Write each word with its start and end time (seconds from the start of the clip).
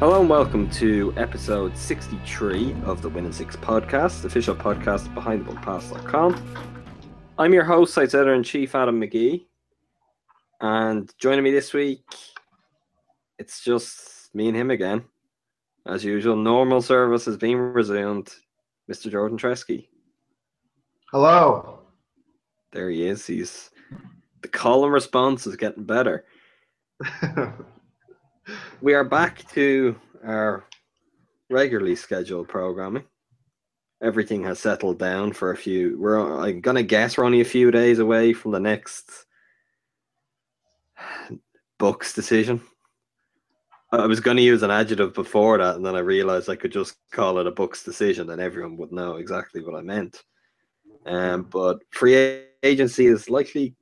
Hello 0.00 0.18
and 0.18 0.30
welcome 0.30 0.70
to 0.70 1.12
episode 1.18 1.76
63 1.76 2.74
of 2.84 3.02
the 3.02 3.08
Win 3.10 3.26
in 3.26 3.34
Six 3.34 3.54
podcast, 3.54 4.22
the 4.22 4.28
official 4.28 4.54
podcast 4.54 5.04
of 5.04 5.12
BehindTheBuckPass.com. 5.12 6.54
I'm 7.36 7.52
your 7.52 7.64
host, 7.64 7.92
site's 7.92 8.14
editor 8.14 8.32
in 8.32 8.42
chief 8.42 8.74
Adam 8.74 8.98
McGee, 8.98 9.44
and 10.62 11.12
joining 11.18 11.44
me 11.44 11.50
this 11.50 11.74
week, 11.74 12.02
it's 13.38 13.62
just 13.62 14.34
me 14.34 14.48
and 14.48 14.56
him 14.56 14.70
again. 14.70 15.04
As 15.86 16.02
usual, 16.02 16.34
normal 16.34 16.80
service 16.80 17.26
has 17.26 17.36
been 17.36 17.58
resumed. 17.58 18.30
Mr. 18.90 19.10
Jordan 19.10 19.36
Treske. 19.36 19.86
Hello. 21.12 21.80
There 22.72 22.88
he 22.88 23.06
is. 23.06 23.26
He's 23.26 23.68
the 24.40 24.48
call 24.48 24.84
and 24.84 24.94
response 24.94 25.46
is 25.46 25.56
getting 25.56 25.84
better. 25.84 26.24
We 28.82 28.94
are 28.94 29.04
back 29.04 29.46
to 29.52 29.94
our 30.24 30.64
regularly 31.50 31.94
scheduled 31.94 32.48
programming. 32.48 33.04
Everything 34.02 34.42
has 34.44 34.58
settled 34.58 34.98
down 34.98 35.34
for 35.34 35.50
a 35.50 35.56
few. 35.56 35.98
We're 36.00 36.18
I'm 36.18 36.62
gonna 36.62 36.82
guess 36.82 37.18
we're 37.18 37.26
only 37.26 37.42
a 37.42 37.44
few 37.44 37.70
days 37.70 37.98
away 37.98 38.32
from 38.32 38.52
the 38.52 38.60
next 38.60 39.26
Bucks 41.78 42.14
decision. 42.14 42.62
I 43.92 44.06
was 44.06 44.20
gonna 44.20 44.40
use 44.40 44.62
an 44.62 44.70
adjective 44.70 45.12
before 45.12 45.58
that, 45.58 45.76
and 45.76 45.84
then 45.84 45.94
I 45.94 46.00
realized 46.00 46.48
I 46.48 46.56
could 46.56 46.72
just 46.72 46.96
call 47.12 47.38
it 47.38 47.46
a 47.46 47.50
Bucks 47.50 47.84
decision, 47.84 48.30
and 48.30 48.40
everyone 48.40 48.78
would 48.78 48.92
know 48.92 49.16
exactly 49.16 49.62
what 49.62 49.76
I 49.76 49.82
meant. 49.82 50.24
Um, 51.04 51.42
but 51.42 51.80
free 51.90 52.44
agency 52.62 53.08
is 53.08 53.28
likely. 53.28 53.74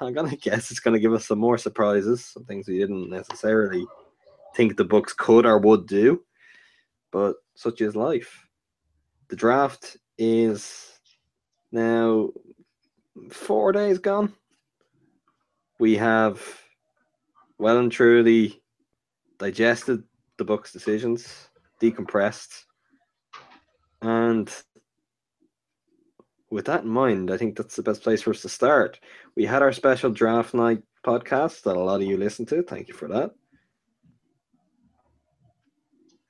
I'm 0.00 0.12
gonna 0.12 0.34
guess 0.36 0.72
it's 0.72 0.80
gonna 0.80 0.98
give 0.98 1.14
us 1.14 1.28
some 1.28 1.38
more 1.38 1.58
surprises, 1.58 2.24
some 2.24 2.44
things 2.44 2.66
we 2.66 2.78
didn't 2.78 3.08
necessarily 3.08 3.86
think 4.56 4.76
the 4.76 4.84
Bucks 4.84 5.12
could 5.12 5.44
or 5.44 5.58
would 5.58 5.86
do, 5.86 6.24
but 7.12 7.36
such 7.54 7.82
is 7.82 7.94
life. 7.94 8.48
The 9.28 9.36
draft 9.36 9.98
is 10.16 10.98
now 11.70 12.30
four 13.30 13.72
days 13.72 13.98
gone. 13.98 14.32
We 15.78 15.96
have 15.96 16.42
well 17.58 17.78
and 17.78 17.92
truly 17.92 18.62
digested 19.38 20.02
the 20.38 20.44
Bucks' 20.44 20.72
decisions, 20.72 21.50
decompressed, 21.80 22.64
and 24.00 24.50
with 26.48 26.64
that 26.66 26.84
in 26.84 26.88
mind, 26.88 27.30
I 27.30 27.36
think 27.36 27.56
that's 27.56 27.76
the 27.76 27.82
best 27.82 28.02
place 28.02 28.22
for 28.22 28.30
us 28.30 28.42
to 28.42 28.48
start. 28.48 29.00
We 29.34 29.44
had 29.44 29.62
our 29.62 29.72
special 29.72 30.10
draft 30.10 30.54
night 30.54 30.82
podcast 31.04 31.62
that 31.62 31.76
a 31.76 31.80
lot 31.80 32.00
of 32.00 32.06
you 32.06 32.16
listened 32.16 32.48
to. 32.48 32.62
Thank 32.62 32.88
you 32.88 32.94
for 32.94 33.08
that 33.08 33.32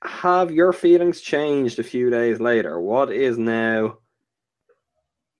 have 0.03 0.51
your 0.51 0.73
feelings 0.73 1.21
changed 1.21 1.79
a 1.79 1.83
few 1.83 2.09
days 2.09 2.39
later? 2.39 2.79
What 2.79 3.11
is 3.11 3.37
now, 3.37 3.97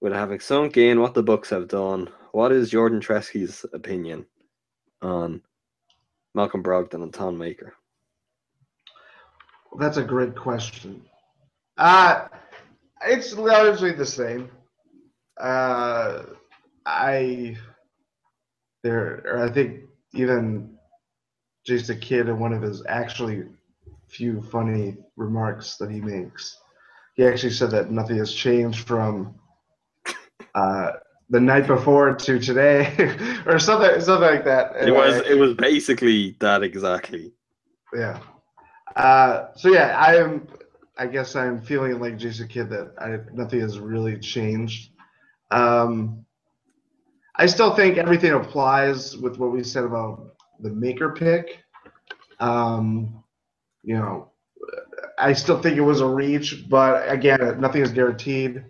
with 0.01 0.13
having 0.13 0.40
sunk 0.40 0.78
in 0.78 1.00
what 1.00 1.13
the 1.13 1.23
Bucks 1.23 1.50
have 1.50 1.68
done, 1.68 2.09
what 2.31 2.51
is 2.51 2.69
Jordan 2.69 3.00
Treske's 3.00 3.66
opinion 3.73 4.25
on 5.01 5.41
Malcolm 6.34 6.63
Brogdon 6.63 7.03
and 7.03 7.13
Thon 7.13 7.38
Maker? 7.38 7.73
That's 9.79 9.97
a 9.97 10.03
great 10.03 10.35
question. 10.35 11.03
Uh, 11.78 12.28
it's 13.06 13.34
largely 13.34 13.91
the 13.91 14.06
same. 14.06 14.50
Uh, 15.39 16.24
I 16.85 17.57
there, 18.84 19.44
I 19.44 19.51
think 19.51 19.81
even 20.13 20.78
Jason 21.66 22.00
Kidd 22.00 22.29
in 22.29 22.39
one 22.39 22.53
of 22.53 22.62
his 22.62 22.81
actually 22.88 23.44
few 24.07 24.41
funny 24.41 24.97
remarks 25.16 25.78
that 25.78 25.91
he 25.91 26.01
makes. 26.01 26.57
He 27.16 27.25
actually 27.25 27.53
said 27.53 27.72
that 27.72 27.91
nothing 27.91 28.18
has 28.18 28.34
changed 28.34 28.88
from 28.88 29.35
uh, 30.56 30.91
the 31.29 31.40
night 31.40 31.68
before 31.68 32.16
to 32.16 32.40
today, 32.40 32.94
or 33.45 33.59
something, 33.59 34.00
something 34.01 34.29
like 34.29 34.45
that. 34.45 34.75
It 34.88 34.91
was 34.91 35.18
it 35.28 35.38
was 35.38 35.53
basically 35.56 36.35
that 36.40 36.63
exactly. 36.63 37.34
Yeah. 37.94 38.19
Uh, 38.95 39.47
so 39.56 39.69
yeah, 39.69 39.97
I 40.00 40.16
am. 40.16 40.47
I 41.00 41.06
guess 41.06 41.35
I'm 41.35 41.62
feeling 41.62 42.00
like 42.00 42.18
Jason 42.18 42.47
Kidd 42.47 42.69
that 42.69 42.94
I, 43.00 43.19
nothing 43.34 43.59
has 43.59 43.78
really 43.78 44.18
changed. 44.18 44.91
Um, 45.51 46.25
I 47.35 47.45
still 47.45 47.75
think 47.75 47.97
everything 47.97 48.34
applies 48.34 49.16
with 49.16 49.38
what 49.38 49.51
we 49.51 49.63
said 49.63 49.84
about 49.84 50.35
the 50.59 50.72
maker 50.72 51.12
pick. 51.12 51.63
Um, 52.39 53.24
you 53.87 53.95
know, 53.95 54.31
I 55.17 55.31
still 55.31 55.61
think 55.61 55.77
it 55.77 55.81
was 55.81 56.01
a 56.01 56.07
reach, 56.07 56.65
but 56.69 57.09
again, 57.09 57.39
nothing 57.59 57.81
is 57.81 57.91
guaranteed. 57.91 58.63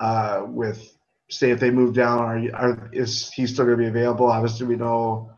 Uh, 0.00 0.46
with 0.48 0.96
say 1.30 1.52
if 1.52 1.60
they 1.60 1.70
move 1.70 1.94
down, 1.94 2.18
are, 2.18 2.56
are 2.56 2.90
is 2.92 3.30
he 3.30 3.46
still 3.46 3.64
going 3.64 3.78
to 3.78 3.82
be 3.84 3.88
available? 3.88 4.26
Obviously, 4.26 4.66
we 4.66 4.74
know 4.74 5.30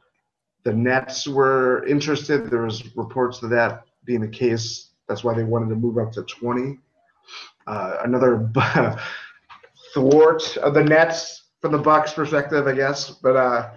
the 0.65 0.73
Nets 0.73 1.29
were 1.29 1.87
interested. 1.87 2.51
There 2.51 2.63
was 2.63 2.97
reports 2.97 3.43
of 3.43 3.51
that 3.51 3.85
being 4.07 4.23
the 4.23 4.29
case. 4.29 4.93
That's 5.07 5.23
why 5.23 5.35
they 5.35 5.45
wanted 5.45 5.69
to 5.69 5.77
move 5.77 5.99
up 5.99 6.11
to 6.13 6.23
20. 6.23 6.79
Uh, 7.67 7.97
another 8.05 8.51
thwart 9.93 10.57
of 10.57 10.73
the 10.73 10.83
Nets 10.83 11.51
from 11.61 11.73
the 11.73 11.79
Bucks 11.79 12.15
perspective, 12.15 12.67
I 12.67 12.73
guess. 12.73 13.11
But 13.11 13.37
uh, 13.37 13.71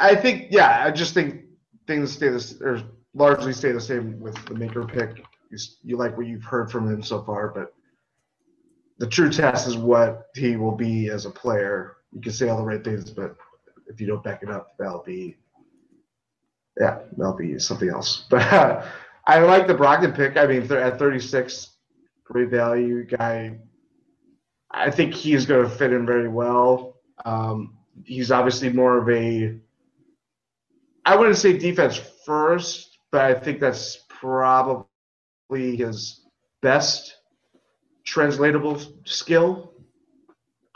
I 0.00 0.14
think, 0.14 0.46
yeah, 0.50 0.82
I 0.86 0.90
just 0.90 1.12
think 1.12 1.42
things 1.86 2.12
stay 2.12 2.28
this 2.28 2.58
or 2.62 2.82
largely 3.14 3.52
stay 3.52 3.72
the 3.72 3.80
same 3.80 4.20
with 4.20 4.36
the 4.46 4.54
maker 4.54 4.84
pick. 4.84 5.24
You, 5.50 5.58
you 5.82 5.96
like 5.96 6.16
what 6.16 6.26
you've 6.26 6.44
heard 6.44 6.70
from 6.70 6.88
him 6.88 7.02
so 7.02 7.22
far, 7.22 7.48
but 7.48 7.74
the 8.98 9.06
true 9.06 9.30
test 9.30 9.66
is 9.66 9.76
what 9.76 10.26
he 10.34 10.56
will 10.56 10.76
be 10.76 11.08
as 11.08 11.26
a 11.26 11.30
player. 11.30 11.96
You 12.12 12.20
can 12.20 12.32
say 12.32 12.48
all 12.48 12.58
the 12.58 12.64
right 12.64 12.84
things, 12.84 13.10
but 13.10 13.34
if 13.86 14.00
you 14.00 14.06
don't 14.06 14.22
back 14.22 14.42
it 14.42 14.50
up, 14.50 14.74
that'll 14.78 15.02
be 15.02 15.36
yeah, 16.78 17.00
that'll 17.16 17.36
be 17.36 17.58
something 17.58 17.88
else. 17.88 18.24
But 18.30 18.86
I 19.26 19.38
like 19.40 19.66
the 19.66 19.74
Brogdon 19.74 20.14
pick. 20.14 20.36
I 20.36 20.46
mean, 20.46 20.70
at 20.72 20.98
36, 20.98 21.76
great 22.24 22.48
value 22.48 23.04
guy. 23.04 23.58
I 24.70 24.90
think 24.90 25.14
he's 25.14 25.46
going 25.46 25.68
to 25.68 25.70
fit 25.70 25.92
in 25.92 26.06
very 26.06 26.28
well. 26.28 26.96
Um, 27.24 27.76
he's 28.04 28.30
obviously 28.30 28.70
more 28.70 28.98
of 28.98 29.08
a, 29.10 29.56
I 31.04 31.16
wouldn't 31.16 31.36
say 31.36 31.58
defense 31.58 32.00
first, 32.24 32.89
but 33.10 33.22
I 33.22 33.34
think 33.34 33.60
that's 33.60 34.04
probably 34.08 34.76
his 35.52 36.26
best 36.62 37.16
translatable 38.04 38.80
skill 39.04 39.72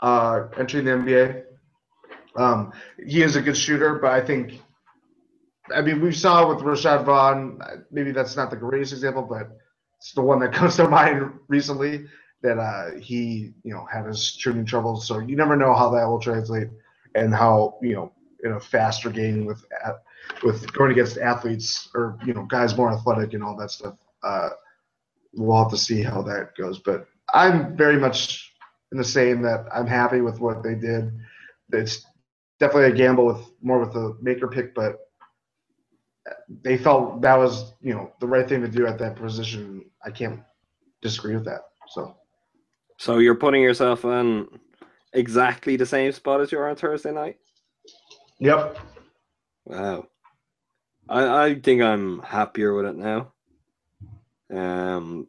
uh, 0.01 0.47
entering 0.57 0.85
the 0.85 0.91
NBA. 0.91 1.43
Um, 2.35 2.73
he 3.05 3.21
is 3.21 3.35
a 3.35 3.41
good 3.41 3.57
shooter, 3.57 3.95
but 3.99 4.11
I 4.11 4.21
think, 4.21 4.61
I 5.73 5.81
mean, 5.81 6.01
we 6.01 6.11
saw 6.11 6.47
with 6.47 6.63
Rashad 6.63 7.05
Vaughn, 7.05 7.59
maybe 7.91 8.11
that's 8.11 8.35
not 8.35 8.49
the 8.49 8.57
greatest 8.57 8.93
example, 8.93 9.23
but 9.23 9.49
it's 9.97 10.11
the 10.13 10.21
one 10.21 10.39
that 10.39 10.53
comes 10.53 10.75
to 10.77 10.87
mind 10.87 11.31
recently 11.47 12.05
that 12.41 12.57
uh, 12.59 12.99
he, 12.99 13.53
you 13.63 13.73
know, 13.73 13.85
had 13.91 14.05
his 14.05 14.23
shooting 14.23 14.65
troubles. 14.65 15.07
So 15.07 15.19
you 15.19 15.35
never 15.35 15.55
know 15.55 15.73
how 15.73 15.89
that 15.91 16.05
will 16.05 16.19
translate 16.19 16.67
and 17.15 17.33
how, 17.33 17.77
you 17.81 17.95
know, 17.95 18.11
in 18.43 18.51
a 18.51 18.59
faster 18.59 19.09
game 19.09 19.45
with 19.45 19.63
with 20.43 20.71
going 20.73 20.91
against 20.91 21.17
athletes 21.17 21.89
or 21.95 22.17
you 22.25 22.33
know 22.33 22.43
guys 22.45 22.75
more 22.77 22.91
athletic 22.91 23.33
and 23.33 23.43
all 23.43 23.55
that 23.57 23.71
stuff. 23.71 23.95
Uh, 24.23 24.49
we'll 25.33 25.61
have 25.61 25.71
to 25.71 25.77
see 25.77 26.01
how 26.01 26.21
that 26.23 26.55
goes. 26.57 26.79
But 26.79 27.07
I'm 27.33 27.75
very 27.75 27.97
much 27.99 28.53
in 28.91 28.97
the 28.97 29.03
same 29.03 29.41
that 29.43 29.65
I'm 29.73 29.87
happy 29.87 30.21
with 30.21 30.39
what 30.39 30.63
they 30.63 30.75
did. 30.75 31.11
It's 31.73 32.05
definitely 32.59 32.91
a 32.91 32.95
gamble 32.95 33.25
with 33.25 33.41
more 33.61 33.79
with 33.79 33.93
the 33.93 34.17
maker 34.21 34.47
pick, 34.47 34.73
but 34.75 34.99
they 36.63 36.77
felt 36.77 37.21
that 37.21 37.35
was 37.37 37.73
you 37.81 37.93
know 37.93 38.11
the 38.19 38.27
right 38.27 38.47
thing 38.47 38.61
to 38.61 38.67
do 38.67 38.87
at 38.87 38.97
that 38.99 39.15
position. 39.15 39.85
I 40.03 40.11
can't 40.11 40.39
disagree 41.01 41.35
with 41.35 41.45
that. 41.45 41.61
So 41.89 42.15
So 42.97 43.17
you're 43.19 43.35
putting 43.35 43.61
yourself 43.61 44.05
in 44.05 44.47
exactly 45.13 45.75
the 45.75 45.85
same 45.85 46.11
spot 46.11 46.41
as 46.41 46.51
you 46.51 46.59
are 46.59 46.69
on 46.69 46.75
Thursday 46.75 47.11
night? 47.11 47.37
yep, 48.39 48.77
Wow. 49.65 50.07
I, 51.09 51.45
I 51.45 51.55
think 51.59 51.81
I'm 51.81 52.19
happier 52.21 52.73
with 52.73 52.85
it 52.85 52.95
now. 52.95 53.31
Um 54.49 55.27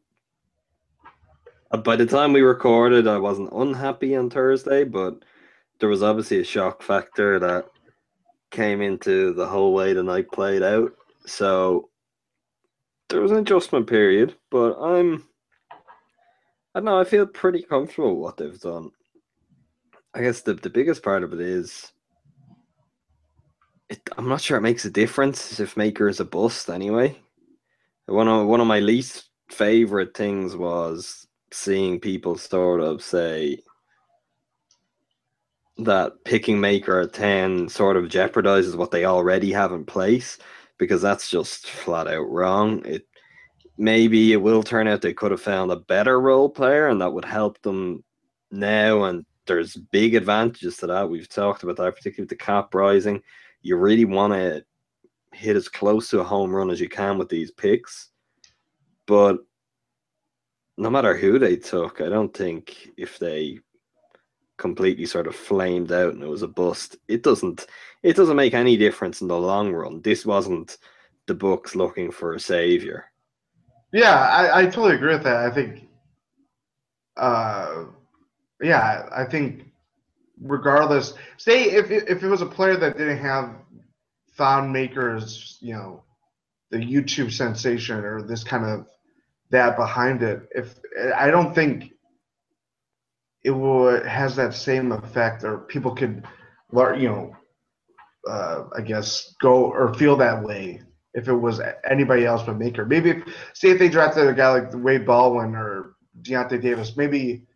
by 1.82 1.96
the 1.96 2.06
time 2.06 2.32
we 2.32 2.40
recorded 2.40 3.06
I 3.06 3.18
wasn't 3.18 3.52
unhappy 3.52 4.16
on 4.16 4.30
Thursday, 4.30 4.84
but 4.84 5.24
there 5.78 5.88
was 5.88 6.02
obviously 6.02 6.40
a 6.40 6.44
shock 6.44 6.82
factor 6.82 7.38
that 7.38 7.66
came 8.50 8.80
into 8.80 9.34
the 9.34 9.46
whole 9.46 9.74
way 9.74 9.92
the 9.92 10.02
night 10.02 10.30
played 10.32 10.62
out. 10.62 10.92
So 11.26 11.90
there 13.08 13.20
was 13.20 13.30
an 13.30 13.38
adjustment 13.38 13.86
period, 13.86 14.34
but 14.50 14.74
I'm 14.80 15.26
I 16.74 16.80
don't 16.80 16.84
know, 16.84 17.00
I 17.00 17.04
feel 17.04 17.26
pretty 17.26 17.62
comfortable 17.62 18.16
with 18.16 18.22
what 18.22 18.36
they've 18.36 18.60
done. 18.60 18.90
I 20.14 20.20
guess 20.20 20.42
the, 20.42 20.54
the 20.54 20.70
biggest 20.70 21.02
part 21.02 21.22
of 21.22 21.32
it 21.32 21.40
is 21.40 21.92
it, 23.88 24.00
I'm 24.16 24.28
not 24.28 24.40
sure 24.40 24.56
it 24.56 24.62
makes 24.62 24.84
a 24.84 24.90
difference 24.90 25.60
if 25.60 25.76
Maker 25.76 26.08
is 26.08 26.20
a 26.20 26.24
bust 26.24 26.68
anyway. 26.68 27.16
One 28.06 28.28
of 28.28 28.46
one 28.46 28.60
of 28.60 28.66
my 28.66 28.80
least 28.80 29.30
favorite 29.50 30.16
things 30.16 30.56
was 30.56 31.26
seeing 31.52 32.00
people 32.00 32.36
sort 32.36 32.80
of 32.80 33.02
say 33.02 33.60
that 35.78 36.12
picking 36.24 36.60
Maker 36.60 37.00
at 37.00 37.12
10 37.12 37.68
sort 37.68 37.96
of 37.96 38.04
jeopardizes 38.04 38.76
what 38.76 38.90
they 38.90 39.04
already 39.04 39.52
have 39.52 39.72
in 39.72 39.84
place 39.84 40.38
because 40.78 41.02
that's 41.02 41.30
just 41.30 41.68
flat 41.68 42.06
out 42.06 42.28
wrong. 42.30 42.84
It 42.84 43.06
maybe 43.78 44.32
it 44.32 44.38
will 44.38 44.62
turn 44.62 44.88
out 44.88 45.02
they 45.02 45.12
could 45.12 45.30
have 45.30 45.40
found 45.40 45.70
a 45.70 45.76
better 45.76 46.20
role 46.20 46.48
player 46.48 46.88
and 46.88 47.00
that 47.00 47.12
would 47.12 47.26
help 47.26 47.60
them 47.62 48.02
now 48.50 49.04
and 49.04 49.26
there's 49.46 49.76
big 49.76 50.14
advantages 50.14 50.76
to 50.78 50.86
that. 50.88 51.08
We've 51.08 51.28
talked 51.28 51.62
about 51.62 51.76
that, 51.76 51.94
particularly 51.94 52.24
with 52.24 52.30
the 52.30 52.44
cap 52.44 52.74
rising. 52.74 53.22
You 53.66 53.76
really 53.76 54.04
want 54.04 54.32
to 54.32 54.64
hit 55.32 55.56
as 55.56 55.68
close 55.68 56.08
to 56.10 56.20
a 56.20 56.24
home 56.24 56.54
run 56.54 56.70
as 56.70 56.80
you 56.80 56.88
can 56.88 57.18
with 57.18 57.28
these 57.28 57.50
picks. 57.50 58.10
But 59.06 59.38
no 60.78 60.88
matter 60.88 61.16
who 61.16 61.40
they 61.40 61.56
took, 61.56 62.00
I 62.00 62.08
don't 62.08 62.32
think 62.32 62.90
if 62.96 63.18
they 63.18 63.58
completely 64.56 65.04
sort 65.04 65.26
of 65.26 65.34
flamed 65.34 65.90
out 65.90 66.14
and 66.14 66.22
it 66.22 66.28
was 66.28 66.42
a 66.42 66.48
bust, 66.48 66.96
it 67.08 67.24
doesn't 67.24 67.66
it 68.04 68.14
doesn't 68.14 68.36
make 68.36 68.54
any 68.54 68.76
difference 68.76 69.20
in 69.20 69.26
the 69.26 69.36
long 69.36 69.72
run. 69.72 70.00
This 70.00 70.24
wasn't 70.24 70.78
the 71.26 71.34
Bucks 71.34 71.74
looking 71.74 72.12
for 72.12 72.34
a 72.34 72.40
savior. 72.40 73.06
yeah, 73.92 74.28
I, 74.28 74.60
I 74.60 74.64
totally 74.66 74.94
agree 74.94 75.14
with 75.14 75.24
that. 75.24 75.38
I 75.44 75.50
think, 75.50 75.88
uh, 77.16 77.86
yeah, 78.62 79.08
I 79.12 79.24
think 79.24 79.65
regardless, 80.40 81.14
say 81.36 81.64
if 81.64 81.90
it, 81.90 82.08
if 82.08 82.22
it 82.22 82.28
was 82.28 82.42
a 82.42 82.46
player 82.46 82.76
that 82.76 82.98
didn't 82.98 83.18
have 83.18 83.54
Thon 84.36 84.72
Maker's, 84.72 85.58
you 85.60 85.74
know, 85.74 86.02
the 86.70 86.78
YouTube 86.78 87.32
sensation 87.32 87.98
or 88.04 88.22
this 88.22 88.44
kind 88.44 88.64
of 88.64 88.86
that 89.50 89.76
behind 89.76 90.22
it, 90.22 90.48
if 90.54 90.74
I 91.14 91.30
don't 91.30 91.54
think 91.54 91.92
it 93.44 93.50
will 93.50 94.04
has 94.04 94.34
that 94.36 94.54
same 94.54 94.92
effect, 94.92 95.44
or 95.44 95.58
people 95.58 95.94
could, 95.94 96.26
you 96.72 97.08
know, 97.08 97.36
uh, 98.28 98.64
I 98.76 98.80
guess 98.80 99.34
go 99.40 99.66
or 99.66 99.94
feel 99.94 100.16
that 100.16 100.42
way 100.42 100.82
if 101.14 101.28
it 101.28 101.34
was 101.34 101.60
anybody 101.88 102.26
else 102.26 102.42
but 102.42 102.58
Maker. 102.58 102.84
Maybe 102.84 103.10
if, 103.10 103.22
say 103.54 103.70
if 103.70 103.78
they 103.78 103.88
drafted 103.88 104.26
a 104.26 104.34
guy 104.34 104.52
like 104.52 104.70
Wade 104.74 105.06
Baldwin 105.06 105.54
or 105.54 105.94
Deyonta 106.22 106.60
Davis, 106.60 106.96
maybe 106.96 107.46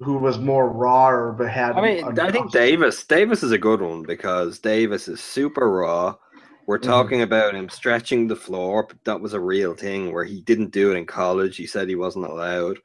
who 0.00 0.18
was 0.18 0.38
more 0.38 0.68
raw 0.70 1.08
or 1.08 1.32
but 1.32 1.48
had. 1.50 1.76
I 1.76 1.80
mean, 1.80 2.18
I 2.18 2.30
think 2.30 2.52
Davis 2.52 3.04
Davis 3.04 3.42
is 3.42 3.52
a 3.52 3.58
good 3.58 3.80
one 3.80 4.02
because 4.02 4.58
Davis 4.58 5.08
is 5.08 5.20
super 5.20 5.70
raw. 5.70 6.16
We're 6.66 6.78
Mhm. 6.78 6.82
talking 6.82 7.22
about 7.22 7.54
him 7.54 7.68
stretching 7.68 8.26
the 8.26 8.36
floor. 8.36 8.86
But 8.88 9.02
that 9.04 9.20
was 9.20 9.34
a 9.34 9.40
real 9.40 9.74
thing 9.74 10.12
where 10.12 10.24
he 10.24 10.40
didn't 10.42 10.70
do 10.72 10.92
it 10.92 10.96
in 10.96 11.06
college. 11.06 11.56
He 11.56 11.66
said 11.66 11.88
he 11.88 11.94
wasn't 11.94 12.26
allowed. 12.26 12.78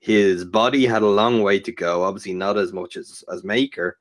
His 0.00 0.44
body 0.44 0.86
had 0.86 1.02
a 1.02 1.06
long 1.06 1.42
way 1.42 1.60
to 1.60 1.72
go. 1.72 2.02
Obviously, 2.02 2.34
not 2.34 2.56
as 2.56 2.72
much 2.72 2.96
as 2.96 3.24
as 3.32 3.44
Maker, 3.44 3.98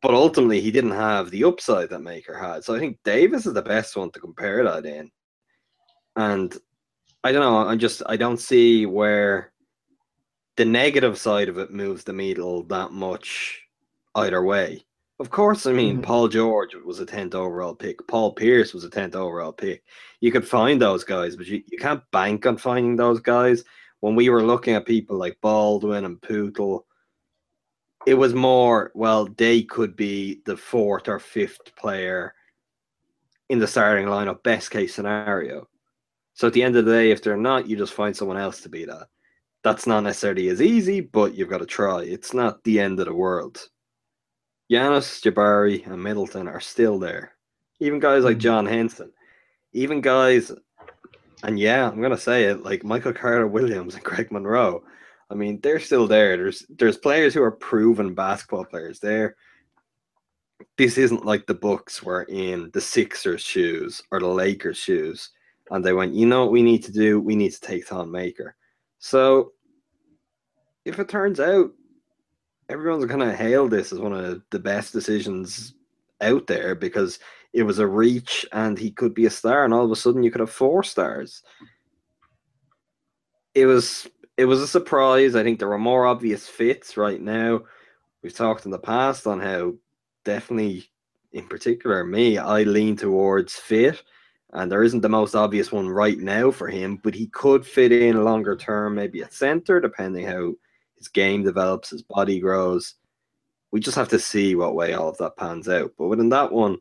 but 0.00 0.14
ultimately 0.14 0.60
he 0.60 0.70
didn't 0.70 0.92
have 0.92 1.30
the 1.30 1.44
upside 1.44 1.90
that 1.90 2.00
Maker 2.00 2.36
had. 2.36 2.64
So 2.64 2.74
I 2.74 2.78
think 2.78 2.98
Davis 3.04 3.46
is 3.46 3.54
the 3.54 3.62
best 3.62 3.96
one 3.96 4.10
to 4.12 4.20
compare 4.20 4.62
that 4.64 4.86
in. 4.86 5.10
And 6.16 6.56
I 7.24 7.32
don't 7.32 7.42
know. 7.42 7.68
I 7.68 7.76
just 7.76 8.02
I 8.06 8.16
don't 8.16 8.38
see 8.38 8.86
where 8.86 9.52
the 10.56 10.64
negative 10.64 11.18
side 11.18 11.48
of 11.48 11.58
it 11.58 11.72
moves 11.72 12.04
the 12.04 12.12
needle 12.12 12.64
that 12.64 12.92
much 12.92 13.62
either 14.14 14.42
way. 14.42 14.84
Of 15.18 15.30
course, 15.30 15.66
I 15.66 15.72
mean 15.72 15.98
Mhm. 15.98 16.02
Paul 16.02 16.28
George 16.28 16.74
was 16.74 16.98
a 17.00 17.06
tenth 17.06 17.34
overall 17.34 17.74
pick. 17.74 18.06
Paul 18.08 18.32
Pierce 18.32 18.72
was 18.72 18.84
a 18.84 18.90
tenth 18.90 19.14
overall 19.14 19.52
pick. 19.52 19.84
You 20.20 20.32
could 20.32 20.46
find 20.48 20.80
those 20.80 21.04
guys, 21.04 21.36
but 21.36 21.46
you, 21.46 21.62
you 21.66 21.78
can't 21.78 22.02
bank 22.10 22.46
on 22.46 22.56
finding 22.56 22.96
those 22.96 23.20
guys. 23.20 23.64
When 24.00 24.14
we 24.14 24.30
were 24.30 24.42
looking 24.42 24.74
at 24.74 24.86
people 24.86 25.16
like 25.18 25.40
Baldwin 25.42 26.06
and 26.06 26.20
Poeltl, 26.22 26.84
it 28.06 28.14
was 28.14 28.32
more 28.32 28.92
well 28.94 29.26
they 29.26 29.62
could 29.62 29.94
be 29.94 30.40
the 30.46 30.56
fourth 30.56 31.06
or 31.06 31.18
fifth 31.18 31.76
player 31.76 32.34
in 33.50 33.58
the 33.58 33.66
starting 33.66 34.06
lineup, 34.06 34.42
best 34.42 34.70
case 34.70 34.94
scenario. 34.94 35.68
So 36.32 36.46
at 36.46 36.54
the 36.54 36.62
end 36.62 36.76
of 36.76 36.86
the 36.86 36.92
day, 36.92 37.10
if 37.10 37.22
they're 37.22 37.36
not, 37.36 37.68
you 37.68 37.76
just 37.76 37.92
find 37.92 38.16
someone 38.16 38.38
else 38.38 38.62
to 38.62 38.70
be 38.70 38.86
that. 38.86 39.08
That's 39.62 39.86
not 39.86 40.00
necessarily 40.00 40.48
as 40.48 40.62
easy, 40.62 41.00
but 41.00 41.34
you've 41.34 41.50
got 41.50 41.58
to 41.58 41.66
try. 41.66 42.02
It's 42.02 42.32
not 42.32 42.64
the 42.64 42.80
end 42.80 42.98
of 42.98 43.06
the 43.06 43.14
world. 43.14 43.68
Giannis, 44.70 45.20
Jabari, 45.20 45.84
and 45.86 46.02
Middleton 46.02 46.46
are 46.46 46.60
still 46.60 46.98
there. 46.98 47.32
Even 47.80 47.98
guys 47.98 48.24
like 48.24 48.36
hmm. 48.36 48.40
John 48.40 48.66
Henson, 48.66 49.10
even 49.72 50.00
guys, 50.00 50.52
and 51.42 51.58
yeah, 51.58 51.88
I'm 51.88 52.00
gonna 52.00 52.18
say 52.18 52.44
it, 52.44 52.62
like 52.62 52.84
Michael 52.84 53.12
Carter 53.12 53.46
Williams 53.46 53.94
and 53.94 54.04
Greg 54.04 54.30
Monroe. 54.30 54.82
I 55.30 55.34
mean, 55.34 55.60
they're 55.60 55.80
still 55.80 56.06
there. 56.06 56.36
There's 56.36 56.64
there's 56.68 56.98
players 56.98 57.34
who 57.34 57.42
are 57.42 57.50
proven 57.50 58.14
basketball 58.14 58.64
players 58.64 59.00
there. 59.00 59.36
This 60.76 60.98
isn't 60.98 61.24
like 61.24 61.46
the 61.46 61.54
Bucks 61.54 62.02
were 62.02 62.24
in 62.24 62.70
the 62.72 62.80
Sixers' 62.80 63.40
shoes 63.40 64.02
or 64.10 64.20
the 64.20 64.28
Lakers' 64.28 64.76
shoes, 64.76 65.30
and 65.70 65.84
they 65.84 65.92
went, 65.92 66.14
you 66.14 66.26
know 66.26 66.42
what 66.42 66.52
we 66.52 66.62
need 66.62 66.84
to 66.84 66.92
do? 66.92 67.18
We 67.18 67.34
need 67.34 67.52
to 67.52 67.60
take 67.60 67.86
Thon 67.86 68.10
Maker. 68.10 68.56
So 69.00 69.52
if 70.84 70.98
it 70.98 71.08
turns 71.08 71.40
out 71.40 71.72
everyone's 72.68 73.06
gonna 73.06 73.34
hail 73.34 73.66
this 73.66 73.92
as 73.92 73.98
one 73.98 74.12
of 74.12 74.42
the 74.50 74.58
best 74.58 74.92
decisions 74.92 75.74
out 76.20 76.46
there 76.46 76.74
because 76.74 77.18
it 77.52 77.64
was 77.64 77.78
a 77.78 77.86
reach 77.86 78.46
and 78.52 78.78
he 78.78 78.92
could 78.92 79.14
be 79.14 79.26
a 79.26 79.30
star, 79.30 79.64
and 79.64 79.74
all 79.74 79.84
of 79.84 79.90
a 79.90 79.96
sudden 79.96 80.22
you 80.22 80.30
could 80.30 80.40
have 80.40 80.50
four 80.50 80.84
stars. 80.84 81.42
It 83.54 83.66
was 83.66 84.06
it 84.36 84.44
was 84.44 84.60
a 84.60 84.68
surprise. 84.68 85.34
I 85.34 85.42
think 85.42 85.58
there 85.58 85.68
were 85.68 85.78
more 85.78 86.06
obvious 86.06 86.46
fits 86.46 86.96
right 86.96 87.20
now. 87.20 87.62
We've 88.22 88.34
talked 88.34 88.64
in 88.66 88.70
the 88.70 88.78
past 88.78 89.26
on 89.26 89.40
how 89.40 89.74
definitely, 90.24 90.90
in 91.32 91.46
particular, 91.48 92.04
me, 92.04 92.38
I 92.38 92.62
lean 92.62 92.96
towards 92.96 93.54
fit, 93.56 94.02
and 94.52 94.70
there 94.70 94.82
isn't 94.82 95.00
the 95.00 95.08
most 95.08 95.34
obvious 95.34 95.70
one 95.70 95.88
right 95.88 96.18
now 96.18 96.50
for 96.50 96.68
him, 96.68 96.96
but 96.96 97.14
he 97.14 97.26
could 97.28 97.64
fit 97.64 97.92
in 97.92 98.24
longer 98.24 98.56
term, 98.56 98.96
maybe 98.96 99.22
at 99.22 99.32
center, 99.32 99.80
depending 99.80 100.26
how 100.26 100.54
his 100.96 101.08
game 101.08 101.44
develops, 101.44 101.90
his 101.90 102.02
body 102.02 102.40
grows. 102.40 102.94
We 103.70 103.80
just 103.80 103.96
have 103.96 104.08
to 104.08 104.18
see 104.18 104.56
what 104.56 104.74
way 104.74 104.94
all 104.94 105.08
of 105.08 105.18
that 105.18 105.36
pans 105.36 105.68
out. 105.68 105.92
But 105.96 106.08
within 106.08 106.28
that 106.30 106.50
one, 106.50 106.78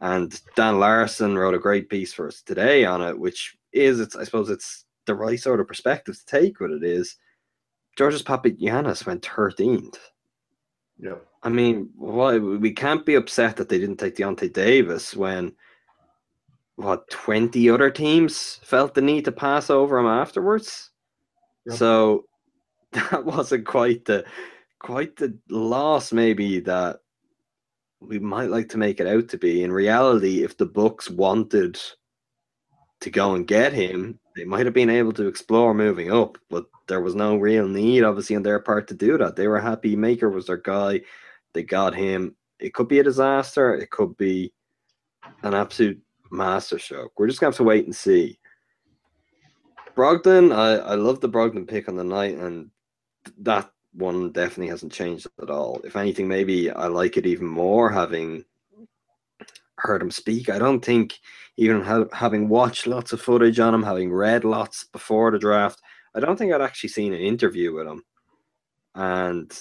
and 0.00 0.40
Dan 0.54 0.78
Larson 0.78 1.36
wrote 1.36 1.54
a 1.54 1.58
great 1.58 1.88
piece 1.88 2.12
for 2.12 2.28
us 2.28 2.40
today 2.42 2.84
on 2.84 3.02
it, 3.02 3.18
which 3.18 3.56
is, 3.72 3.98
it's 3.98 4.14
I 4.14 4.22
suppose 4.22 4.48
it's 4.48 4.84
the 5.06 5.14
right 5.14 5.40
sort 5.40 5.58
of 5.58 5.66
perspective 5.66 6.16
to 6.16 6.26
take 6.26 6.60
what 6.60 6.70
it 6.70 6.84
is. 6.84 7.16
Georgios 7.96 8.22
Papagiannis 8.22 9.04
went 9.06 9.22
13th. 9.22 9.96
Yep. 11.00 11.26
I 11.42 11.48
mean, 11.48 11.90
why 11.96 12.38
we 12.38 12.72
can't 12.72 13.04
be 13.04 13.16
upset 13.16 13.56
that 13.56 13.68
they 13.68 13.78
didn't 13.78 13.96
take 13.96 14.16
Deyonta 14.16 14.52
Davis 14.52 15.16
when 15.16 15.52
what 16.78 17.10
20 17.10 17.68
other 17.70 17.90
teams 17.90 18.60
felt 18.62 18.94
the 18.94 19.00
need 19.02 19.24
to 19.24 19.32
pass 19.32 19.68
over 19.68 19.98
him 19.98 20.06
afterwards. 20.06 20.90
Yep. 21.66 21.76
So 21.76 22.24
that 22.92 23.24
wasn't 23.24 23.66
quite 23.66 24.04
the 24.04 24.24
quite 24.78 25.16
the 25.16 25.36
loss 25.50 26.12
maybe 26.12 26.60
that 26.60 27.00
we 28.00 28.20
might 28.20 28.50
like 28.50 28.68
to 28.68 28.78
make 28.78 29.00
it 29.00 29.08
out 29.08 29.28
to 29.30 29.38
be. 29.38 29.64
In 29.64 29.72
reality, 29.72 30.44
if 30.44 30.56
the 30.56 30.66
Bucks 30.66 31.10
wanted 31.10 31.80
to 33.00 33.10
go 33.10 33.34
and 33.34 33.44
get 33.44 33.72
him, 33.72 34.20
they 34.36 34.44
might 34.44 34.64
have 34.64 34.74
been 34.74 34.88
able 34.88 35.12
to 35.14 35.26
explore 35.26 35.74
moving 35.74 36.12
up, 36.12 36.38
but 36.48 36.66
there 36.86 37.00
was 37.00 37.16
no 37.16 37.36
real 37.36 37.66
need, 37.66 38.04
obviously, 38.04 38.36
on 38.36 38.44
their 38.44 38.60
part 38.60 38.86
to 38.86 38.94
do 38.94 39.18
that. 39.18 39.34
They 39.34 39.48
were 39.48 39.60
happy 39.60 39.96
Maker 39.96 40.30
was 40.30 40.46
their 40.46 40.58
guy. 40.58 41.00
They 41.54 41.64
got 41.64 41.92
him. 41.92 42.36
It 42.60 42.72
could 42.72 42.86
be 42.86 43.00
a 43.00 43.04
disaster. 43.04 43.74
It 43.74 43.90
could 43.90 44.16
be 44.16 44.52
an 45.42 45.54
absolute 45.54 46.00
masterstroke. 46.30 47.12
We're 47.18 47.26
just 47.28 47.40
gonna 47.40 47.50
have 47.50 47.56
to 47.56 47.64
wait 47.64 47.84
and 47.84 47.94
see. 47.94 48.38
Brogdon, 49.96 50.54
I, 50.54 50.76
I 50.76 50.94
love 50.94 51.20
the 51.20 51.28
Brogdon 51.28 51.66
pick 51.66 51.88
on 51.88 51.96
the 51.96 52.04
night, 52.04 52.36
and 52.36 52.70
that 53.38 53.70
one 53.94 54.30
definitely 54.30 54.68
hasn't 54.68 54.92
changed 54.92 55.26
at 55.42 55.50
all. 55.50 55.80
If 55.84 55.96
anything, 55.96 56.28
maybe 56.28 56.70
I 56.70 56.86
like 56.86 57.16
it 57.16 57.26
even 57.26 57.46
more 57.46 57.90
having 57.90 58.44
heard 59.76 60.02
him 60.02 60.10
speak. 60.10 60.50
I 60.50 60.58
don't 60.58 60.84
think 60.84 61.18
even 61.56 61.82
ha- 61.82 62.04
having 62.12 62.48
watched 62.48 62.86
lots 62.86 63.12
of 63.12 63.20
footage 63.20 63.58
on 63.58 63.74
him, 63.74 63.82
having 63.82 64.12
read 64.12 64.44
lots 64.44 64.84
before 64.84 65.30
the 65.30 65.38
draft, 65.38 65.80
I 66.14 66.20
don't 66.20 66.36
think 66.36 66.52
I'd 66.52 66.60
actually 66.60 66.90
seen 66.90 67.12
an 67.12 67.20
interview 67.20 67.74
with 67.74 67.86
him, 67.86 68.02
and 68.94 69.52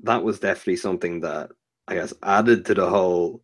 that 0.00 0.22
was 0.22 0.40
definitely 0.40 0.76
something 0.76 1.20
that 1.20 1.50
I 1.88 1.94
guess 1.94 2.14
added 2.22 2.64
to 2.66 2.74
the 2.74 2.88
whole 2.88 3.42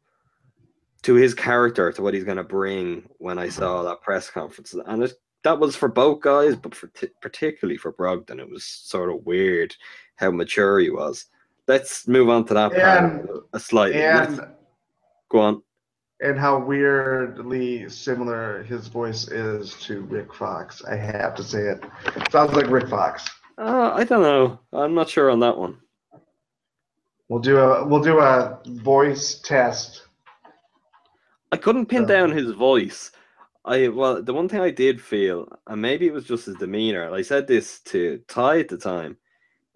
to 1.02 1.14
his 1.14 1.34
character, 1.34 1.90
to 1.92 2.02
what 2.02 2.14
he's 2.14 2.24
going 2.24 2.36
to 2.36 2.44
bring 2.44 3.08
when 3.18 3.38
I 3.38 3.48
saw 3.48 3.82
that 3.82 4.02
press 4.02 4.30
conference. 4.30 4.74
And 4.86 5.02
it, 5.04 5.12
that 5.44 5.58
was 5.58 5.74
for 5.76 5.88
both 5.88 6.20
guys, 6.20 6.56
but 6.56 6.74
for 6.74 6.88
t- 6.88 7.08
particularly 7.22 7.78
for 7.78 7.92
Brogdon, 7.92 8.38
it 8.38 8.48
was 8.50 8.64
sort 8.64 9.10
of 9.10 9.24
weird 9.24 9.74
how 10.16 10.30
mature 10.30 10.78
he 10.78 10.90
was. 10.90 11.26
Let's 11.66 12.06
move 12.06 12.28
on 12.28 12.44
to 12.46 12.54
that 12.54 12.72
And- 12.72 13.26
part 13.28 13.44
a 13.54 13.60
slightly. 13.60 14.02
and 14.02 14.40
go 15.30 15.38
on. 15.40 15.62
and 16.20 16.38
how 16.38 16.58
weirdly 16.58 17.88
similar 17.88 18.62
his 18.64 18.88
voice 18.88 19.28
is 19.28 19.72
to 19.84 20.02
Rick 20.02 20.34
Fox. 20.34 20.84
I 20.84 20.96
have 20.96 21.34
to 21.36 21.42
say 21.42 21.60
it. 21.62 21.82
Sounds 22.30 22.52
like 22.52 22.68
Rick 22.68 22.88
Fox. 22.88 23.26
Uh, 23.56 23.92
I 23.94 24.04
don't 24.04 24.22
know. 24.22 24.58
I'm 24.72 24.94
not 24.94 25.08
sure 25.08 25.30
on 25.30 25.40
that 25.40 25.56
one. 25.56 25.78
We'll 27.28 27.40
do 27.40 27.58
a 27.58 27.86
we'll 27.86 28.02
do 28.02 28.18
a 28.18 28.58
voice 28.66 29.36
test. 29.36 30.02
I 31.52 31.56
couldn't 31.56 31.86
pin 31.86 32.06
down 32.06 32.30
his 32.30 32.52
voice. 32.52 33.10
I 33.64 33.88
well, 33.88 34.22
the 34.22 34.32
one 34.32 34.48
thing 34.48 34.60
I 34.60 34.70
did 34.70 35.00
feel, 35.00 35.48
and 35.66 35.82
maybe 35.82 36.06
it 36.06 36.12
was 36.12 36.24
just 36.24 36.46
his 36.46 36.56
demeanor. 36.56 37.12
I 37.12 37.22
said 37.22 37.46
this 37.46 37.80
to 37.86 38.20
Ty 38.28 38.60
at 38.60 38.68
the 38.68 38.78
time, 38.78 39.16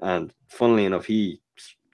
and 0.00 0.32
funnily 0.48 0.86
enough, 0.86 1.04
he 1.04 1.40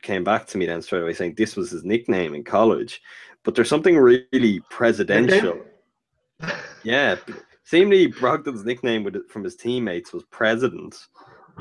came 0.03 0.25
back 0.25 0.47
to 0.47 0.59
me 0.59 0.67
then 0.67 0.83
straight 0.83 1.03
away 1.03 1.13
saying 1.13 1.35
this 1.37 1.57
was 1.57 1.71
his 1.71 1.85
nickname 1.85 2.35
in 2.35 2.45
college. 2.45 3.03
But 3.43 3.55
there's 3.55 3.69
something 3.69 3.97
really 3.97 4.61
presidential. 4.71 5.61
Yeah, 6.83 7.17
seemingly 7.65 8.11
Brogdon's 8.11 8.65
nickname 8.65 9.05
with, 9.05 9.29
from 9.29 9.45
his 9.45 9.55
teammates 9.55 10.15
was 10.15 10.25
President, 10.31 10.97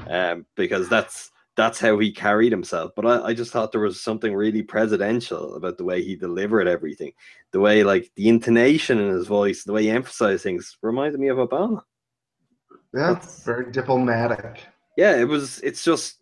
um, 0.07 0.45
because 0.55 0.87
that's 0.87 1.31
that's 1.59 1.79
how 1.79 1.99
he 1.99 2.09
carried 2.11 2.53
himself. 2.53 2.91
But 2.95 3.05
I, 3.05 3.27
I 3.27 3.33
just 3.33 3.51
thought 3.51 3.73
there 3.73 3.81
was 3.81 4.01
something 4.01 4.33
really 4.33 4.63
presidential 4.63 5.55
about 5.55 5.77
the 5.77 5.83
way 5.83 6.01
he 6.01 6.15
delivered 6.15 6.69
everything, 6.69 7.11
the 7.51 7.59
way 7.59 7.83
like 7.83 8.09
the 8.15 8.29
intonation 8.29 8.97
in 8.97 9.09
his 9.09 9.27
voice, 9.27 9.65
the 9.65 9.73
way 9.73 9.83
he 9.83 9.89
emphasized 9.89 10.41
things 10.41 10.77
reminded 10.81 11.19
me 11.19 11.27
of 11.27 11.37
Obama. 11.37 11.81
Yeah, 12.93 13.13
That's- 13.13 13.43
very 13.43 13.71
diplomatic. 13.71 14.63
Yeah, 14.95 15.17
it 15.17 15.27
was. 15.27 15.59
It's 15.59 15.83
just 15.83 16.21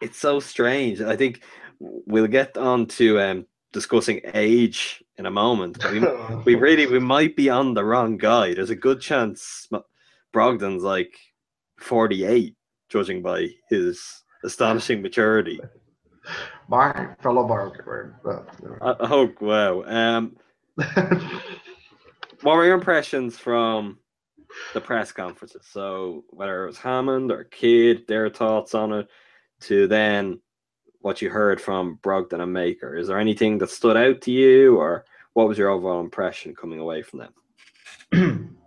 it's 0.00 0.18
so 0.18 0.40
strange. 0.40 1.00
I 1.00 1.16
think 1.16 1.42
we'll 1.80 2.26
get 2.26 2.56
on 2.56 2.86
to 2.86 3.20
um, 3.20 3.46
discussing 3.72 4.20
age 4.34 5.02
in 5.16 5.26
a 5.26 5.30
moment. 5.30 5.82
We, 5.90 6.00
we 6.44 6.54
really 6.54 6.86
we 6.86 6.98
might 6.98 7.34
be 7.34 7.50
on 7.50 7.74
the 7.74 7.84
wrong 7.84 8.16
guy. 8.18 8.54
There's 8.54 8.70
a 8.70 8.76
good 8.76 9.00
chance 9.00 9.68
Brogdon's 10.32 10.82
like 10.82 11.14
48, 11.80 12.54
judging 12.88 13.22
by 13.22 13.48
his 13.68 14.22
astonishing 14.44 15.02
maturity. 15.02 15.60
My 16.68 17.14
fellow 17.22 17.46
barker. 17.46 18.20
I, 18.80 18.94
I 19.00 19.06
hope. 19.06 19.40
Wow. 19.40 19.84
Um, 19.84 20.36
what 22.42 22.56
were 22.56 22.64
your 22.64 22.74
impressions 22.74 23.38
from 23.38 23.98
the 24.74 24.80
press 24.80 25.12
conferences? 25.12 25.66
So 25.70 26.24
whether 26.30 26.64
it 26.64 26.66
was 26.66 26.78
Hammond 26.78 27.30
or 27.30 27.44
Kidd, 27.44 28.06
their 28.06 28.28
thoughts 28.28 28.74
on 28.74 28.92
it, 28.92 29.08
to 29.60 29.86
then 29.86 30.40
what 31.00 31.22
you 31.22 31.30
heard 31.30 31.60
from 31.60 31.98
Brogdon 32.02 32.42
and 32.42 32.52
Maker. 32.52 32.96
Is 32.96 33.06
there 33.06 33.20
anything 33.20 33.58
that 33.58 33.70
stood 33.70 33.96
out 33.96 34.20
to 34.22 34.32
you, 34.32 34.76
or 34.76 35.04
what 35.34 35.46
was 35.46 35.56
your 35.56 35.70
overall 35.70 36.00
impression 36.00 36.54
coming 36.54 36.80
away 36.80 37.02
from 37.02 37.20
them? 37.20 37.32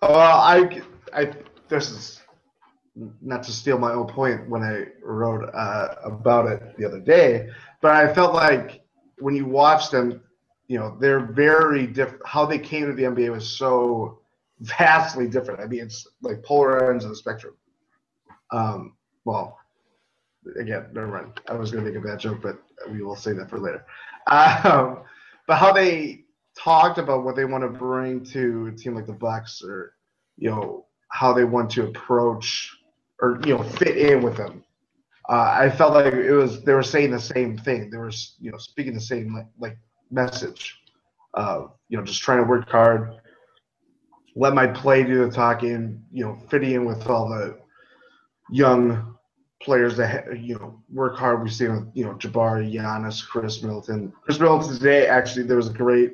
well, 0.00 0.14
I, 0.14 0.80
I, 1.12 1.32
this 1.68 1.90
is 1.90 2.22
not 3.20 3.42
to 3.44 3.52
steal 3.52 3.78
my 3.78 3.92
own 3.92 4.06
point 4.06 4.48
when 4.48 4.62
I 4.62 4.86
wrote 5.02 5.50
uh, 5.52 5.96
about 6.04 6.46
it 6.46 6.76
the 6.76 6.84
other 6.84 7.00
day, 7.00 7.48
but 7.80 7.92
I 7.92 8.12
felt 8.12 8.34
like 8.34 8.82
when 9.18 9.34
you 9.34 9.46
watch 9.46 9.90
them, 9.90 10.22
you 10.68 10.78
know, 10.78 10.96
they're 11.00 11.26
very 11.26 11.86
different. 11.86 12.22
How 12.26 12.46
they 12.46 12.58
came 12.58 12.86
to 12.86 12.92
the 12.92 13.02
NBA 13.02 13.30
was 13.30 13.48
so 13.48 14.20
vastly 14.60 15.28
different. 15.28 15.60
I 15.60 15.66
mean, 15.66 15.80
it's 15.80 16.06
like 16.22 16.42
polar 16.42 16.90
ends 16.90 17.04
of 17.04 17.10
the 17.10 17.16
spectrum. 17.16 17.54
Um, 18.50 18.94
well, 19.24 19.58
again, 20.58 20.86
never 20.92 21.08
mind. 21.08 21.40
I 21.48 21.54
was 21.54 21.70
going 21.70 21.84
to 21.84 21.90
make 21.90 21.98
a 21.98 22.06
bad 22.06 22.20
joke, 22.20 22.40
but 22.42 22.58
we 22.90 23.02
will 23.02 23.16
save 23.16 23.36
that 23.36 23.50
for 23.50 23.58
later. 23.58 23.84
Um, 24.26 25.02
but 25.46 25.56
how 25.56 25.72
they 25.72 26.24
talked 26.56 26.98
about 26.98 27.24
what 27.24 27.36
they 27.36 27.44
want 27.44 27.64
to 27.64 27.68
bring 27.68 28.24
to 28.24 28.68
a 28.68 28.72
team 28.72 28.94
like 28.94 29.06
the 29.06 29.12
Bucks, 29.12 29.62
or 29.62 29.94
you 30.36 30.50
know 30.50 30.86
how 31.08 31.32
they 31.32 31.44
want 31.44 31.70
to 31.70 31.84
approach 31.84 32.76
or 33.20 33.40
you 33.44 33.56
know 33.56 33.62
fit 33.62 33.96
in 33.96 34.22
with 34.22 34.36
them. 34.36 34.64
Uh, 35.28 35.56
I 35.58 35.70
felt 35.70 35.94
like 35.94 36.12
it 36.12 36.32
was 36.32 36.62
they 36.62 36.74
were 36.74 36.82
saying 36.82 37.10
the 37.10 37.20
same 37.20 37.56
thing. 37.56 37.90
They 37.90 37.96
were 37.96 38.12
you 38.38 38.50
know 38.50 38.58
speaking 38.58 38.94
the 38.94 39.00
same 39.00 39.34
like, 39.34 39.46
like 39.58 39.78
message. 40.10 40.78
Uh, 41.34 41.66
you 41.88 41.98
know, 41.98 42.04
just 42.04 42.22
trying 42.22 42.38
to 42.38 42.44
work 42.44 42.68
hard, 42.68 43.16
let 44.36 44.54
my 44.54 44.66
play 44.66 45.02
do 45.02 45.24
the 45.24 45.30
talking. 45.30 46.02
You 46.12 46.24
know, 46.24 46.38
fitting 46.48 46.72
in 46.72 46.84
with 46.84 47.06
all 47.08 47.28
the 47.28 47.58
young 48.50 49.16
players 49.62 49.96
that 49.96 50.38
you 50.38 50.56
know 50.56 50.82
work 50.92 51.16
hard. 51.16 51.42
We've 51.42 51.52
seen 51.52 51.72
with 51.72 51.88
you 51.94 52.04
know 52.04 52.14
Jabari, 52.14 52.72
Giannis, 52.72 53.26
Khris 53.26 53.62
Middleton. 53.62 54.12
Khris 54.22 54.38
Middleton 54.38 54.76
today 54.76 55.06
actually 55.06 55.46
there 55.46 55.56
was 55.56 55.68
a 55.68 55.72
great 55.72 56.12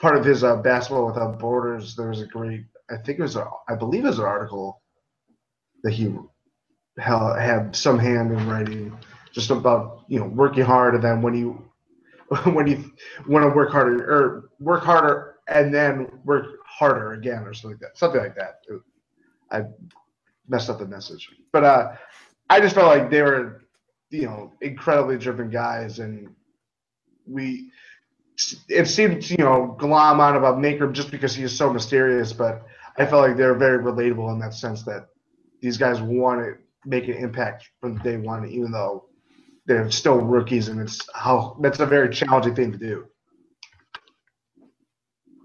part 0.00 0.16
of 0.16 0.24
his 0.24 0.42
uh, 0.42 0.56
basketball 0.56 1.06
without 1.06 1.38
borders. 1.38 1.94
There 1.94 2.08
was 2.08 2.22
a 2.22 2.26
great 2.26 2.64
I 2.90 2.96
think 2.96 3.18
it 3.18 3.22
was 3.22 3.36
a 3.36 3.46
I 3.68 3.74
believe 3.74 4.04
it 4.04 4.08
was 4.08 4.18
an 4.18 4.24
article 4.24 4.80
that 5.82 5.92
he 5.92 6.14
had 6.98 7.74
some 7.76 7.98
hand 7.98 8.32
in 8.32 8.48
writing 8.48 8.96
just 9.32 9.50
about 9.50 10.04
you 10.08 10.18
know 10.18 10.26
working 10.26 10.64
hard 10.64 10.94
and 10.94 11.04
then 11.04 11.22
when 11.22 11.34
you 11.34 11.62
when 12.52 12.66
you 12.66 12.90
want 13.28 13.44
to 13.44 13.50
work 13.54 13.70
harder 13.70 14.02
or 14.04 14.50
work 14.58 14.82
harder 14.84 15.36
and 15.48 15.74
then 15.74 16.06
work 16.24 16.46
harder 16.66 17.12
again 17.14 17.44
or 17.44 17.54
something 17.54 17.72
like 17.76 17.80
that 17.80 17.98
something 17.98 18.20
like 18.20 18.34
that. 18.34 18.60
I 19.50 19.62
messed 20.48 20.70
up 20.70 20.78
the 20.78 20.86
message. 20.86 21.30
But 21.52 21.64
uh 21.64 21.92
i 22.50 22.60
just 22.60 22.74
felt 22.74 22.88
like 22.88 23.10
they 23.10 23.22
were 23.22 23.62
you 24.10 24.22
know 24.26 24.52
incredibly 24.60 25.18
driven 25.18 25.50
guys 25.50 25.98
and 25.98 26.28
we 27.26 27.70
it 28.68 28.86
seemed 28.86 29.28
you 29.30 29.38
know 29.38 29.76
glom 29.78 30.20
on 30.20 30.36
about 30.36 30.60
maker 30.60 30.90
just 30.90 31.10
because 31.10 31.34
he 31.34 31.42
is 31.42 31.56
so 31.56 31.72
mysterious 31.72 32.32
but 32.32 32.64
i 32.96 33.04
felt 33.04 33.26
like 33.28 33.36
they 33.36 33.44
were 33.44 33.54
very 33.54 33.82
relatable 33.82 34.32
in 34.32 34.38
that 34.38 34.54
sense 34.54 34.82
that 34.84 35.08
these 35.60 35.76
guys 35.76 36.00
want 36.00 36.40
to 36.40 36.54
make 36.84 37.08
an 37.08 37.14
impact 37.14 37.70
from 37.80 37.98
day 37.98 38.16
one 38.16 38.48
even 38.48 38.70
though 38.70 39.06
they're 39.66 39.90
still 39.90 40.18
rookies 40.18 40.68
and 40.68 40.80
it's 40.80 41.06
how 41.14 41.56
that's 41.60 41.80
a 41.80 41.86
very 41.86 42.08
challenging 42.12 42.54
thing 42.54 42.72
to 42.72 42.78
do 42.78 43.06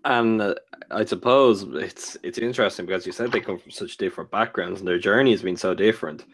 And 0.06 0.42
uh, 0.42 0.56
I 0.92 1.06
suppose 1.06 1.64
it's 1.64 2.18
it's 2.24 2.38
interesting 2.38 2.86
because 2.86 3.06
you 3.06 3.12
said 3.12 3.32
they 3.32 3.40
come 3.40 3.58
from 3.58 3.72
such 3.72 3.98
different 3.98 4.32
backgrounds 4.32 4.80
and 4.80 4.88
their 4.88 5.00
journey 5.00 5.32
has 5.32 5.42
been 5.42 5.58
so 5.58 5.74
different. 5.74 6.26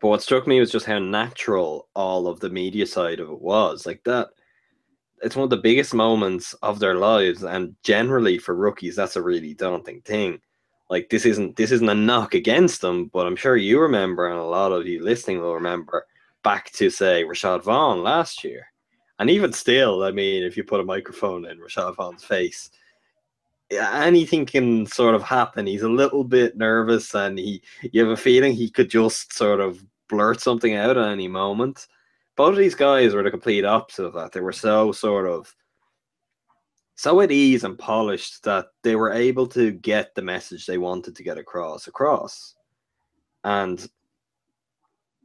But 0.00 0.08
what 0.08 0.22
struck 0.22 0.46
me 0.46 0.60
was 0.60 0.70
just 0.70 0.86
how 0.86 0.98
natural 0.98 1.88
all 1.94 2.28
of 2.28 2.40
the 2.40 2.50
media 2.50 2.86
side 2.86 3.20
of 3.20 3.30
it 3.30 3.40
was. 3.40 3.86
Like 3.86 4.02
that, 4.04 4.28
it's 5.22 5.34
one 5.34 5.44
of 5.44 5.50
the 5.50 5.56
biggest 5.56 5.94
moments 5.94 6.52
of 6.62 6.78
their 6.78 6.94
lives, 6.96 7.42
and 7.42 7.74
generally 7.82 8.38
for 8.38 8.54
rookies, 8.54 8.96
that's 8.96 9.16
a 9.16 9.22
really 9.22 9.54
daunting 9.54 10.02
thing. 10.02 10.40
Like 10.90 11.08
this 11.10 11.24
isn't 11.24 11.56
this 11.56 11.70
isn't 11.72 11.88
a 11.88 11.94
knock 11.94 12.34
against 12.34 12.80
them, 12.80 13.06
but 13.06 13.26
I'm 13.26 13.36
sure 13.36 13.56
you 13.56 13.80
remember, 13.80 14.28
and 14.28 14.38
a 14.38 14.44
lot 14.44 14.72
of 14.72 14.86
you 14.86 15.02
listening 15.02 15.40
will 15.40 15.54
remember 15.54 16.06
back 16.42 16.70
to 16.72 16.90
say 16.90 17.24
Rashad 17.24 17.62
Vaughn 17.62 18.02
last 18.02 18.44
year. 18.44 18.66
And 19.18 19.30
even 19.30 19.52
still, 19.52 20.02
I 20.02 20.10
mean, 20.10 20.42
if 20.42 20.56
you 20.56 20.64
put 20.64 20.80
a 20.80 20.84
microphone 20.84 21.46
in 21.46 21.58
Rashad 21.58 21.96
Vaughn's 21.96 22.24
face, 22.24 22.70
anything 23.70 24.44
can 24.44 24.86
sort 24.86 25.14
of 25.14 25.22
happen. 25.22 25.66
He's 25.66 25.82
a 25.82 25.88
little 25.88 26.24
bit 26.24 26.56
nervous, 26.56 27.14
and 27.14 27.38
he 27.38 27.62
you 27.82 28.02
have 28.02 28.12
a 28.12 28.16
feeling 28.16 28.52
he 28.52 28.70
could 28.70 28.90
just 28.90 29.32
sort 29.32 29.60
of 29.60 29.84
blurt 30.08 30.40
something 30.40 30.74
out 30.74 30.98
at 30.98 31.08
any 31.08 31.28
moment. 31.28 31.86
Both 32.36 32.52
of 32.52 32.58
these 32.58 32.74
guys 32.74 33.14
were 33.14 33.22
the 33.22 33.30
complete 33.30 33.64
opposite 33.64 34.04
of 34.04 34.14
that. 34.14 34.32
They 34.32 34.40
were 34.40 34.52
so 34.52 34.92
sort 34.92 35.26
of 35.26 35.54
so 36.96 37.20
at 37.20 37.32
ease 37.32 37.64
and 37.64 37.78
polished 37.78 38.44
that 38.44 38.66
they 38.82 38.96
were 38.96 39.12
able 39.12 39.46
to 39.48 39.72
get 39.72 40.14
the 40.14 40.22
message 40.22 40.66
they 40.66 40.78
wanted 40.78 41.16
to 41.16 41.22
get 41.22 41.38
across 41.38 41.86
across. 41.86 42.54
And 43.42 43.86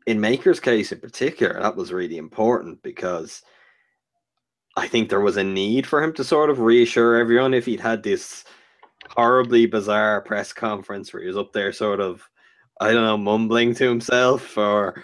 in 0.07 0.19
Maker's 0.19 0.59
case 0.59 0.91
in 0.91 0.99
particular, 0.99 1.61
that 1.61 1.75
was 1.75 1.93
really 1.93 2.17
important 2.17 2.81
because 2.81 3.43
I 4.75 4.87
think 4.87 5.09
there 5.09 5.21
was 5.21 5.37
a 5.37 5.43
need 5.43 5.85
for 5.85 6.01
him 6.01 6.13
to 6.13 6.23
sort 6.23 6.49
of 6.49 6.59
reassure 6.59 7.17
everyone 7.17 7.53
if 7.53 7.65
he'd 7.65 7.79
had 7.79 8.01
this 8.01 8.45
horribly 9.09 9.65
bizarre 9.65 10.21
press 10.21 10.53
conference 10.53 11.13
where 11.13 11.21
he 11.21 11.27
was 11.27 11.37
up 11.37 11.53
there 11.53 11.71
sort 11.71 11.99
of 11.99 12.27
I 12.81 12.93
don't 12.93 13.03
know, 13.03 13.17
mumbling 13.17 13.75
to 13.75 13.89
himself 13.89 14.57
or 14.57 15.03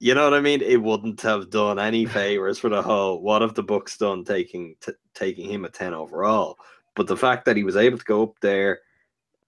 you 0.00 0.14
know 0.14 0.24
what 0.24 0.34
I 0.34 0.40
mean? 0.40 0.62
It 0.62 0.82
wouldn't 0.82 1.20
have 1.20 1.50
done 1.50 1.78
any 1.78 2.06
favors 2.06 2.58
for 2.58 2.70
the 2.70 2.82
whole. 2.82 3.20
What 3.20 3.42
have 3.42 3.54
the 3.54 3.62
Bucks 3.62 3.96
done 3.98 4.24
taking 4.24 4.74
t- 4.80 4.92
taking 5.14 5.50
him 5.50 5.64
a 5.64 5.68
ten 5.68 5.92
overall? 5.94 6.56
But 6.96 7.06
the 7.06 7.16
fact 7.16 7.44
that 7.44 7.56
he 7.56 7.64
was 7.64 7.76
able 7.76 7.98
to 7.98 8.04
go 8.04 8.22
up 8.24 8.40
there, 8.40 8.80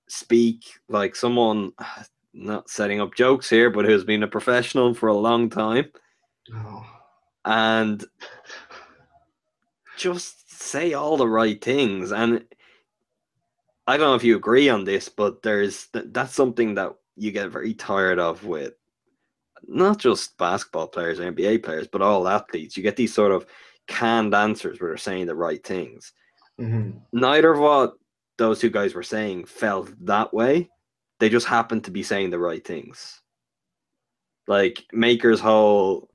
speak 0.08 0.64
like 0.88 1.16
someone, 1.16 1.72
not 2.34 2.68
setting 2.70 3.00
up 3.00 3.14
jokes 3.14 3.48
here, 3.50 3.70
but 3.70 3.84
who's 3.86 4.04
been 4.04 4.22
a 4.22 4.28
professional 4.28 4.94
for 4.94 5.08
a 5.08 5.14
long 5.16 5.48
time, 5.50 5.90
Oh. 6.54 6.86
and 7.44 8.04
just 9.96 10.50
say 10.50 10.92
all 10.92 11.16
the 11.16 11.28
right 11.28 11.62
things. 11.62 12.12
And 12.12 12.44
I 13.86 13.96
don't 13.96 14.06
know 14.10 14.14
if 14.14 14.24
you 14.24 14.36
agree 14.36 14.68
on 14.68 14.84
this, 14.84 15.08
but 15.08 15.42
there's 15.42 15.88
that's 15.92 16.34
something 16.34 16.74
that 16.74 16.92
you 17.16 17.30
get 17.32 17.50
very 17.50 17.74
tired 17.74 18.18
of 18.18 18.44
with 18.44 18.74
not 19.66 19.98
just 19.98 20.36
basketball 20.38 20.88
players 20.88 21.18
NBA 21.18 21.62
players, 21.62 21.88
but 21.88 22.02
all 22.02 22.28
athletes. 22.28 22.76
You 22.76 22.82
get 22.82 22.96
these 22.96 23.14
sort 23.14 23.32
of 23.32 23.46
canned 23.86 24.34
answers 24.34 24.80
where 24.80 24.90
they're 24.90 24.96
saying 24.96 25.26
the 25.26 25.34
right 25.34 25.64
things. 25.64 26.12
Mhm. 26.60 27.00
Neither 27.12 27.52
of 27.52 27.58
what 27.58 27.94
those 28.38 28.60
two 28.60 28.70
guys 28.70 28.94
were 28.94 29.02
saying 29.02 29.46
felt 29.46 29.90
that 30.06 30.32
way. 30.32 30.70
They 31.20 31.28
just 31.28 31.46
happened 31.46 31.84
to 31.84 31.90
be 31.90 32.02
saying 32.02 32.30
the 32.30 32.38
right 32.38 32.64
things. 32.64 33.20
Like 34.46 34.84
Maker's 34.92 35.40
whole 35.40 36.10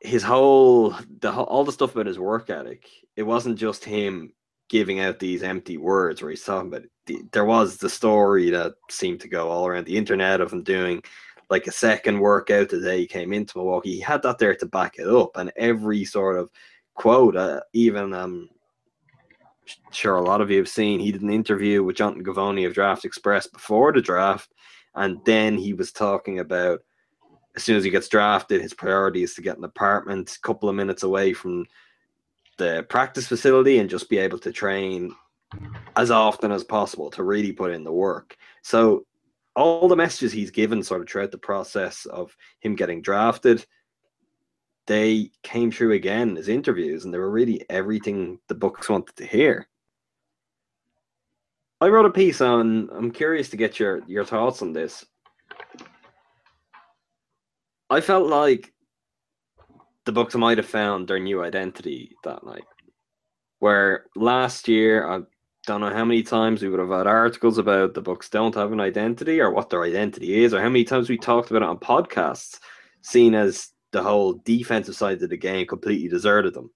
his 0.00 0.22
whole 0.22 0.94
the 1.20 1.30
whole, 1.30 1.44
all 1.44 1.64
the 1.64 1.72
stuff 1.72 1.92
about 1.92 2.06
his 2.06 2.18
work 2.18 2.48
ethic. 2.48 2.88
It 3.16 3.24
wasn't 3.24 3.58
just 3.58 3.84
him 3.84 4.32
giving 4.70 5.00
out 5.00 5.18
these 5.18 5.42
empty 5.42 5.76
words 5.76 6.22
where 6.22 6.30
he's 6.30 6.44
talking 6.44 6.68
about 6.68 6.84
the, 7.06 7.20
there 7.32 7.44
was 7.44 7.76
the 7.76 7.90
story 7.90 8.50
that 8.50 8.72
seemed 8.88 9.20
to 9.20 9.28
go 9.28 9.50
all 9.50 9.66
around 9.66 9.84
the 9.84 9.96
internet 9.96 10.40
of 10.40 10.52
him 10.52 10.62
doing 10.62 11.02
like 11.50 11.66
a 11.66 11.72
second 11.72 12.20
workout 12.20 12.68
the 12.68 12.80
day 12.80 13.00
he 13.00 13.06
came 13.06 13.32
into 13.32 13.58
Milwaukee. 13.58 13.96
He 13.96 14.00
had 14.00 14.22
that 14.22 14.38
there 14.38 14.54
to 14.54 14.66
back 14.66 14.94
it 14.98 15.08
up, 15.08 15.32
and 15.36 15.52
every 15.56 16.04
sort 16.04 16.38
of 16.38 16.50
quote, 16.94 17.36
uh, 17.36 17.60
even 17.72 18.14
um, 18.14 18.48
sure 19.90 20.16
a 20.16 20.22
lot 20.22 20.40
of 20.40 20.50
you 20.50 20.58
have 20.58 20.68
seen, 20.68 21.00
he 21.00 21.10
did 21.10 21.22
an 21.22 21.30
interview 21.30 21.82
with 21.82 21.96
Jonathan 21.96 22.24
Givony 22.24 22.66
of 22.66 22.74
Draft 22.74 23.04
Express 23.04 23.48
before 23.48 23.92
the 23.92 24.00
draft, 24.00 24.52
and 24.94 25.18
then 25.24 25.58
he 25.58 25.74
was 25.74 25.90
talking 25.90 26.38
about 26.38 26.80
as 27.56 27.64
soon 27.64 27.76
as 27.76 27.82
he 27.82 27.90
gets 27.90 28.08
drafted, 28.08 28.62
his 28.62 28.72
priority 28.72 29.24
is 29.24 29.34
to 29.34 29.42
get 29.42 29.58
an 29.58 29.64
apartment 29.64 30.36
a 30.36 30.46
couple 30.46 30.68
of 30.68 30.76
minutes 30.76 31.02
away 31.02 31.32
from 31.32 31.66
the 32.60 32.84
practice 32.90 33.26
facility 33.26 33.78
and 33.78 33.88
just 33.88 34.10
be 34.10 34.18
able 34.18 34.38
to 34.38 34.52
train 34.52 35.16
as 35.96 36.10
often 36.10 36.52
as 36.52 36.62
possible 36.62 37.10
to 37.10 37.22
really 37.22 37.52
put 37.52 37.72
in 37.72 37.84
the 37.84 37.92
work. 37.92 38.36
So 38.62 39.06
all 39.56 39.88
the 39.88 39.96
messages 39.96 40.30
he's 40.30 40.50
given 40.50 40.82
sort 40.82 41.00
of 41.00 41.08
throughout 41.08 41.30
the 41.30 41.38
process 41.38 42.04
of 42.04 42.36
him 42.60 42.76
getting 42.76 43.00
drafted, 43.00 43.64
they 44.86 45.30
came 45.42 45.70
through 45.72 45.92
again 45.92 46.36
as 46.36 46.48
interviews 46.48 47.06
and 47.06 47.14
they 47.14 47.18
were 47.18 47.30
really 47.30 47.64
everything 47.70 48.38
the 48.48 48.54
Bucks 48.54 48.90
wanted 48.90 49.16
to 49.16 49.24
hear. 49.24 49.66
I 51.80 51.88
wrote 51.88 52.04
a 52.04 52.10
piece 52.10 52.42
on 52.42 52.90
I'm 52.92 53.10
curious 53.10 53.48
to 53.50 53.56
get 53.56 53.80
your 53.80 54.02
your 54.06 54.26
thoughts 54.26 54.60
on 54.60 54.74
this. 54.74 55.06
I 57.88 58.02
felt 58.02 58.28
like 58.28 58.70
the 60.06 60.12
Bucks 60.12 60.34
might 60.34 60.58
have 60.58 60.66
found 60.66 61.08
their 61.08 61.18
new 61.18 61.42
identity 61.42 62.16
that 62.24 62.44
night. 62.44 62.64
Where 63.58 64.06
last 64.16 64.68
year, 64.68 65.08
I 65.08 65.20
don't 65.66 65.80
know 65.80 65.90
how 65.90 66.04
many 66.04 66.22
times 66.22 66.62
we 66.62 66.68
would 66.68 66.80
have 66.80 66.88
had 66.88 67.06
articles 67.06 67.58
about 67.58 67.94
the 67.94 68.00
Bucks 68.00 68.28
don't 68.30 68.54
have 68.54 68.72
an 68.72 68.80
identity 68.80 69.40
or 69.40 69.50
what 69.50 69.68
their 69.68 69.82
identity 69.82 70.42
is, 70.42 70.54
or 70.54 70.60
how 70.60 70.68
many 70.68 70.84
times 70.84 71.08
we 71.08 71.18
talked 71.18 71.50
about 71.50 71.62
it 71.62 71.68
on 71.68 71.78
podcasts, 71.78 72.58
seen 73.02 73.34
as 73.34 73.68
the 73.92 74.02
whole 74.02 74.34
defensive 74.44 74.96
side 74.96 75.22
of 75.22 75.28
the 75.28 75.36
game 75.36 75.66
completely 75.66 76.08
deserted 76.08 76.54
them. 76.54 76.70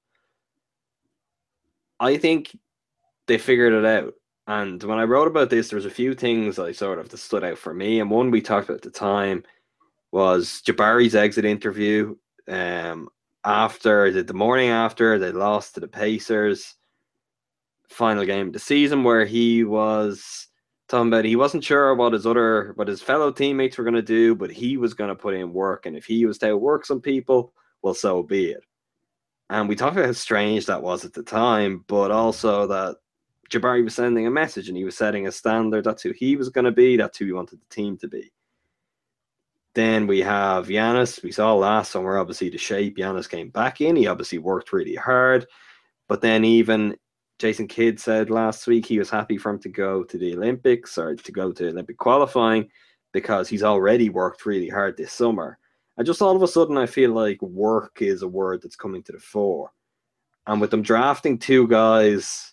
I 2.00 2.16
think 2.16 2.56
they 3.26 3.38
figured 3.38 3.72
it 3.72 3.84
out. 3.87 4.14
And 4.46 4.82
when 4.82 4.98
I 4.98 5.04
wrote 5.04 5.28
about 5.28 5.48
this, 5.48 5.70
there 5.70 5.78
was 5.78 5.87
a 5.87 5.90
few 5.90 6.14
things 6.14 6.58
I 6.58 6.72
sort 6.72 6.98
of 6.98 7.08
that 7.08 7.16
stood 7.16 7.44
out 7.44 7.56
for 7.56 7.72
me. 7.72 8.00
And 8.00 8.10
one 8.10 8.30
we 8.30 8.42
talked 8.42 8.68
about 8.68 8.76
at 8.76 8.82
the 8.82 8.90
time 8.90 9.42
was 10.12 10.60
Jabari's 10.66 11.14
exit 11.14 11.46
interview. 11.46 12.14
Um, 12.48 13.09
after 13.44 14.11
the, 14.11 14.22
the 14.22 14.35
morning 14.35 14.70
after 14.70 15.18
they 15.18 15.33
lost 15.33 15.74
to 15.74 15.80
the 15.80 15.88
Pacers, 15.88 16.74
final 17.88 18.24
game 18.24 18.48
of 18.48 18.52
the 18.52 18.59
season, 18.59 19.04
where 19.04 19.24
he 19.24 19.64
was 19.64 20.48
talking 20.88 21.09
about 21.09 21.24
he 21.24 21.37
wasn't 21.37 21.64
sure 21.64 21.94
what 21.94 22.12
his 22.12 22.26
other 22.26 22.72
what 22.76 22.88
his 22.88 23.02
fellow 23.02 23.30
teammates 23.30 23.78
were 23.78 23.85
going 23.85 23.94
to 23.94 24.02
do, 24.02 24.35
but 24.35 24.50
he 24.50 24.76
was 24.76 24.94
going 24.94 25.09
to 25.09 25.14
put 25.14 25.35
in 25.35 25.52
work, 25.52 25.87
and 25.87 25.96
if 25.96 26.04
he 26.04 26.26
was 26.26 26.38
to 26.38 26.52
outwork 26.52 26.85
some 26.87 27.00
people, 27.00 27.52
well, 27.83 27.94
so 27.94 28.22
be 28.22 28.50
it. 28.50 28.64
And 29.50 29.68
we 29.68 29.76
talked 29.76 29.96
about 29.96 30.07
how 30.07 30.12
strange 30.12 30.66
that 30.66 30.83
was 30.83 31.04
at 31.04 31.12
the 31.12 31.22
time, 31.22 31.85
but 31.87 32.11
also 32.11 32.66
that 32.66 32.96
Jabari 33.50 33.85
was 33.85 33.94
sending 33.94 34.26
a 34.26 34.30
message 34.30 34.68
and 34.68 34.76
he 34.76 34.85
was 34.85 34.96
setting 34.96 35.26
a 35.26 35.33
standard. 35.33 35.85
That's 35.85 36.02
who 36.02 36.12
he 36.12 36.37
was 36.37 36.48
going 36.48 36.64
to 36.64 36.72
be. 36.72 36.96
That's 36.96 37.18
who 37.18 37.26
he 37.26 37.33
wanted 37.33 37.61
the 37.61 37.74
team 37.74 37.98
to 37.98 38.09
be. 38.09 38.33
Then 39.74 40.06
we 40.06 40.20
have 40.20 40.68
Giannis. 40.68 41.22
We 41.22 41.32
saw 41.32 41.54
last 41.54 41.90
summer, 41.90 42.18
obviously, 42.18 42.48
the 42.48 42.58
shape. 42.58 42.96
Giannis 42.96 43.28
came 43.28 43.50
back 43.50 43.80
in. 43.80 43.96
He 43.96 44.06
obviously 44.06 44.38
worked 44.38 44.72
really 44.72 44.94
hard. 44.94 45.46
But 46.08 46.20
then, 46.20 46.44
even 46.44 46.96
Jason 47.38 47.66
Kidd 47.66 47.98
said 47.98 48.30
last 48.30 48.66
week 48.66 48.87
he 48.87 48.98
was 48.98 49.10
happy 49.10 49.37
for 49.37 49.50
him 49.50 49.58
to 49.60 49.68
go 49.68 50.04
to 50.04 50.16
the 50.16 50.34
Olympics 50.34 50.96
or 50.96 51.16
to 51.16 51.32
go 51.32 51.50
to 51.52 51.68
Olympic 51.68 51.98
qualifying 51.98 52.68
because 53.12 53.48
he's 53.48 53.62
already 53.62 54.08
worked 54.08 54.46
really 54.46 54.68
hard 54.68 54.96
this 54.96 55.12
summer. 55.12 55.58
And 55.96 56.06
just 56.06 56.22
all 56.22 56.34
of 56.34 56.42
a 56.42 56.48
sudden, 56.48 56.76
I 56.76 56.87
feel 56.87 57.12
like 57.12 57.40
work 57.42 57.98
is 58.00 58.22
a 58.22 58.28
word 58.28 58.62
that's 58.62 58.76
coming 58.76 59.02
to 59.04 59.12
the 59.12 59.18
fore. 59.18 59.72
And 60.46 60.60
with 60.60 60.70
them 60.70 60.82
drafting 60.82 61.38
two 61.38 61.66
guys 61.68 62.52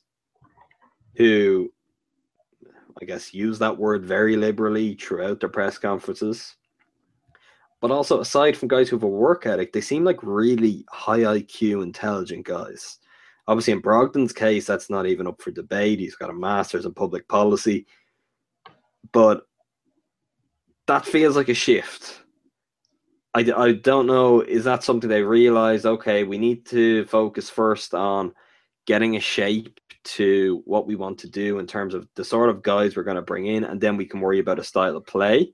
who, 1.15 1.71
I 3.01 3.05
guess, 3.05 3.33
use 3.33 3.59
that 3.59 3.77
word 3.77 4.05
very 4.05 4.35
liberally 4.35 4.95
throughout 4.95 5.39
their 5.39 5.49
press 5.49 5.77
conferences, 5.77 6.55
but 7.81 7.91
also 7.91 8.19
aside 8.19 8.55
from 8.55 8.67
guys 8.67 8.87
who 8.87 8.95
have 8.95 9.03
a 9.03 9.07
work 9.07 9.45
ethic, 9.45 9.73
they 9.73 9.81
seem 9.81 10.03
like 10.03 10.19
really 10.21 10.85
high 10.89 11.19
IQ, 11.19 11.83
intelligent 11.83 12.45
guys. 12.45 12.99
Obviously, 13.47 13.73
in 13.73 13.81
Brogdon's 13.81 14.31
case, 14.31 14.67
that's 14.67 14.89
not 14.89 15.07
even 15.07 15.27
up 15.27 15.41
for 15.41 15.49
debate. 15.51 15.99
He's 15.99 16.15
got 16.15 16.29
a 16.29 16.33
master's 16.33 16.85
in 16.85 16.93
public 16.93 17.27
policy, 17.27 17.87
but 19.11 19.47
that 20.85 21.05
feels 21.05 21.35
like 21.35 21.49
a 21.49 21.55
shift. 21.55 22.21
I, 23.33 23.51
I 23.55 23.71
don't 23.73 24.07
know. 24.07 24.41
Is 24.41 24.63
that 24.65 24.83
something 24.83 25.09
they 25.09 25.23
realize? 25.23 25.85
Okay, 25.85 26.23
we 26.23 26.37
need 26.37 26.65
to 26.67 27.05
focus 27.05 27.49
first 27.49 27.95
on 27.95 28.33
getting 28.85 29.15
a 29.15 29.19
shape 29.19 29.79
to 30.03 30.61
what 30.65 30.85
we 30.85 30.95
want 30.95 31.17
to 31.19 31.29
do 31.29 31.59
in 31.59 31.65
terms 31.65 31.93
of 31.93 32.07
the 32.15 32.25
sort 32.25 32.49
of 32.49 32.61
guys 32.61 32.95
we're 32.95 33.03
going 33.03 33.15
to 33.15 33.21
bring 33.21 33.47
in, 33.47 33.63
and 33.63 33.81
then 33.81 33.97
we 33.97 34.05
can 34.05 34.19
worry 34.19 34.39
about 34.39 34.59
a 34.59 34.63
style 34.63 34.97
of 34.97 35.05
play. 35.05 35.53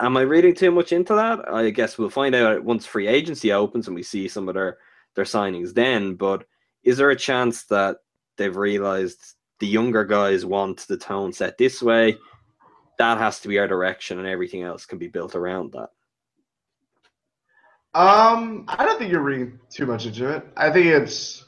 Am 0.00 0.16
I 0.16 0.20
reading 0.20 0.54
too 0.54 0.70
much 0.70 0.92
into 0.92 1.14
that? 1.14 1.52
I 1.52 1.70
guess 1.70 1.98
we'll 1.98 2.10
find 2.10 2.34
out 2.34 2.62
once 2.62 2.86
free 2.86 3.08
agency 3.08 3.52
opens 3.52 3.88
and 3.88 3.96
we 3.96 4.02
see 4.02 4.28
some 4.28 4.48
of 4.48 4.54
their 4.54 4.78
their 5.16 5.24
signings 5.24 5.74
then. 5.74 6.14
But 6.14 6.44
is 6.84 6.98
there 6.98 7.10
a 7.10 7.16
chance 7.16 7.64
that 7.64 7.96
they've 8.36 8.56
realized 8.56 9.34
the 9.58 9.66
younger 9.66 10.04
guys 10.04 10.46
want 10.46 10.86
the 10.86 10.96
tone 10.96 11.32
set 11.32 11.58
this 11.58 11.82
way? 11.82 12.16
That 12.98 13.18
has 13.18 13.40
to 13.40 13.48
be 13.48 13.58
our 13.58 13.68
direction, 13.68 14.18
and 14.18 14.28
everything 14.28 14.62
else 14.62 14.86
can 14.86 14.98
be 14.98 15.08
built 15.08 15.34
around 15.34 15.72
that. 15.72 15.90
Um, 17.94 18.64
I 18.68 18.84
don't 18.84 18.98
think 18.98 19.10
you're 19.10 19.22
reading 19.22 19.58
too 19.70 19.86
much 19.86 20.06
into 20.06 20.28
it. 20.28 20.44
I 20.56 20.70
think 20.70 20.86
it's, 20.86 21.44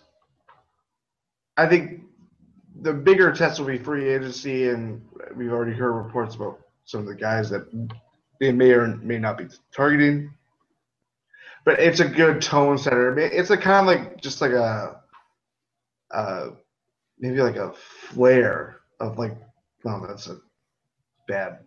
I 1.56 1.68
think 1.68 2.02
the 2.82 2.92
bigger 2.92 3.32
test 3.32 3.60
will 3.60 3.66
be 3.66 3.78
free 3.78 4.08
agency, 4.08 4.68
and 4.68 5.02
we've 5.36 5.52
already 5.52 5.76
heard 5.76 5.92
reports 5.92 6.34
about 6.34 6.60
some 6.84 7.00
of 7.00 7.06
the 7.06 7.14
guys 7.14 7.50
that 7.50 7.66
they 8.40 8.53
may 8.53 8.72
or 8.72 8.96
may 8.96 9.18
not 9.18 9.38
be 9.38 9.46
targeting. 9.74 10.33
But 11.64 11.79
it's 11.79 12.00
a 12.00 12.09
good 12.09 12.40
tone 12.40 12.79
setter. 12.79 13.16
It's 13.18 13.50
a 13.50 13.57
kind 13.57 13.81
of 13.81 13.87
like 13.87 14.20
just 14.20 14.40
like 14.40 14.53
a, 14.53 15.00
uh, 16.11 16.48
maybe 17.18 17.40
like 17.42 17.57
a 17.57 17.72
flare 17.72 18.81
of 18.98 19.18
like, 19.18 19.37
no, 19.85 20.05
that's 20.07 20.26
a 20.26 20.38
bad. 21.29 21.59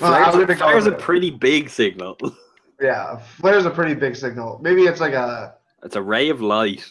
Well, 0.00 0.12
Flare's, 0.12 0.48
was 0.48 0.50
a, 0.50 0.56
Flare's 0.56 0.86
a 0.86 0.92
pretty 0.92 1.30
big 1.30 1.70
signal. 1.70 2.18
Yeah, 2.80 3.18
flare's 3.18 3.64
a 3.64 3.70
pretty 3.70 3.94
big 3.94 4.16
signal. 4.16 4.58
Maybe 4.60 4.82
it's 4.82 5.00
like 5.00 5.12
a 5.12 5.54
It's 5.84 5.94
a 5.94 6.02
ray 6.02 6.30
of 6.30 6.40
light. 6.40 6.90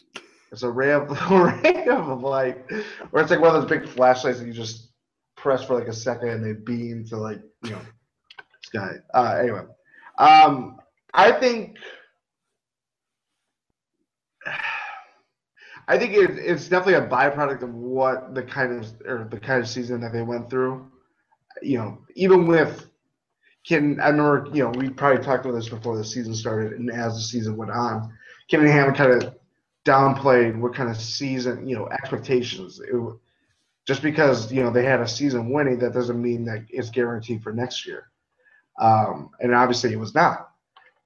It's 0.53 0.63
a 0.63 0.69
ray 0.69 0.93
of 0.93 1.11
a 1.31 1.59
ray 1.61 1.85
of 1.87 2.21
light, 2.21 2.63
or 3.11 3.19
it's 3.21 3.29
like 3.29 3.41
one 3.41 3.53
of 3.53 3.61
those 3.61 3.69
big 3.69 3.89
flashlights 3.89 4.39
that 4.39 4.47
you 4.47 4.53
just 4.53 4.91
press 5.35 5.65
for 5.65 5.77
like 5.77 5.89
a 5.89 5.93
second 5.93 6.29
and 6.29 6.45
they 6.45 6.53
beam 6.53 7.03
to 7.07 7.17
like 7.17 7.41
you 7.63 7.71
know 7.71 7.81
sky. 8.73 8.95
Uh, 9.13 9.37
anyway, 9.41 9.61
um, 10.17 10.79
I 11.13 11.31
think 11.31 11.77
I 15.87 15.97
think 15.97 16.13
it, 16.13 16.37
it's 16.37 16.69
definitely 16.69 17.05
a 17.05 17.07
byproduct 17.07 17.63
of 17.63 17.73
what 17.73 18.33
the 18.33 18.43
kind 18.43 18.71
of 18.79 18.87
or 19.05 19.27
the 19.29 19.39
kind 19.39 19.61
of 19.61 19.67
season 19.67 19.99
that 20.01 20.13
they 20.13 20.21
went 20.21 20.49
through. 20.49 20.89
You 21.61 21.77
know, 21.79 21.97
even 22.15 22.47
with 22.47 22.87
Kidd, 23.65 23.99
I 23.99 24.09
remember 24.09 24.49
you 24.53 24.63
know 24.63 24.69
we 24.69 24.89
probably 24.89 25.23
talked 25.23 25.45
about 25.45 25.55
this 25.55 25.69
before 25.69 25.97
the 25.97 26.05
season 26.05 26.33
started, 26.33 26.73
and 26.73 26.89
as 26.91 27.15
the 27.15 27.21
season 27.21 27.57
went 27.57 27.71
on, 27.71 28.13
Kidd 28.47 28.61
and 28.61 28.69
Hammond 28.69 28.97
kind 28.97 29.11
of 29.11 29.35
downplayed 29.85 30.57
what 30.59 30.75
kind 30.75 30.89
of 30.89 30.97
season 30.97 31.67
you 31.67 31.75
know 31.75 31.87
expectations. 31.89 32.79
It, 32.79 32.95
just 33.85 34.01
because 34.03 34.51
you 34.51 34.63
know 34.63 34.71
they 34.71 34.85
had 34.85 35.01
a 35.01 35.07
season 35.07 35.51
winning, 35.51 35.79
that 35.79 35.93
doesn't 35.93 36.21
mean 36.21 36.45
that 36.45 36.65
it's 36.69 36.89
guaranteed 36.89 37.43
for 37.43 37.51
next 37.51 37.85
year. 37.85 38.10
Um, 38.79 39.31
and 39.39 39.53
obviously, 39.53 39.93
it 39.93 39.99
was 39.99 40.15
not. 40.15 40.49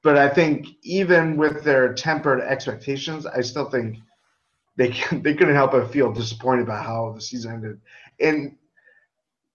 But 0.03 0.17
I 0.17 0.29
think 0.29 0.67
even 0.83 1.35
with 1.37 1.63
their 1.63 1.93
tempered 1.93 2.41
expectations, 2.41 3.25
I 3.25 3.41
still 3.41 3.69
think 3.69 3.97
they 4.77 4.89
they 5.11 5.33
couldn't 5.33 5.55
help 5.55 5.71
but 5.71 5.91
feel 5.91 6.11
disappointed 6.13 6.63
about 6.63 6.85
how 6.85 7.11
the 7.13 7.21
season 7.21 7.53
ended, 7.53 7.81
and 8.19 8.55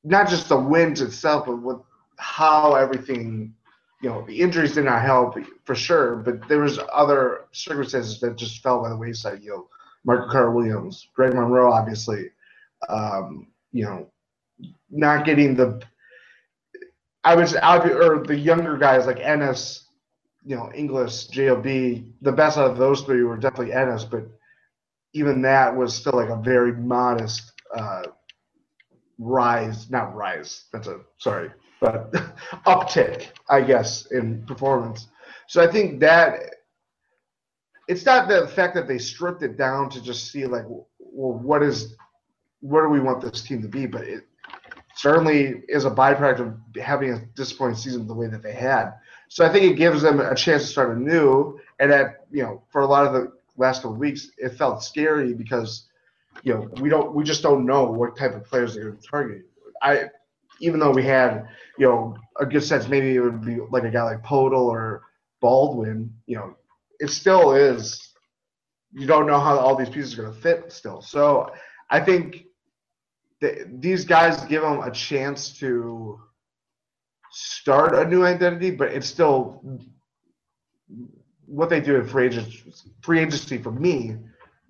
not 0.04 0.28
just 0.28 0.48
the 0.48 0.58
wins 0.58 1.00
itself, 1.00 1.46
but 1.46 1.56
with 1.62 1.78
how 2.18 2.74
everything, 2.74 3.54
you 4.02 4.08
know, 4.08 4.24
the 4.26 4.40
injuries 4.40 4.74
did 4.74 4.84
not 4.84 5.02
help 5.02 5.36
for 5.64 5.74
sure, 5.74 6.16
but 6.16 6.46
there 6.48 6.60
was 6.60 6.78
other 6.92 7.46
circumstances 7.52 8.20
that 8.20 8.36
just 8.36 8.62
fell 8.62 8.82
by 8.82 8.88
the 8.88 8.96
wayside. 8.96 9.42
You 9.42 9.50
know, 9.50 9.68
Michael 10.04 10.28
Carter 10.30 10.50
Williams, 10.50 11.08
Greg 11.14 11.34
Monroe, 11.34 11.72
obviously, 11.72 12.30
um, 12.88 13.48
you 13.72 13.84
know, 13.84 14.10
not 14.90 15.24
getting 15.24 15.54
the. 15.54 15.80
I 17.22 17.34
out 17.60 17.90
or 17.90 18.22
the 18.24 18.36
younger 18.36 18.76
guys 18.78 19.06
like 19.06 19.20
Ennis, 19.20 19.88
you 20.44 20.56
know, 20.56 20.70
Inglis, 20.74 21.26
Job. 21.26 21.62
The 21.62 22.04
best 22.22 22.56
out 22.56 22.70
of 22.70 22.78
those 22.78 23.02
three 23.02 23.22
were 23.22 23.36
definitely 23.36 23.72
Ennis, 23.74 24.04
but 24.04 24.26
even 25.12 25.42
that 25.42 25.76
was 25.76 25.94
still 25.94 26.14
like 26.14 26.30
a 26.30 26.40
very 26.40 26.72
modest 26.72 27.52
uh, 27.76 28.04
rise, 29.18 29.90
not 29.90 30.14
rise. 30.14 30.64
That's 30.72 30.88
a 30.88 31.00
sorry, 31.18 31.50
but 31.80 32.12
uptick, 32.66 33.28
I 33.48 33.60
guess, 33.60 34.06
in 34.06 34.44
performance. 34.46 35.08
So 35.46 35.62
I 35.62 35.66
think 35.66 36.00
that 36.00 36.38
it's 37.88 38.06
not 38.06 38.28
the 38.28 38.46
fact 38.48 38.74
that 38.76 38.86
they 38.86 38.98
stripped 38.98 39.42
it 39.42 39.58
down 39.58 39.90
to 39.90 40.00
just 40.02 40.30
see 40.30 40.46
like, 40.46 40.64
well, 40.98 41.32
what 41.32 41.62
is, 41.62 41.96
what 42.60 42.82
do 42.82 42.88
we 42.88 43.00
want 43.00 43.20
this 43.20 43.42
team 43.42 43.60
to 43.62 43.68
be? 43.68 43.86
But 43.86 44.04
it 44.04 44.28
certainly 45.00 45.62
is 45.68 45.86
a 45.86 45.90
byproduct 45.90 46.40
of 46.40 46.82
having 46.82 47.12
a 47.12 47.24
disappointing 47.34 47.76
season 47.76 48.06
the 48.06 48.14
way 48.14 48.26
that 48.26 48.42
they 48.42 48.52
had. 48.52 48.92
So 49.28 49.46
I 49.46 49.48
think 49.48 49.64
it 49.64 49.76
gives 49.76 50.02
them 50.02 50.20
a 50.20 50.34
chance 50.34 50.62
to 50.62 50.68
start 50.68 50.96
anew, 50.96 51.58
and 51.78 51.90
that 51.90 52.26
you 52.30 52.42
know, 52.42 52.62
for 52.68 52.82
a 52.82 52.86
lot 52.86 53.06
of 53.06 53.14
the 53.14 53.32
last 53.56 53.82
couple 53.82 53.96
weeks, 53.96 54.30
it 54.36 54.50
felt 54.50 54.82
scary 54.82 55.32
because 55.32 55.88
you 56.42 56.52
know 56.52 56.68
we 56.82 56.90
don't 56.90 57.14
we 57.14 57.24
just 57.24 57.42
don't 57.42 57.64
know 57.64 57.84
what 57.84 58.16
type 58.16 58.34
of 58.34 58.44
players 58.44 58.74
they're 58.74 58.90
going 58.90 58.98
to 58.98 59.08
target. 59.08 59.42
I 59.82 60.04
even 60.60 60.78
though 60.78 60.90
we 60.90 61.02
had 61.02 61.48
you 61.78 61.86
know 61.86 62.16
a 62.38 62.44
good 62.44 62.62
sense 62.62 62.86
maybe 62.86 63.14
it 63.14 63.20
would 63.20 63.42
be 63.44 63.58
like 63.70 63.84
a 63.84 63.90
guy 63.90 64.02
like 64.02 64.22
Poeltl 64.22 64.66
or 64.66 65.02
Baldwin, 65.40 66.12
you 66.26 66.36
know, 66.36 66.56
it 66.98 67.08
still 67.08 67.54
is. 67.54 68.06
You 68.92 69.06
don't 69.06 69.26
know 69.26 69.40
how 69.40 69.56
all 69.56 69.76
these 69.76 69.88
pieces 69.88 70.18
are 70.18 70.22
going 70.24 70.34
to 70.34 70.40
fit 70.40 70.72
still. 70.72 71.00
So 71.00 71.54
I 71.88 72.00
think 72.00 72.44
that 73.40 73.80
these 73.80 74.04
guys 74.04 74.44
give 74.44 74.62
them 74.62 74.80
a 74.80 74.90
chance 74.90 75.58
to 75.58 76.20
start 77.30 77.94
a 77.94 78.04
new 78.08 78.24
identity, 78.24 78.70
but 78.70 78.88
it's 78.88 79.06
still 79.06 79.62
what 81.46 81.68
they 81.68 81.80
do 81.80 81.96
in 81.96 82.06
free 82.06 82.26
agency, 82.26 82.72
free 83.02 83.20
agency 83.20 83.58
for 83.58 83.72
me 83.72 84.16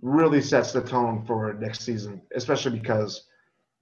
really 0.03 0.41
sets 0.41 0.73
the 0.73 0.81
tone 0.81 1.25
for 1.27 1.53
next 1.55 1.81
season, 1.83 2.23
especially 2.35 2.79
because 2.79 3.27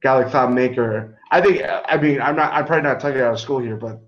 guy 0.03 0.15
like 0.15 0.33
Thon 0.33 0.55
Maker. 0.55 1.19
I 1.31 1.41
think. 1.41 1.63
I 1.65 1.97
mean, 1.97 2.21
I'm 2.21 2.37
not. 2.37 2.53
I'm 2.53 2.67
probably 2.67 2.89
not 2.89 3.01
talking 3.01 3.21
out 3.21 3.35
of 3.35 3.41
school 3.41 3.59
here, 3.59 3.77
but 3.77 4.01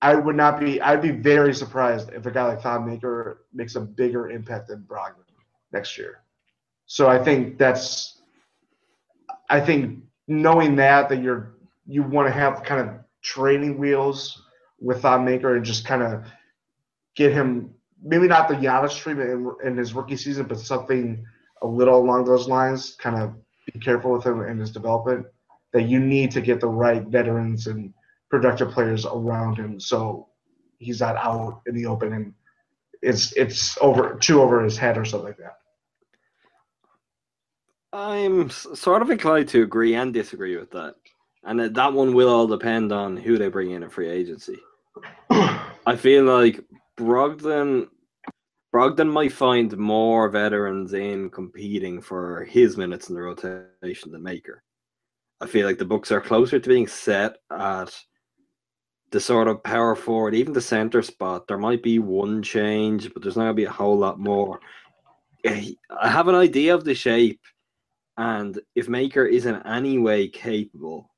I 0.00 0.14
would 0.14 0.36
not 0.36 0.60
be. 0.60 0.80
I'd 0.80 1.02
be 1.02 1.10
very 1.10 1.54
surprised 1.54 2.10
if 2.12 2.26
a 2.26 2.30
guy 2.30 2.48
like 2.48 2.62
Thon 2.62 2.86
Maker 2.86 3.44
makes 3.52 3.74
a 3.76 3.80
bigger 3.80 4.30
impact 4.30 4.68
than 4.68 4.82
Brogdon 4.82 5.24
next 5.72 5.96
year. 5.98 6.22
So 6.86 7.08
I 7.08 7.22
think 7.22 7.58
that's. 7.58 8.20
I 9.48 9.60
think 9.60 10.04
knowing 10.28 10.76
that 10.76 11.08
that 11.08 11.22
you're 11.22 11.54
you 11.86 12.02
want 12.02 12.28
to 12.28 12.32
have 12.32 12.62
kind 12.62 12.80
of 12.80 12.94
training 13.22 13.78
wheels 13.78 14.42
with 14.80 15.02
Thon 15.02 15.24
Maker 15.24 15.56
and 15.56 15.64
just 15.64 15.84
kind 15.84 16.02
of 16.02 16.24
get 17.16 17.32
him 17.32 17.74
maybe 18.02 18.26
not 18.26 18.48
the 18.48 18.54
Giannis 18.54 18.96
treatment 18.96 19.30
in, 19.30 19.52
in, 19.64 19.76
his 19.76 19.94
rookie 19.94 20.16
season, 20.16 20.46
but 20.46 20.58
something 20.58 21.24
a 21.62 21.66
little 21.66 21.98
along 21.98 22.24
those 22.24 22.48
lines. 22.48 22.96
Kind 22.96 23.16
of 23.16 23.34
be 23.72 23.78
careful 23.78 24.12
with 24.12 24.24
him 24.24 24.42
in 24.42 24.58
his 24.58 24.72
development. 24.72 25.26
That 25.72 25.88
you 25.88 26.00
need 26.00 26.32
to 26.32 26.40
get 26.40 26.60
the 26.60 26.66
right 26.68 27.02
veterans 27.02 27.66
and 27.66 27.94
productive 28.28 28.70
players 28.70 29.06
around 29.06 29.56
him, 29.56 29.78
so 29.80 30.28
he's 30.78 31.00
not 31.00 31.16
out 31.16 31.62
in 31.66 31.74
the 31.74 31.86
open 31.86 32.12
and 32.12 32.34
it's 33.02 33.32
it's 33.32 33.76
over 33.80 34.16
too 34.16 34.40
over 34.40 34.62
his 34.62 34.78
head 34.78 34.96
or 34.96 35.04
something 35.04 35.28
like 35.28 35.38
that. 35.38 35.58
I'm 37.92 38.48
sort 38.50 39.02
of 39.02 39.10
inclined 39.10 39.48
to 39.50 39.62
agree 39.62 39.94
and 39.94 40.14
disagree 40.14 40.56
with 40.56 40.70
that, 40.70 40.94
and 41.44 41.60
that 41.60 41.92
one 41.92 42.14
will 42.14 42.28
all 42.28 42.46
depend 42.46 42.90
on 42.90 43.16
who 43.16 43.36
they 43.36 43.48
bring 43.48 43.72
in 43.72 43.82
a 43.82 43.90
free 43.90 44.08
agency. 44.08 44.58
I 45.30 45.96
feel 45.96 46.24
like 46.24 46.60
Brogdon 46.96 47.88
Brogdon 48.74 49.12
might 49.12 49.32
find 49.32 49.76
more 49.76 50.30
veterans 50.30 50.94
in 50.94 51.28
competing 51.28 52.00
for 52.00 52.44
his 52.44 52.78
minutes 52.78 53.10
in 53.10 53.14
the 53.14 53.20
rotation 53.20 54.12
than 54.12 54.22
Maker. 54.22 54.62
I 55.42 55.46
feel 55.46 55.66
like 55.66 55.76
the 55.76 55.84
Bucks 55.84 56.10
are 56.10 56.20
closer 56.20 56.58
to 56.58 56.68
being 56.68 56.86
set 56.86 57.36
at 57.50 57.94
the 59.10 59.20
sort 59.20 59.48
of 59.48 59.62
power 59.62 59.94
forward, 59.94 60.34
even 60.34 60.54
the 60.54 60.60
center 60.62 61.02
spot. 61.02 61.46
There 61.46 61.58
might 61.58 61.82
be 61.82 61.98
one 61.98 62.42
change, 62.42 63.12
but 63.12 63.22
there's 63.22 63.36
not 63.36 63.42
going 63.42 63.56
to 63.56 63.60
be 63.60 63.64
a 63.64 63.70
whole 63.70 63.98
lot 63.98 64.18
more. 64.18 64.58
Eh, 65.44 65.72
I 66.00 66.08
have 66.08 66.28
an 66.28 66.34
idea 66.34 66.74
of 66.74 66.84
the 66.84 66.94
shape, 66.94 67.40
and 68.22 68.60
if 68.76 68.88
Maker 68.88 69.26
isn't 69.26 69.66
any 69.66 69.98
way 69.98 70.28
capable 70.28 71.10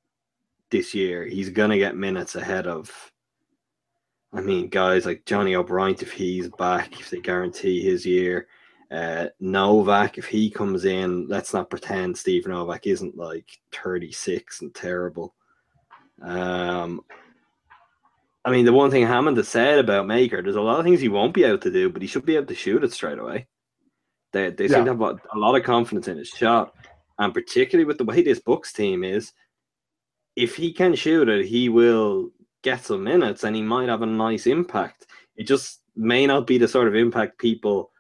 this 0.71 0.95
year, 0.95 1.27
he's 1.27 1.51
going 1.51 1.71
to 1.71 1.79
get 1.79 1.97
minutes 1.97 2.35
ahead 2.35 2.67
of 2.67 2.91
I 4.33 4.41
mean, 4.41 4.69
guys 4.69 5.07
like 5.07 5.25
Johnny 5.27 5.55
O'Bryant, 5.55 6.03
if 6.03 6.11
he's 6.11 6.49
back, 6.49 6.99
if 6.99 7.09
they 7.09 7.21
guarantee 7.21 7.81
his 7.81 8.05
year, 8.05 8.49
uh, 8.91 9.29
Novak, 9.39 10.19
if 10.19 10.27
he 10.27 10.51
comes 10.51 10.87
in, 10.87 11.29
let's 11.29 11.55
not 11.55 11.71
pretend 11.71 12.19
Steve 12.19 12.49
Novak 12.49 12.87
isn't 12.87 13.17
like 13.17 13.49
36 13.73 14.63
and 14.63 14.75
terrible. 14.75 15.35
Um, 16.21 17.03
I 18.45 18.51
mean, 18.51 18.65
the 18.65 18.73
one 18.73 18.91
thing 18.91 19.07
Hammond 19.07 19.37
has 19.37 19.49
said 19.49 19.79
about 19.79 20.09
Maker, 20.09 20.43
there's 20.43 20.57
a 20.57 20.61
lot 20.61 20.81
of 20.81 20.85
things 20.85 21.01
he 21.01 21.09
won't 21.09 21.35
be 21.35 21.45
able 21.45 21.59
to 21.59 21.71
do, 21.71 21.89
but 21.89 22.03
he 22.03 22.09
should 22.09 22.27
be 22.27 22.35
able 22.35 22.47
to 22.47 22.55
shoot 22.57 22.83
it 22.83 22.93
straight 22.93 23.19
away. 23.19 23.47
They, 24.33 24.51
they 24.51 24.65
yeah. 24.65 24.77
seem 24.77 24.85
to 24.87 24.91
have 24.93 25.01
a, 25.01 25.17
a 25.33 25.39
lot 25.39 25.55
of 25.55 25.63
confidence 25.63 26.09
in 26.09 26.19
his 26.19 26.29
shot, 26.29 26.75
and 27.19 27.33
particularly 27.33 27.87
with 27.87 27.99
the 27.99 28.05
way 28.05 28.23
this 28.23 28.41
Bucks 28.41 28.73
team 28.73 29.05
is, 29.05 29.33
if 30.37 30.57
he 30.57 30.73
can 30.73 30.95
shoot 30.95 31.29
it, 31.29 31.47
he 31.47 31.69
will 31.69 32.31
get 32.63 32.85
some 32.85 33.05
minutes 33.05 33.45
and 33.45 33.55
he 33.55 33.63
might 33.63 33.89
have 33.89 34.03
a 34.03 34.07
nice 34.07 34.47
impact. 34.47 35.07
It 35.37 35.45
just 35.45 35.83
may 35.95 36.27
not 36.27 36.47
be 36.47 36.59
the 36.59 36.67
sort 36.67 36.89
of 36.89 36.95
impact 36.95 37.39
people 37.39 37.91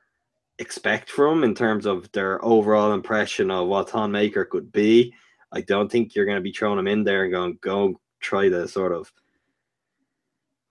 expect 0.58 1.10
from 1.10 1.44
in 1.44 1.54
terms 1.54 1.86
of 1.86 2.10
their 2.12 2.44
overall 2.44 2.92
impression 2.92 3.50
of 3.50 3.68
what 3.68 3.90
Thon 3.90 4.12
Maker 4.12 4.44
could 4.44 4.72
be. 4.72 5.12
I 5.52 5.60
don't 5.60 5.90
think 5.90 6.14
you're 6.14 6.26
going 6.26 6.38
to 6.38 6.42
be 6.42 6.52
throwing 6.52 6.78
him 6.78 6.88
in 6.88 7.04
there 7.04 7.24
and 7.24 7.32
going, 7.32 7.58
go 7.60 8.00
try 8.20 8.48
to 8.48 8.66
sort 8.66 8.92
of 8.92 9.12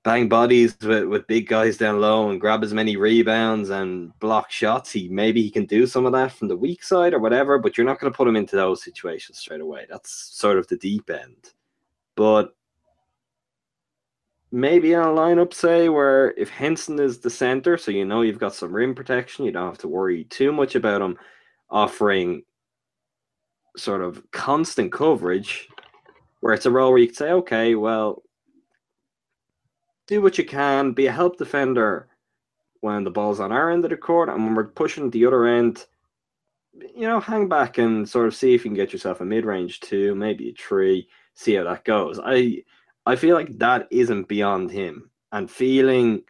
bang 0.03 0.27
bodies 0.27 0.77
with, 0.81 1.05
with 1.05 1.27
big 1.27 1.47
guys 1.47 1.77
down 1.77 2.01
low 2.01 2.29
and 2.29 2.41
grab 2.41 2.63
as 2.63 2.73
many 2.73 2.97
rebounds 2.97 3.69
and 3.69 4.17
block 4.19 4.51
shots. 4.51 4.91
He 4.91 5.07
maybe 5.07 5.41
he 5.41 5.49
can 5.49 5.65
do 5.65 5.87
some 5.87 6.05
of 6.05 6.11
that 6.11 6.33
from 6.33 6.49
the 6.49 6.57
weak 6.57 6.83
side 6.83 7.13
or 7.13 7.19
whatever, 7.19 7.57
but 7.57 7.77
you're 7.77 7.85
not 7.85 7.99
going 7.99 8.11
to 8.11 8.17
put 8.17 8.27
him 8.27 8.35
into 8.35 8.55
those 8.55 8.83
situations 8.83 9.37
straight 9.37 9.61
away. 9.61 9.85
That's 9.89 10.11
sort 10.11 10.57
of 10.57 10.67
the 10.67 10.77
deep 10.77 11.09
end. 11.09 11.53
But 12.15 12.53
maybe 14.51 14.93
in 14.93 14.99
a 14.99 15.05
lineup, 15.05 15.53
say, 15.53 15.89
where 15.89 16.31
if 16.31 16.49
Henson 16.49 16.99
is 16.99 17.19
the 17.19 17.29
center, 17.29 17.77
so 17.77 17.91
you 17.91 18.05
know 18.05 18.21
you've 18.21 18.39
got 18.39 18.53
some 18.53 18.73
rim 18.73 18.93
protection, 18.93 19.45
you 19.45 19.51
don't 19.51 19.69
have 19.69 19.79
to 19.79 19.87
worry 19.87 20.25
too 20.25 20.51
much 20.51 20.75
about 20.75 21.01
him 21.01 21.17
offering 21.69 22.43
sort 23.77 24.01
of 24.01 24.21
constant 24.31 24.91
coverage, 24.91 25.69
where 26.41 26.53
it's 26.53 26.65
a 26.65 26.71
role 26.71 26.91
where 26.91 26.99
you 26.99 27.07
could 27.07 27.15
say, 27.15 27.31
okay, 27.31 27.73
well, 27.75 28.22
do 30.07 30.21
what 30.21 30.37
you 30.37 30.45
can, 30.45 30.91
be 30.91 31.07
a 31.07 31.11
help 31.11 31.37
defender 31.37 32.07
when 32.81 33.03
the 33.03 33.11
ball's 33.11 33.39
on 33.39 33.51
our 33.51 33.71
end 33.71 33.85
of 33.85 33.91
the 33.91 33.97
court, 33.97 34.29
and 34.29 34.43
when 34.43 34.55
we're 34.55 34.65
pushing 34.65 35.09
the 35.09 35.25
other 35.25 35.45
end, 35.45 35.85
you 36.73 37.07
know, 37.07 37.19
hang 37.19 37.47
back 37.47 37.77
and 37.77 38.07
sort 38.07 38.27
of 38.27 38.35
see 38.35 38.53
if 38.53 38.65
you 38.65 38.71
can 38.71 38.75
get 38.75 38.91
yourself 38.91 39.21
a 39.21 39.25
mid 39.25 39.45
range 39.45 39.79
two, 39.79 40.13
maybe 40.15 40.49
a 40.49 40.53
three, 40.53 41.07
see 41.33 41.53
how 41.55 41.63
that 41.63 41.85
goes. 41.85 42.19
I 42.23 42.63
I 43.05 43.15
feel 43.15 43.35
like 43.35 43.57
that 43.59 43.87
isn't 43.91 44.27
beyond 44.27 44.71
him, 44.71 45.09
and 45.31 45.49
feeling 45.49 46.23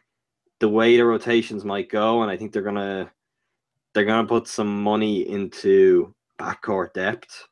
the 0.60 0.68
way 0.68 0.96
the 0.96 1.04
rotations 1.04 1.64
might 1.64 1.88
go, 1.90 2.22
and 2.22 2.30
I 2.30 2.36
think 2.36 2.52
they're 2.52 2.62
gonna 2.62 3.10
they're 3.92 4.04
gonna 4.04 4.28
put 4.28 4.46
some 4.46 4.82
money 4.82 5.28
into 5.28 6.14
backcourt 6.38 6.92
depth. 6.94 7.48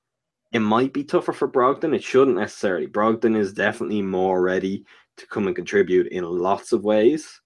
It 0.52 0.60
might 0.60 0.92
be 0.92 1.02
tougher 1.02 1.32
for 1.32 1.48
Brogdon. 1.48 1.94
It 1.94 2.04
shouldn't 2.04 2.36
necessarily. 2.36 2.86
Brogdon 2.86 3.36
is 3.36 3.52
definitely 3.54 4.02
more 4.02 4.42
ready 4.42 4.84
to 5.18 5.26
come 5.26 5.46
and 5.46 5.56
contribute 5.56 6.08
in 6.08 6.24
lots 6.24 6.72
of 6.72 6.84
ways. 6.84 7.40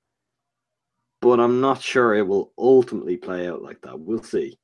But 1.20 1.40
I'm 1.40 1.60
not 1.60 1.80
sure 1.80 2.14
it 2.14 2.26
will 2.26 2.52
ultimately 2.58 3.16
play 3.16 3.48
out 3.48 3.62
like 3.62 3.80
that. 3.82 3.98
We'll 3.98 4.22
see. 4.22 4.58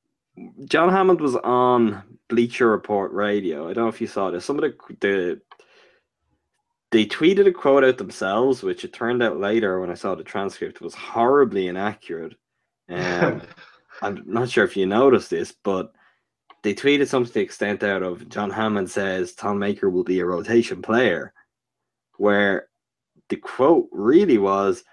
John 0.65 0.89
Hammond 0.89 1.21
was 1.21 1.35
on 1.35 2.03
Bleacher 2.29 2.69
Report 2.69 3.11
Radio. 3.11 3.69
I 3.69 3.73
don't 3.73 3.85
know 3.85 3.89
if 3.89 4.01
you 4.01 4.07
saw 4.07 4.31
this. 4.31 4.45
Some 4.45 4.57
of 4.57 4.63
the, 4.63 4.95
the 4.99 5.41
they 6.91 7.05
tweeted 7.05 7.47
a 7.47 7.51
quote 7.51 7.83
out 7.83 7.97
themselves, 7.97 8.61
which 8.61 8.85
it 8.85 8.93
turned 8.93 9.23
out 9.23 9.39
later 9.39 9.79
when 9.79 9.89
I 9.89 9.95
saw 9.95 10.13
the 10.13 10.23
transcript 10.23 10.79
was 10.79 10.93
horribly 10.93 11.67
inaccurate. 11.67 12.35
Um, 12.87 13.41
I'm 14.01 14.23
not 14.25 14.49
sure 14.49 14.63
if 14.63 14.77
you 14.77 14.85
noticed 14.85 15.29
this, 15.29 15.53
but 15.63 15.91
they 16.61 16.73
tweeted 16.73 17.07
something 17.07 17.27
to 17.27 17.33
the 17.33 17.41
extent 17.41 17.83
out 17.83 18.03
of 18.03 18.29
John 18.29 18.49
Hammond 18.49 18.89
says 18.89 19.31
Thon 19.31 19.59
Maker 19.59 19.89
will 19.89 20.03
be 20.03 20.19
a 20.19 20.25
rotation 20.25 20.81
player, 20.81 21.33
where 22.17 22.67
the 23.33 23.39
quote 23.39 23.89
really 23.91 24.37
was 24.37 24.83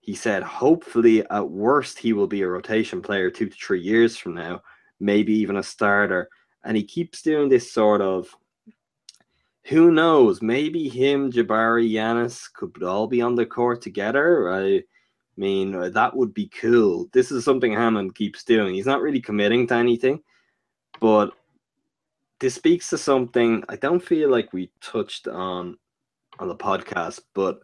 he 0.00 0.14
said, 0.14 0.42
hopefully 0.42 1.24
at 1.30 1.50
worst 1.50 1.98
he 1.98 2.12
will 2.12 2.26
be 2.26 2.42
a 2.42 2.48
rotation 2.48 3.00
player 3.00 3.30
two 3.30 3.48
to 3.48 3.56
three 3.56 3.80
years 3.80 4.18
from 4.18 4.34
now, 4.34 4.60
maybe 5.00 5.32
even 5.32 5.56
a 5.56 5.62
starter. 5.62 6.28
And 6.62 6.76
he 6.76 6.84
keeps 6.84 7.22
doing 7.22 7.48
this 7.48 7.72
sort 7.72 8.02
of 8.02 8.28
who 9.64 9.90
knows? 9.90 10.42
Maybe 10.42 10.88
him, 10.90 11.32
Jabari, 11.32 11.90
Giannis 11.90 12.52
could 12.52 12.82
all 12.82 13.08
be 13.08 13.22
on 13.22 13.34
the 13.34 13.46
court 13.46 13.80
together. 13.80 14.52
I 14.52 14.82
mean, 15.38 15.74
uh, 15.74 15.88
that 15.88 16.14
would 16.14 16.34
be 16.34 16.48
cool. 16.48 17.08
This 17.12 17.32
is 17.32 17.44
something 17.44 17.72
Hammond 17.72 18.14
keeps 18.14 18.44
doing. 18.44 18.74
He's 18.74 18.86
not 18.86 19.00
really 19.00 19.20
committing 19.20 19.66
to 19.68 19.74
anything, 19.74 20.22
but 21.00 21.32
this 22.40 22.54
speaks 22.54 22.90
to 22.90 22.98
something 22.98 23.64
I 23.70 23.76
don't 23.76 24.04
feel 24.04 24.30
like 24.30 24.52
we 24.52 24.70
touched 24.82 25.26
on 25.26 25.78
on 26.38 26.48
the 26.48 26.56
podcast, 26.56 27.20
but 27.34 27.60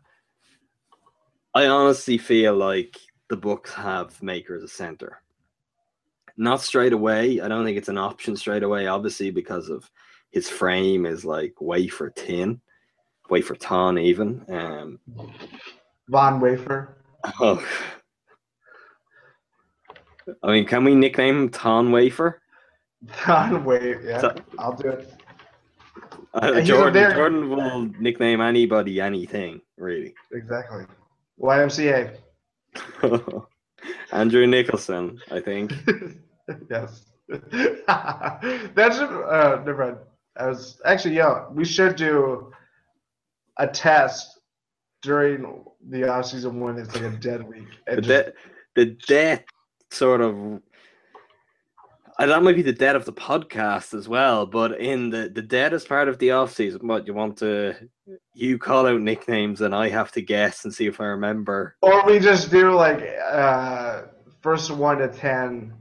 I 1.55 1.67
honestly 1.67 2.19
feel 2.19 2.55
like 2.57 2.97
the 3.29 3.37
Bucks 3.37 3.73
have 3.75 4.21
Maker 4.23 4.57
as 4.57 4.63
a 4.63 4.69
center. 4.69 5.23
Not 6.37 6.63
straight 6.63 6.93
away. 6.95 7.41
I 7.41 7.49
don't 7.49 7.65
think 7.65 7.77
it's 7.77 7.91
an 7.91 7.99
option 7.99 8.37
straight 8.37 8.63
away, 8.63 8.87
obviously, 8.87 9.31
because 9.31 9.69
of 9.69 9.89
his 10.31 10.49
frame 10.49 11.05
is 11.05 11.25
like 11.25 11.61
wafer 11.61 12.09
tin, 12.11 12.61
wafer 13.29 13.55
ton 13.55 13.99
even. 13.99 14.45
Um, 14.49 14.99
Von 16.09 16.41
Wafer. 16.41 16.97
oh. 17.41 17.65
I 20.43 20.53
mean, 20.53 20.65
can 20.67 20.85
we 20.85 20.95
nickname 20.95 21.37
him 21.37 21.49
Ton 21.51 21.91
Wafer? 21.91 22.41
Ton 23.09 23.65
Wafer. 23.65 24.01
Yeah, 24.05 24.21
So- 24.21 24.35
I'll 24.59 24.73
do 24.77 24.89
it. 24.89 25.13
Uh, 26.35 26.63
Jordan, 26.63 27.13
Jordan 27.13 27.51
will 27.51 27.81
nickname 28.01 28.41
anybody 28.41 29.01
anything, 29.03 29.61
really. 29.77 30.15
Exactly. 30.33 30.85
YMCA. 31.43 32.17
Andrew 34.13 34.47
Nicholson, 34.47 35.19
I 35.31 35.41
think. 35.41 35.73
yes. 36.71 37.05
That's 37.29 38.99
uh, 38.99 39.63
never 39.65 39.85
mind. 39.85 39.97
I 40.37 40.47
was 40.47 40.81
actually 40.85 41.17
yeah. 41.17 41.47
We 41.51 41.65
should 41.65 41.97
do 41.97 42.53
a 43.59 43.67
test 43.67 44.41
during 45.03 45.65
the 45.89 46.09
off 46.09 46.27
season 46.27 46.61
when 46.61 46.79
it's 46.79 46.95
like 46.95 47.05
a 47.05 47.17
dead 47.17 47.43
week. 47.49 47.69
The, 47.87 47.97
just, 47.97 48.09
de- 48.09 48.33
the 48.77 48.87
death 49.07 49.45
sort 49.91 50.21
of. 50.21 50.61
That 52.19 52.43
might 52.43 52.57
be 52.57 52.63
the 52.63 52.73
dead 52.73 52.95
of 52.95 53.05
the 53.05 53.13
podcast 53.13 53.95
as 53.95 54.09
well, 54.09 54.47
but 54.47 54.79
in 54.79 55.11
the, 55.11 55.29
the 55.29 55.43
deadest 55.43 55.89
part 55.89 56.09
of 56.09 56.19
the 56.19 56.33
off 56.33 56.53
season, 56.55 56.87
what 56.87 57.07
you 57.07 57.15
want 57.15 57.39
to 57.39 57.75
you 58.35 58.59
call 58.59 58.87
out 58.87 59.01
nicknames 59.01 59.61
and 59.61 59.75
I 59.75 59.89
have 59.89 60.13
to 60.13 60.23
guess 60.23 60.65
and 60.65 60.75
see 60.75 60.87
if 60.87 61.01
I 61.01 61.05
remember. 61.07 61.77
or 61.83 62.05
we 62.07 62.19
just 62.19 62.51
do 62.51 62.73
like 62.73 63.03
uh, 63.31 64.03
first 64.41 64.71
one 64.71 64.99
to 64.99 65.09
ten 65.09 65.73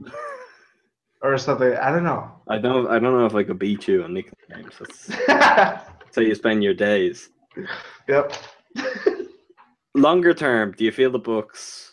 or 1.22 1.36
something. 1.38 1.74
I 1.74 1.90
don't 1.90 2.04
know. 2.04 2.30
I 2.48 2.58
don't 2.58 2.86
I 2.88 2.98
don't 2.98 3.18
know 3.18 3.26
if 3.26 3.34
I 3.34 3.44
could 3.44 3.58
beat 3.58 3.86
you 3.86 4.02
on 4.02 4.14
nicknames. 4.14 4.74
That's, 4.78 5.06
that's 5.26 6.16
how 6.16 6.22
you 6.22 6.34
spend 6.34 6.64
your 6.64 6.74
days. 6.74 7.30
yep. 8.08 8.32
longer 9.94 10.32
term, 10.32 10.72
do 10.72 10.84
you 10.84 10.92
feel 10.92 11.10
the 11.10 11.18
Bucks 11.18 11.91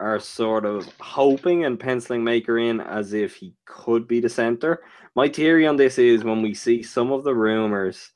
are 0.00 0.18
sort 0.18 0.64
of 0.64 0.88
hoping 0.98 1.64
and 1.64 1.78
penciling 1.78 2.24
Maker 2.24 2.58
in 2.58 2.80
as 2.80 3.12
if 3.12 3.36
he 3.36 3.54
could 3.66 4.08
be 4.08 4.18
the 4.20 4.28
center? 4.28 4.82
My 5.14 5.28
theory 5.28 5.66
on 5.66 5.76
this 5.76 5.98
is 5.98 6.24
when 6.24 6.42
we 6.42 6.54
see 6.54 6.82
some 6.82 7.12
of 7.12 7.22
the 7.22 7.34
rumors, 7.34 8.10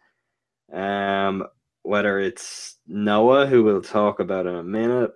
um, 0.72 1.44
whether 1.82 2.18
it's 2.18 2.78
Noah, 2.86 3.46
who 3.46 3.62
we'll 3.62 3.82
talk 3.82 4.20
about 4.20 4.46
in 4.46 4.54
a 4.54 4.62
minute, 4.62 5.12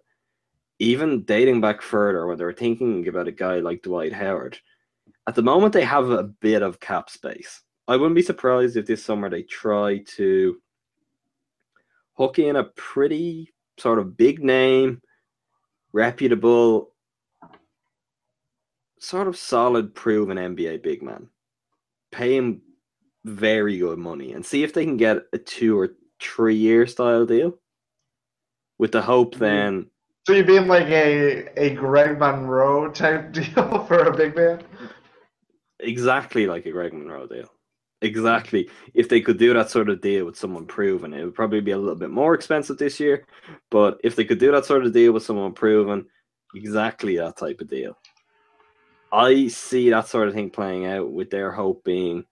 even 0.79 1.25
dating 1.25 1.61
back 1.61 1.83
further, 1.83 2.27
when 2.27 2.37
they're 2.37 2.53
thinking 2.53 3.09
about 3.09 3.29
a 3.29 3.33
guy 3.33 3.61
like 3.61 3.83
Dwight 3.83 4.13
Howard, 4.13 4.59
at 5.27 5.35
the 5.35 5.43
moment 5.43 5.73
they 5.73 5.85
have 5.85 6.11
a 6.11 6.25
bit 6.25 6.63
of 6.63 6.81
cap 6.81 7.11
space. 7.11 7.63
I 7.89 7.97
wouldn't 7.97 8.15
be 8.17 8.23
surprised 8.23 8.77
if 8.77 8.87
this 8.87 9.03
summer 9.03 9.31
they 9.31 9.43
try 9.43 10.03
to 10.17 10.61
hook 12.15 12.39
in 12.39 12.57
a 12.57 12.65
pretty 12.65 13.55
sort 13.79 13.99
of 13.99 14.17
big 14.17 14.45
name, 14.45 15.01
reputable, 15.93 16.93
sort 18.99 19.29
of 19.29 19.37
solid, 19.37 19.95
proven 19.95 20.37
NBA 20.37 20.83
big 20.83 21.03
man. 21.03 21.29
Pay 22.13 22.37
him 22.37 22.63
very 23.25 23.79
good 23.79 23.99
money 23.99 24.33
and 24.33 24.45
see 24.45 24.63
if 24.63 24.73
they 24.73 24.85
can 24.85 24.97
get 24.97 25.19
a 25.33 25.39
two 25.39 25.79
or 25.79 25.91
three 26.21 26.57
year 26.57 26.87
style 26.87 27.27
deal. 27.27 27.59
With 28.79 28.93
the 28.93 29.03
hope 29.03 29.35
mm-hmm. 29.35 29.45
then, 29.45 29.91
So 30.27 30.35
you 30.35 30.45
being 30.45 30.69
like 30.69 30.87
a 30.87 31.49
a 31.57 31.75
Greg 31.75 32.19
Monroe 32.19 32.91
type 32.91 33.33
deal 33.33 33.85
for 33.87 34.05
a 34.05 34.17
big 34.17 34.37
man? 34.37 34.63
exactly 35.81 36.47
like 36.47 36.67
a 36.67 36.73
Greg 36.73 36.93
Monroe 36.93 37.27
deal. 37.27 37.51
Exactly. 38.01 38.69
If 38.95 39.09
they 39.09 39.21
could 39.21 39.39
do 39.39 39.53
that 39.55 39.71
sort 39.71 39.89
of 39.89 40.01
deal 40.01 40.25
with 40.25 40.37
someone 40.37 40.67
proven, 40.67 41.13
it 41.13 41.25
would 41.25 41.35
probably 41.35 41.61
be 41.61 41.73
a 41.73 41.79
little 41.79 41.97
bit 41.97 42.11
more 42.11 42.35
expensive 42.35 42.79
this 42.79 43.01
year. 43.01 43.27
But 43.71 44.01
if 44.05 44.15
they 44.15 44.25
could 44.25 44.39
do 44.39 44.53
that 44.53 44.65
sort 44.65 44.87
of 44.87 44.93
deal 44.93 45.13
with 45.13 45.25
someone 45.25 45.53
proven, 45.53 46.07
exactly 46.55 47.17
that 47.17 47.37
type 47.37 47.61
of 47.61 47.69
deal. 47.69 47.99
I 49.13 49.49
see 49.49 49.91
that 49.91 50.07
sort 50.07 50.29
of 50.29 50.35
thing 50.35 50.51
playing 50.51 50.87
out 50.87 51.11
with 51.11 51.31
their 51.31 51.51
hope 51.51 51.83
being 51.83 52.25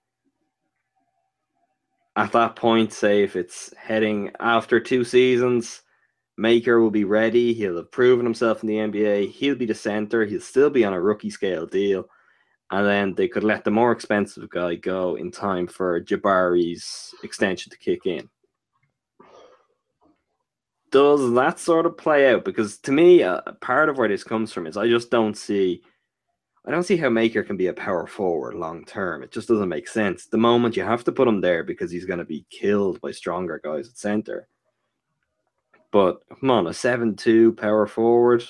at 2.17 2.31
that 2.31 2.55
point, 2.55 2.91
say 2.91 3.23
if 3.23 3.35
it's 3.35 3.71
heading 3.77 4.31
after 4.39 4.79
two 4.79 5.03
seasons, 5.03 5.83
Maker 6.35 6.79
will 6.81 6.89
be 6.91 7.03
ready. 7.03 7.53
He'll 7.53 7.77
have 7.77 7.91
proven 7.91 8.25
himself 8.25 8.63
in 8.63 8.67
the 8.67 8.77
NBA. 8.77 9.31
He'll 9.31 9.55
be 9.55 9.67
the 9.67 9.75
center. 9.75 10.25
He'll 10.25 10.41
still 10.41 10.71
be 10.71 10.83
on 10.83 10.93
a 10.93 11.01
rookie 11.01 11.29
scale 11.29 11.67
deal 11.67 12.09
and 12.71 12.85
then 12.85 13.13
they 13.13 13.27
could 13.27 13.43
let 13.43 13.63
the 13.63 13.71
more 13.71 13.91
expensive 13.91 14.49
guy 14.49 14.75
go 14.75 15.15
in 15.15 15.31
time 15.31 15.67
for 15.67 16.01
Jabari's 16.01 17.13
extension 17.23 17.71
to 17.71 17.77
kick 17.77 18.05
in. 18.05 18.29
Does 20.91 21.33
that 21.33 21.59
sort 21.59 21.85
of 21.85 21.97
play 21.97 22.31
out? 22.31 22.45
Because 22.45 22.77
to 22.79 22.91
me, 22.91 23.23
uh, 23.23 23.41
part 23.61 23.89
of 23.89 23.97
where 23.97 24.07
this 24.07 24.23
comes 24.23 24.53
from 24.53 24.67
is 24.67 24.77
I 24.77 24.87
just 24.87 25.11
don't 25.11 25.37
see, 25.37 25.81
I 26.65 26.71
don't 26.71 26.83
see 26.83 26.97
how 26.97 27.09
Maker 27.09 27.43
can 27.43 27.57
be 27.57 27.67
a 27.67 27.73
power 27.73 28.07
forward 28.07 28.55
long 28.55 28.85
term. 28.85 29.23
It 29.23 29.31
just 29.31 29.47
doesn't 29.47 29.69
make 29.69 29.87
sense. 29.87 30.27
The 30.27 30.37
moment 30.37 30.77
you 30.77 30.83
have 30.83 31.03
to 31.05 31.11
put 31.11 31.27
him 31.27 31.41
there 31.41 31.63
because 31.63 31.91
he's 31.91 32.05
going 32.05 32.19
to 32.19 32.25
be 32.25 32.45
killed 32.49 33.01
by 33.01 33.11
stronger 33.11 33.61
guys 33.63 33.89
at 33.89 33.97
center. 33.97 34.47
But 35.91 36.21
come 36.39 36.51
on, 36.51 36.67
a 36.67 36.73
seven-two 36.73 37.53
power 37.53 37.85
forward 37.87 38.43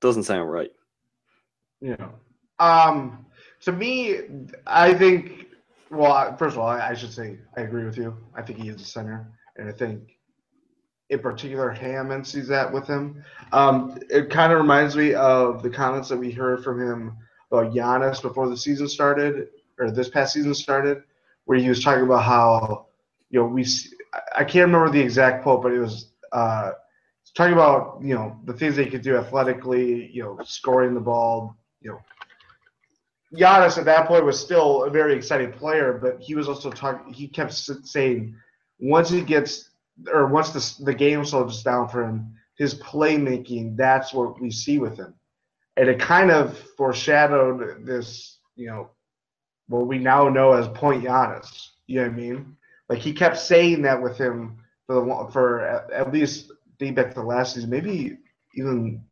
doesn't 0.00 0.24
sound 0.24 0.50
right. 0.50 0.70
Yeah. 1.84 2.08
Um, 2.58 3.26
to 3.60 3.72
me, 3.72 4.20
I 4.66 4.94
think. 4.94 5.48
Well, 5.90 6.34
first 6.38 6.56
of 6.56 6.60
all, 6.62 6.68
I, 6.68 6.94
should 6.94 7.12
say 7.12 7.36
I 7.58 7.60
agree 7.60 7.84
with 7.84 7.98
you. 7.98 8.16
I 8.34 8.40
think 8.40 8.58
he 8.58 8.70
is 8.70 8.80
a 8.80 8.84
center, 8.84 9.30
and 9.56 9.68
I 9.68 9.72
think, 9.72 10.16
in 11.10 11.18
particular, 11.18 11.70
Hammond 11.70 12.26
sees 12.26 12.48
that 12.48 12.72
with 12.72 12.86
him. 12.86 13.22
Um, 13.52 13.98
it 14.08 14.30
kind 14.30 14.50
of 14.50 14.58
reminds 14.58 14.96
me 14.96 15.12
of 15.12 15.62
the 15.62 15.68
comments 15.68 16.08
that 16.08 16.16
we 16.16 16.30
heard 16.30 16.64
from 16.64 16.80
him 16.80 17.18
about 17.52 17.74
Giannis 17.74 18.22
before 18.22 18.48
the 18.48 18.56
season 18.56 18.88
started, 18.88 19.48
or 19.78 19.90
this 19.90 20.08
past 20.08 20.32
season 20.32 20.54
started, 20.54 21.02
where 21.44 21.58
he 21.58 21.68
was 21.68 21.84
talking 21.84 22.04
about 22.04 22.24
how, 22.24 22.86
you 23.28 23.40
know, 23.40 23.46
we. 23.46 23.66
I 24.34 24.44
can't 24.44 24.72
remember 24.72 24.88
the 24.88 25.02
exact 25.02 25.42
quote, 25.42 25.62
but 25.62 25.72
it 25.72 25.80
was 25.80 26.12
uh, 26.32 26.72
talking 27.34 27.52
about 27.52 27.98
you 28.02 28.14
know 28.14 28.40
the 28.44 28.54
things 28.54 28.74
they 28.74 28.86
could 28.86 29.02
do 29.02 29.18
athletically, 29.18 30.10
you 30.10 30.22
know, 30.22 30.38
scoring 30.44 30.94
the 30.94 31.00
ball, 31.00 31.58
you 31.84 31.90
know. 31.90 32.00
Giannis 33.34 33.78
at 33.78 33.84
that 33.84 34.06
point 34.06 34.24
was 34.24 34.38
still 34.40 34.84
a 34.84 34.90
very 34.90 35.14
exciting 35.14 35.52
player, 35.52 35.98
but 36.00 36.20
he 36.20 36.34
was 36.34 36.48
also 36.48 36.70
talking. 36.70 37.12
He 37.12 37.28
kept 37.28 37.52
saying, 37.52 38.34
once 38.78 39.10
he 39.10 39.22
gets 39.22 39.70
or 40.12 40.26
once 40.26 40.50
the 40.50 40.84
the 40.84 40.94
game 40.94 41.24
slows 41.24 41.62
down 41.62 41.88
for 41.88 42.04
him, 42.04 42.34
his 42.56 42.76
playmaking, 42.76 43.76
that's 43.76 44.12
what 44.12 44.40
we 44.40 44.50
see 44.50 44.78
with 44.78 44.96
him, 44.96 45.14
and 45.76 45.88
it 45.88 45.98
kind 45.98 46.30
of 46.30 46.56
foreshadowed 46.76 47.84
this, 47.84 48.38
you 48.54 48.66
know, 48.66 48.90
what 49.68 49.86
we 49.86 49.98
now 49.98 50.28
know 50.28 50.52
as 50.52 50.68
Point 50.68 51.04
Giannis. 51.04 51.70
You 51.86 52.00
know 52.00 52.08
what 52.08 52.12
I 52.12 52.16
mean? 52.16 52.56
Like 52.88 52.98
he 53.00 53.12
kept 53.12 53.38
saying 53.38 53.82
that 53.82 54.00
with 54.00 54.16
him 54.16 54.58
for 54.86 54.94
the 54.94 55.32
for 55.32 55.60
at, 55.62 55.90
at 55.90 56.12
least 56.12 56.52
dating 56.78 56.94
back 56.94 57.08
to 57.08 57.14
the 57.14 57.26
last 57.26 57.54
season, 57.54 57.70
maybe 57.70 58.18
even 58.54 59.02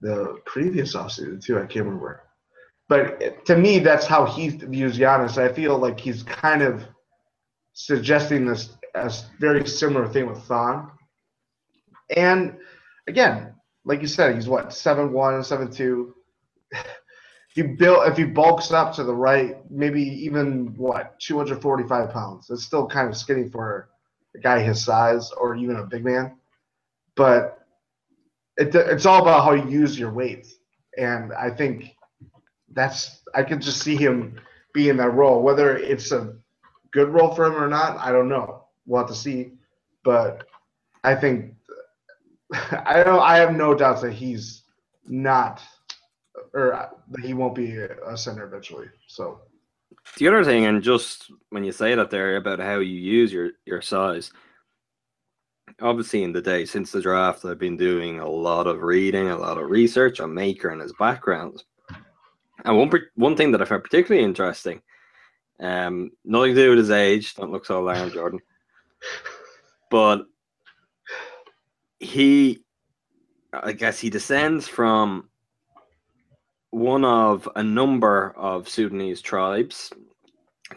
the 0.00 0.38
previous 0.44 0.94
offseason 0.94 1.42
too. 1.42 1.56
I 1.58 1.66
can't 1.66 1.86
remember. 1.86 2.22
But 2.88 3.46
to 3.46 3.56
me, 3.56 3.78
that's 3.78 4.06
how 4.06 4.26
he 4.26 4.48
views 4.48 4.98
Giannis. 4.98 5.38
I 5.38 5.52
feel 5.52 5.78
like 5.78 5.98
he's 5.98 6.22
kind 6.22 6.62
of 6.62 6.84
suggesting 7.72 8.46
this 8.46 8.76
as 8.94 9.26
very 9.40 9.66
similar 9.66 10.06
thing 10.06 10.26
with 10.26 10.42
Thon. 10.44 10.90
And 12.14 12.56
again, 13.08 13.54
like 13.84 14.02
you 14.02 14.06
said, 14.06 14.34
he's 14.34 14.48
what 14.48 14.72
seven 14.72 15.12
one, 15.12 15.42
seven 15.42 15.70
two. 15.70 16.14
If 17.56 17.58
you 17.58 17.76
build, 17.76 18.08
if 18.08 18.16
he 18.16 18.24
bulks 18.24 18.72
up 18.72 18.94
to 18.94 19.04
the 19.04 19.14
right, 19.14 19.58
maybe 19.70 20.02
even 20.02 20.74
what 20.76 21.18
245 21.20 22.10
pounds. 22.10 22.48
That's 22.48 22.64
still 22.64 22.88
kind 22.88 23.08
of 23.08 23.16
skinny 23.16 23.48
for 23.48 23.90
a 24.34 24.40
guy 24.40 24.60
his 24.60 24.84
size 24.84 25.30
or 25.30 25.54
even 25.54 25.76
a 25.76 25.86
big 25.86 26.04
man. 26.04 26.36
But 27.14 27.63
it, 28.56 28.74
it's 28.74 29.06
all 29.06 29.22
about 29.22 29.44
how 29.44 29.52
you 29.52 29.68
use 29.68 29.98
your 29.98 30.12
weight, 30.12 30.46
and 30.98 31.32
I 31.32 31.50
think 31.50 31.96
that's 32.72 33.22
I 33.34 33.42
can 33.42 33.60
just 33.60 33.80
see 33.82 33.96
him 33.96 34.40
be 34.72 34.88
in 34.88 34.96
that 34.98 35.10
role. 35.10 35.42
Whether 35.42 35.76
it's 35.76 36.12
a 36.12 36.36
good 36.92 37.08
role 37.08 37.34
for 37.34 37.46
him 37.46 37.56
or 37.56 37.68
not, 37.68 37.98
I 37.98 38.12
don't 38.12 38.28
know. 38.28 38.64
We'll 38.86 39.00
have 39.02 39.08
to 39.10 39.14
see. 39.14 39.52
But 40.04 40.44
I 41.04 41.14
think 41.14 41.54
I 42.52 43.02
don't. 43.04 43.20
I 43.20 43.38
have 43.38 43.54
no 43.54 43.74
doubts 43.74 44.02
that 44.02 44.12
he's 44.12 44.62
not, 45.06 45.62
or 46.54 46.90
that 47.10 47.24
he 47.24 47.34
won't 47.34 47.54
be 47.54 47.76
a 47.78 48.16
center 48.16 48.44
eventually. 48.44 48.88
So 49.08 49.40
The 50.18 50.28
other 50.28 50.44
thing, 50.44 50.66
and 50.66 50.82
just 50.82 51.30
when 51.50 51.64
you 51.64 51.72
say 51.72 51.94
that 51.94 52.10
there 52.10 52.36
about 52.36 52.60
how 52.60 52.78
you 52.78 53.00
use 53.00 53.32
your 53.32 53.52
your 53.66 53.82
size, 53.82 54.32
obviously 55.80 56.22
in 56.22 56.32
the 56.32 56.42
day 56.42 56.64
since 56.64 56.92
the 56.92 57.00
draft, 57.00 57.44
I've 57.44 57.58
been 57.58 57.76
doing 57.76 58.20
a 58.20 58.28
lot 58.28 58.66
of 58.66 58.82
reading, 58.82 59.28
a 59.28 59.36
lot 59.36 59.58
of 59.58 59.70
research 59.70 60.20
on 60.20 60.34
Maker 60.34 60.70
and 60.70 60.80
his 60.80 60.92
background. 60.98 61.62
And 62.64 62.76
one 62.76 62.90
one 63.14 63.36
thing 63.36 63.50
that 63.52 63.60
I 63.60 63.64
found 63.64 63.84
particularly 63.84 64.24
interesting, 64.24 64.80
um, 65.60 66.10
nothing 66.24 66.54
to 66.54 66.62
do 66.62 66.70
with 66.70 66.78
his 66.78 66.90
age. 66.90 67.34
Don't 67.34 67.52
look 67.52 67.66
so 67.66 67.80
alarmed, 67.80 68.12
Jordan. 68.12 68.40
But 69.90 70.24
he, 72.00 72.64
I 73.52 73.72
guess, 73.72 74.00
he 74.00 74.10
descends 74.10 74.66
from 74.66 75.28
one 76.70 77.04
of 77.04 77.48
a 77.54 77.62
number 77.62 78.34
of 78.36 78.68
Sudanese 78.68 79.20
tribes. 79.20 79.92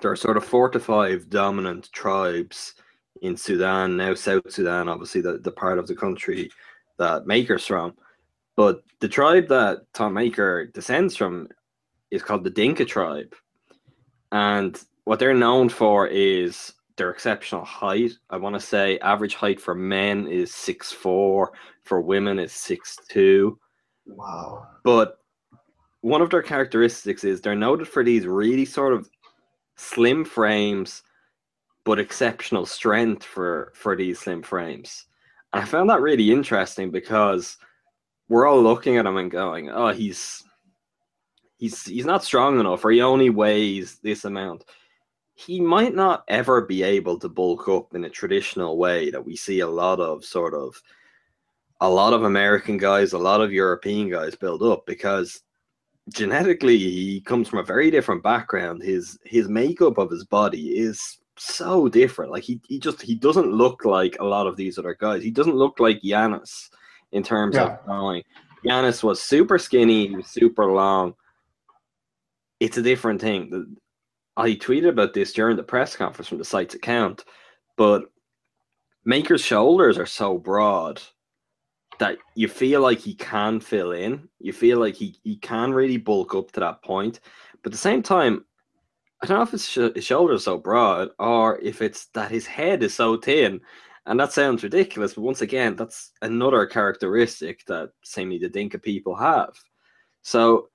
There 0.01 0.11
are 0.11 0.15
sort 0.15 0.37
of 0.37 0.45
four 0.45 0.69
to 0.69 0.79
five 0.79 1.31
dominant 1.31 1.91
tribes 1.91 2.75
in 3.21 3.37
Sudan, 3.37 3.97
now 3.97 4.13
South 4.13 4.51
Sudan, 4.51 4.89
obviously 4.89 5.21
the, 5.21 5.37
the 5.39 5.51
part 5.51 5.79
of 5.79 5.87
the 5.87 5.95
country 5.95 6.49
that 6.97 7.27
Maker's 7.27 7.65
from. 7.65 7.95
But 8.55 8.83
the 8.99 9.07
tribe 9.07 9.47
that 9.49 9.81
Thon 9.93 10.13
Maker 10.13 10.65
descends 10.65 11.15
from 11.15 11.47
is 12.09 12.23
called 12.23 12.43
the 12.43 12.49
Dinka 12.49 12.85
tribe. 12.85 13.33
And 14.31 14.81
what 15.03 15.19
they're 15.19 15.33
known 15.33 15.69
for 15.69 16.07
is 16.07 16.73
their 16.97 17.11
exceptional 17.11 17.63
height. 17.63 18.13
I 18.29 18.37
want 18.37 18.55
to 18.55 18.59
say 18.59 18.97
average 18.99 19.35
height 19.35 19.61
for 19.61 19.75
men 19.75 20.27
is 20.27 20.53
six 20.53 20.91
four, 20.91 21.53
for 21.83 22.01
women 22.01 22.39
is 22.39 22.51
six 22.51 22.97
two. 23.07 23.59
wow, 24.07 24.67
But 24.83 25.19
one 26.01 26.21
of 26.21 26.29
their 26.29 26.41
characteristics 26.41 27.23
is 27.23 27.41
they're 27.41 27.55
noted 27.55 27.87
for 27.87 28.03
these 28.03 28.25
really 28.25 28.65
sort 28.65 28.93
of 28.93 29.09
slim 29.75 30.25
frames, 30.25 31.03
but 31.87 31.99
exceptional 31.99 32.65
strength 32.65 33.23
for 33.23 33.71
for 33.73 33.95
these 33.95 34.19
slim 34.19 34.43
frames. 34.43 35.05
And 35.53 35.63
I 35.63 35.65
found 35.65 35.89
that 35.89 36.01
really 36.01 36.31
interesting 36.31 36.91
because 36.91 37.57
we're 38.27 38.45
all 38.45 38.61
looking 38.61 38.97
at 38.97 39.05
him 39.05 39.15
and 39.15 39.31
going, 39.31 39.69
"Oh, 39.69 39.93
he's 39.93 40.43
he's 41.57 41.85
he's 41.85 42.05
not 42.05 42.25
strong 42.25 42.59
enough, 42.59 42.83
or 42.83 42.91
he 42.91 43.01
only 43.01 43.29
weighs 43.29 43.99
this 44.03 44.25
amount." 44.25 44.65
He 45.35 45.61
might 45.61 45.95
not 45.95 46.25
ever 46.27 46.61
be 46.61 46.83
able 46.83 47.17
to 47.19 47.29
bulk 47.29 47.69
up 47.69 47.95
in 47.95 48.03
a 48.03 48.09
traditional 48.09 48.77
way 48.77 49.09
that 49.11 49.23
we 49.23 49.37
see 49.37 49.61
a 49.61 49.67
lot 49.67 50.01
of 50.01 50.25
sort 50.25 50.53
of 50.53 50.81
a 51.79 51.89
lot 51.89 52.11
of 52.11 52.23
American 52.23 52.77
guys, 52.77 53.13
a 53.13 53.17
lot 53.17 53.39
of 53.39 53.53
European 53.53 54.09
guys 54.09 54.35
build 54.35 54.61
up 54.61 54.85
because 54.85 55.41
genetically 56.09 56.77
he 56.77 57.21
comes 57.21 57.47
from 57.47 57.59
a 57.59 57.63
very 57.73 57.89
different 57.91 58.23
background. 58.23 58.83
His 58.83 59.17
his 59.23 59.47
makeup 59.47 59.97
of 59.97 60.11
his 60.11 60.25
body 60.25 60.77
is 60.77 61.19
so 61.37 61.87
different. 61.87 62.31
Like 62.31 62.43
he, 62.43 62.59
he 62.67 62.79
just 62.79 63.01
he 63.01 63.15
doesn't 63.15 63.51
look 63.51 63.85
like 63.85 64.17
a 64.19 64.25
lot 64.25 64.47
of 64.47 64.55
these 64.55 64.77
other 64.77 64.95
guys. 64.99 65.23
He 65.23 65.31
doesn't 65.31 65.55
look 65.55 65.79
like 65.79 66.01
Giannis 66.01 66.69
in 67.11 67.23
terms 67.23 67.55
Yeah. 67.55 67.73
of 67.73 67.85
growing. 67.85 68.23
Giannis 68.65 69.03
was 69.03 69.21
super 69.21 69.57
skinny, 69.57 70.15
was 70.15 70.27
super 70.27 70.71
long. 70.71 71.13
It's 72.59 72.77
a 72.77 72.81
different 72.81 73.21
thing. 73.21 73.77
I 74.35 74.51
tweeted 74.51 74.89
about 74.89 75.13
this 75.13 75.33
during 75.33 75.55
the 75.57 75.63
press 75.63 75.95
conference 75.95 76.27
from 76.27 76.37
the 76.37 76.45
site's 76.45 76.75
account, 76.75 77.23
but 77.75 78.05
Maker's 79.05 79.41
shoulders 79.41 79.97
are 79.97 80.05
so 80.05 80.37
broad 80.37 81.01
that 81.99 82.17
you 82.35 82.47
feel 82.47 82.81
like 82.81 82.99
he 82.99 83.15
can 83.15 83.59
fill 83.59 83.91
in. 83.91 84.27
You 84.39 84.53
feel 84.53 84.79
like 84.79 84.95
he, 84.95 85.15
he 85.23 85.37
can 85.37 85.71
really 85.71 85.97
bulk 85.97 86.35
up 86.35 86.51
to 86.51 86.59
that 86.59 86.83
point. 86.83 87.19
But 87.63 87.69
at 87.69 87.71
the 87.71 87.77
same 87.77 88.03
time, 88.03 88.45
I 89.21 89.25
don't 89.25 89.37
know 89.37 89.57
if 89.57 89.61
sh- 89.61 89.95
his 89.95 90.05
shoulders 90.05 90.43
so 90.43 90.57
broad 90.57 91.09
or 91.17 91.59
if 91.59 91.81
it's 91.81 92.07
that 92.13 92.31
his 92.31 92.45
head 92.45 92.83
is 92.83 92.93
so 92.93 93.17
thin. 93.17 93.61
And 94.05 94.19
that 94.19 94.31
sounds 94.31 94.63
ridiculous, 94.63 95.15
but 95.15 95.23
once 95.23 95.41
again, 95.41 95.75
that's 95.75 96.11
another 96.21 96.65
characteristic 96.65 97.65
that 97.65 97.89
seemingly 98.03 98.39
the 98.39 98.49
Dinka 98.49 98.79
people 98.79 99.15
have. 99.15 99.49
So 100.21 100.69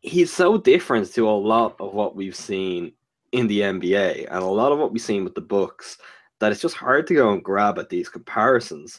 he's 0.00 0.32
so 0.32 0.58
different 0.58 1.12
to 1.14 1.28
a 1.28 1.30
lot 1.30 1.76
of 1.80 1.92
what 1.92 2.14
we've 2.14 2.36
seen 2.36 2.92
in 3.32 3.46
the 3.46 3.60
NBA 3.60 4.26
and 4.30 4.42
a 4.42 4.46
lot 4.46 4.72
of 4.72 4.78
what 4.78 4.92
we've 4.92 5.02
seen 5.02 5.24
with 5.24 5.34
the 5.34 5.40
Bucks 5.40 5.98
that 6.40 6.52
it's 6.52 6.60
just 6.60 6.76
hard 6.76 7.06
to 7.06 7.14
go 7.14 7.32
and 7.32 7.44
grab 7.44 7.78
at 7.78 7.88
these 7.88 8.08
comparisons. 8.08 8.98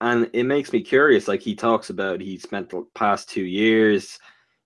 And 0.00 0.28
it 0.32 0.44
makes 0.44 0.72
me 0.72 0.82
curious. 0.82 1.28
Like 1.28 1.40
he 1.40 1.54
talks 1.54 1.90
about, 1.90 2.20
he 2.20 2.38
spent 2.38 2.70
the 2.70 2.84
past 2.94 3.28
two 3.28 3.44
years. 3.44 4.18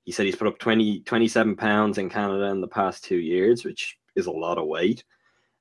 He 0.09 0.13
said 0.13 0.25
he's 0.25 0.37
put 0.37 0.47
up 0.47 0.59
20, 0.59 1.01
27 1.01 1.55
pounds 1.55 1.99
in 1.99 2.09
Canada 2.09 2.45
in 2.45 2.63
the 2.63 2.67
past 2.67 3.05
two 3.05 3.19
years, 3.19 3.63
which 3.63 3.99
is 4.17 4.25
a 4.25 4.31
lot 4.31 4.57
of 4.57 4.67
weight. 4.67 5.05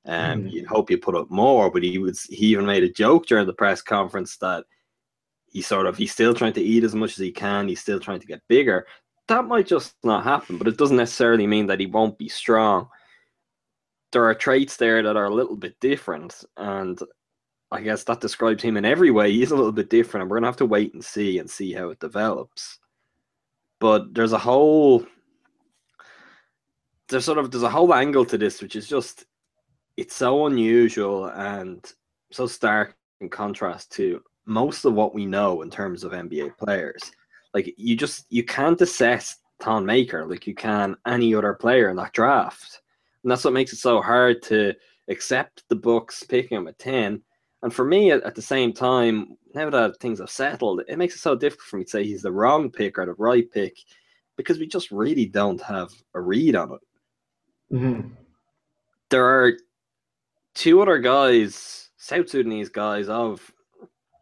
Um, 0.05 0.43
Mhm. 0.43 0.51
You'd 0.53 0.67
hope 0.67 0.89
you 0.89 0.97
put 0.97 1.17
up 1.17 1.29
more, 1.29 1.69
but 1.69 1.83
he 1.83 1.97
was 1.97 2.23
he 2.23 2.45
even 2.45 2.65
made 2.65 2.85
a 2.85 2.89
joke 2.89 3.25
during 3.25 3.45
the 3.45 3.51
press 3.51 3.81
conference 3.81 4.37
that 4.37 4.63
he 5.47 5.61
sort 5.61 5.85
of 5.85 5.97
he's 5.97 6.13
still 6.13 6.33
trying 6.33 6.53
to 6.53 6.61
eat 6.61 6.85
as 6.85 6.95
much 6.95 7.11
as 7.11 7.17
he 7.17 7.29
can. 7.29 7.67
He's 7.67 7.81
still 7.81 7.99
trying 7.99 8.21
to 8.21 8.25
get 8.25 8.41
bigger. 8.47 8.87
That 9.27 9.43
might 9.47 9.67
just 9.67 9.95
not 10.05 10.23
happen, 10.23 10.57
but 10.57 10.69
it 10.69 10.77
doesn't 10.77 10.95
necessarily 10.95 11.45
mean 11.45 11.67
that 11.67 11.81
he 11.81 11.85
won't 11.85 12.17
be 12.17 12.29
strong. 12.29 12.87
There 14.13 14.23
are 14.23 14.33
traits 14.33 14.77
there 14.77 15.03
that 15.03 15.17
are 15.17 15.25
a 15.25 15.35
little 15.35 15.57
bit 15.57 15.77
different, 15.81 16.45
and 16.55 16.97
I 17.69 17.81
guess 17.81 18.05
that 18.05 18.21
describes 18.21 18.63
him 18.63 18.77
in 18.77 18.85
every 18.85 19.11
way. 19.11 19.29
He's 19.29 19.51
a 19.51 19.57
little 19.57 19.73
bit 19.73 19.89
different, 19.89 20.21
and 20.21 20.31
we're 20.31 20.37
gonna 20.37 20.47
have 20.47 20.55
to 20.63 20.65
wait 20.65 20.93
and 20.93 21.03
see 21.03 21.37
and 21.37 21.49
see 21.49 21.73
how 21.73 21.89
it 21.89 21.99
develops. 21.99 22.79
But 23.79 24.13
there's 24.13 24.33
a 24.33 24.39
whole 24.39 25.05
there's 27.09 27.25
sort 27.25 27.37
of 27.37 27.51
there's 27.51 27.63
a 27.63 27.69
whole 27.69 27.93
angle 27.93 28.25
to 28.25 28.37
this, 28.37 28.61
which 28.61 28.75
is 28.75 28.87
just 28.87 29.25
it's 29.95 30.15
so 30.15 30.45
unusual 30.45 31.25
and 31.25 31.91
so 32.31 32.45
stark 32.45 32.95
in 33.21 33.29
contrast 33.29 33.91
to 33.93 34.21
most 34.45 34.85
of 34.85 34.93
what 34.93 35.13
we 35.13 35.25
know 35.25 35.61
in 35.61 35.69
terms 35.69 36.03
of 36.03 36.11
NBA 36.11 36.57
players. 36.57 37.11
Like 37.53 37.73
you 37.77 37.95
just 37.95 38.25
you 38.29 38.43
can't 38.43 38.81
assess 38.81 39.37
Thon 39.59 39.85
Maker 39.85 40.25
like 40.27 40.45
you 40.47 40.53
can 40.53 40.95
any 41.05 41.33
other 41.33 41.53
player 41.53 41.89
in 41.89 41.95
that 41.97 42.13
draft. 42.13 42.81
And 43.23 43.31
that's 43.31 43.43
what 43.43 43.53
makes 43.53 43.73
it 43.73 43.77
so 43.77 44.01
hard 44.01 44.41
to 44.43 44.73
accept 45.07 45.63
the 45.69 45.75
Bucks 45.75 46.23
picking 46.23 46.57
him 46.57 46.67
at 46.67 46.79
10. 46.79 47.21
And 47.63 47.73
for 47.73 47.85
me, 47.85 48.11
at, 48.11 48.23
at 48.23 48.35
the 48.35 48.41
same 48.41 48.73
time, 48.73 49.37
now 49.53 49.69
that 49.69 49.99
things 49.99 50.19
have 50.19 50.29
settled, 50.29 50.81
it 50.87 50.97
makes 50.97 51.15
it 51.15 51.19
so 51.19 51.35
difficult 51.35 51.67
for 51.67 51.77
me 51.77 51.83
to 51.83 51.89
say 51.89 52.03
he's 52.03 52.21
the 52.21 52.31
wrong 52.31 52.71
pick 52.71 52.97
or 52.97 53.05
the 53.05 53.13
right 53.13 53.49
pick 53.51 53.77
because 54.35 54.59
we 54.59 54.67
just 54.67 54.91
really 54.91 55.25
don't 55.25 55.61
have 55.61 55.89
a 56.13 56.21
read 56.21 56.55
on 56.55 56.73
it. 56.73 57.75
Mm-hmm. 57.75 58.09
There 59.09 59.25
are 59.25 59.53
two 60.53 60.81
other 60.81 60.99
guys, 60.99 61.89
South 61.97 62.29
Sudanese 62.29 62.69
guys 62.69 63.09
of 63.09 63.51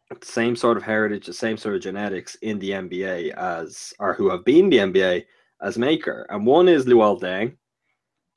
the 0.09 0.25
same 0.25 0.55
sort 0.55 0.77
of 0.77 0.83
heritage, 0.83 1.25
the 1.25 1.33
same 1.33 1.57
sort 1.57 1.75
of 1.75 1.81
genetics 1.81 2.35
in 2.35 2.59
the 2.59 2.71
NBA 2.71 3.33
as, 3.33 3.93
or 3.99 4.13
who 4.13 4.29
have 4.29 4.45
been 4.45 4.69
the 4.69 4.77
NBA 4.77 5.25
as 5.61 5.77
Maker. 5.77 6.25
And 6.29 6.45
one 6.45 6.67
is 6.67 6.85
Luol 6.85 7.19
Deng, 7.19 7.57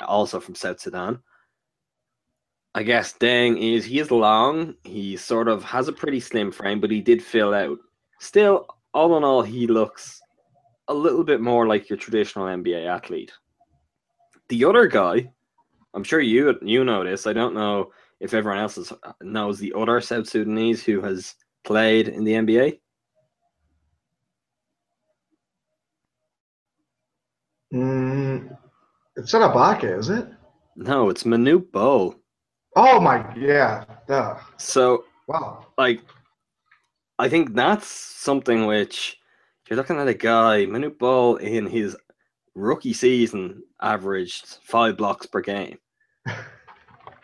also 0.01 0.41
from 0.41 0.55
South 0.55 0.81
Sudan. 0.81 1.21
I 2.75 2.83
guess 2.83 3.15
Deng 3.15 3.59
is 3.61 3.85
he 3.85 3.99
is 3.99 4.11
long. 4.11 4.75
He 4.85 5.17
sort 5.17 5.49
of 5.49 5.65
has 5.65 5.89
a 5.89 5.93
pretty 5.93 6.21
slim 6.21 6.53
frame, 6.53 6.81
but 6.81 6.91
he 6.91 7.01
did 7.01 7.23
fill 7.23 7.55
out. 7.55 7.79
Still, 8.21 8.67
all 8.95 9.17
in 9.17 9.25
all, 9.25 9.43
he 9.43 9.67
looks 9.67 10.21
a 10.89 10.95
little 10.95 11.25
bit 11.25 11.41
more 11.41 11.67
like 11.67 11.89
your 11.89 11.99
traditional 11.99 12.47
NBA 12.47 12.87
athlete. 12.87 13.33
The 14.49 14.65
other 14.65 14.87
guy, 14.87 15.31
I'm 15.95 16.05
sure 16.05 16.21
you 16.21 16.57
you 16.63 16.85
know 16.85 17.05
this. 17.05 17.27
I 17.27 17.33
don't 17.33 17.55
know 17.55 17.91
if 18.21 18.35
everyone 18.35 18.61
else 18.61 18.79
is, 18.79 18.93
knows 19.23 19.59
the 19.59 19.73
other 19.77 20.01
South 20.01 20.29
Sudanese 20.29 20.83
who 20.83 21.01
has 21.03 21.35
played 21.65 22.09
in 22.09 22.25
the 22.25 22.33
NBA. 22.33 22.81
Mm, 27.75 28.57
it's 29.17 29.33
not 29.33 29.55
Ibaka, 29.55 29.99
is 29.99 30.09
it? 30.09 30.27
No, 30.77 31.11
it's 31.11 31.25
Manute 31.25 31.71
Bol. 31.71 32.18
Oh 32.81 33.01
my, 33.01 33.35
yeah. 33.37 33.85
Duh. 34.07 34.37
So, 34.57 35.05
Wow. 35.27 35.67
like, 35.77 36.01
I 37.19 37.29
think 37.29 37.53
that's 37.55 37.89
something 37.89 38.67
which 38.67 39.19
you're 39.69 39.77
looking 39.77 39.99
at 39.99 40.07
a 40.07 40.15
guy, 40.15 40.65
Manute 40.65 40.97
Bol, 40.97 41.37
in 41.37 41.67
his 41.67 41.97
rookie 42.55 42.93
season, 42.93 43.65
averaged 43.83 44.59
five 44.63 44.97
blocks 44.97 45.27
per 45.27 45.41
game. 45.41 45.79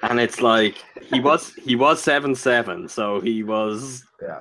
And 0.03 0.21
it's 0.21 0.43
like 0.43 0.77
he 1.03 1.19
was 1.19 1.55
he 1.55 1.77
was 1.77 2.03
seven 2.03 2.35
seven, 2.35 2.89
so 2.89 3.21
he 3.21 3.43
was 3.43 4.05
Yeah. 4.21 4.41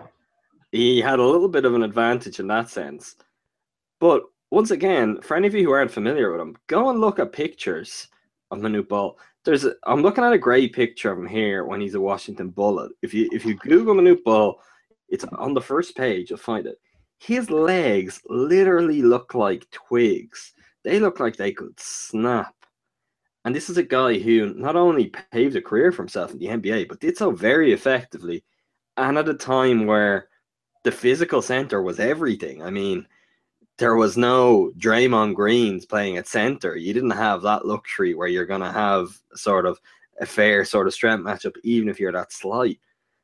he 0.74 1.00
had 1.00 1.20
a 1.20 1.24
little 1.26 1.48
bit 1.48 1.64
of 1.64 1.74
an 1.74 1.84
advantage 1.84 2.42
in 2.42 2.48
that 2.48 2.70
sense. 2.70 3.16
But 4.02 4.24
once 4.52 4.72
again, 4.72 5.22
for 5.22 5.38
any 5.38 5.48
of 5.48 5.54
you 5.54 5.64
who 5.64 5.72
aren't 5.72 5.92
familiar 5.92 6.32
with 6.34 6.42
him, 6.42 6.58
go 6.68 6.90
and 6.90 7.00
look 7.00 7.18
at 7.18 7.32
pictures 7.32 8.10
of 8.52 8.58
Manute 8.60 8.90
Bol. 8.90 9.18
There's 9.46 9.66
a, 9.66 9.74
I'm 9.86 10.02
looking 10.02 10.24
at 10.24 10.34
a 10.34 10.38
great 10.38 10.74
picture 10.74 11.12
of 11.12 11.18
him 11.18 11.28
here 11.28 11.66
when 11.66 11.82
he's 11.82 11.96
a 11.96 12.02
Washington 12.02 12.50
Bullet. 12.50 12.92
If 13.02 13.14
you 13.14 13.30
if 13.32 13.46
you 13.46 13.56
Google 13.56 13.96
Manute 13.96 14.24
Bol, 14.24 14.60
it's 15.10 15.26
on 15.26 15.54
the 15.54 15.62
first 15.62 15.96
page. 15.96 16.30
You'll 16.30 16.40
find 16.40 16.66
it. 16.66 16.80
His 17.20 17.50
legs 17.50 18.22
literally 18.28 19.02
look 19.02 19.34
like 19.34 19.70
twigs. 19.72 20.54
They 20.84 21.00
look 21.00 21.20
like 21.20 21.36
they 21.36 21.52
could 21.52 21.80
snap. 21.80 22.54
And 23.46 23.54
this 23.54 23.70
is 23.70 23.78
a 23.78 23.84
guy 23.84 24.20
who 24.20 24.54
not 24.54 24.76
only 24.76 25.12
paved 25.32 25.56
a 25.56 25.62
career 25.62 25.92
for 25.92 26.02
himself 26.02 26.32
in 26.32 26.40
the 26.40 26.48
NBA, 26.48 26.88
but 26.88 27.02
did 27.02 27.18
so 27.18 27.32
very 27.32 27.74
effectively, 27.74 28.44
and 28.96 29.18
at 29.18 29.28
a 29.28 29.34
time 29.34 29.86
where 29.86 30.30
the 30.84 30.92
physical 30.92 31.42
center 31.42 31.82
was 31.82 32.00
everything. 32.00 32.62
I 32.62 32.70
mean, 32.70 33.06
there 33.78 33.96
was 33.96 34.18
no 34.18 34.72
Draymond 34.78 35.36
Greens 35.36 35.86
playing 35.86 36.18
at 36.18 36.28
center. 36.28 36.76
You 36.76 36.94
didn't 36.94 37.12
have 37.12 37.42
that 37.42 37.66
luxury 37.66 38.14
where 38.14 38.28
you're 38.28 38.46
going 38.46 38.62
to 38.62 38.72
have 38.72 39.10
sort 39.36 39.66
of 39.66 39.80
a 40.20 40.26
fair 40.26 40.64
sort 40.64 40.88
of 40.88 40.94
strength 40.94 41.24
matchup, 41.24 41.56
even 41.64 41.90
if 41.90 42.00
you're 42.00 42.12
that 42.12 42.32
slight. 42.32 42.80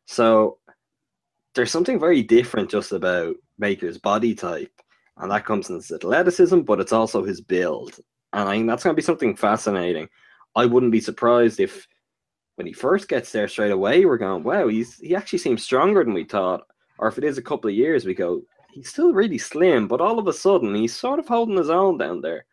So 0.06 0.58
there's 1.54 1.72
something 1.72 2.00
very 2.00 2.24
different 2.24 2.70
just 2.70 2.91
about 2.91 3.36
Maker's 3.60 3.97
body 3.97 4.34
type, 4.34 4.72
and 5.18 5.32
that 5.32 5.45
comes 5.45 5.70
in 5.70 5.76
his 5.76 5.91
athleticism, 5.91 6.62
but 6.62 6.80
it's 6.80 6.93
also 6.93 7.24
his 7.24 7.41
build. 7.41 8.00
And 8.34 8.47
I 8.50 8.54
think 8.54 8.68
that's 8.68 8.84
going 8.84 8.95
to 8.95 9.00
be 9.00 9.06
something 9.06 9.36
fascinating. 9.36 10.10
I 10.56 10.66
wouldn't 10.66 10.91
be 10.91 11.02
surprised 11.02 11.60
if 11.60 11.88
when 12.56 12.68
he 12.68 12.74
first 12.74 13.08
gets 13.08 13.32
there 13.32 13.47
straight 13.47 13.72
away, 13.72 14.06
we're 14.06 14.18
going, 14.18 14.43
wow, 14.43 14.68
he's 14.68 14.97
he 14.97 15.16
actually 15.16 15.39
seems 15.39 15.64
stronger 15.64 16.04
than 16.04 16.14
we 16.14 16.24
thought. 16.24 16.64
Or 16.97 17.08
if 17.08 17.18
it 17.18 17.24
is 17.24 17.38
a 17.38 17.41
couple 17.41 17.70
of 17.70 17.76
years, 17.76 18.06
we 18.06 18.14
go, 18.14 18.41
he's 18.80 18.90
still 18.90 19.12
really 19.12 19.38
slim, 19.38 19.90
but 19.90 20.00
all 20.00 20.20
of 20.20 20.28
a 20.28 20.34
sudden 20.34 20.74
he's 20.74 20.96
sort 20.96 21.20
of 21.20 21.28
holding 21.28 21.58
his 21.58 21.70
own 21.70 21.98
down 21.98 22.22
there. 22.22 22.46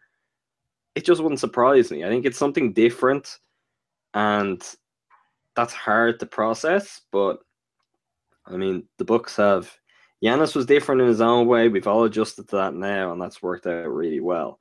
It 0.97 1.05
just 1.05 1.23
wouldn't 1.23 1.39
surprise 1.39 1.93
me. 1.93 2.05
I 2.05 2.09
think 2.09 2.27
it's 2.27 2.37
something 2.37 2.73
different, 2.73 3.39
and 4.13 4.61
that's 5.55 5.73
hard 5.73 6.19
to 6.19 6.27
process. 6.27 7.03
But 7.13 7.39
I 8.45 8.57
mean, 8.57 8.89
the 8.99 9.05
Bucks 9.05 9.37
have 9.37 9.73
Giannis 10.21 10.57
was 10.57 10.67
different 10.67 11.01
in 11.01 11.07
his 11.07 11.21
own 11.21 11.47
way. 11.47 11.69
We've 11.69 11.87
all 11.87 12.03
adjusted 12.03 12.49
to 12.49 12.57
that 12.57 12.75
now, 12.75 13.13
and 13.13 13.23
that's 13.23 13.41
worked 13.41 13.69
out 13.69 13.87
really 13.87 14.21
well. 14.21 14.59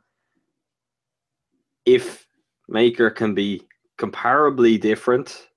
If 1.83 2.27
Maker 2.69 3.09
can 3.09 3.33
be 3.33 3.63
comparably 3.97 4.79
different, 4.79 5.47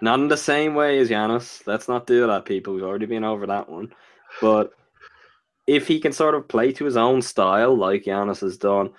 not 0.00 0.20
in 0.20 0.28
the 0.28 0.38
same 0.38 0.74
way 0.74 1.00
as 1.00 1.10
Giannis, 1.10 1.66
let's 1.66 1.86
not 1.86 2.06
do 2.06 2.26
that, 2.26 2.46
people. 2.46 2.72
We've 2.72 2.84
already 2.84 3.06
been 3.06 3.24
over 3.24 3.46
that 3.46 3.68
one. 3.68 3.92
But 4.40 4.72
if 5.66 5.86
he 5.86 6.00
can 6.00 6.12
sort 6.12 6.34
of 6.34 6.48
play 6.48 6.72
to 6.72 6.84
his 6.84 6.96
own 6.96 7.22
style, 7.22 7.76
like 7.76 8.04
Giannis 8.04 8.40
has 8.40 8.56
done, 8.56 8.90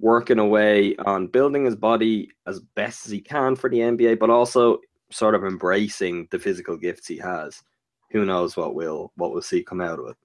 working 0.00 0.38
away 0.38 0.96
on 0.96 1.28
building 1.28 1.64
his 1.64 1.76
body 1.76 2.30
as 2.46 2.60
best 2.60 3.06
as 3.06 3.12
he 3.12 3.20
can 3.20 3.56
for 3.56 3.70
the 3.70 3.78
NBA, 3.78 4.18
but 4.18 4.30
also 4.30 4.80
sort 5.10 5.34
of 5.34 5.44
embracing 5.44 6.28
the 6.30 6.38
physical 6.38 6.76
gifts 6.76 7.06
he 7.06 7.16
has, 7.18 7.62
who 8.10 8.24
knows 8.24 8.56
what 8.56 8.74
we'll 8.74 9.12
what 9.16 9.32
we'll 9.32 9.42
see 9.42 9.62
come 9.62 9.80
out 9.80 9.98
of 9.98 10.08
it. 10.08 10.16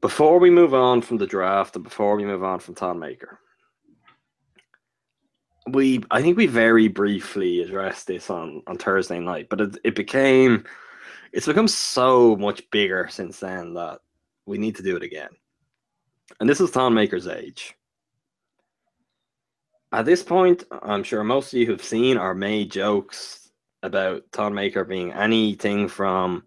Before 0.00 0.38
we 0.38 0.50
move 0.50 0.74
on 0.74 1.00
from 1.00 1.16
the 1.16 1.26
draft 1.26 1.76
and 1.76 1.84
before 1.84 2.16
we 2.16 2.24
move 2.24 2.42
on 2.42 2.58
from 2.58 2.74
Thon 2.74 2.98
Maker, 2.98 3.38
we 5.68 6.02
I 6.10 6.20
think 6.22 6.36
we 6.36 6.46
very 6.46 6.88
briefly 6.88 7.62
addressed 7.62 8.06
this 8.06 8.28
on 8.28 8.62
on 8.66 8.76
Thursday 8.76 9.20
night, 9.20 9.48
but 9.48 9.60
it, 9.60 9.78
it 9.84 9.94
became 9.94 10.64
it's 11.32 11.46
become 11.46 11.68
so 11.68 12.36
much 12.36 12.68
bigger 12.70 13.08
since 13.10 13.40
then 13.40 13.74
that 13.74 14.00
we 14.46 14.58
need 14.58 14.76
to 14.76 14.82
do 14.82 14.96
it 14.96 15.02
again. 15.02 15.30
And 16.40 16.48
this 16.48 16.60
is 16.60 16.70
Thon 16.70 16.94
Maker's 16.94 17.26
age. 17.26 17.74
At 19.92 20.06
this 20.06 20.22
point, 20.22 20.64
I'm 20.82 21.02
sure 21.02 21.22
most 21.22 21.52
of 21.52 21.58
you 21.58 21.66
who've 21.66 21.82
seen 21.82 22.16
or 22.16 22.34
made 22.34 22.70
jokes 22.70 23.50
about 23.82 24.22
Thon 24.32 24.54
Maker 24.54 24.84
being 24.84 25.12
anything 25.12 25.88
from 25.88 26.44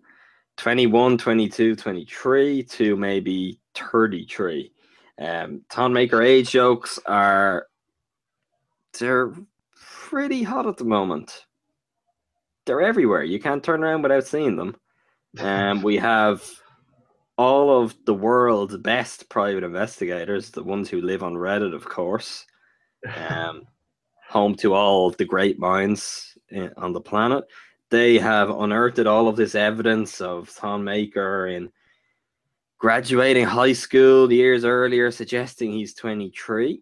21, 0.57 1.17
22, 1.17 1.75
23 1.75 2.63
to 2.63 2.95
maybe 2.95 3.59
33. 3.75 4.71
Um, 5.19 5.61
Thon 5.69 5.93
Maker 5.93 6.21
age 6.21 6.49
jokes 6.51 6.99
are 7.05 7.67
they're 8.99 9.33
pretty 9.75 10.43
hot 10.43 10.65
at 10.65 10.77
the 10.77 10.85
moment. 10.85 11.44
They're 12.65 12.81
everywhere. 12.81 13.23
You 13.23 13.39
can't 13.39 13.63
turn 13.63 13.83
around 13.83 14.01
without 14.01 14.25
seeing 14.25 14.55
them. 14.55 14.75
And 15.37 15.79
um, 15.79 15.83
we 15.83 15.97
have 16.11 16.43
all 17.37 17.81
of 17.81 17.95
the 18.05 18.13
world's 18.13 18.77
best 18.77 19.29
private 19.29 19.63
investigators, 19.63 20.49
the 20.49 20.63
ones 20.63 20.89
who 20.89 21.01
live 21.01 21.23
on 21.23 21.33
Reddit, 21.33 21.73
of 21.73 21.85
course, 21.85 22.45
um, 23.15 23.63
home 24.29 24.55
to 24.55 24.73
all 24.73 25.11
the 25.11 25.25
great 25.25 25.59
minds 25.59 26.37
in, 26.49 26.71
on 26.77 26.93
the 26.93 27.01
planet. 27.01 27.43
They 27.91 28.17
have 28.17 28.49
unearthed 28.49 29.05
all 29.05 29.27
of 29.27 29.35
this 29.35 29.53
evidence 29.53 30.19
of 30.21 30.49
Thon 30.49 30.83
Maker 30.83 31.47
in 31.47 31.71
graduating 32.79 33.45
high 33.45 33.73
school 33.73 34.31
years 34.31 34.65
earlier, 34.65 35.11
suggesting 35.11 35.71
he's 35.71 35.93
23. 35.93 36.81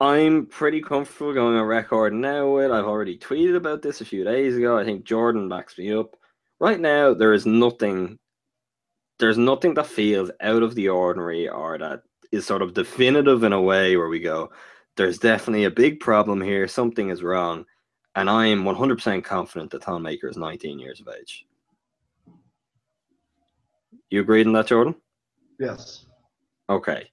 I'm 0.00 0.46
pretty 0.46 0.80
comfortable 0.80 1.34
going 1.34 1.56
on 1.56 1.64
record 1.64 2.14
now 2.14 2.48
with. 2.54 2.70
I've 2.70 2.86
already 2.86 3.18
tweeted 3.18 3.54
about 3.54 3.82
this 3.82 4.00
a 4.00 4.04
few 4.06 4.24
days 4.24 4.56
ago. 4.56 4.78
I 4.78 4.84
think 4.84 5.04
Jordan 5.04 5.48
backs 5.48 5.76
me 5.76 5.92
up. 5.92 6.16
Right 6.58 6.80
now, 6.80 7.12
there 7.12 7.34
is 7.34 7.44
nothing. 7.44 8.18
There's 9.18 9.36
nothing 9.36 9.74
that 9.74 9.86
feels 9.86 10.30
out 10.40 10.62
of 10.62 10.74
the 10.74 10.88
ordinary 10.88 11.48
or 11.48 11.76
that 11.76 12.02
is 12.32 12.46
sort 12.46 12.62
of 12.62 12.74
definitive 12.74 13.44
in 13.44 13.52
a 13.52 13.60
way 13.60 13.96
where 13.96 14.08
we 14.08 14.20
go, 14.20 14.50
there's 14.96 15.18
definitely 15.18 15.64
a 15.64 15.70
big 15.70 16.00
problem 16.00 16.40
here. 16.40 16.66
Something 16.68 17.10
is 17.10 17.22
wrong. 17.22 17.64
And 18.14 18.28
I 18.28 18.46
am 18.46 18.64
100% 18.64 19.22
confident 19.22 19.70
that 19.70 19.84
Thon 19.84 20.02
Maker 20.02 20.28
is 20.28 20.36
19 20.36 20.78
years 20.78 21.00
of 21.00 21.08
age. 21.08 21.46
You 24.10 24.20
agreed 24.20 24.46
on 24.46 24.52
that, 24.54 24.66
Jordan? 24.66 24.96
Yes. 25.58 26.06
Okay. 26.68 27.08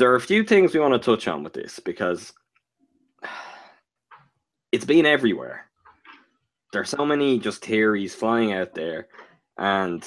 There 0.00 0.10
are 0.10 0.16
a 0.16 0.20
few 0.20 0.44
things 0.44 0.72
we 0.72 0.80
want 0.80 0.94
to 0.94 0.98
touch 0.98 1.28
on 1.28 1.42
with 1.42 1.52
this 1.52 1.78
because 1.78 2.32
it's 4.72 4.86
been 4.86 5.04
everywhere. 5.04 5.70
There 6.72 6.80
are 6.80 6.86
so 6.86 7.04
many 7.04 7.38
just 7.38 7.62
theories 7.62 8.14
flying 8.14 8.54
out 8.54 8.74
there, 8.74 9.08
and 9.58 10.02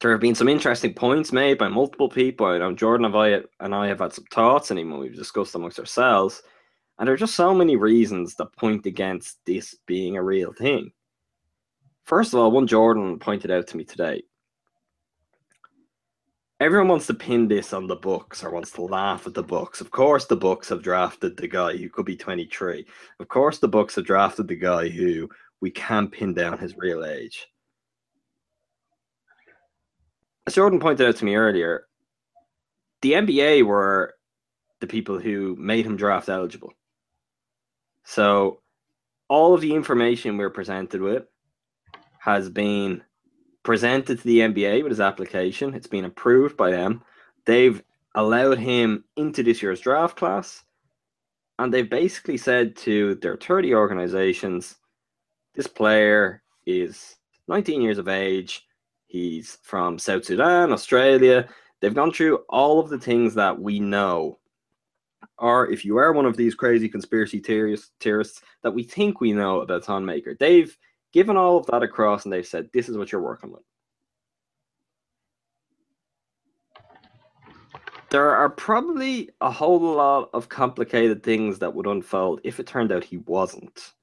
there 0.00 0.10
have 0.10 0.20
been 0.20 0.34
some 0.34 0.48
interesting 0.48 0.92
points 0.92 1.30
made 1.30 1.56
by 1.56 1.68
multiple 1.68 2.08
people. 2.08 2.46
I 2.46 2.58
know 2.58 2.72
Jordan 2.72 3.04
and 3.04 3.14
I, 3.14 3.42
and 3.60 3.72
I 3.76 3.86
have 3.86 4.00
had 4.00 4.12
some 4.12 4.24
thoughts 4.32 4.72
and 4.72 4.90
when 4.90 4.98
we've 4.98 5.14
discussed 5.14 5.54
amongst 5.54 5.78
ourselves, 5.78 6.42
and 6.98 7.06
there 7.06 7.14
are 7.14 7.16
just 7.16 7.36
so 7.36 7.54
many 7.54 7.76
reasons 7.76 8.34
that 8.34 8.56
point 8.56 8.86
against 8.86 9.38
this 9.46 9.76
being 9.86 10.16
a 10.16 10.22
real 10.22 10.52
thing. 10.52 10.90
First 12.06 12.34
of 12.34 12.40
all, 12.40 12.50
one 12.50 12.66
Jordan 12.66 13.20
pointed 13.20 13.52
out 13.52 13.68
to 13.68 13.76
me 13.76 13.84
today 13.84 14.24
everyone 16.60 16.88
wants 16.88 17.06
to 17.08 17.14
pin 17.14 17.48
this 17.48 17.72
on 17.72 17.86
the 17.86 17.96
Bucks 17.96 18.44
or 18.44 18.50
wants 18.50 18.70
to 18.72 18.82
laugh 18.82 19.26
at 19.26 19.34
the 19.34 19.42
Bucks. 19.42 19.80
Of 19.80 19.90
course, 19.90 20.26
the 20.26 20.36
Bucks 20.36 20.68
have 20.68 20.82
drafted 20.82 21.36
the 21.36 21.48
guy 21.48 21.76
who 21.76 21.88
could 21.88 22.06
be 22.06 22.16
23. 22.16 22.86
Of 23.20 23.28
course, 23.28 23.58
the 23.58 23.68
Bucks 23.68 23.96
have 23.96 24.06
drafted 24.06 24.48
the 24.48 24.56
guy 24.56 24.88
who 24.88 25.28
we 25.60 25.70
can 25.70 26.08
pin 26.08 26.34
down 26.34 26.58
his 26.58 26.76
real 26.76 27.04
age. 27.04 27.46
As 30.46 30.54
Jordan 30.54 30.78
pointed 30.78 31.08
out 31.08 31.16
to 31.16 31.24
me 31.24 31.34
earlier, 31.36 31.86
the 33.02 33.12
NBA 33.12 33.64
were 33.64 34.14
the 34.80 34.86
people 34.86 35.18
who 35.18 35.56
made 35.56 35.86
him 35.86 35.96
draft 35.96 36.28
eligible. 36.28 36.72
So 38.04 38.60
all 39.28 39.54
of 39.54 39.62
the 39.62 39.74
information 39.74 40.36
we're 40.36 40.50
presented 40.50 41.00
with 41.00 41.24
has 42.18 42.50
been 42.50 43.02
presented 43.64 44.18
to 44.18 44.24
the 44.24 44.40
NBA 44.40 44.82
with 44.82 44.90
his 44.92 45.00
application. 45.00 45.74
It's 45.74 45.86
been 45.88 46.04
approved 46.04 46.56
by 46.56 46.70
them. 46.70 47.02
They've 47.46 47.82
allowed 48.14 48.58
him 48.58 49.04
into 49.16 49.42
this 49.42 49.62
year's 49.62 49.80
draft 49.80 50.16
class. 50.16 50.62
And 51.58 51.72
they've 51.72 51.88
basically 51.88 52.36
said 52.36 52.76
to 52.78 53.16
their 53.16 53.36
30 53.36 53.74
organizations 53.74 54.76
this 55.54 55.66
player 55.66 56.42
is 56.66 57.16
19 57.48 57.80
years 57.80 57.98
of 57.98 58.08
age. 58.08 58.66
He's 59.06 59.58
from 59.62 59.98
South 59.98 60.24
Sudan, 60.24 60.72
Australia. 60.72 61.48
They've 61.80 61.94
gone 61.94 62.12
through 62.12 62.38
all 62.48 62.80
of 62.80 62.90
the 62.90 62.98
things 62.98 63.34
that 63.34 63.58
we 63.58 63.78
know. 63.78 64.38
Or 65.38 65.70
if 65.70 65.84
you 65.84 65.96
are 65.96 66.12
one 66.12 66.26
of 66.26 66.36
these 66.36 66.54
crazy 66.54 66.88
conspiracy 66.88 67.38
theorists, 67.38 68.42
that 68.62 68.74
we 68.74 68.82
think 68.82 69.20
we 69.20 69.32
know 69.32 69.60
about 69.60 69.84
Thon 69.84 70.04
Maker, 70.04 70.36
they've 70.38 70.76
given 71.14 71.36
all 71.36 71.56
of 71.56 71.66
that 71.66 71.84
across 71.84 72.24
and 72.24 72.32
they've 72.32 72.46
said, 72.46 72.68
this 72.72 72.88
is 72.88 72.98
what 72.98 73.12
you're 73.12 73.22
working 73.22 73.52
with. 73.52 73.62
There 78.10 78.34
are 78.34 78.50
probably 78.50 79.30
a 79.40 79.50
whole 79.50 79.80
lot 79.80 80.30
of 80.34 80.48
complicated 80.48 81.22
things 81.22 81.60
that 81.60 81.72
would 81.72 81.86
unfold 81.86 82.40
if 82.42 82.58
it 82.58 82.66
turned 82.66 82.90
out 82.92 83.04
he 83.04 83.18
wasn't. 83.18 83.94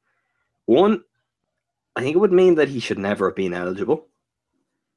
One, 0.66 1.04
I 1.96 2.02
think 2.02 2.16
it 2.16 2.20
would 2.20 2.32
mean 2.32 2.56
that 2.56 2.70
he 2.70 2.80
should 2.80 2.98
never 2.98 3.30
have 3.30 3.36
been 3.36 3.54
eligible. 3.54 4.08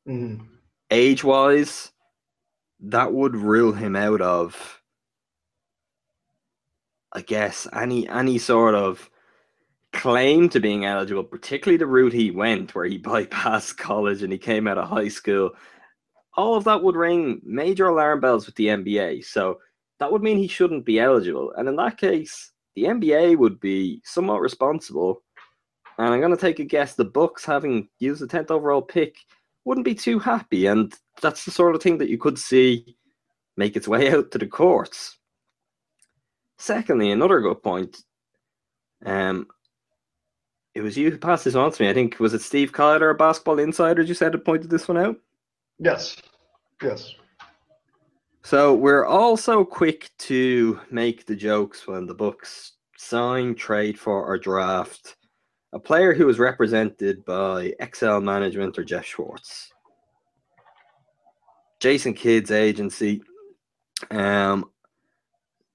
Mhm. 0.06 0.46
Age 0.90 1.24
wise, 1.24 1.92
that 2.80 3.12
would 3.12 3.34
rule 3.34 3.72
him 3.72 3.96
out 3.96 4.20
of 4.20 4.82
I 7.12 7.22
guess 7.22 7.68
any 7.72 8.08
any 8.08 8.38
sort 8.38 8.74
of 8.74 9.08
claim 9.94 10.48
to 10.50 10.60
being 10.60 10.84
eligible, 10.84 11.24
particularly 11.24 11.78
the 11.78 11.86
route 11.86 12.12
he 12.12 12.30
went, 12.30 12.74
where 12.74 12.84
he 12.84 12.98
bypassed 13.10 13.78
college 13.78 14.22
and 14.22 14.32
he 14.32 14.38
came 14.38 14.68
out 14.68 14.78
of 14.78 14.88
high 14.88 15.08
school, 15.08 15.52
all 16.36 16.56
of 16.56 16.64
that 16.64 16.82
would 16.82 16.96
ring 16.96 17.40
major 17.44 17.86
alarm 17.86 18.20
bells 18.20 18.46
with 18.46 18.56
the 18.56 18.66
NBA. 18.66 19.24
So 19.24 19.60
that 20.00 20.10
would 20.10 20.22
mean 20.22 20.36
he 20.36 20.48
shouldn't 20.48 20.84
be 20.84 20.98
eligible. 20.98 21.52
And 21.56 21.68
in 21.68 21.76
that 21.76 21.96
case, 21.96 22.52
the 22.74 22.84
NBA 22.84 23.38
would 23.38 23.60
be 23.60 24.02
somewhat 24.04 24.40
responsible. 24.40 25.22
And 25.96 26.12
I'm 26.12 26.20
going 26.20 26.34
to 26.34 26.40
take 26.40 26.58
a 26.58 26.64
guess 26.64 26.94
the 26.94 27.04
Bucks, 27.04 27.44
having 27.44 27.88
used 28.00 28.20
the 28.20 28.26
10th 28.26 28.50
overall 28.50 28.82
pick, 28.82 29.16
wouldn't 29.64 29.84
be 29.84 29.94
too 29.94 30.18
happy. 30.18 30.66
And 30.66 30.92
that's 31.22 31.44
the 31.44 31.52
sort 31.52 31.76
of 31.76 31.82
thing 31.82 31.98
that 31.98 32.10
you 32.10 32.18
could 32.18 32.38
see 32.38 32.96
make 33.56 33.76
its 33.76 33.86
way 33.86 34.10
out 34.14 34.32
to 34.32 34.38
the 34.38 34.46
courts. 34.46 35.18
Secondly, 36.58 37.10
another 37.12 37.40
good 37.40 37.62
point. 37.62 37.96
Um, 39.06 39.46
it 40.74 40.80
was 40.80 40.96
you 40.96 41.10
who 41.10 41.18
passed 41.18 41.44
this 41.44 41.54
on 41.54 41.70
to 41.70 41.82
me. 41.82 41.88
I 41.88 41.94
think 41.94 42.18
was 42.18 42.34
it 42.34 42.42
Steve 42.42 42.72
Kyler, 42.72 43.10
a 43.10 43.14
Basketball 43.14 43.58
Insider, 43.58 44.02
you 44.02 44.14
said 44.14 44.32
had 44.32 44.44
pointed 44.44 44.70
this 44.70 44.88
one 44.88 44.98
out. 44.98 45.16
Yes. 45.78 46.16
Yes. 46.82 47.14
So 48.42 48.74
we're 48.74 49.06
also 49.06 49.64
quick 49.64 50.10
to 50.18 50.80
make 50.90 51.26
the 51.26 51.36
jokes 51.36 51.86
when 51.86 52.06
the 52.06 52.14
Bucks 52.14 52.72
sign, 52.96 53.54
trade 53.54 53.98
for, 53.98 54.24
or 54.24 54.38
draft 54.38 55.16
a 55.72 55.78
player 55.78 56.14
who 56.14 56.28
is 56.28 56.38
represented 56.38 57.24
by 57.24 57.72
Excel 57.80 58.20
Management 58.20 58.78
or 58.78 58.84
Jeff 58.84 59.04
Schwartz. 59.04 59.72
Jason 61.80 62.14
Kidd's 62.14 62.52
agency. 62.52 63.22
Um, 64.10 64.70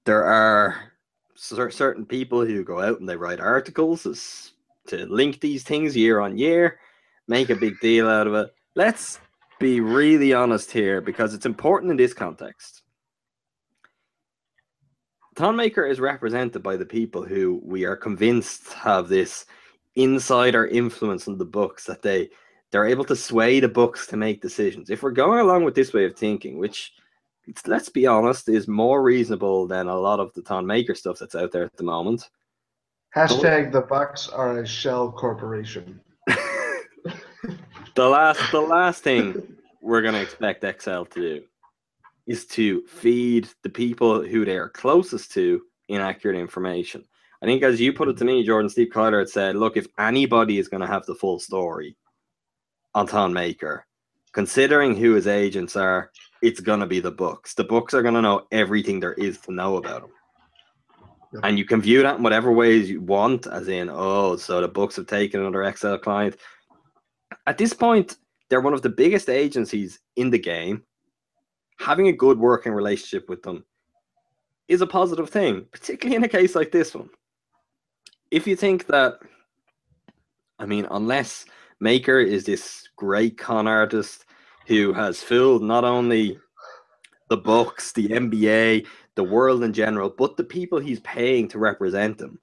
there 0.06 0.24
are 0.24 0.92
cer- 1.34 1.70
certain 1.70 2.06
people 2.06 2.44
who 2.44 2.64
go 2.64 2.80
out 2.80 2.98
and 2.98 3.08
they 3.08 3.16
write 3.16 3.40
articles 3.40 4.06
as, 4.06 4.52
to 4.88 5.06
link 5.06 5.40
these 5.40 5.62
things 5.62 5.96
year 5.96 6.20
on 6.20 6.38
year, 6.38 6.78
make 7.28 7.50
a 7.50 7.56
big 7.56 7.78
deal 7.80 8.08
out 8.08 8.26
of 8.26 8.34
it. 8.34 8.50
Let's 8.74 9.20
be 9.58 9.80
really 9.80 10.32
honest 10.32 10.70
here 10.70 11.00
because 11.00 11.34
it's 11.34 11.46
important 11.46 11.90
in 11.90 11.96
this 11.96 12.14
context. 12.14 12.82
Thon 15.36 15.56
Maker 15.56 15.86
is 15.86 16.00
represented 16.00 16.62
by 16.62 16.76
the 16.76 16.86
people 16.86 17.22
who 17.24 17.60
we 17.64 17.84
are 17.84 17.96
convinced 17.96 18.72
have 18.72 19.08
this 19.08 19.46
insider 19.94 20.66
influence 20.66 21.28
on 21.28 21.38
the 21.38 21.44
Bucks 21.44 21.84
that 21.84 22.02
they 22.02 22.30
they're 22.70 22.86
able 22.86 23.04
to 23.04 23.16
sway 23.16 23.58
the 23.58 23.68
Bucks 23.68 24.06
to 24.08 24.16
make 24.16 24.40
decisions. 24.42 24.90
If 24.90 25.02
we're 25.02 25.10
going 25.10 25.40
along 25.40 25.64
with 25.64 25.74
this 25.74 25.92
way 25.92 26.04
of 26.04 26.14
thinking, 26.14 26.58
which 26.58 26.92
let's 27.66 27.88
be 27.88 28.06
honest, 28.06 28.48
is 28.48 28.68
more 28.68 29.02
reasonable 29.02 29.66
than 29.66 29.88
a 29.88 29.98
lot 29.98 30.20
of 30.20 30.32
the 30.34 30.42
Thon 30.42 30.66
Maker 30.66 30.94
stuff 30.94 31.18
that's 31.18 31.34
out 31.34 31.52
there 31.52 31.64
at 31.64 31.76
the 31.76 31.84
moment. 31.84 32.28
Hashtag 33.16 33.72
the 33.72 33.80
Bucks 33.80 34.28
are 34.28 34.60
a 34.60 34.66
shell 34.66 35.10
corporation. 35.10 36.00
The 37.96 38.08
last 38.08 38.40
the 38.52 38.60
last 38.60 39.02
thing 39.02 39.56
we're 39.82 40.00
gonna 40.00 40.20
expect 40.20 40.64
Excel 40.64 41.04
to 41.06 41.20
do 41.20 41.44
is 42.26 42.46
to 42.46 42.82
feed 42.86 43.48
the 43.62 43.68
people 43.68 44.22
who 44.22 44.44
they 44.44 44.56
are 44.56 44.68
closest 44.68 45.32
to 45.32 45.60
inaccurate 45.88 46.38
information. 46.38 47.04
I 47.42 47.46
think 47.46 47.62
as 47.62 47.80
you 47.80 47.92
put 47.92 48.08
it 48.08 48.16
to 48.18 48.24
me, 48.24 48.44
Jordan 48.44 48.70
Steve 48.70 48.90
Kyler 48.90 49.18
had 49.18 49.28
said, 49.28 49.56
look, 49.56 49.76
if 49.76 49.86
anybody 49.98 50.58
is 50.58 50.68
gonna 50.68 50.86
have 50.86 51.04
the 51.06 51.14
full 51.14 51.40
story 51.40 51.96
on 52.94 53.06
Thon 53.06 53.32
Maker, 53.32 53.86
considering 54.32 54.94
who 54.94 55.14
his 55.14 55.26
agents 55.26 55.74
are, 55.74 56.10
it's 56.42 56.60
gonna 56.60 56.86
be 56.86 57.00
the 57.00 57.10
Bucks. 57.10 57.54
The 57.54 57.64
Bucks 57.64 57.92
are 57.92 58.02
gonna 58.02 58.22
know 58.22 58.46
everything 58.52 59.00
there 59.00 59.14
is 59.14 59.38
to 59.40 59.52
know 59.52 59.76
about 59.76 60.04
him. 60.04 60.10
And 61.42 61.58
you 61.58 61.64
can 61.64 61.80
view 61.80 62.02
that 62.02 62.16
in 62.16 62.22
whatever 62.22 62.50
ways 62.50 62.90
you 62.90 63.00
want, 63.00 63.46
as 63.46 63.68
in, 63.68 63.88
oh, 63.88 64.36
so 64.36 64.60
the 64.60 64.68
Bucks 64.68 64.96
have 64.96 65.06
taken 65.06 65.40
another 65.40 65.62
Excel 65.62 65.96
client. 65.96 66.36
At 67.46 67.56
this 67.56 67.72
point, 67.72 68.16
they're 68.48 68.60
one 68.60 68.74
of 68.74 68.82
the 68.82 68.88
biggest 68.88 69.28
agencies 69.28 70.00
in 70.16 70.30
the 70.30 70.38
game. 70.38 70.82
Having 71.78 72.08
a 72.08 72.12
good 72.12 72.38
working 72.38 72.72
relationship 72.72 73.28
with 73.28 73.42
them 73.42 73.64
is 74.66 74.80
a 74.80 74.86
positive 74.86 75.30
thing, 75.30 75.66
particularly 75.70 76.16
in 76.16 76.24
a 76.24 76.28
case 76.28 76.54
like 76.54 76.72
this 76.72 76.94
one. 76.94 77.08
If 78.30 78.46
you 78.46 78.56
think 78.56 78.86
that, 78.88 79.18
I 80.58 80.66
mean, 80.66 80.86
unless 80.90 81.46
Maker 81.80 82.18
is 82.18 82.44
this 82.44 82.88
great 82.96 83.38
con 83.38 83.66
artist 83.66 84.24
who 84.66 84.92
has 84.92 85.22
fooled 85.22 85.62
not 85.62 85.84
only 85.84 86.38
the 87.28 87.36
Bucks, 87.36 87.92
the 87.92 88.08
NBA, 88.08 88.86
the 89.16 89.24
world 89.24 89.62
in 89.62 89.72
general, 89.72 90.08
but 90.10 90.36
the 90.36 90.44
people 90.44 90.78
he's 90.78 91.00
paying 91.00 91.48
to 91.48 91.58
represent 91.58 92.20
him. 92.20 92.38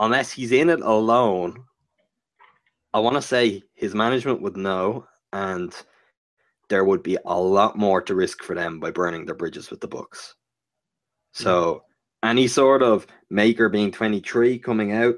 Unless 0.00 0.32
he's 0.32 0.52
in 0.52 0.70
it 0.70 0.80
alone, 0.80 1.64
I 2.94 3.00
want 3.00 3.16
to 3.16 3.22
say 3.22 3.62
his 3.74 3.94
management 3.94 4.40
would 4.42 4.56
know, 4.56 5.06
and 5.32 5.74
there 6.68 6.84
would 6.84 7.02
be 7.02 7.18
a 7.24 7.38
lot 7.38 7.76
more 7.76 8.00
to 8.02 8.14
risk 8.14 8.42
for 8.42 8.54
them 8.54 8.80
by 8.80 8.90
burning 8.90 9.26
their 9.26 9.34
bridges 9.34 9.70
with 9.70 9.80
the 9.80 9.88
Bucks. 9.88 10.34
So, 11.32 11.82
any 12.22 12.48
sort 12.48 12.82
of 12.82 13.06
maker 13.30 13.68
being 13.68 13.92
23 13.92 14.58
coming 14.58 14.92
out, 14.92 15.16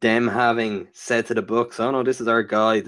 them 0.00 0.26
having 0.28 0.88
said 0.92 1.26
to 1.26 1.34
the 1.34 1.42
Bucks, 1.42 1.80
oh 1.80 1.90
no, 1.90 2.02
this 2.02 2.20
is 2.20 2.28
our 2.28 2.42
guy. 2.42 2.82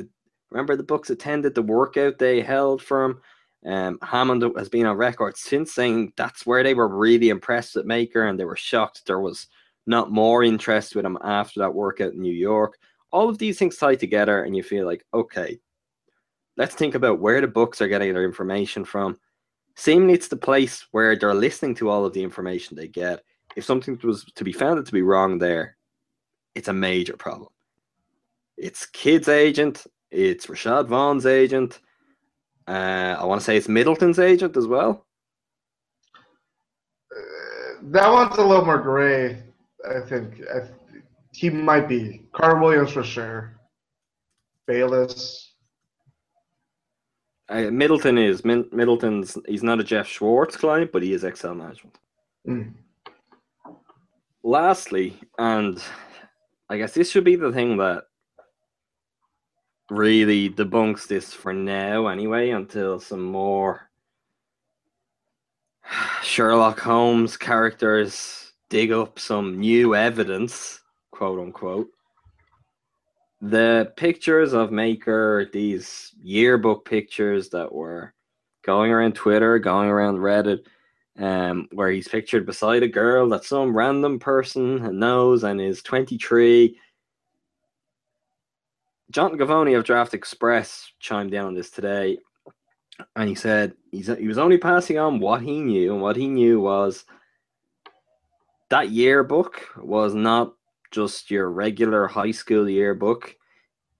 Remember, 0.51 0.77
the 0.77 0.83
Bucks 0.83 1.11
attended 1.11 1.55
the 1.55 1.63
workout 1.63 2.19
they 2.19 2.41
held 2.41 2.83
for 2.83 3.05
him. 3.05 3.21
Um, 3.67 3.99
Hammond 4.03 4.45
has 4.57 4.69
been 4.69 4.87
on 4.87 4.97
record 4.97 5.37
since 5.37 5.73
saying 5.73 6.13
that's 6.17 6.45
where 6.45 6.63
they 6.63 6.75
were 6.75 6.89
really 6.89 7.31
impressed 7.31 7.77
with 7.77 7.87
Maker 7.87 8.27
and 8.27 8.39
they 8.39 8.45
were 8.45 8.57
shocked 8.57 9.07
there 9.07 9.21
was 9.21 9.47
not 9.87 10.11
more 10.11 10.43
interest 10.43 10.95
with 10.95 11.05
him 11.05 11.19
after 11.23 11.61
that 11.61 11.75
workout 11.75 12.13
in 12.13 12.21
New 12.21 12.33
York. 12.33 12.79
All 13.11 13.29
of 13.29 13.39
these 13.39 13.59
things 13.59 13.77
tie 13.77 13.95
together, 13.95 14.43
and 14.43 14.57
you 14.57 14.63
feel 14.63 14.87
like, 14.87 15.05
okay, 15.15 15.59
let's 16.57 16.75
think 16.75 16.95
about 16.95 17.21
where 17.21 17.41
the 17.41 17.47
Bucks 17.47 17.81
are 17.81 17.89
getting 17.89 18.13
their 18.13 18.25
information 18.25 18.85
from. 18.85 19.19
Seemingly, 19.77 20.15
it's 20.15 20.29
the 20.29 20.37
place 20.37 20.87
where 20.91 21.17
they're 21.17 21.35
listening 21.35 21.75
to 21.77 21.91
all 21.91 22.05
of 22.05 22.13
the 22.13 22.23
information 22.23 22.77
they 22.77 22.89
get. 22.89 23.23
If 23.57 23.65
something 23.65 23.99
was 24.03 24.25
to 24.25 24.45
be 24.45 24.53
found 24.53 24.85
to 24.85 24.93
be 24.93 25.03
wrong 25.03 25.39
there, 25.39 25.77
it's 26.55 26.69
a 26.69 26.73
major 26.73 27.17
problem. 27.17 27.51
It's 28.57 28.87
Kidd's 28.87 29.29
agent, 29.29 29.87
it's 30.11 30.47
Rashad 30.47 30.87
Vaughn's 30.87 31.27
agent. 31.27 31.81
Uh, 32.67 33.17
I 33.19 33.25
want 33.25 33.41
to 33.41 33.45
say 33.45 33.57
it's 33.57 33.69
Middleton's 33.69 34.19
agent 34.19 34.57
as 34.57 34.67
well. 34.67 35.07
Uh, 37.15 37.75
that 37.83 38.11
one's 38.11 38.37
a 38.37 38.45
little 38.45 38.65
more 38.65 38.79
gray, 38.79 39.43
I 39.89 40.01
think. 40.09 40.41
I, 40.55 40.61
th- 40.61 41.03
he 41.33 41.51
might 41.51 41.89
be. 41.89 42.23
Carter 42.33 42.61
Williams 42.61 42.93
for 42.93 43.03
sure. 43.03 43.61
Bayless. 44.67 45.53
Uh, 47.49 47.71
Middleton 47.71 48.17
is 48.17 48.45
Min- 48.45 48.69
Middleton's. 48.73 49.37
He's 49.47 49.63
not 49.63 49.81
a 49.81 49.85
Jeff 49.85 50.07
Schwartz 50.07 50.57
client, 50.57 50.91
but 50.93 51.03
he 51.03 51.13
is 51.13 51.25
Excel 51.25 51.55
Management. 51.55 51.99
Mm. 52.49 52.73
Lastly, 54.43 55.19
and 55.39 55.83
I 56.71 56.79
guess 56.79 56.93
this 56.93 57.11
should 57.11 57.25
be 57.25 57.37
the 57.37 57.53
thing 57.53 57.77
that 57.79 58.05
really 59.97 60.51
debunks 60.51 61.07
this 61.07 61.33
for 61.33 61.53
now, 61.53 62.07
anyway, 62.07 62.51
until 62.51 63.01
some 63.01 63.23
more 63.23 63.91
Sherlock 66.23 66.81
Holmes 66.81 67.37
characters 67.37 68.53
dig 68.69 68.93
up 68.93 69.19
some 69.19 69.61
new 69.61 69.95
evidence, 69.95 70.81
quote 71.11 71.41
unquote. 71.41 71.89
The 73.41 73.93
pictures 73.97 74.53
of 74.53 74.73
Maker, 74.73 75.51
these 75.53 76.13
yearbook 76.23 76.85
pictures 76.85 77.51
that 77.51 77.73
were 77.73 78.15
going 78.65 78.91
around 78.91 79.15
Twitter, 79.15 79.59
going 79.59 79.91
around 79.91 80.17
Reddit, 80.17 80.61
um, 81.19 81.69
where 81.73 81.91
he's 81.91 82.09
pictured 82.09 82.47
beside 82.47 82.83
a 82.83 82.89
girl 82.89 83.29
that 83.29 83.45
some 83.45 83.77
random 83.77 84.19
person 84.19 84.99
knows 84.99 85.45
and 85.45 85.61
is 85.61 85.83
23. 85.83 86.79
John 89.11 89.37
Givony 89.39 89.77
of 89.77 89.85
Draft 89.85 90.15
Express 90.15 90.91
chimed 90.99 91.35
in 91.35 91.45
on 91.45 91.55
this 91.55 91.71
today, 91.71 92.19
and 93.17 93.29
he 93.29 93.35
said 93.35 93.75
he 93.91 94.27
was 94.27 94.39
only 94.39 94.59
passing 94.59 94.99
on 94.99 95.21
what 95.21 95.43
he 95.43 95.61
knew, 95.61 95.93
and 95.93 96.03
what 96.03 96.17
he 96.17 96.27
knew 96.27 96.61
was 96.61 97.05
that 98.71 98.91
yearbook 98.91 99.69
was 99.77 100.15
not 100.15 100.55
just 100.91 101.31
your 101.31 101.51
regular 101.51 102.07
high 102.07 102.31
school 102.31 102.69
yearbook. 102.69 103.37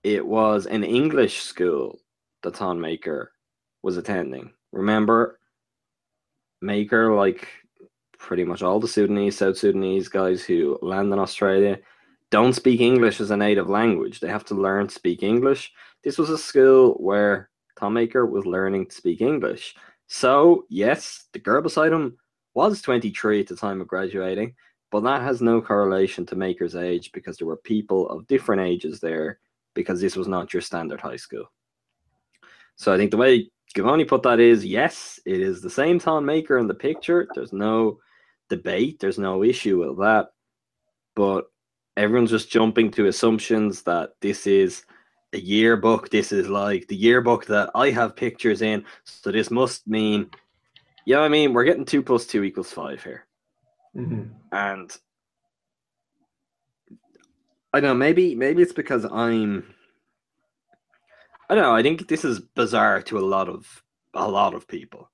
It 0.03 0.27
was 0.27 0.67
an 0.67 0.85
English 0.85 1.43
school 1.43 1.99
that 2.43 2.57
Thon 2.57 2.81
Maker 2.81 3.33
was 3.83 3.97
attending. 3.97 4.53
Remember, 4.73 5.39
Maker, 6.61 7.15
like 7.15 7.49
pretty 8.19 8.45
much 8.45 8.63
all 8.63 8.81
the 8.81 8.89
Sudanese, 8.89 9.37
South 9.39 9.59
Sudanese 9.59 10.09
guys 10.09 10.43
who 10.43 10.79
land 10.83 11.13
in 11.13 11.19
Australia, 11.19 11.79
don't 12.35 12.53
speak 12.53 12.81
English 12.81 13.21
as 13.21 13.31
a 13.31 13.37
native 13.37 13.69
language. 13.69 14.19
They 14.19 14.27
have 14.27 14.45
to 14.47 14.57
learn 14.57 14.89
to 14.89 14.95
speak 14.95 15.23
English. 15.23 15.73
This 16.03 16.19
was 16.19 16.31
a 16.31 16.37
school 16.37 16.95
where 16.95 17.49
Thon 17.79 17.93
Maker 17.93 18.27
was 18.27 18.45
learning 18.45 18.87
to 18.87 18.93
speak 18.93 19.21
English. 19.21 19.77
So, 20.09 20.67
yes, 20.69 21.27
the 21.33 21.39
girl 21.39 21.63
beside 21.63 21.93
him 21.93 22.19
was 22.53 22.83
23 22.83 23.43
at 23.43 23.47
the 23.47 23.55
time 23.55 23.81
of 23.81 23.87
graduating, 23.87 24.57
but 24.91 25.05
that 25.05 25.23
has 25.23 25.43
no 25.43 25.63
correlation 25.63 26.27
to 26.27 26.35
Maker's 26.35 26.75
age 26.75 27.13
because 27.13 27.37
there 27.37 27.47
were 27.47 27.59
people 27.59 28.09
of 28.09 28.27
different 28.27 28.63
ages 28.63 28.99
there 28.99 29.39
because 29.75 30.01
this 30.01 30.17
was 30.17 30.27
not 30.27 30.53
your 30.53 30.61
standard 30.61 31.01
high 31.01 31.15
school. 31.15 31.45
So 32.75 32.93
I 32.93 32.97
think 32.97 33.13
the 33.13 33.17
way 33.17 33.49
Givony 33.77 34.09
put 34.09 34.25
that 34.25 34.41
is 34.41 34.67
yes, 34.67 35.21
it 35.25 35.41
is 35.41 35.63
the 35.63 35.71
same 35.71 36.01
Thon 36.01 36.25
Maker 36.25 36.59
in 36.59 36.67
the 36.67 36.75
picture. 36.75 37.29
There's 37.33 37.53
no 37.53 38.01
debate, 38.49 38.99
there's 38.99 39.21
no 39.21 39.45
issue 39.45 39.79
with 39.79 39.99
that. 39.99 40.31
But 41.15 41.45
everyone's 41.97 42.31
just 42.31 42.51
jumping 42.51 42.91
to 42.93 43.07
assumptions 43.07 43.83
that 43.83 44.15
this 44.21 44.47
is 44.47 44.85
a 45.33 45.39
yearbook. 45.39 46.11
This 46.11 46.33
is 46.33 46.49
like 46.49 46.87
the 46.89 46.97
yearbook 46.97 47.47
that 47.47 47.71
I 47.75 47.91
have 47.91 48.17
pictures 48.17 48.63
in. 48.63 48.85
So 49.05 49.31
this 49.31 49.51
must 49.51 49.87
mean, 49.87 50.31
you 51.07 51.15
know 51.15 51.23
I 51.23 51.29
mean? 51.29 51.53
We're 51.53 51.65
getting 51.65 51.85
two 51.85 52.03
plus 52.03 52.27
two 52.27 52.45
equals 52.45 52.73
five 52.73 53.03
here. 53.03 53.27
Mhm. 53.97 54.31
And 54.53 54.97
I 57.73 57.81
don't 57.81 57.91
know, 57.91 57.95
maybe 57.95 58.35
maybe 58.35 58.63
it's 58.63 58.73
because 58.73 59.05
I'm 59.05 59.75
I 61.51 61.55
don't 61.55 61.65
know, 61.65 61.75
I 61.75 61.83
think 61.83 62.09
this 62.09 62.25
is 62.25 62.41
bizarre 62.41 63.03
to 63.03 63.19
a 63.19 63.21
lot 63.21 63.49
of 63.49 63.83
a 64.15 64.29
lot 64.29 64.55
of 64.55 64.67
people. 64.69 65.11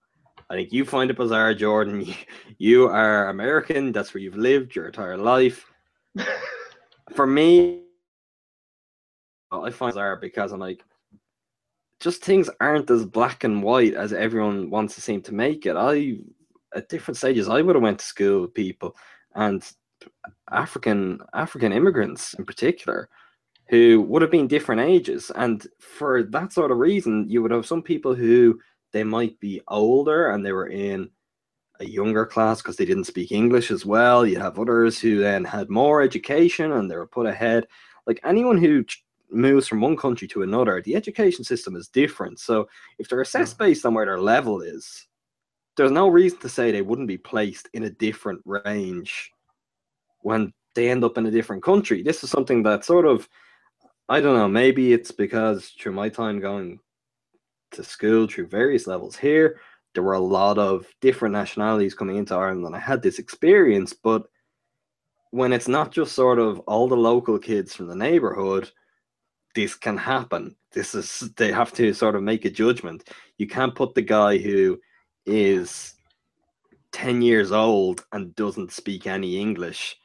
I 0.51 0.55
think 0.55 0.73
you 0.73 0.85
find 0.85 1.11
it 1.11 1.17
bizarre, 1.17 1.55
Jordan. 1.55 2.07
You 2.59 2.89
are 2.89 3.31
American, 3.31 3.91
that's 3.91 4.13
where 4.13 4.21
you've 4.21 4.37
lived 4.37 4.77
your 4.77 4.87
entire 4.87 5.17
life. 5.17 5.65
For 7.13 7.27
me, 7.27 7.83
I 9.51 9.71
find 9.71 9.93
bizarre 9.93 10.17
because 10.17 10.53
I'm 10.53 10.61
like, 10.61 10.85
just 11.99 12.25
things 12.25 12.49
aren't 12.61 12.91
as 12.91 13.05
black 13.05 13.45
and 13.45 13.63
white 13.63 13.95
as 13.95 14.13
everyone 14.13 14.71
wants 14.71 14.95
to 14.95 15.01
seem 15.01 15.21
to 15.23 15.35
make 15.35 15.67
it. 15.67 15.77
I, 15.77 16.19
at 16.75 16.89
different 16.89 17.19
stages, 17.19 17.49
I 17.49 17.61
would 17.61 17.77
have 17.77 17.83
went 17.83 17.99
to 17.99 18.05
school 18.05 18.43
with 18.43 18.55
people 18.55 18.97
and 19.35 19.63
African 20.51 21.21
African 21.35 21.73
immigrants 21.73 22.35
in 22.35 22.45
particular, 22.45 23.09
who 23.69 24.03
would 24.03 24.23
have 24.23 24.31
been 24.31 24.49
different 24.49 24.81
ages, 24.81 25.31
and 25.35 25.67
for 25.79 26.23
that 26.23 26.53
sort 26.53 26.71
of 26.71 26.79
reason, 26.79 27.29
you 27.29 27.43
would 27.43 27.51
have 27.51 27.67
some 27.67 27.83
people 27.83 28.15
who 28.15 28.59
they 28.93 29.05
might 29.05 29.39
be 29.41 29.61
older 29.69 30.31
and 30.31 30.45
they 30.45 30.53
were 30.53 30.69
in 30.69 31.11
a 31.81 31.87
younger 31.87 32.27
class 32.27 32.63
because 32.63 32.77
they 32.77 32.85
didn't 32.85 33.05
speak 33.05 33.33
English 33.33 33.71
as 33.71 33.85
well. 33.85 34.27
You 34.27 34.39
have 34.39 34.59
others 34.59 35.01
who 35.01 35.19
then 35.19 35.45
had 35.45 35.71
more 35.71 36.03
education 36.03 36.73
and 36.73 36.91
they 36.91 36.97
were 36.97 37.07
put 37.07 37.27
ahead. 37.27 37.67
Like 38.07 38.21
anyone 38.23 38.59
who 38.59 38.85
moves 39.31 39.67
from 39.67 39.81
one 39.81 39.97
country 39.97 40.29
to 40.29 40.43
another, 40.43 40.83
the 40.83 40.95
education 40.95 41.45
system 41.45 41.77
is 41.77 41.89
different. 41.89 42.39
So 42.39 42.69
if 42.99 43.09
they're 43.09 43.21
assessed 43.23 43.59
based 43.59 43.87
on 43.87 43.95
where 43.95 44.07
their 44.07 44.21
level 44.21 44.61
is, 44.61 45.07
there's 45.77 45.91
no 45.91 46.09
reason 46.09 46.39
to 46.41 46.49
say 46.49 46.71
they 46.71 46.83
wouldn't 46.83 47.09
be 47.09 47.19
placed 47.19 47.69
in 47.73 47.85
a 47.85 47.91
different 47.91 48.43
range 48.45 49.33
when 50.21 50.53
they 50.75 50.91
end 50.91 51.05
up 51.05 51.17
in 51.17 51.27
a 51.27 51.31
different 51.31 51.63
country. 51.63 52.03
This 52.03 52.23
is 52.23 52.31
something 52.31 52.63
that 52.65 52.85
sort 52.85 53.07
of, 53.07 53.29
I 54.09 54.21
don't 54.21 54.37
know, 54.37 54.49
maybe 54.49 54.93
it's 54.93 55.13
because 55.13 55.71
through 55.81 55.93
my 55.93 56.09
time 56.09 56.41
going 56.41 56.81
to 57.73 57.85
school 57.85 58.27
through 58.27 58.49
various 58.49 58.87
levels 58.87 59.17
here, 59.17 59.61
there 59.95 60.03
were 60.03 60.15
a 60.15 60.21
lot 60.21 60.59
of 60.59 60.87
different 61.01 61.33
nationalities 61.33 61.95
coming 61.95 62.17
into 62.17 62.35
Ireland, 62.35 62.67
and 62.67 62.77
I 62.77 62.79
had 62.79 63.03
this 63.03 63.19
experience. 63.19 63.93
But 63.93 64.27
when 65.31 65.53
it's 65.53 65.69
not 65.69 65.93
just 65.93 66.13
sort 66.13 66.39
of 66.39 66.61
all 66.61 66.89
the 66.89 66.97
local 66.97 67.39
kids 67.39 67.75
from 67.75 67.89
the 67.89 67.97
neighborhood, 67.97 68.71
this 69.55 69.75
can 69.75 69.97
happen. 69.97 70.57
This 70.73 70.95
is 70.95 71.31
they 71.37 71.53
have 71.53 71.73
to 71.75 71.93
sort 71.93 72.15
of 72.15 72.23
make 72.23 72.45
a 72.45 72.51
judgment. 72.51 73.09
You 73.39 73.47
can't 73.47 73.75
put 73.75 73.95
the 73.95 74.03
guy 74.03 74.39
who 74.39 74.79
is 75.27 75.95
10 76.93 77.23
years 77.23 77.53
old 77.53 78.05
and 78.13 78.35
doesn't 78.35 78.73
speak 78.73 79.07
any 79.07 79.39
English 79.39 79.97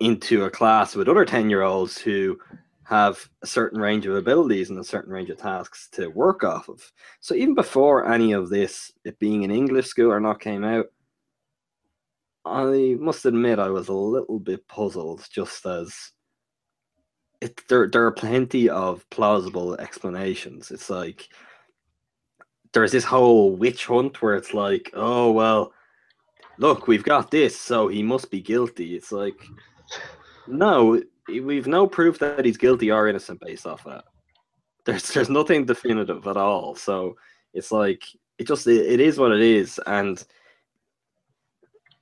into 0.00 0.44
a 0.44 0.50
class 0.50 0.94
with 0.94 1.08
other 1.08 1.24
10 1.24 1.48
year 1.48 1.62
olds 1.62 1.98
who 1.98 2.38
have 2.84 3.28
a 3.42 3.46
certain 3.46 3.80
range 3.80 4.06
of 4.06 4.16
abilities 4.16 4.70
and 4.70 4.78
a 4.78 4.84
certain 4.84 5.12
range 5.12 5.30
of 5.30 5.38
tasks 5.38 5.88
to 5.92 6.08
work 6.08 6.44
off 6.44 6.68
of. 6.68 6.82
So 7.20 7.34
even 7.34 7.54
before 7.54 8.12
any 8.12 8.32
of 8.32 8.48
this, 8.48 8.92
it 9.04 9.18
being 9.18 9.44
an 9.44 9.50
English 9.50 9.86
school 9.86 10.10
or 10.10 10.20
not 10.20 10.40
came 10.40 10.64
out, 10.64 10.86
I 12.44 12.96
must 12.98 13.24
admit 13.24 13.58
I 13.58 13.70
was 13.70 13.88
a 13.88 13.92
little 13.94 14.40
bit 14.40 14.66
puzzled 14.66 15.26
just 15.30 15.64
as 15.64 15.94
it 17.40 17.60
there 17.68 17.88
there 17.88 18.06
are 18.06 18.12
plenty 18.12 18.68
of 18.68 19.08
plausible 19.10 19.74
explanations. 19.76 20.70
It's 20.70 20.90
like 20.90 21.28
there's 22.72 22.92
this 22.92 23.04
whole 23.04 23.54
witch 23.54 23.86
hunt 23.86 24.22
where 24.22 24.34
it's 24.34 24.54
like, 24.54 24.90
oh 24.94 25.30
well, 25.30 25.72
look, 26.58 26.88
we've 26.88 27.04
got 27.04 27.30
this, 27.30 27.58
so 27.58 27.88
he 27.88 28.02
must 28.02 28.30
be 28.30 28.40
guilty. 28.40 28.96
It's 28.96 29.12
like 29.12 29.40
no, 30.48 31.00
we've 31.40 31.66
no 31.66 31.86
proof 31.86 32.18
that 32.18 32.44
he's 32.44 32.56
guilty 32.56 32.90
or 32.90 33.08
innocent 33.08 33.40
based 33.40 33.66
off 33.66 33.84
that. 33.84 34.04
There's 34.84 35.12
there's 35.12 35.30
nothing 35.30 35.64
definitive 35.64 36.26
at 36.26 36.36
all. 36.36 36.74
So 36.74 37.16
it's 37.54 37.70
like 37.72 38.02
it 38.38 38.46
just 38.46 38.66
it, 38.66 38.86
it 38.86 39.00
is 39.00 39.18
what 39.18 39.32
it 39.32 39.40
is. 39.40 39.80
And 39.86 40.22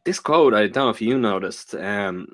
this 0.05 0.19
quote, 0.19 0.55
I 0.55 0.67
don't 0.67 0.87
know 0.87 0.89
if 0.91 1.01
you 1.01 1.19
noticed, 1.19 1.75
um, 1.75 2.29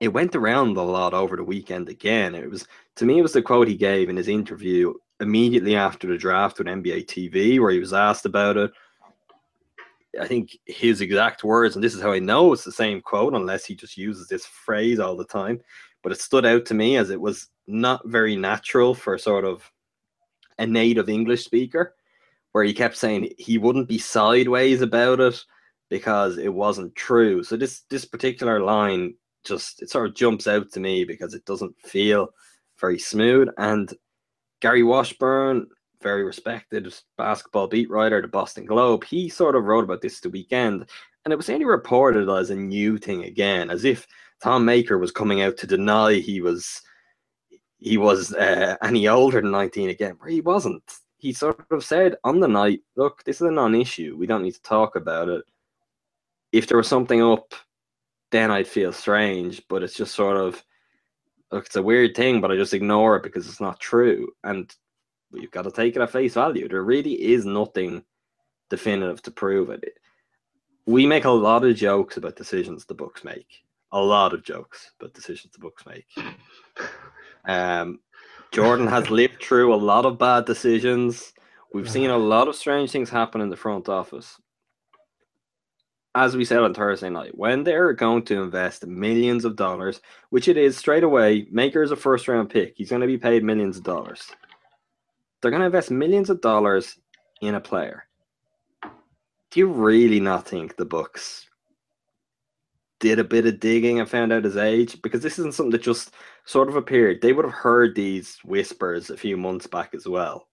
it 0.00 0.08
went 0.08 0.34
around 0.34 0.76
a 0.76 0.82
lot 0.82 1.14
over 1.14 1.36
the 1.36 1.44
weekend 1.44 1.88
again. 1.88 2.34
It 2.34 2.50
was 2.50 2.66
to 2.96 3.04
me, 3.04 3.18
it 3.18 3.22
was 3.22 3.32
the 3.32 3.42
quote 3.42 3.68
he 3.68 3.76
gave 3.76 4.08
in 4.08 4.16
his 4.16 4.28
interview 4.28 4.94
immediately 5.20 5.76
after 5.76 6.08
the 6.08 6.18
draft 6.18 6.58
with 6.58 6.66
NBA 6.66 7.06
TV, 7.06 7.60
where 7.60 7.70
he 7.70 7.78
was 7.78 7.92
asked 7.92 8.26
about 8.26 8.56
it. 8.56 8.72
I 10.20 10.26
think 10.26 10.58
his 10.66 11.00
exact 11.00 11.42
words, 11.44 11.74
and 11.74 11.82
this 11.82 11.94
is 11.94 12.02
how 12.02 12.12
I 12.12 12.18
know 12.18 12.52
it's 12.52 12.64
the 12.64 12.72
same 12.72 13.00
quote, 13.00 13.32
unless 13.34 13.64
he 13.64 13.74
just 13.74 13.96
uses 13.96 14.28
this 14.28 14.44
phrase 14.44 14.98
all 14.98 15.16
the 15.16 15.24
time. 15.24 15.60
But 16.02 16.12
it 16.12 16.20
stood 16.20 16.44
out 16.44 16.66
to 16.66 16.74
me 16.74 16.96
as 16.96 17.10
it 17.10 17.20
was 17.20 17.48
not 17.66 18.06
very 18.06 18.36
natural 18.36 18.94
for 18.94 19.16
sort 19.18 19.44
of 19.44 19.70
a 20.58 20.66
native 20.66 21.08
English 21.08 21.44
speaker, 21.44 21.94
where 22.52 22.64
he 22.64 22.74
kept 22.74 22.96
saying 22.96 23.32
he 23.38 23.58
wouldn't 23.58 23.88
be 23.88 23.98
sideways 23.98 24.82
about 24.82 25.20
it 25.20 25.42
because 25.88 26.38
it 26.38 26.52
wasn't 26.52 26.94
true. 26.94 27.42
So 27.42 27.56
this 27.56 27.82
this 27.90 28.04
particular 28.04 28.60
line 28.60 29.14
just 29.44 29.82
it 29.82 29.90
sort 29.90 30.08
of 30.08 30.14
jumps 30.14 30.46
out 30.46 30.70
to 30.72 30.80
me 30.80 31.04
because 31.04 31.34
it 31.34 31.44
doesn't 31.44 31.78
feel 31.80 32.28
very 32.80 32.98
smooth. 32.98 33.48
And 33.58 33.92
Gary 34.60 34.82
Washburn, 34.82 35.66
very 36.00 36.24
respected 36.24 36.92
basketball 37.16 37.66
beat 37.66 37.90
writer, 37.90 38.18
at 38.18 38.22
the 38.22 38.28
Boston 38.28 38.64
Globe, 38.64 39.04
he 39.04 39.28
sort 39.28 39.56
of 39.56 39.64
wrote 39.64 39.84
about 39.84 40.00
this 40.00 40.20
the 40.20 40.30
weekend, 40.30 40.86
and 41.24 41.32
it 41.32 41.36
was 41.36 41.50
only 41.50 41.64
reported 41.64 42.28
as 42.28 42.50
a 42.50 42.56
new 42.56 42.98
thing 42.98 43.24
again, 43.24 43.70
as 43.70 43.84
if 43.84 44.06
Thon 44.42 44.64
Maker 44.64 44.98
was 44.98 45.12
coming 45.12 45.42
out 45.42 45.56
to 45.58 45.66
deny 45.66 46.14
he 46.14 46.40
was 46.40 46.82
he 47.78 47.96
was 47.96 48.32
uh, 48.34 48.76
any 48.82 49.08
older 49.08 49.40
than 49.40 49.50
19 49.50 49.88
again, 49.90 50.16
where 50.18 50.30
he 50.30 50.40
wasn't. 50.40 50.82
he 51.18 51.32
sort 51.32 51.64
of 51.70 51.84
said 51.84 52.16
on 52.24 52.40
the 52.40 52.48
night, 52.48 52.80
look, 52.96 53.24
this 53.24 53.36
is 53.36 53.48
a 53.48 53.50
non 53.50 53.74
issue. 53.74 54.16
We 54.16 54.26
don't 54.26 54.42
need 54.42 54.54
to 54.54 54.62
talk 54.62 54.96
about 54.96 55.28
it. 55.28 55.44
If 56.52 56.66
there 56.66 56.76
was 56.76 56.88
something 56.88 57.22
up, 57.22 57.54
then 58.30 58.50
I'd 58.50 58.68
feel 58.68 58.92
strange, 58.92 59.62
but 59.68 59.82
it's 59.82 59.94
just 59.94 60.14
sort 60.14 60.36
of, 60.36 60.62
look, 61.50 61.66
it's 61.66 61.76
a 61.76 61.82
weird 61.82 62.16
thing, 62.16 62.40
but 62.40 62.50
I 62.50 62.56
just 62.56 62.74
ignore 62.74 63.16
it 63.16 63.22
because 63.22 63.48
it's 63.48 63.60
not 63.60 63.80
true. 63.80 64.28
And 64.44 64.72
we've 65.30 65.50
got 65.50 65.62
to 65.62 65.70
take 65.70 65.96
it 65.96 66.02
at 66.02 66.10
face 66.10 66.34
value. 66.34 66.68
There 66.68 66.82
really 66.82 67.14
is 67.14 67.44
nothing 67.44 68.04
definitive 68.70 69.22
to 69.22 69.30
prove 69.30 69.70
it. 69.70 69.98
We 70.86 71.06
make 71.06 71.24
a 71.24 71.30
lot 71.30 71.64
of 71.64 71.76
jokes 71.76 72.16
about 72.16 72.36
decisions 72.36 72.84
the 72.84 72.94
Bucks 72.94 73.24
make. 73.24 73.64
A 73.92 74.00
lot 74.00 74.32
of 74.32 74.42
jokes 74.42 74.90
about 74.98 75.14
decisions 75.14 75.52
the 75.52 75.58
Bucks 75.58 75.84
make. 75.86 76.06
Um, 77.46 78.00
Jordan 78.52 78.86
has 78.86 79.10
lived 79.10 79.42
through 79.42 79.74
a 79.74 79.76
lot 79.76 80.06
of 80.06 80.18
bad 80.18 80.44
decisions. 80.44 81.32
We've 81.74 81.90
seen 81.90 82.10
a 82.10 82.18
lot 82.18 82.48
of 82.48 82.56
strange 82.56 82.90
things 82.90 83.10
happen 83.10 83.40
in 83.40 83.48
the 83.48 83.56
front 83.56 83.88
office. 83.88 84.38
As 86.14 86.36
we 86.36 86.44
said 86.44 86.58
on 86.58 86.74
Thursday 86.74 87.08
night, 87.08 87.36
when 87.36 87.64
they're 87.64 87.94
going 87.94 88.22
to 88.24 88.42
invest 88.42 88.86
millions 88.86 89.46
of 89.46 89.56
dollars, 89.56 90.02
which 90.28 90.48
it 90.48 90.58
is 90.58 90.76
straight 90.76 91.02
away, 91.02 91.46
Maker 91.50 91.82
is 91.82 91.90
a 91.90 91.96
first 91.96 92.28
round 92.28 92.50
pick. 92.50 92.74
He's 92.76 92.90
going 92.90 93.00
to 93.00 93.06
be 93.06 93.16
paid 93.16 93.42
millions 93.42 93.78
of 93.78 93.84
dollars. 93.84 94.30
They're 95.40 95.50
going 95.50 95.60
to 95.60 95.66
invest 95.66 95.90
millions 95.90 96.28
of 96.28 96.42
dollars 96.42 96.98
in 97.40 97.54
a 97.54 97.60
player. 97.60 98.04
Do 99.50 99.60
you 99.60 99.66
really 99.66 100.20
not 100.20 100.46
think 100.46 100.76
the 100.76 100.84
Bucks 100.84 101.48
did 103.02 103.18
a 103.18 103.24
bit 103.24 103.44
of 103.46 103.58
digging 103.58 103.98
and 103.98 104.08
found 104.08 104.32
out 104.32 104.44
his 104.44 104.56
age? 104.56 105.02
Because 105.02 105.22
this 105.22 105.36
isn't 105.40 105.54
something 105.54 105.72
that 105.72 105.82
just 105.82 106.12
sort 106.44 106.68
of 106.68 106.76
appeared. 106.76 107.20
They 107.20 107.32
would 107.32 107.44
have 107.44 107.52
heard 107.52 107.96
these 107.96 108.38
whispers 108.44 109.10
a 109.10 109.16
few 109.16 109.36
months 109.36 109.66
back 109.66 109.92
as 109.92 110.06
well. 110.06 110.46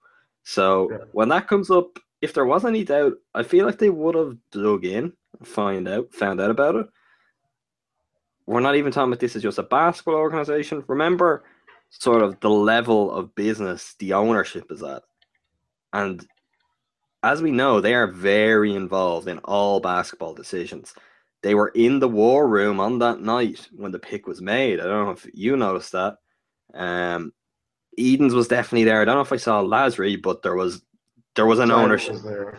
So 0.43 0.89
Yeah. 0.89 0.97
when 1.11 1.29
that 1.29 1.47
comes 1.47 1.69
up, 1.69 1.99
if 2.21 2.33
there 2.33 2.45
was 2.47 2.65
any 2.65 2.83
doubt, 2.83 3.13
I 3.35 3.43
feel 3.43 3.67
like 3.67 3.77
they 3.77 3.91
would 3.91 4.15
have 4.15 4.35
dug 4.51 4.83
in, 4.83 5.13
find 5.43 5.87
out, 5.87 6.11
found 6.11 6.41
out 6.41 6.49
about 6.49 6.75
it. 6.75 6.87
We're 8.47 8.61
not 8.61 8.75
even 8.75 8.91
talking 8.91 9.11
about 9.11 9.19
this 9.19 9.35
as 9.35 9.43
just 9.43 9.59
a 9.59 9.63
basketball 9.63 10.15
organization. 10.15 10.83
Remember, 10.87 11.43
sort 11.91 12.23
of 12.23 12.39
the 12.39 12.49
level 12.49 13.11
of 13.11 13.35
business 13.35 13.93
the 13.99 14.13
ownership 14.13 14.71
is 14.71 14.81
at, 14.81 15.03
and 15.93 16.27
as 17.21 17.43
we 17.43 17.51
know, 17.51 17.79
they 17.79 17.93
are 17.93 18.07
very 18.07 18.73
involved 18.73 19.27
in 19.27 19.37
all 19.39 19.79
basketball 19.79 20.33
decisions. 20.33 20.95
They 21.41 21.55
were 21.55 21.69
in 21.69 21.99
the 21.99 22.07
war 22.09 22.47
room 22.47 22.79
on 22.79 22.99
that 22.99 23.21
night 23.21 23.67
when 23.75 23.91
the 23.91 23.99
pick 23.99 24.27
was 24.27 24.41
made. 24.41 24.79
I 24.79 24.83
don't 24.83 25.05
know 25.05 25.11
if 25.11 25.27
you 25.33 25.55
noticed 25.55 25.93
that. 25.93 26.17
Um, 26.73 27.33
Edens 27.97 28.33
was 28.33 28.47
definitely 28.47 28.83
there. 28.83 29.01
I 29.01 29.05
don't 29.05 29.15
know 29.15 29.21
if 29.21 29.33
I 29.33 29.37
saw 29.37 29.63
Lasry, 29.63 30.21
but 30.21 30.41
there 30.41 30.55
was 30.55 30.81
there 31.35 31.45
was 31.45 31.59
an 31.59 31.71
ownership. 31.71 32.13
was 32.13 32.23
there. 32.23 32.57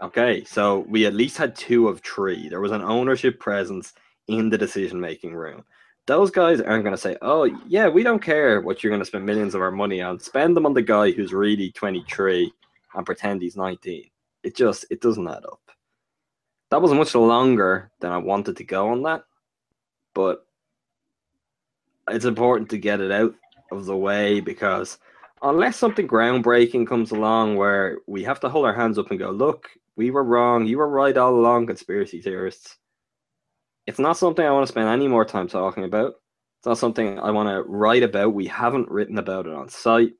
Okay, 0.00 0.44
so 0.44 0.80
we 0.88 1.06
at 1.06 1.14
least 1.14 1.36
had 1.36 1.54
two 1.54 1.88
of 1.88 2.00
three. 2.00 2.48
There 2.48 2.60
was 2.60 2.72
an 2.72 2.82
ownership 2.82 3.38
presence 3.38 3.92
in 4.28 4.48
the 4.48 4.58
decision 4.58 5.00
making 5.00 5.34
room. 5.34 5.64
Those 6.06 6.30
guys 6.30 6.60
aren't 6.60 6.82
going 6.84 6.94
to 6.94 7.00
say, 7.00 7.16
"Oh, 7.22 7.44
yeah, 7.66 7.88
we 7.88 8.02
don't 8.02 8.22
care 8.22 8.60
what 8.60 8.82
you're 8.82 8.90
going 8.90 9.00
to 9.00 9.06
spend 9.06 9.24
millions 9.24 9.54
of 9.54 9.60
our 9.60 9.70
money 9.70 10.02
on. 10.02 10.18
Spend 10.18 10.56
them 10.56 10.66
on 10.66 10.74
the 10.74 10.82
guy 10.82 11.12
who's 11.12 11.32
really 11.32 11.70
23 11.72 12.52
and 12.94 13.06
pretend 13.06 13.42
he's 13.42 13.56
19." 13.56 14.10
It 14.42 14.56
just 14.56 14.84
it 14.90 15.00
doesn't 15.00 15.28
add 15.28 15.44
up. 15.44 15.60
That 16.72 16.80
was 16.80 16.94
much 16.94 17.14
longer 17.14 17.90
than 18.00 18.12
I 18.12 18.16
wanted 18.16 18.56
to 18.56 18.64
go 18.64 18.88
on 18.88 19.02
that, 19.02 19.24
but 20.14 20.46
it's 22.08 22.24
important 22.24 22.70
to 22.70 22.78
get 22.78 22.98
it 22.98 23.12
out 23.12 23.34
of 23.70 23.84
the 23.84 23.94
way 23.94 24.40
because 24.40 24.96
unless 25.42 25.76
something 25.76 26.08
groundbreaking 26.08 26.86
comes 26.86 27.10
along 27.10 27.56
where 27.56 27.98
we 28.06 28.24
have 28.24 28.40
to 28.40 28.48
hold 28.48 28.64
our 28.64 28.72
hands 28.72 28.98
up 28.98 29.10
and 29.10 29.18
go, 29.18 29.30
look, 29.30 29.68
we 29.96 30.10
were 30.10 30.24
wrong, 30.24 30.64
you 30.64 30.78
were 30.78 30.88
right 30.88 31.14
all 31.14 31.34
along, 31.34 31.66
conspiracy 31.66 32.22
theorists. 32.22 32.78
It's 33.86 33.98
not 33.98 34.16
something 34.16 34.46
I 34.46 34.50
want 34.52 34.66
to 34.66 34.72
spend 34.72 34.88
any 34.88 35.08
more 35.08 35.26
time 35.26 35.48
talking 35.48 35.84
about. 35.84 36.14
It's 36.60 36.66
not 36.66 36.78
something 36.78 37.18
I 37.18 37.32
want 37.32 37.50
to 37.50 37.70
write 37.70 38.02
about. 38.02 38.32
We 38.32 38.46
haven't 38.46 38.90
written 38.90 39.18
about 39.18 39.46
it 39.46 39.52
on 39.52 39.68
site. 39.68 40.14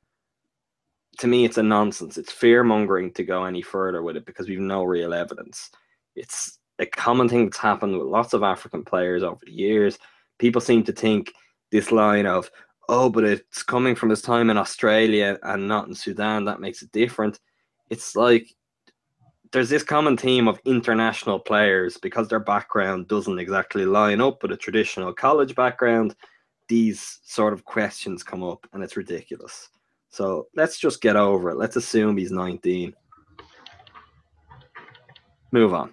To 1.21 1.27
me, 1.27 1.47
it's 1.47 1.57
a 1.57 1.63
nonsense. 1.63 2.19
It's 2.19 2.31
fear 2.31 2.63
mongering 2.63 3.15
to 3.15 3.25
go 3.25 3.45
any 3.45 3.63
further 3.63 4.03
with 4.03 4.19
it 4.19 4.27
because 4.27 4.51
we've 4.51 4.61
no 4.61 4.83
real 4.83 5.15
evidence. 5.15 5.71
It's 6.17 6.59
a 6.79 6.87
common 6.87 7.29
thing 7.29 7.45
that's 7.45 7.59
happened 7.59 7.99
with 7.99 8.07
lots 8.07 8.33
of 8.33 8.43
African 8.43 8.85
players 8.85 9.23
over 9.23 9.41
the 9.45 9.53
years. 9.53 9.99
People 10.39 10.61
seem 10.61 10.83
to 10.85 10.93
think 10.93 11.33
this 11.71 11.93
line 11.93 12.27
of, 12.27 12.51
oh, 12.89 13.09
but 13.09 13.25
it's 13.25 13.63
coming 13.63 13.95
from 13.95 14.11
his 14.11 14.23
time 14.23 14.51
in 14.51 14.59
Australia 14.59 15.39
and 15.43 15.69
not 15.69 15.89
in 15.89 15.95
Sudan. 15.95 16.45
That 16.45 16.61
makes 16.61 16.83
it 16.83 16.93
different. 16.93 17.39
It's 17.91 18.17
like 18.17 18.47
there's 19.53 19.69
this 19.69 19.83
common 19.83 20.17
theme 20.17 20.49
of 20.49 20.61
international 20.65 21.39
players 21.39 21.99
because 21.99 22.29
their 22.29 22.41
background 22.41 23.09
doesn't 23.09 23.39
exactly 23.39 23.85
line 23.85 24.21
up 24.21 24.43
with 24.43 24.53
a 24.53 24.57
traditional 24.57 25.13
college 25.13 25.55
background. 25.55 26.17
These 26.69 27.21
sort 27.25 27.53
of 27.53 27.65
questions 27.65 28.23
come 28.23 28.43
up 28.43 28.67
and 28.73 28.83
it's 28.83 28.97
ridiculous. 28.97 29.69
So 30.09 30.49
let's 30.57 30.79
just 30.79 31.01
get 31.01 31.17
over 31.17 31.51
it. 31.51 31.57
Let's 31.57 31.77
assume 31.77 32.17
he's 32.17 32.33
19. 32.33 32.95
Move 35.53 35.75
on. 35.75 35.93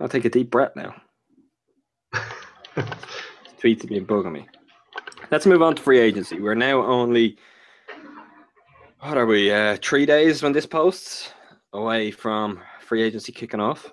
I'll 0.00 0.08
take 0.08 0.24
a 0.24 0.30
deep 0.30 0.50
breath 0.50 0.74
now. 0.76 0.94
Tweets 3.60 3.82
have 3.82 3.90
been 3.90 4.06
bugging 4.06 4.32
me. 4.32 4.48
Let's 5.30 5.46
move 5.46 5.62
on 5.62 5.74
to 5.76 5.82
free 5.82 6.00
agency. 6.00 6.40
We're 6.40 6.54
now 6.54 6.82
only 6.82 7.36
what 9.00 9.16
are 9.16 9.24
we? 9.24 9.50
Uh, 9.50 9.78
three 9.82 10.04
days 10.04 10.42
when 10.42 10.52
this 10.52 10.66
posts 10.66 11.32
away 11.72 12.10
from 12.10 12.60
free 12.80 13.02
agency 13.02 13.32
kicking 13.32 13.60
off. 13.60 13.90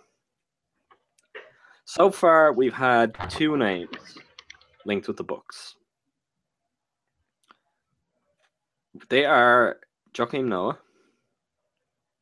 So 1.86 2.12
far, 2.12 2.52
we've 2.52 2.74
had 2.74 3.16
two 3.30 3.56
names 3.56 3.96
linked 4.86 5.08
with 5.08 5.16
the 5.16 5.24
books. 5.24 5.76
They 9.08 9.24
are 9.24 9.80
Joakim 10.14 10.46
Noah, 10.46 10.78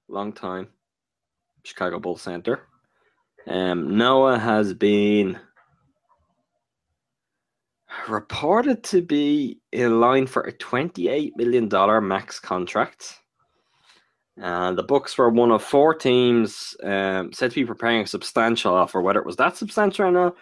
long 0.07 0.31
time 0.31 0.67
Chicago 1.63 1.99
Bulls 1.99 2.21
center. 2.21 2.67
Um, 3.47 3.97
Noah 3.97 4.39
has 4.39 4.73
been 4.73 5.39
reported 8.07 8.83
to 8.85 9.01
be 9.01 9.59
in 9.71 9.99
line 9.99 10.27
for 10.27 10.43
a 10.43 10.53
$28 10.53 11.31
million 11.35 12.07
max 12.07 12.39
contract. 12.39 13.19
And 14.37 14.77
the 14.77 14.83
Bucks 14.83 15.17
were 15.17 15.29
one 15.29 15.51
of 15.51 15.63
four 15.63 15.93
teams 15.93 16.75
um, 16.83 17.31
said 17.31 17.51
to 17.51 17.55
be 17.55 17.65
preparing 17.65 18.01
a 18.01 18.07
substantial 18.07 18.73
offer. 18.73 19.01
Whether 19.01 19.19
it 19.19 19.25
was 19.25 19.37
that 19.37 19.55
substantial 19.55 20.05
or 20.05 20.11
not, 20.11 20.35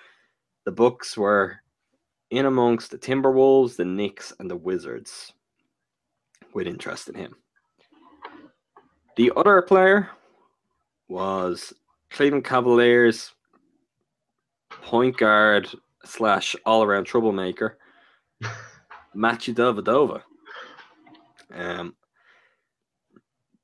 the 0.66 0.72
Bucks 0.72 1.16
were 1.16 1.58
in 2.32 2.46
amongst 2.46 2.90
the 2.90 2.98
Timberwolves, 2.98 3.76
the 3.76 3.86
Knicks, 3.86 4.34
and 4.40 4.50
the 4.50 4.56
Wizards 4.56 5.34
with 6.54 6.68
interest 6.68 7.10
in 7.10 7.16
him. 7.16 7.36
The 9.16 9.32
other 9.36 9.62
player 9.62 10.10
was 11.08 11.72
Cleveland 12.14 12.46
Cavaliers 12.46 13.34
point 14.84 15.18
guard 15.18 15.68
slash 16.06 16.56
all 16.66 16.84
around 16.84 17.06
troublemaker, 17.06 17.78
Matthew 19.14 19.54
Dellavedova. 19.54 20.22
Um, 21.54 21.96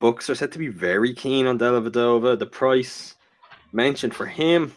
Bucks 0.00 0.30
are 0.30 0.34
said 0.34 0.50
to 0.52 0.58
be 0.58 0.68
very 0.68 1.14
keen 1.14 1.46
on 1.46 1.58
Dellavedova. 1.58 2.38
The 2.38 2.46
price 2.46 3.14
mentioned 3.72 4.14
for 4.14 4.26
him, 4.26 4.72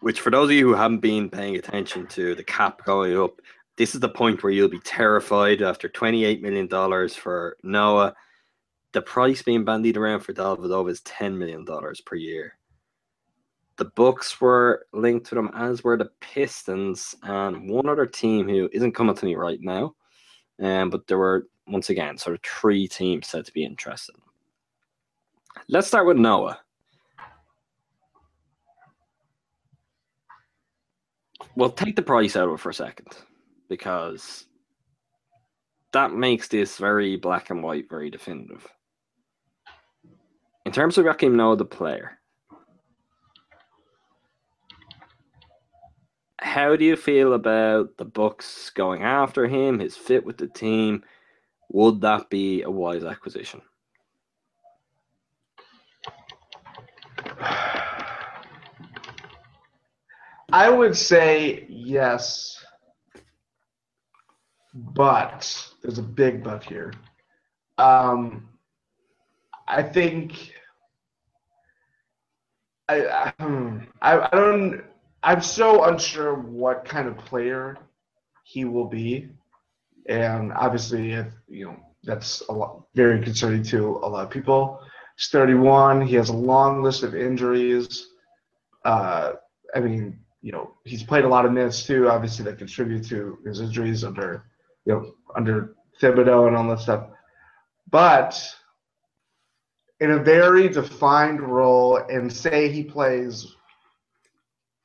which 0.00 0.20
for 0.20 0.30
those 0.30 0.50
of 0.50 0.54
you 0.54 0.68
who 0.68 0.74
haven't 0.74 0.98
been 0.98 1.30
paying 1.30 1.56
attention 1.56 2.06
to 2.08 2.34
the 2.34 2.44
cap 2.44 2.84
going 2.84 3.18
up, 3.18 3.40
this 3.76 3.94
is 3.94 4.00
the 4.00 4.08
point 4.08 4.42
where 4.42 4.52
you'll 4.52 4.68
be 4.68 4.78
terrified 4.80 5.62
after 5.62 5.88
$28 5.88 6.40
million 6.42 7.08
for 7.08 7.56
Noah. 7.64 8.14
The 8.94 9.02
price 9.02 9.42
being 9.42 9.64
bandied 9.64 9.96
around 9.96 10.20
for 10.20 10.32
Dellavedova 10.32 10.90
is 10.90 11.02
$10 11.02 11.36
million 11.36 11.66
per 12.06 12.16
year 12.16 12.54
the 13.76 13.86
Bucks 13.86 14.40
were 14.40 14.86
linked 14.92 15.26
to 15.26 15.34
them, 15.34 15.50
as 15.54 15.82
were 15.82 15.96
the 15.96 16.10
Pistons 16.20 17.14
and 17.22 17.68
one 17.68 17.88
other 17.88 18.06
team 18.06 18.48
who 18.48 18.68
isn't 18.72 18.92
coming 18.92 19.16
to 19.16 19.24
me 19.24 19.34
right 19.34 19.60
now. 19.60 19.94
Um, 20.62 20.90
but 20.90 21.06
there 21.06 21.18
were 21.18 21.48
once 21.66 21.90
again 21.90 22.16
sort 22.16 22.36
of 22.36 22.42
three 22.42 22.86
teams 22.86 23.26
said 23.26 23.44
to 23.46 23.52
be 23.52 23.64
interested. 23.64 24.14
Let's 25.68 25.88
start 25.88 26.06
with 26.06 26.16
Noah. 26.16 26.60
Well, 31.56 31.70
take 31.70 31.96
the 31.96 32.02
price 32.02 32.36
out 32.36 32.48
of 32.48 32.54
it 32.54 32.60
for 32.60 32.70
a 32.70 32.74
second 32.74 33.08
because 33.68 34.46
that 35.92 36.12
makes 36.12 36.48
this 36.48 36.78
very 36.78 37.16
black 37.16 37.50
and 37.50 37.62
white, 37.62 37.88
very 37.88 38.10
definitive. 38.10 38.66
Terms 40.74 40.98
of 40.98 41.06
Joakim 41.06 41.36
Noah, 41.36 41.56
the 41.56 41.64
player, 41.64 42.18
how 46.40 46.74
do 46.74 46.84
you 46.84 46.96
feel 46.96 47.34
about 47.34 47.96
the 47.96 48.04
Bucks 48.04 48.70
going 48.70 49.04
after 49.04 49.46
him, 49.46 49.78
his 49.78 49.96
fit 49.96 50.26
with 50.26 50.36
the 50.36 50.48
team? 50.48 51.04
Would 51.70 52.00
that 52.00 52.28
be 52.28 52.62
a 52.62 52.70
wise 52.70 53.04
acquisition? 53.04 53.62
I 60.52 60.68
would 60.68 60.96
say 60.96 61.66
yes, 61.68 62.64
but 64.74 65.68
there's 65.82 65.98
a 65.98 66.02
big 66.02 66.42
but 66.42 66.64
here. 66.64 66.92
Um, 67.78 68.48
I 69.68 69.80
think 69.80 70.52
I 72.88 73.06
I, 73.06 73.32
hmm, 73.40 73.78
I 74.02 74.18
I 74.20 74.28
don't. 74.32 74.84
I'm 75.22 75.40
so 75.40 75.84
unsure 75.84 76.34
what 76.34 76.84
kind 76.84 77.08
of 77.08 77.16
player 77.18 77.78
he 78.44 78.64
will 78.64 78.86
be, 78.86 79.30
and 80.06 80.52
obviously, 80.52 81.12
if 81.12 81.26
you 81.48 81.66
know, 81.66 81.76
that's 82.02 82.42
a 82.48 82.52
lot 82.52 82.84
very 82.94 83.22
concerning 83.22 83.62
to 83.64 83.96
a 84.02 84.08
lot 84.08 84.24
of 84.24 84.30
people. 84.30 84.80
He's 85.16 85.28
31. 85.28 86.02
He 86.06 86.14
has 86.16 86.28
a 86.28 86.34
long 86.36 86.82
list 86.82 87.02
of 87.02 87.14
injuries. 87.14 88.08
Uh, 88.84 89.34
I 89.74 89.80
mean, 89.80 90.18
you 90.42 90.52
know, 90.52 90.72
he's 90.84 91.02
played 91.02 91.24
a 91.24 91.28
lot 91.28 91.46
of 91.46 91.52
minutes 91.52 91.86
too. 91.86 92.08
Obviously, 92.10 92.44
that 92.44 92.58
contribute 92.58 93.06
to 93.08 93.38
his 93.46 93.60
injuries 93.60 94.04
under, 94.04 94.44
you 94.84 94.92
know, 94.92 95.14
under 95.36 95.74
Thibodeau 96.00 96.48
and 96.48 96.56
all 96.56 96.68
that 96.68 96.80
stuff. 96.80 97.08
But 97.90 98.38
in 100.04 100.10
a 100.10 100.18
very 100.18 100.68
defined 100.68 101.40
role, 101.40 101.96
and 101.96 102.30
say 102.30 102.68
he 102.70 102.84
plays 102.84 103.56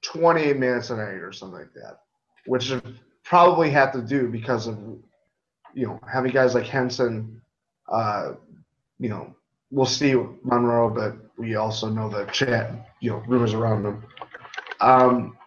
28 0.02 0.58
minutes 0.58 0.92
a 0.92 0.96
night 0.96 1.22
or 1.22 1.34
something 1.34 1.60
like 1.60 1.74
that, 1.74 2.00
which 2.46 2.72
probably 3.26 3.70
have 3.70 3.92
to 3.92 4.02
do 4.02 4.30
because 4.30 4.68
of, 4.68 4.78
you 5.74 5.86
know, 5.86 6.00
having 6.10 6.32
guys 6.32 6.56
like 6.56 6.66
Henson, 6.66 7.42
uh, 7.90 8.32
you 8.98 9.10
know, 9.10 9.36
we'll 9.72 9.86
see 9.86 10.16
Monroe, 10.44 10.90
but 10.90 11.18
we 11.38 11.56
also 11.56 11.90
know 11.90 12.10
the 12.10 12.24
chat, 12.32 12.90
you 13.02 13.12
know, 13.12 13.22
rumors 13.28 13.54
around 13.54 13.86
him. 13.86 14.04
Um, 14.80 15.38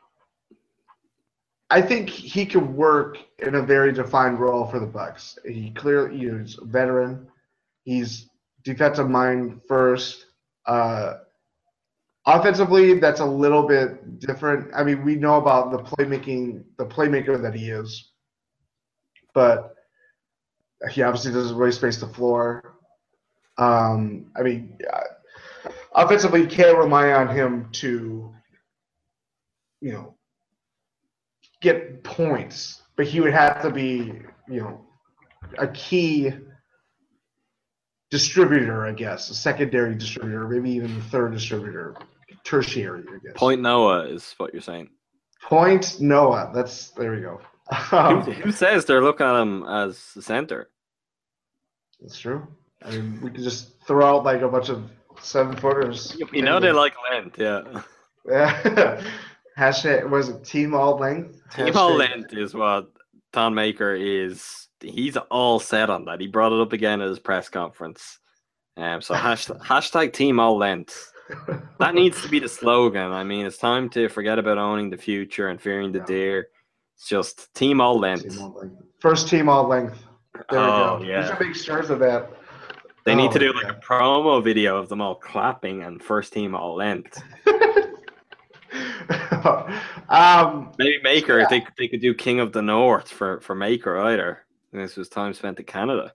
I 1.71 1.81
think 1.81 2.11
he 2.11 2.45
could 2.45 2.69
work 2.69 3.17
in 3.39 3.55
a 3.55 3.63
very 3.63 3.91
defined 3.91 4.39
role 4.39 4.67
for 4.67 4.79
the 4.79 4.87
Bucks. 4.87 5.39
He 5.47 5.71
clearly 5.71 6.19
he's 6.19 6.59
a 6.59 6.67
veteran. 6.67 7.27
He's 7.85 8.29
defensive 8.65 9.09
mind 9.09 9.61
first. 9.69 10.27
Uh, 10.67 11.15
offensively, 12.27 12.99
that's 12.99 13.21
a 13.21 13.25
little 13.25 13.67
bit 13.67 14.19
different. 14.19 14.71
I 14.75 14.85
mean, 14.85 15.05
we 15.05 15.17
know 15.17 15.37
about 15.37 15.71
the 15.73 15.79
playmaking, 15.79 16.65
the 16.79 16.87
playmaker 16.87 17.41
that 17.41 17.55
he 17.55 17.71
is, 17.71 18.13
but 19.35 19.75
he 20.91 21.03
obviously 21.03 21.33
doesn't 21.33 21.57
really 21.57 21.73
space 21.73 21.99
the 21.99 22.09
floor. 22.09 22.77
Um, 23.59 24.31
I 24.37 24.43
mean, 24.43 24.79
uh, 24.93 25.01
offensively, 25.95 26.43
you 26.43 26.49
can't 26.49 26.77
rely 26.79 27.13
on 27.13 27.29
him 27.29 27.69
to, 27.73 28.33
you 29.81 29.93
know, 29.93 30.15
get 31.61 32.03
points, 32.03 32.83
but 32.97 33.07
he 33.07 33.21
would 33.21 33.33
have 33.33 33.63
to 33.63 33.71
be, 33.71 34.13
you 34.49 34.61
know, 34.61 34.81
a 35.59 35.69
key 35.69 36.33
distributor, 38.13 38.87
I 38.87 38.93
guess, 38.93 39.31
a 39.31 39.35
secondary 39.35 39.95
distributor, 39.97 40.47
maybe 40.47 40.71
even 40.71 40.95
a 40.99 41.01
third 41.05 41.33
distributor, 41.33 41.97
tertiary, 42.45 43.03
I 43.09 43.19
guess. 43.25 43.33
Point 43.35 43.63
Noah 43.63 44.05
is 44.05 44.35
what 44.37 44.53
you're 44.53 44.61
saying. 44.63 44.91
Point 45.43 45.99
Noah. 45.99 46.53
That's 46.55 46.91
there 46.91 47.11
we 47.13 47.23
go. 47.23 47.41
Who, 47.89 47.97
Um, 47.97 48.21
who 48.21 48.53
says 48.53 48.85
they're 48.85 49.03
looking 49.03 49.27
at 49.27 49.41
him 49.41 49.65
as 49.65 50.13
the 50.15 50.21
center? 50.23 50.69
that's 52.01 52.19
true. 52.19 52.47
I 52.85 52.91
mean, 52.91 53.19
we 53.23 53.31
could 53.31 53.43
just 53.43 53.81
throw 53.87 54.05
out 54.19 54.25
like 54.25 54.43
a 54.43 54.49
bunch 54.49 54.69
of 54.69 54.91
seven 55.21 55.57
footers. 55.57 56.15
You 56.33 56.43
know 56.43 56.61
they 56.61 56.73
like 56.73 56.95
length, 57.11 57.39
yeah. 57.39 57.63
Yeah. 58.29 59.03
Hashtag 59.59 60.11
was 60.11 60.29
it 60.29 60.45
team 60.45 60.75
all 60.75 60.99
length? 60.99 61.41
Team 61.55 61.75
all 61.77 61.95
length 61.95 62.35
is 62.35 62.55
what 62.55 62.91
Thon 63.33 63.55
Maker 63.55 63.95
is. 63.95 64.69
He's 64.83 65.17
all 65.17 65.59
set 65.61 65.91
on 65.91 66.05
that. 66.07 66.21
He 66.21 66.27
brought 66.27 66.53
it 66.53 66.61
up 66.61 66.73
again 66.73 67.01
at 67.01 67.09
his 67.09 67.19
press 67.19 67.49
conference. 67.49 68.19
Um, 68.77 69.01
so 69.03 69.15
hashtag, 69.27 69.61
hashtag 69.63 70.13
team 70.13 70.41
all 70.41 70.57
length. 70.57 71.13
That 71.79 71.95
needs 71.95 72.21
to 72.23 72.29
be 72.29 72.41
the 72.41 72.49
slogan. 72.49 73.11
I 73.13 73.25
mean, 73.25 73.47
it's 73.47 73.57
time 73.59 73.89
to 73.91 74.09
forget 74.09 74.39
about 74.39 74.59
owning 74.59 74.91
the 74.91 74.97
future 74.99 75.49
and 75.49 75.61
fearing 75.61 75.93
the 75.93 75.99
Yeah. 76.01 76.05
deer. 76.07 76.49
It's 76.97 77.09
just 77.09 77.55
team 77.55 77.81
all 77.81 77.99
length. 77.99 78.29
Team 78.29 78.43
all 78.43 78.53
length. 78.61 78.77
First 79.01 79.29
team 79.29 79.49
all 79.49 79.67
length. 79.67 79.99
There 80.51 80.59
Oh, 80.61 80.99
we 80.99 81.07
go. 81.07 81.11
yeah. 81.11 81.21
We 81.23 81.27
should 81.29 81.41
make 81.41 81.55
shirts 81.57 81.91
of 81.91 81.99
that. 82.01 82.31
They 83.05 83.15
need 83.15 83.33
to 83.33 83.39
Oh, 83.39 83.41
do 83.41 83.53
like 83.55 83.65
yeah. 83.65 83.71
a 83.73 83.81
promo 83.81 84.43
video 84.45 84.77
of 84.77 84.89
them 84.89 85.01
all 85.01 85.15
clapping 85.17 85.83
and 85.83 86.03
first 86.03 86.33
team 86.33 86.55
all 86.55 86.77
length. 86.77 87.21
um, 90.09 90.73
Maybe 90.79 91.01
Maker, 91.03 91.39
Yeah. 91.41 91.47
they, 91.49 91.67
they 91.79 91.89
could 91.89 92.01
do 92.01 92.15
King 92.15 92.41
of 92.41 92.53
the 92.53 92.63
North 92.63 93.09
for, 93.09 93.41
for 93.41 93.55
Maker 93.55 93.99
either. 93.99 94.45
This 94.73 94.97
was 94.97 95.09
time 95.09 95.35
spent 95.35 95.59
in 95.59 95.67
Canada. 95.67 96.15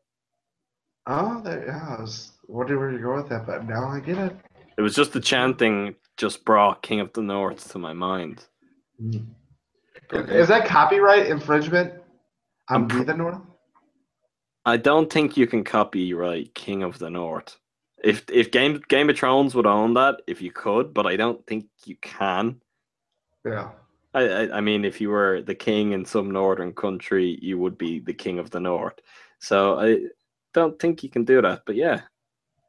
oh, 1.06 1.42
there, 1.44 1.66
yeah, 1.68 1.96
I 1.98 2.02
was 2.02 2.32
wondering 2.48 2.80
where 2.80 2.92
you 2.92 3.00
go 3.00 3.16
with 3.16 3.30
that, 3.30 3.46
but 3.46 3.66
now 3.68 3.88
I 3.88 4.00
get 4.00 4.18
it. 4.18 4.36
It 4.78 4.82
was 4.82 4.96
just 4.96 5.14
the 5.14 5.20
chanting 5.20 5.96
just 6.18 6.44
brought 6.44 6.82
King 6.82 7.00
of 7.00 7.14
the 7.14 7.22
North 7.22 7.72
to 7.72 7.80
my 7.80 7.94
mind. 7.94 8.46
But, 10.10 10.30
Is 10.30 10.48
that 10.48 10.68
copyright 10.68 11.28
infringement 11.28 11.94
on 12.70 12.84
I'm 12.84 12.88
pr- 12.88 13.04
the 13.04 13.14
North? 13.14 13.42
I 14.66 14.78
don't 14.78 15.12
think 15.12 15.38
you 15.38 15.48
can 15.48 15.64
copyright 15.64 16.54
King 16.56 16.84
of 16.84 17.00
the 17.00 17.10
North. 17.10 17.58
If 18.04 18.26
if 18.30 18.52
Game 18.52 18.82
Game 18.90 19.10
of 19.10 19.18
Thrones 19.18 19.56
would 19.56 19.66
own 19.66 19.94
that, 19.96 20.22
if 20.28 20.42
you 20.42 20.52
could, 20.52 20.94
but 20.94 21.06
I 21.06 21.16
don't 21.16 21.46
think 21.48 21.66
you 21.86 21.96
can. 22.02 22.62
Yeah. 23.46 23.70
I, 24.24 24.58
I 24.58 24.62
mean, 24.62 24.86
if 24.86 25.02
you 25.02 25.10
were 25.10 25.42
the 25.42 25.56
king 25.56 25.92
in 25.92 26.06
some 26.06 26.32
northern 26.32 26.74
country, 26.74 27.38
you 27.42 27.58
would 27.60 27.78
be 27.78 28.00
the 28.00 28.14
king 28.14 28.40
of 28.40 28.50
the 28.50 28.60
north. 28.60 29.00
So 29.40 29.80
I 29.80 30.00
don't 30.54 30.80
think 30.80 31.04
you 31.04 31.10
can 31.10 31.24
do 31.24 31.42
that. 31.42 31.64
But 31.66 31.76
yeah, 31.76 32.02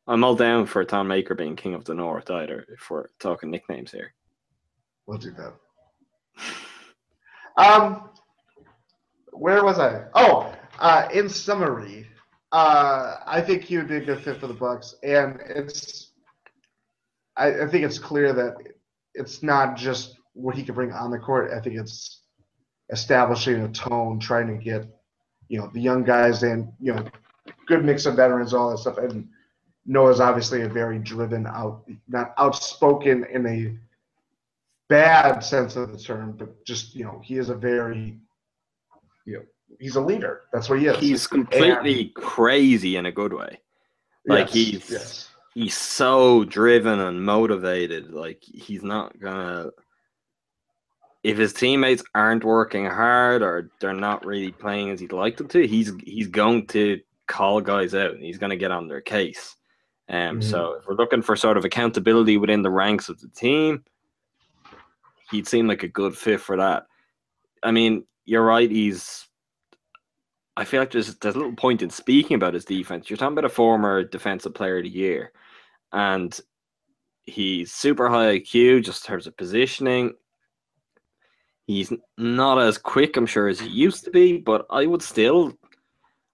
I'm 0.06 0.24
all 0.24 0.34
down 0.34 0.66
for 0.66 0.84
Thon 0.84 1.06
Maker 1.06 1.34
being 1.34 1.56
king 1.56 1.74
of 1.74 1.84
the 1.84 1.94
north 1.94 2.30
either. 2.30 2.66
If 2.68 2.90
we're 2.90 3.06
talking 3.18 3.50
nicknames 3.50 3.92
here. 3.92 4.14
We'll 5.06 5.18
do 5.18 5.32
that. 5.32 5.54
Um, 7.56 8.10
where 9.32 9.64
was 9.64 9.78
I? 9.78 10.04
Oh, 10.14 10.54
uh, 10.78 11.08
in 11.12 11.28
summary, 11.28 12.06
uh, 12.52 13.16
I 13.26 13.40
think 13.40 13.64
he 13.64 13.76
would 13.76 13.88
be 13.88 13.96
a 13.96 14.04
good 14.04 14.22
fit 14.22 14.38
for 14.38 14.46
the 14.46 14.54
Bucks, 14.54 14.94
and 15.02 15.40
it's. 15.46 16.12
I, 17.36 17.62
I 17.62 17.68
think 17.68 17.84
it's 17.84 17.98
clear 17.98 18.32
that 18.32 18.56
it's 19.14 19.42
not 19.42 19.76
just 19.76 20.17
what 20.38 20.54
he 20.54 20.62
can 20.62 20.74
bring 20.74 20.92
on 20.92 21.10
the 21.10 21.18
court. 21.18 21.52
I 21.52 21.60
think 21.60 21.76
it's 21.76 22.22
establishing 22.90 23.62
a 23.62 23.68
tone, 23.68 24.18
trying 24.18 24.46
to 24.46 24.62
get, 24.62 24.86
you 25.48 25.58
know, 25.58 25.70
the 25.74 25.80
young 25.80 26.04
guys 26.04 26.42
and 26.42 26.72
you 26.80 26.94
know, 26.94 27.04
good 27.66 27.84
mix 27.84 28.06
of 28.06 28.16
veterans, 28.16 28.54
all 28.54 28.70
that 28.70 28.78
stuff. 28.78 28.98
And 28.98 29.28
Noah's 29.84 30.20
obviously 30.20 30.62
a 30.62 30.68
very 30.68 30.98
driven, 30.98 31.46
out, 31.46 31.84
not 32.08 32.34
outspoken 32.38 33.24
in 33.24 33.46
a 33.46 33.76
bad 34.88 35.40
sense 35.40 35.76
of 35.76 35.92
the 35.92 35.98
term, 35.98 36.32
but 36.32 36.64
just 36.64 36.94
you 36.94 37.04
know, 37.04 37.20
he 37.22 37.36
is 37.36 37.48
a 37.50 37.54
very, 37.54 38.18
you 39.26 39.34
know, 39.34 39.42
he's 39.78 39.96
a 39.96 40.00
leader. 40.00 40.42
That's 40.52 40.68
what 40.68 40.78
he 40.78 40.86
is. 40.86 40.98
He's 40.98 41.26
completely 41.26 42.12
crazy 42.14 42.96
in 42.96 43.06
a 43.06 43.12
good 43.12 43.32
way. 43.32 43.60
like 44.26 44.46
Yes, 44.46 44.52
he's- 44.54 44.90
yes, 44.90 45.24
He's 45.54 45.76
so 45.76 46.44
driven 46.44 47.00
and 47.00 47.24
motivated. 47.24 48.12
Like 48.12 48.40
he's 48.42 48.84
not 48.84 49.18
gonna. 49.18 49.70
If 51.24 51.36
his 51.36 51.52
teammates 51.52 52.02
aren't 52.14 52.44
working 52.44 52.86
hard 52.86 53.42
or 53.42 53.70
they're 53.80 53.92
not 53.92 54.24
really 54.24 54.52
playing 54.52 54.90
as 54.90 55.00
he'd 55.00 55.12
like 55.12 55.36
them 55.36 55.48
to, 55.48 55.66
he's 55.66 55.92
he's 56.04 56.28
going 56.28 56.66
to 56.68 57.00
call 57.26 57.60
guys 57.60 57.94
out 57.94 58.12
and 58.12 58.22
he's 58.22 58.38
going 58.38 58.50
to 58.50 58.56
get 58.56 58.70
on 58.70 58.88
their 58.88 59.00
case. 59.00 59.56
Um, 60.08 60.40
Mhm. 60.40 60.44
So 60.44 60.72
if 60.74 60.86
we're 60.86 60.94
looking 60.94 61.20
for 61.22 61.36
sort 61.36 61.56
of 61.56 61.64
accountability 61.64 62.36
within 62.38 62.62
the 62.62 62.70
ranks 62.70 63.08
of 63.08 63.20
the 63.20 63.28
team, 63.28 63.84
he'd 65.30 65.46
seem 65.48 65.66
like 65.68 65.82
a 65.82 65.88
good 65.88 66.16
fit 66.16 66.40
for 66.40 66.56
that. 66.56 66.86
I 67.62 67.72
mean, 67.72 68.04
you're 68.24 68.44
right. 68.44 68.70
He's. 68.70 69.26
I 70.56 70.64
feel 70.64 70.80
like 70.80 70.90
there's 70.90 71.14
there's 71.16 71.34
a 71.34 71.38
little 71.38 71.54
point 71.54 71.82
in 71.82 71.90
speaking 71.90 72.34
about 72.36 72.54
his 72.54 72.64
defense. 72.64 73.10
You're 73.10 73.16
talking 73.16 73.34
about 73.34 73.44
a 73.44 73.48
former 73.48 74.02
defensive 74.04 74.54
player 74.54 74.78
of 74.78 74.84
the 74.84 74.88
year, 74.88 75.32
and 75.92 76.38
he's 77.24 77.72
super 77.72 78.08
high 78.08 78.38
IQ 78.40 78.84
just 78.84 79.04
in 79.04 79.08
terms 79.08 79.26
of 79.26 79.36
positioning. 79.36 80.14
He's 81.68 81.92
not 82.16 82.58
as 82.58 82.78
quick, 82.78 83.18
I'm 83.18 83.26
sure, 83.26 83.46
as 83.46 83.60
he 83.60 83.68
used 83.68 84.02
to 84.04 84.10
be, 84.10 84.38
but 84.38 84.64
I 84.70 84.86
would 84.86 85.02
still. 85.02 85.52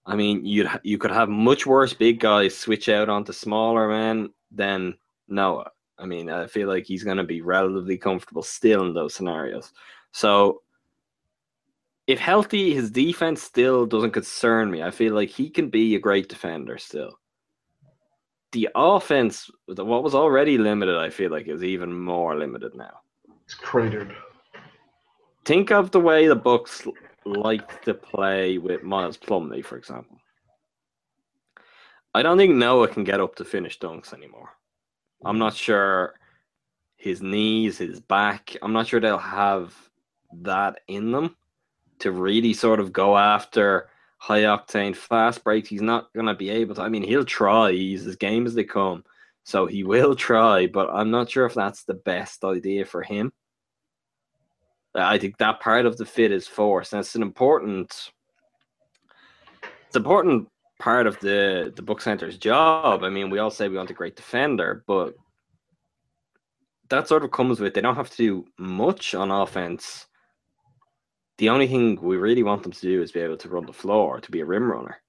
I 0.05 0.15
mean, 0.15 0.45
you'd—you 0.45 0.97
could 0.97 1.11
have 1.11 1.27
much 1.27 1.65
worse 1.65 1.93
big 1.93 2.21
guys 2.21 2.57
switch 2.57 2.87
out 2.87 3.09
onto 3.09 3.33
smaller 3.33 3.89
men 3.89 4.29
than 4.49 4.95
Noah. 5.27 5.71
I 5.97 6.05
mean, 6.05 6.29
I 6.29 6.47
feel 6.47 6.69
like 6.69 6.85
he's 6.85 7.03
going 7.03 7.17
to 7.17 7.25
be 7.25 7.41
relatively 7.41 7.97
comfortable 7.97 8.43
still 8.43 8.85
in 8.85 8.93
those 8.93 9.13
scenarios. 9.13 9.73
So 10.13 10.61
if 12.07 12.17
healthy, 12.17 12.73
his 12.73 12.89
defense 12.89 13.43
still 13.43 13.85
doesn't 13.85 14.11
concern 14.11 14.71
me. 14.71 14.83
I 14.83 14.91
feel 14.91 15.13
like 15.13 15.29
he 15.29 15.49
can 15.49 15.69
be 15.69 15.95
a 15.95 15.99
great 15.99 16.29
defender 16.29 16.77
still. 16.77 17.19
The 18.53 18.69
offense, 18.73 19.51
what 19.65 20.03
was 20.03 20.15
already 20.15 20.57
limited, 20.57 20.95
I 20.95 21.09
feel 21.09 21.29
like 21.29 21.49
is 21.49 21.61
even 21.61 21.91
more 21.91 22.37
limited 22.37 22.73
now. 22.73 23.01
It's 23.43 23.53
cratered. 23.53 24.15
Think 25.45 25.71
of 25.71 25.91
the 25.91 25.99
way 25.99 26.27
the 26.27 26.35
Bucks 26.35 26.87
like 27.25 27.81
to 27.83 27.93
play 27.93 28.57
with 28.57 28.83
Miles 28.83 29.17
Plumlee, 29.17 29.63
for 29.63 29.77
example. 29.77 30.17
I 32.13 32.23
don't 32.23 32.37
think 32.37 32.55
Noah 32.55 32.87
can 32.87 33.03
get 33.03 33.21
up 33.21 33.35
to 33.35 33.45
finish 33.45 33.77
dunks 33.77 34.13
anymore. 34.13 34.49
I'm 35.23 35.37
not 35.37 35.53
sure 35.53 36.15
his 36.97 37.21
knees, 37.21 37.77
his 37.77 37.99
back. 37.99 38.55
I'm 38.61 38.73
not 38.73 38.87
sure 38.87 38.99
they'll 38.99 39.17
have 39.17 39.75
that 40.41 40.79
in 40.87 41.11
them 41.11 41.35
to 41.99 42.11
really 42.11 42.53
sort 42.53 42.79
of 42.79 42.91
go 42.91 43.17
after 43.17 43.89
high 44.17 44.41
octane 44.41 44.95
fast 44.95 45.43
breaks. 45.43 45.69
He's 45.69 45.81
not 45.81 46.11
going 46.13 46.25
to 46.25 46.33
be 46.33 46.49
able 46.49 46.75
to. 46.75 46.81
I 46.81 46.89
mean, 46.89 47.03
he'll 47.03 47.25
try. 47.25 47.71
He's 47.71 48.07
as 48.07 48.15
game 48.15 48.45
as 48.45 48.55
they 48.55 48.63
come. 48.63 49.03
So 49.43 49.67
he 49.67 49.83
will 49.83 50.15
try, 50.29 50.67
but 50.67 50.89
I'm 50.91 51.11
not 51.11 51.29
sure 51.29 51.45
if 51.45 51.53
that's 51.53 51.83
the 51.83 51.93
best 51.93 52.43
idea 52.43 52.85
for 52.85 53.03
him. 53.03 53.31
I 54.95 55.17
think 55.17 55.37
that 55.37 55.59
part 55.59 55.85
of 55.85 55.97
the 55.97 56.05
fit 56.05 56.31
is 56.31 56.47
forced. 56.47 56.93
And 56.93 57.01
it's 57.01 57.15
an 57.15 57.21
important 57.21 58.11
it's 59.87 59.95
important 59.95 60.47
part 60.79 61.07
of 61.07 61.19
the 61.19 61.73
the 61.75 61.81
Bucks 61.81 62.03
center's 62.03 62.37
job. 62.37 63.03
I 63.03 63.09
mean, 63.09 63.29
we 63.29 63.39
all 63.39 63.51
say 63.51 63.67
we 63.67 63.77
want 63.77 63.89
a 63.89 63.93
great 63.93 64.15
defender, 64.15 64.83
but 64.87 65.15
that 66.89 67.07
sort 67.07 67.23
of 67.23 67.31
comes 67.31 67.59
with 67.59 67.73
they 67.73 67.81
don't 67.81 67.95
have 67.95 68.11
to 68.11 68.17
do 68.17 68.45
much 68.57 69.15
on 69.15 69.31
offense 69.31 70.05
the 71.37 71.49
only 71.49 71.67
thing 71.67 71.99
we 72.01 72.17
really 72.17 72.43
want 72.43 72.63
them 72.63 72.71
to 72.71 72.81
do 72.81 73.01
is 73.01 73.11
be 73.11 73.19
able 73.19 73.37
to 73.37 73.49
run 73.49 73.65
the 73.65 73.73
floor, 73.73 74.21
to 74.21 74.31
be 74.31 74.39
a 74.39 74.45
rim 74.45 74.71
runner. 74.71 75.01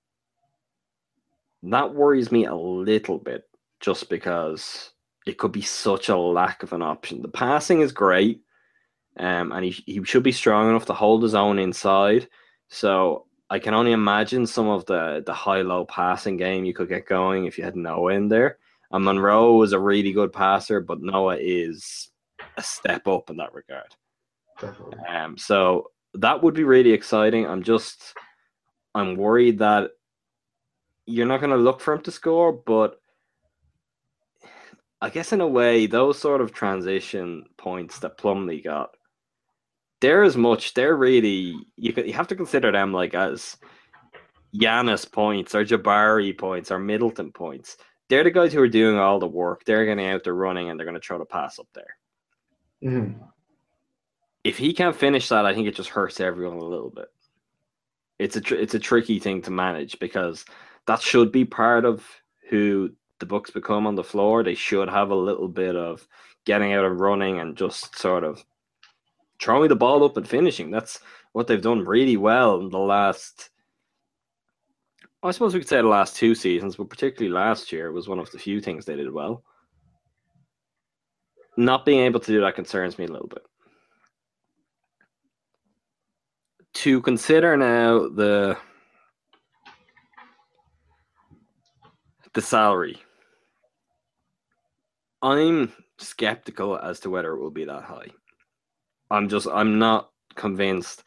That 1.63 1.95
worries 1.95 2.33
me 2.33 2.47
a 2.47 2.55
little 2.55 3.19
bit 3.19 3.45
just 3.81 4.09
because 4.09 4.93
it 5.27 5.39
could 5.39 5.53
be 5.53 5.63
such 5.63 6.09
a 6.09 6.17
lack 6.17 6.63
of 6.63 6.73
an 6.73 6.83
option. 6.83 7.23
The 7.23 7.29
passing 7.29 7.81
is 7.81 7.93
great, 7.93 8.41
um, 9.19 9.53
and 9.53 9.65
he, 9.65 9.71
he 9.87 10.05
should 10.05 10.23
be 10.23 10.33
strong 10.33 10.69
enough 10.69 10.87
to 10.87 10.95
hold 10.95 11.23
his 11.23 11.35
own 11.35 11.59
inside. 11.59 12.29
So 12.69 13.27
I 13.49 13.59
can 13.59 13.75
only 13.75 13.93
imagine 13.93 14.47
some 14.47 14.69
of 14.69 14.87
the, 14.87 15.23
the 15.25 15.33
high 15.33 15.63
low 15.63 15.85
passing 15.85 16.37
game 16.37 16.65
you 16.65 16.75
could 16.75 16.89
get 16.89 17.07
going 17.07 17.47
if 17.47 17.59
you 17.59 17.65
had 17.65 17.77
Noah 17.77 18.13
in 18.13 18.29
there. 18.29 18.59
And 18.91 19.05
Monroe 19.05 19.63
is 19.63 19.73
a 19.73 19.81
really 19.81 20.13
good 20.13 20.33
passer, 20.33 20.81
but 20.81 21.01
Noah 21.01 21.39
is 21.41 22.11
a 22.57 22.63
step 22.63 23.07
up 23.09 23.31
in 23.31 23.37
that 23.39 23.55
regard. 23.55 23.95
Definitely. 24.61 24.99
Um, 25.07 25.37
so 25.37 25.91
that 26.15 26.43
would 26.43 26.55
be 26.55 26.65
really 26.65 26.93
exciting. 26.93 27.47
I'm 27.47 27.63
just 27.63 28.15
I'm 28.95 29.17
worried 29.17 29.59
that 29.59 29.91
you're 31.05 31.27
not 31.27 31.41
going 31.41 31.51
to 31.51 31.57
look 31.57 31.81
for 31.81 31.95
him 31.95 32.03
to 32.03 32.11
score, 32.11 32.53
but 32.53 33.01
I 35.01 35.11
guess 35.11 35.33
in 35.33 35.41
a 35.41 35.47
way, 35.47 35.87
those 35.87 36.19
sort 36.19 36.41
of 36.41 36.53
transition 36.53 37.45
points 37.59 37.99
that 37.99 38.17
Plumlee 38.19 38.65
got, 38.65 38.97
they're 40.01 40.23
as 40.23 40.37
much. 40.37 40.75
They're 40.75 40.97
really 40.97 41.55
you 41.77 41.93
you 41.97 42.13
have 42.13 42.29
to 42.29 42.37
consider 42.37 42.71
them 42.73 42.93
like 42.93 43.15
as 43.15 43.57
Giannis 44.55 45.11
points 45.11 45.55
or 45.55 45.65
Jabari 45.65 46.37
points 46.37 46.71
or 46.71 46.79
Middleton 46.79 47.33
points. 47.33 47.77
They're 48.09 48.25
the 48.25 48.31
guys 48.31 48.53
who 48.53 48.61
are 48.61 48.69
doing 48.69 48.99
all 48.99 49.19
the 49.19 49.27
work. 49.27 49.65
They're 49.65 49.85
getting 49.85 50.07
out 50.07 50.23
there 50.25 50.35
running 50.35 50.71
and 50.71 50.79
they're 50.79 50.87
going 50.87 51.01
to 51.01 51.05
throw 51.07 51.19
the 51.19 51.25
pass 51.25 51.59
up 51.59 51.69
there. 51.75 51.97
Mhm. 52.85 53.19
if 54.45 54.59
he 54.59 54.73
can't 54.75 54.95
finish 54.95 55.29
that, 55.29 55.45
I 55.47 55.55
think 55.55 55.67
it 55.67 55.75
just 55.75 55.89
hurts 55.89 56.21
everyone 56.21 56.59
a 56.59 56.65
little 56.65 56.91
bit. 56.91 57.09
It's 58.19 58.37
a 58.37 58.41
tr- 58.41 58.55
it's 58.55 58.75
a 58.75 58.79
tricky 58.79 59.19
thing 59.19 59.43
to 59.43 59.51
manage 59.51 59.99
because 59.99 60.45
that 60.87 61.01
should 61.03 61.33
be 61.33 61.45
part 61.45 61.85
of 61.85 62.07
who 62.49 62.91
the 63.19 63.27
Bucks 63.27 63.51
become 63.51 63.87
on 63.87 63.95
the 63.97 64.05
floor. 64.05 64.43
They 64.45 64.55
should 64.55 64.89
have 64.89 65.11
a 65.11 65.15
little 65.17 65.49
bit 65.49 65.75
of 65.75 66.07
getting 66.45 66.73
out 66.75 66.85
and 66.85 67.01
running 67.01 67.41
and 67.41 67.57
just 67.57 67.99
sort 67.99 68.23
of 68.25 68.45
throwing 69.41 69.69
the 69.69 69.77
ball 69.77 70.05
up 70.05 70.17
and 70.17 70.29
finishing. 70.29 70.71
That's 70.71 71.01
what 71.33 71.47
they've 71.47 71.61
done 71.61 71.85
really 71.85 72.17
well 72.17 72.61
in 72.61 72.71
the 72.71 72.79
last. 72.79 73.51
I 75.23 75.31
suppose 75.31 75.55
we 75.55 75.61
could 75.61 75.69
say 75.69 75.79
the 75.79 75.89
last 75.89 76.17
two 76.17 76.35
seasons, 76.35 76.77
but 76.77 76.91
particularly 76.91 77.33
last 77.33 77.73
year 77.73 77.91
was 77.93 78.09
one 78.09 78.19
of 78.19 78.31
the 78.31 78.39
few 78.39 78.61
things 78.61 78.85
they 78.85 78.97
did 78.97 79.13
well. 79.13 79.43
Not 81.57 81.85
being 81.85 82.01
able 82.01 82.21
to 82.21 82.33
do 82.33 82.41
that 82.43 82.55
concerns 82.55 82.99
me 82.99 83.07
a 83.07 83.11
little 83.11 83.29
bit. 83.29 83.43
to 86.77 87.01
consider 87.01 87.57
now 87.57 88.07
the 88.07 88.57
the 92.35 92.43
salary. 92.43 92.99
I'm 95.23 95.73
skeptical 95.97 96.77
as 96.77 97.01
to 97.01 97.09
whether 97.09 97.33
it 97.33 97.41
will 97.41 97.51
be 97.51 97.65
that 97.65 97.85
high. 97.85 98.09
I'm 99.11 99.29
just 99.29 99.47
I'm 99.49 99.79
not 99.79 100.11
convinced 100.35 101.05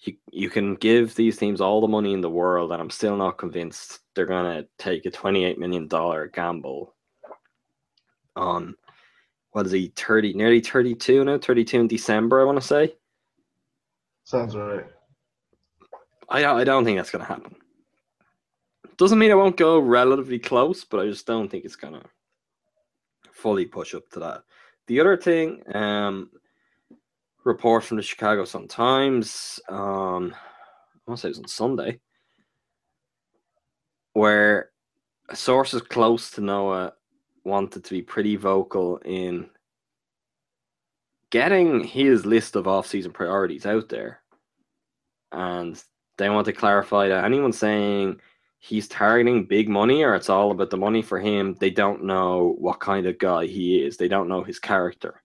you 0.00 0.16
you 0.30 0.50
can 0.50 0.74
give 0.76 1.14
these 1.14 1.36
teams 1.36 1.60
all 1.60 1.80
the 1.80 1.88
money 1.88 2.12
in 2.12 2.20
the 2.20 2.30
world 2.30 2.72
and 2.72 2.80
I'm 2.80 2.90
still 2.90 3.16
not 3.16 3.38
convinced 3.38 4.00
they're 4.14 4.26
gonna 4.26 4.66
take 4.78 5.06
a 5.06 5.10
twenty 5.10 5.44
eight 5.44 5.58
million 5.58 5.88
dollar 5.88 6.28
gamble 6.28 6.94
on 8.36 8.74
what 9.52 9.64
is 9.66 9.72
he 9.72 9.90
30 9.96 10.34
nearly 10.34 10.60
32 10.60 11.24
now 11.24 11.38
32 11.38 11.80
in 11.80 11.88
December 11.88 12.40
I 12.40 12.44
want 12.44 12.60
to 12.60 12.66
say 12.66 12.94
Sounds 14.26 14.56
right. 14.56 14.84
I 16.28 16.44
I 16.44 16.64
don't 16.64 16.84
think 16.84 16.98
that's 16.98 17.12
gonna 17.12 17.24
happen. 17.24 17.54
Doesn't 18.96 19.20
mean 19.20 19.30
it 19.30 19.36
won't 19.36 19.56
go 19.56 19.78
relatively 19.78 20.40
close, 20.40 20.82
but 20.82 20.98
I 20.98 21.06
just 21.06 21.26
don't 21.26 21.48
think 21.48 21.64
it's 21.64 21.76
gonna 21.76 22.02
fully 23.30 23.66
push 23.66 23.94
up 23.94 24.08
to 24.10 24.20
that. 24.20 24.42
The 24.88 24.98
other 24.98 25.16
thing, 25.16 25.62
um, 25.76 26.30
report 27.46 27.84
from 27.84 27.96
the 27.96 28.02
Chicago 28.02 28.44
Sun 28.44 28.66
Times 28.66 29.60
on 29.68 30.24
um, 30.24 30.34
I 30.34 30.98
want 31.10 31.18
to 31.18 31.22
say 31.22 31.28
it 31.28 31.30
was 31.30 31.38
on 31.38 31.48
Sunday, 31.48 32.00
where 34.12 34.70
sources 35.32 35.80
close 35.80 36.32
to 36.32 36.40
Noah 36.40 36.92
wanted 37.44 37.84
to 37.84 37.90
be 37.90 38.02
pretty 38.02 38.34
vocal 38.34 38.98
in 39.04 39.48
getting 41.30 41.84
his 41.84 42.26
list 42.26 42.56
of 42.56 42.66
off-season 42.66 43.12
priorities 43.12 43.64
out 43.64 43.88
there, 43.88 44.20
and 45.30 45.80
they 46.18 46.28
want 46.28 46.46
to 46.46 46.52
clarify 46.52 47.08
that 47.08 47.24
anyone 47.24 47.52
saying 47.52 48.20
he's 48.58 48.88
targeting 48.88 49.44
big 49.46 49.68
money 49.68 50.02
or 50.02 50.16
it's 50.16 50.30
all 50.30 50.50
about 50.50 50.70
the 50.70 50.76
money 50.76 51.02
for 51.02 51.20
him, 51.20 51.54
they 51.60 51.70
don't 51.70 52.02
know 52.02 52.56
what 52.58 52.80
kind 52.80 53.06
of 53.06 53.18
guy 53.18 53.46
he 53.46 53.78
is. 53.78 53.96
They 53.96 54.08
don't 54.08 54.28
know 54.28 54.42
his 54.42 54.58
character. 54.58 55.22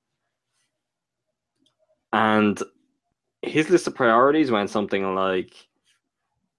And 2.14 2.62
his 3.41 3.70
list 3.70 3.88
of 3.88 3.95
priorities 3.95 4.51
went 4.51 4.70
something 4.70 5.16
like 5.16 5.53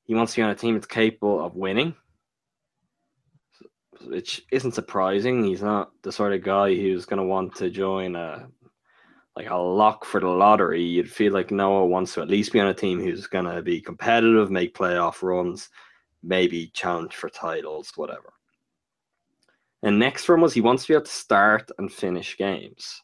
he 0.05 0.14
wants 0.14 0.32
to 0.32 0.38
be 0.38 0.42
on 0.42 0.50
a 0.50 0.55
team 0.55 0.74
that's 0.74 0.86
capable 0.86 1.44
of 1.44 1.55
winning, 1.55 1.94
which 4.07 4.42
isn't 4.50 4.74
surprising. 4.74 5.44
He's 5.44 5.62
not 5.62 5.92
the 6.03 6.12
sort 6.12 6.32
of 6.32 6.42
guy 6.42 6.74
who's 6.74 7.07
going 7.07 7.18
to 7.18 7.24
want 7.24 7.55
to 7.57 7.70
join 7.70 8.16
a 8.16 8.48
like 9.36 9.48
a 9.48 9.57
lock 9.57 10.05
for 10.05 10.20
the 10.20 10.28
lottery. 10.28 10.82
You'd 10.82 11.11
feel 11.11 11.32
like 11.32 11.50
Noah 11.50 11.86
wants 11.86 12.14
to 12.14 12.20
at 12.20 12.28
least 12.28 12.53
be 12.53 12.61
on 12.61 12.68
a 12.68 12.74
team 12.74 13.00
who's 13.00 13.26
going 13.26 13.46
to 13.46 13.62
be 13.62 13.80
competitive, 13.80 14.50
make 14.50 14.76
playoff 14.76 15.22
runs, 15.22 15.70
maybe 16.22 16.70
challenge 16.74 17.14
for 17.14 17.30
titles, 17.30 17.92
whatever. 17.96 18.32
And 19.82 19.98
next 19.98 20.28
him 20.28 20.40
was 20.40 20.53
he 20.53 20.61
wants 20.61 20.84
to 20.84 20.88
be 20.88 20.94
able 20.94 21.07
to 21.07 21.11
start 21.11 21.70
and 21.78 21.90
finish 21.90 22.36
games. 22.36 23.03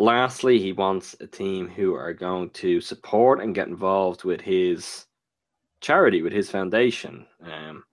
Lastly, 0.00 0.58
he 0.58 0.72
wants 0.72 1.14
a 1.20 1.26
team 1.26 1.68
who 1.68 1.92
are 1.92 2.14
going 2.14 2.48
to 2.52 2.80
support 2.80 3.42
and 3.42 3.54
get 3.54 3.68
involved 3.68 4.24
with 4.24 4.40
his 4.40 5.04
charity, 5.82 6.22
with 6.22 6.32
his 6.32 6.50
foundation, 6.50 7.26
um, 7.44 7.84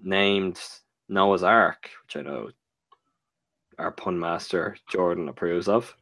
named 0.00 0.60
Noah's 1.08 1.42
Ark, 1.42 1.90
which 2.04 2.16
I 2.16 2.20
know 2.22 2.50
our 3.80 3.90
pun 3.90 4.16
master 4.16 4.76
Jordan 4.88 5.28
approves 5.28 5.66
of. 5.66 5.92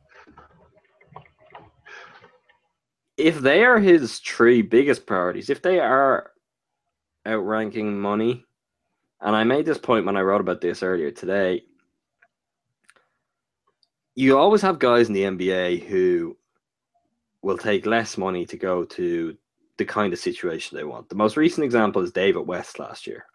If 3.17 3.39
they 3.41 3.65
are 3.65 3.79
his 3.79 4.19
three 4.19 4.61
biggest 4.61 5.07
priorities, 5.07 5.49
if 5.49 5.63
they 5.63 5.81
are 5.81 6.33
outranking 7.27 7.99
money, 7.99 8.45
and 9.23 9.35
I 9.35 9.45
made 9.45 9.65
this 9.65 9.79
point 9.79 10.05
when 10.05 10.19
I 10.19 10.21
wrote 10.21 10.43
about 10.43 10.61
this 10.61 10.83
earlier 10.83 11.11
today, 11.11 11.63
you 14.17 14.39
always 14.39 14.63
have 14.63 14.79
guys 14.79 15.09
in 15.09 15.15
the 15.15 15.23
NBA 15.23 15.87
who 15.87 16.37
will 17.43 17.59
take 17.59 17.87
less 17.87 18.17
money 18.17 18.47
to 18.47 18.57
go 18.57 18.83
to 18.85 19.37
the 19.77 19.85
kind 19.85 20.13
of 20.13 20.19
situation 20.19 20.77
they 20.77 20.85
want. 20.85 21.11
The 21.11 21.15
most 21.15 21.37
recent 21.37 21.65
example 21.65 22.03
is 22.03 22.11
David 22.11 22.47
West 22.47 22.79
last 22.79 23.07
year. 23.07 23.27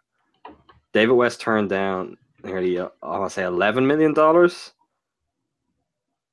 David 0.92 1.14
West 1.14 1.40
turned 1.40 1.70
down 1.70 2.16
nearly, 2.42 2.78
uh, 2.78 2.88
I 3.00 3.18
want 3.18 3.30
to 3.30 3.34
say, 3.34 3.42
$11 3.42 3.86
million 3.86 4.12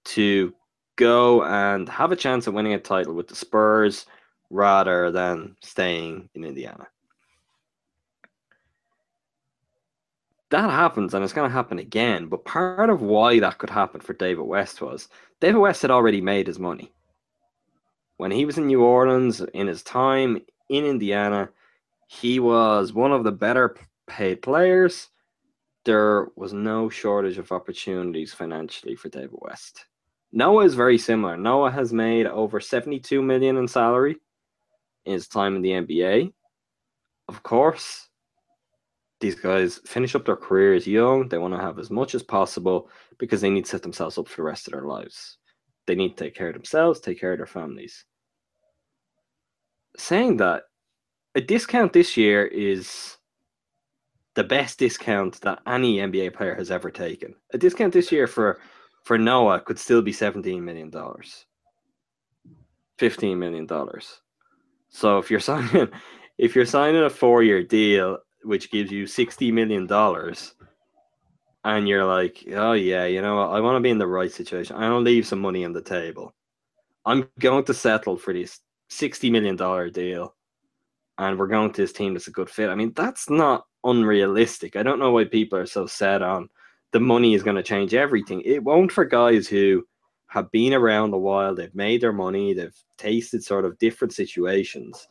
to 0.06 0.54
go 0.96 1.44
and 1.44 1.88
have 1.88 2.12
a 2.12 2.16
chance 2.16 2.48
at 2.48 2.54
winning 2.54 2.74
a 2.74 2.80
title 2.80 3.14
with 3.14 3.28
the 3.28 3.36
Spurs 3.36 4.08
rather 4.50 5.12
than 5.12 5.56
staying 5.62 6.28
in 6.34 6.44
Indiana. 6.44 6.88
That 10.52 10.70
happens 10.72 11.14
and 11.14 11.24
it's 11.24 11.34
going 11.34 11.48
to 11.48 11.54
happen 11.54 11.80
again. 11.80 12.28
But 12.28 12.46
part 12.46 12.90
of 12.90 13.02
why 13.02 13.40
that 13.40 13.58
could 13.60 13.70
happen 13.70 14.02
for 14.02 14.14
David 14.14 14.44
West 14.44 14.82
was 14.82 15.08
David 15.40 15.60
West 15.60 15.82
had 15.82 15.92
already 15.92 16.22
made 16.22 16.48
his 16.48 16.60
money. 16.60 16.92
When 18.18 18.32
he 18.32 18.46
was 18.46 18.58
in 18.58 18.68
New 18.68 18.84
Orleans 18.84 19.42
in 19.54 19.68
his 19.68 19.84
time 19.84 20.42
in 20.70 20.86
Indiana, 20.86 21.50
he 22.08 22.40
was 22.40 22.92
one 22.92 23.12
of 23.12 23.24
the 23.24 23.32
better 23.32 23.78
paid 24.08 24.42
players. 24.42 25.10
There 25.86 26.28
was 26.36 26.52
no 26.52 26.90
shortage 26.90 27.38
of 27.38 27.52
opportunities 27.52 28.34
financially 28.34 28.96
for 28.96 29.10
David 29.10 29.30
West. 29.34 29.86
Noah 30.32 30.66
is 30.66 30.76
very 30.76 30.98
similar. 30.98 31.38
Noah 31.38 31.72
has 31.72 31.94
made 31.94 32.26
over 32.26 32.60
72 32.60 33.22
million 33.22 33.58
in 33.58 33.68
salary 33.68 34.18
in 35.06 35.14
his 35.14 35.28
time 35.28 35.56
in 35.56 35.62
the 35.62 35.72
NBA. 35.72 36.34
Of 37.28 37.42
course, 37.44 38.09
these 39.20 39.36
guys 39.36 39.80
finish 39.86 40.16
up 40.16 40.26
their 40.26 40.36
careers 40.36 40.88
young. 40.88 41.28
They 41.28 41.38
want 41.38 41.54
to 41.54 41.60
have 41.60 41.80
as 41.80 41.92
much 41.92 42.16
as 42.16 42.24
possible 42.24 42.90
because 43.18 43.42
they 43.42 43.50
need 43.50 43.66
to 43.66 43.72
set 43.72 43.82
themselves 43.82 44.18
up 44.18 44.28
for 44.28 44.38
the 44.38 44.44
rest 44.44 44.68
of 44.68 44.74
their 44.74 44.84
lives. 44.84 45.38
They 45.88 45.96
need 45.96 46.18
to 46.18 46.24
take 46.24 46.36
care 46.36 46.48
of 46.48 46.54
themselves, 46.54 47.00
take 47.00 47.20
care 47.20 47.34
of 47.34 47.40
their 47.40 47.46
families. 47.46 48.06
Saying 49.98 50.38
that, 50.38 50.64
a 51.36 51.42
discount 51.42 51.94
this 51.94 52.16
year 52.16 52.46
is 52.46 53.18
the 54.36 54.44
best 54.44 54.80
discount 54.80 55.42
that 55.42 55.60
any 55.68 55.98
NBA 55.98 56.34
player 56.34 56.56
has 56.56 56.72
ever 56.72 56.90
taken. 56.90 57.36
A 57.54 57.58
discount 57.58 57.94
this 57.94 58.12
year 58.12 58.28
for 58.28 58.60
for 59.04 59.18
Noah 59.18 59.62
could 59.62 59.80
still 59.80 60.02
be 60.02 60.14
17 60.14 60.64
million 60.64 60.90
dollars. 60.90 61.46
15 63.00 63.38
million 63.38 63.66
dollars. 63.66 64.22
So 64.90 65.18
if 65.18 65.30
you're 65.30 65.40
signing 65.52 65.90
if 66.38 66.56
you're 66.56 66.66
signing 66.66 67.04
a 67.04 67.10
4-year 67.10 67.64
deal 67.64 68.20
which 68.44 68.72
gives 68.72 68.92
you 68.92 69.08
60 69.08 69.52
million 69.52 69.86
dollars 69.88 70.54
and 71.64 71.88
you're 71.88 72.06
like, 72.06 72.44
"Oh 72.54 72.74
yeah, 72.74 73.06
you 73.06 73.22
know, 73.22 73.42
I 73.42 73.60
want 73.60 73.76
to 73.76 73.82
be 73.82 73.90
in 73.90 73.98
the 73.98 74.08
right 74.08 74.32
situation. 74.32 74.76
I 74.76 74.90
want 74.90 75.06
to 75.06 75.12
leave 75.12 75.28
some 75.28 75.42
money 75.42 75.66
on 75.66 75.74
the 75.74 75.82
table. 75.82 76.34
I'm 77.06 77.28
going 77.40 77.66
to 77.66 77.74
settle 77.74 78.18
for 78.18 78.34
this 78.34 78.60
60 78.90 79.30
million 79.30 79.56
dollar 79.56 79.90
deal 79.90 80.36
and 81.18 81.38
we're 81.38 81.48
going 81.48 81.72
to 81.74 81.82
this 81.82 81.94
team 81.94 82.14
that's 82.14 82.28
a 82.28 82.32
good 82.32 82.50
fit." 82.50 82.70
I 82.70 82.76
mean, 82.76 82.94
that's 82.96 83.30
not 83.30 83.66
unrealistic. 83.84 84.76
I 84.76 84.84
don't 84.84 85.00
know 85.00 85.12
why 85.12 85.26
people 85.26 85.60
are 85.60 85.66
so 85.66 85.86
set 85.86 86.22
on 86.22 86.50
the 86.92 87.00
money 87.00 87.34
is 87.34 87.44
going 87.44 87.56
to 87.56 87.64
change 87.64 87.94
everything. 87.94 88.42
It 88.42 88.64
won't 88.64 88.92
for 88.92 89.06
guys 89.06 89.48
who 89.48 89.86
have 90.28 90.52
been 90.52 90.74
around 90.74 91.14
a 91.14 91.18
while, 91.18 91.56
they've 91.56 91.74
made 91.74 92.02
their 92.02 92.14
money, 92.14 92.54
they've 92.54 92.76
tasted 92.98 93.44
sort 93.44 93.66
of 93.66 93.78
different 93.80 94.14
situations, 94.14 95.08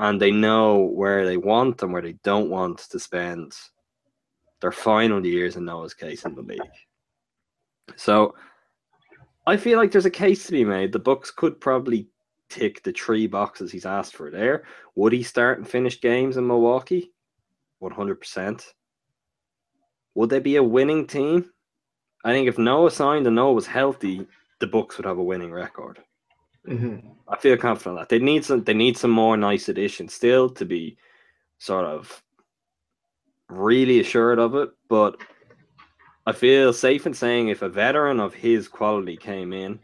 and 0.00 0.18
they 0.18 0.30
know 0.30 0.78
where 0.78 1.26
they 1.26 1.36
want 1.36 1.82
and 1.82 1.92
where 1.92 2.00
they 2.00 2.14
don't 2.24 2.48
want 2.48 2.78
to 2.78 2.98
spend 2.98 3.54
their 4.62 4.72
final 4.72 5.24
years 5.24 5.56
in 5.56 5.66
Noah's 5.66 5.92
case 5.92 6.24
in 6.24 6.34
the 6.34 6.40
league. 6.40 6.60
So 7.96 8.34
I 9.46 9.58
feel 9.58 9.78
like 9.78 9.92
there's 9.92 10.06
a 10.06 10.10
case 10.10 10.46
to 10.46 10.52
be 10.52 10.64
made. 10.64 10.92
The 10.92 10.98
Bucks 10.98 11.30
could 11.30 11.60
probably 11.60 12.08
tick 12.48 12.82
the 12.82 12.92
three 12.92 13.26
boxes 13.26 13.70
he's 13.70 13.84
asked 13.84 14.16
for 14.16 14.30
there. 14.30 14.64
Would 14.94 15.12
he 15.12 15.22
start 15.22 15.58
and 15.58 15.68
finish 15.68 16.00
games 16.00 16.38
in 16.38 16.46
Milwaukee? 16.46 17.12
100%. 17.82 18.64
Would 20.14 20.30
they 20.30 20.40
be 20.40 20.56
a 20.56 20.62
winning 20.62 21.06
team? 21.06 21.50
I 22.24 22.32
think 22.32 22.48
if 22.48 22.56
Noah 22.56 22.90
signed 22.90 23.26
and 23.26 23.36
Noah 23.36 23.52
was 23.52 23.66
healthy, 23.66 24.26
the 24.60 24.66
Bucks 24.66 24.96
would 24.96 25.06
have 25.06 25.18
a 25.18 25.22
winning 25.22 25.52
record. 25.52 26.00
Mm-hmm. 26.68 27.08
I 27.28 27.36
feel 27.38 27.56
confident 27.56 27.98
that 28.00 28.08
they 28.08 28.18
need 28.18 28.44
some. 28.44 28.64
They 28.64 28.74
need 28.74 28.96
some 28.96 29.10
more 29.10 29.36
nice 29.36 29.68
additions 29.68 30.14
still 30.14 30.50
to 30.50 30.64
be 30.64 30.96
sort 31.58 31.86
of 31.86 32.22
really 33.48 34.00
assured 34.00 34.38
of 34.38 34.54
it. 34.54 34.70
But 34.88 35.16
I 36.26 36.32
feel 36.32 36.72
safe 36.72 37.06
in 37.06 37.14
saying 37.14 37.48
if 37.48 37.62
a 37.62 37.68
veteran 37.68 38.20
of 38.20 38.34
his 38.34 38.68
quality 38.68 39.16
came 39.16 39.52
in 39.52 39.80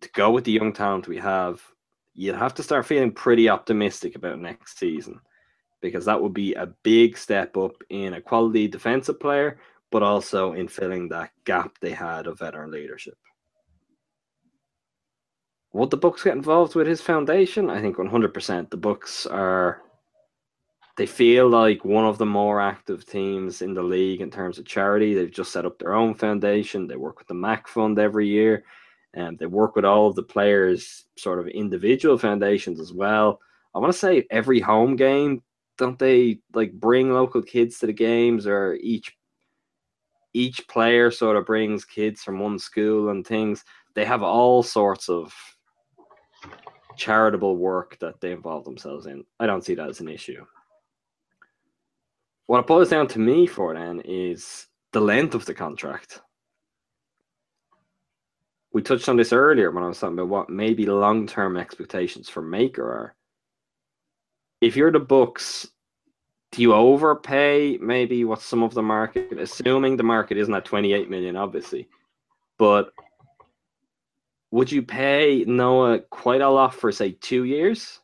to 0.00 0.10
go 0.12 0.30
with 0.30 0.44
the 0.44 0.52
young 0.52 0.72
talent 0.72 1.08
we 1.08 1.18
have, 1.18 1.62
you'd 2.14 2.34
have 2.34 2.54
to 2.54 2.62
start 2.62 2.86
feeling 2.86 3.12
pretty 3.12 3.48
optimistic 3.48 4.16
about 4.16 4.38
next 4.40 4.78
season 4.78 5.20
because 5.80 6.04
that 6.04 6.20
would 6.20 6.34
be 6.34 6.54
a 6.54 6.66
big 6.82 7.16
step 7.16 7.56
up 7.56 7.72
in 7.90 8.14
a 8.14 8.20
quality 8.20 8.66
defensive 8.68 9.20
player, 9.20 9.58
but 9.90 10.02
also 10.02 10.52
in 10.52 10.68
filling 10.68 11.08
that 11.08 11.30
gap 11.44 11.78
they 11.80 11.92
had 11.92 12.26
of 12.26 12.38
veteran 12.38 12.70
leadership. 12.70 13.16
Would 15.72 15.90
the 15.90 15.96
Bucks 15.96 16.22
get 16.22 16.34
involved 16.34 16.74
with 16.74 16.86
his 16.86 17.00
foundation? 17.00 17.68
I 17.68 17.80
think 17.80 17.96
100%. 17.96 18.70
The 18.70 18.76
Bucks 18.76 19.26
are 19.26 19.82
they 20.96 21.06
feel 21.06 21.48
like 21.48 21.84
one 21.84 22.04
of 22.04 22.18
the 22.18 22.26
more 22.26 22.60
active 22.60 23.06
teams 23.06 23.62
in 23.62 23.72
the 23.72 23.82
league 23.82 24.20
in 24.20 24.30
terms 24.30 24.58
of 24.58 24.64
charity. 24.64 25.14
They've 25.14 25.30
just 25.30 25.52
set 25.52 25.64
up 25.64 25.78
their 25.78 25.94
own 25.94 26.14
foundation. 26.14 26.86
They 26.86 26.96
work 26.96 27.18
with 27.18 27.28
the 27.28 27.34
MACC 27.34 27.68
Fund 27.68 27.98
every 27.98 28.26
year, 28.26 28.64
and 29.14 29.38
they 29.38 29.46
work 29.46 29.76
with 29.76 29.84
all 29.84 30.08
of 30.08 30.16
the 30.16 30.24
players' 30.24 31.04
sort 31.16 31.38
of 31.38 31.46
individual 31.48 32.18
foundations 32.18 32.80
as 32.80 32.92
well. 32.92 33.40
I 33.74 33.78
want 33.78 33.92
to 33.92 33.98
say 33.98 34.26
every 34.30 34.58
home 34.58 34.96
game 34.96 35.42
don't 35.78 35.98
they 35.98 36.40
like 36.52 36.72
bring 36.72 37.12
local 37.12 37.40
kids 37.40 37.78
to 37.78 37.86
the 37.86 37.92
games 37.92 38.46
or 38.46 38.74
each 38.82 39.16
each 40.34 40.66
player 40.68 41.10
sort 41.10 41.36
of 41.36 41.46
brings 41.46 41.84
kids 41.84 42.22
from 42.22 42.38
one 42.38 42.58
school 42.58 43.10
and 43.10 43.26
things 43.26 43.64
they 43.94 44.04
have 44.04 44.22
all 44.22 44.62
sorts 44.62 45.08
of 45.08 45.32
charitable 46.98 47.56
work 47.56 47.98
that 48.00 48.20
they 48.20 48.32
involve 48.32 48.64
themselves 48.64 49.06
in. 49.06 49.24
I 49.40 49.46
don't 49.46 49.64
see 49.64 49.74
that 49.74 49.88
as 49.88 50.00
an 50.00 50.08
issue. 50.08 50.44
What 52.46 52.60
it 52.60 52.66
boils 52.66 52.90
down 52.90 53.08
to 53.08 53.18
me 53.18 53.46
for 53.46 53.74
then 53.74 54.00
is 54.04 54.66
the 54.92 55.00
length 55.00 55.34
of 55.34 55.44
the 55.44 55.54
contract. 55.54 56.20
We 58.72 58.82
touched 58.82 59.08
on 59.08 59.16
this 59.16 59.32
earlier 59.32 59.70
when 59.70 59.82
i 59.82 59.88
was 59.88 59.98
talking 59.98 60.14
about 60.14 60.28
what 60.28 60.50
maybe 60.50 60.86
long-term 60.86 61.56
expectations 61.56 62.28
for 62.28 62.42
Maker 62.42 62.84
are. 62.84 63.14
If 64.60 64.76
you're 64.76 64.92
the 64.92 64.98
Bucks, 64.98 65.68
do 66.52 66.62
you 66.62 66.74
overpay 66.74 67.78
maybe 67.80 68.24
what 68.24 68.40
some 68.40 68.62
of 68.62 68.74
the 68.74 68.82
market, 68.82 69.38
assuming 69.38 69.96
the 69.96 70.02
market 70.02 70.38
isn't 70.38 70.54
at 70.54 70.64
28 70.64 71.10
million, 71.10 71.36
obviously, 71.36 71.88
but 72.58 72.92
would 74.50 74.70
you 74.72 74.82
pay 74.82 75.44
Noah 75.46 76.00
quite 76.10 76.40
a 76.40 76.48
lot 76.48 76.74
for 76.74 76.90
say 76.92 77.12
two 77.12 77.44
years? 77.44 78.00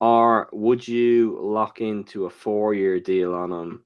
Or 0.00 0.48
would 0.52 0.86
you 0.86 1.38
lock 1.40 1.80
into 1.80 2.26
a 2.26 2.30
four 2.30 2.74
year 2.74 2.98
deal 3.00 3.34
on 3.34 3.52
him 3.52 3.84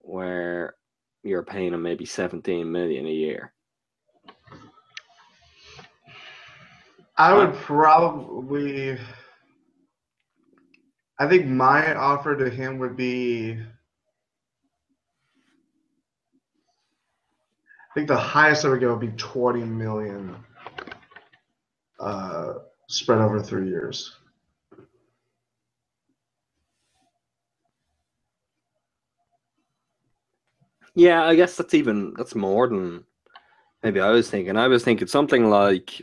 where 0.00 0.74
you're 1.22 1.42
paying 1.42 1.74
him 1.74 1.82
maybe 1.82 2.06
17 2.06 2.70
million 2.70 3.06
a 3.06 3.10
year? 3.10 3.52
I 7.16 7.34
would 7.34 7.52
probably 7.54 8.98
I 11.20 11.28
think 11.28 11.46
my 11.46 11.94
offer 11.94 12.34
to 12.34 12.48
him 12.48 12.78
would 12.78 12.96
be. 12.96 13.58
I 17.90 17.94
think 17.94 18.08
the 18.08 18.16
highest 18.16 18.64
I 18.64 18.68
would 18.68 18.80
go 18.80 18.94
would 18.94 19.00
be 19.00 19.16
20 19.16 19.64
million 19.64 20.36
uh, 21.98 22.54
spread 22.88 23.20
over 23.20 23.42
three 23.42 23.68
years. 23.68 24.16
Yeah, 30.94 31.24
I 31.24 31.34
guess 31.34 31.56
that's 31.56 31.74
even 31.74 32.14
that's 32.16 32.34
more 32.34 32.68
than 32.68 33.04
maybe 33.82 34.00
I 34.00 34.10
was 34.10 34.30
thinking. 34.30 34.56
I 34.56 34.68
was 34.68 34.84
thinking 34.84 35.06
something 35.06 35.48
like 35.48 36.02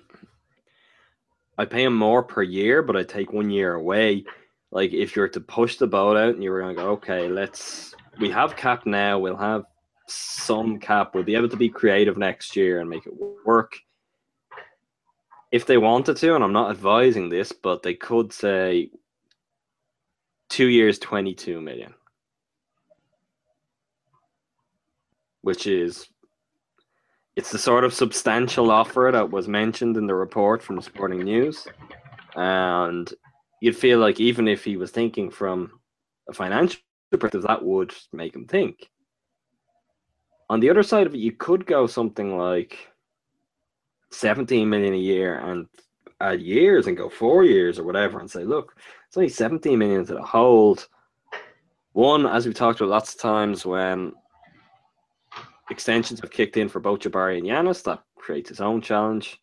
I 1.58 1.66
pay 1.66 1.84
him 1.84 1.96
more 1.96 2.24
per 2.24 2.42
year, 2.42 2.82
but 2.82 2.96
I 2.96 3.04
take 3.04 3.34
one 3.34 3.50
year 3.50 3.76
away 3.76 4.26
like 4.72 4.94
if 4.94 5.16
you 5.16 5.22
were 5.22 5.30
to 5.30 5.40
push 5.40 5.78
the 5.78 5.88
boat 5.88 6.18
out 6.18 6.36
and 6.36 6.44
you 6.44 6.52
were 6.52 6.62
to 6.62 6.74
go, 6.74 6.90
okay, 6.92 7.28
let's 7.28 7.96
we 8.20 8.30
have 8.30 8.56
cap 8.56 8.86
now, 8.86 9.20
we'll 9.20 9.38
have 9.38 9.64
some 10.08 10.80
cap, 10.80 11.14
we'll 11.14 11.24
be 11.24 11.36
able 11.36 11.50
to 11.50 11.58
be 11.58 11.70
creative 11.70 12.18
next 12.18 12.56
year 12.56 12.80
and 12.80 12.90
make 12.90 13.06
it 13.06 13.14
work. 13.46 13.78
If 15.52 15.66
they 15.66 15.78
wanted 15.78 16.18
to, 16.18 16.36
and 16.36 16.44
I'm 16.44 16.54
not 16.54 16.72
advising 16.72 17.30
this, 17.30 17.52
but 17.52 17.84
they 17.84 17.94
could 17.94 18.34
say 18.34 18.92
two 20.50 20.68
years, 20.68 21.00
22 21.00 21.62
million, 21.62 21.94
which 25.42 25.68
is 25.68 26.08
it's 27.38 27.52
the 27.52 27.60
sort 27.60 27.84
of 27.84 27.94
substantial 27.94 28.72
offer 28.72 29.12
that 29.14 29.30
was 29.30 29.48
mentioned 29.48 29.96
in 29.96 30.08
the 30.08 30.16
report 30.16 30.64
from 30.64 30.76
the 30.76 30.82
Sporting 30.82 31.20
News. 31.20 31.68
And 32.36 33.14
you'd 33.62 33.78
feel 33.78 34.00
like 34.00 34.20
even 34.20 34.48
if 34.48 34.64
he 34.64 34.76
was 34.76 34.92
thinking 34.92 35.30
from 35.30 35.80
a 36.28 36.34
financial 36.34 36.80
perspective, 37.12 37.44
that 37.44 37.64
would 37.64 37.94
make 38.12 38.36
him 38.36 38.48
think. 38.48 38.90
On 40.50 40.60
the 40.60 40.70
other 40.70 40.84
side 40.84 41.08
of 41.08 41.14
it, 41.14 41.20
you 41.20 41.34
could 41.34 41.66
go 41.66 41.88
something 41.88 42.38
like 42.38 42.90
17 44.12 44.70
million 44.70 44.94
a 44.94 44.98
year 44.98 45.40
and 45.40 45.68
add 46.22 46.42
years 46.42 46.88
and 46.88 46.98
go 46.98 47.10
four 47.10 47.44
years 47.44 47.78
or 47.78 47.84
whatever 47.84 48.20
and 48.20 48.30
say, 48.30 48.44
look, 48.44 48.76
it's 49.08 49.18
only 49.18 49.30
17 49.30 49.78
million 49.78 50.06
to 50.06 50.14
the 50.14 50.22
hold. 50.22 50.88
One, 51.94 52.26
as 52.26 52.46
we've 52.46 52.56
talked 52.56 52.80
about 52.80 52.90
lots 52.90 53.14
of 53.14 53.20
times 53.20 53.66
when 53.66 54.14
extensions 55.70 56.22
have 56.22 56.32
kicked 56.32 56.58
in 56.58 56.70
for 56.70 56.80
both 56.80 57.00
Jabari 57.00 57.38
and 57.38 57.48
Giannis, 57.48 57.84
that 57.84 58.04
creates 58.16 58.52
its 58.52 58.62
own 58.62 58.82
challenge. 58.82 59.42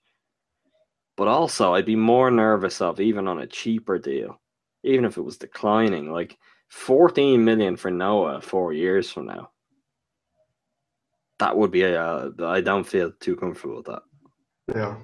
But 1.17 1.29
also, 1.29 1.75
I'd 1.75 1.87
be 1.87 1.97
more 1.97 2.31
nervous 2.31 2.81
of 2.81 3.01
even 3.01 3.29
on 3.29 3.41
a 3.41 3.47
cheaper 3.47 3.99
deal, 3.99 4.41
even 4.83 5.05
if 5.05 5.17
it 5.17 5.23
was 5.23 5.37
declining, 5.37 6.11
like 6.11 6.39
14 6.69 7.45
million 7.45 7.77
for 7.77 7.91
Noah 7.91 8.41
four 8.41 8.73
years 8.73 9.11
from 9.11 9.27
now. 9.27 9.51
That 11.39 11.57
would 11.57 11.71
be 11.71 11.85
uh, 11.85 12.31
a. 12.39 12.47
I 12.47 12.61
don't 12.61 12.87
feel 12.87 13.13
too 13.21 13.37
comfortable 13.37 13.77
with 13.77 13.87
that. 13.87 14.03
Yeah. 14.75 14.97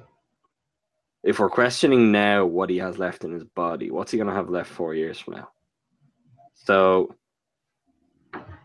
If 1.23 1.39
we're 1.39 1.51
questioning 1.51 2.13
now 2.13 2.47
what 2.47 2.71
he 2.71 2.79
has 2.79 2.99
left 2.99 3.25
in 3.25 3.33
his 3.33 3.45
body, 3.45 3.91
what's 3.91 4.11
he 4.11 4.17
going 4.17 4.29
to 4.29 4.35
have 4.35 4.49
left 4.49 4.71
four 4.71 4.95
years 4.95 5.19
from 5.19 5.35
now? 5.35 5.49
So 6.55 7.15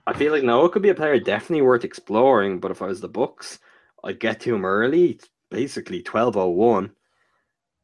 I 0.07 0.13
feel 0.13 0.31
like 0.31 0.43
Noah 0.43 0.69
could 0.69 0.81
be 0.81 0.89
a 0.89 0.95
player 0.95 1.19
definitely 1.19 1.63
worth 1.63 1.83
exploring, 1.83 2.59
but 2.59 2.71
if 2.71 2.81
I 2.81 2.85
was 2.85 3.01
the 3.01 3.09
Bucks, 3.09 3.59
I'd 4.03 4.19
get 4.19 4.39
to 4.41 4.53
him 4.53 4.63
early, 4.63 5.19
basically 5.49 5.97
1201, 5.97 6.91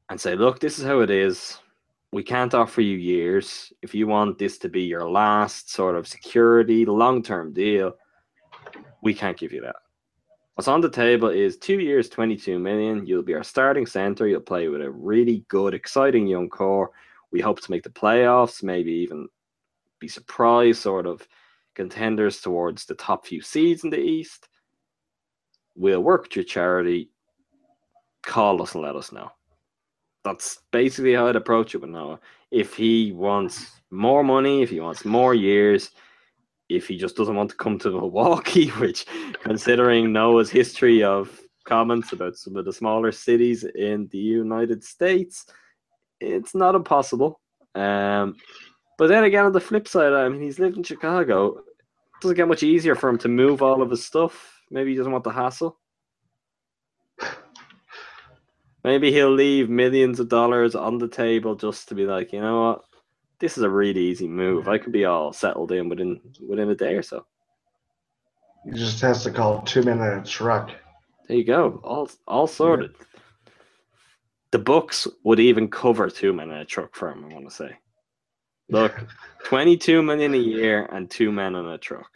and 0.09 0.21
say, 0.21 0.35
look, 0.35 0.59
this 0.59 0.77
is 0.77 0.85
how 0.85 0.99
it 0.99 1.09
is. 1.09 1.57
We 2.13 2.23
can't 2.23 2.53
offer 2.53 2.81
you 2.81 2.97
years. 2.97 3.73
If 3.81 3.95
you 3.95 4.05
want 4.05 4.37
this 4.37 4.57
to 4.59 4.69
be 4.69 4.83
your 4.83 5.09
last 5.09 5.71
sort 5.71 5.95
of 5.95 6.07
security, 6.07 6.85
long 6.85 7.23
term 7.23 7.53
deal, 7.53 7.93
we 9.02 9.14
can't 9.14 9.38
give 9.38 9.52
you 9.52 9.61
that. 9.61 9.76
What's 10.56 10.68
on 10.68 10.81
the 10.81 10.89
table 10.89 11.30
is 11.30 11.57
two 11.57 11.80
years, 11.80 12.10
22 12.10 12.60
million. 12.60 13.06
You'll 13.06 13.23
be 13.23 13.34
our 13.34 13.43
starting 13.43 13.85
center. 13.85 14.27
You'll 14.27 14.41
play 14.41 14.68
with 14.68 14.81
a 14.81 14.91
really 14.91 15.45
good, 15.48 15.73
exciting 15.73 16.27
young 16.27 16.49
core. 16.49 16.91
We 17.31 17.39
hope 17.39 17.61
to 17.61 17.72
make 17.72 17.84
the 17.84 17.89
playoffs, 17.89 18.61
maybe 18.61 18.91
even 18.91 19.27
be 19.99 20.07
surprised, 20.07 20.81
sort 20.81 21.07
of 21.07 21.26
contenders 21.73 22.41
towards 22.41 22.85
the 22.85 22.95
top 22.95 23.26
few 23.26 23.41
seeds 23.41 23.84
in 23.84 23.89
the 23.89 23.99
East. 23.99 24.49
We'll 25.76 26.03
work 26.03 26.23
with 26.23 26.35
your 26.35 26.45
charity. 26.45 27.10
Call 28.23 28.61
us 28.61 28.76
and 28.76 28.84
let 28.84 28.95
us 28.95 29.11
know. 29.11 29.31
That's 30.23 30.60
basically 30.72 31.15
how 31.15 31.27
I'd 31.27 31.35
approach 31.35 31.73
it 31.73 31.81
with 31.81 31.89
Noah. 31.89 32.19
If 32.52 32.76
he 32.76 33.14
wants 33.14 33.72
more 33.89 34.23
money, 34.23 34.61
if 34.61 34.69
he 34.69 34.80
wants 34.80 35.06
more 35.06 35.34
years, 35.34 35.91
if 36.76 36.88
he 36.88 36.98
just 36.98 37.15
doesn't 37.15 37.35
want 37.35 37.49
to 37.49 37.56
come 37.56 37.77
to 37.80 37.91
Milwaukee, 37.91 38.68
which, 38.80 39.06
considering 39.41 40.11
Noah's 40.11 40.49
history 40.49 41.03
of 41.03 41.39
comments 41.65 42.11
about 42.14 42.35
some 42.35 42.56
of 42.56 42.65
the 42.65 42.73
smaller 42.73 43.11
cities 43.11 43.64
in 43.64 44.07
the 44.11 44.18
United 44.18 44.84
States, 44.84 45.45
it's 46.19 46.56
not 46.56 46.76
impossible. 46.76 47.39
Um, 47.76 48.35
but 48.98 49.07
then 49.07 49.23
again, 49.23 49.45
on 49.45 49.52
the 49.52 49.60
flip 49.60 49.88
side, 49.88 50.14
I 50.14 50.30
mean, 50.30 50.41
he's 50.41 50.60
lived 50.60 50.77
in 50.77 50.84
Chicago. 50.84 51.57
It 51.57 52.22
doesn't 52.22 52.38
get 52.38 52.48
much 52.48 52.64
easier 52.64 52.95
for 52.95 53.10
him 53.10 53.18
to 53.19 53.27
move 53.27 53.61
all 53.61 53.81
of 53.81 53.89
his 53.89 54.06
stuff. 54.06 54.61
Maybe 54.69 54.91
he 54.91 54.98
doesn't 54.98 55.11
want 55.11 55.23
the 55.23 55.31
hassle. 55.31 55.80
Maybe 58.84 59.11
he'll 59.11 59.34
leave 59.34 59.69
millions 59.69 60.19
of 60.19 60.30
dollars 60.30 60.76
on 60.76 60.98
the 60.98 61.07
table 61.07 61.56
just 61.56 61.89
to 61.89 61.95
be 61.95 62.06
like, 62.06 62.34
you 62.34 62.41
know 62.41 62.61
what? 62.61 62.85
This 63.41 63.57
is 63.57 63.63
a 63.63 63.69
really 63.69 63.99
easy 63.99 64.27
move. 64.27 64.68
I 64.68 64.77
could 64.77 64.93
be 64.93 65.05
all 65.05 65.34
settled 65.34 65.72
in 65.72 65.89
within 65.89 66.22
within 66.47 66.69
a 66.69 66.76
day 66.76 66.93
or 66.93 67.01
so. 67.01 67.26
He 68.63 68.72
just 68.72 69.01
has 69.01 69.23
to 69.23 69.31
call 69.31 69.63
two 69.63 69.81
men 69.81 69.97
in 69.97 70.19
a 70.19 70.23
truck. 70.23 70.69
There 71.27 71.38
you 71.38 71.43
go. 71.43 71.81
All 71.84 72.07
all 72.27 72.45
sorted. 72.45 72.91
The 74.51 74.59
Bucks 74.59 75.07
would 75.23 75.39
even 75.39 75.69
cover 75.69 76.07
two 76.07 76.34
men 76.34 76.51
in 76.51 76.57
a 76.57 76.65
truck 76.65 76.95
for 76.95 77.09
him, 77.09 77.26
I 77.26 77.34
want 77.34 77.49
to 77.49 77.55
say. 77.55 77.72
Look, 78.69 79.07
22 79.45 80.03
million 80.03 80.35
a 80.35 80.38
year 80.38 80.85
and 80.91 81.09
two 81.09 81.31
men 81.31 81.55
in 81.55 81.65
a 81.65 81.80
truck. 81.80 82.11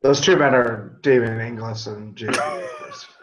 Those 0.00 0.20
two 0.20 0.36
men 0.36 0.54
are 0.54 0.98
David 1.02 1.40
Inglis 1.40 1.88
and 1.88 2.16
Jay. 2.16 2.32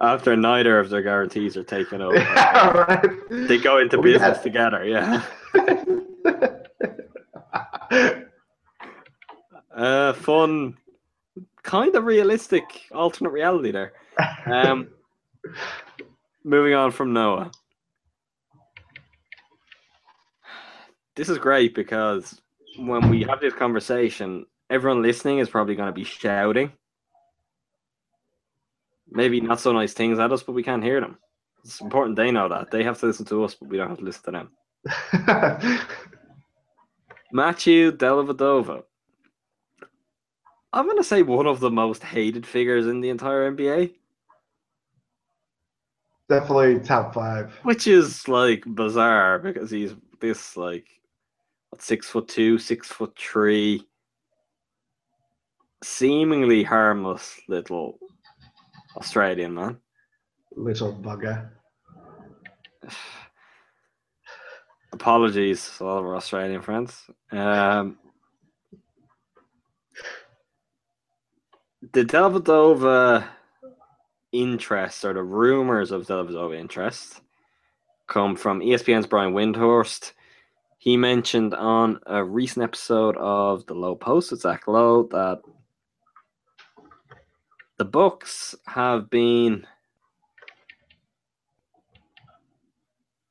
After 0.00 0.36
neither 0.36 0.78
of 0.78 0.90
their 0.90 1.02
guarantees 1.02 1.56
are 1.56 1.64
taken 1.64 2.02
over, 2.02 2.16
yeah, 2.18 2.68
right. 2.70 3.10
they 3.30 3.58
go 3.58 3.78
into 3.78 3.98
We 3.98 4.12
business 4.12 4.36
had- 4.36 4.42
together. 4.42 4.84
Yeah. 4.84 5.22
Uh, 9.74 10.12
fun, 10.12 10.76
kind 11.62 11.94
of 11.96 12.04
realistic 12.04 12.62
alternate 12.92 13.30
reality 13.30 13.70
there. 13.70 13.92
Um, 14.44 14.88
moving 16.44 16.74
on 16.74 16.90
from 16.90 17.12
Noah. 17.14 17.50
This 21.16 21.28
is 21.28 21.38
great 21.38 21.74
because 21.74 22.40
when 22.78 23.08
we 23.08 23.22
have 23.24 23.40
this 23.40 23.54
conversation, 23.54 24.44
everyone 24.70 25.02
listening 25.02 25.38
is 25.38 25.48
probably 25.48 25.74
going 25.74 25.88
to 25.88 25.92
be 25.92 26.04
shouting. 26.04 26.72
Maybe 29.14 29.40
not 29.40 29.60
so 29.60 29.72
nice 29.72 29.92
things 29.92 30.18
at 30.18 30.32
us, 30.32 30.42
but 30.42 30.52
we 30.52 30.62
can't 30.62 30.82
hear 30.82 31.00
them. 31.00 31.18
It's 31.64 31.80
important 31.80 32.16
they 32.16 32.30
know 32.30 32.48
that. 32.48 32.70
They 32.70 32.82
have 32.82 32.98
to 33.00 33.06
listen 33.06 33.26
to 33.26 33.44
us, 33.44 33.54
but 33.54 33.68
we 33.68 33.76
don't 33.76 33.88
have 33.90 33.98
to 33.98 34.04
listen 34.04 34.22
to 34.24 34.30
them. 34.32 35.80
Matthew 37.32 37.92
Dellavedova. 37.92 38.82
I'm 40.72 40.86
going 40.86 40.96
to 40.96 41.04
say 41.04 41.22
one 41.22 41.46
of 41.46 41.60
the 41.60 41.70
most 41.70 42.02
hated 42.02 42.46
figures 42.46 42.86
in 42.86 43.00
the 43.00 43.10
entire 43.10 43.50
NBA, 43.52 43.92
Definitely 46.28 46.80
top 46.80 47.12
five. 47.12 47.52
which 47.62 47.86
is 47.86 48.26
like 48.26 48.64
bizarre 48.66 49.38
because 49.38 49.70
he's 49.70 49.94
this 50.20 50.56
like 50.56 50.86
what, 51.68 51.82
six 51.82 52.08
foot 52.08 52.26
two, 52.28 52.56
six 52.58 52.86
foot 52.88 53.14
three, 53.18 53.86
seemingly 55.84 56.62
harmless 56.62 57.38
little 57.48 57.98
Australian 58.96 59.54
man. 59.54 59.78
Little 60.56 60.94
bugger. 60.94 61.50
Apologies 64.92 65.70
to 65.78 65.86
all 65.86 65.98
of 65.98 66.04
our 66.04 66.16
Australian 66.16 66.60
friends. 66.60 67.08
Um, 67.30 67.98
the 71.92 72.04
Dellavedova 72.04 73.26
interest 74.32 75.04
or 75.04 75.12
the 75.12 75.22
rumors 75.22 75.90
of 75.90 76.06
Dellavedova 76.06 76.58
interest 76.58 77.20
come 78.06 78.36
from 78.36 78.60
ESPN's 78.60 79.06
Brian 79.06 79.32
Windhorst. 79.32 80.12
He 80.78 80.96
mentioned 80.96 81.54
on 81.54 82.00
a 82.06 82.22
recent 82.22 82.64
episode 82.64 83.16
of 83.16 83.64
the 83.66 83.74
Low 83.74 83.94
Post 83.94 84.30
with 84.30 84.40
Zach 84.40 84.66
Lowe 84.66 85.04
that 85.10 85.40
the 87.78 87.84
Bucks 87.84 88.54
have 88.66 89.10
been 89.10 89.66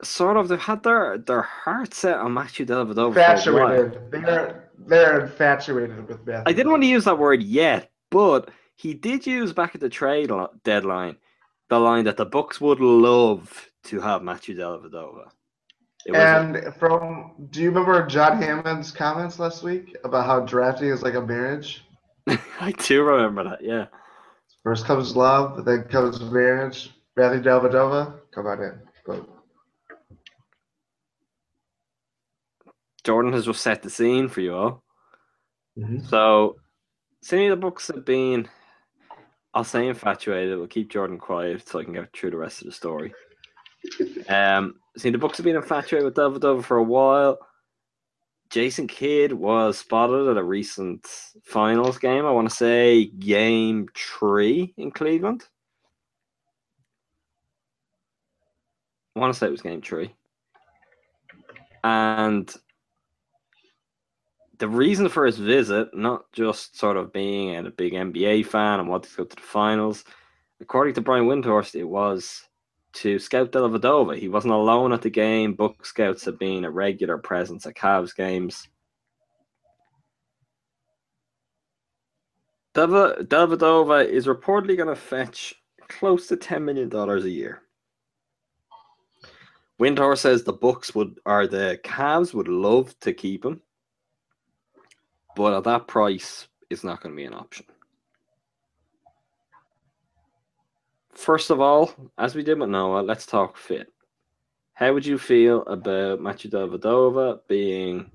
sort 0.03 0.37
of 0.37 0.47
they've 0.47 0.59
had 0.59 0.83
their 0.83 1.17
their 1.17 1.43
heart 1.43 1.93
set 1.93 2.17
on 2.17 2.33
Matthew 2.33 2.65
a 2.65 2.85
while. 2.85 3.07
Infatuated. 3.07 4.11
They're 4.11 4.69
they're 4.77 5.21
infatuated 5.21 6.07
with 6.07 6.25
Matthew. 6.25 6.43
I 6.45 6.53
didn't 6.53 6.71
want 6.71 6.83
to 6.83 6.89
use 6.89 7.05
that 7.05 7.19
word 7.19 7.43
yet, 7.43 7.91
but 8.09 8.49
he 8.75 8.93
did 8.93 9.27
use 9.27 9.53
back 9.53 9.75
at 9.75 9.81
the 9.81 9.89
trade 9.89 10.31
deadline 10.63 11.17
the 11.69 11.79
line 11.79 12.03
that 12.03 12.17
the 12.17 12.25
Bucks 12.25 12.59
would 12.59 12.81
love 12.81 13.69
to 13.85 14.01
have 14.01 14.21
Matthew 14.21 14.57
Dellavedova. 14.57 15.29
And 16.13 16.73
from, 16.77 17.31
do 17.51 17.61
you 17.61 17.69
remember 17.69 18.05
John 18.07 18.41
Hammond's 18.41 18.91
comments 18.91 19.39
last 19.39 19.63
week 19.63 19.95
about 20.03 20.25
how 20.25 20.41
drafting 20.41 20.89
is 20.89 21.01
like 21.01 21.13
a 21.13 21.21
marriage? 21.21 21.85
I 22.59 22.71
do 22.71 23.03
remember 23.03 23.43
that. 23.43 23.63
Yeah, 23.63 23.85
First 24.63 24.85
comes 24.85 25.15
love, 25.15 25.65
then 25.65 25.83
comes 25.85 26.19
marriage. 26.21 26.91
Matthew 27.17 27.41
Dellavedova, 27.41 28.19
come 28.33 28.45
on 28.47 28.61
in. 28.61 28.79
Boom. 29.05 29.27
Jordan 33.03 33.33
has 33.33 33.45
just 33.45 33.61
set 33.61 33.81
the 33.81 33.89
scene 33.89 34.29
for 34.29 34.41
you 34.41 34.55
all. 34.55 34.83
Mhm. 35.77 36.07
So, 36.07 36.57
seeing 37.21 37.49
the 37.49 37.55
Bucks 37.55 37.87
have 37.87 38.05
been, 38.05 38.47
I'll 39.53 39.63
say 39.63 39.87
infatuated. 39.87 40.57
We'll 40.57 40.67
keep 40.67 40.91
Jordan 40.91 41.17
quiet 41.17 41.67
so 41.67 41.79
I 41.79 41.83
can 41.83 41.93
get 41.93 42.13
through 42.13 42.31
the 42.31 42.37
rest 42.37 42.61
of 42.61 42.67
the 42.67 42.71
story. 42.71 43.13
Um, 44.29 44.75
seeing 44.95 45.11
the 45.11 45.17
Bucks 45.17 45.37
have 45.37 45.43
been 45.43 45.55
infatuated 45.55 46.05
with 46.05 46.13
Dellavedova 46.13 46.63
for 46.63 46.77
a 46.77 46.83
while. 46.83 47.39
Jason 48.51 48.85
Kidd 48.85 49.31
was 49.31 49.77
spotted 49.77 50.27
at 50.27 50.37
a 50.37 50.43
recent 50.43 51.07
finals 51.41 51.97
game. 51.97 52.25
I 52.25 52.31
want 52.31 52.49
to 52.49 52.55
say 52.55 53.05
game 53.05 53.87
three 53.95 54.73
in 54.75 54.91
Cleveland. 54.91 55.45
I 59.15 59.19
want 59.21 59.33
to 59.33 59.39
say 59.39 59.47
it 59.47 59.51
was 59.51 59.61
game 59.61 59.81
three. 59.81 60.13
And 61.85 62.53
the 64.59 64.67
reason 64.67 65.07
for 65.07 65.25
his 65.25 65.37
visit, 65.37 65.95
not 65.95 66.29
just 66.33 66.77
sort 66.77 66.97
of 66.97 67.13
being 67.13 67.55
a 67.55 67.71
big 67.71 67.93
NBA 67.93 68.45
fan 68.47 68.81
and 68.81 68.89
wanting 68.89 69.11
to 69.11 69.17
go 69.17 69.23
to 69.23 69.35
the 69.35 69.41
finals, 69.41 70.03
according 70.59 70.93
to 70.95 71.01
Brian 71.01 71.25
Windhorst, 71.25 71.73
it 71.73 71.85
was 71.85 72.43
to 72.93 73.19
scout 73.19 73.51
Dellavedova. 73.51 74.17
He 74.17 74.27
wasn't 74.27 74.53
alone 74.53 74.93
at 74.93 75.01
the 75.01 75.09
game. 75.09 75.53
Bucks 75.53 75.89
scouts 75.89 76.25
have 76.25 76.39
been 76.39 76.65
a 76.65 76.71
regular 76.71 77.17
presence 77.17 77.65
at 77.65 77.75
Cavs 77.75 78.15
games. 78.15 78.67
Dellavedova 82.73 84.07
is 84.07 84.27
reportedly 84.27 84.77
going 84.77 84.87
to 84.87 84.95
fetch 84.95 85.53
close 85.89 86.27
to 86.27 86.37
$10 86.37 86.63
million 86.63 86.93
a 86.93 87.27
year. 87.27 87.63
Windhorst 89.81 90.19
says 90.19 90.43
the 90.43 90.53
Bucks 90.53 90.93
would 90.93 91.19
or 91.25 91.47
the 91.47 91.79
Cavs 91.83 92.33
would 92.33 92.47
love 92.47 92.97
to 92.99 93.13
keep 93.13 93.43
him, 93.43 93.61
but 95.35 95.53
at 95.53 95.63
that 95.63 95.87
price, 95.87 96.47
it's 96.69 96.83
not 96.83 97.01
going 97.01 97.15
to 97.15 97.17
be 97.17 97.25
an 97.25 97.33
option. 97.33 97.65
First 101.13 101.49
of 101.49 101.59
all, 101.59 101.91
as 102.17 102.35
we 102.35 102.43
did 102.43 102.59
with 102.59 102.69
Noah, 102.69 103.01
let's 103.01 103.25
talk 103.25 103.57
fit. 103.57 103.91
How 104.73 104.93
would 104.93 105.05
you 105.05 105.17
feel 105.17 105.63
about 105.63 106.21
Matthew 106.21 106.49
Dellavedova 106.49 107.41
being 107.47 108.09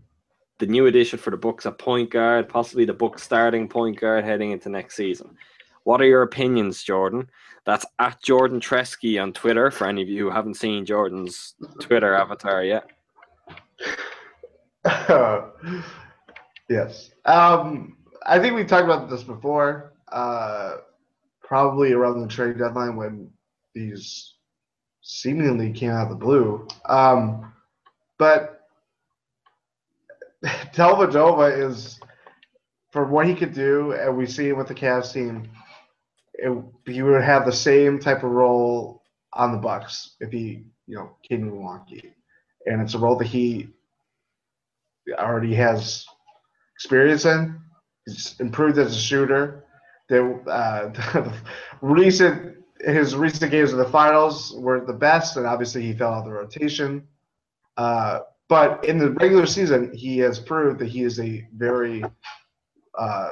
the 0.59 0.67
new 0.67 0.87
addition 0.87 1.19
for 1.19 1.31
the 1.31 1.37
Bucks 1.37 1.67
at 1.67 1.79
point 1.79 2.11
guard, 2.11 2.49
possibly 2.49 2.85
the 2.85 2.95
Bucks 2.95 3.23
starting 3.23 3.69
point 3.69 4.01
guard 4.01 4.25
heading 4.25 4.51
into 4.51 4.69
next 4.69 4.97
season? 4.97 5.37
What 5.85 6.01
are 6.01 6.07
your 6.07 6.23
opinions, 6.23 6.83
Jordan? 6.83 7.31
That's 7.65 7.87
at 7.99 8.21
Jordan 8.23 8.61
Treske 8.61 9.23
on 9.23 9.33
Twitter 9.33 9.71
for 9.71 9.87
any 9.87 10.03
of 10.03 10.09
you 10.09 10.25
who 10.25 10.31
haven't 10.31 10.55
seen 10.55 10.85
Jordan's 10.85 11.55
Twitter 11.81 12.15
avatar 12.15 12.65
yet. 12.65 12.91
yes. 16.69 17.11
Um, 17.25 17.97
I 18.25 18.39
think 18.39 18.55
we 18.55 18.65
talked 18.65 18.85
about 18.85 19.11
this 19.11 19.23
before. 19.23 19.93
Uh, 20.11 20.79
probably 21.47 21.93
around 21.93 22.21
the 22.21 22.29
trade 22.29 22.59
deadline 22.59 22.97
when 22.97 23.31
these 23.75 24.35
seemingly 25.01 25.73
came 25.73 25.91
out 25.91 26.05
of 26.05 26.09
the 26.11 26.25
blue. 26.25 26.67
Um, 26.87 27.53
but 28.19 28.63
Dellavedova 30.45 31.71
is, 31.71 32.01
for 32.91 33.05
what 33.05 33.27
he 33.27 33.35
could 33.35 33.55
do, 33.55 33.93
and 33.93 34.17
we 34.17 34.27
see 34.27 34.49
him 34.49 34.59
with 34.59 34.67
the 34.67 34.75
Cavs 34.75 35.13
team, 35.13 35.49
it, 36.35 36.53
he 36.85 37.03
would 37.03 37.23
have 37.23 37.47
the 37.47 37.53
same 37.53 38.01
type 38.01 38.25
of 38.25 38.31
role 38.31 39.03
on 39.33 39.53
the 39.53 39.59
Bucks 39.59 40.17
if 40.21 40.33
he, 40.33 40.65
you 40.87 40.97
know, 40.97 41.17
came 41.23 41.41
to 41.41 41.47
Milwaukee, 41.47 42.13
and 42.67 42.83
it's 42.83 42.95
a 42.95 42.99
role 42.99 43.17
that 43.17 43.27
he 43.27 43.69
already 45.19 45.55
has 45.55 46.05
experience 46.75 47.25
in. 47.25 47.61
He's 48.05 48.35
improved 48.41 48.79
as 48.79 48.97
a 48.97 48.99
shooter. 48.99 49.66
The, 50.09 50.23
uh, 50.49 51.33
recent 51.83 52.57
his 52.81 53.17
recent 53.17 53.51
games 53.51 53.73
in 53.73 53.79
the 53.79 53.89
finals 53.89 54.55
weren't 54.57 54.87
the 54.87 54.93
best, 54.93 55.37
and 55.37 55.47
obviously 55.47 55.83
he 55.83 55.93
fell 55.95 56.13
out 56.13 56.19
of 56.21 56.25
the 56.27 56.31
rotation. 56.31 57.07
Uh, 57.77 58.21
but 58.49 58.85
in 58.85 58.99
the 58.99 59.11
regular 59.13 59.47
season, 59.47 59.93
he 59.93 60.19
has 60.19 60.39
proved 60.39 60.79
that 60.81 60.89
he 60.89 61.03
is 61.03 61.19
a 61.19 61.47
very 61.57 62.05
uh, 62.97 63.31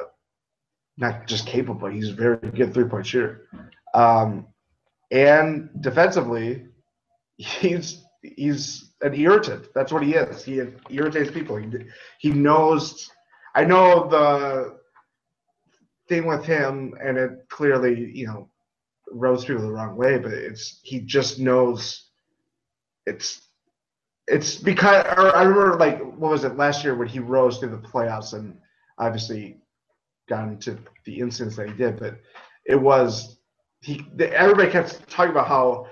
not 0.96 1.26
just 1.26 1.46
capable, 1.46 1.88
he's 1.88 2.10
a 2.10 2.14
very 2.14 2.36
good 2.36 2.72
three 2.72 2.84
point 2.84 3.06
shooter. 3.06 3.48
Um, 3.94 4.46
and 5.10 5.68
defensively, 5.80 6.66
he's 7.36 8.04
he's 8.22 8.92
an 9.02 9.14
irritant. 9.14 9.66
That's 9.74 9.92
what 9.92 10.02
he 10.02 10.14
is. 10.14 10.44
He 10.44 10.62
irritates 10.90 11.30
people. 11.30 11.56
He, 11.56 11.68
he 12.18 12.30
knows. 12.30 13.10
I 13.54 13.64
know 13.64 14.08
the 14.08 14.78
thing 16.08 16.26
with 16.26 16.44
him, 16.44 16.94
and 17.02 17.16
it 17.16 17.48
clearly, 17.48 18.10
you 18.14 18.26
know, 18.26 18.48
rubs 19.10 19.44
people 19.44 19.62
the 19.62 19.72
wrong 19.72 19.96
way, 19.96 20.18
but 20.18 20.32
it's 20.32 20.80
he 20.82 21.00
just 21.00 21.38
knows 21.38 22.08
it's 23.06 23.48
it's 24.26 24.56
because 24.56 25.04
I 25.06 25.42
remember 25.42 25.76
like 25.78 26.00
what 26.00 26.30
was 26.30 26.44
it 26.44 26.56
last 26.56 26.84
year 26.84 26.94
when 26.94 27.08
he 27.08 27.18
rose 27.18 27.58
through 27.58 27.70
the 27.70 27.88
playoffs 27.88 28.32
and 28.32 28.56
obviously 28.98 29.58
got 30.28 30.48
into 30.48 30.78
the 31.04 31.18
incidents 31.18 31.56
that 31.56 31.68
he 31.68 31.74
did, 31.74 31.98
but 31.98 32.18
it 32.64 32.76
was 32.76 33.38
he 33.80 34.04
everybody 34.18 34.70
kept 34.70 35.08
talking 35.08 35.30
about 35.30 35.46
how 35.48 35.86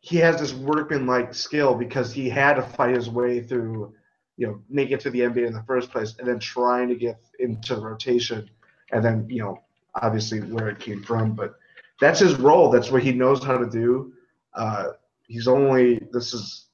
he 0.00 0.16
has 0.16 0.38
this 0.38 0.52
workman-like 0.52 1.32
skill 1.32 1.74
because 1.74 2.12
he 2.12 2.28
had 2.28 2.54
to 2.54 2.62
fight 2.62 2.94
his 2.94 3.08
way 3.08 3.40
through, 3.40 3.94
you 4.36 4.46
know, 4.46 4.60
make 4.68 4.90
it 4.90 5.00
to 5.00 5.10
the 5.10 5.20
NBA 5.20 5.46
in 5.46 5.52
the 5.52 5.62
first 5.62 5.90
place, 5.90 6.16
and 6.18 6.26
then 6.28 6.40
trying 6.40 6.88
to 6.88 6.96
get 6.96 7.20
into 7.38 7.76
the 7.76 7.80
rotation, 7.80 8.50
and 8.92 9.04
then 9.04 9.26
you 9.28 9.42
know, 9.42 9.60
obviously 9.96 10.40
where 10.40 10.68
it 10.68 10.78
came 10.78 11.02
from. 11.02 11.32
But 11.32 11.54
that's 12.00 12.20
his 12.20 12.36
role. 12.36 12.70
That's 12.70 12.90
what 12.90 13.02
he 13.02 13.12
knows 13.12 13.44
how 13.44 13.58
to 13.58 13.68
do. 13.68 14.12
Uh, 14.54 14.88
he's 15.26 15.48
only 15.48 16.00
this 16.12 16.32
is 16.34 16.66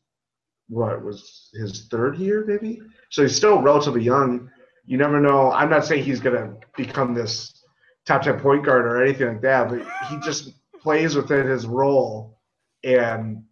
what 0.69 1.03
was 1.03 1.51
his 1.55 1.87
third 1.91 2.19
year, 2.19 2.45
maybe. 2.47 2.81
So 3.11 3.23
he's 3.23 3.37
still 3.37 3.61
relatively 3.63 4.03
young. 4.03 4.51
You 4.85 4.97
never 4.99 5.21
know. 5.21 5.53
I'm 5.53 5.71
not 5.71 5.85
saying 5.85 6.05
he's 6.05 6.21
gonna 6.21 6.55
become 6.77 7.15
this 7.15 7.65
top 8.07 8.23
ten 8.23 8.41
point 8.41 8.65
guard 8.65 8.87
or 8.87 9.03
anything 9.03 9.29
like 9.29 9.43
that, 9.43 9.69
but 9.69 9.87
he 10.09 10.19
just 10.25 10.53
plays 10.81 11.15
within 11.17 11.47
his 11.47 11.67
role 11.67 12.39
and 12.85 13.43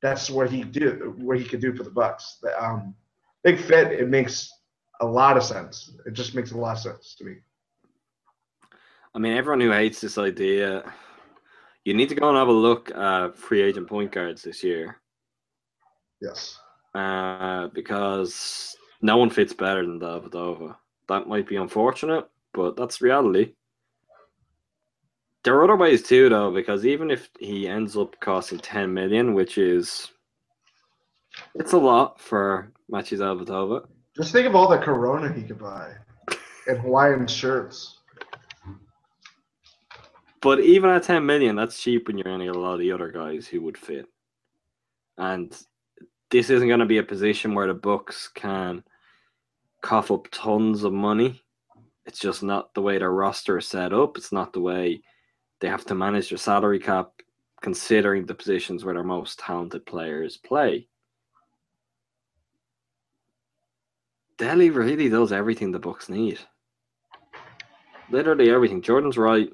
that's 0.00 0.30
what 0.30 0.50
he 0.50 0.62
do 0.62 1.14
what 1.18 1.38
he 1.38 1.44
could 1.44 1.60
do 1.60 1.74
for 1.74 1.82
the 1.82 1.90
Bucks. 1.90 2.38
Um, 2.58 2.94
big 3.42 3.60
fit. 3.60 3.92
It 3.92 4.08
makes 4.08 4.50
a 5.00 5.06
lot 5.06 5.36
of 5.36 5.42
sense. 5.42 5.92
It 6.06 6.12
just 6.12 6.34
makes 6.34 6.52
a 6.52 6.56
lot 6.56 6.76
of 6.76 6.82
sense 6.82 7.14
to 7.18 7.24
me. 7.24 7.36
I 9.16 9.18
mean, 9.18 9.32
everyone 9.32 9.62
who 9.62 9.72
hates 9.72 10.02
this 10.02 10.18
idea, 10.18 10.84
you 11.86 11.94
need 11.94 12.10
to 12.10 12.14
go 12.14 12.28
and 12.28 12.36
have 12.36 12.48
a 12.48 12.52
look 12.52 12.94
at 12.94 13.34
free 13.34 13.62
agent 13.62 13.88
point 13.88 14.12
guards 14.12 14.42
this 14.42 14.62
year. 14.62 15.00
Yes. 16.20 16.58
Uh, 16.94 17.68
because 17.68 18.76
no 19.00 19.16
one 19.16 19.30
fits 19.30 19.54
better 19.54 19.86
than 19.86 19.98
Dellavedova. 19.98 20.76
That 21.08 21.28
might 21.28 21.48
be 21.48 21.56
unfortunate, 21.56 22.28
but 22.52 22.76
that's 22.76 23.00
reality. 23.00 23.54
There 25.44 25.54
are 25.54 25.64
other 25.64 25.76
ways 25.76 26.02
too, 26.02 26.28
though, 26.28 26.52
because 26.52 26.84
even 26.84 27.10
if 27.10 27.30
he 27.40 27.66
ends 27.66 27.96
up 27.96 28.20
costing 28.20 28.58
ten 28.58 28.92
million, 28.92 29.32
which 29.32 29.56
is 29.56 30.10
it's 31.54 31.72
a 31.72 31.78
lot 31.78 32.20
for 32.20 32.70
Matthew 32.90 33.16
Dellavedova. 33.16 33.86
Just 34.14 34.32
think 34.32 34.46
of 34.46 34.54
all 34.54 34.68
the 34.68 34.76
Corona 34.76 35.32
he 35.32 35.42
could 35.42 35.58
buy 35.58 35.94
and 36.66 36.78
Hawaiian 36.78 37.26
shirts. 37.26 37.95
But 40.46 40.60
even 40.60 40.90
at 40.90 41.02
ten 41.02 41.26
million, 41.26 41.56
that's 41.56 41.82
cheap 41.82 42.06
when 42.06 42.18
you're 42.18 42.28
only 42.28 42.46
a 42.46 42.52
lot 42.52 42.74
of 42.74 42.78
the 42.78 42.92
other 42.92 43.10
guys 43.10 43.48
who 43.48 43.60
would 43.62 43.76
fit. 43.76 44.06
And 45.18 45.52
this 46.30 46.50
isn't 46.50 46.68
going 46.68 46.78
to 46.78 46.86
be 46.86 46.98
a 46.98 47.02
position 47.02 47.52
where 47.52 47.66
the 47.66 47.74
Bucks 47.74 48.28
can 48.28 48.84
cough 49.82 50.12
up 50.12 50.28
tons 50.30 50.84
of 50.84 50.92
money. 50.92 51.42
It's 52.04 52.20
just 52.20 52.44
not 52.44 52.72
the 52.74 52.80
way 52.80 52.96
their 52.96 53.10
roster 53.10 53.58
is 53.58 53.66
set 53.66 53.92
up. 53.92 54.16
It's 54.16 54.30
not 54.30 54.52
the 54.52 54.60
way 54.60 55.02
they 55.58 55.66
have 55.66 55.84
to 55.86 55.96
manage 55.96 56.28
their 56.28 56.38
salary 56.38 56.78
cap 56.78 57.10
considering 57.60 58.24
the 58.24 58.34
positions 58.36 58.84
where 58.84 58.94
their 58.94 59.02
most 59.02 59.40
talented 59.40 59.84
players 59.84 60.36
play. 60.36 60.86
Delly 64.38 64.72
really 64.72 65.08
does 65.08 65.32
everything 65.32 65.72
the 65.72 65.80
Bucks 65.80 66.08
need. 66.08 66.38
Literally 68.12 68.48
everything. 68.48 68.80
Jordan's 68.80 69.18
right. 69.18 69.52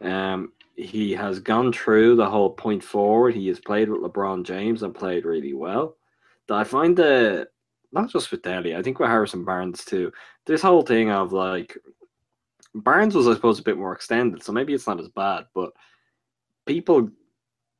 Um, 0.00 0.52
he 0.76 1.12
has 1.12 1.40
gone 1.40 1.72
through 1.72 2.16
the 2.16 2.28
whole 2.28 2.50
point 2.50 2.84
forward. 2.84 3.34
He 3.34 3.48
has 3.48 3.58
played 3.58 3.88
with 3.88 4.02
LeBron 4.02 4.44
James 4.44 4.82
and 4.82 4.94
played 4.94 5.24
really 5.24 5.54
well. 5.54 5.96
I 6.50 6.64
find 6.64 6.96
the 6.96 7.48
not 7.92 8.10
just 8.10 8.30
with 8.30 8.42
Delly, 8.42 8.76
I 8.76 8.82
think 8.82 8.98
with 8.98 9.08
Harrison 9.08 9.44
Barnes 9.44 9.84
too. 9.84 10.12
This 10.44 10.62
whole 10.62 10.82
thing 10.82 11.10
of 11.10 11.32
like 11.32 11.76
Barnes 12.74 13.14
was, 13.14 13.26
I 13.26 13.34
suppose, 13.34 13.58
a 13.58 13.64
bit 13.64 13.78
more 13.78 13.92
extended, 13.92 14.42
so 14.42 14.52
maybe 14.52 14.74
it's 14.74 14.86
not 14.86 15.00
as 15.00 15.08
bad. 15.08 15.46
But 15.54 15.72
people 16.66 17.08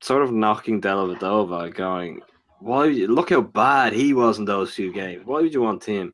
sort 0.01 0.23
of 0.23 0.33
knocking 0.33 0.81
Dellavedova, 0.81 1.75
going, 1.75 2.23
"Why? 2.61 2.87
Look 2.87 3.31
how 3.31 3.43
bad 3.43 3.93
he 3.93 4.15
was 4.15 4.39
in 4.39 4.47
those 4.47 4.75
two 4.75 4.93
games. 4.93 5.27
Why 5.27 5.43
would 5.43 5.55
you 5.55 5.63
want 5.63 5.85
him?" 5.85 6.13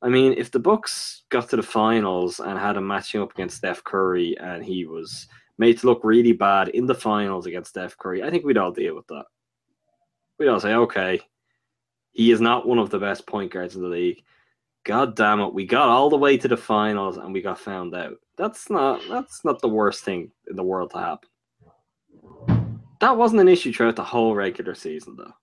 I 0.00 0.08
mean, 0.08 0.34
if 0.36 0.50
the 0.50 0.58
Bucks 0.58 1.22
got 1.28 1.48
to 1.50 1.56
the 1.56 1.62
finals 1.62 2.40
and 2.40 2.58
had 2.58 2.76
him 2.76 2.86
matching 2.86 3.20
up 3.22 3.32
against 3.32 3.58
Steph 3.58 3.84
Curry, 3.84 4.36
and 4.38 4.64
he 4.64 4.86
was 4.86 5.28
made 5.62 5.78
to 5.78 5.86
look 5.86 6.02
really 6.02 6.32
bad 6.32 6.68
in 6.70 6.86
the 6.86 6.94
finals 6.94 7.46
against 7.46 7.70
Steph 7.70 7.96
Curry, 7.96 8.22
I 8.22 8.30
think 8.30 8.44
we'd 8.44 8.58
all 8.58 8.72
deal 8.72 8.96
with 8.96 9.06
that. 9.06 9.26
We'd 10.38 10.48
all 10.48 10.58
say, 10.58 10.74
"Okay, 10.74 11.20
he 12.10 12.32
is 12.32 12.40
not 12.40 12.66
one 12.66 12.80
of 12.80 12.90
the 12.90 12.98
best 12.98 13.26
point 13.26 13.52
guards 13.52 13.76
in 13.76 13.82
the 13.82 13.88
league." 13.88 14.22
God 14.84 15.14
damn 15.14 15.40
it, 15.40 15.54
we 15.54 15.64
got 15.64 15.88
all 15.88 16.10
the 16.10 16.16
way 16.16 16.36
to 16.36 16.48
the 16.48 16.56
finals 16.56 17.16
and 17.16 17.32
we 17.32 17.40
got 17.40 17.60
found 17.60 17.94
out. 17.94 18.16
That's 18.36 18.68
not 18.70 19.00
that's 19.08 19.44
not 19.44 19.60
the 19.60 19.68
worst 19.68 20.02
thing 20.04 20.32
in 20.50 20.56
the 20.56 20.64
world 20.64 20.90
to 20.90 20.98
happen. 20.98 21.28
That 23.00 23.16
wasn't 23.16 23.42
an 23.42 23.48
issue 23.48 23.72
throughout 23.72 23.96
the 23.96 24.02
whole 24.02 24.34
regular 24.34 24.74
season 24.74 25.16
though. 25.16 25.34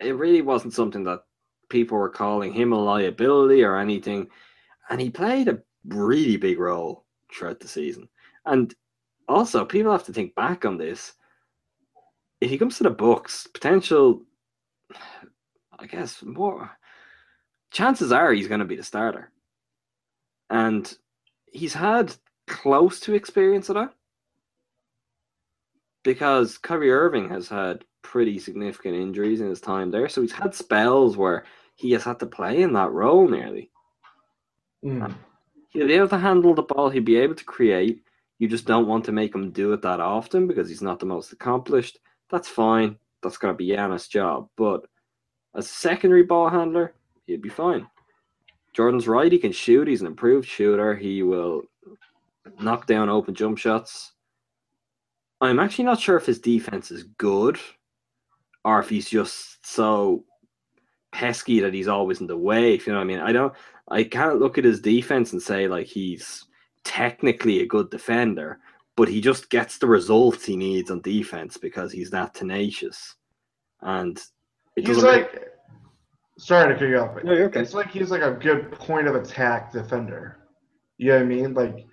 It 0.00 0.16
really 0.16 0.42
wasn't 0.42 0.74
something 0.74 1.04
that 1.04 1.20
people 1.68 1.96
were 1.98 2.08
calling 2.08 2.52
him 2.52 2.72
a 2.72 2.78
liability 2.78 3.62
or 3.62 3.76
anything, 3.76 4.28
and 4.90 5.00
he 5.00 5.10
played 5.10 5.48
a 5.48 5.62
really 5.86 6.36
big 6.36 6.58
role 6.58 7.04
throughout 7.32 7.60
the 7.60 7.68
season. 7.68 8.08
And 8.46 8.74
also, 9.28 9.64
people 9.64 9.92
have 9.92 10.04
to 10.04 10.12
think 10.12 10.34
back 10.34 10.64
on 10.64 10.78
this. 10.78 11.12
If 12.40 12.50
he 12.50 12.58
comes 12.58 12.76
to 12.78 12.84
the 12.84 12.90
Bucks, 12.90 13.46
potential, 13.46 14.22
I 15.78 15.86
guess, 15.86 16.22
more 16.22 16.70
chances 17.70 18.12
are 18.12 18.32
he's 18.32 18.48
going 18.48 18.60
to 18.60 18.66
be 18.66 18.76
the 18.76 18.82
starter, 18.82 19.30
and 20.50 20.96
he's 21.52 21.74
had 21.74 22.14
close 22.46 23.00
to 23.00 23.14
experience 23.14 23.68
of 23.68 23.74
that 23.74 23.92
because 26.04 26.56
Kyrie 26.56 26.92
Irving 26.92 27.28
has 27.28 27.48
had 27.48 27.84
pretty 28.02 28.38
significant 28.38 28.94
injuries 28.94 29.40
in 29.40 29.48
his 29.48 29.60
time 29.60 29.90
there. 29.90 30.08
So 30.08 30.22
he's 30.22 30.32
had 30.32 30.54
spells 30.54 31.16
where 31.16 31.44
he 31.74 31.90
has 31.92 32.04
had 32.04 32.20
to 32.20 32.26
play 32.26 32.62
in 32.62 32.72
that 32.74 32.92
role 32.92 33.28
nearly. 33.28 33.70
Mm. 34.84 35.14
He'll 35.70 35.88
be 35.88 35.94
able 35.94 36.08
to 36.08 36.18
handle 36.18 36.54
the 36.54 36.62
ball, 36.62 36.88
he'll 36.88 37.02
be 37.02 37.16
able 37.16 37.34
to 37.34 37.44
create. 37.44 38.05
You 38.38 38.48
just 38.48 38.66
don't 38.66 38.86
want 38.86 39.04
to 39.06 39.12
make 39.12 39.34
him 39.34 39.50
do 39.50 39.72
it 39.72 39.82
that 39.82 40.00
often 40.00 40.46
because 40.46 40.68
he's 40.68 40.82
not 40.82 40.98
the 40.98 41.06
most 41.06 41.32
accomplished. 41.32 41.98
That's 42.30 42.48
fine. 42.48 42.96
That's 43.22 43.38
going 43.38 43.54
to 43.54 43.56
be 43.56 43.68
Giannis' 43.68 44.08
job. 44.08 44.48
But 44.56 44.86
as 45.54 45.66
a 45.66 45.68
secondary 45.68 46.22
ball 46.22 46.50
handler, 46.50 46.94
he'd 47.26 47.42
be 47.42 47.48
fine. 47.48 47.86
Jordan's 48.74 49.08
right. 49.08 49.32
He 49.32 49.38
can 49.38 49.52
shoot. 49.52 49.88
He's 49.88 50.02
an 50.02 50.06
improved 50.06 50.46
shooter. 50.46 50.94
He 50.94 51.22
will 51.22 51.62
knock 52.60 52.86
down 52.86 53.08
open 53.08 53.34
jump 53.34 53.56
shots. 53.56 54.12
I'm 55.40 55.58
actually 55.58 55.84
not 55.84 56.00
sure 56.00 56.16
if 56.16 56.26
his 56.26 56.38
defense 56.38 56.90
is 56.90 57.04
good 57.04 57.58
or 58.64 58.80
if 58.80 58.88
he's 58.88 59.08
just 59.08 59.66
so 59.66 60.24
pesky 61.12 61.60
that 61.60 61.72
he's 61.72 61.88
always 61.88 62.20
in 62.20 62.26
the 62.26 62.36
way. 62.36 62.74
If 62.74 62.86
you 62.86 62.92
know 62.92 62.98
what 62.98 63.04
I 63.04 63.06
mean, 63.06 63.20
I 63.20 63.32
don't. 63.32 63.54
I 63.88 64.04
can't 64.04 64.40
look 64.40 64.58
at 64.58 64.64
his 64.64 64.80
defense 64.80 65.32
and 65.32 65.40
say 65.40 65.68
like 65.68 65.86
he's 65.86 66.44
technically 66.86 67.60
a 67.60 67.66
good 67.66 67.90
defender, 67.90 68.58
but 68.96 69.08
he 69.08 69.20
just 69.20 69.50
gets 69.50 69.76
the 69.78 69.86
results 69.86 70.44
he 70.46 70.56
needs 70.56 70.90
on 70.90 71.00
defense 71.02 71.56
because 71.58 71.92
he's 71.92 72.10
that 72.10 72.32
tenacious. 72.34 73.16
And 73.82 74.16
it 74.76 74.86
He's 74.86 74.96
doesn't 74.96 75.10
make- 75.10 75.32
like, 75.34 75.48
sorry 76.38 76.72
to 76.72 76.78
cut 76.78 76.88
you 76.88 76.98
off. 76.98 77.14
but 77.14 77.24
No, 77.24 77.32
you're 77.32 77.46
okay. 77.46 77.60
It's 77.60 77.74
like 77.74 77.90
he's 77.90 78.10
like 78.10 78.22
a 78.22 78.32
good 78.32 78.72
point 78.72 79.06
of 79.08 79.14
attack 79.16 79.72
defender. 79.72 80.38
You 80.98 81.08
know 81.08 81.16
what 81.16 81.22
I 81.22 81.26
mean? 81.26 81.54
Like 81.54 81.86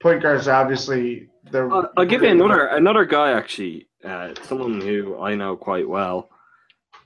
point 0.00 0.22
guards, 0.22 0.46
obviously, 0.46 1.28
they're. 1.50 1.72
I'll, 1.72 1.90
I'll 1.96 2.04
give 2.04 2.22
you 2.22 2.28
another 2.28 2.66
another 2.68 3.04
guy 3.04 3.32
actually, 3.32 3.88
uh, 4.04 4.34
someone 4.42 4.80
who 4.80 5.18
I 5.20 5.34
know 5.34 5.56
quite 5.56 5.88
well, 5.88 6.30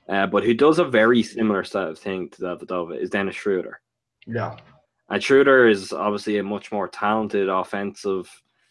uh, 0.07 0.27
but 0.27 0.43
who 0.43 0.53
does 0.53 0.77
a 0.79 0.85
very 0.85 1.23
similar 1.23 1.63
sort 1.63 1.89
of 1.89 1.97
thing 1.97 2.29
to 2.29 2.41
Dellavedova 2.41 2.99
is 3.01 3.09
Dennis 3.09 3.35
Schroeder. 3.35 3.81
Yeah. 4.27 4.57
Schroeder 5.19 5.67
is 5.67 5.91
obviously 5.91 6.37
a 6.37 6.43
much 6.43 6.71
more 6.71 6.87
talented 6.87 7.49
offensive 7.49 8.29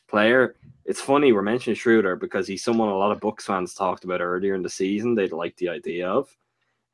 player. 0.08 0.56
It's 0.84 1.00
funny 1.00 1.32
we're 1.32 1.42
mentioning 1.42 1.76
Schroeder 1.76 2.16
because 2.16 2.46
he's 2.46 2.64
someone 2.64 2.88
a 2.88 2.96
lot 2.96 3.12
of 3.12 3.20
Bucks 3.20 3.44
fans 3.44 3.74
talked 3.74 4.04
about 4.04 4.20
earlier 4.20 4.54
in 4.54 4.62
the 4.62 4.70
season. 4.70 5.14
They'd 5.14 5.32
like 5.32 5.56
the 5.56 5.68
idea 5.68 6.08
of. 6.08 6.34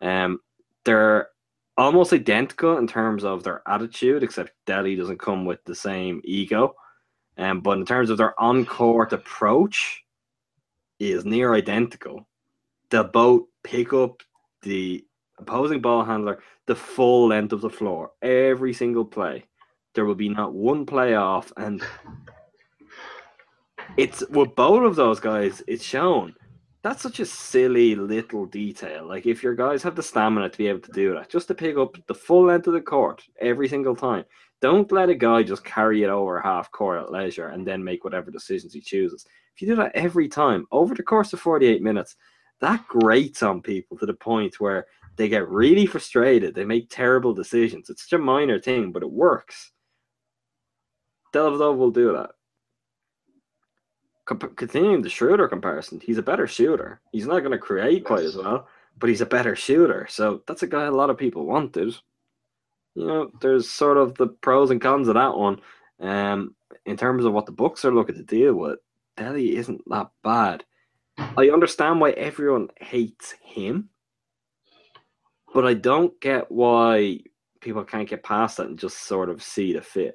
Um, 0.00 0.40
they're 0.84 1.28
almost 1.76 2.12
identical 2.12 2.78
in 2.78 2.86
terms 2.86 3.24
of 3.24 3.42
their 3.42 3.62
attitude, 3.66 4.22
except 4.22 4.52
Delly 4.66 4.96
doesn't 4.96 5.18
come 5.18 5.44
with 5.44 5.64
the 5.64 5.74
same 5.74 6.20
ego. 6.24 6.74
Um, 7.38 7.60
but 7.60 7.78
in 7.78 7.86
terms 7.86 8.10
of 8.10 8.18
their 8.18 8.38
on-court 8.40 9.12
approach, 9.12 10.04
is 10.98 11.24
near 11.24 11.54
identical. 11.54 12.26
They'll 12.90 13.04
both 13.04 13.42
pick 13.62 13.92
up 13.92 14.22
the 14.62 15.04
opposing 15.38 15.80
ball 15.80 16.04
handler 16.04 16.42
the 16.66 16.74
full 16.74 17.28
length 17.28 17.52
of 17.52 17.60
the 17.60 17.70
floor 17.70 18.10
every 18.22 18.72
single 18.72 19.04
play. 19.04 19.44
There 19.94 20.04
will 20.04 20.14
be 20.14 20.28
not 20.28 20.54
one 20.54 20.84
play 20.84 21.14
off, 21.14 21.52
and 21.56 21.82
it's 23.96 24.26
with 24.28 24.54
both 24.54 24.84
of 24.84 24.96
those 24.96 25.20
guys. 25.20 25.62
It's 25.66 25.84
shown 25.84 26.34
that's 26.86 27.02
such 27.02 27.18
a 27.18 27.26
silly 27.26 27.96
little 27.96 28.46
detail. 28.46 29.08
Like 29.08 29.26
if 29.26 29.42
your 29.42 29.56
guys 29.56 29.82
have 29.82 29.96
the 29.96 30.04
stamina 30.04 30.50
to 30.50 30.56
be 30.56 30.68
able 30.68 30.78
to 30.82 30.92
do 30.92 31.14
that, 31.14 31.28
just 31.28 31.48
to 31.48 31.54
pick 31.54 31.76
up 31.76 31.96
the 32.06 32.14
full 32.14 32.44
length 32.44 32.68
of 32.68 32.74
the 32.74 32.80
court 32.80 33.24
every 33.40 33.68
single 33.68 33.96
time. 33.96 34.24
Don't 34.60 34.92
let 34.92 35.08
a 35.08 35.14
guy 35.16 35.42
just 35.42 35.64
carry 35.64 36.04
it 36.04 36.10
over 36.10 36.40
half 36.40 36.70
court 36.70 37.02
at 37.02 37.10
leisure 37.10 37.48
and 37.48 37.66
then 37.66 37.82
make 37.82 38.04
whatever 38.04 38.30
decisions 38.30 38.72
he 38.72 38.80
chooses. 38.80 39.26
If 39.52 39.62
you 39.62 39.66
do 39.66 39.74
that 39.76 39.96
every 39.96 40.28
time 40.28 40.68
over 40.70 40.94
the 40.94 41.02
course 41.02 41.32
of 41.32 41.40
48 41.40 41.82
minutes, 41.82 42.14
that 42.60 42.86
grates 42.86 43.42
on 43.42 43.62
people 43.62 43.98
to 43.98 44.06
the 44.06 44.14
point 44.14 44.60
where 44.60 44.86
they 45.16 45.28
get 45.28 45.48
really 45.48 45.86
frustrated. 45.86 46.54
They 46.54 46.64
make 46.64 46.90
terrible 46.90 47.34
decisions. 47.34 47.90
It's 47.90 48.08
such 48.08 48.18
a 48.18 48.22
minor 48.22 48.60
thing, 48.60 48.92
but 48.92 49.02
it 49.02 49.10
works. 49.10 49.72
Dellavedova 51.32 51.76
will 51.76 51.90
do 51.90 52.12
that. 52.12 52.30
Comp- 54.26 54.56
continuing 54.56 55.02
the 55.02 55.08
Schroeder 55.08 55.48
comparison, 55.48 56.00
he's 56.00 56.18
a 56.18 56.22
better 56.22 56.46
shooter. 56.46 57.00
He's 57.12 57.26
not 57.26 57.40
going 57.40 57.52
to 57.52 57.58
create 57.58 58.04
quite 58.04 58.24
as 58.24 58.36
well, 58.36 58.68
but 58.98 59.08
he's 59.08 59.20
a 59.20 59.26
better 59.26 59.54
shooter. 59.54 60.06
So 60.10 60.42
that's 60.46 60.62
a 60.62 60.66
guy 60.66 60.84
a 60.84 60.90
lot 60.90 61.10
of 61.10 61.18
people 61.18 61.46
wanted. 61.46 61.94
You 62.94 63.06
know, 63.06 63.30
there's 63.40 63.70
sort 63.70 63.98
of 63.98 64.14
the 64.16 64.28
pros 64.28 64.70
and 64.70 64.80
cons 64.80 65.08
of 65.08 65.14
that 65.14 65.36
one. 65.36 65.60
Um, 66.00 66.54
in 66.84 66.96
terms 66.96 67.24
of 67.24 67.32
what 67.32 67.46
the 67.46 67.52
Bucks 67.52 67.84
are 67.84 67.94
looking 67.94 68.16
to 68.16 68.22
deal 68.22 68.54
with, 68.54 68.78
Delly 69.16 69.54
isn't 69.54 69.82
that 69.88 70.10
bad. 70.22 70.64
I 71.18 71.50
understand 71.50 72.00
why 72.00 72.10
everyone 72.10 72.68
hates 72.78 73.34
him, 73.42 73.88
but 75.56 75.64
I 75.64 75.72
don't 75.72 76.20
get 76.20 76.52
why 76.52 77.18
people 77.62 77.82
can't 77.82 78.10
get 78.10 78.22
past 78.22 78.58
that 78.58 78.66
and 78.66 78.78
just 78.78 79.04
sort 79.04 79.30
of 79.30 79.42
see 79.42 79.72
the 79.72 79.80
fit. 79.80 80.14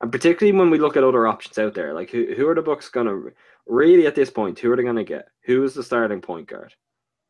And 0.00 0.10
particularly 0.10 0.58
when 0.58 0.70
we 0.70 0.78
look 0.78 0.96
at 0.96 1.04
other 1.04 1.26
options 1.26 1.58
out 1.58 1.74
there, 1.74 1.92
like 1.92 2.08
who, 2.08 2.32
who 2.34 2.48
are 2.48 2.54
the 2.54 2.62
Bucks 2.62 2.88
going 2.88 3.06
to 3.06 3.32
really 3.66 4.06
at 4.06 4.14
this 4.14 4.30
point? 4.30 4.58
Who 4.58 4.72
are 4.72 4.76
they 4.76 4.82
going 4.82 4.96
to 4.96 5.04
get? 5.04 5.28
Who 5.44 5.62
is 5.62 5.74
the 5.74 5.82
starting 5.82 6.22
point 6.22 6.48
guard? 6.48 6.72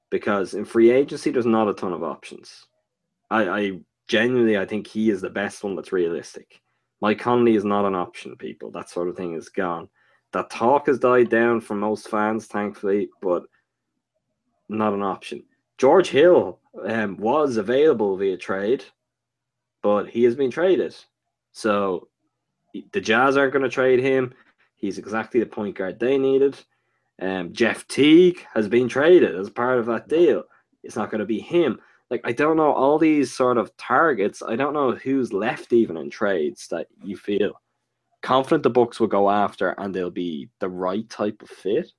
Because 0.08 0.54
in 0.54 0.64
free 0.64 0.92
agency, 0.92 1.32
there's 1.32 1.46
not 1.46 1.68
a 1.68 1.74
ton 1.74 1.92
of 1.92 2.04
options. 2.04 2.68
I, 3.28 3.48
I 3.48 3.80
genuinely, 4.06 4.56
I 4.56 4.64
think 4.64 4.86
he 4.86 5.10
is 5.10 5.20
the 5.20 5.30
best 5.30 5.64
one 5.64 5.74
that's 5.74 5.90
realistic. 5.90 6.60
Mike 7.00 7.18
Conley 7.18 7.56
is 7.56 7.64
not 7.64 7.86
an 7.86 7.96
option, 7.96 8.36
people. 8.36 8.70
That 8.70 8.88
sort 8.88 9.08
of 9.08 9.16
thing 9.16 9.34
is 9.34 9.48
gone. 9.48 9.88
That 10.32 10.48
talk 10.48 10.86
has 10.86 11.00
died 11.00 11.28
down 11.28 11.60
for 11.60 11.74
most 11.74 12.08
fans, 12.08 12.46
thankfully, 12.46 13.08
but 13.20 13.42
not 14.68 14.92
an 14.92 15.02
option. 15.02 15.42
George 15.78 16.08
Hill 16.08 16.58
um, 16.84 17.16
was 17.16 17.56
available 17.56 18.16
via 18.16 18.36
trade, 18.36 18.84
but 19.82 20.08
he 20.08 20.24
has 20.24 20.34
been 20.34 20.50
traded. 20.50 20.94
So 21.52 22.08
the 22.92 23.00
Jazz 23.00 23.36
aren't 23.36 23.52
going 23.52 23.64
to 23.64 23.68
trade 23.68 24.00
him. 24.00 24.32
He's 24.76 24.98
exactly 24.98 25.40
the 25.40 25.46
point 25.46 25.76
guard 25.76 25.98
they 25.98 26.18
needed. 26.18 26.56
Um, 27.20 27.52
Jeff 27.52 27.86
Teague 27.88 28.44
has 28.54 28.68
been 28.68 28.88
traded 28.88 29.36
as 29.36 29.50
part 29.50 29.78
of 29.78 29.86
that 29.86 30.08
deal. 30.08 30.44
It's 30.82 30.96
not 30.96 31.10
going 31.10 31.20
to 31.20 31.26
be 31.26 31.40
him. 31.40 31.78
Like 32.10 32.22
I 32.24 32.32
don't 32.32 32.56
know 32.56 32.72
all 32.72 32.98
these 32.98 33.32
sort 33.32 33.58
of 33.58 33.76
targets. 33.76 34.42
I 34.42 34.56
don't 34.56 34.74
know 34.74 34.92
who's 34.92 35.32
left 35.32 35.72
even 35.72 35.96
in 35.96 36.10
trades 36.10 36.68
that 36.68 36.88
you 37.02 37.16
feel 37.16 37.52
confident 38.22 38.62
the 38.62 38.70
Bucks 38.70 39.00
will 39.00 39.08
go 39.08 39.30
after 39.30 39.70
and 39.78 39.94
they'll 39.94 40.10
be 40.10 40.48
the 40.60 40.68
right 40.68 41.08
type 41.08 41.42
of 41.42 41.48
fit. 41.48 41.90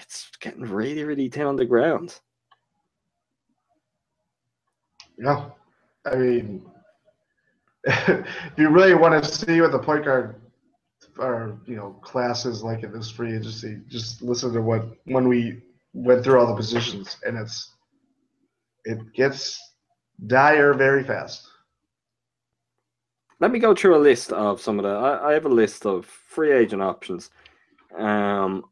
It's 0.00 0.30
getting 0.40 0.62
really, 0.62 1.04
really 1.04 1.28
thin 1.28 1.46
on 1.46 1.56
the 1.56 1.64
ground. 1.64 2.18
Yeah. 5.18 5.50
I 6.04 6.16
mean, 6.16 6.62
if 7.84 8.26
you 8.56 8.68
really 8.68 8.94
want 8.94 9.22
to 9.22 9.30
see 9.30 9.60
what 9.60 9.72
the 9.72 9.78
point 9.78 10.04
guard 10.04 10.40
or 11.18 11.58
you 11.66 11.76
know 11.76 11.90
class 12.02 12.44
is 12.44 12.62
like 12.62 12.82
in 12.82 12.92
this 12.92 13.10
free 13.10 13.34
agency, 13.34 13.80
just 13.88 14.22
listen 14.22 14.52
to 14.52 14.60
what 14.60 14.86
when 15.04 15.28
we 15.28 15.62
went 15.94 16.22
through 16.22 16.38
all 16.38 16.46
the 16.46 16.54
positions, 16.54 17.16
and 17.26 17.38
it's 17.38 17.74
it 18.84 18.98
gets 19.14 19.58
dire 20.26 20.74
very 20.74 21.02
fast. 21.04 21.48
Let 23.40 23.50
me 23.50 23.58
go 23.58 23.74
through 23.74 23.96
a 23.96 23.98
list 23.98 24.32
of 24.32 24.60
some 24.60 24.78
of 24.78 24.84
the. 24.84 24.90
I, 24.90 25.30
I 25.30 25.32
have 25.32 25.46
a 25.46 25.50
list 25.50 25.86
of 25.86 26.06
free 26.06 26.52
agent 26.52 26.82
options. 26.82 27.30
Um, 27.96 28.64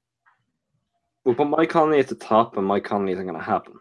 we'll 1.24 1.34
put 1.34 1.48
Mike 1.48 1.70
Conley 1.70 2.00
at 2.00 2.08
the 2.08 2.14
top, 2.14 2.56
and 2.56 2.66
Mike 2.66 2.84
Conley 2.84 3.12
isn't 3.12 3.26
going 3.26 3.38
to 3.38 3.44
happen. 3.44 3.74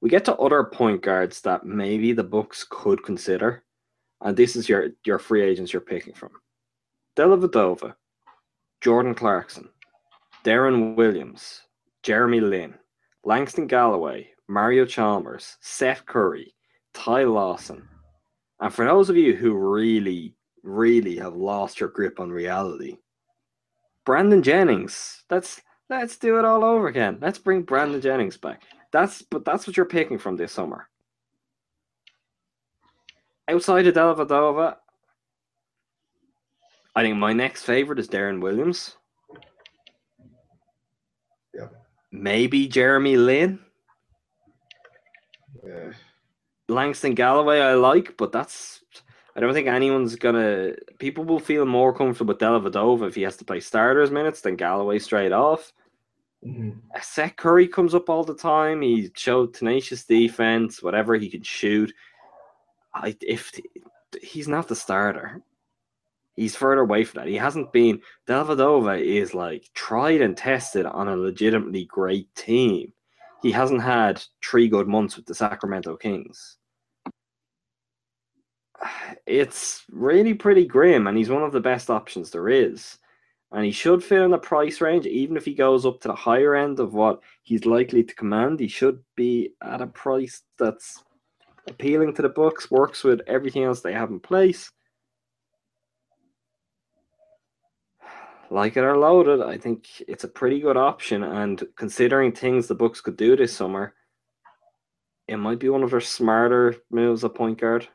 We 0.00 0.10
get 0.10 0.24
to 0.26 0.36
other 0.36 0.62
point 0.64 1.02
guards 1.02 1.40
that 1.42 1.64
maybe 1.64 2.12
the 2.12 2.24
Bucks 2.24 2.66
could 2.68 3.02
consider, 3.02 3.64
and 4.20 4.36
this 4.36 4.54
is 4.56 4.68
your 4.68 4.90
your 5.04 5.18
free 5.18 5.42
agents 5.42 5.72
you're 5.72 5.80
picking 5.80 6.14
from: 6.14 6.30
Dellavedova, 7.16 7.94
Jordan 8.80 9.14
Clarkson, 9.14 9.68
Deron 10.44 10.94
Williams, 10.96 11.62
Jeremy 12.02 12.40
Lin, 12.40 12.74
Langston 13.24 13.66
Galloway, 13.66 14.28
Mario 14.48 14.84
Chalmers, 14.84 15.56
Seth 15.60 16.06
Curry, 16.06 16.54
Ty 16.94 17.24
Lawson. 17.24 17.88
And 18.60 18.72
for 18.72 18.84
those 18.84 19.10
of 19.10 19.16
you 19.16 19.34
who 19.34 19.54
really, 19.54 20.36
really 20.62 21.16
have 21.16 21.34
lost 21.34 21.80
your 21.80 21.88
grip 21.88 22.20
on 22.20 22.30
reality, 22.30 22.96
Brandon 24.06 24.42
Jennings. 24.42 25.24
Let's 25.28 25.60
let's 25.90 26.16
do 26.16 26.38
it 26.38 26.46
all 26.46 26.64
over 26.64 26.88
again. 26.88 27.18
Let's 27.20 27.38
bring 27.38 27.62
Brandon 27.62 28.00
Jennings 28.00 28.38
back. 28.38 28.62
That's 28.92 29.20
but 29.20 29.44
that's 29.44 29.66
what 29.66 29.76
you're 29.76 29.84
picking 29.84 30.18
from 30.18 30.36
this 30.36 30.52
summer. 30.52 30.88
Outside 33.48 33.86
of 33.86 33.94
Dellavedova, 33.94 34.76
I 36.94 37.02
think 37.02 37.16
my 37.18 37.32
next 37.32 37.64
favorite 37.64 37.98
is 37.98 38.08
Deron 38.08 38.40
Williams. 38.40 38.96
Yeah. 41.54 41.68
Maybe 42.10 42.66
Jeremy 42.68 43.16
Lin. 43.16 43.58
Yeah. 45.64 45.92
Langston 46.68 47.14
Galloway 47.14 47.60
I 47.60 47.74
like, 47.74 48.16
but 48.16 48.32
that's 48.32 48.82
I 49.36 49.40
don't 49.40 49.52
think 49.52 49.68
anyone's 49.68 50.16
gonna 50.16 50.72
people 50.98 51.22
will 51.22 51.38
feel 51.38 51.66
more 51.66 51.92
comfortable 51.92 52.32
with 52.32 52.40
Dellavedova 52.40 53.06
if 53.06 53.14
he 53.14 53.22
has 53.22 53.36
to 53.36 53.44
play 53.44 53.60
starters 53.60 54.10
minutes 54.10 54.40
than 54.40 54.56
Galloway 54.56 54.98
straight 54.98 55.32
off. 55.32 55.74
Mhm. 56.44 56.80
Uh, 56.94 57.00
Seth 57.00 57.36
Curry 57.36 57.68
comes 57.68 57.94
up 57.94 58.08
all 58.08 58.24
the 58.24 58.34
time. 58.34 58.80
He 58.80 59.10
showed 59.14 59.52
tenacious 59.52 60.04
defense, 60.04 60.82
whatever 60.82 61.14
he 61.16 61.28
can 61.28 61.42
shoot. 61.42 61.92
I 62.94 63.14
if 63.20 63.52
he's 64.22 64.48
not 64.48 64.68
the 64.68 64.76
starter, 64.76 65.42
he's 66.34 66.56
further 66.56 66.80
away 66.82 67.04
from 67.04 67.20
that. 67.20 67.28
He 67.28 67.36
hasn't 67.36 67.72
been. 67.72 68.00
Dellavedova 68.26 69.02
is 69.02 69.34
like 69.34 69.68
tried 69.74 70.22
and 70.22 70.34
tested 70.34 70.86
on 70.86 71.08
a 71.08 71.16
legitimately 71.16 71.84
great 71.84 72.34
team. 72.34 72.92
He 73.42 73.52
hasn't 73.52 73.82
had 73.82 74.24
three 74.42 74.68
good 74.68 74.88
months 74.88 75.16
with 75.16 75.26
the 75.26 75.34
Sacramento 75.34 75.96
Kings. 75.96 76.56
It's 79.26 79.84
really 79.90 80.34
pretty 80.34 80.66
grim, 80.66 81.06
and 81.06 81.16
he's 81.16 81.30
one 81.30 81.42
of 81.42 81.52
the 81.52 81.60
best 81.60 81.90
options 81.90 82.30
there 82.30 82.48
is. 82.48 82.98
And 83.52 83.64
he 83.64 83.70
should 83.70 84.02
fit 84.02 84.22
in 84.22 84.32
the 84.32 84.38
price 84.38 84.80
range, 84.80 85.06
even 85.06 85.36
if 85.36 85.44
he 85.44 85.54
goes 85.54 85.86
up 85.86 86.00
to 86.00 86.08
the 86.08 86.14
higher 86.14 86.54
end 86.54 86.80
of 86.80 86.94
what 86.94 87.20
he's 87.42 87.64
likely 87.64 88.02
to 88.02 88.14
command. 88.14 88.60
He 88.60 88.68
should 88.68 89.02
be 89.14 89.54
at 89.62 89.80
a 89.80 89.86
price 89.86 90.42
that's 90.58 91.04
appealing 91.68 92.14
to 92.14 92.22
the 92.22 92.28
Bucks, 92.28 92.70
works 92.70 93.04
with 93.04 93.20
everything 93.26 93.64
else 93.64 93.80
they 93.80 93.92
have 93.92 94.10
in 94.10 94.20
place. 94.20 94.70
Like 98.50 98.76
it 98.76 98.84
or 98.84 98.96
loaded, 98.96 99.40
I 99.40 99.58
think 99.58 99.88
it's 100.06 100.24
a 100.24 100.28
pretty 100.28 100.60
good 100.60 100.76
option. 100.76 101.22
And 101.22 101.62
considering 101.76 102.32
things 102.32 102.66
the 102.66 102.74
Bucks 102.74 103.00
could 103.00 103.16
do 103.16 103.36
this 103.36 103.54
summer, 103.54 103.94
it 105.26 105.36
might 105.36 105.58
be 105.58 105.68
one 105.68 105.82
of 105.82 105.90
their 105.90 106.00
smarter 106.00 106.76
moves 106.90 107.24
at 107.24 107.34
point 107.34 107.60
guard. 107.60 107.88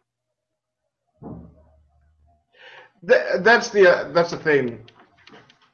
Th- 3.07 3.39
that's 3.39 3.69
the 3.69 3.89
uh, 3.89 4.11
that's 4.11 4.31
the 4.31 4.37
thing 4.37 4.87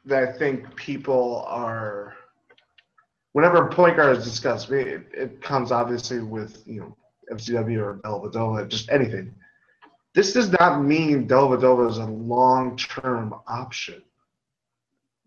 that 0.05 0.23
I 0.23 0.31
think 0.31 0.75
people 0.75 1.43
are. 1.47 2.13
Whenever 3.33 3.67
point 3.67 3.97
guard 3.97 4.17
is 4.17 4.23
discussed, 4.23 4.71
it, 4.71 5.05
it 5.13 5.41
comes 5.41 5.71
obviously 5.71 6.19
with 6.19 6.63
you 6.65 6.79
know 6.81 6.97
MCW 7.31 7.79
or 7.79 7.99
Dellavedova, 8.03 8.67
just 8.67 8.89
anything. 8.89 9.33
This 10.15 10.33
does 10.33 10.51
not 10.51 10.81
mean 10.81 11.27
Dellavedova 11.27 11.89
is 11.91 11.97
a 11.97 12.05
long 12.05 12.77
term 12.77 13.35
option. 13.47 14.01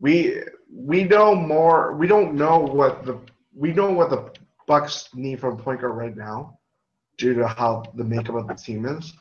We 0.01 0.43
we 0.73 1.05
know 1.05 1.35
more. 1.35 1.95
We 1.95 2.07
don't 2.07 2.35
know 2.35 2.59
what 2.59 3.05
the 3.05 3.19
we 3.55 3.73
know 3.73 3.91
what 3.91 4.11
the 4.11 4.31
Bucks 4.67 5.09
need 5.15 5.41
from 5.41 5.59
point 5.59 5.81
guard 5.81 5.97
right 5.97 6.17
now, 6.17 6.59
due 7.19 7.35
to 7.35 7.47
how 7.47 7.83
the 7.95 8.05
makeup 8.05 8.37
of 8.37 8.49
the 8.49 8.55
team 8.55 8.87
is, 8.87 9.13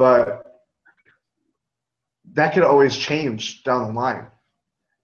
but 0.00 0.62
that 2.32 2.54
could 2.54 2.62
always 2.62 2.96
change 2.96 3.62
down 3.64 3.88
the 3.88 3.92
line. 3.92 4.28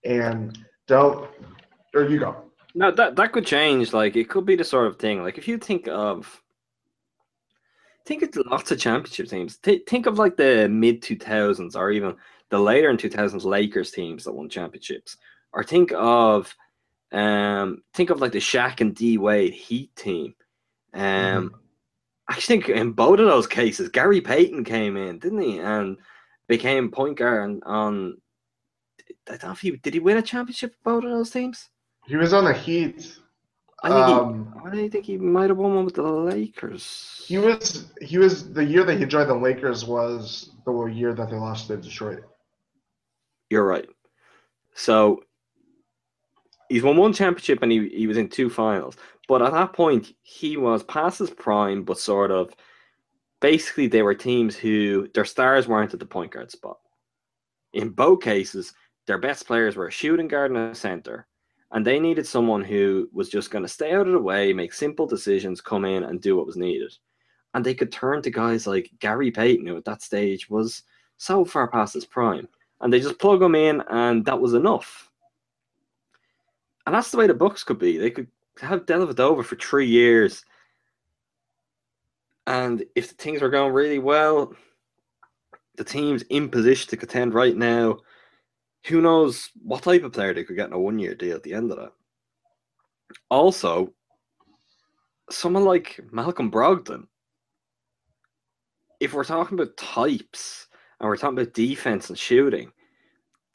And 0.06 0.58
don't, 0.88 1.28
there 1.92 2.08
you 2.08 2.18
go. 2.18 2.34
No, 2.74 2.90
that 2.92 3.14
that 3.16 3.32
could 3.32 3.44
change. 3.44 3.92
Like 3.92 4.16
it 4.16 4.30
could 4.30 4.46
be 4.46 4.56
the 4.56 4.64
sort 4.64 4.86
of 4.86 4.98
thing. 4.98 5.22
Like 5.22 5.36
if 5.36 5.46
you 5.46 5.58
think 5.58 5.86
of, 5.86 6.42
think 8.06 8.22
of 8.22 8.30
lots 8.46 8.70
of 8.70 8.78
championship 8.78 9.28
teams. 9.28 9.58
Th- 9.58 9.82
think 9.86 10.06
of 10.06 10.18
like 10.18 10.38
the 10.38 10.66
mid 10.66 11.02
two 11.02 11.16
thousands 11.16 11.76
or 11.76 11.90
even 11.90 12.16
the 12.48 12.58
later 12.58 12.88
in 12.88 12.96
two 12.96 13.10
thousands 13.10 13.44
Lakers 13.44 13.90
teams 13.90 14.24
that 14.24 14.32
won 14.32 14.48
championships. 14.48 15.18
Or 15.52 15.62
think 15.62 15.92
of, 15.94 16.54
um, 17.12 17.82
think 17.92 18.08
of 18.08 18.22
like 18.22 18.32
the 18.32 18.38
Shaq 18.38 18.80
and 18.80 18.94
D 18.94 19.18
Wade 19.18 19.52
Heat 19.52 19.94
team. 19.94 20.34
Um, 20.94 21.52
I 22.28 22.36
think 22.36 22.68
in 22.68 22.92
both 22.92 23.20
of 23.20 23.26
those 23.26 23.46
cases, 23.46 23.88
Gary 23.88 24.20
Payton 24.20 24.64
came 24.64 24.96
in, 24.96 25.18
didn't 25.18 25.40
he, 25.40 25.58
and 25.58 25.96
became 26.48 26.90
point 26.90 27.18
guard 27.18 27.42
on. 27.42 27.62
on 27.64 28.16
I 29.28 29.32
don't 29.32 29.44
know 29.44 29.52
if 29.52 29.60
he 29.60 29.72
did 29.72 29.94
he 29.94 30.00
win 30.00 30.18
a 30.18 30.22
championship 30.22 30.70
with 30.70 30.82
both 30.82 31.04
of 31.04 31.10
those 31.10 31.30
teams. 31.30 31.68
He 32.06 32.16
was 32.16 32.32
on 32.32 32.44
the 32.44 32.52
Heat. 32.52 33.16
I 33.82 33.88
think 33.88 34.00
Um, 34.00 34.70
he, 34.72 34.84
I 34.84 34.88
think 34.88 35.04
he 35.04 35.18
might 35.18 35.50
have 35.50 35.58
won 35.58 35.74
one 35.74 35.84
with 35.84 35.94
the 35.94 36.02
Lakers. 36.02 37.24
He 37.26 37.38
was 37.38 37.92
he 38.00 38.18
was 38.18 38.52
the 38.52 38.64
year 38.64 38.84
that 38.84 38.98
he 38.98 39.04
joined 39.04 39.30
the 39.30 39.34
Lakers 39.34 39.84
was 39.84 40.50
the 40.64 40.84
year 40.86 41.14
that 41.14 41.30
they 41.30 41.36
lost 41.36 41.68
to 41.68 41.76
Detroit. 41.76 42.24
You're 43.50 43.66
right. 43.66 43.88
So 44.74 45.22
he's 46.68 46.82
won 46.82 46.96
one 46.96 47.12
championship 47.12 47.62
and 47.62 47.70
he, 47.70 47.88
he 47.88 48.06
was 48.06 48.16
in 48.16 48.28
two 48.28 48.50
finals. 48.50 48.96
But 49.28 49.42
at 49.42 49.52
that 49.52 49.72
point, 49.72 50.12
he 50.22 50.56
was 50.56 50.82
past 50.84 51.18
his 51.18 51.30
prime, 51.30 51.82
but 51.82 51.98
sort 51.98 52.30
of 52.30 52.54
basically 53.40 53.86
they 53.86 54.02
were 54.02 54.14
teams 54.14 54.56
who 54.56 55.08
their 55.14 55.24
stars 55.24 55.66
weren't 55.66 55.94
at 55.94 56.00
the 56.00 56.06
point 56.06 56.32
guard 56.32 56.50
spot. 56.50 56.78
In 57.72 57.90
both 57.90 58.22
cases, 58.22 58.72
their 59.06 59.18
best 59.18 59.46
players 59.46 59.76
were 59.76 59.88
a 59.88 59.92
shooting 59.92 60.28
guard 60.28 60.50
and 60.50 60.70
a 60.70 60.74
center. 60.74 61.26
And 61.72 61.84
they 61.84 61.98
needed 61.98 62.26
someone 62.26 62.62
who 62.62 63.08
was 63.12 63.28
just 63.28 63.50
going 63.50 63.64
to 63.64 63.68
stay 63.68 63.92
out 63.92 64.06
of 64.06 64.12
the 64.12 64.20
way, 64.20 64.52
make 64.52 64.72
simple 64.72 65.06
decisions, 65.06 65.60
come 65.60 65.84
in 65.84 66.04
and 66.04 66.20
do 66.20 66.36
what 66.36 66.46
was 66.46 66.56
needed. 66.56 66.92
And 67.54 67.64
they 67.64 67.74
could 67.74 67.90
turn 67.90 68.22
to 68.22 68.30
guys 68.30 68.66
like 68.66 68.90
Gary 69.00 69.30
Payton, 69.30 69.66
who 69.66 69.76
at 69.76 69.84
that 69.84 70.02
stage 70.02 70.48
was 70.48 70.84
so 71.16 71.44
far 71.44 71.68
past 71.68 71.94
his 71.94 72.04
prime. 72.04 72.46
And 72.80 72.92
they 72.92 73.00
just 73.00 73.18
plug 73.18 73.42
him 73.42 73.54
in, 73.54 73.82
and 73.90 74.24
that 74.26 74.40
was 74.40 74.54
enough. 74.54 75.10
And 76.86 76.94
that's 76.94 77.10
the 77.10 77.18
way 77.18 77.26
the 77.26 77.34
Bucks 77.34 77.64
could 77.64 77.78
be. 77.78 77.98
They 77.98 78.10
could 78.10 78.28
have 78.60 78.86
Dellavedova 78.86 79.44
for 79.44 79.56
three 79.56 79.86
years. 79.86 80.44
And 82.46 82.84
if 82.94 83.08
the 83.08 83.14
things 83.14 83.42
were 83.42 83.48
going 83.48 83.72
really 83.72 83.98
well, 83.98 84.54
the 85.76 85.84
team's 85.84 86.22
in 86.30 86.48
position 86.48 86.88
to 86.90 86.96
contend 86.96 87.34
right 87.34 87.56
now. 87.56 87.98
Who 88.86 89.00
knows 89.00 89.50
what 89.62 89.82
type 89.82 90.04
of 90.04 90.12
player 90.12 90.32
they 90.32 90.44
could 90.44 90.56
get 90.56 90.68
in 90.68 90.72
a 90.72 90.78
one 90.78 90.98
year 90.98 91.14
deal 91.14 91.36
at 91.36 91.42
the 91.42 91.54
end 91.54 91.70
of 91.70 91.78
that? 91.78 91.92
Also, 93.30 93.92
someone 95.30 95.64
like 95.64 96.00
Malcolm 96.12 96.50
Brogdon, 96.50 97.06
if 99.00 99.12
we're 99.12 99.24
talking 99.24 99.58
about 99.58 99.76
types 99.76 100.68
and 101.00 101.08
we're 101.08 101.16
talking 101.16 101.38
about 101.38 101.52
defense 101.52 102.08
and 102.08 102.18
shooting, 102.18 102.72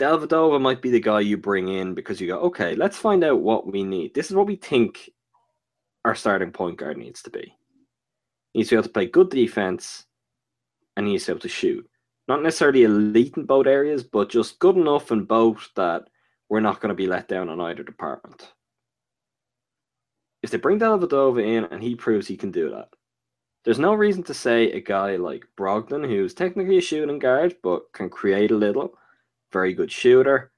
Dellavedova 0.02 0.60
might 0.60 0.82
be 0.82 0.90
the 0.90 1.00
guy 1.00 1.20
you 1.20 1.38
bring 1.38 1.68
in 1.68 1.94
because 1.94 2.20
you 2.20 2.26
go, 2.26 2.40
okay, 2.40 2.74
let's 2.74 2.98
find 2.98 3.24
out 3.24 3.42
what 3.42 3.72
we 3.72 3.84
need. 3.84 4.16
This 4.16 4.32
is 4.32 4.36
what 4.36 4.48
we 4.48 4.56
think 4.56 5.12
our 6.04 6.16
starting 6.16 6.52
point 6.52 6.78
guard 6.78 6.98
needs 6.98 7.22
to 7.22 7.30
be. 7.30 7.56
He 8.52 8.60
needs 8.60 8.70
to 8.70 8.76
be 8.76 8.78
able 8.78 8.88
to 8.88 8.94
play 8.94 9.06
good 9.06 9.30
defense 9.30 10.06
and 10.98 11.06
he 11.06 11.14
needs 11.14 11.26
to 11.26 11.34
be 11.34 11.34
able 11.34 11.42
to 11.42 11.50
shoot. 11.50 11.88
Not 12.28 12.42
necessarily 12.42 12.84
elite 12.84 13.38
in 13.38 13.46
both 13.46 13.68
areas, 13.68 14.04
but 14.04 14.30
just 14.30 14.58
good 14.58 14.76
enough 14.76 15.12
in 15.12 15.26
both 15.26 15.70
that 15.76 16.06
we're 16.50 16.62
not 16.62 16.82
going 16.82 16.90
to 16.90 16.96
be 16.96 17.06
let 17.06 17.28
down 17.28 17.48
on 17.48 17.62
either 17.62 17.84
department. 17.84 18.52
If 20.42 20.50
they 20.50 20.58
bring 20.58 20.80
Dellavedova 20.80 21.46
in 21.46 21.66
and 21.66 21.84
he 21.84 21.94
proves 21.94 22.28
he 22.28 22.38
can 22.38 22.50
do 22.50 22.72
that, 22.72 22.90
there's 23.64 23.78
no 23.78 23.94
reason 23.94 24.24
to 24.24 24.34
say 24.34 24.72
a 24.72 24.82
guy 24.82 25.18
like 25.18 25.46
Brogdon, 25.56 26.08
who's 26.08 26.34
technically 26.34 26.80
a 26.80 26.82
shooting 26.82 27.20
guard 27.20 27.58
but 27.62 27.94
can 27.94 28.10
create 28.10 28.50
a 28.50 28.56
little, 28.56 28.96
very 29.52 29.74
good 29.74 29.92
shooter, 29.92 30.52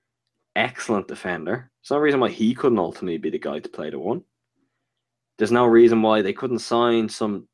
excellent 0.56 1.08
defender. 1.08 1.72
There's 1.82 1.92
no 1.92 1.98
reason 1.98 2.20
why 2.20 2.30
he 2.30 2.54
couldn't 2.54 2.80
ultimately 2.80 3.18
be 3.18 3.30
the 3.30 3.40
guy 3.40 3.60
to 3.60 3.70
play 3.70 3.90
the 3.90 4.00
one. 4.00 4.24
There's 5.38 5.52
no 5.52 5.66
reason 5.66 6.02
why 6.02 6.22
they 6.22 6.34
couldn't 6.34 6.60
sign 6.60 7.10
some 7.10 7.48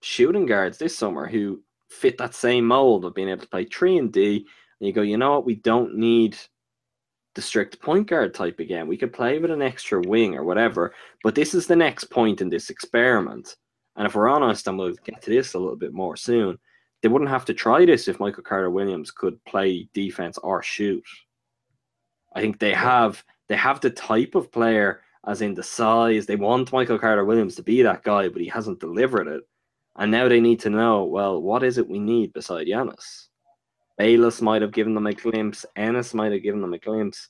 shooting 0.00 0.46
guards 0.46 0.78
this 0.78 0.96
summer 0.96 1.26
who 1.26 1.62
fit 1.90 2.18
that 2.18 2.34
same 2.34 2.66
mold 2.66 3.04
of 3.04 3.14
being 3.14 3.28
able 3.28 3.42
to 3.42 3.48
play 3.48 3.64
three 3.64 3.98
and 3.98 4.12
D. 4.12 4.46
And 4.80 4.86
you 4.86 4.92
go, 4.92 5.02
you 5.02 5.16
know 5.16 5.32
what? 5.32 5.46
We 5.46 5.56
don't 5.56 5.96
need 5.96 6.36
the 7.34 7.42
strict 7.42 7.80
point 7.80 8.08
guard 8.08 8.34
type 8.34 8.60
again. 8.60 8.86
We 8.86 8.96
could 8.96 9.12
play 9.12 9.38
with 9.38 9.50
an 9.50 9.62
extra 9.62 10.00
wing 10.00 10.34
or 10.34 10.44
whatever. 10.44 10.94
But 11.22 11.34
this 11.34 11.54
is 11.54 11.66
the 11.66 11.76
next 11.76 12.04
point 12.04 12.40
in 12.40 12.48
this 12.48 12.70
experiment. 12.70 13.56
And 13.96 14.06
if 14.06 14.14
we're 14.14 14.28
honest, 14.28 14.66
and 14.68 14.78
we'll 14.78 14.94
get 15.04 15.22
to 15.22 15.30
this 15.30 15.54
a 15.54 15.58
little 15.58 15.76
bit 15.76 15.92
more 15.92 16.16
soon, 16.16 16.58
they 17.02 17.08
wouldn't 17.08 17.30
have 17.30 17.44
to 17.46 17.54
try 17.54 17.84
this 17.84 18.08
if 18.08 18.20
Michael 18.20 18.42
Carter 18.42 18.70
Williams 18.70 19.10
could 19.10 19.42
play 19.44 19.88
defense 19.92 20.38
or 20.38 20.62
shoot. 20.62 21.04
I 22.34 22.40
think 22.40 22.58
they 22.58 22.72
have 22.72 23.24
they 23.48 23.56
have 23.56 23.80
the 23.80 23.90
type 23.90 24.34
of 24.34 24.50
player, 24.50 25.02
as 25.26 25.42
in 25.42 25.54
the 25.54 25.62
size. 25.62 26.26
They 26.26 26.36
want 26.36 26.72
Michael 26.72 26.98
Carter 26.98 27.24
Williams 27.24 27.54
to 27.56 27.62
be 27.62 27.82
that 27.82 28.02
guy, 28.02 28.28
but 28.28 28.42
he 28.42 28.48
hasn't 28.48 28.80
delivered 28.80 29.28
it. 29.28 29.42
And 29.96 30.10
now 30.10 30.28
they 30.28 30.40
need 30.40 30.60
to 30.60 30.70
know, 30.70 31.04
well, 31.04 31.40
what 31.40 31.62
is 31.62 31.78
it 31.78 31.88
we 31.88 31.98
need 31.98 32.32
beside 32.32 32.66
Giannis? 32.66 33.28
Bayless 33.96 34.42
might 34.42 34.62
have 34.62 34.72
given 34.72 34.94
them 34.94 35.06
a 35.06 35.14
glimpse. 35.14 35.64
Ennis 35.74 36.12
might 36.12 36.32
have 36.32 36.42
given 36.42 36.60
them 36.60 36.74
a 36.74 36.78
glimpse. 36.78 37.28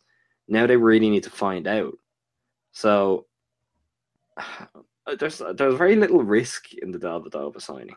Now 0.49 0.67
they 0.67 0.77
really 0.77 1.11
need 1.11 1.23
to 1.25 1.31
find 1.31 1.67
out. 1.67 1.95
So 2.73 3.27
there's 5.19 5.41
there's 5.55 5.77
very 5.77 5.97
little 5.97 6.23
risk 6.23 6.73
in 6.75 6.91
the 6.91 6.99
Dellavedova 6.99 7.61
signing. 7.61 7.97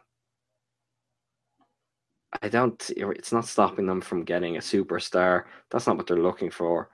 I 2.41 2.49
don't. 2.49 2.89
It's 2.95 3.31
not 3.31 3.45
stopping 3.45 3.85
them 3.85 4.01
from 4.01 4.23
getting 4.23 4.57
a 4.57 4.59
superstar. 4.59 5.45
That's 5.71 5.87
not 5.87 5.97
what 5.97 6.07
they're 6.07 6.17
looking 6.17 6.51
for. 6.51 6.89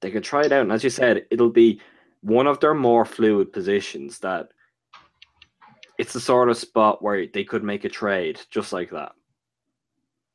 They 0.00 0.10
could 0.10 0.24
try 0.24 0.44
it 0.44 0.52
out, 0.52 0.62
and 0.62 0.72
as 0.72 0.84
you 0.84 0.90
said, 0.90 1.26
it'll 1.30 1.50
be 1.50 1.80
one 2.20 2.46
of 2.46 2.60
their 2.60 2.74
more 2.74 3.04
fluid 3.04 3.52
positions. 3.52 4.18
That 4.18 4.48
it's 5.98 6.12
the 6.12 6.20
sort 6.20 6.50
of 6.50 6.58
spot 6.58 7.02
where 7.02 7.26
they 7.26 7.44
could 7.44 7.64
make 7.64 7.84
a 7.84 7.88
trade 7.88 8.40
just 8.50 8.72
like 8.72 8.90
that. 8.90 9.12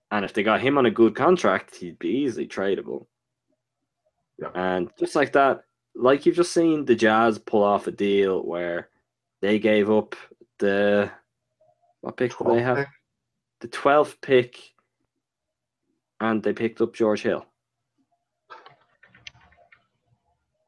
And 0.10 0.26
if 0.26 0.34
they 0.34 0.44
got 0.44 0.62
him 0.62 0.78
on 0.78 0.88
a 0.88 0.92
good 0.92 1.16
contract, 1.16 1.76
he'd 1.76 2.00
be 2.00 2.10
easily 2.10 2.48
tradable. 2.48 3.06
Yeah. 4.40 4.50
And 4.56 4.90
just 5.00 5.16
like 5.16 5.32
that, 5.34 5.64
like 5.96 6.26
you've 6.26 6.36
just 6.36 6.54
seen 6.54 6.84
the 6.84 6.96
Jazz 6.96 7.38
pull 7.38 7.64
off 7.64 7.88
a 7.88 7.92
deal 7.92 8.44
where 8.44 8.90
they 9.42 9.60
gave 9.60 9.90
up 9.90 10.16
the 10.58 11.12
what 12.02 12.18
pick 12.18 12.38
did 12.38 12.48
they 12.48 12.62
have? 12.62 12.88
The 13.62 13.68
twelfth 13.68 14.20
pick, 14.22 14.58
and 16.20 16.42
they 16.44 16.54
picked 16.54 16.82
up 16.82 16.94
George 16.94 17.22
Hill. 17.22 17.46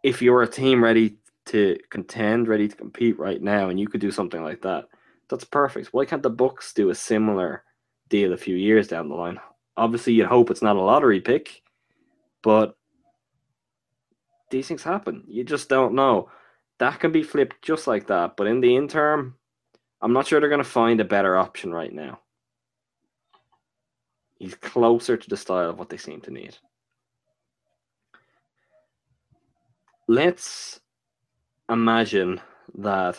If 0.04 0.22
you're 0.22 0.44
a 0.44 0.48
team 0.48 0.84
ready 0.84 1.18
to 1.46 1.78
contend, 1.90 2.48
ready 2.48 2.68
to 2.68 2.76
compete 2.76 3.18
right 3.18 3.42
now, 3.42 3.70
and 3.70 3.80
you 3.80 3.88
could 3.88 4.02
do 4.02 4.12
something 4.12 4.44
like 4.44 4.62
that, 4.62 4.86
that's 5.30 5.44
perfect. 5.44 5.90
Why 5.92 6.06
can't 6.06 6.22
the 6.22 6.30
Bucks 6.30 6.74
do 6.74 6.90
a 6.90 6.96
similar 6.96 7.64
deal 8.10 8.34
a 8.34 8.38
few 8.38 8.56
years 8.56 8.88
down 8.88 9.10
the 9.10 9.16
line? 9.16 9.40
Obviously, 9.76 10.14
you'd 10.14 10.28
hope 10.28 10.52
it's 10.52 10.62
not 10.62 10.76
a 10.76 10.82
lottery 10.82 11.20
pick, 11.20 11.64
but 12.44 12.76
these 14.52 14.68
things 14.68 14.84
happen. 14.84 15.24
You 15.28 15.44
just 15.44 15.68
don't 15.68 15.96
know. 15.96 16.30
That 16.78 17.00
can 17.00 17.12
be 17.12 17.24
flipped 17.24 17.62
just 17.64 17.88
like 17.88 18.08
that. 18.08 18.38
But 18.38 18.48
in 18.48 18.62
the 18.62 18.76
interim, 18.76 19.38
I'm 20.02 20.14
not 20.14 20.28
sure 20.28 20.40
they're 20.40 20.50
going 20.50 20.60
to 20.60 20.64
find 20.64 21.00
a 21.00 21.06
better 21.06 21.36
option 21.38 21.72
right 21.72 21.92
now. 21.92 22.20
He's 24.38 24.56
closer 24.56 25.16
to 25.18 25.30
the 25.30 25.38
style 25.38 25.70
of 25.70 25.80
what 25.80 25.90
they 25.90 25.98
seem 25.98 26.22
to 26.22 26.32
need. 26.32 26.58
Let's 30.08 30.82
imagine 31.70 32.42
that 32.76 33.18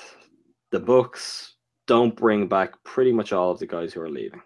the 0.71 0.81
Bucks 0.81 1.55
don't 1.87 2.15
bring 2.17 2.49
back 2.49 2.83
pretty 2.85 3.13
much 3.13 3.33
all 3.33 3.51
of 3.51 3.59
the 3.59 3.67
guys 3.67 3.93
who 3.93 4.01
are 4.01 4.11
leaving. 4.11 4.43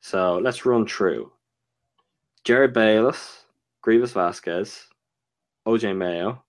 So 0.00 0.38
let's 0.38 0.64
run 0.64 0.86
through. 0.86 1.32
Jerryd 2.44 2.72
Bayless, 2.72 3.44
Greivis 3.84 4.12
Vasquez, 4.12 4.86
OJ 5.66 5.96
Mayo, 5.96 6.44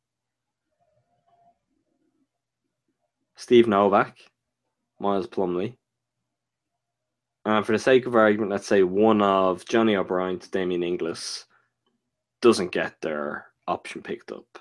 Steve 3.36 3.68
Novak, 3.68 4.18
Miles 5.00 5.28
Plumlee. 5.28 5.78
And 7.48 7.66
for 7.66 7.72
the 7.72 7.80
sake 7.80 8.06
of 8.06 8.14
argument, 8.14 8.52
let's 8.52 8.68
say 8.68 8.84
one 8.84 9.22
of 9.22 9.66
Johnny 9.66 9.96
O'Bryant 9.96 10.42
to 10.42 10.52
Damien 10.52 10.84
Inglis 10.84 11.46
doesn't 12.42 12.74
get 12.74 13.00
their 13.02 13.46
option 13.66 14.02
picked 14.02 14.34
up. 14.34 14.60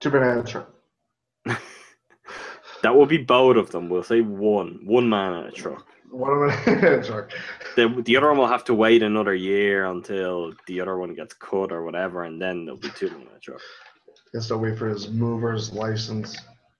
Truck. 0.00 0.70
That 2.82 2.94
would 2.94 3.08
be 3.08 3.18
both 3.18 3.56
of 3.56 3.70
them. 3.70 3.88
We'll 3.88 4.02
say 4.02 4.20
one, 4.20 4.80
one 4.84 5.08
man 5.08 5.32
in 5.32 5.46
a 5.46 5.50
truck. 5.50 5.86
One 6.10 6.50
of 6.50 6.66
a 6.68 7.02
truck. 7.02 7.30
The, 7.76 8.02
the 8.04 8.18
other 8.18 8.28
one 8.28 8.36
will 8.36 8.46
have 8.46 8.64
to 8.64 8.74
wait 8.74 9.02
another 9.02 9.34
year 9.34 9.86
until 9.86 10.52
the 10.66 10.80
other 10.80 10.98
one 10.98 11.14
gets 11.14 11.32
cut 11.34 11.72
or 11.72 11.82
whatever, 11.82 12.24
and 12.24 12.40
then 12.40 12.66
there'll 12.66 12.78
be 12.78 12.90
two 12.90 13.08
men 13.08 13.22
in 13.22 13.36
a 13.36 13.40
truck. 13.40 13.60
He 14.30 14.38
has 14.38 14.48
to 14.48 14.58
wait 14.58 14.78
for 14.78 14.86
his 14.86 15.08
mover's 15.08 15.72
license. 15.72 16.36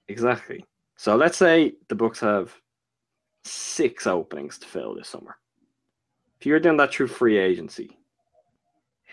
Exactly. 0.09 0.65
So 0.97 1.17
let's 1.17 1.39
say 1.39 1.73
the 1.89 1.95
Bucks 1.95 2.21
have 2.21 2.55
six 3.45 4.07
openings 4.07 4.59
to 4.59 4.67
fill 4.67 4.95
this 4.95 5.09
summer. 5.09 5.37
If 6.41 6.47
you're 6.47 6.61
doing 6.61 6.77
that 6.79 6.93
through 6.93 7.09
free 7.09 7.39
agency, 7.39 7.99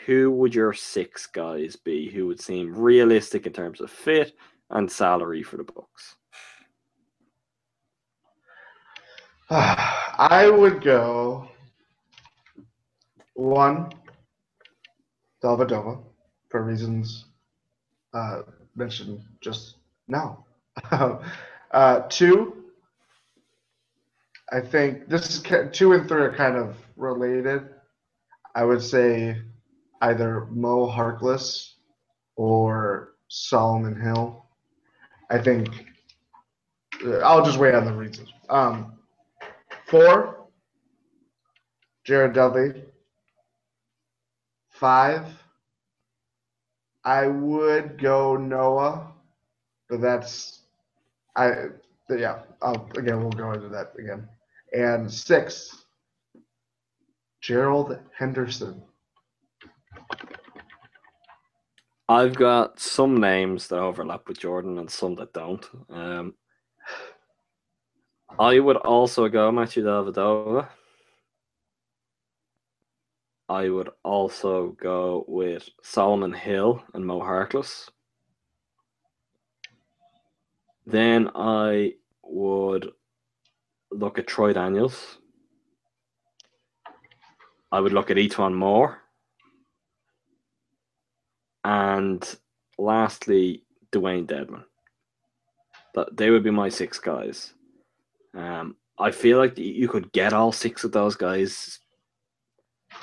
who 0.05 0.31
would 0.31 0.55
your 0.55 0.73
six 0.73 1.27
guys 1.27 1.75
be 1.75 2.09
who 2.09 2.27
would 2.27 2.41
seem 2.41 2.75
realistic 2.75 3.45
in 3.45 3.53
terms 3.53 3.81
of 3.81 3.91
fit 3.91 4.33
and 4.69 4.91
salary 4.91 5.43
for 5.43 5.57
the 5.57 5.63
Bucks? 5.63 6.15
I 9.49 10.49
would 10.49 10.81
go 10.81 11.49
one, 13.33 13.91
Dellavedova, 15.43 16.01
for 16.49 16.63
reasons 16.63 17.25
uh, 18.13 18.43
mentioned 18.75 19.21
just 19.41 19.77
now. 20.07 20.45
uh, 20.91 21.99
two, 22.09 22.60
I 24.51 24.59
think 24.59 25.07
this 25.07 25.29
is 25.29 25.43
two 25.71 25.93
and 25.93 26.07
three 26.07 26.21
are 26.21 26.33
kind 26.33 26.57
of 26.57 26.75
related. 26.97 27.69
I 28.53 28.65
would 28.65 28.81
say 28.81 29.41
either 30.01 30.47
Mo 30.49 30.87
Harkless 30.87 31.73
or 32.35 33.13
Solomon 33.29 33.99
Hill. 33.99 34.45
I 35.29 35.37
think 35.37 35.69
uh, 37.05 37.19
I'll 37.19 37.45
just 37.45 37.57
wait 37.57 37.73
on 37.73 37.85
the 37.85 37.93
reasons. 37.93 38.29
Um, 38.49 38.97
Four, 39.85 40.47
Jared 42.03 42.33
Dudley. 42.33 42.83
Five, 44.69 45.27
I 47.03 47.27
would 47.27 48.01
go 48.01 48.35
Noah, 48.35 49.11
but 49.89 50.01
that's 50.01 50.61
I 51.35 51.67
yeah. 52.09 52.39
I'll, 52.61 52.89
again, 52.97 53.19
we'll 53.19 53.31
go 53.31 53.51
into 53.53 53.69
that 53.69 53.93
again. 53.97 54.27
And 54.73 55.11
six, 55.11 55.85
Gerald 57.41 57.99
Henderson. 58.17 58.81
I've 62.07 62.35
got 62.35 62.79
some 62.79 63.19
names 63.19 63.67
that 63.67 63.79
overlap 63.79 64.27
with 64.27 64.39
Jordan 64.39 64.77
and 64.77 64.89
some 64.89 65.15
that 65.15 65.33
don't. 65.33 65.65
Um, 65.89 66.33
I 68.37 68.59
would 68.59 68.77
also 68.77 69.27
go 69.27 69.51
Matthew 69.51 69.83
Dellavedova. 69.83 70.67
I 73.49 73.69
would 73.69 73.89
also 74.03 74.69
go 74.81 75.25
with 75.27 75.67
Solomon 75.83 76.31
Hill 76.31 76.81
and 76.93 77.05
Mo 77.05 77.19
Harkless. 77.19 77.89
Then 80.85 81.29
I 81.35 81.95
would 82.23 82.91
look 83.91 84.17
at 84.17 84.27
Troy 84.27 84.53
Daniels. 84.53 85.17
I 87.71 87.79
would 87.79 87.93
look 87.93 88.11
at 88.11 88.17
E'Twaun 88.17 88.53
Moore. 88.53 88.99
And 91.63 92.23
lastly, 92.77 93.63
Dewayne 93.91 94.25
Dedmon. 94.25 94.63
That 95.93 96.15
they 96.15 96.29
would 96.29 96.43
be 96.43 96.51
my 96.51 96.69
six 96.69 96.99
guys. 96.99 97.53
Um, 98.35 98.75
I 98.97 99.11
feel 99.11 99.37
like 99.37 99.57
you 99.57 99.87
could 99.87 100.11
get 100.11 100.33
all 100.33 100.51
six 100.51 100.83
of 100.83 100.91
those 100.91 101.15
guys 101.15 101.79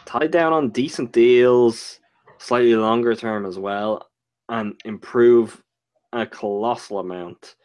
tied 0.07 0.31
down 0.31 0.53
on 0.53 0.71
decent 0.71 1.13
deals, 1.13 2.01
slightly 2.39 2.75
longer 2.75 3.15
term 3.15 3.45
as 3.47 3.59
well, 3.59 4.09
and 4.49 4.81
improve 4.85 5.63
a 6.13 6.27
colossal 6.27 7.01
amount. 7.01 7.57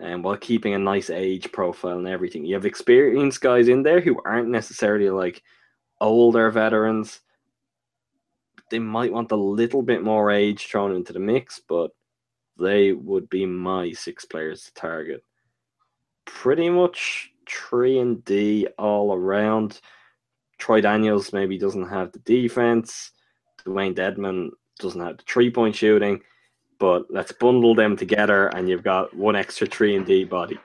And 0.00 0.22
while 0.22 0.36
keeping 0.36 0.74
a 0.74 0.78
nice 0.78 1.10
age 1.10 1.50
profile 1.50 1.98
and 1.98 2.06
everything, 2.06 2.44
you 2.44 2.54
have 2.54 2.66
experienced 2.66 3.40
guys 3.40 3.68
in 3.68 3.82
there 3.82 4.00
who 4.00 4.20
aren't 4.24 4.48
necessarily 4.48 5.10
like 5.10 5.42
older 6.00 6.50
veterans. 6.50 7.20
They 8.70 8.78
might 8.78 9.12
want 9.12 9.32
a 9.32 9.36
little 9.36 9.82
bit 9.82 10.04
more 10.04 10.30
age 10.30 10.66
thrown 10.66 10.94
into 10.94 11.12
the 11.12 11.18
mix, 11.18 11.60
but 11.68 11.90
they 12.58 12.92
would 12.92 13.28
be 13.28 13.46
my 13.46 13.92
six 13.92 14.24
players 14.24 14.64
to 14.64 14.74
target 14.74 15.22
pretty 16.28 16.68
much 16.68 17.32
three 17.48 17.98
and 17.98 18.24
D 18.24 18.68
all 18.78 19.14
around. 19.14 19.80
Troy 20.58 20.80
Daniels 20.80 21.32
maybe 21.32 21.58
doesn't 21.58 21.88
have 21.88 22.12
the 22.12 22.18
defense. 22.20 23.12
Dewayne 23.64 23.94
Dedmon 23.94 24.50
doesn't 24.78 25.00
have 25.00 25.16
the 25.16 25.24
three 25.24 25.50
point 25.50 25.74
shooting, 25.74 26.20
but 26.78 27.06
let's 27.10 27.32
bundle 27.32 27.74
them 27.74 27.96
together 27.96 28.48
and 28.48 28.68
you've 28.68 28.84
got 28.84 29.14
one 29.14 29.36
extra 29.36 29.66
three 29.66 29.96
and 29.96 30.06
D 30.06 30.24
body. 30.24 30.58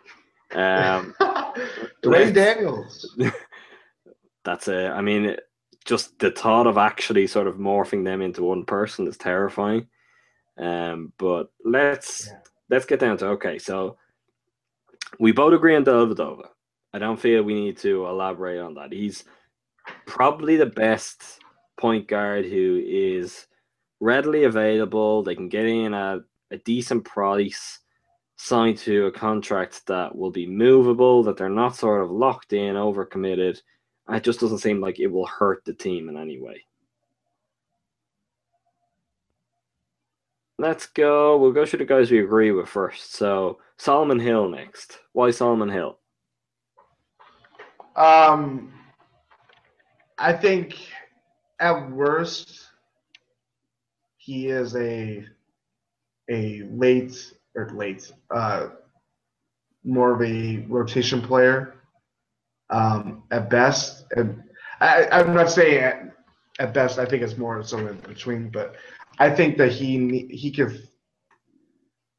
Um, 0.54 1.16
Dwayne 2.04 2.34
Daniels. 2.34 3.16
that's 4.46 4.68
it. 4.68 4.92
I 4.92 5.02
mean, 5.02 5.36
just 5.86 6.18
the 6.20 6.32
thought 6.32 6.68
of 6.68 6.78
actually 6.78 7.28
sort 7.28 7.48
of 7.48 7.56
morphing 7.58 8.04
them 8.06 8.22
into 8.22 8.44
one 8.44 8.66
person 8.66 9.08
is 9.08 9.18
terrifying. 9.18 9.88
Um, 10.58 11.14
but 11.18 11.52
let's 11.66 12.28
Yeah. 12.28 12.40
let's 12.70 12.86
get 12.86 13.00
down 13.00 13.18
to 13.18 13.28
okay. 13.30 13.58
So 13.58 13.98
we 15.20 15.32
both 15.32 15.54
agree 15.54 15.76
on 15.76 15.86
Dellavedova. 15.86 16.48
I 16.94 17.00
don't 17.00 17.20
feel 17.20 17.44
we 17.44 17.56
need 17.56 17.78
to 17.80 18.06
elaborate 18.06 18.60
on 18.60 18.76
that. 18.76 18.92
He's 18.92 19.24
probably 20.06 20.58
the 20.58 20.68
best 20.68 21.40
point 21.78 22.08
guard 22.08 22.46
who 22.46 22.82
is 22.86 23.48
readily 24.04 24.44
available. 24.44 25.24
They 25.24 25.36
can 25.36 25.50
get 25.50 25.66
in 25.66 25.94
at 25.94 26.20
a 26.52 26.58
decent 26.58 27.06
price, 27.06 27.80
signed 28.36 28.78
to 28.80 29.08
a 29.08 29.12
contract 29.12 29.88
that 29.88 30.14
will 30.16 30.32
be 30.32 30.46
movable, 30.46 31.24
that 31.24 31.38
they're 31.38 31.50
not 31.50 31.76
sort 31.76 32.04
of 32.04 32.12
locked 32.12 32.54
in, 32.54 32.76
overcommitted. 32.76 33.62
It 34.10 34.24
just 34.24 34.42
doesn't 34.42 34.58
seem 34.58 34.82
like 34.82 35.00
it 35.00 35.08
will 35.08 35.26
hurt 35.26 35.64
the 35.64 35.74
team 35.74 36.10
in 36.10 36.18
any 36.18 36.40
way. 36.40 36.66
Let's 40.60 40.86
go. 40.86 41.38
We'll 41.38 41.52
go 41.52 41.66
through 41.66 41.80
the 41.80 41.86
guys 41.86 42.12
we 42.12 42.20
agree 42.20 42.52
with 42.52 42.70
first. 42.70 43.16
So 43.16 43.60
Solomon 43.78 44.20
Hill 44.20 44.50
next. 44.50 45.00
Why 45.14 45.32
Solomon 45.32 45.70
Hill? 45.70 45.98
Um, 47.96 48.74
I 50.18 50.34
think 50.34 50.78
at 51.60 51.90
worst 51.92 52.73
he 54.24 54.48
is 54.48 54.74
a 54.78 55.26
a 56.30 56.62
late 56.72 57.34
or 57.56 57.70
late 57.72 58.10
uh, 58.34 58.68
more 59.84 60.14
of 60.14 60.22
a 60.22 60.60
rotation 60.70 61.22
player. 61.22 61.76
Um, 62.70 63.24
at 63.32 63.50
best, 63.50 64.06
and 64.16 64.42
I, 64.80 65.08
I'm 65.12 65.34
not 65.36 65.52
saying 65.52 65.84
at, 65.84 66.16
at 66.58 66.74
best. 66.74 66.98
I 66.98 67.06
think 67.06 67.22
it's 67.22 67.38
more 67.38 67.62
somewhere 67.64 67.92
in 67.92 68.00
between, 68.00 68.50
but 68.50 68.76
I 69.20 69.30
think 69.30 69.58
that 69.58 69.74
he 69.74 70.28
he 70.32 70.50
could 70.52 70.88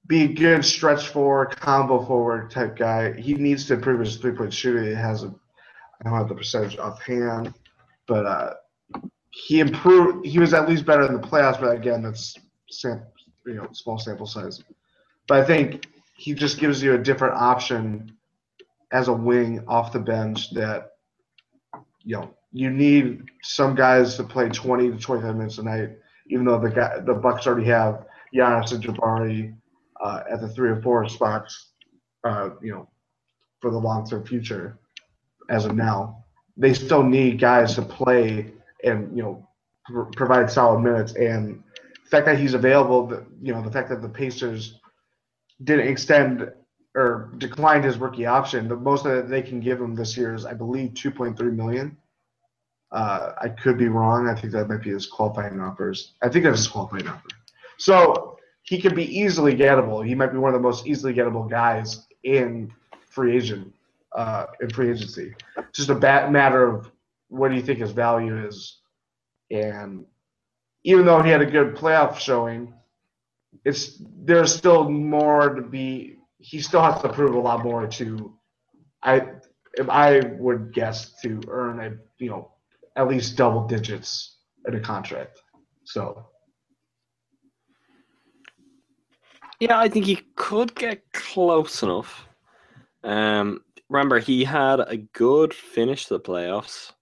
be 0.06 0.24
a 0.24 0.28
good 0.28 0.64
stretch 0.64 1.08
forward, 1.08 1.56
combo 1.56 2.04
forward 2.04 2.50
type 2.50 2.76
guy. 2.76 3.18
He 3.18 3.34
needs 3.34 3.64
to 3.66 3.74
improve 3.74 4.00
his 4.00 4.18
three 4.18 4.32
point 4.32 4.52
shooting. 4.52 4.84
He 4.84 4.92
has 4.94 5.24
a 5.24 5.28
I 5.28 6.10
don't 6.10 6.18
have 6.18 6.28
the 6.28 6.34
percentage 6.34 6.76
offhand, 6.76 7.54
but 8.06 8.26
uh, 8.26 8.54
he 9.34 9.60
improved. 9.60 10.26
He 10.26 10.38
was 10.38 10.54
at 10.54 10.68
least 10.68 10.86
better 10.86 11.04
in 11.06 11.12
the 11.12 11.26
playoffs, 11.26 11.60
but 11.60 11.74
again, 11.74 12.02
that's 12.02 12.36
sam- 12.70 13.02
you 13.46 13.54
know 13.54 13.68
small 13.72 13.98
sample 13.98 14.26
size. 14.26 14.62
But 15.26 15.40
I 15.40 15.44
think 15.44 15.86
he 16.16 16.34
just 16.34 16.58
gives 16.58 16.82
you 16.82 16.94
a 16.94 16.98
different 16.98 17.34
option 17.34 18.16
as 18.92 19.08
a 19.08 19.12
wing 19.12 19.64
off 19.66 19.92
the 19.92 19.98
bench 19.98 20.52
that 20.54 20.92
you 22.04 22.16
know 22.16 22.34
you 22.52 22.70
need 22.70 23.24
some 23.42 23.74
guys 23.74 24.14
to 24.16 24.22
play 24.22 24.48
20 24.48 24.92
to 24.92 24.98
25 24.98 25.36
minutes 25.36 25.58
a 25.58 25.64
night, 25.64 25.90
even 26.28 26.44
though 26.44 26.60
the 26.60 26.70
guy, 26.70 27.00
the 27.00 27.14
Bucks 27.14 27.46
already 27.46 27.66
have 27.66 28.06
Giannis 28.32 28.72
and 28.72 28.84
Jabari 28.84 29.52
uh, 30.00 30.22
at 30.30 30.40
the 30.40 30.48
three 30.48 30.70
or 30.70 30.80
four 30.80 31.08
spots, 31.08 31.70
uh, 32.22 32.50
you 32.62 32.72
know, 32.72 32.88
for 33.60 33.72
the 33.72 33.78
long 33.78 34.08
term 34.08 34.24
future. 34.24 34.78
As 35.50 35.66
of 35.66 35.74
now, 35.74 36.24
they 36.56 36.72
still 36.72 37.02
need 37.02 37.40
guys 37.40 37.74
to 37.74 37.82
play 37.82 38.52
and 38.84 39.16
you 39.16 39.22
know 39.22 39.48
pr- 39.86 40.02
provide 40.16 40.50
solid 40.50 40.80
minutes. 40.80 41.14
And 41.14 41.62
the 42.04 42.10
fact 42.10 42.26
that 42.26 42.38
he's 42.38 42.54
available, 42.54 43.06
the, 43.06 43.24
you 43.42 43.52
know, 43.52 43.62
the 43.62 43.70
fact 43.70 43.88
that 43.90 44.02
the 44.02 44.08
Pacers 44.08 44.78
didn't 45.62 45.88
extend 45.88 46.50
or 46.96 47.32
declined 47.38 47.84
his 47.84 47.98
rookie 47.98 48.26
option, 48.26 48.68
the 48.68 48.76
most 48.76 49.04
that 49.04 49.28
they 49.28 49.42
can 49.42 49.60
give 49.60 49.80
him 49.80 49.94
this 49.94 50.16
year 50.16 50.34
is, 50.34 50.44
I 50.44 50.54
believe, 50.54 50.90
2.3 50.90 51.38
million. 51.54 51.96
Uh, 52.92 53.32
I 53.40 53.48
could 53.48 53.76
be 53.76 53.88
wrong. 53.88 54.28
I 54.28 54.40
think 54.40 54.52
that 54.52 54.68
might 54.68 54.82
be 54.82 54.90
his 54.90 55.06
qualifying 55.06 55.60
offers. 55.60 56.12
I 56.22 56.28
think 56.28 56.44
that's 56.44 56.58
his 56.58 56.68
qualifying 56.68 57.08
offer. 57.08 57.28
So 57.78 58.38
he 58.62 58.80
could 58.80 58.94
be 58.94 59.18
easily 59.18 59.56
gettable. 59.56 60.06
He 60.06 60.14
might 60.14 60.32
be 60.32 60.38
one 60.38 60.54
of 60.54 60.60
the 60.60 60.66
most 60.66 60.86
easily 60.86 61.12
gettable 61.12 61.50
guys 61.50 62.06
in 62.22 62.72
free 63.10 63.36
agent 63.36 63.72
uh, 64.14 64.46
in 64.60 64.70
free 64.70 64.90
agency. 64.90 65.34
Just 65.72 65.90
a 65.90 65.94
bad 65.94 66.30
matter 66.30 66.66
of 66.66 66.90
what 67.34 67.50
do 67.50 67.56
you 67.56 67.62
think 67.62 67.78
his 67.78 67.90
value 67.90 68.46
is, 68.46 68.80
and 69.50 70.04
even 70.84 71.04
though 71.04 71.22
he 71.22 71.30
had 71.30 71.40
a 71.40 71.46
good 71.46 71.74
playoff 71.74 72.18
showing, 72.18 72.72
it's 73.64 74.02
there's 74.24 74.54
still 74.54 74.88
more 74.88 75.54
to 75.54 75.62
be. 75.62 76.16
He 76.38 76.60
still 76.60 76.82
has 76.82 77.00
to 77.02 77.08
prove 77.08 77.34
a 77.34 77.40
lot 77.40 77.64
more 77.64 77.86
to. 77.86 78.34
I 79.02 79.28
I 79.88 80.20
would 80.38 80.72
guess 80.72 81.20
to 81.22 81.40
earn 81.48 81.80
a 81.80 81.96
you 82.18 82.30
know 82.30 82.52
at 82.96 83.08
least 83.08 83.36
double 83.36 83.66
digits 83.66 84.36
in 84.66 84.74
a 84.74 84.80
contract. 84.80 85.42
So 85.84 86.26
Yeah, 89.60 89.78
I 89.78 89.88
think 89.88 90.04
he 90.04 90.16
could 90.36 90.74
get 90.74 91.02
close 91.12 91.82
enough. 91.82 92.28
Um, 93.02 93.62
remember, 93.88 94.18
he 94.18 94.44
had 94.44 94.80
a 94.80 94.96
good 94.96 95.54
finish 95.54 96.06
to 96.06 96.14
the 96.14 96.20
playoffs. 96.20 96.92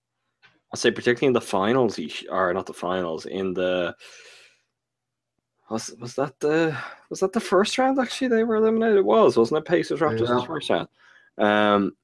I'll 0.72 0.78
say, 0.78 0.90
particularly 0.90 1.26
in 1.26 1.34
the 1.34 1.40
finals, 1.40 2.00
or 2.30 2.54
not 2.54 2.66
the 2.66 2.72
finals, 2.72 3.26
in 3.26 3.52
the 3.52 3.94
was 5.68 5.94
was 6.00 6.14
that 6.16 6.38
the 6.40 6.76
was 7.10 7.20
that 7.20 7.32
the 7.32 7.40
first 7.40 7.78
round? 7.78 7.98
Actually, 7.98 8.28
they 8.28 8.44
were 8.44 8.56
eliminated. 8.56 8.98
It 8.98 9.04
was, 9.04 9.36
wasn't 9.36 9.58
it? 9.58 9.64
Pacers 9.66 10.00
Raptors 10.00 10.28
Yeah. 10.28 10.46
first 10.46 10.70
round. 10.70 10.88
Um, 11.38 11.96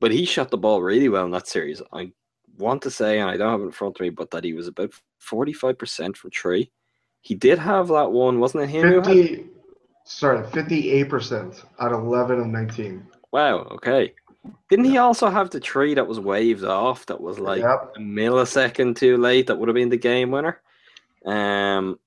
but 0.00 0.12
he 0.12 0.24
shot 0.24 0.50
the 0.50 0.58
ball 0.58 0.82
really 0.82 1.08
well 1.08 1.24
in 1.24 1.30
that 1.32 1.48
series. 1.48 1.82
I 1.92 2.12
want 2.56 2.82
to 2.82 2.90
say, 2.90 3.18
and 3.18 3.30
I 3.30 3.36
don't 3.36 3.50
have 3.50 3.60
it 3.60 3.64
in 3.64 3.70
front 3.72 3.96
of 3.96 4.00
me, 4.00 4.10
but 4.10 4.30
that 4.30 4.44
he 4.44 4.54
was 4.54 4.66
about 4.66 4.92
forty 5.18 5.52
five 5.52 5.78
percent 5.78 6.16
from 6.16 6.30
three. 6.30 6.70
He 7.20 7.34
did 7.34 7.58
have 7.58 7.88
that 7.88 8.10
one, 8.10 8.40
wasn't 8.40 8.64
it? 8.64 8.70
Him 8.70 8.88
who 8.88 8.94
had 8.96 9.04
fifty, 9.04 9.46
sorry, 10.04 10.46
fifty-eight 10.50 11.08
percent 11.08 11.64
out 11.78 11.92
of 11.92 12.00
eleven 12.00 12.40
of 12.40 12.46
nineteen. 12.46 13.06
Wow. 13.32 13.68
Okay. 13.72 14.14
Didn't 14.68 14.86
he 14.86 14.96
also 14.98 15.28
have 15.28 15.50
the 15.50 15.60
tree 15.60 15.94
that 15.94 16.06
was 16.06 16.18
waved 16.20 16.64
off 16.64 17.06
that 17.06 17.20
was 17.20 17.38
like 17.38 17.60
Yep. 17.62 17.94
a 17.96 17.98
millisecond 18.00 18.96
too 18.96 19.16
late? 19.16 19.46
That 19.46 19.58
would 19.58 19.68
have 19.68 19.74
been 19.74 19.88
the 19.90 19.96
game 19.96 20.30
winner. 20.30 20.60
Um, 21.26 21.98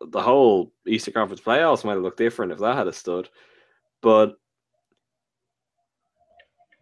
the 0.00 0.22
whole 0.22 0.72
Eastern 0.86 1.14
Conference 1.14 1.40
playoffs 1.42 1.84
might 1.84 1.94
have 1.94 2.02
looked 2.02 2.18
different 2.18 2.52
if 2.52 2.58
that 2.58 2.76
had 2.76 2.86
have 2.86 2.96
stood, 2.96 3.28
but 4.00 4.38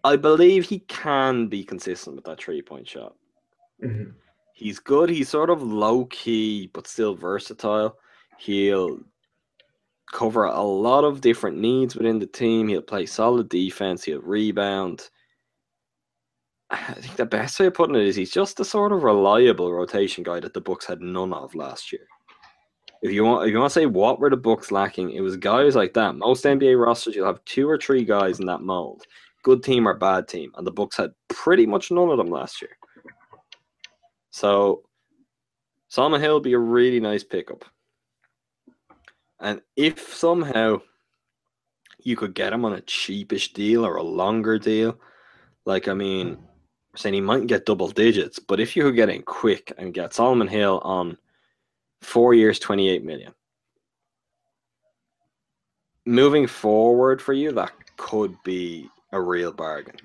I 0.05 0.17
believe 0.17 0.65
he 0.67 0.81
can 0.81 1.49
be 1.49 1.65
consistent 1.65 2.17
with 2.17 2.25
that 2.27 2.39
three-point 2.41 2.89
shot. 2.89 3.17
Mhm. 3.83 4.15
He's 4.55 4.79
good. 4.79 5.09
He's 5.09 5.29
sort 5.29 5.51
of 5.51 5.63
low 5.63 6.05
key, 6.07 6.69
but 6.73 6.87
still 6.87 7.15
versatile. 7.15 7.99
He'll 8.39 9.01
cover 10.11 10.45
a 10.45 10.63
lot 10.63 11.05
of 11.05 11.21
different 11.21 11.59
needs 11.59 11.95
within 11.95 12.19
the 12.19 12.27
team. 12.27 12.69
He'll 12.69 12.83
play 12.83 13.07
solid 13.07 13.49
defense. 13.49 14.05
He'll 14.05 14.21
rebound. 14.21 15.09
I 16.71 16.95
think 16.95 17.17
the 17.17 17.27
best 17.27 17.59
way 17.61 17.67
of 17.67 17.75
putting 17.75 17.97
it 17.97 18.07
is 18.07 18.17
he's 18.17 18.31
just 18.31 18.57
the 18.57 18.65
sort 18.65 18.93
of 18.93 19.03
reliable 19.03 19.73
rotation 19.73 20.25
guy 20.25 20.41
that 20.41 20.55
the 20.55 20.61
Bucks 20.61 20.87
had 20.87 21.01
none 21.01 21.33
of 21.33 21.55
last 21.55 21.93
year. 21.93 22.07
If 23.03 23.11
you 23.11 23.25
want, 23.25 23.47
if 23.47 23.53
you 23.53 23.59
want 23.59 23.73
to 23.73 23.81
say 23.81 23.87
what 23.87 24.21
were 24.21 24.31
the 24.31 24.37
Bucks 24.37 24.71
lacking, 24.71 25.11
it 25.11 25.21
was 25.21 25.37
guys 25.37 25.75
like 25.75 25.93
that. 25.95 26.15
Most 26.15 26.45
NBA 26.45 26.81
rosters, 26.81 27.17
you'll 27.17 27.27
have 27.27 27.45
two 27.45 27.69
or 27.69 27.77
three 27.77 28.05
guys 28.05 28.39
in 28.39 28.47
that 28.47 28.61
mold, 28.61 29.03
good 29.43 29.63
team 29.65 29.89
or 29.89 29.95
bad 29.95 30.29
team, 30.29 30.53
and 30.57 30.65
the 30.65 30.71
Bucks 30.71 30.97
had 30.97 31.11
pretty 31.29 31.67
much 31.67 31.91
none 31.91 32.11
of 32.11 32.17
them 32.17 32.29
last 32.31 32.63
year. 32.63 32.71
So, 34.31 34.83
Solomon 35.89 36.21
Hill 36.21 36.35
would 36.35 36.45
be 36.45 36.53
a 36.53 36.59
really 36.59 37.01
nice 37.01 37.25
pickup. 37.25 37.65
And 39.43 39.61
if 39.77 40.15
somehow 40.15 40.81
you 41.99 42.17
could 42.17 42.35
get 42.35 42.53
him 42.53 42.65
on 42.65 42.75
a 42.75 42.81
cheapish 42.81 43.53
deal 43.53 43.85
or 43.85 43.97
a 43.97 44.03
longer 44.03 44.57
deal, 44.59 44.99
like 45.67 45.89
I 45.89 45.95
mean, 45.95 46.39
saying 46.95 47.15
he 47.15 47.21
might 47.21 47.49
get 47.49 47.67
double 47.67 47.89
digits, 47.89 48.39
but 48.39 48.61
if 48.61 48.77
you 48.77 48.85
could 48.85 48.95
get 48.95 49.09
in 49.09 49.23
quick 49.23 49.73
and 49.77 49.93
get 49.93 50.15
Solomon 50.15 50.47
Hill 50.47 50.81
on 50.85 51.19
four 52.01 52.35
years, 52.35 52.61
28 52.61 53.05
million. 53.05 53.33
Moving 56.07 56.47
forward 56.47 57.21
for 57.21 57.33
you, 57.33 57.53
that 57.53 57.73
could 57.97 58.37
be 58.45 58.89
a 59.13 59.21
real 59.21 59.53
bargain. 59.53 59.97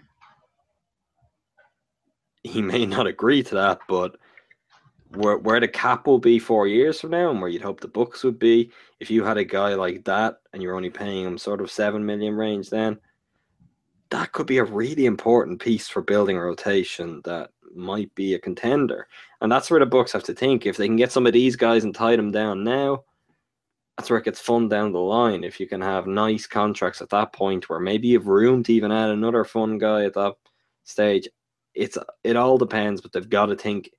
He 2.44 2.62
may 2.62 2.86
not 2.86 3.08
agree 3.08 3.44
to 3.44 3.56
that, 3.56 3.80
but 3.88 4.18
where 5.16 5.38
where 5.38 5.60
the 5.60 5.68
cap 5.68 6.08
will 6.08 6.20
be 6.20 6.40
four 6.40 6.68
years 6.68 7.00
from 7.00 7.12
now 7.12 7.30
and 7.30 7.40
where 7.40 7.50
you'd 7.50 7.62
hope 7.62 7.80
the 7.80 7.88
Bucks 7.88 8.24
would 8.24 8.40
be, 8.40 8.72
if 9.00 9.10
you 9.10 9.24
had 9.24 9.38
a 9.38 9.46
guy 9.46 9.74
like 9.76 10.04
that 10.06 10.40
and 10.54 10.62
you're 10.62 10.76
only 10.76 10.90
paying 10.90 11.26
him 11.26 11.38
sort 11.38 11.62
of 11.62 11.72
seven 11.72 12.06
million 12.06 12.36
range, 12.36 12.70
then 12.70 13.00
that 14.10 14.32
could 14.32 14.48
be 14.48 14.58
a 14.58 14.64
really 14.64 15.06
important 15.06 15.60
piece 15.60 15.88
for 15.88 16.02
building 16.02 16.38
a 16.38 16.42
rotation 16.42 17.22
that 17.26 17.52
might 17.76 18.14
be 18.16 18.34
a 18.34 18.40
contender. 18.40 19.08
And 19.42 19.52
that's 19.52 19.70
where 19.70 19.80
the 19.80 19.86
Bucks 19.86 20.14
have 20.14 20.24
to 20.24 20.34
think. 20.34 20.66
If 20.66 20.78
they 20.78 20.88
can 20.88 20.96
get 20.96 21.12
some 21.12 21.28
of 21.28 21.34
these 21.34 21.56
guys 21.56 21.84
and 21.84 21.94
tie 21.94 22.16
them 22.16 22.32
down 22.32 22.64
now, 22.64 23.04
that's 23.98 24.10
where 24.10 24.20
it 24.20 24.26
gets 24.26 24.40
fun 24.40 24.70
down 24.70 24.92
the 24.92 25.00
line. 25.00 25.44
If 25.44 25.60
you 25.60 25.68
can 25.68 25.82
have 25.82 26.08
nice 26.08 26.48
contracts 26.48 27.02
at 27.02 27.10
that 27.10 27.34
point 27.34 27.68
where 27.68 27.80
maybe 27.80 28.10
you 28.10 28.20
have 28.20 28.28
room 28.28 28.64
to 28.64 28.74
even 28.74 28.92
add 28.92 29.10
another 29.10 29.44
fun 29.44 29.78
guy 29.78 30.06
at 30.06 30.14
that 30.14 30.36
stage, 30.84 31.28
it's 31.74 31.98
it 32.24 32.36
all 32.36 32.58
depends, 32.58 33.02
but 33.02 33.12
they've 33.12 33.30
got 33.30 33.48
to 33.48 33.56
think 33.56 33.92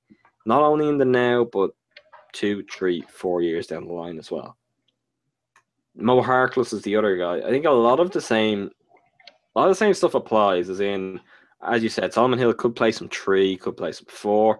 not 0.49 0.63
only 0.63 0.89
in 0.89 0.97
the 0.97 1.05
now, 1.05 1.45
but 1.45 1.69
two, 2.33 2.63
three, 2.71 3.01
four 3.07 3.41
years 3.41 3.67
down 3.67 3.85
the 3.85 3.93
line 3.93 4.17
as 4.17 4.31
well. 4.31 4.57
Mo 5.95 6.21
Harkless 6.21 6.73
is 6.73 6.81
the 6.81 6.95
other 6.95 7.15
guy. 7.17 7.37
I 7.47 7.49
think 7.51 7.65
a 7.65 7.71
lot 7.71 7.99
of 7.99 8.09
the 8.11 8.21
same, 8.21 8.71
a 9.53 9.59
lot 9.59 9.69
of 9.69 9.75
the 9.75 9.83
same 9.83 9.93
stuff 9.93 10.15
applies. 10.15 10.69
As 10.69 10.79
in, 10.79 11.19
as 11.61 11.83
you 11.83 11.89
said, 11.89 12.13
Solomon 12.13 12.39
Hill 12.39 12.53
could 12.53 12.75
play 12.75 12.91
some 12.91 13.09
three, 13.09 13.57
could 13.57 13.77
play 13.77 13.91
some 13.91 14.07
four. 14.09 14.59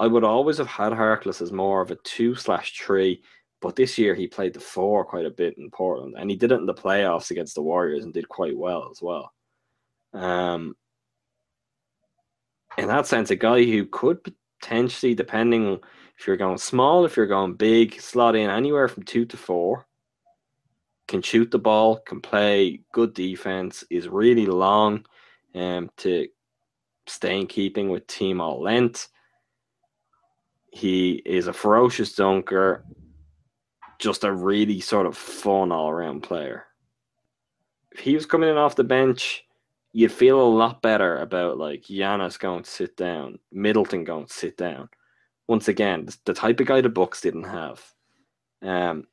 I 0.00 0.06
would 0.06 0.24
always 0.24 0.58
have 0.58 0.66
had 0.66 0.92
Harkless 0.92 1.42
as 1.42 1.52
more 1.52 1.80
of 1.82 1.90
a 1.90 1.96
two 1.96 2.34
slash 2.34 2.78
three, 2.78 3.22
But 3.60 3.76
this 3.76 3.96
year 3.98 4.14
he 4.14 4.26
played 4.26 4.54
the 4.54 4.60
four 4.60 5.04
quite 5.04 5.26
a 5.26 5.30
bit 5.30 5.56
in 5.58 5.70
Portland, 5.70 6.14
and 6.18 6.30
he 6.30 6.36
did 6.36 6.52
it 6.52 6.60
in 6.60 6.66
the 6.66 6.74
playoffs 6.74 7.30
against 7.30 7.54
the 7.54 7.62
Warriors 7.62 8.04
and 8.04 8.12
did 8.12 8.28
quite 8.28 8.56
well 8.56 8.88
as 8.90 9.00
well. 9.00 9.32
Um, 10.12 10.76
in 12.78 12.88
that 12.88 13.06
sense, 13.06 13.30
a 13.30 13.36
guy 13.36 13.64
who 13.64 13.86
could 13.86 14.18
potentially, 14.60 15.14
depending 15.14 15.80
if 16.18 16.26
you're 16.26 16.36
going 16.36 16.58
small, 16.58 17.04
if 17.04 17.16
you're 17.16 17.26
going 17.26 17.54
big, 17.54 18.00
slot 18.00 18.36
in 18.36 18.48
anywhere 18.50 18.88
from 18.88 19.02
two 19.02 19.24
to 19.26 19.36
four, 19.36 19.86
can 21.08 21.22
shoot 21.22 21.50
the 21.50 21.58
ball, 21.58 21.98
can 21.98 22.20
play 22.20 22.80
good 22.92 23.14
defense, 23.14 23.84
is 23.90 24.08
really 24.08 24.46
long 24.46 25.04
um, 25.54 25.90
to 25.98 26.26
stay 27.06 27.40
in 27.40 27.46
keeping 27.46 27.90
with 27.90 28.06
team 28.06 28.40
all 28.40 28.62
length. 28.62 29.08
He 30.72 31.22
is 31.24 31.46
a 31.46 31.52
ferocious 31.52 32.14
dunker, 32.14 32.84
just 33.98 34.24
a 34.24 34.32
really 34.32 34.80
sort 34.80 35.06
of 35.06 35.16
fun 35.16 35.72
all 35.72 35.88
around 35.88 36.22
player. 36.22 36.64
If 37.92 38.00
he 38.00 38.14
was 38.14 38.26
coming 38.26 38.50
in 38.50 38.58
off 38.58 38.76
the 38.76 38.84
bench, 38.84 39.45
you'd 39.96 40.12
feel 40.12 40.38
a 40.38 40.46
lot 40.46 40.82
better 40.82 41.16
about 41.20 41.56
like 41.56 41.84
Giannis 41.84 42.38
going 42.38 42.62
to 42.62 42.70
sit 42.70 42.98
down, 42.98 43.38
Middleton 43.50 44.04
going 44.04 44.26
to 44.26 44.32
sit 44.32 44.58
down. 44.58 44.90
Once 45.48 45.68
again, 45.68 46.06
the 46.26 46.34
type 46.34 46.60
of 46.60 46.66
guy 46.66 46.82
the 46.82 46.90
Bucks 46.90 47.22
didn't 47.22 47.44
have. 47.44 47.82
Um, 48.60 49.06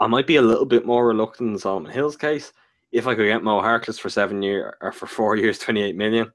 I 0.00 0.06
might 0.06 0.26
be 0.26 0.36
a 0.36 0.42
little 0.42 0.64
bit 0.64 0.86
more 0.86 1.06
reluctant 1.06 1.52
in 1.52 1.58
Solomon 1.58 1.92
Hill's 1.92 2.16
case. 2.16 2.54
If 2.92 3.06
I 3.06 3.14
could 3.14 3.26
get 3.26 3.44
Mo 3.44 3.60
Harkless 3.60 4.00
for 4.00 4.08
seven 4.08 4.40
year 4.40 4.78
or 4.80 4.90
for 4.90 5.06
four 5.06 5.36
years, 5.42 5.58
twenty 5.58 5.82
eight 5.82 5.96
million, 5.96 6.32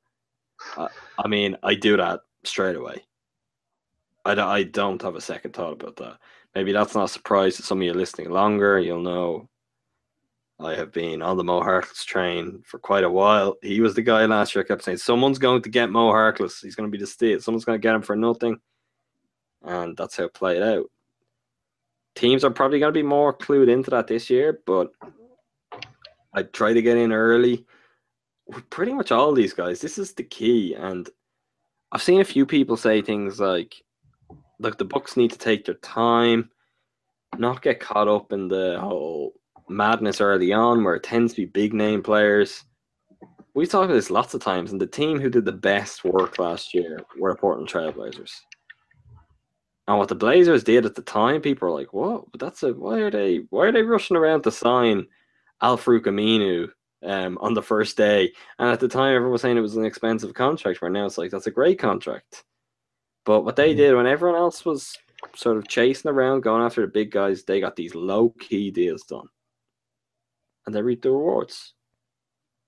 uh, 0.76 0.88
I 1.18 1.28
mean, 1.28 1.58
I 1.64 1.74
do 1.74 1.98
that 1.98 2.20
straight 2.44 2.76
away. 2.76 3.04
I, 4.26 4.34
I 4.34 4.62
don't 4.62 5.02
have 5.02 5.16
a 5.16 5.22
second 5.22 5.54
thought 5.54 5.82
about 5.82 5.96
that. 5.96 6.20
Maybe 6.54 6.72
that's 6.72 6.94
not 6.94 7.06
a 7.06 7.10
surprise 7.10 7.56
to 7.56 7.64
some 7.64 7.80
of 7.80 7.84
you 7.84 7.96
listening 7.96 8.30
longer. 8.30 8.78
You'll 8.78 9.02
know 9.02 9.50
I 10.60 10.74
have 10.76 10.92
been 10.92 11.22
on 11.22 11.38
the 11.38 11.44
Mo 11.44 11.62
Harkless 11.62 12.04
train 12.04 12.64
for 12.66 12.80
quite 12.80 13.04
a 13.04 13.10
while. 13.10 13.58
He 13.62 13.80
was 13.80 13.94
the 13.94 14.02
guy 14.02 14.26
last 14.26 14.56
year 14.56 14.64
I 14.64 14.68
kept 14.68 14.84
saying, 14.84 14.98
someone's 14.98 15.38
going 15.38 15.62
to 15.62 15.70
get 15.70 15.92
Mo 15.92 16.12
Harkless. 16.12 16.64
He's 16.64 16.76
going 16.76 16.90
to 16.90 16.92
be 16.92 17.00
the 17.00 17.08
state. 17.08 17.44
Someone's 17.44 17.66
going 17.66 17.80
to 17.80 17.82
get 17.82 17.94
him 17.94 18.02
for 18.02 18.16
nothing. 18.16 18.60
And 19.64 19.96
that's 19.96 20.18
how 20.18 20.24
it 20.24 20.34
played 20.34 20.64
out. 20.64 20.90
Teams 22.16 22.44
are 22.44 22.50
probably 22.50 22.80
going 22.80 22.92
to 22.92 22.98
be 22.98 23.04
more 23.04 23.38
clued 23.38 23.70
into 23.70 23.92
that 23.92 24.08
this 24.08 24.30
year, 24.32 24.62
but 24.66 24.92
I 26.34 26.42
try 26.42 26.74
to 26.74 26.82
get 26.82 26.98
in 26.98 27.12
early. 27.12 27.66
With 28.48 28.68
pretty 28.72 28.94
much 28.94 29.12
all 29.12 29.34
these 29.34 29.54
guys, 29.54 29.80
this 29.80 30.00
is 30.00 30.14
the 30.14 30.24
key. 30.24 30.74
And 30.74 31.08
I've 31.92 32.02
seen 32.02 32.22
a 32.22 32.26
few 32.26 32.48
people 32.48 32.78
say 32.78 33.04
things 33.04 33.40
like, 33.40 33.76
look, 34.60 34.80
the 34.80 34.86
Bucks 34.86 35.18
need 35.18 35.32
to 35.32 35.38
take 35.38 35.66
their 35.66 35.76
time, 35.76 36.50
not 37.38 37.62
get 37.62 37.80
caught 37.80 38.08
up 38.08 38.34
in 38.34 38.48
the 38.48 38.80
whole 38.80 39.34
madness 39.70 40.22
early 40.22 40.54
on 40.54 40.84
where 40.84 40.96
it 40.96 41.04
tends 41.04 41.34
to 41.34 41.42
be 41.42 41.46
big 41.46 41.74
name 41.74 42.02
players. 42.02 42.64
We've 43.54 43.70
talked 43.70 43.86
about 43.86 43.96
this 43.96 44.12
lots 44.12 44.34
of 44.34 44.42
times, 44.42 44.72
and 44.72 44.80
the 44.80 44.88
team 44.88 45.20
who 45.20 45.30
did 45.30 45.46
the 45.46 45.52
best 45.52 46.04
work 46.04 46.38
last 46.38 46.74
year 46.74 47.00
were 47.20 47.36
Portland 47.36 47.70
Trailblazers. 47.70 48.32
And 49.88 49.98
what 49.98 50.10
the 50.10 50.16
Blazers 50.16 50.64
did 50.64 50.86
at 50.86 50.96
the 50.96 51.02
time, 51.02 51.42
people 51.42 51.68
are 51.68 51.72
like, 51.72 51.94
"What? 51.94 52.30
But 52.32 52.40
that's 52.40 52.64
a 52.64 52.74
why 52.74 53.00
are 53.00 53.12
they 53.12 53.46
why 53.50 53.68
are 53.68 53.72
they 53.72 53.82
rushing 53.82 54.18
around 54.18 54.44
to 54.44 54.52
sign 54.52 55.08
Al-Farouq 55.62 56.06
Aminu 56.06 56.70
um, 57.04 57.38
on 57.42 57.54
the 57.54 57.64
first 57.64 57.98
day?" 57.98 58.32
And 58.60 58.70
at 58.70 58.80
the 58.80 58.90
time, 58.90 59.16
everyone 59.16 59.32
was 59.32 59.42
saying 59.42 59.58
it 59.58 59.62
was 59.62 59.78
an 59.78 59.86
expensive 59.86 60.34
contract. 60.34 60.82
Right 60.82 60.92
now, 60.92 61.06
it's 61.06 61.18
like 61.18 61.32
that's 61.32 61.48
a 61.48 61.52
great 61.52 61.80
contract. 61.80 62.44
But 63.26 63.42
what 63.42 63.56
they 63.56 63.70
mm-hmm. 63.70 63.78
did 63.78 63.96
when 63.96 64.08
everyone 64.08 64.38
else 64.38 64.66
was 64.66 64.94
sort 65.36 65.58
of 65.58 65.68
chasing 65.68 66.12
around, 66.12 66.42
going 66.42 66.64
after 66.64 66.82
the 66.82 66.88
big 66.88 67.12
guys, 67.12 67.44
they 67.44 67.60
got 67.60 67.76
these 67.76 67.96
low 67.96 68.30
key 68.40 68.72
deals 68.72 69.04
done 69.04 69.28
and 70.68 70.76
they 70.76 70.82
reap 70.82 71.02
the 71.02 71.10
rewards. 71.10 71.74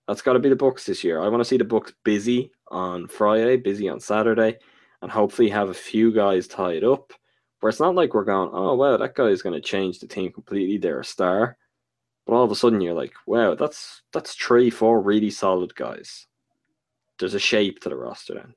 That's 0.07 0.23
got 0.23 0.33
to 0.33 0.39
be 0.39 0.49
the 0.49 0.55
Bucks 0.55 0.85
this 0.85 1.03
year. 1.03 1.21
I 1.21 1.27
want 1.27 1.41
to 1.41 1.45
see 1.45 1.57
the 1.57 1.65
Bucks 1.65 1.93
busy 2.03 2.51
on 2.69 3.07
Friday, 3.07 3.57
busy 3.57 3.87
on 3.87 3.99
Saturday, 3.99 4.57
and 5.03 5.11
hopefully 5.11 5.49
have 5.49 5.69
a 5.69 5.73
few 5.73 6.11
guys 6.11 6.47
tied 6.47 6.83
up. 6.83 7.13
Where 7.59 7.69
it's 7.69 7.81
not 7.81 7.93
like 7.93 8.13
we're 8.13 8.23
going, 8.23 8.49
oh 8.53 8.73
wow, 8.73 8.95
that 8.97 9.15
guy 9.15 9.25
is 9.25 9.41
going 9.41 9.53
to 9.53 9.61
change 9.61 9.99
the 9.99 10.07
team 10.07 10.31
completely. 10.31 10.77
They're 10.77 11.01
a 11.01 11.05
star, 11.05 11.57
but 12.25 12.33
all 12.33 12.45
of 12.45 12.51
a 12.51 12.55
sudden 12.55 12.79
you're 12.79 12.93
like, 12.93 13.13
wow, 13.27 13.53
that's 13.53 14.01
that's 14.13 14.33
three, 14.33 14.69
four 14.69 15.01
really 15.01 15.29
solid 15.29 15.75
guys. 15.75 16.25
There's 17.19 17.33
a 17.33 17.39
shape 17.39 17.81
to 17.81 17.89
the 17.89 17.97
roster 17.97 18.53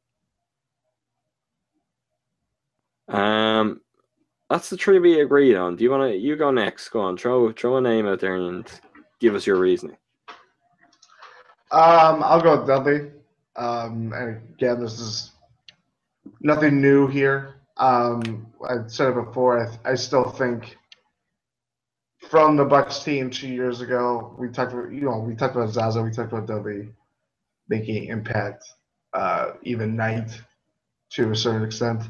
then. 3.09 3.19
Um, 3.21 3.81
that's 4.49 4.71
the 4.71 4.77
three 4.77 5.01
we 5.01 5.21
agreed 5.21 5.57
on. 5.57 5.75
Do 5.75 5.83
you 5.83 5.91
want 5.91 6.13
to? 6.13 6.17
You 6.17 6.37
go 6.37 6.53
next. 6.53 6.91
Go 6.91 7.01
on. 7.01 7.17
Throw 7.17 7.51
throw 7.53 7.79
a 7.79 7.81
name 7.81 8.07
out 8.07 8.21
there 8.21 8.37
and 8.37 8.71
give 9.23 9.35
us 9.37 9.47
your 9.47 9.57
reasoning. 9.57 9.97
Um, 11.71 12.23
I'll 12.23 12.43
go 12.43 12.59
with 12.59 12.67
Dudley. 12.67 13.11
Um, 13.57 14.13
and 14.13 14.43
again, 14.55 14.81
this 14.81 14.99
is 14.99 15.31
nothing 16.41 16.83
new 16.83 17.07
here. 17.07 17.55
Um, 17.79 18.49
I 18.69 18.87
said 18.89 19.11
it 19.11 19.25
before. 19.25 19.67
I, 19.85 19.93
I 19.93 19.95
still 19.95 20.29
think 20.29 20.77
from 22.29 22.57
the 22.57 22.65
Bucks 22.65 23.03
team 23.03 23.31
two 23.31 23.49
years 23.49 23.81
ago, 23.81 24.35
we 24.39 24.49
talked 24.49 24.73
about 24.73 24.93
you 24.93 25.03
know 25.03 25.19
we 25.19 25.35
talked 25.35 25.57
about 25.57 25.71
Zaza, 25.71 26.03
we 26.03 26.11
talked 26.11 26.33
about 26.33 26.47
Dudley 26.47 26.89
making 27.69 28.07
impact 28.07 28.65
uh, 29.15 29.53
even 29.63 29.97
night 29.97 30.31
to 31.13 31.31
a 31.31 31.37
certain 31.37 31.65
extent. 31.65 32.03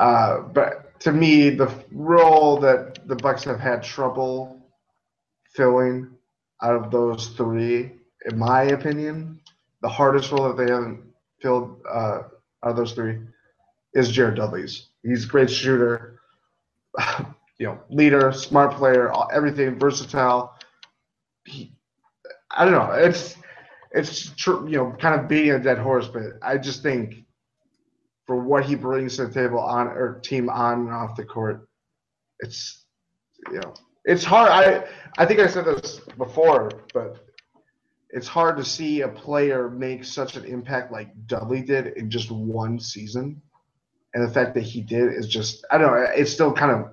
Uh, 0.00 0.40
but 0.40 0.98
to 1.00 1.12
me, 1.12 1.50
the 1.50 1.72
role 1.92 2.58
that 2.60 3.06
the 3.06 3.16
Bucks 3.16 3.44
have 3.44 3.60
had 3.60 3.82
trouble 3.82 4.60
filling 5.54 6.10
out 6.62 6.76
of 6.76 6.90
those 6.90 7.28
three, 7.28 7.92
in 8.26 8.38
my 8.38 8.62
opinion, 8.64 9.40
the 9.82 9.88
hardest 9.88 10.30
role 10.30 10.48
that 10.48 10.56
they 10.56 10.72
haven't 10.72 11.02
filled 11.40 11.80
uh, 11.90 12.22
out 12.64 12.70
of 12.70 12.76
those 12.76 12.92
three 12.92 13.18
is 13.94 14.10
Jared 14.10 14.36
Dudley's. 14.36 14.88
He's 15.02 15.24
a 15.24 15.28
great 15.28 15.50
shooter, 15.50 16.20
you 17.58 17.66
know, 17.66 17.80
leader, 17.90 18.32
smart 18.32 18.72
player, 18.72 19.12
everything, 19.32 19.78
versatile. 19.78 20.54
He, 21.44 21.74
I 22.50 22.64
don't 22.64 22.74
know. 22.74 22.92
It's 22.92 23.36
it's 23.90 24.30
tr- 24.30 24.66
you 24.68 24.76
know 24.78 24.94
kind 24.98 25.20
of 25.20 25.28
beating 25.28 25.52
a 25.52 25.58
dead 25.58 25.78
horse, 25.78 26.08
but 26.08 26.24
I 26.42 26.58
just 26.58 26.82
think 26.82 27.24
for 28.26 28.36
what 28.36 28.64
he 28.64 28.74
brings 28.74 29.16
to 29.16 29.26
the 29.26 29.34
table 29.34 29.58
on 29.58 29.88
or 29.88 30.20
team 30.20 30.48
on 30.48 30.80
and 30.86 30.92
off 30.92 31.16
the 31.16 31.24
court, 31.24 31.68
it's 32.40 32.84
you 33.50 33.60
know 33.60 33.74
it's 34.04 34.24
hard. 34.24 34.50
I 34.50 34.86
I 35.18 35.26
think 35.26 35.40
I 35.40 35.46
said 35.46 35.64
this 35.64 36.00
before, 36.16 36.70
but 36.94 37.24
it's 38.10 38.28
hard 38.28 38.56
to 38.58 38.64
see 38.64 39.02
a 39.02 39.08
player 39.08 39.70
make 39.70 40.04
such 40.04 40.36
an 40.36 40.44
impact 40.44 40.92
like 40.92 41.08
Dudley 41.26 41.62
did 41.62 41.88
in 41.96 42.10
just 42.10 42.30
one 42.30 42.78
season. 42.78 43.40
And 44.14 44.26
the 44.26 44.32
fact 44.32 44.54
that 44.54 44.62
he 44.62 44.82
did 44.82 45.12
is 45.12 45.26
just 45.28 45.64
I 45.70 45.78
don't 45.78 45.92
know, 45.92 46.02
it 46.14 46.26
still 46.26 46.52
kind 46.52 46.72
of 46.72 46.92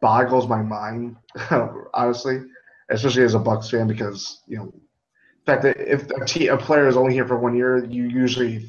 boggles 0.00 0.48
my 0.48 0.62
mind, 0.62 1.16
honestly, 1.94 2.42
especially 2.90 3.22
as 3.22 3.34
a 3.34 3.38
Bucks 3.38 3.70
fan 3.70 3.86
because, 3.86 4.42
you 4.46 4.58
know, 4.58 4.72
the 5.44 5.52
fact 5.52 5.62
that 5.62 5.76
if 5.78 6.10
a, 6.10 6.24
t- 6.24 6.48
a 6.48 6.56
player 6.56 6.88
is 6.88 6.96
only 6.96 7.14
here 7.14 7.26
for 7.26 7.38
one 7.38 7.56
year, 7.56 7.84
you 7.84 8.04
usually 8.04 8.68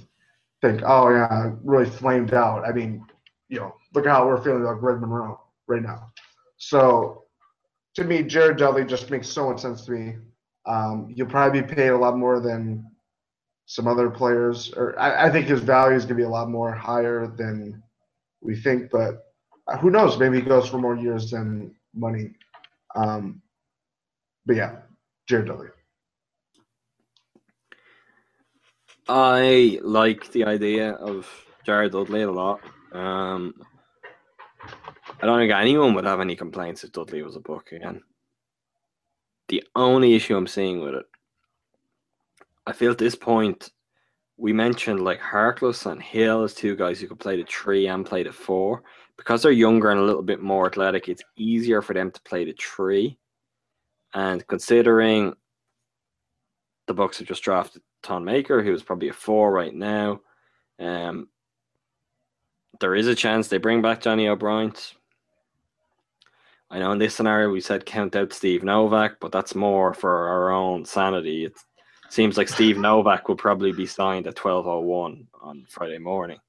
think, 0.62 0.82
oh 0.86 1.10
yeah, 1.10 1.52
really 1.64 1.90
flamed 1.90 2.34
out. 2.34 2.66
I 2.66 2.72
mean, 2.72 3.06
you 3.50 3.60
know, 3.60 3.76
look 3.94 4.06
how 4.06 4.26
we're 4.26 4.42
feeling 4.42 4.62
about 4.62 4.80
Greg 4.80 5.00
Monroe 5.02 5.40
right 5.68 5.82
now. 5.82 6.12
So 6.58 7.23
to 7.96 8.04
me, 8.04 8.24
Jared 8.24 8.58
Dudley 8.58 8.86
just 8.86 9.10
makes 9.10 9.28
so 9.28 9.50
much 9.50 9.62
sense 9.62 9.86
to 9.86 9.92
me. 9.92 10.16
Um, 10.66 11.12
you'll 11.14 11.28
probably 11.28 11.62
be 11.62 11.76
paid 11.76 11.90
a 11.90 11.98
lot 11.98 12.18
more 12.18 12.40
than 12.40 12.86
some 13.66 13.88
other 13.88 14.10
players, 14.10 14.74
or 14.76 14.98
I, 15.00 15.28
I 15.28 15.30
think 15.30 15.48
his 15.48 15.62
value 15.62 15.96
is 15.96 16.04
going 16.04 16.16
to 16.18 16.22
be 16.22 16.24
a 16.24 16.30
lot 16.30 16.50
more 16.50 16.72
higher 16.72 17.28
than 17.28 17.82
we 18.42 18.56
think. 18.56 18.90
But 18.92 19.24
who 19.80 19.90
knows? 19.90 20.18
Maybe 20.18 20.38
he 20.40 20.48
goes 20.48 20.68
for 20.68 20.78
more 20.78 20.96
years 20.96 21.32
than 21.32 21.76
money. 21.94 22.32
Um, 22.96 23.42
but 24.46 24.56
yeah, 24.56 24.78
Jared 25.28 25.48
Dudley. 25.48 25.68
I 29.08 29.80
like 29.84 30.32
the 30.32 30.46
idea 30.46 30.92
of 30.92 31.30
Jared 31.66 31.92
Dudley 31.92 32.22
a 32.22 32.32
lot. 32.32 32.62
Um, 32.94 33.54
I 35.24 35.26
don't 35.26 35.40
think 35.40 35.54
anyone 35.54 35.94
would 35.94 36.04
have 36.04 36.20
any 36.20 36.36
complaints 36.36 36.84
if 36.84 36.92
Dudley 36.92 37.24
was 37.24 37.38
a 37.38 37.40
Buck 37.40 37.72
again. 37.72 38.02
The 39.48 39.64
only 39.74 40.16
issue 40.16 40.36
I'm 40.36 40.48
seeing 40.48 40.82
with 40.82 40.96
it, 40.96 41.06
I 42.68 42.74
feel 42.74 42.92
at 42.92 42.98
this 42.98 43.16
point, 43.16 43.72
we 44.36 44.52
mentioned 44.52 45.02
like 45.02 45.22
Harkless 45.22 45.90
and 45.90 46.04
Hill 46.04 46.44
as 46.44 46.54
two 46.54 46.76
guys 46.76 47.00
who 47.00 47.08
could 47.08 47.22
play 47.22 47.38
the 47.38 47.48
three 47.50 47.88
and 47.88 48.06
play 48.06 48.24
the 48.24 48.34
four. 48.34 48.84
Because 49.16 49.42
they're 49.42 49.54
younger 49.54 49.92
and 49.92 50.00
a 50.02 50.04
little 50.04 50.24
bit 50.24 50.42
more 50.42 50.68
athletic, 50.68 51.08
it's 51.08 51.24
easier 51.38 51.82
for 51.82 51.94
them 51.94 52.12
to 52.12 52.22
play 52.24 52.44
the 52.44 52.56
three. 52.60 53.18
And 54.14 54.46
considering 54.48 55.34
the 56.86 56.94
Bucks 56.94 57.20
have 57.20 57.30
just 57.30 57.44
drafted 57.44 57.82
Thon 58.02 58.26
Maker, 58.26 58.62
who's 58.62 58.84
probably 58.84 59.08
a 59.08 59.14
four 59.14 59.54
right 59.54 59.74
now, 59.74 60.20
um, 60.82 61.30
there 62.82 62.94
is 62.94 63.08
a 63.08 63.16
chance 63.16 63.48
they 63.48 63.58
bring 63.58 63.82
back 63.82 64.02
Johnny 64.02 64.28
O'Bryant 64.28 64.96
I 66.74 66.80
know 66.80 66.92
in 66.92 66.98
this 66.98 67.14
scenario 67.14 67.52
we 67.52 67.62
said 67.62 67.86
count 67.86 68.16
out 68.16 68.34
Steve 68.34 68.64
Novak, 68.64 69.20
but 69.20 69.32
that's 69.32 69.54
more 69.54 69.94
for 69.94 70.28
our 70.28 70.50
own 70.50 70.86
sanity. 70.86 71.46
It 71.46 71.54
seems 72.10 72.36
like 72.36 72.50
Steve 72.50 72.78
Novak 72.80 73.28
will 73.28 73.36
probably 73.36 73.72
be 73.72 73.86
signed 73.86 74.26
at 74.26 74.36
twelve 74.36 74.66
oh 74.68 74.80
one 74.80 75.28
on 75.40 75.68
Friday 75.70 76.00
morning. 76.00 76.40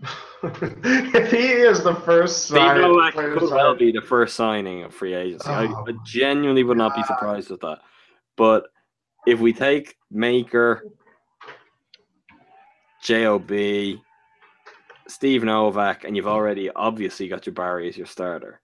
if 0.44 1.30
he 1.32 1.48
is 1.48 1.82
the 1.82 1.96
first 1.96 2.44
Steve 2.44 2.58
sign- 2.58 2.80
Novak 2.82 3.14
could 3.14 3.50
well 3.50 3.74
be 3.74 3.90
the 3.90 4.00
first 4.00 4.36
signing 4.36 4.84
of 4.84 4.94
free 4.94 5.14
agency. 5.14 5.48
I, 5.48 5.66
Oh, 5.66 5.84
I 5.88 5.92
genuinely 6.04 6.62
would 6.62 6.78
not 6.78 6.94
be 6.94 7.02
surprised 7.02 7.50
with 7.50 7.60
that. 7.62 7.78
But 8.36 8.68
if 9.26 9.40
we 9.40 9.52
take 9.52 9.96
Maker, 10.08 10.84
Job, 13.02 13.50
Steve 15.08 15.42
Novak, 15.42 16.04
and 16.04 16.16
you've 16.16 16.28
already 16.28 16.70
obviously 16.70 17.26
got 17.26 17.44
your 17.44 17.54
Barry 17.54 17.88
as 17.88 17.96
your 17.96 18.06
starter. 18.06 18.60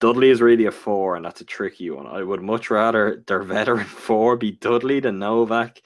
Dudley 0.00 0.30
is 0.30 0.40
really 0.40 0.64
a 0.64 0.72
four, 0.72 1.16
and 1.16 1.24
that's 1.24 1.42
a 1.42 1.44
tricky 1.44 1.90
one. 1.90 2.06
I 2.06 2.22
would 2.22 2.42
much 2.42 2.70
rather 2.70 3.22
their 3.26 3.42
veteran 3.42 3.84
four 3.86 4.36
be 4.36 4.52
Dudley 4.52 5.00
than 5.00 5.18
Novak. 5.18 5.82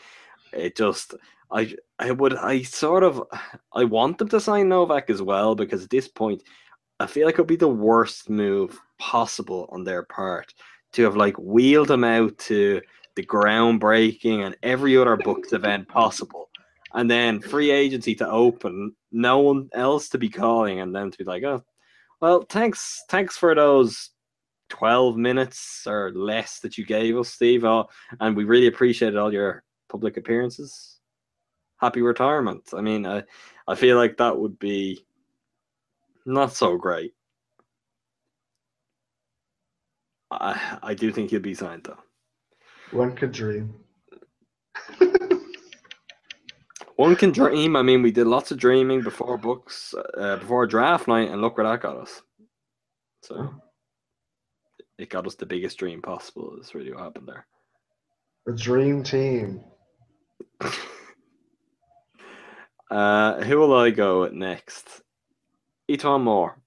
It 0.53 0.77
just, 0.77 1.15
I, 1.51 1.74
I 1.99 2.12
would, 2.12 2.35
I 2.36 2.62
sort 2.62 3.03
of, 3.03 3.23
I 3.73 3.85
want 3.85 4.19
them 4.19 4.28
to 4.28 4.41
sign 4.41 4.69
Novak 4.69 5.11
as 5.11 5.20
well 5.20 5.57
because 5.57 5.82
at 5.85 5.91
this 5.91 6.07
point, 6.07 6.43
I 7.01 7.07
feel 7.07 7.27
like 7.27 7.35
it 7.35 7.41
would 7.41 7.49
be 7.49 7.57
the 7.57 7.69
worst 7.69 8.31
move 8.31 8.81
possible 8.99 9.69
on 9.73 9.82
their 9.82 10.05
part 10.05 10.55
to 10.93 11.03
have 11.03 11.16
like 11.16 11.36
wheeled 11.36 11.91
him 11.91 12.05
out 12.05 12.39
to 12.39 12.81
the 13.16 13.27
groundbreaking 13.27 14.47
and 14.47 14.57
every 14.62 14.97
other 14.97 15.16
Bucks 15.16 15.53
event 15.53 15.89
possible, 15.89 16.51
and 16.93 17.11
then 17.11 17.41
free 17.41 17.73
agency 17.73 18.15
to 18.15 18.28
open, 18.28 18.95
no 19.11 19.41
one 19.41 19.69
else 19.73 20.09
to 20.11 20.19
be 20.19 20.28
calling, 20.28 20.81
and 20.81 20.95
then 20.95 21.11
to 21.11 21.19
be 21.19 21.24
like, 21.24 21.43
oh, 21.43 21.65
well, 22.24 22.42
thanks, 22.48 23.05
thanks 23.10 23.36
for 23.36 23.55
those. 23.55 24.09
12 24.70 25.18
minutes 25.18 25.86
or 25.86 26.10
less 26.14 26.59
that 26.60 26.78
you 26.78 26.86
gave 26.86 27.18
us, 27.18 27.28
Steve. 27.28 27.66
Oh, 27.66 27.86
and 28.18 28.34
we 28.34 28.44
really 28.44 28.66
appreciated 28.66 29.18
all 29.18 29.30
your 29.30 29.62
public 29.90 30.16
appearances. 30.16 31.01
Happy 31.76 32.01
retirement. 32.01 32.70
I 32.74 32.80
mean, 32.80 33.05
I, 33.05 33.24
I 33.68 33.74
feel 33.74 33.98
like 33.98 34.16
that 34.16 34.38
would 34.38 34.59
be 34.59 35.05
not 36.24 36.55
so 36.55 36.78
great. 36.78 37.12
I, 40.30 40.78
I 40.82 40.94
do 40.94 41.12
think 41.12 41.28
he'll 41.28 41.40
be 41.40 41.52
signed 41.52 41.84
though. 41.84 41.98
One 42.90 43.14
could 43.14 43.32
dream. 43.32 43.74
One 46.97 47.16
can 47.16 47.33
dream. 47.33 47.77
I 47.77 47.83
mean, 47.83 48.03
we 48.03 48.12
did 48.12 48.27
lots 48.27 48.51
of 48.51 48.59
dreaming 48.59 49.03
before 49.03 49.37
books, 49.37 49.95
uh, 50.16 50.37
before 50.37 50.66
draft 50.66 51.09
night, 51.09 51.31
and 51.31 51.41
look 51.41 51.57
where 51.57 51.66
that 51.66 51.83
got 51.83 51.97
us. 51.97 52.23
So 53.23 53.55
it 54.99 55.11
got 55.11 55.27
us 55.27 55.35
the 55.35 55.47
biggest 55.47 55.79
dream 55.79 56.03
possible. 56.03 56.57
Is 56.61 56.75
really 56.75 56.93
what 56.93 57.03
happened 57.03 57.29
there. 57.29 57.47
The 58.47 58.53
dream 58.53 59.03
team. 59.03 59.65
Uh, 62.91 63.43
who 63.43 63.59
will 63.59 63.75
I 63.75 63.91
go 63.91 64.29
next? 64.29 65.03
E'Twaun 65.91 66.23
Moore. 66.23 66.61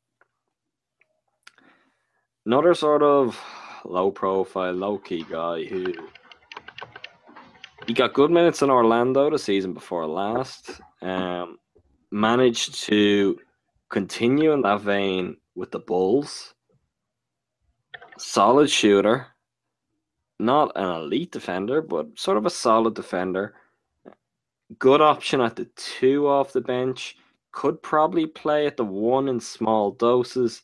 Another 2.46 2.74
sort 2.74 3.02
of 3.02 3.40
low 3.86 4.12
profile, 4.12 4.74
low 4.74 4.98
key 4.98 5.24
guy 5.30 5.64
who 5.64 5.94
he 7.88 7.94
got 7.94 8.14
good 8.14 8.32
minutes 8.32 8.62
in 8.62 8.70
Orlando 8.70 9.30
the 9.30 9.40
season 9.40 9.74
before 9.74 10.06
last. 10.06 10.80
Um, 11.02 11.58
managed 12.12 12.76
to 12.86 13.40
continue 13.90 14.52
in 14.52 14.62
that 14.62 14.82
vein 14.82 15.38
with 15.56 15.72
the 15.72 15.80
Bulls. 15.80 16.54
Solid 18.18 18.70
shooter. 18.70 19.28
Not 20.40 20.72
an 20.76 20.86
elite 20.86 21.32
defender, 21.32 21.82
but 21.82 22.20
sort 22.20 22.38
of 22.38 22.46
a 22.46 22.52
solid 22.52 22.94
defender 22.94 23.56
good 24.80 25.02
option 25.02 25.42
at 25.42 25.56
the 25.56 25.66
two 25.76 26.28
off 26.28 26.54
the 26.54 26.62
bench. 26.62 27.18
Could 27.52 27.82
probably 27.82 28.26
play 28.26 28.68
at 28.68 28.78
the 28.78 28.86
one 28.86 29.28
in 29.28 29.40
small 29.40 29.92
doses. 29.92 30.64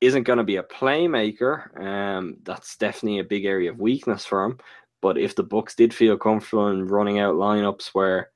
Isn't 0.00 0.22
going 0.22 0.38
to 0.38 0.44
be 0.44 0.56
a 0.56 0.62
playmaker. 0.62 1.78
Um, 1.80 2.36
that's 2.42 2.76
definitely 2.76 3.18
a 3.18 3.24
big 3.24 3.44
area 3.44 3.70
of 3.70 3.80
weakness 3.80 4.24
for 4.24 4.44
him. 4.44 4.58
But 5.00 5.18
if 5.18 5.34
the 5.34 5.42
Bucks 5.42 5.74
did 5.74 5.94
feel 5.94 6.16
comfortable 6.16 6.68
in 6.68 6.86
running 6.86 7.18
out 7.18 7.36
lineups 7.36 7.88
where 7.88 8.30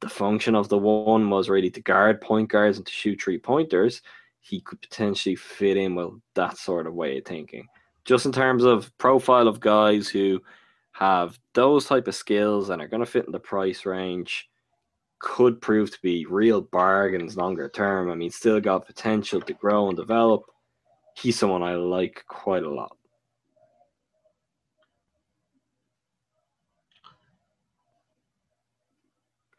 the 0.00 0.08
function 0.08 0.54
of 0.54 0.68
the 0.68 0.78
one 0.78 1.28
was 1.28 1.50
really 1.50 1.70
to 1.70 1.82
guard 1.82 2.20
point 2.20 2.48
guards 2.48 2.78
and 2.78 2.86
to 2.86 2.92
shoot 2.92 3.20
three 3.20 3.38
pointers, 3.38 4.00
he 4.40 4.60
could 4.60 4.80
potentially 4.80 5.36
fit 5.36 5.76
in 5.76 5.94
with 5.94 6.12
that 6.34 6.56
sort 6.56 6.86
of 6.86 6.94
way 6.94 7.18
of 7.18 7.24
thinking. 7.24 7.66
Just 8.06 8.24
in 8.24 8.32
terms 8.32 8.64
of 8.64 8.96
profile 8.96 9.46
of 9.46 9.60
guys 9.60 10.08
who 10.08 10.40
have 10.92 11.38
those 11.54 11.86
type 11.86 12.08
of 12.08 12.14
skills 12.14 12.70
and 12.70 12.80
are 12.80 12.88
going 12.88 13.04
to 13.04 13.10
fit 13.10 13.26
in 13.26 13.32
the 13.32 13.38
price 13.38 13.84
range 13.84 14.48
could 15.18 15.60
prove 15.60 15.90
to 15.90 15.98
be 16.02 16.24
real 16.26 16.62
bargains 16.62 17.36
longer 17.36 17.68
term. 17.68 18.10
I 18.10 18.14
mean, 18.14 18.30
still 18.30 18.60
got 18.60 18.86
potential 18.86 19.40
to 19.42 19.52
grow 19.52 19.88
and 19.88 19.96
develop. 19.96 20.42
He's 21.14 21.38
someone 21.38 21.62
I 21.62 21.74
like 21.74 22.24
quite 22.26 22.62
a 22.62 22.70
lot. 22.70 22.96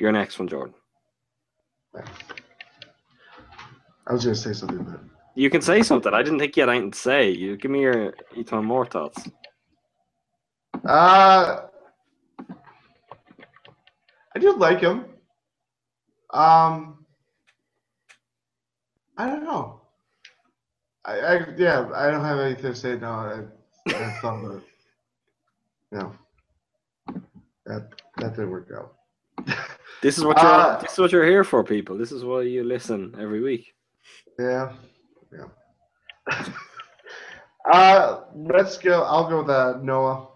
Your 0.02 0.12
next 0.12 0.40
one, 0.40 0.48
Jordan. 0.48 0.74
I 1.96 2.02
was 4.14 4.24
gonna 4.24 4.36
say 4.36 4.52
something, 4.52 4.84
but 4.84 5.00
You 5.36 5.52
can 5.52 5.62
say 5.62 5.84
something. 5.84 6.12
I 6.12 6.24
didn't 6.24 6.40
think 6.40 6.58
you 6.58 6.64
had 6.64 6.70
anything 6.70 6.90
to 6.90 6.98
say. 6.98 7.30
You 7.30 7.56
give 7.56 7.70
me 7.70 7.82
your 7.82 8.14
E'Twaun 8.36 8.64
Moore 8.64 8.88
thoughts. 8.88 9.30
uh, 10.88 11.68
I 14.36 14.40
do 14.40 14.56
like 14.56 14.80
him. 14.80 15.06
Um, 16.34 17.06
I 19.18 19.28
don't 19.28 19.44
know. 19.44 19.82
I, 21.06 21.20
I 21.20 21.46
yeah, 21.58 21.92
I 21.94 22.10
don't 22.10 22.26
have 22.26 22.40
anything 22.40 22.72
to 22.72 22.76
say 22.76 22.98
now. 22.98 23.20
I, 23.20 23.42
I 23.88 24.20
thought 24.22 24.44
about 24.44 24.58
it. 24.58 24.64
No, 25.94 26.14
that 27.66 27.90
that 28.18 28.30
didn't 28.36 28.50
work 28.50 28.70
out. 28.74 28.94
This 30.02 30.18
is 30.18 30.24
what 30.24 30.42
you're. 30.42 30.52
Uh, 30.52 30.82
this 30.82 30.94
is 30.94 31.00
what 31.00 31.12
you're 31.12 31.26
here 31.26 31.44
for, 31.44 31.64
people. 31.64 31.98
This 31.98 32.12
is 32.12 32.24
why 32.24 32.42
you 32.42 32.64
listen 32.64 33.16
every 33.20 33.42
week. 33.42 33.74
Yeah, 34.40 34.74
yeah. 35.32 36.46
uh, 37.72 38.22
let's 38.36 38.78
go. 38.78 39.04
I'll 39.04 39.30
go 39.30 39.42
with 39.42 39.50
uh, 39.50 39.78
Noah. 39.82 40.28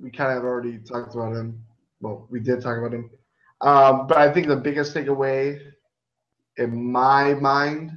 We 0.00 0.10
kind 0.10 0.36
of 0.36 0.44
already 0.44 0.78
talked 0.78 1.14
about 1.14 1.34
him. 1.34 1.62
Well, 2.00 2.26
we 2.30 2.40
did 2.40 2.60
talk 2.60 2.78
about 2.78 2.92
him. 2.92 3.10
Um, 3.60 4.06
but 4.06 4.18
I 4.18 4.32
think 4.32 4.48
the 4.48 4.56
biggest 4.56 4.94
takeaway 4.94 5.60
in 6.56 6.90
my 6.90 7.34
mind 7.34 7.92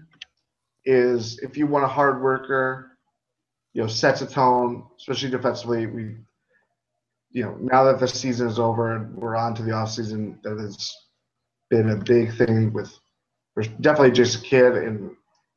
is 0.86 1.40
if 1.40 1.58
you 1.58 1.68
want 1.68 1.86
a 1.86 1.88
hard 1.88 2.22
worker, 2.22 2.98
you 3.74 3.82
know, 3.82 3.88
sets 3.88 4.22
a 4.22 4.28
tone, 4.28 4.86
especially 4.98 5.30
defensively. 5.30 5.86
We, 5.86 6.16
you 7.32 7.44
know, 7.44 7.58
now 7.62 7.84
that 7.86 8.00
the 8.00 8.08
season 8.08 8.48
is 8.48 8.60
over 8.60 8.96
and 8.96 9.16
we're 9.16 9.36
on 9.36 9.56
to 9.56 9.64
the 9.64 9.72
off 9.72 9.92
season, 9.92 10.40
that 10.44 10.58
has 10.60 10.94
been 11.70 11.90
a 11.90 11.96
big 11.96 12.36
thing 12.36 12.74
with 12.74 12.98
definitely 13.80 14.12
Jason 14.12 14.42
Kidd 14.42 14.76
and 14.76 15.12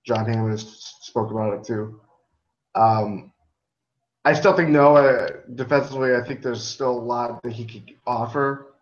John 0.06 0.26
Hammond 0.26 0.60
spoke 0.60 1.30
about 1.30 1.55
it 1.55 1.64
too. 1.64 2.01
Um, 2.74 3.32
I 4.24 4.32
still 4.32 4.56
think 4.56 4.70
Noah 4.70 5.28
defensively. 5.55 6.14
I 6.14 6.22
think 6.22 6.42
there's 6.42 6.64
still 6.64 6.90
a 6.90 7.01
lot 7.01 7.42
that 7.42 7.52
he 7.52 7.64
could 7.64 7.94
offer. 8.06 8.74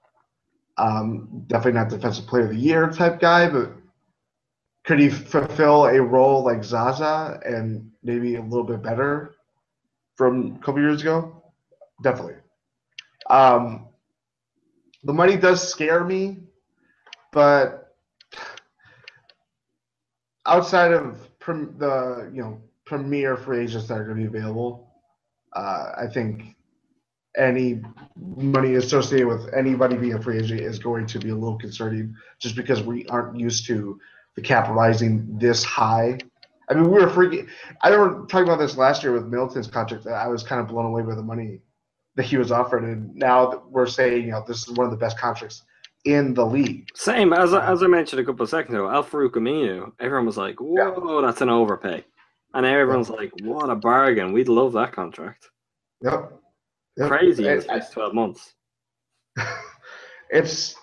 Um, 0.79 1.45
definitely 1.49 1.81
not 1.81 1.91
defensive 1.91 2.27
player 2.27 2.45
of 2.45 2.51
the 2.51 2.57
year 2.57 2.89
type 2.91 3.21
guy, 3.21 3.49
but 3.49 3.73
could 4.85 4.99
he 4.99 5.11
fulfill 5.11 5.87
a 5.87 6.01
role 6.01 6.43
like 6.45 6.65
Zaza 6.65 7.41
and 7.45 7.91
maybe 8.03 8.37
a 8.37 8.43
little 8.43 8.65
bit 8.65 8.83
better 8.83 9.35
from 10.17 10.57
a 10.57 10.65
couple 10.65 10.81
years 10.81 11.03
ago? 11.03 11.43
Definitely. 12.03 12.42
Um, 13.33 13.89
the 15.05 15.13
money 15.13 15.37
does 15.37 15.67
scare 15.67 16.05
me, 16.05 16.37
but 17.33 17.95
outside 20.47 20.93
of 20.93 21.39
prim- 21.39 21.75
the 21.79 22.31
you 22.33 22.43
know 22.43 22.61
premier 22.85 23.37
free 23.37 23.61
agents 23.63 23.89
that 23.89 23.99
are 23.99 24.05
going 24.05 24.23
to 24.23 24.31
be 24.31 24.39
available, 24.39 24.93
uh, 25.55 25.93
I 25.97 26.07
think 26.13 26.57
any 27.39 27.81
money 28.17 28.75
associated 28.75 29.27
with 29.27 29.49
anybody 29.55 29.97
being 29.97 30.13
a 30.13 30.21
free 30.21 30.39
agent 30.39 30.61
is 30.61 30.79
going 30.79 31.07
to 31.07 31.19
be 31.19 31.31
a 31.31 31.35
little 31.35 31.57
concerning, 31.57 32.15
just 32.39 32.55
because 32.55 32.83
we 32.83 33.07
aren't 33.07 33.41
used 33.41 33.67
to 33.69 33.99
the 34.37 34.43
capitalizing 34.43 35.39
this 35.39 35.65
high. 35.65 36.19
I 36.69 36.75
mean, 36.75 36.91
we 36.91 37.01
were 37.01 37.09
freaking. 37.09 37.49
I 37.81 37.89
remember 37.89 38.27
talking 38.27 38.47
about 38.47 38.59
this 38.59 38.77
last 38.77 39.03
year 39.03 39.13
with 39.13 39.25
Middleton's 39.25 39.69
contract. 39.69 40.05
That 40.05 40.17
I 40.17 40.29
was 40.29 40.43
kind 40.43 40.61
of 40.61 40.69
blown 40.69 40.85
away 40.85 41.01
by 41.01 41.15
the 41.15 41.23
money 41.23 41.63
that 42.17 42.25
he 42.25 42.37
was 42.37 42.53
offered, 42.53 42.85
and 42.85 43.15
now 43.15 43.65
we're 43.69 43.87
saying, 43.87 44.25
you 44.27 44.31
know, 44.33 44.45
this 44.47 44.69
is 44.69 44.71
one 44.75 44.85
of 44.87 44.91
the 44.91 44.97
best 44.99 45.19
contracts 45.19 45.63
in 46.05 46.35
the 46.35 46.45
league. 46.45 46.87
Same 46.95 47.33
as 47.33 47.55
I- 47.55 47.65
as 47.71 47.83
I 47.83 47.87
mentioned 47.87 48.21
a 48.21 48.25
couple 48.25 48.43
of 48.43 48.51
seconds 48.51 48.75
ago, 48.75 48.91
Al-Farouq 48.91 49.31
Aminu. 49.33 49.93
Everyone 50.01 50.27
was 50.27 50.37
like, 50.37 50.57
"Whoa, 50.61 51.23
that's 51.23 51.41
an 51.41 51.49
overpay." 51.49 52.05
And 52.55 52.67
everyone's 52.67 53.09
like, 53.09 53.33
"What 53.43 53.71
a 53.71 53.75
bargain! 53.77 54.33
We'd 54.33 54.49
love 54.49 54.73
that 54.75 54.93
contract." 54.93 55.49
Yep. 56.03 56.33
Yep. 56.99 57.09
Crazy 57.09 57.47
in 57.47 57.53
And- 57.53 57.63
the 57.63 57.67
next 57.69 57.93
twelve 57.93 58.15
months. 58.15 58.55
it's 60.31 60.75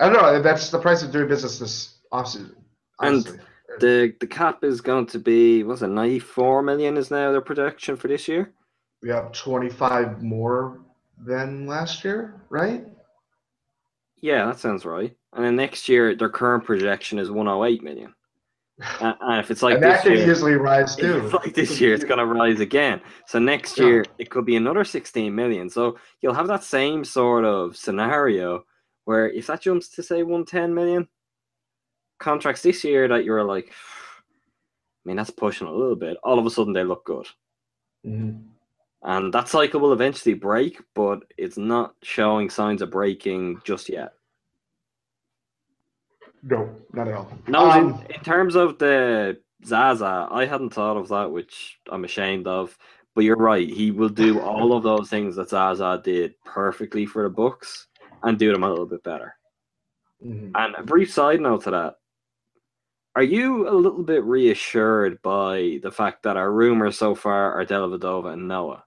I 0.00 0.08
don't 0.08 0.22
know. 0.22 0.40
That's 0.42 0.70
the 0.70 0.78
price 0.78 1.02
of 1.02 1.12
doing 1.12 1.28
business 1.28 1.58
this 1.58 1.98
offseason. 2.12 2.54
And. 3.00 3.40
The 3.80 4.14
the 4.20 4.26
cap 4.26 4.64
is 4.64 4.82
going 4.82 5.06
to 5.06 5.18
be 5.18 5.62
what's 5.62 5.80
it 5.80 5.86
ninety 5.88 6.18
four 6.18 6.62
million 6.62 6.98
is 6.98 7.10
now 7.10 7.32
their 7.32 7.40
projection 7.40 7.96
for 7.96 8.06
this 8.06 8.28
year. 8.28 8.52
We 9.02 9.08
have 9.10 9.32
25 9.32 10.22
more 10.22 10.80
than 11.26 11.66
last 11.66 12.04
year, 12.04 12.40
right? 12.50 12.84
Yeah, 14.20 14.46
that 14.46 14.58
sounds 14.60 14.84
right. 14.84 15.14
And 15.32 15.44
then 15.44 15.56
next 15.56 15.88
year 15.88 16.14
their 16.14 16.28
current 16.28 16.64
projection 16.64 17.18
is 17.18 17.30
one 17.30 17.46
hundred 17.46 17.66
eight 17.66 17.82
million. 17.82 18.14
And, 19.00 19.14
and 19.20 19.40
if 19.40 19.50
it's 19.50 19.62
like 19.62 19.74
and 19.74 19.82
that 19.82 19.92
this 19.96 20.02
could 20.02 20.18
year, 20.18 20.30
easily 20.30 20.54
rise 20.54 20.96
too. 21.00 21.24
it's 21.24 21.34
like 21.34 21.54
this 21.54 21.80
year, 21.80 21.94
it's 21.94 22.04
going 22.04 22.18
to 22.18 22.26
rise 22.26 22.60
again. 22.60 23.00
So 23.26 23.38
next 23.38 23.78
Yeah. 23.78 23.86
year 23.86 24.04
it 24.18 24.30
could 24.30 24.44
be 24.46 24.56
another 24.56 24.84
sixteen 24.84 25.34
million. 25.34 25.68
So 25.68 25.98
you'll 26.20 26.34
have 26.34 26.48
that 26.48 26.62
same 26.64 27.04
sort 27.04 27.44
of 27.44 27.76
scenario 27.76 28.64
where 29.04 29.28
if 29.30 29.48
that 29.48 29.60
jumps 29.62 29.88
to 29.90 30.02
say 30.02 30.22
one 30.22 30.44
ten 30.44 30.72
million 30.74 31.08
contracts 32.18 32.62
this 32.62 32.84
year 32.84 33.08
that 33.08 33.24
you're 33.24 33.44
like, 33.44 33.66
I 35.04 35.08
mean 35.08 35.16
that's 35.16 35.30
pushing 35.30 35.66
a 35.66 35.72
little 35.72 35.96
bit. 35.96 36.16
All 36.22 36.38
of 36.38 36.46
a 36.46 36.50
sudden 36.50 36.72
they 36.72 36.84
look 36.84 37.04
good. 37.04 37.26
Mhm. 38.06 38.44
And 39.04 39.32
that 39.34 39.48
cycle 39.48 39.80
will 39.80 39.92
eventually 39.92 40.34
break, 40.34 40.80
but 40.94 41.20
it's 41.36 41.58
not 41.58 41.94
showing 42.02 42.50
signs 42.50 42.82
of 42.82 42.90
breaking 42.90 43.60
just 43.64 43.88
yet. 43.88 44.12
No, 46.42 46.74
not 46.92 47.08
at 47.08 47.14
all. 47.14 47.32
No, 47.48 47.70
Um, 47.70 47.94
in, 48.08 48.16
in 48.16 48.20
terms 48.22 48.54
of 48.56 48.78
the 48.78 49.40
Zaza, 49.64 50.28
I 50.30 50.44
hadn't 50.46 50.70
thought 50.70 50.96
of 50.96 51.08
that, 51.08 51.30
which 51.30 51.78
I'm 51.90 52.04
ashamed 52.04 52.46
of. 52.46 52.76
But 53.14 53.24
you're 53.24 53.36
right; 53.36 53.68
he 53.68 53.90
will 53.90 54.08
do 54.08 54.40
all 54.40 54.72
of 54.76 54.82
those 54.82 55.10
things 55.10 55.36
that 55.36 55.50
Zaza 55.50 56.00
did 56.02 56.34
perfectly 56.44 57.06
for 57.06 57.24
the 57.24 57.30
Bucks 57.30 57.88
and 58.22 58.38
do 58.38 58.52
them 58.52 58.62
a 58.64 58.70
little 58.70 58.86
bit 58.86 59.02
better. 59.04 59.34
mhm. 60.24 60.52
And 60.54 60.74
a 60.76 60.82
brief 60.82 61.12
side 61.12 61.40
note 61.40 61.64
to 61.64 61.70
that: 61.72 61.96
Are 63.16 63.22
you 63.22 63.68
a 63.68 63.74
little 63.74 64.02
bit 64.04 64.24
reassured 64.24 65.20
by 65.22 65.80
the 65.82 65.90
fact 65.92 66.22
that 66.24 66.36
our 66.36 66.50
rumors 66.52 66.98
so 66.98 67.14
far 67.14 67.52
are 67.54 67.66
Dellavedova 67.66 68.32
and 68.32 68.48
Noah? 68.48 68.84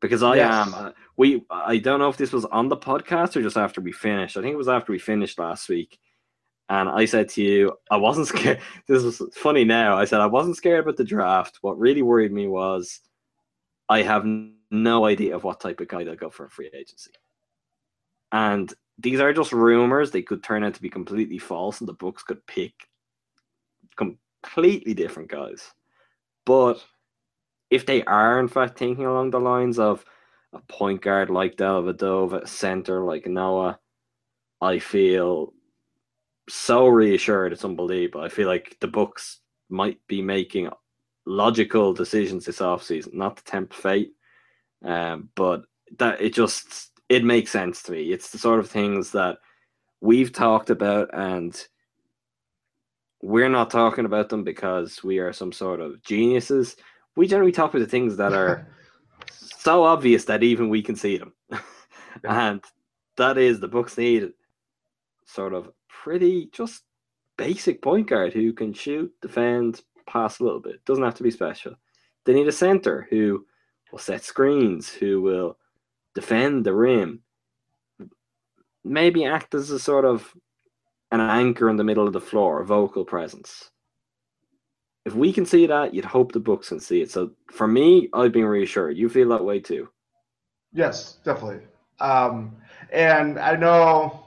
Because 0.00 0.22
I 0.22 0.36
Yes. 0.36 0.68
am. 0.68 0.74
uh, 0.74 0.92
We 1.16 1.44
I 1.50 1.78
don't 1.78 1.98
know 1.98 2.08
if 2.08 2.16
this 2.16 2.32
was 2.32 2.44
on 2.46 2.68
the 2.68 2.76
podcast 2.76 3.34
or 3.36 3.42
just 3.42 3.56
after 3.56 3.80
we 3.80 3.92
finished. 3.92 4.36
I 4.36 4.42
think 4.42 4.52
it 4.52 4.56
was 4.58 4.68
after 4.68 4.92
we 4.92 4.98
finished 4.98 5.38
last 5.38 5.68
week. 5.68 5.98
And 6.68 6.88
I 6.88 7.06
said 7.06 7.30
to 7.30 7.42
you, 7.42 7.72
I 7.90 7.96
wasn't 7.96 8.26
scared. 8.32 8.60
This 8.86 9.02
is 9.02 9.20
funny 9.34 9.64
now. 9.64 9.96
I 9.96 10.04
said 10.04 10.20
I 10.20 10.26
wasn't 10.26 10.56
scared 10.56 10.80
about 10.80 10.96
the 10.96 11.04
draft. 11.04 11.58
What 11.62 11.78
really 11.78 12.02
worried 12.02 12.30
me 12.32 12.46
was 12.46 13.00
I 13.88 14.02
have 14.02 14.24
no 14.70 15.06
idea 15.06 15.34
of 15.34 15.44
what 15.44 15.60
type 15.60 15.80
of 15.80 15.88
guy 15.88 16.04
they'll 16.04 16.14
go 16.14 16.30
for 16.30 16.44
a 16.46 16.50
free 16.50 16.70
agency. 16.74 17.10
And 18.32 18.72
these 18.98 19.18
are 19.20 19.32
just 19.32 19.52
rumors. 19.52 20.10
They 20.10 20.22
could 20.22 20.42
turn 20.44 20.62
out 20.62 20.74
to 20.74 20.82
be 20.82 20.90
completely 20.90 21.38
false, 21.38 21.80
and 21.80 21.88
the 21.88 21.94
Bucks 21.94 22.22
could 22.22 22.46
pick 22.46 22.74
completely 23.96 24.92
different 24.94 25.30
guys. 25.30 25.72
But 26.44 26.84
if 27.70 27.86
they 27.86 28.02
are, 28.04 28.40
in 28.40 28.48
fact, 28.48 28.78
thinking 28.78 29.04
along 29.04 29.30
the 29.30 29.40
lines 29.40 29.78
of 29.78 30.04
a 30.52 30.60
point 30.60 31.02
guard 31.02 31.30
like 31.30 31.56
Dellavedova, 31.56 32.42
a 32.42 32.46
center 32.46 33.04
like 33.04 33.26
Noah, 33.26 33.78
I 34.60 34.78
feel 34.78 35.52
so 36.48 36.86
reassured. 36.86 37.52
It's 37.52 37.64
unbelievable. 37.64 38.22
I 38.22 38.28
feel 38.28 38.48
like 38.48 38.76
the 38.80 38.88
Bucks 38.88 39.40
might 39.68 39.98
be 40.06 40.22
making 40.22 40.70
logical 41.26 41.92
decisions 41.92 42.46
this 42.46 42.60
offseason, 42.60 43.14
not 43.14 43.36
to 43.36 43.44
tempt 43.44 43.74
fate. 43.74 44.12
Um, 44.84 45.28
but 45.34 45.62
that 45.98 46.20
it 46.20 46.34
just 46.34 46.92
it 47.08 47.24
makes 47.24 47.50
sense 47.50 47.82
to 47.82 47.92
me. 47.92 48.12
It's 48.12 48.30
the 48.30 48.38
sort 48.38 48.60
of 48.60 48.70
things 48.70 49.10
that 49.12 49.38
we've 50.00 50.32
talked 50.32 50.70
about 50.70 51.10
and 51.12 51.66
we're 53.20 53.48
not 53.48 53.70
talking 53.70 54.04
about 54.04 54.28
them 54.28 54.44
because 54.44 55.02
we 55.02 55.18
are 55.18 55.32
some 55.32 55.52
sort 55.52 55.80
of 55.80 56.02
geniuses. 56.02 56.76
We 57.18 57.26
generally 57.26 57.50
talk 57.50 57.70
about 57.70 57.80
the 57.80 57.90
things 57.90 58.16
that 58.18 58.32
are 58.32 58.68
so 59.32 59.82
obvious 59.82 60.24
that 60.26 60.44
even 60.44 60.68
we 60.68 60.80
can 60.80 60.94
see 60.94 61.18
them. 61.18 61.32
and 62.22 62.62
that 63.16 63.36
is 63.36 63.58
the 63.58 63.66
Bucks 63.66 63.98
need 63.98 64.30
sort 65.24 65.52
of 65.52 65.68
pretty 65.88 66.48
just 66.52 66.84
basic 67.36 67.82
point 67.82 68.06
guard 68.06 68.32
who 68.32 68.52
can 68.52 68.72
shoot, 68.72 69.12
defend, 69.20 69.82
pass 70.06 70.38
a 70.38 70.44
little 70.44 70.60
bit. 70.60 70.84
Doesn't 70.84 71.02
have 71.02 71.16
to 71.16 71.24
be 71.24 71.32
special. 71.32 71.74
They 72.24 72.34
need 72.34 72.46
a 72.46 72.52
center 72.52 73.08
who 73.10 73.44
will 73.90 73.98
set 73.98 74.22
screens, 74.22 74.88
who 74.88 75.20
will 75.20 75.58
defend 76.14 76.64
the 76.64 76.72
rim, 76.72 77.22
maybe 78.84 79.24
act 79.24 79.56
as 79.56 79.70
a 79.70 79.80
sort 79.80 80.04
of 80.04 80.32
an 81.10 81.20
anchor 81.20 81.68
in 81.68 81.78
the 81.78 81.82
middle 81.82 82.06
of 82.06 82.12
the 82.12 82.20
floor, 82.20 82.60
a 82.60 82.64
vocal 82.64 83.04
presence. 83.04 83.72
If 85.08 85.14
we 85.14 85.32
can 85.32 85.46
see 85.46 85.66
that, 85.66 85.94
you'd 85.94 86.04
hope 86.04 86.32
the 86.32 86.38
Bucks 86.38 86.68
can 86.68 86.80
see 86.80 87.00
it. 87.00 87.10
So 87.10 87.30
for 87.50 87.66
me, 87.66 88.10
I've 88.12 88.30
been 88.30 88.44
reassured. 88.44 88.98
You 88.98 89.08
feel 89.08 89.30
that 89.30 89.42
way 89.42 89.58
too. 89.58 89.88
Yes, 90.74 91.16
definitely. 91.24 91.64
Um, 91.98 92.54
and 92.92 93.38
I 93.38 93.56
know, 93.56 94.26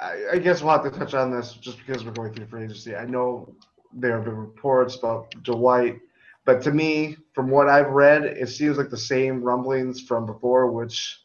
I, 0.00 0.14
I 0.32 0.38
guess 0.38 0.62
we'll 0.62 0.72
have 0.72 0.90
to 0.90 0.98
touch 0.98 1.12
on 1.12 1.30
this 1.30 1.52
just 1.52 1.76
because 1.76 2.06
we're 2.06 2.12
going 2.12 2.32
through 2.32 2.46
free 2.46 2.64
agency. 2.64 2.96
I 2.96 3.04
know 3.04 3.54
there 3.92 4.16
have 4.16 4.24
been 4.24 4.34
reports 4.34 4.96
about 4.96 5.30
Dwight, 5.42 6.00
but 6.46 6.62
to 6.62 6.72
me, 6.72 7.18
from 7.34 7.50
what 7.50 7.68
I've 7.68 7.90
read, 7.90 8.24
it 8.24 8.48
seems 8.48 8.78
like 8.78 8.88
the 8.88 8.96
same 8.96 9.42
rumblings 9.42 10.00
from 10.00 10.24
before, 10.24 10.72
which 10.72 11.20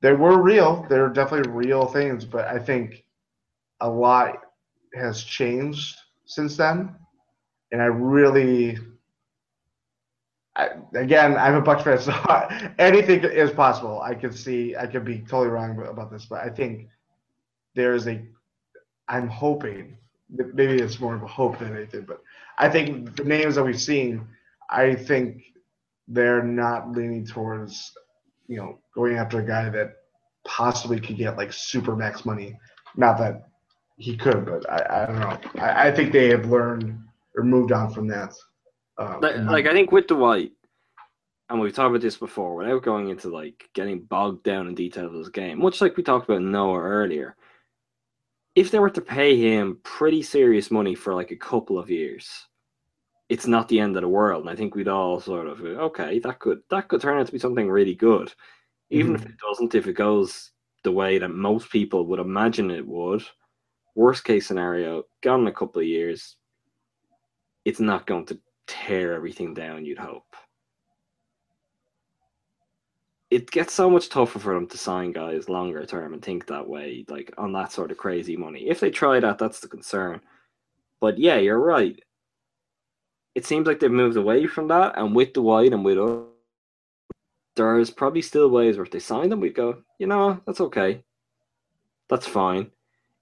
they 0.00 0.14
were 0.14 0.40
real. 0.40 0.86
They're 0.88 1.10
definitely 1.10 1.52
real 1.52 1.84
things, 1.84 2.24
but 2.24 2.46
I 2.46 2.58
think 2.58 3.04
a 3.82 3.90
lot 3.90 4.36
has 4.94 5.22
changed 5.22 5.98
since 6.24 6.56
then. 6.56 6.96
And 7.72 7.82
I 7.82 7.86
really, 7.86 8.78
I, 10.56 10.70
again, 10.94 11.36
I'm 11.36 11.54
a 11.54 11.60
Bucks 11.60 11.82
fan, 11.84 11.98
so 12.00 12.12
anything 12.78 13.22
is 13.24 13.50
possible. 13.50 14.00
I 14.00 14.14
could 14.14 14.34
see, 14.36 14.76
I 14.76 14.86
could 14.86 15.04
be 15.04 15.18
totally 15.20 15.48
wrong 15.48 15.78
about 15.86 16.10
this, 16.10 16.26
but 16.26 16.44
I 16.44 16.48
think 16.48 16.88
there 17.74 17.94
is 17.94 18.06
a, 18.08 18.22
I'm 19.08 19.28
hoping, 19.28 19.96
maybe 20.30 20.82
it's 20.82 21.00
more 21.00 21.14
of 21.14 21.22
a 21.22 21.26
hope 21.26 21.58
than 21.58 21.76
anything, 21.76 22.02
but 22.02 22.22
I 22.58 22.68
think 22.68 23.16
the 23.16 23.24
names 23.24 23.54
that 23.54 23.64
we've 23.64 23.80
seen, 23.80 24.26
I 24.70 24.94
think 24.94 25.42
they're 26.08 26.42
not 26.42 26.92
leaning 26.92 27.26
towards, 27.26 27.92
you 28.48 28.56
know, 28.56 28.78
going 28.94 29.16
after 29.16 29.40
a 29.40 29.46
guy 29.46 29.68
that 29.70 29.96
possibly 30.46 30.98
could 30.98 31.16
get 31.16 31.36
like 31.36 31.52
super 31.52 31.94
max 31.94 32.24
money. 32.24 32.58
Not 32.96 33.18
that 33.18 33.48
he 33.96 34.16
could, 34.16 34.46
but 34.46 34.68
I, 34.70 35.02
I 35.02 35.06
don't 35.06 35.20
know. 35.20 35.38
I, 35.62 35.88
I 35.88 35.92
think 35.92 36.12
they 36.12 36.28
have 36.30 36.46
learned 36.46 36.98
or 37.36 37.44
moved 37.44 37.72
on 37.72 37.92
from 37.92 38.08
that. 38.08 38.34
Uh, 38.98 39.18
like, 39.22 39.36
like 39.36 39.66
I 39.66 39.72
think 39.72 39.92
with 39.92 40.08
Dwight, 40.08 40.52
and 41.48 41.60
we've 41.60 41.74
talked 41.74 41.90
about 41.90 42.02
this 42.02 42.16
before, 42.16 42.54
without 42.56 42.82
going 42.82 43.08
into 43.08 43.28
like 43.28 43.68
getting 43.74 44.00
bogged 44.00 44.42
down 44.44 44.66
in 44.66 44.74
detail 44.74 45.06
of 45.06 45.14
his 45.14 45.28
game, 45.28 45.60
much 45.60 45.80
like 45.80 45.96
we 45.96 46.02
talked 46.02 46.28
about 46.28 46.42
Noah 46.42 46.80
earlier. 46.80 47.36
If 48.54 48.70
they 48.70 48.80
were 48.80 48.90
to 48.90 49.00
pay 49.00 49.36
him 49.36 49.78
pretty 49.84 50.22
serious 50.22 50.70
money 50.70 50.94
for 50.94 51.14
like 51.14 51.30
a 51.30 51.36
couple 51.36 51.78
of 51.78 51.90
years, 51.90 52.28
it's 53.28 53.46
not 53.46 53.68
the 53.68 53.78
end 53.78 53.96
of 53.96 54.02
the 54.02 54.08
world. 54.08 54.42
And 54.42 54.50
I 54.50 54.56
think 54.56 54.74
we'd 54.74 54.88
all 54.88 55.20
sort 55.20 55.46
of 55.46 55.60
okay, 55.60 56.18
that 56.18 56.38
could 56.40 56.60
that 56.70 56.88
could 56.88 57.00
turn 57.00 57.18
out 57.18 57.26
to 57.26 57.32
be 57.32 57.38
something 57.38 57.70
really 57.70 57.94
good. 57.94 58.32
Even 58.90 59.14
if 59.14 59.24
it 59.24 59.36
doesn't, 59.38 59.74
if 59.74 59.86
it 59.86 59.92
goes 59.92 60.50
the 60.82 60.90
way 60.90 61.18
that 61.18 61.28
most 61.28 61.70
people 61.70 62.06
would 62.06 62.20
imagine 62.20 62.70
it 62.70 62.86
would, 62.86 63.22
worst 63.94 64.24
case 64.24 64.46
scenario, 64.46 65.04
gone 65.22 65.42
in 65.42 65.46
a 65.46 65.52
couple 65.52 65.80
of 65.80 65.86
years, 65.86 66.36
it's 67.68 67.80
not 67.80 68.06
going 68.06 68.24
to 68.24 68.40
tear 68.66 69.12
everything 69.12 69.52
down, 69.52 69.84
you'd 69.84 69.98
hope. 69.98 70.24
It 73.30 73.50
gets 73.50 73.74
so 73.74 73.90
much 73.90 74.08
tougher 74.08 74.38
for 74.38 74.54
them 74.54 74.66
to 74.68 74.78
sign 74.78 75.12
guys 75.12 75.50
longer 75.50 75.84
term 75.84 76.14
and 76.14 76.22
think 76.22 76.46
that 76.46 76.66
way, 76.66 77.04
like 77.10 77.30
on 77.36 77.52
that 77.52 77.70
sort 77.70 77.90
of 77.90 77.98
crazy 77.98 78.38
money. 78.38 78.66
If 78.70 78.80
they 78.80 78.90
try 78.90 79.20
that, 79.20 79.36
that's 79.36 79.60
the 79.60 79.68
concern. 79.68 80.22
But 80.98 81.18
yeah, 81.18 81.36
you're 81.36 81.60
right. 81.60 82.02
It 83.34 83.44
seems 83.44 83.66
like 83.66 83.80
they've 83.80 83.90
moved 83.90 84.16
away 84.16 84.46
from 84.46 84.68
that, 84.68 84.96
and 84.96 85.14
with 85.14 85.34
the 85.34 85.42
White 85.42 85.74
and 85.74 85.84
with 85.84 85.98
us, 85.98 86.24
there's 87.54 87.90
probably 87.90 88.22
still 88.22 88.48
ways 88.48 88.78
where 88.78 88.86
if 88.86 88.90
they 88.90 88.98
sign 88.98 89.28
them, 89.28 89.40
we'd 89.40 89.54
go, 89.54 89.82
you 89.98 90.06
know, 90.06 90.40
that's 90.46 90.62
okay. 90.62 91.04
That's 92.08 92.26
fine. 92.26 92.70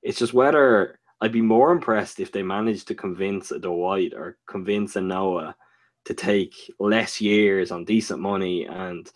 It's 0.04 0.20
just 0.20 0.34
whether 0.34 1.00
I'd 1.20 1.32
be 1.32 1.40
more 1.42 1.72
impressed 1.72 2.20
if 2.20 2.30
they 2.30 2.42
managed 2.42 2.88
to 2.88 2.94
convince 2.94 3.50
a 3.50 3.58
Dwight 3.58 4.12
or 4.14 4.36
convince 4.46 4.96
a 4.96 5.00
Noah 5.00 5.56
to 6.04 6.14
take 6.14 6.54
less 6.78 7.20
years 7.20 7.70
on 7.70 7.84
decent 7.84 8.20
money 8.20 8.64
and 8.66 9.10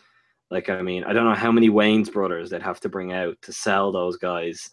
Like, 0.51 0.69
I 0.69 0.83
mean, 0.83 1.05
I 1.05 1.13
don't 1.13 1.27
know 1.27 1.35
how 1.35 1.53
many 1.53 1.71
Wayans 1.71 2.13
brothers 2.13 2.51
they'd 2.51 2.63
have 2.63 2.81
to 2.81 2.89
bring 2.89 3.13
out 3.13 3.37
to 3.43 3.53
sell 3.53 3.93
those 3.93 4.17
guys 4.17 4.69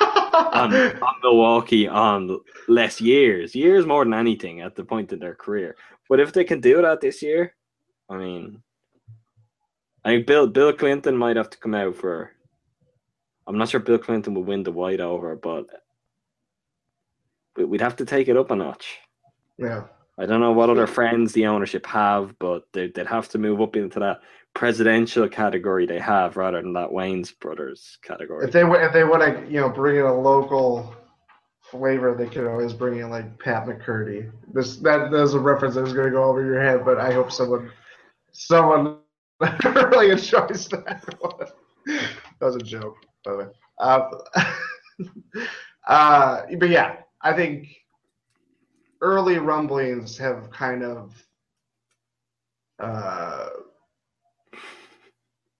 on, 0.00 0.72
on 1.02 1.14
Milwaukee 1.22 1.88
on 1.88 2.38
less 2.68 3.00
years, 3.00 3.54
years 3.54 3.86
more 3.86 4.04
than 4.04 4.14
anything 4.14 4.60
at 4.60 4.76
the 4.76 4.84
point 4.84 5.12
in 5.12 5.18
their 5.18 5.34
career. 5.34 5.74
But 6.08 6.20
if 6.20 6.32
they 6.32 6.44
can 6.44 6.60
do 6.60 6.80
that 6.82 7.00
this 7.00 7.22
year, 7.22 7.56
I 8.08 8.16
mean, 8.16 8.62
I 10.04 10.10
think 10.10 10.26
Bill 10.28 10.46
Bill 10.46 10.72
Clinton 10.72 11.16
might 11.16 11.34
have 11.36 11.50
to 11.50 11.58
come 11.58 11.74
out 11.74 11.96
for. 11.96 12.30
I'm 13.48 13.58
not 13.58 13.68
sure 13.68 13.80
Bill 13.80 13.98
Clinton 13.98 14.34
would 14.34 14.46
win 14.46 14.62
the 14.62 14.70
white 14.70 15.00
over, 15.00 15.34
but 15.34 15.66
we'd 17.56 17.80
have 17.80 17.96
to 17.96 18.04
take 18.04 18.28
it 18.28 18.36
up 18.36 18.50
a 18.50 18.56
notch. 18.56 18.98
yeah. 19.58 19.84
I 20.18 20.24
don't 20.24 20.40
know 20.40 20.52
what 20.52 20.70
other 20.70 20.86
friends 20.86 21.34
the 21.34 21.46
ownership 21.46 21.84
have, 21.84 22.38
but 22.38 22.64
they, 22.72 22.88
they'd 22.88 23.06
have 23.06 23.28
to 23.30 23.38
move 23.38 23.60
up 23.60 23.76
into 23.76 24.00
that 24.00 24.20
presidential 24.54 25.28
category 25.28 25.84
they 25.84 25.98
have 25.98 26.38
rather 26.38 26.62
than 26.62 26.72
that 26.72 26.88
Wayans 26.88 27.38
brothers 27.38 27.98
category. 28.02 28.46
If 28.46 28.52
they 28.52 28.62
if 28.62 28.92
they 28.94 29.04
want 29.04 29.22
to 29.22 29.52
you 29.52 29.60
know 29.60 29.68
bring 29.68 29.96
in 29.96 30.06
a 30.06 30.18
local 30.18 30.94
flavor, 31.60 32.14
they 32.14 32.26
could 32.26 32.46
always 32.46 32.72
bring 32.72 33.00
in 33.00 33.10
like 33.10 33.38
Pat 33.38 33.66
McCurdy. 33.66 34.30
This 34.54 34.76
that 34.78 35.10
that 35.10 35.20
was 35.20 35.34
a 35.34 35.38
reference 35.38 35.74
that 35.74 35.82
was 35.82 35.92
going 35.92 36.06
to 36.06 36.12
go 36.12 36.24
over 36.24 36.42
your 36.42 36.62
head, 36.62 36.84
but 36.84 36.98
I 36.98 37.12
hope 37.12 37.30
someone 37.30 37.70
someone 38.32 38.98
really 39.64 40.10
enjoys 40.10 40.68
that 40.68 41.14
one. 41.20 41.48
That 41.86 42.46
was 42.46 42.56
a 42.56 42.60
joke, 42.60 42.96
by 43.24 43.32
the 43.32 43.38
way. 43.38 43.46
Uh, 43.78 44.10
uh, 45.86 46.42
but 46.58 46.70
yeah, 46.70 46.96
I 47.26 47.32
think 47.32 47.74
early 49.00 49.38
rumblings 49.38 50.16
have 50.18 50.48
kind 50.52 50.84
of 50.84 51.12
uh, 52.78 53.48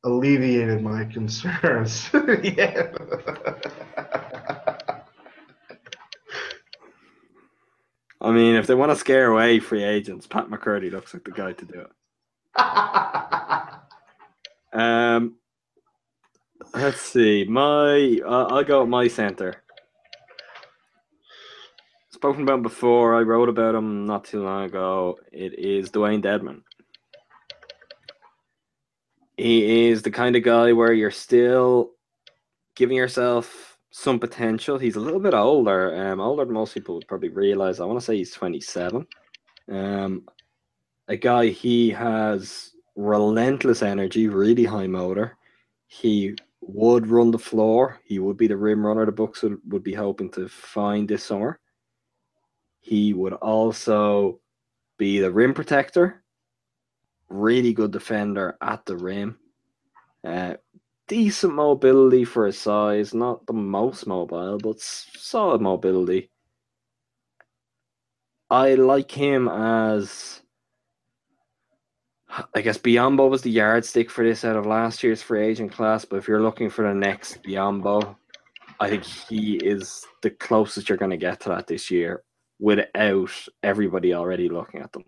alleviated 0.04 0.80
my 0.80 1.06
concerns. 1.06 2.08
yeah. 2.42 2.92
I 8.20 8.30
mean, 8.30 8.54
if 8.54 8.68
they 8.68 8.74
want 8.74 8.92
to 8.92 8.96
scare 8.96 9.32
away 9.32 9.58
free 9.58 9.82
agents, 9.82 10.28
Pat 10.28 10.46
McCurdy 10.46 10.92
looks 10.92 11.14
like 11.14 11.24
the 11.24 11.32
guy 11.32 11.52
to 11.52 11.64
do 11.64 11.80
it. 11.80 11.90
Um, 14.72 15.36
let's 16.74 17.00
see. 17.00 17.44
My, 17.44 18.20
uh, 18.26 18.48
I'll 18.50 18.64
go 18.64 18.80
with 18.80 18.90
my 18.90 19.08
center. 19.08 19.62
Spoken 22.16 22.44
about 22.44 22.62
before. 22.62 23.14
I 23.14 23.20
wrote 23.20 23.50
about 23.50 23.74
him 23.74 24.06
not 24.06 24.24
too 24.24 24.42
long 24.42 24.64
ago. 24.64 25.18
It 25.32 25.58
is 25.58 25.90
Dewayne 25.90 26.22
Dedmon. 26.22 26.62
He 29.36 29.90
is 29.90 30.00
the 30.00 30.10
kind 30.10 30.34
of 30.34 30.42
guy 30.42 30.72
where 30.72 30.94
you're 30.94 31.10
still 31.10 31.90
giving 32.74 32.96
yourself 32.96 33.76
some 33.90 34.18
potential. 34.18 34.78
He's 34.78 34.96
a 34.96 35.00
little 35.00 35.20
bit 35.20 35.34
older, 35.34 35.94
um, 35.94 36.20
older 36.20 36.46
than 36.46 36.54
most 36.54 36.72
people 36.72 36.94
would 36.94 37.06
probably 37.06 37.28
realize. 37.28 37.80
I 37.80 37.84
want 37.84 38.00
to 38.00 38.04
say 38.06 38.16
he's 38.16 38.32
27. 38.32 39.06
Um, 39.70 40.24
a 41.08 41.18
guy 41.18 41.48
he 41.48 41.90
has 41.90 42.72
relentless 42.94 43.82
energy, 43.82 44.28
really 44.28 44.64
high 44.64 44.86
motor. 44.86 45.36
He 45.86 46.34
would 46.62 47.08
run 47.08 47.30
the 47.30 47.38
floor. 47.38 48.00
He 48.06 48.18
would 48.20 48.38
be 48.38 48.46
the 48.46 48.56
rim 48.56 48.86
runner 48.86 49.04
the 49.04 49.12
Bucks 49.12 49.42
would, 49.42 49.58
would 49.66 49.82
be 49.82 49.92
hoping 49.92 50.30
to 50.30 50.48
find 50.48 51.06
this 51.06 51.22
summer. 51.22 51.60
He 52.86 53.12
would 53.12 53.32
also 53.32 54.38
be 54.96 55.18
the 55.18 55.32
rim 55.32 55.54
protector. 55.54 56.22
Really 57.28 57.72
good 57.72 57.90
defender 57.90 58.56
at 58.60 58.86
the 58.86 58.96
rim. 58.96 59.38
Uh, 60.22 60.54
decent 61.08 61.52
mobility 61.52 62.24
for 62.24 62.46
his 62.46 62.60
size. 62.60 63.12
Not 63.12 63.44
the 63.46 63.54
most 63.54 64.06
mobile, 64.06 64.58
but 64.58 64.78
solid 64.78 65.60
mobility. 65.60 66.30
I 68.50 68.74
like 68.74 69.10
him 69.10 69.48
as 69.48 70.42
I 72.54 72.60
guess 72.60 72.78
Biyombo 72.78 73.28
was 73.28 73.42
the 73.42 73.50
yardstick 73.50 74.10
for 74.10 74.22
this 74.22 74.44
out 74.44 74.54
of 74.54 74.64
last 74.64 75.02
year's 75.02 75.22
free 75.22 75.44
agent 75.44 75.72
class, 75.72 76.04
but 76.04 76.18
if 76.18 76.28
you're 76.28 76.42
looking 76.42 76.70
for 76.70 76.86
the 76.86 76.94
next 76.94 77.42
Biyombo, 77.42 78.14
I 78.78 78.88
think 78.88 79.02
he 79.02 79.56
is 79.56 80.06
the 80.22 80.30
closest 80.30 80.88
you're 80.88 80.98
going 80.98 81.10
to 81.10 81.16
get 81.16 81.40
to 81.40 81.48
that 81.48 81.66
this 81.66 81.90
year 81.90 82.22
without 82.58 83.30
everybody 83.62 84.14
already 84.14 84.48
looking 84.48 84.80
at 84.80 84.92
them. 84.92 85.04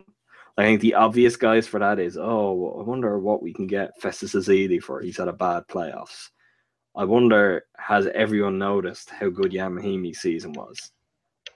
I 0.56 0.62
think 0.62 0.80
the 0.80 0.94
obvious 0.94 1.36
guys 1.36 1.68
for 1.68 1.78
that 1.78 2.00
is, 2.00 2.16
oh, 2.16 2.78
I 2.80 2.82
wonder 2.82 3.18
what 3.18 3.42
we 3.42 3.52
can 3.52 3.66
get 3.66 4.00
Festus 4.00 4.34
Ezeli 4.34 4.82
for. 4.82 5.00
He's 5.00 5.16
had 5.16 5.28
a 5.28 5.32
bad 5.32 5.64
playoffs. 5.68 6.30
I 6.96 7.04
wonder, 7.04 7.66
has 7.76 8.08
everyone 8.08 8.58
noticed 8.58 9.10
how 9.10 9.28
good 9.28 9.54
Ian 9.54 9.76
Mahinmi's 9.76 10.18
season 10.18 10.52
was? 10.52 10.90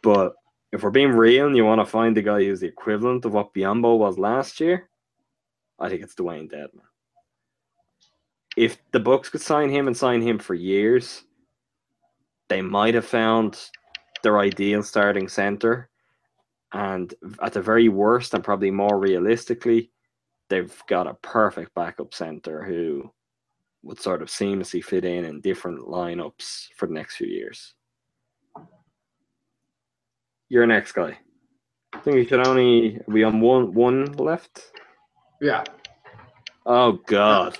But 0.02 0.35
if 0.70 0.82
we're 0.82 0.90
being 0.90 1.10
real 1.10 1.48
and 1.48 1.56
you 1.56 1.64
want 1.64 1.81
to 1.81 1.85
find 1.85 2.16
the 2.16 2.23
guy 2.23 2.44
who's 2.44 2.60
the 2.60 2.69
equivalent 2.69 3.24
of 3.24 3.32
what 3.35 3.52
Biyombo 3.52 3.98
was 3.98 4.19
last 4.19 4.60
year, 4.60 4.89
I 5.81 5.89
think 5.89 6.02
it's 6.02 6.14
Dewayne 6.14 6.48
Dedmon. 6.48 6.82
If 8.56 8.78
the 8.93 9.01
Bucks 9.01 9.31
could 9.31 9.40
sign 9.40 9.69
him 9.69 9.89
and 9.89 9.97
sign 9.97 10.23
him 10.23 10.39
for 10.39 10.55
years, 10.55 11.24
they 12.48 12.62
might 12.62 12.94
have 12.94 13.06
found 13.06 13.59
their 14.23 14.39
ideal 14.39 14.82
starting 14.82 15.28
center. 15.28 15.89
And 16.73 17.12
at 17.43 17.53
the 17.53 17.62
very 17.62 17.89
worst, 17.89 18.35
and 18.35 18.43
probably 18.43 18.70
more 18.70 18.99
realistically, 18.99 19.90
they've 20.49 20.82
got 20.89 21.07
a 21.07 21.15
perfect 21.15 21.74
backup 21.74 22.15
center 22.15 22.62
who 22.62 23.11
would 23.82 24.01
sort 24.01 24.23
of 24.23 24.28
seamlessly 24.28 24.82
fit 24.82 25.05
in 25.05 25.24
in 25.24 25.40
different 25.40 25.81
lineups 25.81 26.69
for 26.77 26.86
the 26.86 26.94
next 26.94 27.16
few 27.16 27.27
years. 27.27 27.74
Your 30.49 30.66
next 30.66 30.93
guy. 30.93 31.19
I 31.94 31.99
think 32.01 32.16
we 32.16 32.27
should 32.27 32.47
only 32.47 33.01
we 33.07 33.23
on 33.23 33.40
one 33.40 33.74
one 33.74 34.12
left. 34.12 34.73
yeah. 35.40 35.65
Oh 36.65 36.93
God, 37.07 37.59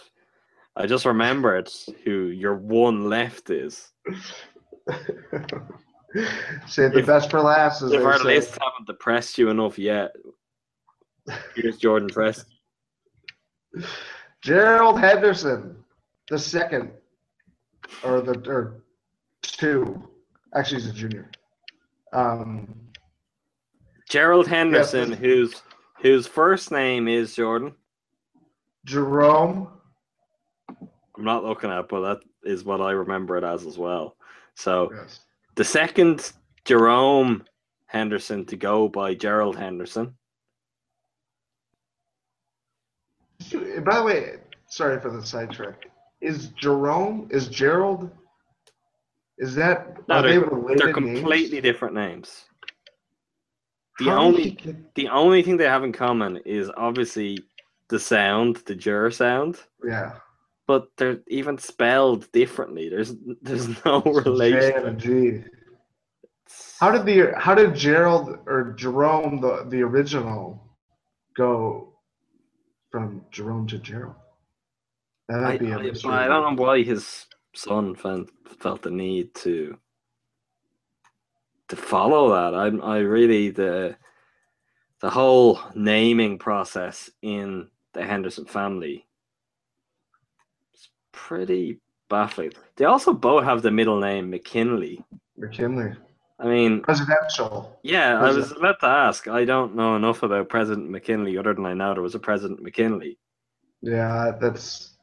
I 0.77 0.87
just 0.87 1.05
remembered 1.05 1.69
who 2.05 2.27
your 2.27 2.55
one 2.55 3.09
left 3.09 3.51
is. 3.51 3.91
Say 6.67 6.89
the 6.89 6.99
If- 6.99 7.07
best 7.07 7.31
for 7.31 7.41
last. 7.41 7.83
As 7.83 7.93
If 7.93 8.05
our 8.05 8.19
say. 8.19 8.25
lists 8.25 8.53
haven't 8.61 8.87
depressed 8.87 9.39
you 9.39 9.49
enough 9.51 9.79
yet, 9.79 10.15
here's 11.55 11.79
Jordan 11.79 12.09
Preston. 12.09 12.53
Gerald 14.43 14.99
Henderson, 15.01 15.83
the 16.29 16.39
second, 16.39 16.91
or 18.05 18.21
the 18.21 18.39
or 18.51 18.83
two. 19.43 20.09
Actually, 20.55 20.83
he's 20.83 20.91
a 20.91 20.93
junior. 20.93 21.31
Um, 22.13 22.75
Gerald 24.09 24.47
Henderson, 24.47 25.11
Yes. 25.11 25.19
whose 25.19 25.63
whose 26.03 26.27
first 26.27 26.71
name 26.73 27.09
is 27.09 27.35
Jordan. 27.35 27.75
Jerome. 28.85 29.69
I'm 30.69 31.25
not 31.25 31.45
looking 31.45 31.71
at, 31.71 31.89
but 31.89 32.01
that 32.01 32.21
is 32.43 32.65
what 32.65 32.81
I 32.81 32.91
remember 32.91 33.37
it 33.37 33.45
as 33.45 33.65
as 33.65 33.79
well. 33.79 34.17
So 34.55 34.91
Yes. 34.93 35.21
The 35.55 35.65
second 35.65 36.33
Jerome 36.65 37.45
Henderson 37.87 38.45
to 38.47 38.57
go 38.57 38.89
by 38.89 39.15
Gerald 39.15 39.57
Henderson. 39.57 40.15
By 43.85 43.97
the 43.97 44.03
way, 44.05 44.35
sorry 44.69 45.01
for 45.01 45.11
the 45.11 45.25
sidetrack. 45.25 45.87
Is 46.21 46.49
Jerome? 46.49 47.29
Is 47.31 47.49
Gerald? 47.49 48.11
Is 49.39 49.55
that? 49.57 49.97
No, 50.09 50.17
are 50.17 50.23
they 50.23 50.39
they're, 50.39 50.49
they're 50.77 51.01
names? 51.01 51.19
completely 51.19 51.61
different 51.61 51.95
names. 51.95 52.45
The 53.99 54.07
How 54.07 54.21
only 54.23 54.51
get- 54.53 54.95
the 54.95 55.09
only 55.09 55.43
thing 55.43 55.57
they 55.57 55.65
have 55.65 55.85
in 55.85 55.93
common 55.93 56.39
is 56.47 56.71
obviously 56.77 57.39
the 57.89 57.99
sound, 57.99 58.57
the 58.67 58.75
jur 58.75 59.11
sound, 59.11 59.59
yeah. 59.85 60.13
But 60.67 60.89
they're 60.97 61.21
even 61.29 61.59
spelled 61.59 62.31
differently. 62.33 62.89
There's 62.89 63.15
there's 63.43 63.69
no 63.85 64.03
J 64.03 64.11
relation. 64.11 64.73
and 64.77 64.87
a 64.87 64.93
G. 64.93 65.45
How 66.81 66.91
did 66.91 67.07
the 67.07 67.33
how 67.39 67.55
did 67.55 67.75
Gerald 67.75 68.39
or 68.47 68.75
Jerome 68.77 69.41
the 69.41 69.67
the 69.69 69.83
original 69.83 70.77
go 71.37 71.95
from 72.91 73.25
Jerome 73.31 73.67
to 73.69 73.79
Gerald? 73.79 74.17
I, 75.31 75.39
That'd 75.39 75.61
be 75.61 75.71
a 75.71 75.79
I, 75.79 75.83
mystery. 75.83 76.13
I 76.13 76.27
don't 76.27 76.57
know 76.57 76.63
why 76.63 76.83
his 76.83 77.27
son 77.55 77.95
felt, 77.95 78.31
felt 78.61 78.83
the 78.83 78.91
need 78.91 79.35
to 79.37 79.79
to 81.69 81.77
follow 81.77 82.31
that. 82.31 82.55
I 82.55 82.67
I 82.85 82.99
really 82.99 83.51
the 83.51 83.97
the 85.01 85.11
whole 85.11 85.59
naming 85.75 86.39
process 86.39 87.11
in 87.23 87.69
the 87.95 88.05
Henderson 88.05 88.45
family 88.45 89.07
pretty 91.13 91.79
baffling. 92.09 92.53
They 92.77 92.85
also 92.85 93.13
both 93.13 93.45
have 93.45 93.63
the 93.63 93.71
middle 93.71 94.01
name 94.01 94.31
McKinley. 94.31 95.05
McKinley. 95.37 95.93
I 96.39 96.47
mean, 96.47 96.81
Presidential. 96.81 97.79
yeah, 97.85 98.19
I 98.19 98.33
was 98.33 98.51
about 98.51 98.81
to 98.81 98.87
ask. 98.87 99.29
I 99.29 99.45
don't 99.45 99.77
know 99.77 99.95
enough 99.95 100.25
about 100.25 100.49
President 100.49 100.91
McKinley 100.91 101.39
other 101.39 101.55
than 101.55 101.67
I 101.67 101.75
know 101.75 101.95
there 101.95 102.03
was 102.03 102.17
a 102.17 102.19
President 102.19 102.61
McKinley. 102.63 103.17
Yeah, 103.81 104.33
that's 104.41 104.97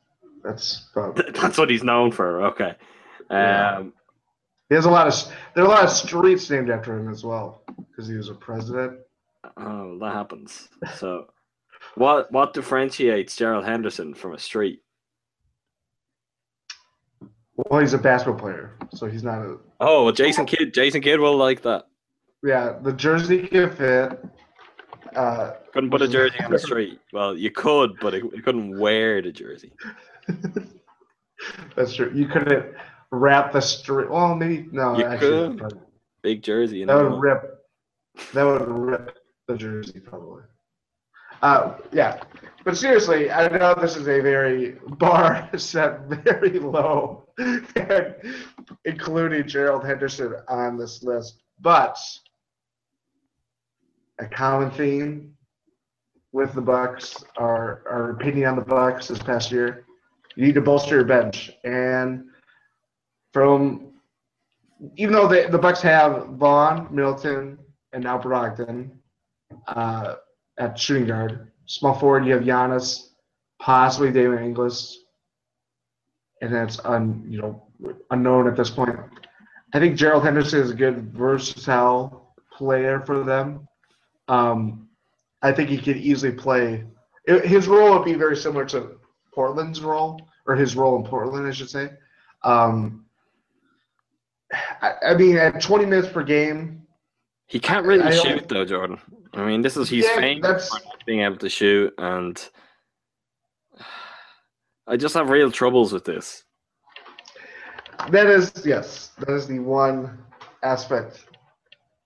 That's 0.44 0.90
about, 0.94 1.16
That's 1.34 1.58
what 1.58 1.70
he's 1.70 1.84
known 1.84 2.12
for. 2.12 2.46
Okay. 2.48 2.76
Yeah. 3.32 3.78
Um, 3.78 3.94
he 4.70 4.76
has 4.76 4.86
a 4.86 4.90
lot 4.90 5.08
of 5.08 5.14
there 5.56 5.64
are 5.64 5.68
a 5.68 5.70
lot 5.70 5.84
of 5.84 5.90
streets 5.90 6.50
named 6.50 6.70
after 6.70 6.98
him 6.98 7.10
as 7.10 7.24
well 7.24 7.64
because 7.90 8.08
he 8.08 8.16
was 8.16 8.30
a 8.30 8.36
president. 8.36 9.00
oh, 9.58 9.98
that 10.00 10.14
happens. 10.14 10.70
So, 10.96 11.28
what 11.96 12.32
what 12.32 12.54
differentiates 12.54 13.36
Gerald 13.36 13.66
Henderson 13.66 14.14
from 14.14 14.34
a 14.34 14.40
street? 14.40 14.82
Well, 17.68 17.82
he's 17.82 17.94
a 17.94 17.98
basketball 17.98 18.40
player, 18.40 18.76
so 18.94 19.08
he's 19.08 19.24
not 19.24 19.40
a. 19.40 19.58
Oh, 19.82 20.06
well, 20.06 20.14
Jason 20.14 20.46
Kidd. 20.46 20.74
Jason 20.74 21.02
Kidd 21.02 21.20
will 21.20 21.36
like 21.36 21.62
that. 21.64 21.88
Yeah, 22.44 22.78
the 22.82 22.94
jersey 22.94 23.48
can 23.48 23.70
fit. 23.72 24.24
Uh, 25.16 25.52
Couldn't 25.74 25.90
put 25.90 26.02
a 26.02 26.08
jersey 26.18 26.40
on 26.44 26.52
the 26.52 26.60
street. 26.60 27.00
Well, 27.12 27.36
you 27.36 27.52
could, 27.52 28.00
but 28.00 28.14
it, 28.14 28.24
you 28.24 28.42
couldn't 28.42 28.80
wear 28.80 29.22
the 29.22 29.32
jersey. 29.32 29.74
that's 31.76 31.94
true. 31.96 32.12
You 32.14 32.28
couldn't 32.28 32.74
wrap 33.12 33.52
the 33.52 33.62
street. 33.62 34.10
Well, 34.10 34.36
maybe 34.36 34.68
no. 34.72 34.98
You 34.98 35.06
actually, 35.06 35.30
could. 35.30 35.58
probably- 35.58 35.80
Big 36.22 36.44
jersey. 36.44 36.80
You 36.80 36.86
that 36.86 36.98
know. 36.98 37.10
would 37.12 37.22
rip. 37.22 37.60
That 38.34 38.44
would 38.44 38.68
rip 38.68 39.18
the 39.48 39.56
jersey 39.58 40.00
probably. 40.00 40.44
Uh, 41.42 41.78
yeah, 41.94 42.22
but 42.66 42.76
seriously, 42.78 43.32
I 43.32 43.48
know 43.48 43.74
this 43.74 43.96
is 43.96 44.10
a 44.10 44.20
very 44.20 44.72
bar 44.98 45.50
set 45.58 46.02
very 46.10 46.60
low, 46.60 47.29
and 47.40 48.16
including 48.86 49.48
Gerald 49.48 49.86
Henderson 49.86 50.36
on 50.48 50.78
this 50.78 51.04
list. 51.04 51.42
But 51.60 51.98
a 54.20 54.26
common 54.26 54.72
theme 54.72 55.34
with 56.32 56.54
the 56.54 56.62
Bucks, 56.62 57.24
our 57.38 57.84
our 57.90 58.12
opinion 58.12 58.50
on 58.50 58.56
the 58.56 58.62
Bucks 58.62 59.08
this 59.08 59.20
past 59.20 59.52
year, 59.52 59.86
you 60.36 60.46
need 60.46 60.56
to 60.56 60.62
bolster 60.62 60.96
your 60.96 61.06
bench, 61.06 61.52
and 61.64 62.26
from 63.34 63.94
even 64.96 65.14
though 65.14 65.28
the 65.28 65.48
the 65.50 65.58
Bucks 65.58 65.82
have 65.82 66.28
Vaughn, 66.30 66.88
Middleton, 66.92 67.58
and 67.94 68.04
now 68.04 68.20
Brogdon 68.20 68.92
uh, 69.68 70.16
at 70.58 70.78
shooting 70.78 71.08
guard, 71.08 71.52
small 71.66 71.98
forward 71.98 72.26
you 72.26 72.34
have 72.34 72.44
Giannis, 72.44 73.10
possibly 73.60 74.12
David 74.12 74.42
Inglis, 74.42 75.00
and 76.42 76.54
that's 76.54 76.80
un 76.86 77.24
you 77.28 77.40
know 77.42 77.64
unknown 78.12 78.48
at 78.48 78.56
this 78.56 78.70
point. 78.70 78.96
I 79.74 79.80
think 79.80 79.96
Gerald 79.98 80.24
Henderson 80.24 80.62
is 80.62 80.72
a 80.72 80.76
good 80.76 81.14
versatile 81.14 82.34
player 82.52 83.02
for 83.06 83.24
them. 83.24 83.68
Um, 84.28 84.88
I 85.42 85.52
think 85.52 85.70
he 85.70 85.78
could 85.78 85.98
easily 85.98 86.32
play. 86.34 86.84
His 87.28 87.68
role 87.68 87.92
would 87.98 88.06
be 88.06 88.16
very 88.16 88.36
similar 88.36 88.66
to 88.66 88.98
Portland's 89.34 89.82
role, 89.82 90.20
or 90.48 90.56
his 90.56 90.76
role 90.76 90.98
in 90.98 91.04
Portland, 91.04 91.48
I 91.48 91.52
should 91.52 91.70
say. 91.70 91.92
Um, 92.44 93.06
I, 94.82 94.94
I 95.10 95.14
mean, 95.16 95.38
at 95.38 95.62
20 95.62 95.86
minutes 95.86 96.08
per 96.10 96.24
game, 96.24 96.82
He 97.46 97.60
can't 97.60 97.86
really 97.86 98.04
I 98.04 98.10
don't- 98.12 98.26
shoot 98.26 98.50
though, 98.50 98.66
Jordan. 98.66 99.00
I 99.34 99.46
mean, 99.46 99.62
this 99.62 99.78
is 99.78 99.88
he's 99.90 100.06
Yeah, 100.06 100.16
famous 100.16 100.70
for 100.70 100.84
not 100.84 101.06
being 101.06 101.22
able 101.22 101.38
to 101.38 101.50
shoot, 101.50 101.94
and 102.00 102.50
I 104.90 104.98
just 104.98 105.14
have 105.14 105.30
real 105.30 105.52
troubles 105.52 105.94
with 105.94 106.04
this. 106.04 106.44
that 108.10 108.28
is 108.28 108.52
yes, 108.66 109.12
that 109.20 109.30
is 109.30 109.48
the 109.48 109.60
one 109.60 110.18
aspect 110.64 111.26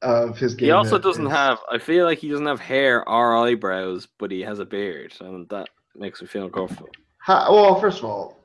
of 0.01 0.37
his 0.37 0.53
game. 0.53 0.67
He 0.67 0.71
also 0.71 0.99
doesn't 0.99 1.27
is- 1.27 1.31
have. 1.31 1.59
I 1.71 1.77
feel 1.77 2.05
like 2.05 2.19
he 2.19 2.29
doesn't 2.29 2.45
have 2.45 2.59
hair 2.59 3.07
or 3.07 3.37
eyebrows, 3.47 4.07
but 4.19 4.31
he 4.31 4.41
has 4.41 4.59
a 4.59 4.65
beard, 4.65 5.13
and 5.21 5.47
that 5.49 5.69
makes 5.95 6.21
me 6.21 6.27
feel 6.27 6.45
uncomfortable. 6.45 6.89
Ha- 7.19 7.47
well, 7.49 7.79
first 7.79 7.99
of 7.99 8.05
all, 8.05 8.43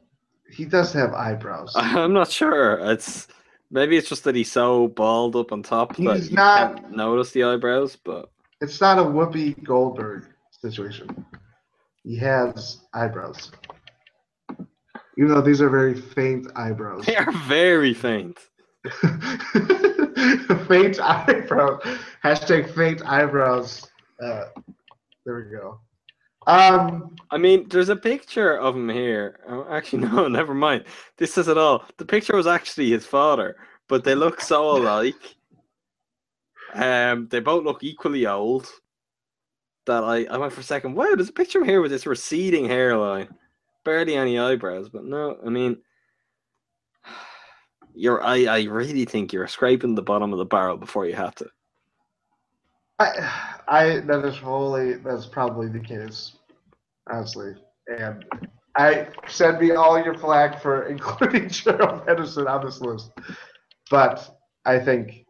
he 0.50 0.64
does 0.64 0.92
have 0.92 1.12
eyebrows. 1.14 1.72
I'm 1.76 2.12
not 2.12 2.30
sure. 2.30 2.78
It's 2.92 3.26
maybe 3.72 3.96
it's 3.96 4.08
just 4.08 4.22
that 4.24 4.36
he's 4.36 4.52
so 4.52 4.88
bald 4.88 5.34
up 5.34 5.50
on 5.52 5.62
top 5.64 5.96
that 5.96 6.16
He's 6.16 6.30
you 6.30 6.36
not- 6.36 6.76
can't 6.76 6.96
notice 6.96 7.32
the 7.32 7.42
eyebrows. 7.42 7.96
But 7.96 8.30
It's 8.60 8.80
not 8.80 8.98
a 8.98 9.02
Whoopi 9.02 9.62
Goldberg 9.64 10.26
situation. 10.52 11.24
He 12.04 12.16
has 12.18 12.82
eyebrows. 12.94 13.50
Even 15.18 15.34
though 15.34 15.40
these 15.40 15.60
are 15.60 15.68
very 15.68 15.94
faint 15.94 16.46
eyebrows. 16.54 17.04
they 17.04 17.16
are 17.16 17.32
very 17.48 17.92
faint. 17.92 18.38
faint 20.68 21.00
eyebrows. 21.00 21.82
Hashtag 22.22 22.72
faint 22.74 23.04
eyebrows. 23.04 23.84
Uh, 24.22 24.44
there 25.26 25.36
we 25.36 25.50
go. 25.50 25.80
Um, 26.46 27.16
I 27.30 27.36
mean, 27.36 27.68
there's 27.68 27.90
a 27.90 27.96
picture 27.96 28.56
of 28.56 28.74
him 28.74 28.88
here. 28.88 29.40
Oh, 29.48 29.66
actually, 29.70 30.02
no, 30.08 30.28
never 30.28 30.54
mind. 30.54 30.84
This 31.16 31.36
is 31.36 31.48
it 31.48 31.58
all. 31.58 31.84
The 31.98 32.06
picture 32.06 32.36
was 32.36 32.46
actually 32.46 32.90
his 32.90 33.04
father, 33.04 33.56
but 33.88 34.04
they 34.04 34.14
look 34.14 34.40
so 34.40 34.70
alike. 34.78 35.36
Um, 36.74 37.28
they 37.28 37.40
both 37.40 37.64
look 37.64 37.82
equally 37.82 38.26
old. 38.26 38.68
That 39.86 40.04
I, 40.04 40.24
I 40.24 40.36
went 40.36 40.52
for 40.52 40.60
a 40.60 40.64
second. 40.64 40.94
Wow, 40.94 41.14
there's 41.16 41.30
a 41.30 41.32
picture 41.32 41.58
of 41.58 41.64
him 41.64 41.70
here 41.70 41.80
with 41.80 41.90
this 41.90 42.06
receding 42.06 42.66
hairline, 42.66 43.28
barely 43.88 44.16
any 44.16 44.38
eyebrows. 44.38 44.88
But 44.88 45.04
no, 45.04 45.38
I 45.44 45.48
mean, 45.48 45.78
you're. 47.94 48.22
I, 48.22 48.44
I 48.44 48.62
really 48.64 49.04
think 49.04 49.32
you're 49.32 49.48
scraping 49.48 49.94
the 49.94 50.02
bottom 50.02 50.32
of 50.32 50.38
the 50.38 50.44
barrel 50.44 50.76
before 50.76 51.06
you 51.06 51.14
had 51.14 51.34
to. 51.36 51.46
I, 52.98 53.52
I 53.68 54.00
that 54.00 54.24
is 54.24 54.36
wholly 54.36 54.94
that's 54.94 55.26
probably 55.26 55.68
the 55.68 55.80
case, 55.80 56.36
honestly. 57.10 57.54
And 57.86 58.24
I 58.76 59.08
send 59.26 59.60
me 59.60 59.70
all 59.70 60.02
your 60.02 60.18
flack 60.18 60.60
for 60.60 60.86
including 60.94 61.48
Gerald 61.48 62.02
Henderson 62.06 62.46
on 62.46 62.64
this 62.64 62.80
list, 62.80 63.10
but 63.90 64.38
I 64.64 64.78
think 64.78 65.24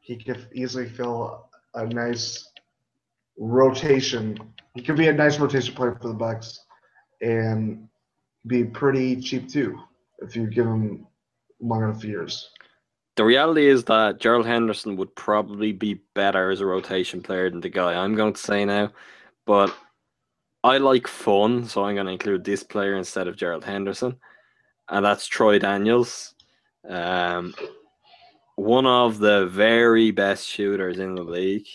he 0.00 0.16
could 0.16 0.48
easily 0.52 0.88
fill 0.88 1.48
a 1.74 1.86
nice 1.86 2.48
rotation. 3.38 4.36
He 4.74 4.82
could 4.82 4.96
be 4.96 5.08
a 5.08 5.12
nice 5.12 5.38
rotation 5.38 5.74
player 5.74 5.96
for 6.00 6.08
the 6.08 6.14
Bucks, 6.14 6.64
and 7.20 7.88
be 8.46 8.64
pretty 8.64 9.20
cheap 9.20 9.48
too 9.48 9.78
if 10.20 10.36
you 10.36 10.46
give 10.46 10.66
him 10.66 11.06
long 11.60 11.82
enough 11.82 12.04
years. 12.04 12.50
The 13.16 13.24
reality 13.24 13.66
is 13.66 13.84
that 13.84 14.18
Gerald 14.18 14.46
Henderson 14.46 14.96
would 14.96 15.14
probably 15.14 15.72
be 15.72 16.00
better 16.14 16.50
as 16.50 16.60
a 16.60 16.66
rotation 16.66 17.20
player 17.22 17.50
than 17.50 17.60
the 17.60 17.68
guy 17.68 17.94
I'm 17.94 18.14
going 18.14 18.32
to 18.32 18.40
say 18.40 18.64
now. 18.64 18.92
But 19.46 19.74
I 20.62 20.78
like 20.78 21.06
fun, 21.06 21.66
so 21.66 21.84
I'm 21.84 21.96
going 21.96 22.06
to 22.06 22.12
include 22.12 22.44
this 22.44 22.62
player 22.62 22.96
instead 22.96 23.28
of 23.28 23.36
Gerald 23.36 23.64
Henderson, 23.64 24.16
and 24.88 25.04
that's 25.04 25.26
Troy 25.26 25.58
Daniels. 25.58 26.34
Um, 26.88 27.54
one 28.56 28.86
of 28.86 29.18
the 29.18 29.46
very 29.46 30.10
best 30.10 30.46
shooters 30.46 30.98
in 30.98 31.14
the 31.14 31.22
league. 31.22 31.66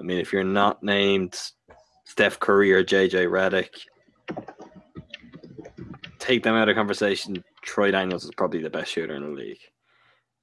I 0.00 0.04
mean, 0.04 0.18
if 0.18 0.32
you're 0.32 0.44
not 0.44 0.82
named 0.82 1.40
Steph 2.04 2.38
Curry 2.38 2.72
or 2.72 2.84
JJ 2.84 3.28
Redick, 3.28 3.70
take 6.26 6.42
them 6.42 6.54
out 6.54 6.68
of 6.68 6.74
conversation. 6.74 7.44
Troy 7.62 7.90
Daniels 7.90 8.24
is 8.24 8.32
probably 8.36 8.60
the 8.60 8.70
best 8.70 8.90
shooter 8.90 9.14
in 9.14 9.22
the 9.22 9.30
league. 9.30 9.60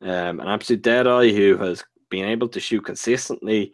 Um, 0.01 0.39
an 0.39 0.47
absolute 0.47 0.81
deadeye 0.81 1.31
who 1.31 1.57
has 1.57 1.83
been 2.09 2.25
able 2.25 2.47
to 2.49 2.59
shoot 2.59 2.81
consistently, 2.81 3.73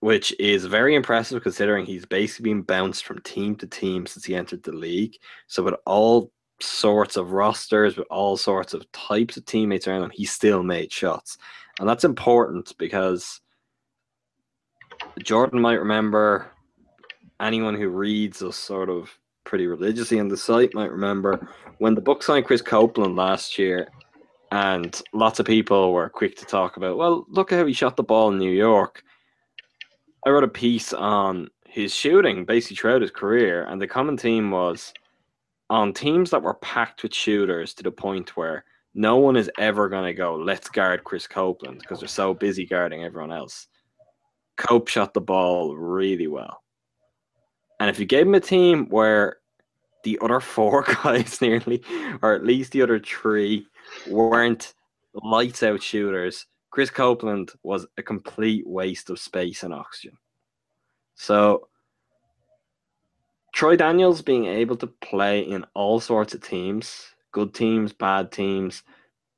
which 0.00 0.34
is 0.38 0.64
very 0.66 0.94
impressive 0.94 1.42
considering 1.42 1.84
he's 1.84 2.06
basically 2.06 2.50
been 2.50 2.62
bounced 2.62 3.04
from 3.04 3.20
team 3.22 3.56
to 3.56 3.66
team 3.66 4.06
since 4.06 4.24
he 4.24 4.34
entered 4.34 4.62
the 4.62 4.72
league. 4.72 5.16
So 5.48 5.62
with 5.62 5.74
all 5.86 6.30
sorts 6.60 7.16
of 7.16 7.32
rosters, 7.32 7.96
with 7.96 8.06
all 8.10 8.36
sorts 8.36 8.74
of 8.74 8.90
types 8.92 9.36
of 9.36 9.44
teammates 9.46 9.88
around 9.88 10.04
him, 10.04 10.10
he 10.10 10.24
still 10.24 10.62
made 10.62 10.92
shots. 10.92 11.36
And 11.80 11.88
that's 11.88 12.04
important 12.04 12.76
because 12.78 13.40
Jordan 15.20 15.60
might 15.60 15.80
remember 15.80 16.52
anyone 17.40 17.74
who 17.74 17.88
reads 17.88 18.42
us 18.42 18.56
sort 18.56 18.88
of 18.88 19.10
pretty 19.44 19.66
religiously 19.66 20.18
on 20.18 20.28
the 20.28 20.36
site 20.36 20.74
might 20.74 20.90
remember 20.90 21.48
when 21.78 21.94
the 21.94 22.00
Bucks 22.00 22.26
signed 22.26 22.46
Chris 22.46 22.62
Copeland 22.62 23.16
last 23.16 23.58
year, 23.58 23.88
and 24.52 25.00
lots 25.12 25.40
of 25.40 25.46
people 25.46 25.92
were 25.92 26.08
quick 26.08 26.36
to 26.36 26.44
talk 26.44 26.76
about, 26.76 26.96
well, 26.96 27.26
look 27.28 27.50
how 27.50 27.66
he 27.66 27.72
shot 27.72 27.96
the 27.96 28.02
ball 28.02 28.30
in 28.30 28.38
New 28.38 28.50
York. 28.50 29.02
I 30.26 30.30
wrote 30.30 30.44
a 30.44 30.48
piece 30.48 30.92
on 30.92 31.48
his 31.66 31.94
shooting 31.94 32.44
basically 32.44 32.76
throughout 32.76 33.02
his 33.02 33.10
career, 33.10 33.64
and 33.64 33.80
the 33.80 33.86
common 33.86 34.16
theme 34.16 34.50
was 34.50 34.92
on 35.70 35.92
teams 35.92 36.30
that 36.30 36.42
were 36.42 36.54
packed 36.54 37.02
with 37.02 37.14
shooters 37.14 37.74
to 37.74 37.82
the 37.82 37.90
point 37.90 38.36
where 38.36 38.64
no 38.94 39.16
one 39.16 39.36
is 39.36 39.50
ever 39.58 39.88
going 39.88 40.04
to 40.04 40.14
go, 40.14 40.36
let's 40.36 40.68
guard 40.68 41.04
Chris 41.04 41.26
Copeland 41.26 41.80
because 41.80 41.98
they're 41.98 42.08
so 42.08 42.32
busy 42.32 42.64
guarding 42.64 43.02
everyone 43.02 43.32
else. 43.32 43.66
Cope 44.56 44.88
shot 44.88 45.14
the 45.14 45.20
ball 45.20 45.76
really 45.76 46.28
well. 46.28 46.63
And 47.80 47.90
if 47.90 47.98
you 47.98 48.06
gave 48.06 48.26
him 48.26 48.34
a 48.34 48.40
team 48.40 48.86
where 48.88 49.36
the 50.04 50.18
other 50.22 50.40
four 50.54 50.82
guys 50.82 51.40
nearly, 51.40 51.82
or 52.22 52.34
at 52.34 52.44
least 52.44 52.72
the 52.72 52.82
other 52.82 52.98
three, 52.98 53.66
weren't 54.08 54.74
lights 55.22 55.62
out 55.62 55.82
shooters, 55.82 56.46
Chris 56.70 56.90
Copeland 56.90 57.52
was 57.62 57.86
a 57.96 58.02
complete 58.02 58.66
waste 58.66 59.08
of 59.10 59.20
space 59.20 59.62
and 59.62 59.72
oxygen. 59.72 60.18
So 61.14 61.68
Troy 63.54 63.76
Daniels 63.76 64.22
being 64.22 64.46
able 64.46 64.76
to 64.78 64.88
play 64.88 65.40
in 65.40 65.64
all 65.74 66.00
sorts 66.00 66.34
of 66.34 66.42
teams, 66.42 67.14
good 67.30 67.54
teams, 67.54 67.92
bad 67.92 68.32
teams, 68.32 68.82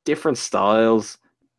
different 0.07 0.39
styles, 0.39 1.19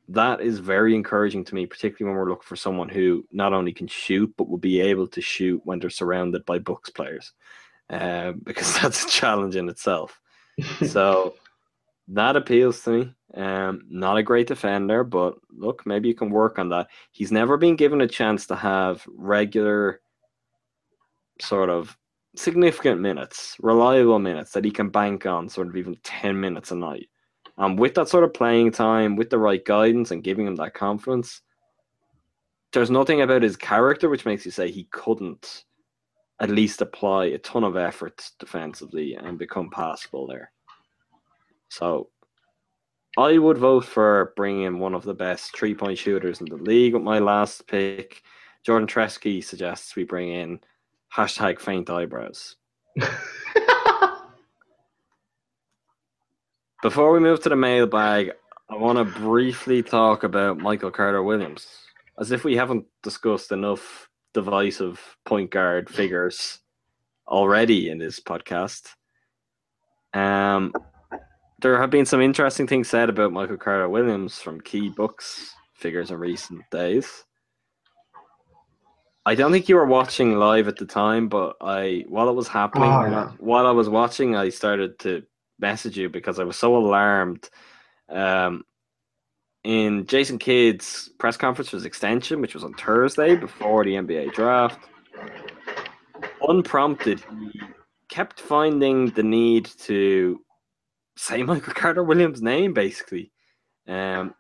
that 0.10 0.42
is 0.42 0.60
very 0.60 0.96
encouraging 0.96 1.44
to 1.46 1.56
me, 1.56 1.66
particularly 1.66 2.10
when 2.10 2.18
we're 2.20 2.30
looking 2.30 2.48
for 2.48 2.56
someone 2.56 2.90
who 2.90 3.26
not 3.32 3.54
only 3.54 3.74
can 3.74 3.88
shoot, 3.88 4.34
but 4.38 4.50
will 4.50 4.58
be 4.58 4.80
able 4.80 5.08
to 5.08 5.22
shoot 5.22 5.62
when 5.66 5.80
they're 5.80 5.90
surrounded 5.90 6.46
by 6.46 6.60
Bucks 6.60 6.90
players, 6.90 7.34
um, 7.90 8.42
because 8.44 8.80
that's 8.80 9.06
a 9.06 9.10
challenge 9.10 9.56
in 9.56 9.70
itself. 9.70 10.20
so 10.88 11.36
that 12.10 12.36
appeals 12.36 12.82
to 12.84 12.90
me. 12.90 13.14
Um, 13.34 13.84
not 13.90 14.18
a 14.18 14.24
great 14.24 14.48
defender, 14.48 15.04
but 15.04 15.36
look, 15.52 15.86
maybe 15.86 16.08
you 16.08 16.16
can 16.16 16.30
work 16.30 16.58
on 16.58 16.70
that. 16.70 16.88
He's 17.12 17.32
never 17.32 17.58
been 17.58 17.76
given 17.76 18.02
a 18.02 18.08
chance 18.08 18.48
to 18.48 18.56
have 18.56 19.06
regular, 19.08 20.00
sort 21.42 21.70
of 21.70 21.98
significant 22.36 23.02
minutes, 23.02 23.58
reliable 23.60 24.20
minutes 24.20 24.52
that 24.52 24.64
he 24.64 24.72
can 24.72 24.90
bank 24.90 25.26
on, 25.26 25.50
sort 25.50 25.68
of 25.68 25.76
even 25.76 25.98
10 26.04 26.40
minutes 26.40 26.72
a 26.72 26.76
night. 26.76 27.10
And 27.58 27.80
with 27.80 27.96
that 27.96 28.08
sort 28.08 28.24
of 28.24 28.34
playing 28.34 28.72
time, 28.72 29.16
with 29.16 29.30
the 29.30 29.40
right 29.40 29.64
guidance 29.64 30.12
and 30.12 30.24
giving 30.24 30.46
him 30.46 30.56
that 30.58 30.74
confidence, 30.74 31.42
there's 32.74 32.92
nothing 32.92 33.22
about 33.22 33.42
his 33.42 33.56
character 33.56 34.10
which 34.10 34.26
makes 34.26 34.46
you 34.46 34.52
say 34.52 34.70
he 34.70 34.88
couldn't 34.92 35.64
at 36.40 36.50
least 36.52 36.82
apply 36.82 37.26
a 37.26 37.38
ton 37.40 37.64
of 37.64 37.76
effort 37.76 38.30
defensively 38.40 39.16
and 39.16 39.40
become 39.40 39.70
passable 39.72 40.28
there. 40.28 40.52
So 41.70 42.10
I 43.18 43.40
would 43.40 43.58
vote 43.58 43.86
for 43.86 44.34
bringing 44.36 44.78
one 44.78 44.94
of 44.94 45.04
the 45.04 45.16
best 45.16 45.56
three 45.56 45.74
point 45.74 45.98
shooters 45.98 46.40
in 46.40 46.48
the 46.48 46.58
league 46.58 46.94
with 46.94 47.02
my 47.02 47.18
last 47.18 47.66
pick. 47.68 48.22
Jordan 48.64 48.88
Treske 48.88 49.44
suggests 49.44 49.96
we 49.96 50.04
bring 50.04 50.30
in 50.30 50.60
hashtag 51.16 51.60
faint 51.60 51.90
eyebrows. 51.90 52.56
Before 56.82 57.12
we 57.12 57.20
move 57.20 57.42
to 57.42 57.50
the 57.50 57.56
mailbag, 57.56 58.32
I 58.70 58.76
want 58.76 58.98
to 58.98 59.20
briefly 59.20 59.82
talk 59.82 60.24
about 60.24 60.58
Michael 60.60 60.92
Carter 60.92 61.24
Williams, 61.24 61.68
as 62.20 62.32
if 62.32 62.44
we 62.44 62.56
haven't 62.56 62.86
discussed 63.02 63.52
enough 63.52 64.10
divisive 64.34 65.00
point 65.26 65.50
guard 65.50 65.90
figures 65.90 66.60
already 67.28 67.90
in 67.90 67.98
this 67.98 68.20
podcast. 68.20 68.90
Um, 70.14 70.72
there 71.62 71.80
have 71.82 71.90
been 71.90 72.06
some 72.06 72.22
interesting 72.22 72.68
things 72.68 72.88
said 72.90 73.10
about 73.10 73.34
Michael 73.34 73.58
Carter 73.58 73.90
Williams 73.90 74.38
from 74.40 74.62
key 74.62 74.90
Bucks 74.90 75.56
figures 75.74 76.12
in 76.12 76.18
recent 76.20 76.62
days. 76.72 77.24
I 79.26 79.36
don't 79.36 79.52
think 79.52 79.68
you 79.68 79.76
were 79.76 79.86
watching 79.86 80.38
live 80.38 80.68
at 80.68 80.78
the 80.78 80.86
time, 80.86 81.28
but 81.28 81.58
I 81.60 82.06
while 82.08 82.30
it 82.30 82.36
was 82.36 82.48
happening, 82.48 82.90
Oh, 82.90 83.06
yeah. 83.06 83.32
while 83.40 83.66
I 83.66 83.72
was 83.72 83.90
watching, 83.90 84.36
I 84.36 84.50
started 84.50 85.00
to 85.00 85.24
message 85.60 85.98
you 85.98 86.10
because 86.10 86.40
I 86.40 86.44
was 86.44 86.58
so 86.58 86.76
alarmed. 86.76 87.50
Um, 88.10 88.64
in 89.64 90.06
Jason 90.06 90.38
Kidd's 90.38 91.10
press 91.20 91.36
conference 91.36 91.70
for 91.70 91.78
his 91.78 91.86
extension, 91.86 92.40
which 92.42 92.54
was 92.54 92.64
on 92.64 92.74
Thursday 92.74 93.36
before 93.36 93.84
the 93.84 93.96
NBA 93.96 94.34
draft, 94.34 94.80
unprompted, 96.48 97.22
he 97.30 97.60
kept 98.10 98.40
finding 98.40 99.08
the 99.12 99.24
need 99.24 99.70
to 99.80 100.40
say 101.18 101.44
Michael 101.44 101.74
Carter 101.74 102.04
Williams' 102.04 102.42
name, 102.42 102.74
basically. 102.74 103.32
Um, 103.88 104.34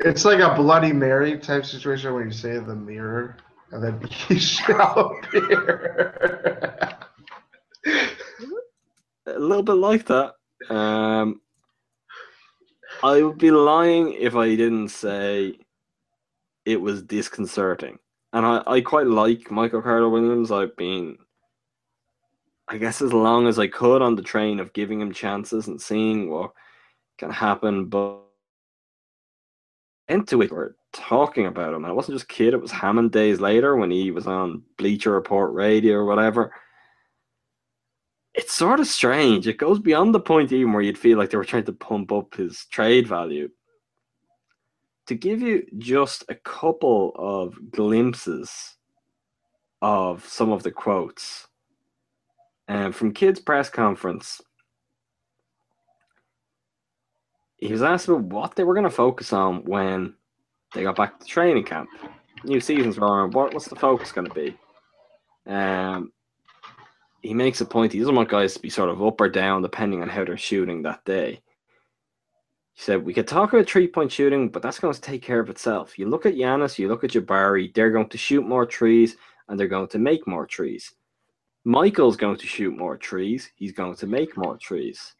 It's 0.00 0.24
like 0.24 0.40
a 0.40 0.54
Bloody 0.54 0.92
Mary 0.92 1.38
type 1.38 1.64
situation 1.64 2.12
where 2.14 2.24
you 2.24 2.32
say 2.32 2.58
the 2.58 2.74
mirror 2.74 3.38
and 3.72 3.82
then 3.82 4.00
he 4.08 4.38
shall 4.38 5.18
appear. 5.18 6.98
A 9.34 9.38
little 9.38 9.62
bit 9.62 9.74
like 9.74 10.06
that. 10.06 10.34
Um, 10.70 11.40
I 13.02 13.22
would 13.22 13.38
be 13.38 13.50
lying 13.50 14.12
if 14.14 14.36
I 14.36 14.54
didn't 14.54 14.88
say 14.88 15.58
it 16.64 16.80
was 16.80 17.02
disconcerting. 17.02 17.98
And 18.32 18.46
I, 18.46 18.62
I 18.66 18.80
quite 18.80 19.06
like 19.06 19.50
Michael 19.50 19.82
Carter 19.82 20.08
Williams. 20.08 20.50
I've 20.50 20.76
been, 20.76 21.18
I 22.68 22.78
guess, 22.78 23.02
as 23.02 23.12
long 23.12 23.46
as 23.46 23.58
I 23.58 23.66
could 23.66 24.02
on 24.02 24.14
the 24.14 24.22
train 24.22 24.60
of 24.60 24.72
giving 24.72 25.00
him 25.00 25.12
chances 25.12 25.68
and 25.68 25.80
seeing 25.80 26.30
what 26.30 26.52
can 27.18 27.30
happen. 27.30 27.86
But 27.86 28.20
into 30.08 30.42
it, 30.42 30.52
we're 30.52 30.74
talking 30.92 31.46
about 31.46 31.74
him. 31.74 31.84
And 31.84 31.90
it 31.90 31.94
wasn't 31.94 32.16
just 32.16 32.28
Kidd, 32.28 32.54
it 32.54 32.60
was 32.60 32.70
Hammond 32.70 33.12
days 33.12 33.40
later 33.40 33.76
when 33.76 33.90
he 33.90 34.10
was 34.10 34.26
on 34.26 34.62
Bleacher 34.78 35.12
Report 35.12 35.52
radio 35.52 35.96
or 35.96 36.04
whatever 36.04 36.52
it's 38.34 38.52
sort 38.52 38.80
of 38.80 38.86
strange. 38.86 39.46
It 39.46 39.58
goes 39.58 39.78
beyond 39.78 40.14
the 40.14 40.20
point 40.20 40.52
even 40.52 40.72
where 40.72 40.82
you'd 40.82 40.98
feel 40.98 41.16
like 41.18 41.30
they 41.30 41.36
were 41.36 41.44
trying 41.44 41.64
to 41.64 41.72
pump 41.72 42.10
up 42.12 42.34
his 42.34 42.66
trade 42.66 43.06
value. 43.06 43.48
To 45.06 45.14
give 45.14 45.40
you 45.40 45.66
just 45.78 46.24
a 46.28 46.34
couple 46.34 47.12
of 47.16 47.70
glimpses 47.70 48.76
of 49.82 50.26
some 50.26 50.50
of 50.50 50.62
the 50.62 50.70
quotes 50.70 51.46
um, 52.68 52.90
from 52.90 53.12
Kidd's 53.12 53.40
press 53.40 53.68
conference, 53.68 54.40
he 57.56 57.70
was 57.70 57.82
asked 57.82 58.08
about 58.08 58.22
what 58.22 58.56
they 58.56 58.64
were 58.64 58.74
going 58.74 58.84
to 58.84 58.90
focus 58.90 59.32
on 59.32 59.64
when 59.64 60.14
they 60.74 60.82
got 60.82 60.96
back 60.96 61.20
to 61.20 61.26
training 61.26 61.64
camp. 61.64 61.88
New 62.42 62.60
season's 62.60 62.98
rolling. 62.98 63.30
What, 63.30 63.54
what's 63.54 63.68
the 63.68 63.76
focus 63.76 64.10
going 64.10 64.26
to 64.26 64.34
be? 64.34 64.56
Um, 65.46 66.12
he 67.24 67.32
makes 67.32 67.60
a 67.60 67.64
point. 67.64 67.92
He 67.92 67.98
doesn't 67.98 68.14
want 68.14 68.28
guys 68.28 68.54
to 68.54 68.60
be 68.60 68.68
sort 68.68 68.90
of 68.90 69.02
up 69.02 69.20
or 69.20 69.30
down 69.30 69.62
depending 69.62 70.02
on 70.02 70.08
how 70.10 70.24
they're 70.24 70.36
shooting 70.36 70.82
that 70.82 71.04
day. 71.04 71.40
He 72.74 72.82
said 72.82 73.04
we 73.04 73.14
could 73.14 73.26
talk 73.26 73.52
about 73.52 73.66
three 73.66 73.88
point 73.88 74.12
shooting, 74.12 74.50
but 74.50 74.60
that's 74.60 74.78
going 74.78 74.92
to 74.92 75.00
take 75.00 75.22
care 75.22 75.40
of 75.40 75.48
itself. 75.48 75.98
You 75.98 76.08
look 76.08 76.26
at 76.26 76.34
Giannis, 76.34 76.78
you 76.78 76.88
look 76.88 77.02
at 77.02 77.10
Jabari, 77.10 77.72
they're 77.72 77.90
going 77.90 78.10
to 78.10 78.18
shoot 78.18 78.46
more 78.46 78.66
trees 78.66 79.16
and 79.48 79.58
they're 79.58 79.68
going 79.68 79.88
to 79.88 79.98
make 79.98 80.26
more 80.26 80.46
trees. 80.46 80.92
Michael's 81.64 82.16
going 82.16 82.36
to 82.36 82.46
shoot 82.46 82.76
more 82.76 82.98
trees. 82.98 83.50
He's 83.56 83.72
going 83.72 83.96
to 83.96 84.06
make 84.06 84.36
more 84.36 84.58
trees. 84.58 85.14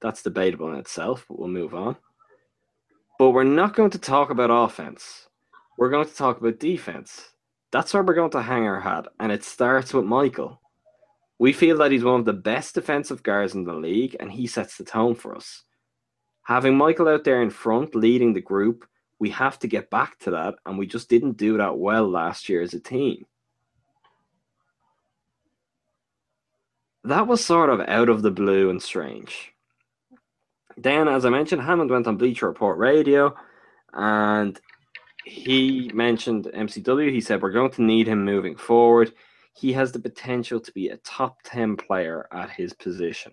That's 0.00 0.22
debatable 0.22 0.72
in 0.72 0.78
itself, 0.78 1.26
but 1.28 1.38
we'll 1.38 1.48
move 1.48 1.74
on. 1.74 1.96
But 3.18 3.30
we're 3.30 3.44
not 3.44 3.76
going 3.76 3.90
to 3.90 3.98
talk 3.98 4.30
about 4.30 4.50
offense. 4.50 5.28
We're 5.76 5.90
going 5.90 6.06
to 6.08 6.14
talk 6.14 6.40
about 6.40 6.58
defense. 6.58 7.33
That's 7.74 7.92
where 7.92 8.04
we're 8.04 8.14
going 8.14 8.30
to 8.30 8.40
hang 8.40 8.68
our 8.68 8.80
hat, 8.80 9.08
and 9.18 9.32
it 9.32 9.42
starts 9.42 9.92
with 9.92 10.04
Michael. 10.04 10.60
We 11.40 11.52
feel 11.52 11.76
that 11.78 11.90
he's 11.90 12.04
one 12.04 12.20
of 12.20 12.24
the 12.24 12.32
best 12.32 12.76
defensive 12.76 13.24
guards 13.24 13.54
in 13.54 13.64
the 13.64 13.74
league, 13.74 14.14
and 14.20 14.30
he 14.30 14.46
sets 14.46 14.76
the 14.76 14.84
tone 14.84 15.16
for 15.16 15.34
us. 15.34 15.64
Having 16.44 16.78
Michael 16.78 17.08
out 17.08 17.24
there 17.24 17.42
in 17.42 17.50
front 17.50 17.96
leading 17.96 18.32
the 18.32 18.40
group, 18.40 18.84
we 19.18 19.28
have 19.30 19.58
to 19.58 19.66
get 19.66 19.90
back 19.90 20.20
to 20.20 20.30
that, 20.30 20.54
and 20.64 20.78
we 20.78 20.86
just 20.86 21.08
didn't 21.08 21.36
do 21.36 21.58
that 21.58 21.76
well 21.76 22.08
last 22.08 22.48
year 22.48 22.62
as 22.62 22.74
a 22.74 22.80
team. 22.80 23.26
That 27.02 27.26
was 27.26 27.44
sort 27.44 27.70
of 27.70 27.80
out 27.88 28.08
of 28.08 28.22
the 28.22 28.30
blue 28.30 28.70
and 28.70 28.80
strange. 28.80 29.52
Then, 30.76 31.08
as 31.08 31.24
I 31.24 31.30
mentioned, 31.30 31.62
Hammond 31.62 31.90
went 31.90 32.06
on 32.06 32.18
Bleacher 32.18 32.46
Report 32.46 32.78
Radio, 32.78 33.34
and 33.92 34.60
he 35.24 35.90
mentioned 35.94 36.50
MCW. 36.54 37.10
He 37.10 37.20
said, 37.20 37.42
We're 37.42 37.50
going 37.50 37.70
to 37.72 37.82
need 37.82 38.06
him 38.06 38.24
moving 38.24 38.56
forward. 38.56 39.12
He 39.54 39.72
has 39.72 39.92
the 39.92 39.98
potential 39.98 40.60
to 40.60 40.72
be 40.72 40.88
a 40.88 40.96
top 40.98 41.38
10 41.44 41.76
player 41.76 42.26
at 42.32 42.50
his 42.50 42.72
position. 42.72 43.32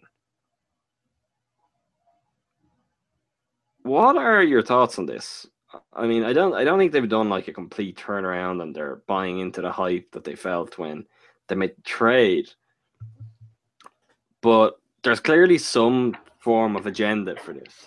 What 3.83 4.15
are 4.15 4.43
your 4.43 4.61
thoughts 4.61 4.99
on 4.99 5.07
this? 5.07 5.47
I 5.93 6.05
mean, 6.05 6.23
I 6.23 6.33
don't 6.33 6.53
I 6.53 6.63
don't 6.63 6.77
think 6.77 6.91
they've 6.91 7.07
done 7.07 7.29
like 7.29 7.47
a 7.47 7.53
complete 7.53 7.97
turnaround 7.97 8.61
and 8.61 8.75
they're 8.75 9.01
buying 9.07 9.39
into 9.39 9.61
the 9.61 9.71
hype 9.71 10.11
that 10.11 10.23
they 10.23 10.35
felt 10.35 10.77
when 10.77 11.05
they 11.47 11.55
made 11.55 11.75
the 11.75 11.81
trade. 11.81 12.49
But 14.41 14.79
there's 15.03 15.19
clearly 15.19 15.57
some 15.57 16.15
form 16.39 16.75
of 16.75 16.85
agenda 16.85 17.35
for 17.37 17.53
this. 17.53 17.85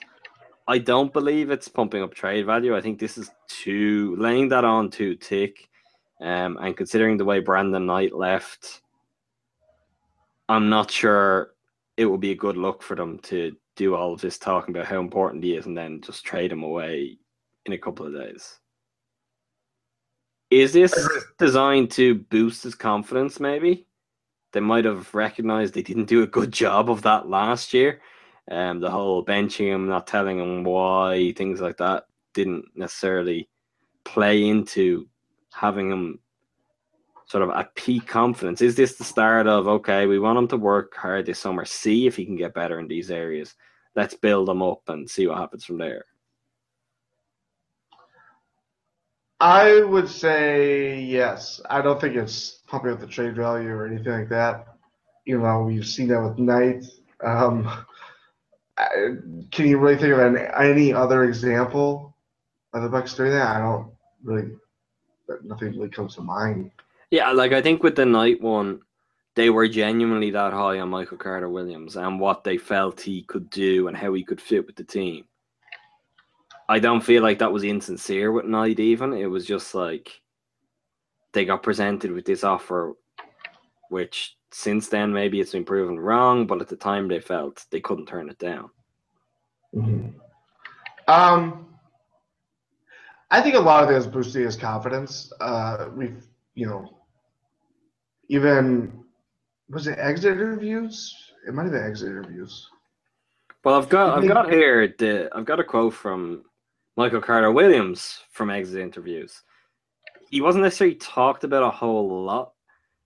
I 0.66 0.78
don't 0.78 1.12
believe 1.12 1.51
it's 1.51 1.69
pumping 1.69 2.03
up 2.03 2.15
trade 2.15 2.47
value. 2.47 2.77
I 2.77 2.81
think 2.81 2.99
this 2.99 3.19
is 3.19 3.31
too 3.49 4.16
laying 4.19 4.49
that 4.49 4.65
on 4.65 4.91
too 4.91 5.16
thick. 5.16 5.69
Um, 6.20 6.57
and 6.61 6.77
considering 6.77 7.16
the 7.16 7.24
way 7.24 7.41
Brandon 7.41 7.85
Knight 7.85 8.15
left, 8.15 8.81
I'm 10.49 10.70
not 10.70 10.91
sure 10.91 11.53
it 11.97 12.07
would 12.07 12.20
be 12.20 12.31
a 12.31 12.36
good 12.36 12.57
look 12.57 12.82
for 12.82 12.97
them 12.97 13.19
to 13.20 13.55
do 13.77 13.95
all 13.95 14.12
of 14.12 14.20
this 14.20 14.39
talking 14.39 14.74
about 14.74 14.86
how 14.86 15.01
important 15.01 15.45
he 15.45 15.55
is 15.55 15.66
and 15.66 15.77
then 15.77 16.01
just 16.01 16.24
trade 16.24 16.53
him 16.53 16.62
away 16.62 17.19
in 17.66 17.73
a 17.73 17.78
couple 17.78 18.07
of 18.07 18.15
days. 18.15 18.59
Is 20.51 20.73
this 20.73 20.95
designed 21.39 21.91
to 21.93 22.15
boost 22.15 22.62
his 22.62 22.74
confidence, 22.74 23.41
maybe? 23.41 23.86
They 24.53 24.61
might 24.61 24.85
have 24.85 25.12
recognized 25.15 25.74
they 25.74 25.82
didn't 25.82 26.05
do 26.05 26.23
a 26.23 26.28
good 26.28 26.53
job 26.53 26.89
of 26.89 27.03
that 27.03 27.28
last 27.28 27.74
year. 27.74 28.01
Um, 28.50 28.80
the 28.80 28.90
whole 28.90 29.24
benching 29.24 29.72
him, 29.72 29.88
not 29.88 30.06
telling 30.06 30.38
him 30.38 30.64
why, 30.64 31.32
things 31.36 31.60
like 31.60 31.78
that 31.78 32.06
didn't 32.34 32.66
necessarily 32.74 33.48
play 34.04 34.46
into 34.48 35.08
having 35.52 35.90
him 35.90 36.18
sort 37.26 37.42
of 37.42 37.50
at 37.50 37.74
peak 37.74 38.06
confidence? 38.06 38.60
Is 38.60 38.76
this 38.76 38.96
the 38.96 39.04
start 39.04 39.46
of 39.46 39.66
okay, 39.66 40.06
we 40.06 40.18
want 40.18 40.38
him 40.38 40.48
to 40.48 40.56
work 40.56 40.94
hard 40.94 41.26
this 41.26 41.38
summer, 41.38 41.64
see 41.64 42.06
if 42.06 42.16
he 42.16 42.24
can 42.24 42.36
get 42.36 42.54
better 42.54 42.78
in 42.78 42.88
these 42.88 43.10
areas. 43.10 43.54
Let's 43.96 44.14
build 44.14 44.48
him 44.48 44.62
up 44.62 44.82
and 44.88 45.08
see 45.08 45.26
what 45.26 45.38
happens 45.38 45.64
from 45.64 45.78
there. 45.78 46.04
I 49.40 49.82
would 49.82 50.08
say 50.08 51.00
yes. 51.00 51.60
I 51.68 51.82
don't 51.82 52.00
think 52.00 52.16
it's 52.16 52.62
pumping 52.66 52.92
up 52.92 53.00
the 53.00 53.06
trade 53.06 53.36
value 53.36 53.70
or 53.70 53.86
anything 53.86 54.12
like 54.12 54.28
that. 54.30 54.76
You 55.26 55.38
know, 55.38 55.62
we've 55.62 55.86
seen 55.86 56.08
that 56.08 56.22
with 56.22 56.38
Knight. 56.38 56.84
Um, 57.24 57.70
can 58.76 59.66
you 59.66 59.78
really 59.78 59.96
think 59.96 60.12
of 60.14 60.36
any, 60.59 60.92
other 60.92 61.24
example 61.24 62.16
of 62.72 62.82
the 62.82 62.88
Bucks 62.88 63.14
doing 63.14 63.30
that? 63.30 63.56
I 63.56 63.60
don't 63.60 63.92
really. 64.22 64.52
Nothing 65.42 65.76
really 65.76 65.88
comes 65.88 66.16
to 66.16 66.20
mind. 66.20 66.70
Yeah, 67.10 67.30
like 67.30 67.52
I 67.52 67.62
think 67.62 67.82
with 67.82 67.96
the 67.96 68.05
Knight 68.05 68.42
one, 68.42 68.80
they 69.36 69.51
were 69.51 69.68
genuinely 69.68 70.30
that 70.30 70.52
high 70.52 70.80
on 70.80 70.90
Michael 70.90 71.16
Carter 71.16 71.48
Williams 71.48 71.96
and 71.96 72.20
what 72.20 72.44
they 72.44 72.59
felt 72.59 73.01
he 73.01 73.22
could 73.22 73.48
do 73.51 73.88
and 73.88 73.96
how 73.96 74.12
he 74.12 74.22
could 74.22 74.40
fit 74.40 74.66
with 74.66 74.76
the 74.76 74.84
team. 74.84 75.24
I 76.68 76.78
don't 76.78 77.01
feel 77.01 77.22
like 77.22 77.38
that 77.38 77.52
was 77.52 77.64
insincere 77.64 78.32
with 78.32 78.46
Knight 78.46 78.80
even. 78.80 79.12
It 79.12 79.26
was 79.26 79.46
just 79.46 79.74
like 79.74 80.20
they 81.32 81.44
got 81.44 81.62
presented 81.62 82.12
with 82.12 82.24
this 82.24 82.44
offer, 82.44 82.94
which 83.90 84.36
since 84.51 84.89
then 84.89 85.12
maybe 85.12 85.40
it's 85.40 85.52
been 85.52 85.65
proven 85.65 85.98
wrong, 85.98 86.47
but 86.47 86.61
at 86.61 86.69
the 86.69 86.77
time 86.77 87.09
they 87.09 87.20
felt 87.20 87.65
they 87.70 87.81
couldn't 87.81 88.06
turn 88.06 88.31
it 88.31 88.39
down. 88.39 88.70
Um, 91.09 91.66
I 93.31 93.40
think 93.40 93.56
a 93.56 93.61
lot 93.61 93.82
of 93.82 93.90
it 93.90 93.97
is 93.97 94.06
boosting 94.06 94.44
his 94.44 94.56
confidence. 94.56 95.32
Uh, 95.40 95.89
we've, 95.94 96.24
you 96.55 96.66
know, 96.66 96.98
even 98.28 99.05
was 99.69 99.86
it 99.86 99.98
exit 99.98 100.35
interviews? 100.35 101.32
It 101.47 101.52
might 101.52 101.65
have 101.65 101.73
been 101.73 101.85
exit 101.85 102.09
interviews. 102.09 102.69
Well, 103.65 103.77
I've 103.77 103.89
got 103.89 104.19
I've 104.19 104.28
got 104.28 104.51
here 104.51 104.94
the 104.98 105.31
I've 105.35 105.47
got 105.47 105.61
a 105.61 105.65
quote 105.65 105.94
from 105.94 106.44
Michael 106.97 107.20
Carter 107.20 107.51
Williams 107.51 108.20
from 108.31 108.51
exit 108.51 108.81
interviews. 108.81 109.43
He 110.31 110.40
wasn't 110.40 110.65
necessarily 110.65 110.97
talked 110.97 111.44
about 111.44 111.62
a 111.62 111.70
whole 111.70 112.24
lot 112.24 112.53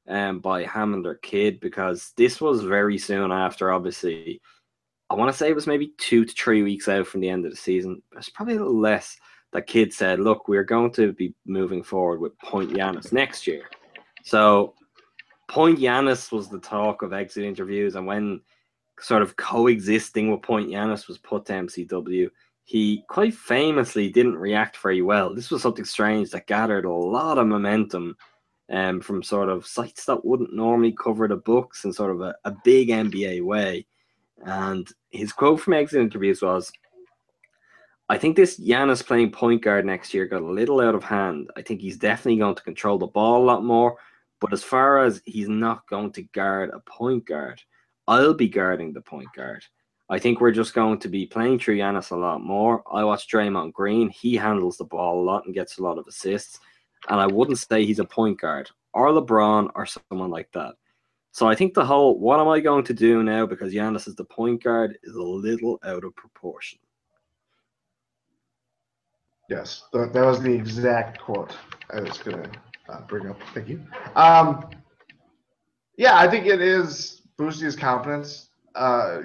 um, 0.08 0.40
by 0.40 0.64
Hammond 0.64 1.06
or 1.06 1.16
Kidd 1.16 1.60
because 1.60 2.12
this 2.16 2.40
was 2.40 2.62
very 2.62 2.98
soon 2.98 3.32
after. 3.32 3.72
Obviously, 3.72 4.40
I 5.10 5.14
want 5.14 5.30
to 5.30 5.36
say 5.36 5.48
it 5.48 5.54
was 5.54 5.66
maybe 5.66 5.92
two 5.98 6.24
to 6.24 6.32
three 6.32 6.62
weeks 6.62 6.88
out 6.88 7.06
from 7.06 7.20
the 7.20 7.28
end 7.28 7.44
of 7.44 7.50
the 7.50 7.56
season. 7.56 8.02
It's 8.16 8.28
probably 8.28 8.54
a 8.54 8.58
little 8.58 8.78
less. 8.78 9.16
That 9.52 9.66
Kidd 9.66 9.94
said, 9.94 10.20
"Look, 10.20 10.46
we're 10.46 10.62
going 10.64 10.92
to 10.92 11.12
be 11.12 11.34
moving 11.46 11.82
forward 11.82 12.20
with 12.20 12.38
Point 12.40 12.70
Giannis 12.70 13.12
next 13.14 13.46
year." 13.46 13.62
So, 14.22 14.74
Point 15.48 15.78
Giannis 15.78 16.30
was 16.30 16.48
the 16.48 16.58
talk 16.58 17.00
of 17.00 17.14
exit 17.14 17.44
interviews, 17.44 17.94
and 17.94 18.06
when 18.06 18.42
sort 19.00 19.22
of 19.22 19.36
coexisting 19.36 20.30
with 20.30 20.42
Point 20.42 20.68
Giannis 20.68 21.08
was 21.08 21.18
put 21.18 21.46
to 21.46 21.52
MCW. 21.52 22.30
He 22.64 23.04
quite 23.08 23.34
famously 23.34 24.10
didn't 24.10 24.36
react 24.36 24.76
very 24.76 25.02
well. 25.02 25.34
This 25.34 25.50
was 25.50 25.62
something 25.62 25.84
strange 25.84 26.30
that 26.30 26.46
gathered 26.46 26.84
a 26.84 26.92
lot 26.92 27.38
of 27.38 27.46
momentum 27.46 28.16
um, 28.70 29.00
from 29.00 29.22
sort 29.22 29.48
of 29.48 29.66
sites 29.66 30.04
that 30.04 30.24
wouldn't 30.24 30.54
normally 30.54 30.92
cover 30.92 31.26
the 31.28 31.36
Bucks 31.36 31.84
in 31.84 31.92
sort 31.92 32.10
of 32.10 32.20
a, 32.20 32.34
a 32.44 32.54
big 32.64 32.88
NBA 32.88 33.42
way. 33.42 33.86
And 34.44 34.88
his 35.10 35.32
quote 35.32 35.60
from 35.60 35.74
exit 35.74 36.00
interviews 36.00 36.42
was, 36.42 36.70
I 38.08 38.16
think 38.16 38.36
this 38.36 38.58
Giannis 38.58 39.04
playing 39.04 39.32
point 39.32 39.62
guard 39.62 39.84
next 39.84 40.14
year 40.14 40.26
got 40.26 40.42
a 40.42 40.46
little 40.46 40.80
out 40.80 40.94
of 40.94 41.04
hand. 41.04 41.50
I 41.56 41.62
think 41.62 41.80
he's 41.80 41.98
definitely 41.98 42.38
going 42.38 42.54
to 42.54 42.62
control 42.62 42.98
the 42.98 43.06
ball 43.06 43.42
a 43.42 43.44
lot 43.44 43.64
more. 43.64 43.96
But 44.40 44.52
as 44.52 44.62
far 44.62 45.04
as 45.04 45.20
he's 45.26 45.48
not 45.48 45.86
going 45.88 46.12
to 46.12 46.22
guard 46.22 46.70
a 46.70 46.80
point 46.80 47.26
guard, 47.26 47.60
I'll 48.06 48.34
be 48.34 48.48
guarding 48.48 48.92
the 48.92 49.00
point 49.00 49.28
guard. 49.34 49.64
I 50.08 50.18
think 50.18 50.40
we're 50.40 50.52
just 50.52 50.72
going 50.72 50.98
to 51.00 51.08
be 51.08 51.26
playing 51.26 51.58
through 51.58 51.76
Giannis 51.76 52.12
a 52.12 52.16
lot 52.16 52.42
more. 52.42 52.82
I 52.90 53.04
watch 53.04 53.28
Draymond 53.28 53.74
Green. 53.74 54.08
He 54.08 54.36
handles 54.36 54.78
the 54.78 54.84
ball 54.84 55.20
a 55.20 55.24
lot 55.24 55.44
and 55.44 55.54
gets 55.54 55.76
a 55.76 55.82
lot 55.82 55.98
of 55.98 56.06
assists. 56.06 56.60
And 57.08 57.20
I 57.20 57.26
wouldn't 57.26 57.58
say 57.58 57.84
he's 57.84 57.98
a 57.98 58.04
point 58.04 58.40
guard 58.40 58.70
or 58.92 59.08
LeBron 59.08 59.70
or 59.74 59.86
someone 59.86 60.30
like 60.30 60.50
that. 60.52 60.74
So 61.30 61.46
I 61.46 61.54
think 61.54 61.74
the 61.74 61.84
whole 61.84 62.18
what 62.18 62.40
am 62.40 62.48
I 62.48 62.60
going 62.60 62.84
to 62.84 62.94
do 62.94 63.22
now 63.22 63.46
because 63.46 63.72
Giannis 63.72 64.08
is 64.08 64.16
the 64.16 64.24
point 64.24 64.62
guard 64.62 64.98
is 65.02 65.14
a 65.14 65.22
little 65.22 65.78
out 65.84 66.04
of 66.04 66.16
proportion. 66.16 66.78
Yes, 69.48 69.84
that 69.92 70.12
was 70.14 70.42
the 70.42 70.52
exact 70.52 71.20
quote 71.20 71.56
I 71.90 72.00
was 72.00 72.18
gonna 72.18 72.50
uh, 72.88 73.00
bring 73.02 73.28
up. 73.28 73.38
Thank 73.54 73.68
you. 73.68 73.82
Um, 74.14 74.68
yeah, 75.96 76.18
I 76.18 76.28
think 76.28 76.46
it 76.46 76.60
is 76.60 77.22
boosting 77.38 77.66
his 77.66 77.76
confidence. 77.76 78.50
Uh, 78.74 79.20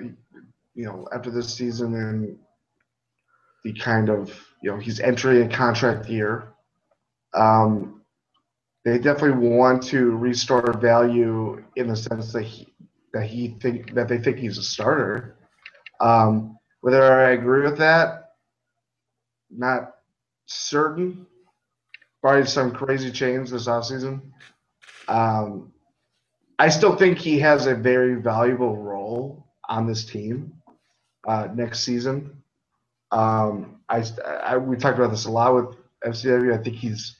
you 0.76 0.86
know, 0.86 1.08
after 1.14 1.30
this 1.30 1.54
season 1.54 1.94
and 1.96 2.38
the 3.64 3.74
kind 3.74 4.10
of 4.10 4.30
you 4.62 4.72
know 4.72 4.78
he's 4.78 5.00
entering 5.00 5.52
a 5.52 5.56
contract 5.56 6.10
year. 6.10 6.53
Um, 7.36 8.02
they 8.86 8.98
definitely 8.98 9.48
want 9.48 9.84
to 9.84 10.12
restore 10.18 10.74
value 10.74 11.64
in 11.76 11.88
the 11.88 11.96
sense 11.96 12.34
that 12.34 12.44
he 12.44 12.74
that 13.14 13.26
he 13.26 13.56
think 13.62 13.94
that 13.94 14.08
they 14.08 14.18
think 14.18 14.38
he's 14.38 14.58
a 14.58 14.64
starter. 14.64 15.38
Um, 16.02 16.58
whether 16.82 17.02
I 17.02 17.32
agree 17.32 17.64
with 17.64 17.78
that, 17.78 18.32
not 19.50 19.96
certain. 20.46 21.26
Probably 22.22 22.46
some 22.46 22.72
crazy 22.72 23.12
change 23.12 23.50
this 23.50 23.68
offseason. 23.68 24.22
Um, 25.08 25.74
I 26.60 26.70
still 26.70 26.96
think 26.96 27.18
he 27.18 27.40
has 27.40 27.68
a 27.68 27.76
very 27.76 28.16
valuable 28.16 28.78
role 28.78 29.48
on 29.70 29.88
this 29.88 30.06
team 30.06 30.54
uh, 31.28 31.48
next 31.54 31.82
season. 31.82 32.44
Um, 33.12 33.82
I, 33.90 34.04
I 34.44 34.58
we 34.58 34.78
talked 34.78 34.98
about 34.98 35.12
this 35.12 35.26
a 35.26 35.32
lot 35.32 35.56
with 35.56 35.78
MCW. 36.06 36.58
I 36.58 36.64
think 36.64 36.76
he's 36.76 37.18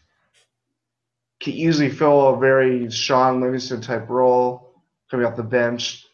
can 1.44 1.54
easily 1.54 1.90
fill 1.90 2.30
a 2.30 2.40
very 2.40 2.90
Shaun 2.90 3.42
Livingston 3.42 3.82
type 3.82 4.10
role 4.10 4.72
coming 5.12 5.26
off 5.26 5.36
the 5.36 5.44
bench. 5.44 6.06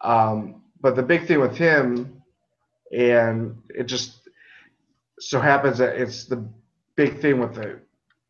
Um, 0.00 0.62
but 0.80 0.96
the 0.96 1.02
big 1.02 1.26
thing 1.26 1.38
with 1.38 1.56
him, 1.56 2.22
and 2.90 3.58
it 3.68 3.84
just 3.84 4.28
so 5.18 5.38
happens 5.38 5.78
that 5.78 5.96
it's 5.96 6.24
the 6.24 6.48
big 6.96 7.20
thing 7.20 7.38
with 7.38 7.54
the 7.54 7.80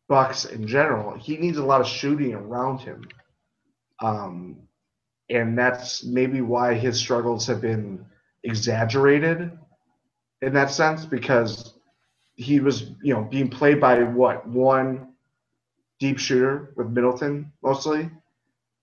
Bucks 0.09 0.43
in 0.43 0.67
general. 0.67 1.17
He 1.17 1.37
needs 1.37 1.57
a 1.57 1.63
lot 1.63 1.79
of 1.79 1.87
shooting 1.87 2.33
around 2.33 2.79
him, 2.79 3.07
um, 4.01 4.57
and 5.29 5.57
that's 5.57 6.03
maybe 6.03 6.41
why 6.41 6.73
his 6.73 6.99
struggles 6.99 7.47
have 7.47 7.61
been 7.61 8.05
exaggerated 8.43 9.57
in 10.41 10.53
that 10.53 10.69
sense 10.69 11.05
because 11.05 11.75
he 12.35 12.59
was, 12.59 12.91
you 13.01 13.13
know, 13.13 13.21
being 13.21 13.47
played 13.47 13.79
by 13.79 14.03
what 14.03 14.45
one 14.45 15.10
deep 16.01 16.17
shooter 16.17 16.73
with 16.75 16.89
Middleton 16.89 17.53
mostly. 17.63 18.09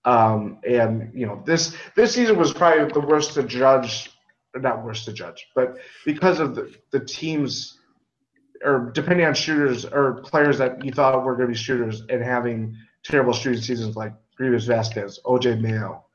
Um, 0.05 0.59
and 0.65 1.11
you 1.13 1.27
know 1.27 1.43
this 1.45 1.75
this 1.95 2.13
season 2.13 2.37
was 2.37 2.53
probably 2.53 2.91
the 2.91 3.01
worst 3.01 3.33
to 3.33 3.43
judge, 3.43 4.09
not 4.55 4.83
worst 4.83 5.05
to 5.05 5.13
judge, 5.13 5.49
but 5.53 5.77
because 6.05 6.39
of 6.39 6.55
the, 6.55 6.73
the 6.91 7.01
teams 7.01 7.77
or 8.63 8.91
depending 8.95 9.25
on 9.25 9.33
shooters 9.33 9.85
or 9.85 10.21
players 10.21 10.57
that 10.57 10.83
you 10.83 10.91
thought 10.91 11.21
were 11.23 11.35
going 11.35 11.49
to 11.49 11.53
be 11.53 11.57
shooters 11.57 12.01
and 12.09 12.23
having 12.23 12.75
terrible 13.03 13.33
shooting 13.33 13.61
seasons 13.61 13.95
like 13.97 14.13
Greivis 14.39 14.65
Vasquez, 14.65 15.19
OJ 15.25 15.59
Mayo. 15.59 16.05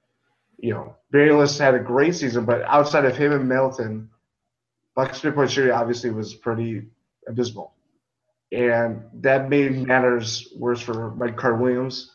You 0.58 0.72
know, 0.72 0.96
Bayless 1.10 1.58
had 1.58 1.74
a 1.74 1.78
great 1.78 2.14
season, 2.14 2.46
but 2.46 2.62
outside 2.62 3.04
of 3.04 3.16
him 3.16 3.32
and 3.32 3.46
Middleton, 3.46 4.08
Bucks 4.94 5.20
three 5.20 5.32
point 5.32 5.50
shooting 5.50 5.72
obviously 5.72 6.10
was 6.10 6.34
pretty 6.34 6.86
abysmal. 7.28 7.74
And 8.52 9.02
that 9.14 9.48
made 9.48 9.86
matters 9.86 10.48
worse 10.56 10.80
for 10.80 11.14
Mike 11.14 11.36
Carter 11.36 11.56
Williams 11.56 12.12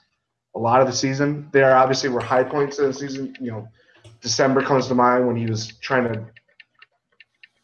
a 0.55 0.59
lot 0.59 0.81
of 0.81 0.87
the 0.87 0.93
season. 0.93 1.49
There 1.51 1.75
obviously 1.75 2.09
were 2.09 2.21
high 2.21 2.43
points 2.43 2.79
in 2.79 2.85
the 2.85 2.93
season. 2.93 3.35
You 3.39 3.51
know, 3.51 3.67
December 4.21 4.61
comes 4.61 4.87
to 4.87 4.95
mind 4.95 5.27
when 5.27 5.35
he 5.35 5.45
was 5.45 5.67
trying 5.79 6.11
to, 6.11 6.25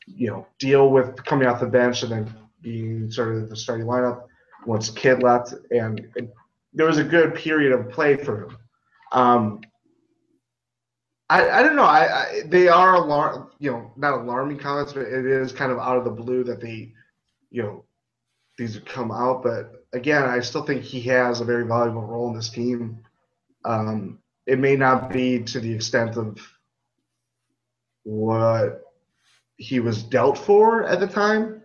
you 0.05 0.27
know, 0.27 0.47
deal 0.59 0.89
with 0.89 1.23
coming 1.25 1.47
off 1.47 1.59
the 1.59 1.67
bench 1.67 2.03
and 2.03 2.11
then 2.11 2.33
being 2.61 3.09
sort 3.11 3.35
of 3.35 3.49
the 3.49 3.55
starting 3.55 3.85
lineup 3.85 4.23
once 4.65 4.89
Kidd 4.89 5.21
left, 5.21 5.53
and 5.71 6.07
there 6.73 6.87
was 6.87 6.97
a 6.97 7.03
good 7.03 7.35
period 7.35 7.71
of 7.71 7.89
play 7.89 8.17
for 8.17 8.45
him. 8.45 8.57
Um, 9.11 9.61
I, 11.29 11.49
I 11.49 11.63
don't 11.63 11.75
know. 11.75 11.83
I, 11.83 12.21
I 12.21 12.41
they 12.45 12.67
are 12.67 12.95
alarm, 12.95 13.49
you 13.59 13.71
know, 13.71 13.91
not 13.95 14.13
alarming 14.13 14.59
comments, 14.59 14.93
but 14.93 15.03
it 15.03 15.25
is 15.25 15.51
kind 15.51 15.71
of 15.71 15.79
out 15.79 15.97
of 15.97 16.03
the 16.03 16.11
blue 16.11 16.43
that 16.43 16.61
they, 16.61 16.93
you 17.49 17.63
know, 17.63 17.85
these 18.57 18.75
have 18.75 18.85
come 18.85 19.11
out. 19.11 19.43
But 19.43 19.85
again, 19.93 20.23
I 20.23 20.39
still 20.39 20.63
think 20.63 20.83
he 20.83 21.01
has 21.01 21.41
a 21.41 21.45
very 21.45 21.65
valuable 21.65 22.03
role 22.03 22.29
in 22.29 22.35
this 22.35 22.49
team. 22.49 22.99
Um, 23.63 24.19
it 24.45 24.59
may 24.59 24.75
not 24.75 25.09
be 25.09 25.43
to 25.43 25.59
the 25.59 25.73
extent 25.73 26.17
of 26.17 26.39
what 28.03 28.81
he 29.57 29.79
was 29.79 30.03
dealt 30.03 30.37
for 30.37 30.83
at 30.83 30.99
the 30.99 31.07
time, 31.07 31.61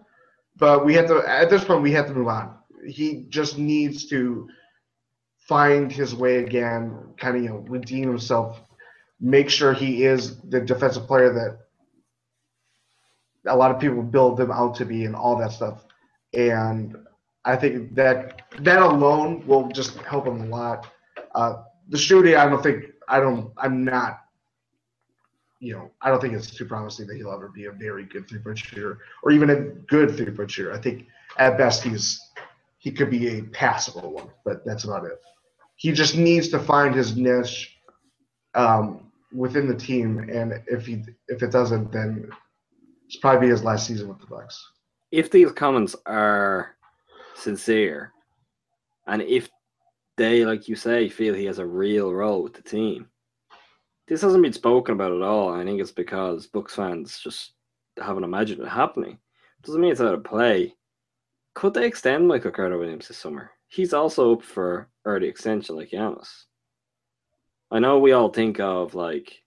but 0.56 0.84
we 0.84 0.94
have 0.94 1.06
to 1.08 1.18
at 1.28 1.50
this 1.50 1.64
point 1.64 1.82
we 1.82 1.92
have 1.92 2.06
to 2.06 2.14
move 2.14 2.28
on. 2.28 2.56
He 2.86 3.26
just 3.28 3.58
needs 3.58 4.06
to 4.06 4.48
find 5.50 5.92
his 5.92 6.14
way 6.14 6.38
again, 6.38 6.96
kind 7.18 7.36
of 7.36 7.42
you 7.42 7.48
know 7.50 7.56
redeem 7.68 8.08
himself, 8.08 8.60
make 9.20 9.50
sure 9.50 9.74
he 9.74 10.04
is 10.04 10.40
the 10.40 10.60
defensive 10.60 11.06
player 11.06 11.32
that 11.32 11.58
a 13.52 13.56
lot 13.56 13.70
of 13.70 13.80
people 13.80 14.02
build 14.02 14.40
him 14.40 14.50
out 14.50 14.76
to 14.76 14.86
be, 14.86 15.04
and 15.04 15.14
all 15.14 15.36
that 15.36 15.52
stuff. 15.52 15.84
And 16.34 16.96
I 17.44 17.56
think 17.56 17.94
that 17.94 18.42
that 18.60 18.82
alone 18.82 19.46
will 19.46 19.68
just 19.68 19.96
help 19.98 20.26
him 20.26 20.40
a 20.42 20.46
lot. 20.46 20.86
Uh, 21.34 21.62
the 21.88 21.98
shooting, 21.98 22.36
I 22.36 22.48
don't 22.48 22.62
think, 22.62 22.84
I 23.08 23.20
don't, 23.20 23.52
I'm 23.56 23.84
not, 23.84 24.20
you 25.58 25.74
know, 25.74 25.90
I 26.00 26.08
don't 26.08 26.20
think 26.20 26.34
it's 26.34 26.50
too 26.50 26.64
promising 26.64 27.06
that 27.08 27.16
he'll 27.16 27.32
ever 27.32 27.48
be 27.48 27.66
a 27.66 27.72
very 27.72 28.04
good 28.04 28.28
three 28.28 28.38
point 28.38 28.58
shooter 28.58 28.98
or 29.22 29.30
even 29.30 29.50
a 29.50 29.60
good 29.60 30.16
three 30.16 30.30
point 30.30 30.50
shooter. 30.50 30.72
I 30.72 30.78
think 30.78 31.06
at 31.38 31.58
best 31.58 31.82
he's 31.82 32.20
he 32.78 32.90
could 32.90 33.10
be 33.10 33.38
a 33.38 33.42
passable 33.42 34.12
one, 34.12 34.30
but 34.44 34.64
that's 34.64 34.84
about 34.84 35.04
it. 35.04 35.20
He 35.76 35.92
just 35.92 36.16
needs 36.16 36.48
to 36.48 36.58
find 36.58 36.94
his 36.94 37.14
niche 37.14 37.76
um, 38.54 39.12
within 39.32 39.68
the 39.68 39.74
team, 39.74 40.18
and 40.30 40.62
if 40.66 40.86
he 40.86 41.04
if 41.28 41.42
it 41.42 41.52
doesn't, 41.52 41.92
then 41.92 42.30
it's 43.06 43.16
probably 43.16 43.48
his 43.48 43.62
last 43.62 43.86
season 43.86 44.08
with 44.08 44.18
the 44.20 44.26
Bucks. 44.26 44.66
If 45.10 45.30
these 45.30 45.52
comments 45.52 45.96
are 46.06 46.76
sincere, 47.34 48.12
and 49.06 49.22
if 49.22 49.48
they, 50.16 50.44
like 50.44 50.68
you 50.68 50.76
say, 50.76 51.08
feel 51.08 51.34
he 51.34 51.46
has 51.46 51.58
a 51.58 51.66
real 51.66 52.12
role 52.12 52.42
with 52.42 52.54
the 52.54 52.62
team, 52.62 53.08
this 54.06 54.22
hasn't 54.22 54.42
been 54.42 54.52
spoken 54.52 54.94
about 54.94 55.12
at 55.12 55.22
all. 55.22 55.52
I 55.52 55.64
think 55.64 55.80
it's 55.80 55.92
because 55.92 56.46
Bucks 56.46 56.74
fans 56.74 57.18
just 57.18 57.52
haven't 57.96 58.24
imagined 58.24 58.60
it 58.60 58.68
happening. 58.68 59.18
Doesn't 59.62 59.80
mean 59.80 59.92
it's 59.92 60.00
out 60.00 60.14
of 60.14 60.24
play. 60.24 60.74
Could 61.54 61.74
they 61.74 61.86
extend 61.86 62.26
Michael 62.26 62.50
Carter 62.50 62.78
Williams 62.78 63.08
this 63.08 63.18
summer? 63.18 63.50
He's 63.68 63.92
also 63.92 64.34
up 64.34 64.42
for 64.42 64.88
early 65.04 65.28
extension 65.28 65.76
like 65.76 65.90
Giannis. 65.90 66.44
I 67.70 67.78
know 67.78 67.98
we 67.98 68.12
all 68.12 68.30
think 68.30 68.58
of 68.58 68.94
like 68.94 69.42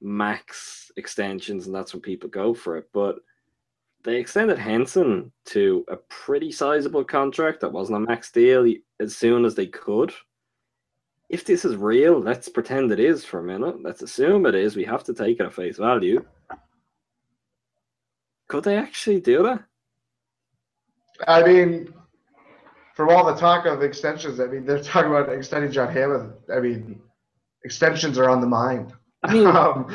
max 0.00 0.90
extensions 0.96 1.66
and 1.66 1.74
that's 1.74 1.92
when 1.92 2.00
people 2.00 2.30
go 2.30 2.54
for 2.54 2.76
it, 2.76 2.88
but 2.92 3.16
they 4.04 4.16
extended 4.16 4.58
Henson 4.58 5.32
to 5.46 5.84
a 5.88 5.96
pretty 5.96 6.52
sizable 6.52 7.04
contract 7.04 7.60
that 7.60 7.72
wasn't 7.72 7.96
a 7.96 8.00
max 8.00 8.30
deal 8.30 8.66
as 9.00 9.16
soon 9.16 9.44
as 9.44 9.54
they 9.54 9.66
could. 9.66 10.12
If 11.28 11.44
this 11.44 11.64
is 11.64 11.76
real, 11.76 12.18
let's 12.18 12.48
pretend 12.48 12.90
it 12.90 13.00
is 13.00 13.24
for 13.24 13.40
a 13.40 13.42
minute. 13.42 13.82
Let's 13.82 14.02
assume 14.02 14.46
it 14.46 14.54
is. 14.54 14.76
We 14.76 14.84
have 14.84 15.04
to 15.04 15.14
take 15.14 15.40
it 15.40 15.46
at 15.46 15.52
face 15.52 15.76
value. 15.76 16.24
Could 18.48 18.64
they 18.64 18.76
actually 18.76 19.20
do 19.20 19.42
that? 19.42 19.64
I 21.26 21.42
mean, 21.42 21.92
from 22.94 23.10
all 23.10 23.26
the 23.26 23.38
talk 23.38 23.66
of 23.66 23.82
extensions, 23.82 24.40
I 24.40 24.46
mean, 24.46 24.64
they're 24.64 24.82
talking 24.82 25.10
about 25.10 25.28
extending 25.30 25.70
John 25.70 25.92
Hammond. 25.92 26.32
I 26.54 26.60
mean, 26.60 27.00
extensions 27.64 28.16
are 28.16 28.30
on 28.30 28.40
the 28.40 28.46
mind. 28.46 28.94
I 29.22 29.34
mean, 29.34 29.46
Um, 29.56 29.94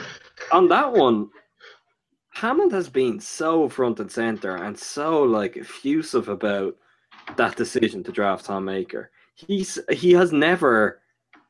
on 0.52 0.68
that 0.68 0.92
one, 0.92 1.30
Hammond 2.34 2.72
has 2.72 2.90
been 2.90 3.20
so 3.20 3.70
front 3.70 4.00
and 4.00 4.12
center 4.12 4.56
and 4.56 4.78
so 4.78 5.22
like 5.22 5.56
effusive 5.56 6.30
about 6.30 6.76
that 7.38 7.56
decision 7.56 8.04
to 8.04 8.12
draft 8.12 8.46
Thon 8.46 8.66
Maker. 8.66 9.12
He's 9.36 9.80
he 9.92 10.12
has 10.14 10.34
never 10.34 11.02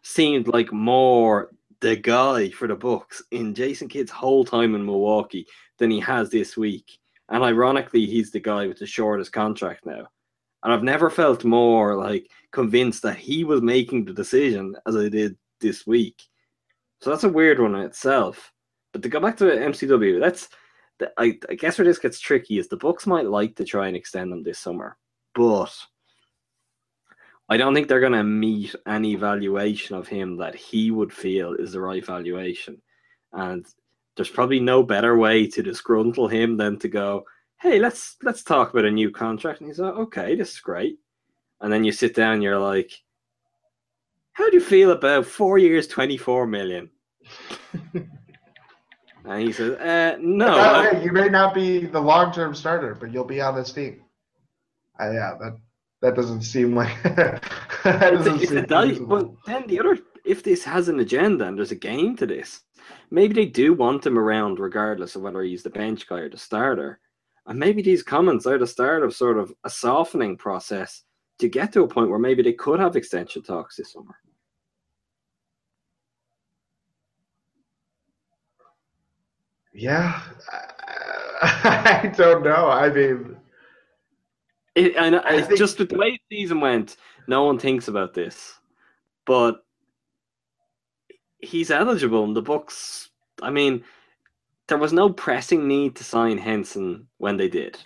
seemed 0.02 0.48
like 0.50 0.74
more 0.74 1.52
the 1.80 1.96
guy 1.96 2.50
for 2.50 2.68
the 2.68 2.76
Bucks 2.76 3.24
in 3.32 3.54
Jason 3.54 3.88
Kidd's 3.88 4.12
whole 4.12 4.44
time 4.44 4.76
in 4.76 4.86
Milwaukee 4.86 5.48
than 5.80 5.90
he 5.90 6.02
has 6.02 6.30
this 6.30 6.58
week. 6.58 7.00
And 7.30 7.44
ironically, 7.44 8.06
he's 8.06 8.32
the 8.32 8.40
guy 8.42 8.68
with 8.68 8.80
the 8.80 8.86
shortest 8.86 9.32
contract 9.32 9.86
now. 9.86 10.08
And 10.64 10.74
I've 10.74 10.84
never 10.84 11.10
felt 11.10 11.46
more 11.46 11.96
like 11.96 12.30
convinced 12.52 13.02
that 13.04 13.18
he 13.18 13.46
was 13.46 13.62
making 13.62 14.06
the 14.06 14.14
decision 14.14 14.76
as 14.86 14.96
I 14.96 15.10
did 15.10 15.38
this 15.60 15.88
week. 15.88 16.22
So 17.02 17.10
that's 17.10 17.24
a 17.24 17.30
weird 17.30 17.60
one 17.60 17.76
in 17.76 17.82
itself. 17.82 18.52
But 18.92 19.02
to 19.02 19.10
go 19.10 19.20
back 19.20 19.38
to 19.38 19.46
MCW, 19.46 20.20
that's 20.20 20.50
I, 21.18 21.38
I 21.50 21.56
guess 21.56 21.78
where 21.78 21.86
this 21.86 22.00
gets 22.00 22.20
tricky 22.20 22.58
is 22.58 22.68
the 22.68 22.78
Bucks 22.78 23.08
might 23.08 23.26
like 23.26 23.56
to 23.56 23.66
try 23.66 23.88
and 23.88 23.96
extend 23.96 24.32
them 24.32 24.44
this 24.44 24.60
summer, 24.60 24.98
but 25.36 25.74
I 27.50 27.58
don't 27.58 27.74
think 27.74 27.88
they're 27.88 28.00
going 28.00 28.14
to 28.14 28.24
meet 28.24 28.74
any 28.88 29.16
valuation 29.16 29.96
of 29.96 30.08
him 30.08 30.38
that 30.38 30.56
he 30.56 30.92
would 30.92 31.12
feel 31.12 31.54
is 31.54 31.74
the 31.74 31.82
right 31.82 32.06
valuation. 32.06 32.82
And 33.34 33.66
there's 34.16 34.30
probably 34.30 34.60
no 34.60 34.84
better 34.84 35.18
way 35.18 35.48
to 35.48 35.64
disgruntle 35.64 36.32
him 36.32 36.58
than 36.58 36.78
to 36.80 36.88
go, 36.88 37.26
"Hey, 37.62 37.80
let's 37.80 38.18
let's 38.24 38.44
talk 38.44 38.72
about 38.72 38.86
a 38.86 38.92
new 38.92 39.12
contract." 39.12 39.60
And 39.60 39.70
he's 39.70 39.80
like, 39.80 39.94
"Okay, 39.94 40.36
this 40.36 40.54
is 40.54 40.60
great." 40.60 41.00
And 41.62 41.72
then 41.72 41.84
you 41.84 41.92
sit 41.92 42.16
down, 42.16 42.42
you're 42.42 42.60
like, 42.60 42.92
"How 44.34 44.50
do 44.50 44.56
you 44.56 44.62
feel 44.62 44.92
about 44.92 45.26
four 45.26 45.58
years, 45.58 45.88
twenty-four 45.88 46.48
million? 46.48 46.90
and 49.26 49.42
he 49.42 49.52
says, 49.52 49.78
uh, 49.78 50.18
"No." 50.20 50.48
I- 50.48 50.94
way, 50.94 51.04
you 51.04 51.12
may 51.12 51.30
not 51.30 51.54
be 51.54 51.86
the 51.86 52.00
long-term 52.00 52.56
starter, 52.56 52.96
but 52.96 53.12
you'll 53.12 53.24
be 53.24 53.42
on 53.42 53.56
this 53.56 53.72
team. 53.72 54.02
Uh, 55.00 55.12
yeah, 55.12 55.38
that 55.40 55.58
that 56.02 56.16
doesn't 56.16 56.42
seem 56.42 56.76
like 56.76 57.02
that 57.04 57.42
doesn't 57.84 58.42
it's 58.42 58.50
seem 58.50 59.08
but 59.08 59.30
then 59.46 59.66
the 59.68 59.80
other, 59.80 59.98
if 60.26 60.44
this 60.44 60.64
has 60.64 60.90
an 60.90 61.00
agenda 61.00 61.48
and 61.48 61.58
there's 61.58 61.72
a 61.72 61.76
game 61.76 62.16
to 62.18 62.26
this, 62.26 62.62
maybe 63.10 63.34
they 63.34 63.46
do 63.46 63.74
want 63.74 64.06
him 64.06 64.20
around 64.20 64.60
regardless 64.60 65.16
of 65.16 65.22
whether 65.22 65.42
he's 65.42 65.64
the 65.64 65.70
bench 65.70 66.08
guy 66.08 66.20
or 66.20 66.30
the 66.30 66.38
starter. 66.38 67.00
And 67.46 67.60
maybe 67.60 67.82
these 67.82 68.04
comments 68.04 68.46
are 68.46 68.58
the 68.58 68.68
start 68.68 69.04
of 69.04 69.16
sort 69.16 69.38
of 69.38 69.54
a 69.64 69.70
softening 69.70 70.38
process 70.38 71.04
to 71.40 71.50
get 71.50 71.74
to 71.74 71.84
a 71.84 71.88
point 71.88 72.10
where 72.10 72.20
maybe 72.20 72.44
they 72.44 72.54
could 72.54 72.80
have 72.80 72.96
extension 72.96 73.42
talks 73.42 73.78
this 73.78 73.94
summer. 73.94 74.16
Yeah, 79.74 80.22
I, 81.42 82.02
I 82.04 82.08
don't 82.16 82.44
know. 82.44 82.70
I 82.70 82.90
mean, 82.90 83.38
It, 84.76 84.98
I 85.00 85.10
know, 85.10 85.20
I 85.20 85.36
it's 85.38 85.48
think- 85.48 85.60
just 85.60 85.80
with 85.80 85.90
the 85.90 85.98
way 85.98 86.12
the 86.30 86.36
season 86.38 86.60
went, 86.62 86.98
no 87.28 87.44
one 87.46 87.58
thinks 87.60 87.88
about 87.88 88.14
this. 88.14 88.60
But 89.26 89.64
he's 91.40 91.72
eligible 91.72 92.24
in 92.26 92.34
the 92.34 92.42
books. 92.42 93.10
I 93.42 93.50
mean, 93.50 93.84
there 94.68 94.78
was 94.78 94.94
no 94.94 95.10
pressing 95.10 95.68
need 95.68 95.96
to 95.98 96.04
sign 96.04 96.38
Henson 96.38 97.08
when 97.18 97.38
they 97.38 97.48
did. 97.50 97.78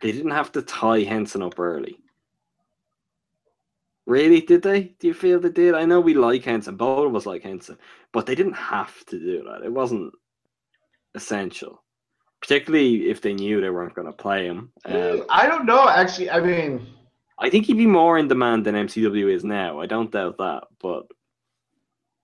They 0.00 0.12
didn't 0.12 0.30
have 0.32 0.52
to 0.52 0.62
tie 0.62 1.00
Henson 1.02 1.42
up 1.42 1.58
early. 1.58 1.98
Really, 4.06 4.40
did 4.40 4.62
they? 4.62 4.94
Do 4.98 5.06
you 5.06 5.14
feel 5.14 5.38
they 5.38 5.50
did? 5.50 5.74
I 5.74 5.84
know 5.84 6.00
we 6.00 6.14
like 6.14 6.44
Henson, 6.44 6.76
both 6.76 7.06
of 7.08 7.14
us 7.14 7.26
like 7.26 7.42
Henson, 7.42 7.76
but 8.12 8.24
they 8.26 8.34
didn't 8.34 8.54
have 8.54 9.04
to 9.06 9.18
do 9.18 9.44
that. 9.44 9.64
It 9.64 9.72
wasn't 9.72 10.14
essential, 11.14 11.82
particularly 12.40 13.10
if 13.10 13.20
they 13.20 13.34
knew 13.34 13.60
they 13.60 13.70
weren't 13.70 13.94
going 13.94 14.06
to 14.06 14.12
play 14.12 14.46
him. 14.46 14.72
Um, 14.84 15.24
I 15.28 15.46
don't 15.46 15.66
know. 15.66 15.88
Actually, 15.88 16.30
I 16.30 16.40
mean, 16.40 16.86
I 17.38 17.50
think 17.50 17.66
he'd 17.66 17.76
be 17.76 17.86
more 17.86 18.18
in 18.18 18.28
demand 18.28 18.64
than 18.64 18.74
MCW 18.74 19.32
is 19.32 19.44
now. 19.44 19.80
I 19.80 19.86
don't 19.86 20.10
doubt 20.10 20.38
that, 20.38 20.64
but 20.80 21.06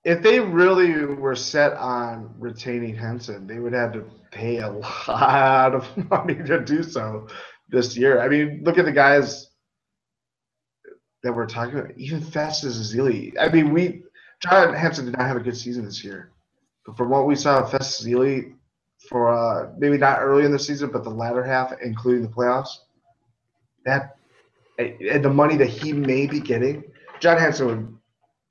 if 0.05 0.23
they 0.23 0.39
really 0.39 1.07
were 1.07 1.35
set 1.35 1.73
on 1.75 2.35
retaining 2.39 2.95
Henson, 2.95 3.47
they 3.47 3.59
would 3.59 3.73
have 3.73 3.93
to 3.93 4.05
pay 4.31 4.59
a 4.59 4.71
lot 5.09 5.75
of 5.75 6.11
money 6.11 6.35
to 6.35 6.61
do 6.65 6.83
so 6.83 7.27
this 7.69 7.97
year. 7.97 8.21
I 8.21 8.29
mean, 8.29 8.63
look 8.65 8.79
at 8.79 8.85
the 8.85 8.93
guys 8.93 9.51
that 11.23 11.35
we're 11.35 11.47
talking 11.47 11.79
about. 11.79 11.97
Even 11.97 12.21
Festus 12.21 12.79
Ezeli. 12.79 13.33
I 13.41 13.49
mean, 13.49 13.73
we 13.73 14.03
John 14.43 14.75
Henson 14.75 15.07
did 15.07 15.17
not 15.17 15.27
have 15.27 15.39
a 15.39 15.41
good 15.41 15.57
season 15.57 15.85
this 15.87 16.05
year, 16.05 16.33
but 16.85 16.97
from 16.97 17.09
what 17.09 17.27
we 17.27 17.35
saw 17.35 17.65
Festus 17.65 18.07
Ezeli 18.07 18.55
for 19.09 19.33
uh, 19.33 19.71
maybe 19.79 19.99
not 19.99 20.21
early 20.21 20.45
in 20.45 20.53
the 20.53 20.59
season, 20.59 20.91
but 20.91 21.05
the 21.05 21.11
latter 21.11 21.43
half, 21.43 21.73
including 21.83 22.23
the 22.23 22.29
playoffs, 22.29 22.69
that 23.85 24.17
and 24.79 25.25
the 25.25 25.31
money 25.31 25.57
that 25.57 25.69
he 25.69 25.93
may 25.93 26.27
be 26.27 26.41
getting, 26.41 26.83
John 27.21 27.39
Henson 27.39 27.67
would 27.67 27.97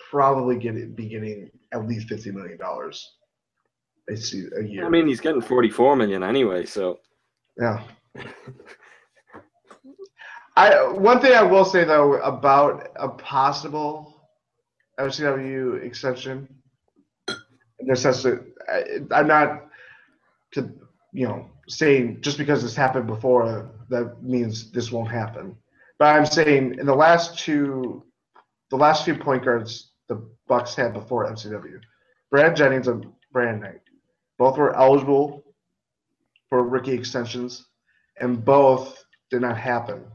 probably 0.10 0.58
get 0.58 0.76
it, 0.76 0.96
be 0.96 1.08
getting 1.08 1.52
at 1.74 1.88
least 1.88 2.08
fifty 2.08 2.32
million 2.32 2.58
dollars 2.58 3.16
a 4.10 4.14
year. 4.64 4.86
I 4.86 4.90
mean, 4.90 5.08
he's 5.08 5.22
getting 5.22 5.42
44 5.42 5.96
million 5.96 6.24
anyway, 6.24 6.66
so 6.66 7.00
yeah. 7.60 7.84
I 10.56 10.88
one 10.88 11.20
thing 11.20 11.34
I 11.34 11.44
will 11.44 11.66
say 11.66 11.84
though 11.84 12.16
about 12.22 12.90
a 12.96 13.10
possible 13.10 14.30
MCW 15.00 15.84
extension, 15.84 16.48
sense 17.96 18.24
that 18.24 18.46
I, 18.70 19.20
I'm 19.20 19.28
not 19.28 19.68
to 20.54 20.70
you 21.12 21.28
know 21.28 21.50
saying 21.68 22.20
just 22.22 22.38
because 22.38 22.62
this 22.62 22.76
happened 22.76 23.08
before 23.08 23.72
that 23.90 24.22
means 24.24 24.72
this 24.72 24.92
won't 24.92 25.12
happen. 25.12 25.56
But 26.00 26.16
I'm 26.16 26.26
saying 26.26 26.80
in 26.80 26.86
the 26.86 26.96
last 26.96 27.38
two, 27.40 28.04
the 28.70 28.76
last 28.78 29.06
few 29.06 29.16
point 29.16 29.46
guards 29.46 29.92
the 30.08 30.28
Bucks 30.48 30.76
had 30.76 30.94
before 30.94 31.30
MCW, 31.32 31.80
Brad 32.30 32.56
Jennings 32.56 32.88
and 32.88 33.06
Brandon 33.32 33.62
Knight, 33.62 33.82
both 34.38 34.58
were 34.58 34.76
eligible 34.76 35.44
for 36.50 36.64
rookie 36.64 36.94
extensions, 36.94 37.66
and 38.20 38.44
both 38.44 39.04
did 39.30 39.42
not 39.42 39.58
happen. 39.58 40.06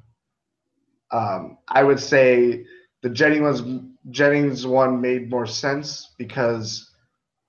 Um, 1.11 1.59
I 1.69 1.83
would 1.83 1.99
say 2.01 2.65
the 3.03 3.11
Jennings 3.11 3.63
Jennings 4.11 4.67
one 4.67 5.01
made 5.01 5.31
more 5.31 5.47
sense 5.47 6.15
because 6.19 6.91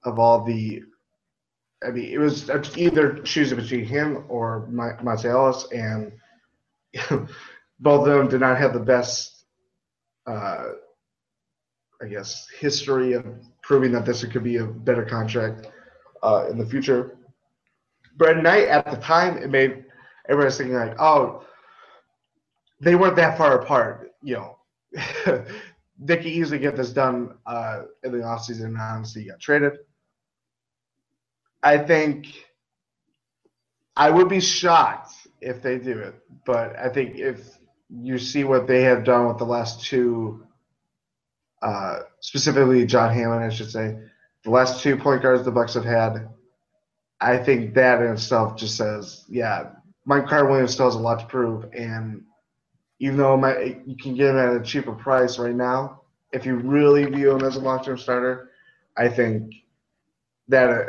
of 0.04 0.20
all 0.20 0.44
the. 0.44 0.84
I 1.84 1.92
mean, 1.92 2.12
it 2.12 2.18
was 2.18 2.50
either 2.78 3.20
choosing 3.20 3.58
between 3.58 3.86
him 3.86 4.26
or 4.28 4.68
Marcellus, 4.70 5.68
and 5.72 6.12
both 7.80 8.08
of 8.08 8.18
them 8.18 8.28
did 8.28 8.42
not 8.42 8.58
have 8.58 8.74
the 8.74 8.80
best, 8.80 9.46
uh, 10.28 10.70
I 12.02 12.08
guess, 12.08 12.48
history 12.60 13.14
of 13.14 13.26
proving 13.64 13.92
that 13.94 14.06
this 14.06 14.26
could 14.26 14.44
be 14.44 14.58
a 14.58 14.66
better 14.66 15.06
contract 15.06 15.70
uh, 16.22 16.48
in 16.50 16.58
the 16.58 16.66
future. 16.66 17.18
Brad 18.18 18.44
Knight 18.44 18.68
at 18.68 18.90
the 18.92 18.98
time, 18.98 19.38
it 19.38 19.50
made 19.50 19.86
everyone 20.28 20.52
thinking 20.52 20.76
like, 20.76 21.00
oh, 21.00 21.46
they 22.82 22.96
weren't 22.96 23.16
that 23.16 23.38
far 23.38 23.62
apart. 23.62 24.12
You 24.22 24.36
know, 24.36 24.58
they 26.00 26.18
could 26.18 26.26
easily 26.26 26.60
get 26.60 26.76
this 26.76 26.92
done 26.92 27.36
uh, 27.46 27.84
in 28.04 28.12
the 28.12 28.20
offseason 28.20 28.66
and 28.66 28.78
honestly 28.78 29.26
got 29.26 29.40
traded. 29.40 29.74
I 31.62 31.78
think 31.78 32.28
I 33.96 34.10
would 34.10 34.30
be 34.30 34.40
shocked 34.40 35.12
if 35.42 35.62
they 35.62 35.78
do 35.78 35.98
it, 36.00 36.16
but 36.46 36.78
I 36.78 36.90
think 36.90 37.18
if 37.18 37.58
you 37.90 38.18
see 38.18 38.44
what 38.44 38.68
they 38.68 38.84
have 38.84 39.04
done 39.04 39.28
with 39.28 39.38
the 39.38 39.46
last 39.46 39.84
two, 39.86 40.46
uh, 41.62 42.00
specifically 42.22 42.86
John 42.86 43.14
Hammond, 43.14 43.44
I 43.44 43.50
should 43.50 43.72
say, 43.72 43.98
the 44.44 44.52
last 44.52 44.82
two 44.82 44.96
point 44.96 45.22
guards 45.22 45.44
the 45.44 45.52
Bucks 45.52 45.74
have 45.74 45.84
had, 45.84 46.30
I 47.20 47.38
think 47.38 47.74
that 47.74 48.02
in 48.02 48.14
itself 48.14 48.56
just 48.56 48.78
says, 48.78 49.26
yeah, 49.28 49.72
Mike 50.06 50.28
Carter 50.28 50.50
Williams 50.50 50.72
still 50.72 50.86
has 50.86 50.96
a 50.96 51.00
lot 51.00 51.20
to 51.20 51.26
prove, 51.26 51.66
and 51.74 52.24
even 53.00 53.18
though 53.18 53.36
my, 53.38 53.78
you 53.86 53.98
can 53.98 54.16
get 54.16 54.30
him 54.30 54.38
at 54.38 54.56
a 54.56 54.64
cheaper 54.64 54.94
price 54.94 55.38
right 55.38 55.56
now, 55.56 56.02
if 56.32 56.46
you 56.46 56.56
really 56.56 57.06
view 57.06 57.32
him 57.32 57.44
as 57.44 57.56
a 57.56 57.60
long-term 57.60 57.98
starter, 57.98 58.52
I 58.98 59.10
think 59.10 59.54
that 60.48 60.70
uh, 60.70 60.86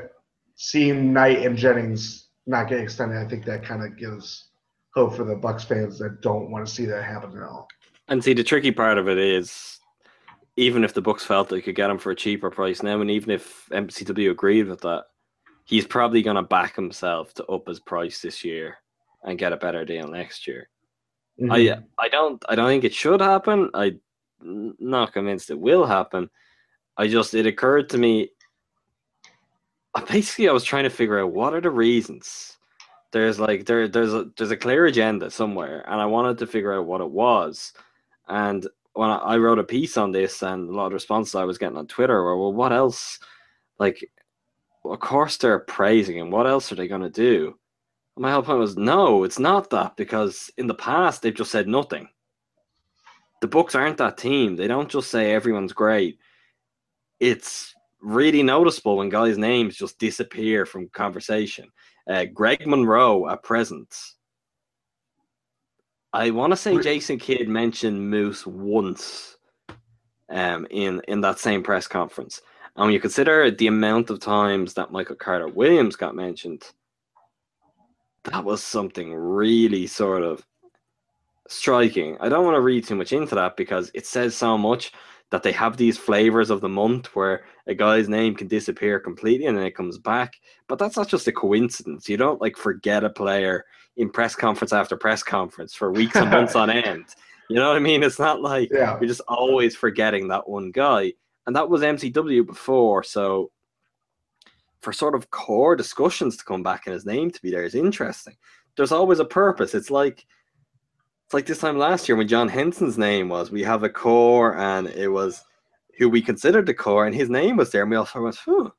seeing 0.63 1.11
Knight 1.11 1.39
and 1.39 1.57
Jennings 1.57 2.29
not 2.47 2.69
get 2.69 2.81
extended, 2.81 3.17
I 3.17 3.27
think 3.27 3.47
that 3.47 3.65
kind 3.65 3.83
of 3.83 3.97
gives 3.97 4.51
hope 4.95 5.17
for 5.17 5.25
the 5.25 5.35
Bucks 5.35 5.65
fans 5.65 5.99
that 6.01 6.21
don't 6.21 6.51
want 6.51 6.67
to 6.67 6.73
see 6.73 6.85
that 6.85 7.03
happen 7.03 7.35
at 7.35 7.43
all. 7.45 7.67
And 8.09 8.23
see, 8.23 8.35
the 8.35 8.45
tricky 8.45 8.71
part 8.71 8.99
of 8.99 9.09
it 9.09 9.17
is, 9.17 9.79
even 10.57 10.85
if 10.85 10.93
the 10.93 11.01
Bucks 11.01 11.25
felt 11.25 11.49
they 11.49 11.63
could 11.63 11.77
get 11.77 11.89
him 11.89 11.97
for 11.97 12.11
a 12.11 12.17
cheaper 12.17 12.51
price 12.51 12.83
now, 12.83 13.01
and 13.01 13.11
even 13.11 13.31
if 13.31 13.69
MCW 13.73 14.33
agreed 14.33 14.69
with 14.69 14.83
that, 14.83 15.05
he's 15.65 15.87
probably 15.87 16.21
going 16.21 16.37
to 16.37 16.43
back 16.43 16.77
himself 16.77 17.33
to 17.35 17.47
up 17.47 17.67
his 17.67 17.81
price 17.81 18.21
this 18.21 18.45
year 18.45 18.77
and 19.25 19.39
get 19.39 19.55
a 19.55 19.57
better 19.57 19.87
deal 19.87 20.09
next 20.09 20.47
year. 20.47 20.69
Mm-hmm. 21.41 21.53
I 21.53 21.79
I 21.99 22.09
don't 22.09 22.45
I 22.51 22.55
don't 22.55 22.69
think 22.69 22.85
it 22.85 22.93
should 22.93 23.23
happen. 23.23 23.71
I'm 23.73 23.99
not 24.79 25.15
convinced 25.15 25.49
it 25.49 25.59
will 25.59 25.87
happen. 25.87 26.29
I 26.99 27.09
just 27.09 27.33
it 27.33 27.47
occurred 27.47 27.89
to 27.91 27.99
me. 27.99 28.29
Uh, 29.95 30.05
basically, 30.07 30.49
I 30.49 30.53
was 30.53 30.65
trying 30.65 30.85
to 30.85 30.91
figure 30.91 31.21
out 31.21 31.33
what 31.33 31.55
are 31.55 31.61
the 31.61 31.71
reasons. 31.71 32.59
There's 33.13 33.41
like 33.41 33.67
there 33.67 33.89
there's 33.89 34.15
a 34.15 34.31
there's 34.37 34.53
a 34.53 34.57
clear 34.57 34.87
agenda 34.87 35.31
somewhere, 35.31 35.85
and 35.89 36.01
I 36.01 36.07
wanted 36.07 36.39
to 36.39 36.47
figure 36.47 36.73
out 36.73 36.87
what 36.87 37.01
it 37.01 37.11
was. 37.11 37.73
And 38.29 38.67
when 38.95 39.11
I, 39.11 39.17
I 39.17 39.39
wrote 39.39 39.59
a 39.59 39.65
piece 39.65 39.97
on 39.97 40.13
this, 40.13 40.43
and 40.43 40.69
a 40.69 40.73
lot 40.73 40.87
of 40.87 40.93
responses 40.93 41.35
I 41.35 41.45
was 41.45 41.59
getting 41.59 41.77
on 41.77 41.89
Twitter 41.89 42.23
were, 42.23 42.37
"Well, 42.39 42.53
what 42.53 42.73
else? 42.73 43.19
Like, 43.79 44.09
of 44.85 45.01
course 45.01 45.37
they're 45.39 45.59
praising 45.61 46.19
him. 46.19 46.31
What 46.31 46.47
else 46.47 46.71
are 46.71 46.77
they 46.77 46.89
going 46.89 47.03
to 47.03 47.11
do?" 47.11 47.57
my 48.21 48.33
whole 48.33 48.43
point 48.43 48.59
was 48.59 48.77
no, 48.77 49.25
it's 49.25 49.39
not 49.39 49.71
that 49.71 49.97
because 49.97 50.51
in 50.59 50.67
the 50.67 50.75
past 50.75 51.23
they've 51.23 51.35
just 51.35 51.51
said 51.51 51.67
nothing. 51.67 52.09
The 53.41 53.49
Bucks 53.49 53.75
aren't 53.75 53.97
that 53.97 54.19
team. 54.19 54.57
They 54.57 54.67
don't 54.67 54.91
just 54.91 55.11
say 55.11 55.33
everyone's 55.33 55.73
great. 55.73 56.19
It's 57.19 57.75
really 58.01 58.43
noticeable 58.43 58.97
when 58.97 59.09
guys' 59.09 59.39
names 59.39 59.77
just 59.77 59.99
disappear 59.99 60.67
from 60.67 60.89
conversation. 60.89 61.69
Uh, 62.09 62.25
Greg 62.25 62.67
Monroe 62.67 63.29
at 63.29 63.43
present. 63.43 63.95
I 66.13 66.31
want 66.31 66.53
to 66.53 66.57
say 66.57 66.81
Jason 66.81 67.19
Kidd 67.19 67.49
mentioned 67.49 68.11
Moose 68.11 68.47
once 68.47 69.37
um, 70.29 70.67
in 70.71 71.01
in 71.07 71.21
that 71.21 71.39
same 71.39 71.63
press 71.63 71.87
conference. 71.87 72.41
And 72.77 72.87
when 72.87 72.95
you 72.95 73.01
consider 73.01 73.51
the 73.51 73.67
amount 73.67 74.11
of 74.11 74.21
times 74.21 74.75
that 74.75 74.93
Michael 74.93 75.17
Carter 75.17 75.49
Williams 75.49 75.97
got 75.97 76.15
mentioned, 76.15 76.63
that 78.25 78.45
was 78.45 78.63
something 78.63 79.15
really 79.15 79.87
sort 79.87 80.23
of 80.23 80.45
striking. 81.49 82.17
I 82.21 82.29
don't 82.29 82.45
want 82.45 82.55
to 82.57 82.61
read 82.61 82.87
too 82.87 82.95
much 82.95 83.13
into 83.13 83.35
that 83.35 83.57
because 83.57 83.91
it 83.95 84.07
says 84.07 84.37
so 84.37 84.57
much 84.57 84.93
that 85.31 85.43
they 85.43 85.53
have 85.53 85.77
these 85.77 85.97
flavors 85.97 86.51
of 86.51 86.61
the 86.61 86.69
month 86.69 87.15
where 87.15 87.45
a 87.67 87.75
guy's 87.75 88.09
name 88.09 88.35
can 88.35 88.49
disappear 88.49 88.99
completely 88.99 89.47
and 89.47 89.57
then 89.57 89.65
it 89.65 89.77
comes 89.77 89.97
back. 89.99 90.35
But 90.67 90.79
that's 90.79 90.97
not 90.97 91.09
just 91.09 91.29
a 91.29 91.33
coincidence. 91.33 92.09
You 92.09 92.17
don't 92.17 92.41
like 92.41 92.57
forget 92.57 93.05
a 93.05 93.11
player 93.11 93.65
in 93.97 94.11
press 94.11 94.35
conference 94.35 94.73
after 94.73 94.97
press 94.97 95.23
conference 95.23 95.75
for 95.75 95.93
weeks 95.93 96.17
and 96.17 96.31
months 96.31 96.57
on 96.57 96.69
end. 96.71 97.05
You 97.49 97.57
know 97.57 97.69
what 97.69 97.77
I 97.77 97.81
mean? 97.81 98.03
It's 98.03 98.19
not 98.19 98.41
like 98.43 98.71
Yeah. 98.73 98.99
you're 99.01 99.09
just 99.09 99.23
always 99.29 99.77
forgetting 99.77 100.29
that 100.29 100.49
one 100.49 100.71
guy. 100.73 101.13
And 101.47 101.55
that 101.57 101.69
was 101.69 101.83
MCW 101.83 102.47
before, 102.47 103.03
so 103.03 103.51
for 104.83 104.93
sort 104.93 105.15
of 105.15 105.31
core 105.31 105.77
discussions 105.77 106.37
to 106.39 106.45
come 106.45 106.63
back 106.63 106.87
and 106.87 106.95
his 106.95 107.05
name 107.07 107.31
to 107.31 107.43
be 107.43 107.51
there 107.51 107.65
is 107.65 107.75
interesting. 107.75 108.37
There's 108.77 108.93
always 108.93 109.19
a 109.19 109.25
purpose. 109.25 109.75
It's 109.75 109.91
like 109.91 110.27
it's 111.31 111.35
like 111.35 111.47
this 111.47 111.59
time 111.59 111.79
last 111.79 112.09
year 112.09 112.17
when 112.17 112.27
John 112.27 112.49
Henson's 112.49 112.99
name 112.99 113.29
was. 113.29 113.53
We 113.53 113.63
have 113.63 113.85
a 113.85 113.89
core, 113.89 114.57
and 114.57 114.89
it 114.89 115.07
was 115.07 115.45
who 115.97 116.09
we 116.09 116.21
considered 116.21 116.67
the 116.67 116.75
core, 116.75 117.07
and 117.07 117.15
his 117.15 117.31
name 117.31 117.57
was 117.57 117.71
there, 117.71 117.83
and 117.83 117.91
we 117.93 117.97
also 117.97 118.21
went, 118.21 118.37
"Huh, 118.45 118.71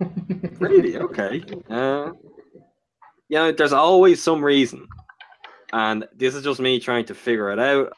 really? 0.58 0.96
Okay." 0.96 1.44
Uh, 1.70 2.10
you 3.28 3.38
know, 3.38 3.52
there's 3.52 3.72
always 3.72 4.20
some 4.20 4.44
reason, 4.44 4.88
and 5.72 6.04
this 6.12 6.34
is 6.34 6.42
just 6.42 6.58
me 6.58 6.80
trying 6.80 7.04
to 7.04 7.14
figure 7.14 7.52
it 7.52 7.60
out. 7.60 7.92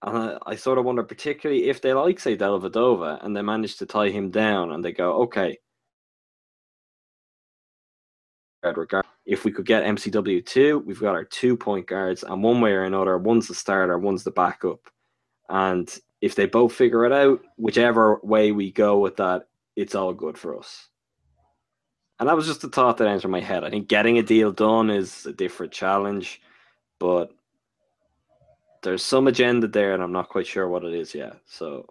And 0.00 0.16
I, 0.16 0.38
I 0.52 0.56
sort 0.56 0.78
of 0.78 0.86
wonder, 0.86 1.02
particularly 1.02 1.68
if 1.68 1.82
they 1.82 1.92
like, 1.92 2.18
say, 2.18 2.38
Dellavedova, 2.38 3.22
and 3.22 3.36
they 3.36 3.42
manage 3.42 3.76
to 3.76 3.84
tie 3.84 4.08
him 4.08 4.30
down, 4.30 4.72
and 4.72 4.82
they 4.82 4.92
go, 4.92 5.12
"Okay, 5.24 5.58
regard. 8.62 9.05
If 9.26 9.44
we 9.44 9.50
could 9.50 9.66
get 9.66 9.84
MCW 9.84 10.46
two, 10.46 10.78
we've 10.86 11.00
got 11.00 11.14
our 11.14 11.24
two 11.24 11.56
point 11.56 11.86
guards, 11.86 12.22
and 12.22 12.42
one 12.42 12.60
way 12.60 12.72
or 12.72 12.84
another, 12.84 13.18
one's 13.18 13.48
the 13.48 13.54
starter, 13.54 13.98
one's 13.98 14.24
the 14.24 14.30
backup. 14.30 14.80
And 15.48 15.92
if 16.20 16.34
they 16.36 16.46
both 16.46 16.72
figure 16.72 17.04
it 17.04 17.12
out, 17.12 17.42
whichever 17.56 18.20
way 18.22 18.52
we 18.52 18.70
go 18.70 18.98
with 18.98 19.16
that, 19.16 19.48
it's 19.74 19.94
all 19.94 20.14
good 20.14 20.38
for 20.38 20.56
us. 20.56 20.88
And 22.18 22.28
that 22.28 22.36
was 22.36 22.46
just 22.46 22.64
a 22.64 22.68
thought 22.68 22.96
that 22.98 23.08
entered 23.08 23.28
my 23.28 23.40
head. 23.40 23.64
I 23.64 23.70
think 23.70 23.88
getting 23.88 24.16
a 24.18 24.22
deal 24.22 24.52
done 24.52 24.90
is 24.90 25.26
a 25.26 25.32
different 25.32 25.72
challenge, 25.72 26.40
but 26.98 27.30
there's 28.82 29.02
some 29.02 29.26
agenda 29.26 29.66
there, 29.66 29.92
and 29.92 30.02
I'm 30.02 30.12
not 30.12 30.28
quite 30.28 30.46
sure 30.46 30.68
what 30.68 30.84
it 30.84 30.94
is 30.94 31.14
yet. 31.14 31.36
So 31.46 31.86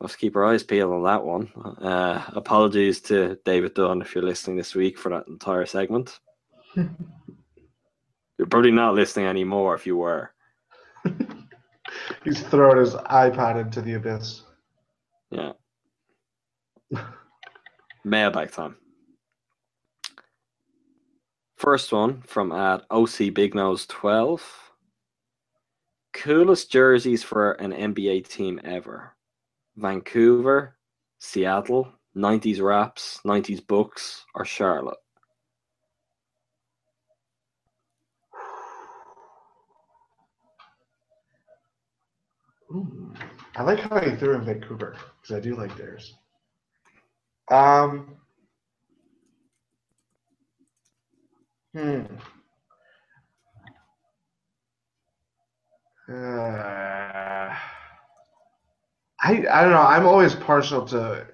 Let's 0.00 0.16
keep 0.16 0.36
our 0.36 0.44
eyes 0.44 0.62
peeled 0.62 0.92
on 0.92 1.04
that 1.04 1.24
one. 1.24 1.50
Uh, 1.80 2.22
apologies 2.34 3.00
to 3.02 3.38
David 3.44 3.74
Dunn 3.74 4.02
if 4.02 4.14
you're 4.14 4.24
listening 4.24 4.56
this 4.56 4.74
week 4.74 4.98
for 4.98 5.08
that 5.10 5.28
entire 5.28 5.66
segment. 5.66 6.18
you're 6.74 8.48
probably 8.50 8.70
not 8.70 8.94
listening 8.94 9.26
anymore 9.26 9.74
if 9.74 9.86
you 9.86 9.96
were. 9.96 10.30
He's 12.24 12.42
throwing 12.42 12.78
his 12.78 12.94
iPod 12.94 13.60
into 13.60 13.80
the 13.80 13.94
abyss. 13.94 14.42
Yeah. 15.30 15.52
Mailbag 18.04 18.52
time. 18.52 18.76
First 21.56 21.92
one 21.92 22.20
from 22.22 22.52
at 22.52 22.84
OC 22.90 23.32
Big 23.32 23.54
Nose 23.54 23.86
12. 23.86 24.72
Coolest 26.12 26.70
jerseys 26.70 27.22
for 27.22 27.52
an 27.52 27.72
NBA 27.72 28.28
team 28.28 28.60
ever. 28.64 29.14
Vancouver, 29.76 30.76
Seattle, 31.18 31.92
90s 32.14 32.60
Raps, 32.60 33.20
90s 33.24 33.60
Bucks, 33.60 34.24
or 34.34 34.44
Charlotte? 34.44 34.98
Ooh, 42.70 43.12
I 43.56 43.62
like 43.62 43.80
how 43.80 44.00
he 44.00 44.16
threw 44.16 44.34
in 44.34 44.44
Vancouver 44.44 44.96
because 45.20 45.36
I 45.36 45.40
do 45.40 45.54
like 45.56 45.76
theirs. 45.76 46.14
Um. 47.50 48.16
Hmm. 51.74 52.04
Uh, 56.08 56.12
I 59.24 59.62
don't 59.62 59.70
know. 59.70 59.80
I'm 59.80 60.06
always 60.06 60.34
partial 60.34 60.84
to 60.86 61.26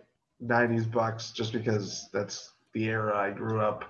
'90s 0.42 0.90
Bucks 0.90 1.32
just 1.32 1.52
because 1.52 2.08
that's 2.12 2.52
the 2.72 2.84
era 2.84 3.16
I 3.16 3.30
grew 3.30 3.60
up. 3.60 3.84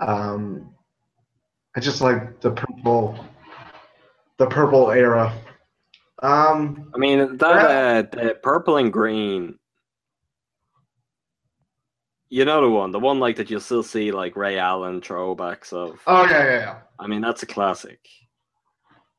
Um, 0.00 0.74
I 1.76 1.80
just 1.80 2.00
like 2.00 2.40
the 2.40 2.52
purple, 2.52 3.22
the 4.38 4.46
purple 4.46 4.90
era 4.90 5.32
Um, 6.22 6.90
I 6.94 6.98
mean 6.98 7.36
that 7.36 7.42
uh, 7.42 8.02
the 8.02 8.38
purple 8.42 8.78
and 8.78 8.92
green. 8.92 9.58
You 12.30 12.44
know 12.44 12.60
the 12.62 12.70
one, 12.70 12.92
the 12.92 13.00
one 13.00 13.18
like 13.20 13.36
that 13.36 13.50
you'll 13.50 13.60
still 13.60 13.82
see 13.82 14.12
like 14.12 14.36
Ray 14.36 14.56
Allen 14.58 15.00
throwbacks 15.00 15.72
of. 15.72 16.00
oh 16.06 16.24
yeah, 16.24 16.44
yeah, 16.44 16.58
yeah. 16.60 16.78
I 16.98 17.06
mean 17.06 17.20
that's 17.20 17.42
a 17.42 17.46
classic. 17.46 18.00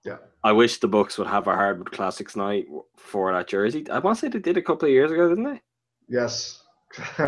Yeah. 0.04 0.18
I 0.44 0.52
wish 0.52 0.80
the 0.80 0.88
Bucks 0.88 1.18
would 1.18 1.28
have 1.28 1.48
a 1.48 1.56
hardwood 1.56 1.92
classics 1.92 2.36
night 2.36 2.66
for 2.98 3.32
that 3.32 3.48
jersey. 3.48 3.88
I 3.90 4.00
want 4.00 4.18
to 4.18 4.22
say 4.22 4.28
they 4.30 4.40
did 4.40 4.58
a 4.58 4.62
couple 4.62 4.88
of 4.88 4.92
years 4.92 5.12
ago, 5.12 5.30
didn't 5.30 5.44
they? 5.44 5.62
Yes. 6.10 6.64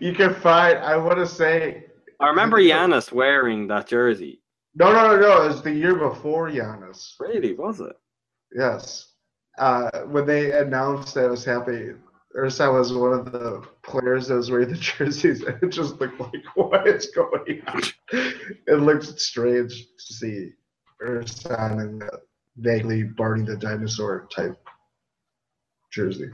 you 0.00 0.12
can 0.12 0.34
find. 0.34 0.78
I 0.78 0.96
want 0.96 1.18
to 1.18 1.26
say. 1.26 1.86
I 2.18 2.28
remember 2.28 2.58
Giannis 2.60 3.12
wearing 3.12 3.68
that 3.68 3.86
jersey. 3.86 4.42
No, 4.74 4.92
no, 4.92 5.16
no, 5.16 5.20
no. 5.20 5.42
It 5.44 5.48
was 5.48 5.62
the 5.62 5.72
year 5.72 5.94
before 5.94 6.50
Giannis. 6.50 7.14
Really, 7.20 7.54
was 7.54 7.80
it? 7.80 7.96
Yes. 8.54 9.12
Uh, 9.58 10.02
when 10.06 10.26
they 10.26 10.58
announced 10.58 11.14
that 11.14 11.26
it 11.26 11.30
was 11.30 11.44
happening, 11.44 11.98
Ursa 12.36 12.70
was 12.70 12.92
one 12.92 13.12
of 13.12 13.32
the 13.32 13.62
players 13.82 14.28
that 14.28 14.34
was 14.34 14.50
wearing 14.50 14.70
the 14.70 14.76
jerseys, 14.78 15.42
and 15.42 15.58
it 15.62 15.68
just 15.68 16.00
looked 16.00 16.20
like, 16.20 16.44
what 16.54 16.86
is 16.86 17.10
going 17.14 17.62
on? 17.68 17.82
it 18.12 18.80
looked 18.80 19.20
strange 19.20 19.70
to 19.70 20.14
see 20.14 20.50
In 21.02 21.20
the 21.98 22.20
vaguely 22.56 23.04
Barney 23.04 23.44
the 23.44 23.56
dinosaur 23.56 24.28
type 24.34 24.56
jersey. 25.90 26.30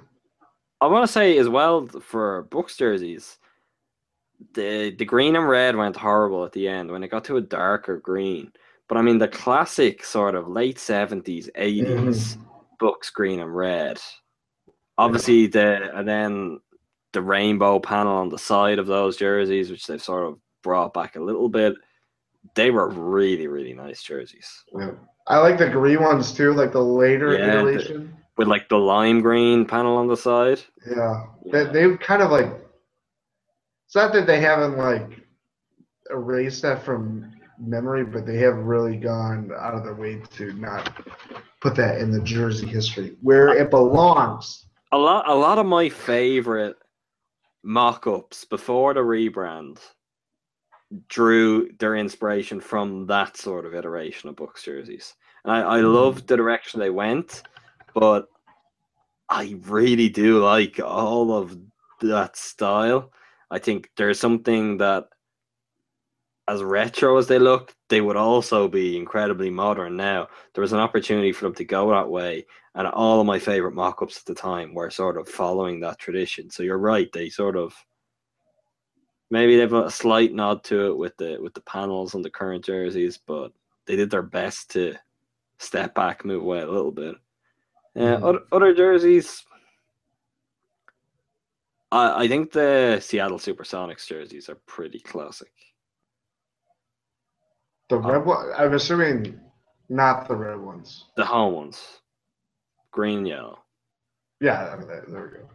I 0.80 0.86
want 0.86 1.06
to 1.06 1.12
say 1.12 1.38
as 1.38 1.48
well 1.48 1.86
for 1.86 2.42
Bucks 2.50 2.76
jerseys, 2.76 3.38
the 4.54 4.94
the 4.96 5.04
green 5.04 5.36
and 5.36 5.48
red 5.48 5.76
went 5.76 5.96
horrible 5.96 6.44
at 6.44 6.52
the 6.52 6.68
end 6.68 6.90
when 6.90 7.02
it 7.02 7.10
got 7.10 7.24
to 7.24 7.36
a 7.36 7.40
darker 7.40 7.98
green. 7.98 8.52
But 8.88 8.98
I 8.98 9.02
mean 9.02 9.18
the 9.18 9.28
classic 9.28 10.04
sort 10.04 10.34
of 10.34 10.48
late 10.48 10.78
seventies, 10.78 11.48
eighties 11.54 12.36
mm-hmm. 12.36 12.42
Bucks 12.78 13.10
green 13.10 13.40
and 13.40 13.54
red. 13.54 14.00
Obviously 14.98 15.46
the 15.46 15.90
and 15.94 16.08
then 16.08 16.60
the 17.12 17.22
rainbow 17.22 17.78
panel 17.78 18.16
on 18.16 18.28
the 18.28 18.38
side 18.38 18.78
of 18.78 18.86
those 18.86 19.16
jerseys, 19.16 19.70
which 19.70 19.86
they've 19.86 20.02
sort 20.02 20.26
of 20.26 20.38
brought 20.62 20.92
back 20.92 21.16
a 21.16 21.20
little 21.20 21.48
bit. 21.48 21.74
They 22.54 22.70
were 22.70 22.88
really, 22.88 23.46
really 23.46 23.74
nice 23.74 24.02
jerseys. 24.02 24.64
Yeah. 24.78 24.92
I 25.26 25.38
like 25.38 25.58
the 25.58 25.68
green 25.68 26.00
ones 26.02 26.32
too, 26.32 26.52
like 26.52 26.72
the 26.72 26.82
later 26.82 27.32
Yeah, 27.36 27.46
the- 27.46 27.68
iteration. 27.68 28.16
With 28.36 28.48
like 28.48 28.68
the 28.68 28.76
lime 28.78 29.22
green 29.22 29.64
panel 29.64 29.96
on 29.96 30.08
the 30.08 30.16
side. 30.16 30.60
Yeah, 30.86 31.24
they 31.50 31.64
they 31.64 31.96
kind 31.96 32.20
of 32.22 32.30
like. 32.30 32.52
It's 33.86 33.94
not 33.94 34.12
that 34.12 34.26
they 34.26 34.40
haven't 34.40 34.76
like 34.76 35.26
erased 36.10 36.60
that 36.62 36.82
from 36.82 37.32
memory, 37.58 38.04
but 38.04 38.26
they 38.26 38.36
have 38.38 38.56
really 38.58 38.98
gone 38.98 39.50
out 39.58 39.72
of 39.74 39.84
their 39.84 39.94
way 39.94 40.20
to 40.36 40.52
not 40.52 40.92
put 41.62 41.74
that 41.76 41.98
in 41.98 42.10
the 42.10 42.20
jersey 42.20 42.66
history 42.66 43.16
where 43.22 43.48
it 43.56 43.70
belongs. 43.70 44.66
a 44.92 44.98
lot 44.98 45.26
a 45.28 45.34
lot 45.34 45.56
of 45.58 45.64
my 45.64 45.88
favorite 45.88 46.76
mock-ups 47.64 48.44
before 48.44 48.92
the 48.94 49.00
rebrand 49.00 49.78
drew 51.08 51.70
their 51.78 51.96
inspiration 51.96 52.60
from 52.60 53.06
that 53.06 53.36
sort 53.36 53.66
of 53.66 53.74
iteration 53.74 54.28
of 54.28 54.36
Bucks 54.36 54.62
jerseys. 54.62 55.14
And 55.44 55.52
I, 55.52 55.78
I 55.78 55.80
mm. 55.80 55.92
love 55.92 56.26
the 56.26 56.36
direction 56.36 56.80
they 56.80 56.90
went, 56.90 57.42
but 57.94 58.28
I 59.28 59.56
really 59.66 60.08
do 60.08 60.42
like 60.42 60.78
all 60.80 61.32
of 61.32 61.56
that 62.02 62.36
style. 62.36 63.12
I 63.50 63.58
think 63.58 63.90
there's 63.96 64.20
something 64.20 64.78
that 64.78 65.06
as 66.48 66.62
retro 66.62 67.16
as 67.16 67.26
they 67.26 67.40
look, 67.40 67.74
they 67.88 68.00
would 68.00 68.16
also 68.16 68.68
be 68.68 68.96
incredibly 68.96 69.50
modern 69.50 69.96
now. 69.96 70.28
There 70.54 70.62
was 70.62 70.72
an 70.72 70.78
opportunity 70.78 71.32
for 71.32 71.46
them 71.46 71.54
to 71.56 71.64
go 71.64 71.90
that 71.90 72.08
way 72.08 72.46
and 72.76 72.86
all 72.88 73.20
of 73.20 73.26
my 73.26 73.38
favorite 73.38 73.74
mock-ups 73.74 74.18
at 74.18 74.26
the 74.26 74.34
time 74.34 74.74
were 74.74 74.90
sort 74.90 75.16
of 75.16 75.28
following 75.28 75.80
that 75.80 75.98
tradition. 75.98 76.50
So 76.50 76.62
you're 76.62 76.78
right; 76.78 77.10
they 77.12 77.30
sort 77.30 77.56
of 77.56 77.74
maybe 79.30 79.56
they've 79.56 79.72
a 79.72 79.90
slight 79.90 80.32
nod 80.32 80.62
to 80.64 80.86
it 80.86 80.96
with 80.96 81.16
the 81.16 81.38
with 81.40 81.54
the 81.54 81.60
panels 81.62 82.14
on 82.14 82.22
the 82.22 82.30
current 82.30 82.64
jerseys, 82.64 83.18
but 83.18 83.52
they 83.86 83.96
did 83.96 84.10
their 84.10 84.22
best 84.22 84.70
to 84.72 84.94
step 85.58 85.94
back, 85.94 86.24
move 86.24 86.42
away 86.42 86.60
a 86.60 86.70
little 86.70 86.92
bit. 86.92 87.14
Uh, 87.96 88.00
Mhm. 88.00 88.22
other, 88.22 88.40
other 88.52 88.74
jerseys, 88.74 89.44
I 91.92 92.24
I 92.24 92.28
think 92.28 92.52
the 92.52 93.00
Seattle 93.00 93.38
SuperSonics 93.38 94.06
jerseys 94.06 94.48
are 94.48 94.58
pretty 94.66 95.00
classic. 95.00 95.52
The 97.88 97.98
red 97.98 98.26
one, 98.26 98.50
I'm 98.56 98.74
assuming 98.74 99.40
not 99.88 100.26
the 100.26 100.34
red 100.34 100.58
ones. 100.60 101.06
The 101.16 101.24
home 101.24 101.54
ones, 101.54 102.00
green 102.90 103.24
yellow. 103.24 103.62
Yeah, 104.40 104.70
I 104.72 104.76
mean, 104.76 104.88
there, 104.88 105.04
there 105.08 105.22
we 105.24 105.38
go. 105.38 105.48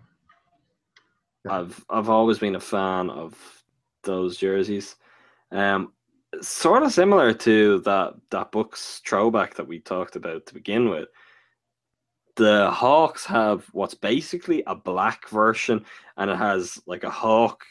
Yeah. 1.45 1.59
I've 1.59 1.85
I've 1.89 2.09
always 2.09 2.39
been 2.39 2.55
a 2.55 2.59
fan 2.59 3.09
of 3.09 3.60
those 4.03 4.37
jerseys. 4.37 4.95
Um, 5.51 5.93
sort 6.41 6.83
of 6.83 6.93
similar 6.93 7.33
to 7.33 7.79
that 7.81 8.13
that 8.29 8.51
Bucks 8.51 9.01
throwback 9.05 9.55
that 9.55 9.67
we 9.67 9.79
talked 9.79 10.15
about 10.15 10.45
to 10.45 10.53
begin 10.53 10.89
with. 10.89 11.09
The 12.35 12.71
Hawks 12.71 13.25
have 13.25 13.65
what's 13.73 13.93
basically 13.93 14.63
a 14.67 14.75
black 14.75 15.27
version, 15.29 15.85
and 16.17 16.29
it 16.29 16.37
has 16.37 16.81
like 16.85 17.03
a 17.03 17.09
hawk 17.09 17.65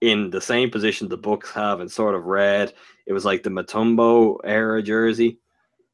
in 0.00 0.30
the 0.30 0.40
same 0.40 0.70
position 0.70 1.08
the 1.08 1.16
Bucks 1.16 1.50
have 1.52 1.80
in 1.80 1.88
sort 1.88 2.14
of 2.14 2.24
red. 2.24 2.72
It 3.06 3.12
was 3.12 3.24
like 3.24 3.42
the 3.42 3.50
Mutombo 3.50 4.38
era 4.44 4.82
jersey. 4.82 5.38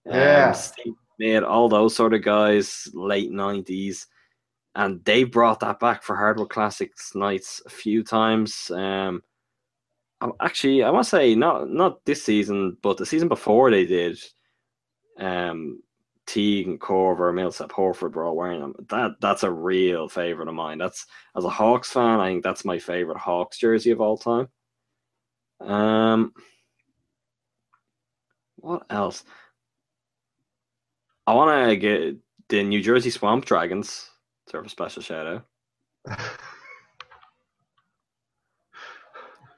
Um, 0.06 0.14
Yeah. 0.14 0.52
Steve 0.52 0.94
Smith, 1.16 1.42
all 1.42 1.68
those 1.68 1.96
sort 1.96 2.14
of 2.14 2.22
guys, 2.22 2.88
late 2.94 3.32
nineties 3.32 4.06
and 4.76 5.02
they 5.04 5.24
brought 5.24 5.60
that 5.60 5.80
back 5.80 6.02
for 6.02 6.14
Hardwood 6.14 6.50
Classics 6.50 7.14
nights 7.14 7.62
a 7.64 7.70
few 7.70 8.04
times. 8.04 8.70
Um, 8.70 9.22
actually, 10.40 10.82
I 10.82 10.90
want 10.90 11.04
to 11.04 11.10
say 11.10 11.34
not 11.34 11.70
not 11.70 12.04
this 12.04 12.24
season, 12.24 12.76
but 12.82 12.96
the 12.96 13.06
season 13.06 13.28
before 13.28 13.70
they 13.70 13.84
did. 13.86 14.18
Um, 15.18 15.80
Teague 16.26 16.66
and 16.66 16.80
Korver, 16.80 17.32
Millsap, 17.32 17.70
Horford 17.70 18.14
were 18.14 18.24
all 18.24 18.36
wearing 18.36 18.60
them. 18.60 18.74
That 18.88 19.12
that's 19.20 19.44
a 19.44 19.50
real 19.50 20.08
favorite 20.08 20.48
of 20.48 20.54
mine. 20.54 20.78
That's 20.78 21.06
as 21.36 21.44
a 21.44 21.48
Hawks 21.48 21.92
fan, 21.92 22.20
I 22.20 22.28
think 22.28 22.42
that's 22.42 22.64
my 22.64 22.78
favorite 22.78 23.18
Hawks 23.18 23.58
jersey 23.58 23.92
of 23.92 24.00
all 24.00 24.18
time. 24.18 24.48
Um, 25.60 26.32
what 28.56 28.84
else? 28.90 29.24
I 31.26 31.34
want 31.34 31.70
to 31.70 31.76
get 31.76 32.16
the 32.48 32.62
New 32.62 32.82
Jersey 32.82 33.10
Swamp 33.10 33.44
Dragons. 33.44 34.10
Serve 34.48 34.66
a 34.66 34.68
special 34.68 35.02
shout 35.02 35.26
out. 36.06 36.18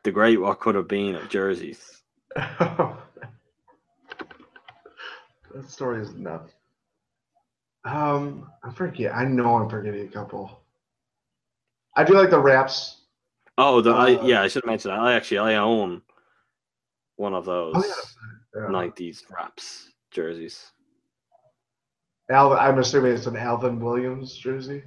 The 0.04 0.12
great 0.12 0.40
what 0.40 0.60
could 0.60 0.74
have 0.74 0.88
been 0.88 1.16
of 1.16 1.28
jerseys. 1.28 2.02
that 2.36 2.98
story 5.66 6.02
is 6.02 6.14
nuts. 6.14 6.52
Um, 7.84 8.50
I 8.62 8.70
forget. 8.72 9.14
I 9.14 9.24
know 9.24 9.56
I'm 9.56 9.68
forgetting 9.68 10.06
a 10.06 10.10
couple. 10.10 10.60
I 11.96 12.04
do 12.04 12.14
like 12.14 12.30
the 12.30 12.38
raps. 12.38 13.02
Oh, 13.56 13.80
the, 13.80 13.90
I, 13.90 14.14
Uh, 14.14 14.24
yeah, 14.26 14.42
I 14.42 14.48
should 14.48 14.66
mention 14.66 14.90
that. 14.90 15.00
I 15.00 15.14
actually 15.14 15.38
I 15.38 15.54
own 15.56 16.02
one 17.16 17.34
of 17.34 17.44
those 17.44 17.74
Oh, 17.76 17.84
yeah. 17.84 18.62
Yeah. 18.62 18.68
'90s 18.68 19.22
Raps 19.30 19.90
jerseys. 20.10 20.70
Alvin, 22.30 22.58
I'm 22.58 22.78
assuming 22.78 23.12
it's 23.12 23.26
an 23.26 23.36
Alvin 23.36 23.80
Williams 23.80 24.36
jersey. 24.36 24.84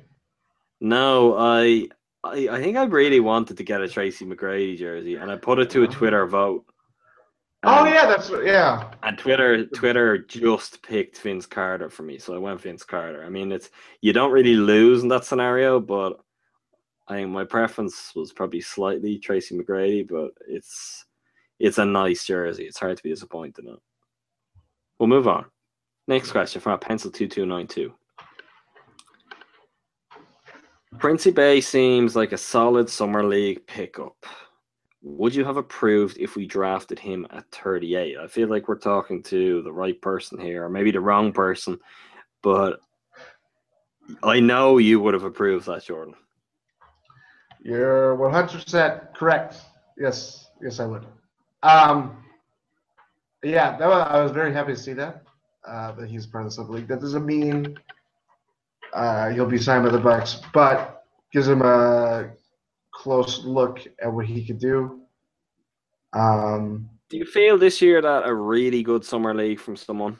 No, 0.79 1.35
I, 1.37 1.87
I 2.23 2.47
I 2.49 2.61
think 2.61 2.77
I 2.77 2.83
really 2.83 3.19
wanted 3.19 3.57
to 3.57 3.63
get 3.63 3.81
a 3.81 3.87
Tracy 3.89 4.25
McGrady 4.25 4.77
jersey, 4.77 5.15
and 5.15 5.31
I 5.31 5.35
put 5.35 5.59
it 5.59 5.69
to 5.71 5.83
a 5.83 5.87
oh. 5.87 5.91
Twitter 5.91 6.25
vote. 6.25 6.65
Oh 7.63 7.81
um, 7.81 7.87
yeah, 7.87 8.07
that's 8.07 8.29
yeah. 8.43 8.91
And 9.03 9.17
Twitter 9.17 9.65
Twitter 9.67 10.17
just 10.17 10.81
picked 10.81 11.19
Vince 11.19 11.45
Carter 11.45 11.89
for 11.89 12.03
me, 12.03 12.17
so 12.17 12.33
I 12.33 12.39
went 12.39 12.61
Vince 12.61 12.83
Carter. 12.83 13.23
I 13.23 13.29
mean, 13.29 13.51
it's 13.51 13.69
you 14.01 14.13
don't 14.13 14.31
really 14.31 14.55
lose 14.55 15.03
in 15.03 15.09
that 15.09 15.25
scenario, 15.25 15.79
but 15.79 16.19
I 17.07 17.15
think 17.15 17.29
my 17.29 17.43
preference 17.43 18.13
was 18.15 18.33
probably 18.33 18.61
slightly 18.61 19.19
Tracy 19.19 19.55
McGrady, 19.55 20.07
but 20.07 20.31
it's 20.47 21.05
it's 21.59 21.77
a 21.77 21.85
nice 21.85 22.25
jersey. 22.25 22.63
It's 22.63 22.79
hard 22.79 22.97
to 22.97 23.03
be 23.03 23.11
disappointed 23.11 23.65
in 23.65 23.73
it. 23.73 23.79
We'll 24.97 25.09
move 25.09 25.27
on. 25.27 25.45
Next 26.07 26.31
question 26.31 26.61
from 26.61 26.79
pencil 26.79 27.11
two 27.11 27.27
two 27.27 27.45
nine 27.45 27.67
two. 27.67 27.93
Prince 30.99 31.25
Ibeh 31.25 31.63
seems 31.63 32.15
like 32.15 32.31
a 32.31 32.37
solid 32.37 32.89
summer 32.89 33.23
league 33.23 33.65
pickup. 33.65 34.25
Would 35.03 35.33
you 35.33 35.43
have 35.45 35.57
approved 35.57 36.17
if 36.19 36.35
we 36.35 36.45
drafted 36.45 36.99
him 36.99 37.25
at 37.31 37.49
38? 37.51 38.17
I 38.17 38.27
feel 38.27 38.49
like 38.49 38.67
we're 38.67 38.77
talking 38.77 39.23
to 39.23 39.61
the 39.63 39.71
right 39.71 39.99
person 40.01 40.39
here, 40.39 40.65
or 40.65 40.69
maybe 40.69 40.91
the 40.91 40.99
wrong 40.99 41.31
person, 41.31 41.79
but 42.43 42.81
I 44.21 44.39
know 44.39 44.77
you 44.77 44.99
would 44.99 45.13
have 45.13 45.23
approved 45.23 45.65
that, 45.67 45.85
Jordan. 45.85 46.13
You're 47.63 48.15
100% 48.17 49.15
correct. 49.15 49.57
Yes, 49.97 50.49
yes, 50.61 50.79
I 50.79 50.85
would. 50.85 51.05
Um, 51.63 52.23
yeah, 53.43 53.77
that 53.77 53.87
was, 53.87 54.07
I 54.09 54.21
was 54.21 54.31
very 54.31 54.53
happy 54.53 54.73
to 54.73 54.79
see 54.79 54.93
that. 54.93 55.23
Uh, 55.67 55.91
that 55.93 56.09
he's 56.09 56.25
part 56.25 56.45
of 56.45 56.51
the 56.51 56.55
sub 56.55 56.69
league. 56.69 56.87
That 56.87 57.01
doesn't 57.01 57.25
mean 57.25 57.77
uh, 58.93 59.29
he'll 59.29 59.45
be 59.45 59.57
signed 59.57 59.83
by 59.83 59.89
the 59.89 59.99
Bucks, 59.99 60.41
but 60.53 61.03
gives 61.31 61.47
him 61.47 61.61
a 61.61 62.31
close 62.93 63.43
look 63.43 63.79
at 64.01 64.11
what 64.11 64.25
he 64.25 64.45
could 64.45 64.59
do. 64.59 65.01
Um, 66.13 66.89
Do 67.09 67.17
you 67.17 67.25
feel 67.25 67.57
this 67.57 67.81
year 67.81 68.01
that 68.01 68.27
a 68.27 68.33
really 68.33 68.83
good 68.83 69.05
summer 69.05 69.33
league 69.33 69.59
from 69.59 69.75
someone 69.75 70.19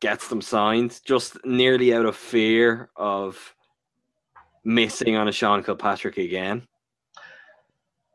gets 0.00 0.28
them 0.28 0.42
signed 0.42 1.00
just 1.04 1.42
nearly 1.44 1.94
out 1.94 2.04
of 2.04 2.16
fear 2.16 2.90
of 2.96 3.54
missing 4.64 5.16
on 5.16 5.28
a 5.28 5.32
Sean 5.32 5.62
Kilpatrick 5.62 6.18
again? 6.18 6.66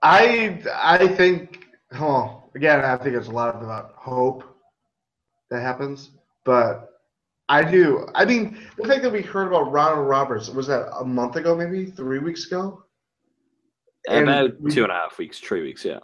I 0.03 0.61
I 0.75 1.07
think 1.07 1.67
well, 1.91 2.49
again, 2.55 2.83
I 2.83 2.97
think 2.97 3.15
it's 3.15 3.27
a 3.27 3.31
lot 3.31 3.61
about 3.61 3.93
hope 3.95 4.43
that 5.49 5.61
happens, 5.61 6.11
but 6.43 6.89
I 7.51 7.69
do. 7.69 8.07
I 8.15 8.23
mean, 8.23 8.57
the 8.77 8.87
fact 8.87 9.03
that 9.03 9.11
we 9.11 9.21
heard 9.21 9.47
about 9.47 9.73
Ronald 9.73 10.07
Roberts 10.07 10.49
was 10.49 10.67
that 10.67 10.89
a 10.97 11.03
month 11.03 11.35
ago, 11.35 11.53
maybe 11.53 11.85
three 11.85 12.19
weeks 12.19 12.47
ago. 12.47 12.83
And 14.07 14.29
About 14.29 14.61
we- 14.61 14.71
two 14.71 14.83
and 14.83 14.91
a 14.91 14.95
half 14.95 15.17
weeks, 15.17 15.37
three 15.37 15.61
weeks, 15.61 15.83
yeah. 15.83 15.99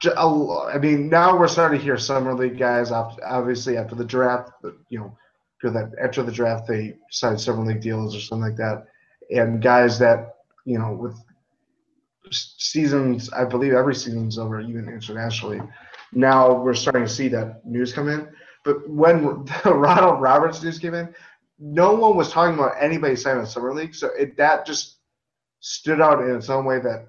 J- 0.00 0.14
a 0.16 0.26
lo- 0.26 0.66
I 0.66 0.78
mean, 0.78 1.10
now 1.10 1.38
we're 1.38 1.46
starting 1.46 1.78
to 1.78 1.84
hear 1.84 1.98
summer 1.98 2.34
league 2.34 2.58
guys. 2.58 2.90
Obviously, 2.90 3.76
after 3.76 3.94
the 3.94 4.04
draft, 4.04 4.50
you 4.88 4.98
know, 4.98 5.16
that 5.62 5.92
after 6.02 6.22
the 6.22 6.32
draft 6.32 6.66
they 6.66 6.96
signed 7.10 7.40
summer 7.40 7.64
league 7.64 7.82
deals 7.82 8.16
or 8.16 8.20
something 8.20 8.48
like 8.48 8.56
that, 8.56 8.86
and 9.30 9.62
guys 9.62 9.98
that 9.98 10.36
you 10.64 10.78
know 10.78 10.92
with 10.92 11.16
seasons, 12.30 13.30
I 13.32 13.44
believe 13.44 13.74
every 13.74 13.94
season's 13.94 14.38
over, 14.38 14.60
even 14.60 14.88
internationally. 14.88 15.60
Now 16.12 16.52
we're 16.62 16.74
starting 16.74 17.04
to 17.04 17.08
see 17.08 17.28
that 17.28 17.64
news 17.64 17.92
come 17.92 18.08
in. 18.08 18.26
But 18.64 18.88
when 18.88 19.44
the 19.44 19.62
Ronald 19.74 20.20
Roberts 20.20 20.62
news 20.62 20.78
came 20.78 20.94
in, 20.94 21.14
no 21.58 21.94
one 21.94 22.16
was 22.16 22.30
talking 22.30 22.54
about 22.54 22.74
anybody 22.80 23.16
signing 23.16 23.42
a 23.42 23.46
summer 23.46 23.74
league. 23.74 23.94
So 23.94 24.10
it 24.18 24.36
that 24.36 24.66
just 24.66 24.98
stood 25.60 26.00
out 26.00 26.22
in 26.22 26.34
its 26.34 26.50
own 26.50 26.64
way 26.64 26.80
that 26.80 27.06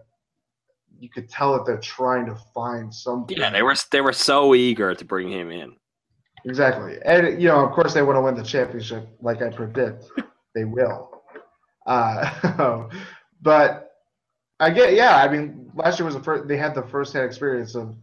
you 0.99 1.09
could 1.09 1.30
tell 1.30 1.53
that 1.53 1.65
they're 1.65 1.77
trying 1.77 2.25
to 2.27 2.35
find 2.53 2.93
some. 2.93 3.25
Yeah, 3.30 3.49
they 3.49 3.61
were 3.61 3.75
they 3.91 4.01
were 4.01 4.14
so 4.14 4.56
eager 4.56 4.93
to 4.93 5.06
bring 5.06 5.30
him 5.30 5.51
in. 5.51 5.75
Exactly. 6.45 6.98
And, 7.06 7.41
you 7.41 7.48
know, 7.48 7.65
of 7.65 7.72
course, 7.72 7.93
they 7.93 8.01
want 8.01 8.17
to 8.17 8.22
win 8.22 8.35
the 8.35 8.43
championship, 8.43 9.07
like 9.22 9.41
I 9.41 9.49
predict 9.49 10.06
they 10.56 10.65
will. 10.65 11.22
Uh, 11.85 12.90
but 13.41 13.91
I 14.59 14.69
get, 14.69 14.93
yeah, 14.93 15.17
I 15.17 15.30
mean, 15.30 15.72
last 15.75 15.99
year 15.99 16.06
was 16.06 16.15
the 16.15 16.23
first, 16.23 16.48
they 16.48 16.57
had 16.57 16.75
the 16.75 16.83
first 16.83 17.14
hand 17.14 17.25
experience 17.25 17.75
of 17.75 17.95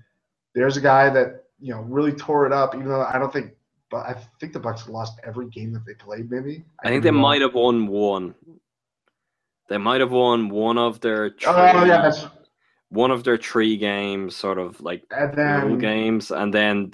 there's 0.55 0.77
a 0.77 0.81
guy 0.81 1.11
that, 1.11 1.40
you 1.61 1.75
know, 1.75 1.81
really 1.83 2.13
tore 2.13 2.47
it 2.47 2.53
up, 2.53 2.75
even 2.75 2.89
though 2.89 3.03
I 3.03 3.19
don't 3.19 3.33
think, 3.33 3.53
but 3.91 4.07
I 4.07 4.17
think 4.41 4.53
the 4.53 4.61
Bucks 4.61 4.89
lost 4.89 5.21
every 5.25 5.49
game 5.49 5.73
that 5.73 5.85
they 5.87 5.95
played, 5.95 6.31
maybe. 6.31 6.65
I 6.83 6.89
think 6.89 7.03
they 7.03 7.11
wrong. 7.11 7.21
might 7.21 7.41
have 7.43 7.55
won 7.55 7.87
one. 7.87 8.35
They 9.69 9.79
might 9.79 10.01
have 10.01 10.11
won 10.11 10.49
one 10.49 10.79
of 10.79 11.01
their 11.01 11.31
three, 11.31 11.47
Oh, 11.47 11.85
yeah, 11.85 12.03
that's, 12.03 12.27
one 12.89 13.11
of 13.13 13.23
their 13.25 13.37
three 13.39 13.77
games, 13.77 14.35
sort 14.35 14.59
of 14.59 14.81
like 14.81 15.05
and 15.17 15.33
then, 15.37 15.79
games, 15.79 16.31
and 16.31 16.53
then 16.53 16.93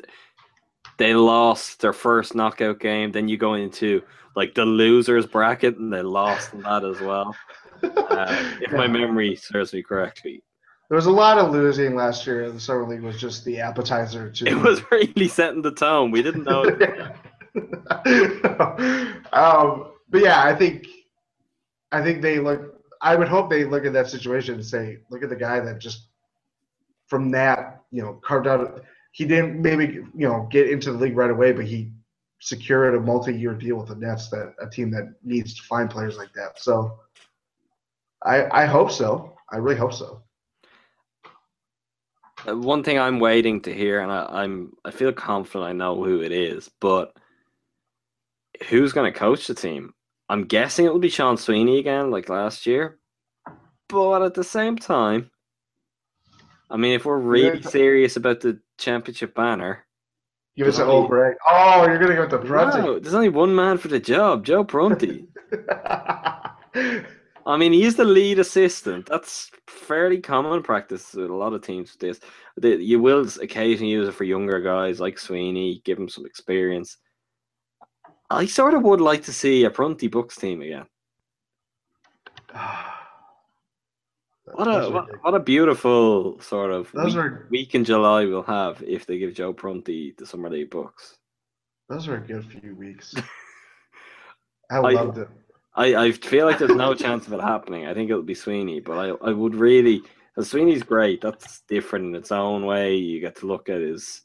they 0.98 1.14
lost 1.14 1.80
their 1.80 1.92
first 1.94 2.34
knockout 2.34 2.80
game. 2.80 3.12
Then 3.12 3.28
you 3.28 3.36
go 3.38 3.54
into 3.54 4.02
like 4.34 4.54
the 4.54 4.66
losers 4.66 5.26
bracket, 5.26 5.78
and 5.78 5.92
they 5.92 6.02
lost 6.02 6.50
that 6.62 6.84
as 6.84 7.00
well. 7.00 7.34
Uh, 7.82 8.54
if 8.62 8.72
my 8.72 8.86
memory 8.86 9.36
serves 9.36 9.74
me 9.74 9.82
correctly, 9.82 10.42
there 10.88 10.96
was 10.96 11.06
a 11.06 11.10
lot 11.10 11.38
of 11.38 11.50
losing 11.50 11.96
last 11.96 12.26
year. 12.26 12.50
The 12.50 12.60
Summer 12.60 12.86
League 12.86 13.02
was 13.02 13.20
just 13.20 13.44
the 13.44 13.60
appetizer 13.60 14.30
to. 14.30 14.46
it 14.46 14.56
was 14.56 14.80
really 14.90 15.28
setting 15.28 15.62
the 15.62 15.72
tone. 15.72 16.10
We 16.10 16.22
didn't 16.22 16.44
know. 16.44 16.62
um, 19.32 19.92
but 20.08 20.22
yeah, 20.22 20.44
I 20.44 20.54
think 20.54 20.86
I 21.90 22.02
think 22.02 22.22
they 22.22 22.38
look. 22.38 22.74
I 23.02 23.16
would 23.16 23.28
hope 23.28 23.50
they 23.50 23.64
look 23.64 23.84
at 23.84 23.92
that 23.94 24.08
situation 24.08 24.54
and 24.54 24.64
say, 24.64 24.98
look 25.10 25.22
at 25.22 25.28
the 25.28 25.36
guy 25.36 25.60
that 25.60 25.78
just 25.78 26.08
from 27.08 27.30
that, 27.32 27.82
you 27.90 28.02
know, 28.02 28.20
carved 28.24 28.46
out. 28.46 28.82
He 29.12 29.24
didn't 29.24 29.60
maybe 29.60 29.86
you 29.86 30.28
know 30.28 30.46
get 30.50 30.70
into 30.70 30.92
the 30.92 30.98
league 30.98 31.16
right 31.16 31.30
away, 31.30 31.52
but 31.52 31.64
he 31.64 31.90
secured 32.40 32.94
a 32.94 33.00
multi-year 33.00 33.54
deal 33.54 33.76
with 33.76 33.88
the 33.88 33.96
Nets. 33.96 34.28
That 34.28 34.54
a 34.60 34.68
team 34.68 34.90
that 34.92 35.14
needs 35.24 35.54
to 35.54 35.62
find 35.62 35.90
players 35.90 36.16
like 36.16 36.32
that. 36.34 36.60
So 36.60 37.00
I 38.22 38.62
I 38.62 38.66
hope 38.66 38.92
so. 38.92 39.36
I 39.50 39.56
really 39.56 39.78
hope 39.78 39.94
so. 39.94 40.22
Uh, 42.46 42.56
One 42.56 42.82
thing 42.82 42.98
I'm 42.98 43.18
waiting 43.18 43.60
to 43.62 43.74
hear, 43.74 44.00
and 44.00 44.10
I, 44.12 44.26
I'm 44.30 44.72
I 44.84 44.90
feel 44.90 45.12
confident 45.12 45.68
I 45.68 45.72
know 45.72 46.02
who 46.02 46.20
it 46.22 46.32
is, 46.32 46.70
but 46.80 47.16
who's 48.68 48.92
going 48.92 49.12
to 49.12 49.18
coach 49.18 49.46
the 49.46 49.54
team? 49.54 49.92
I'm 50.28 50.44
guessing 50.44 50.86
it 50.86 50.92
will 50.92 50.98
be 50.98 51.08
Sean 51.08 51.36
Sweeney 51.36 51.78
again, 51.78 52.10
like 52.10 52.28
last 52.28 52.66
year. 52.66 52.98
But 53.88 54.22
at 54.22 54.34
the 54.34 54.42
same 54.44 54.76
time, 54.76 55.30
I 56.68 56.76
mean, 56.76 56.94
if 56.94 57.04
we're 57.04 57.18
really 57.18 57.60
Yeah. 57.60 57.68
serious 57.68 58.16
about 58.16 58.40
the 58.40 58.60
championship 58.78 59.34
banner, 59.34 59.84
Give 60.56 60.66
us 60.68 60.78
an 60.78 60.88
old 60.88 61.10
break. 61.10 61.36
Oh, 61.46 61.84
you're 61.86 61.98
gonna 61.98 62.14
go 62.14 62.22
with 62.22 62.30
the 62.30 62.38
Prunty. 62.38 62.78
no, 62.80 62.98
there's 62.98 63.12
only 63.14 63.28
one 63.28 63.54
man 63.54 63.76
for 63.76 63.88
the 63.88 64.00
job, 64.00 64.42
Joe 64.44 64.64
Prunty. 64.64 65.28
I 67.46 67.56
mean, 67.56 67.72
he's 67.72 67.94
the 67.94 68.04
lead 68.04 68.40
assistant. 68.40 69.06
That's 69.06 69.50
fairly 69.68 70.18
common 70.18 70.62
practice 70.64 71.14
with 71.14 71.30
a 71.30 71.34
lot 71.34 71.52
of 71.52 71.62
teams 71.62 71.92
with 71.92 72.20
this. 72.60 72.80
You 72.80 73.00
will 73.00 73.26
occasionally 73.40 73.92
use 73.92 74.08
it 74.08 74.14
for 74.14 74.24
younger 74.24 74.60
guys 74.60 74.98
like 74.98 75.16
Sweeney, 75.18 75.80
give 75.84 75.96
him 75.96 76.08
some 76.08 76.26
experience. 76.26 76.96
I 78.30 78.46
sort 78.46 78.74
of 78.74 78.82
would 78.82 79.00
like 79.00 79.22
to 79.24 79.32
see 79.32 79.62
a 79.64 79.70
Prunty 79.70 80.08
Bucks 80.08 80.36
team 80.36 80.60
again. 80.62 80.86
What 84.52 84.68
a 84.68 84.88
what, 84.90 85.06
what 85.22 85.34
a 85.34 85.40
beautiful 85.40 86.40
sort 86.40 86.70
of 86.70 86.90
Those 86.92 87.16
week, 87.16 87.24
are 87.24 87.48
week 87.50 87.74
in 87.74 87.84
July 87.84 88.24
we'll 88.26 88.44
have 88.44 88.80
if 88.86 89.04
they 89.04 89.18
give 89.18 89.34
Joe 89.34 89.52
Prunty 89.52 90.14
the 90.16 90.24
Summer 90.24 90.48
League 90.48 90.70
Bucks. 90.70 91.16
those 91.88 92.06
are 92.06 92.14
a 92.18 92.20
good 92.20 92.44
few 92.44 92.76
weeks. 92.76 93.12
I 94.70 94.76
I- 94.76 94.92
loved 94.92 95.18
it. 95.18 95.28
I, 95.76 96.06
I 96.06 96.12
feel 96.12 96.46
like 96.46 96.58
there's 96.58 96.74
no 96.74 96.94
chance 96.94 97.26
of 97.26 97.34
it 97.34 97.40
happening. 97.40 97.86
I 97.86 97.92
think 97.92 98.10
it'll 98.10 98.22
be 98.22 98.34
Sweeney, 98.34 98.80
but 98.80 98.98
I, 98.98 99.28
I 99.28 99.32
would 99.32 99.54
really. 99.54 100.02
Sweeney's 100.40 100.82
great. 100.82 101.20
That's 101.20 101.60
different 101.60 102.06
in 102.06 102.14
its 102.14 102.32
own 102.32 102.64
way. 102.64 102.96
You 102.96 103.20
get 103.20 103.36
to 103.36 103.46
look 103.46 103.68
at 103.68 103.80
his, 103.80 104.22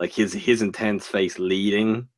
like 0.00 0.12
his 0.12 0.32
his 0.32 0.62
intense 0.62 1.06
face 1.06 1.38
leading 1.38 2.08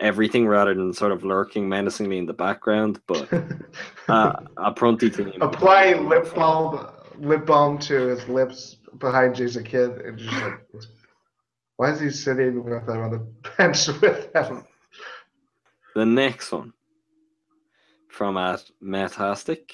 everything 0.00 0.46
rather 0.46 0.74
than 0.74 0.92
sort 0.92 1.10
of 1.10 1.24
lurking 1.24 1.68
menacingly 1.68 2.18
in 2.18 2.26
the 2.26 2.32
background. 2.32 3.00
But 3.06 3.28
uh, 4.08 4.32
a 4.56 4.72
Prunty 4.72 5.10
team. 5.10 5.32
Applying 5.40 6.08
lip 6.08 6.34
balm, 6.34 6.88
lip 7.18 7.46
balm 7.46 7.78
to 7.80 8.08
his 8.08 8.28
lips 8.28 8.76
behind 8.98 9.36
Jason 9.36 9.64
Kidd, 9.64 9.90
and 9.90 10.18
just 10.18 10.32
like, 10.32 10.60
why 11.76 11.92
is 11.92 12.00
he 12.00 12.10
sitting 12.10 12.64
with 12.64 12.86
them 12.86 13.00
on 13.00 13.10
the 13.10 13.50
bench 13.58 13.88
with 14.00 14.34
him? 14.34 14.64
The 15.94 16.06
next 16.06 16.52
one 16.52 16.72
from 18.18 18.36
at 18.36 18.68
Metastic. 18.82 19.70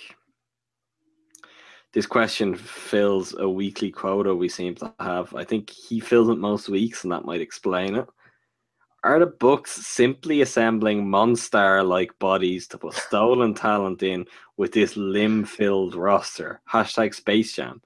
This 1.94 2.04
question 2.04 2.54
fills 2.54 3.34
a 3.38 3.48
weekly 3.48 3.90
quota 3.90 4.34
we 4.34 4.50
seem 4.50 4.74
to 4.74 4.92
have. 5.00 5.34
I 5.34 5.44
think 5.44 5.70
he 5.70 5.98
fills 5.98 6.28
it 6.28 6.36
most 6.36 6.68
weeks, 6.68 7.04
and 7.04 7.12
that 7.12 7.24
might 7.24 7.40
explain 7.40 7.94
it. 7.94 8.06
Are 9.02 9.18
the 9.18 9.26
Bucks 9.26 9.72
simply 9.72 10.42
assembling 10.42 11.08
monster 11.08 11.82
like 11.82 12.18
bodies 12.18 12.68
to 12.68 12.76
put 12.76 12.92
stolen 12.92 13.54
talent 13.54 14.02
in 14.02 14.26
with 14.58 14.72
this 14.72 14.94
limb 14.94 15.46
filled 15.46 15.94
roster? 15.94 16.60
Hashtag 16.70 17.14
Space 17.14 17.54
Jam. 17.54 17.80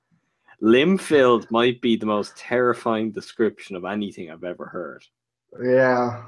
Limb 0.60 0.98
filled 0.98 1.48
might 1.52 1.80
be 1.80 1.94
the 1.94 2.06
most 2.06 2.36
terrifying 2.36 3.12
description 3.12 3.76
of 3.76 3.84
anything 3.84 4.28
I've 4.28 4.42
ever 4.42 4.66
heard. 4.66 5.04
Yeah. 5.62 6.24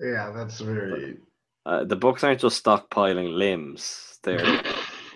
Yeah, 0.00 0.32
that's 0.34 0.60
very. 0.60 1.18
Uh, 1.68 1.84
the 1.84 1.96
Bucks 1.96 2.24
aren't 2.24 2.40
just 2.40 2.64
stockpiling 2.64 3.34
limbs; 3.36 4.18
they're 4.22 4.62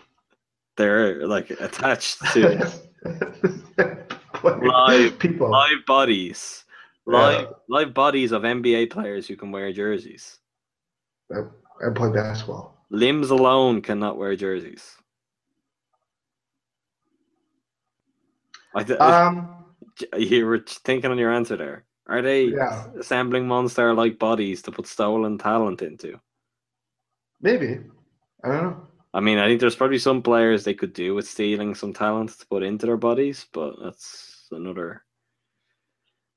they're 0.76 1.26
like 1.26 1.48
attached 1.50 2.20
to 2.34 2.70
Live- 4.44 5.18
people. 5.18 5.50
live 5.50 5.86
bodies, 5.86 6.64
live 7.06 7.42
Yeah. 7.42 7.50
live 7.70 7.94
bodies 7.94 8.32
of 8.32 8.42
NBA 8.42 8.90
players 8.90 9.26
who 9.26 9.34
can 9.36 9.50
wear 9.50 9.72
jerseys. 9.72 10.38
and 11.30 11.96
play 11.96 12.12
basketball. 12.12 12.76
Limbs 12.90 13.30
alone 13.30 13.80
cannot 13.80 14.18
wear 14.18 14.36
jerseys. 14.36 14.84
I 18.74 18.82
th- 18.84 19.00
Um, 19.00 19.64
you 20.18 20.44
were 20.46 20.58
thinking 20.84 21.10
on 21.10 21.18
your 21.18 21.32
answer 21.32 21.56
there. 21.56 21.84
Are 22.06 22.20
they 22.22 22.44
Yeah. 22.52 22.88
assembling 22.98 23.46
monster-like 23.48 24.18
bodies 24.18 24.60
to 24.62 24.72
put 24.72 24.86
stolen 24.86 25.38
talent 25.38 25.80
into? 25.82 26.20
Maybe. 27.42 27.80
I 28.44 28.48
don't 28.48 28.62
know. 28.62 28.86
I 29.14 29.20
mean, 29.20 29.38
I 29.38 29.46
think 29.46 29.60
there's 29.60 29.76
probably 29.76 29.98
some 29.98 30.22
players 30.22 30.64
they 30.64 30.72
could 30.74 30.94
do 30.94 31.14
with 31.14 31.28
stealing 31.28 31.74
some 31.74 31.92
talent 31.92 32.30
to 32.38 32.46
put 32.46 32.62
into 32.62 32.86
their 32.86 32.96
bodies, 32.96 33.46
but 33.52 33.74
that's 33.82 34.46
another 34.52 35.02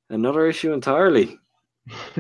another 0.10 0.48
issue 0.48 0.74
entirely. 0.74 1.40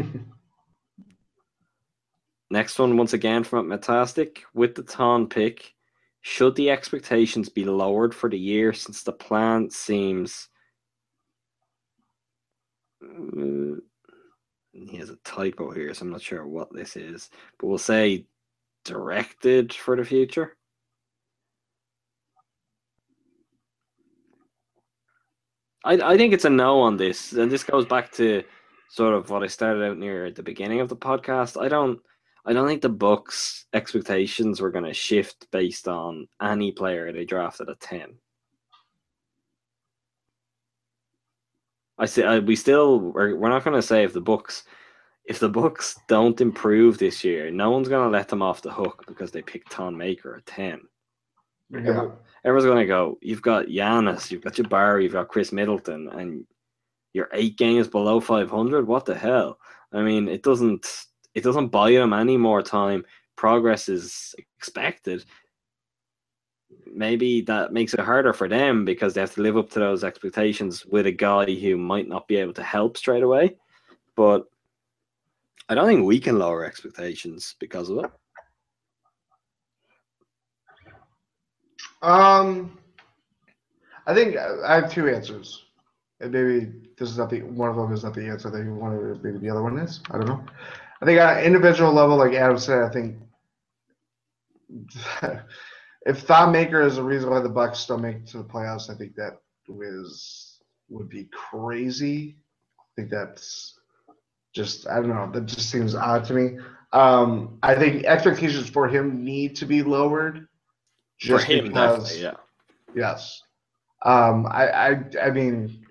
Next 2.49 2.79
one, 2.79 2.95
once 2.95 3.13
again 3.13 3.43
from 3.43 3.67
Metastic. 3.67 4.43
With 4.53 4.75
the 4.75 4.83
Thon 4.83 5.27
pick, 5.27 5.73
should 6.21 6.55
the 6.55 6.69
expectations 6.69 7.49
be 7.49 7.65
lowered 7.65 8.15
for 8.15 8.29
the 8.29 8.39
year 8.39 8.71
since 8.71 9.03
the 9.03 9.11
plan 9.11 9.69
seems. 9.71 10.47
Uh, 13.03 13.75
he 14.71 14.97
has 14.97 15.09
a 15.09 15.17
typo 15.25 15.71
here, 15.71 15.93
so 15.93 16.05
I'm 16.05 16.11
not 16.11 16.21
sure 16.21 16.47
what 16.47 16.73
this 16.73 16.95
is, 16.95 17.29
but 17.59 17.67
we'll 17.67 17.77
say 17.77 18.25
directed 18.85 19.73
for 19.73 19.97
the 19.97 20.05
future. 20.05 20.55
I, 25.83 25.93
I 26.13 26.17
think 26.17 26.33
it's 26.33 26.45
a 26.45 26.49
no 26.49 26.79
on 26.81 26.97
this, 26.97 27.33
and 27.33 27.51
this 27.51 27.63
goes 27.63 27.85
back 27.85 28.11
to 28.13 28.43
sort 28.89 29.13
of 29.13 29.29
what 29.29 29.43
I 29.43 29.47
started 29.47 29.83
out 29.83 29.97
near 29.97 30.25
at 30.25 30.35
the 30.35 30.43
beginning 30.43 30.79
of 30.79 30.89
the 30.89 30.95
podcast. 30.95 31.61
I 31.61 31.67
don't 31.67 31.99
I 32.45 32.53
don't 32.53 32.67
think 32.67 32.81
the 32.81 32.89
Bucks 32.89 33.65
expectations 33.73 34.61
were 34.61 34.71
going 34.71 34.85
to 34.85 34.93
shift 34.93 35.47
based 35.51 35.87
on 35.87 36.27
any 36.41 36.71
player 36.71 37.11
they 37.11 37.25
drafted 37.25 37.69
at 37.69 37.79
ten. 37.79 38.15
I 41.97 42.05
say 42.05 42.39
we 42.39 42.55
still 42.55 42.99
we're, 42.99 43.35
we're 43.35 43.49
not 43.49 43.63
going 43.63 43.75
to 43.75 43.81
say 43.81 44.03
if 44.03 44.13
the 44.13 44.21
Bucks 44.21 44.63
if 45.25 45.39
the 45.39 45.49
Bucks 45.49 45.99
don't 46.07 46.39
improve 46.39 46.97
this 46.97 47.23
year, 47.23 47.49
no 47.49 47.71
one's 47.71 47.89
going 47.89 48.05
to 48.05 48.15
let 48.15 48.27
them 48.27 48.41
off 48.41 48.61
the 48.61 48.71
hook 48.71 49.03
because 49.07 49.31
they 49.31 49.41
picked 49.41 49.73
Thon 49.73 49.97
Maker 49.97 50.35
at 50.35 50.45
ten. 50.45 50.81
Yeah. 51.69 52.09
Everyone's 52.43 52.65
going 52.65 52.77
to 52.77 52.85
go. 52.85 53.17
You've 53.21 53.41
got 53.41 53.65
Giannis, 53.65 54.29
you've 54.29 54.43
got 54.43 54.53
Jabari, 54.53 55.03
you've 55.03 55.13
got 55.13 55.29
Khris 55.29 55.51
Middleton, 55.51 56.09
and 56.09 56.45
you're 57.13 57.29
eight 57.33 57.57
games 57.57 57.87
below 57.87 58.19
five 58.19 58.51
hundred. 58.51 58.87
What 58.87 59.05
the 59.05 59.15
hell? 59.15 59.57
I 59.91 60.01
mean, 60.01 60.27
it 60.27 60.43
doesn't 60.43 60.85
it 61.33 61.43
doesn't 61.43 61.69
buy 61.69 61.91
them 61.91 62.13
any 62.13 62.37
more 62.37 62.61
time. 62.61 63.03
Progress 63.35 63.89
is 63.89 64.35
expected. 64.57 65.25
Maybe 66.85 67.41
that 67.41 67.73
makes 67.73 67.93
it 67.93 67.99
harder 67.99 68.31
for 68.31 68.47
them 68.47 68.85
because 68.85 69.13
they 69.13 69.21
have 69.21 69.33
to 69.35 69.41
live 69.41 69.57
up 69.57 69.69
to 69.71 69.79
those 69.79 70.03
expectations 70.03 70.85
with 70.85 71.07
a 71.07 71.11
guy 71.11 71.45
who 71.45 71.77
might 71.77 72.07
not 72.07 72.27
be 72.27 72.37
able 72.37 72.53
to 72.53 72.63
help 72.63 72.95
straight 72.95 73.23
away. 73.23 73.55
But 74.15 74.45
I 75.67 75.75
don't 75.75 75.87
think 75.87 76.05
we 76.05 76.19
can 76.19 76.37
lower 76.37 76.63
expectations 76.63 77.55
because 77.59 77.89
of 77.89 78.05
it. 78.05 78.11
Um, 82.01 82.77
I 84.05 84.13
think 84.13 84.37
I 84.37 84.75
have 84.75 84.91
two 84.91 85.09
answers, 85.09 85.65
and 86.19 86.31
maybe 86.31 86.71
this 86.97 87.09
is 87.09 87.17
not 87.17 87.31
the 87.31 87.41
one 87.41 87.69
of 87.69 87.75
them 87.75 87.91
is 87.93 88.03
not 88.03 88.13
the 88.13 88.27
answer 88.27 88.51
that 88.51 88.63
you 88.63 88.75
wanted. 88.75 89.23
Maybe 89.23 89.39
the 89.39 89.49
other 89.49 89.63
one 89.63 89.79
is. 89.79 90.01
I 90.11 90.17
don't 90.17 90.27
know. 90.27 90.45
I 91.01 91.05
think 91.05 91.19
on 91.19 91.37
an 91.37 91.43
individual 91.43 91.91
level, 91.91 92.15
like 92.15 92.33
Adam 92.33 92.59
said, 92.59 92.83
I 92.83 92.89
think 92.89 93.17
if 96.05 96.19
Thon 96.21 96.51
Maker 96.51 96.81
is 96.81 96.97
the 96.97 97.03
reason 97.03 97.31
why 97.31 97.39
the 97.39 97.49
Bucks 97.49 97.79
still 97.79 97.97
make 97.97 98.17
it 98.17 98.27
to 98.27 98.37
the 98.37 98.43
playoffs, 98.43 98.91
I 98.91 98.95
think 98.95 99.15
that 99.15 99.39
was 99.67 100.59
would 100.89 101.09
be 101.09 101.27
crazy. 101.33 102.37
I 102.79 102.83
think 102.95 103.09
that's 103.09 103.79
just 104.55 104.87
I 104.87 104.95
don't 104.95 105.09
know. 105.09 105.29
That 105.31 105.45
just 105.45 105.69
seems 105.69 105.93
odd 105.93 106.25
to 106.25 106.33
me. 106.33 106.57
Um, 106.93 107.59
I 107.61 107.75
think 107.75 108.05
expectations 108.05 108.69
for 108.69 108.87
him 108.87 109.23
need 109.23 109.55
to 109.57 109.65
be 109.65 109.83
lowered. 109.83 110.47
For 111.19 111.39
him, 111.39 111.67
because, 111.67 112.09
definitely, 112.09 112.21
yeah. 112.23 112.35
Yes. 112.95 113.41
Um, 114.03 114.45
I, 114.47 114.69
I, 114.69 115.03
I 115.23 115.31
mean, 115.31 115.85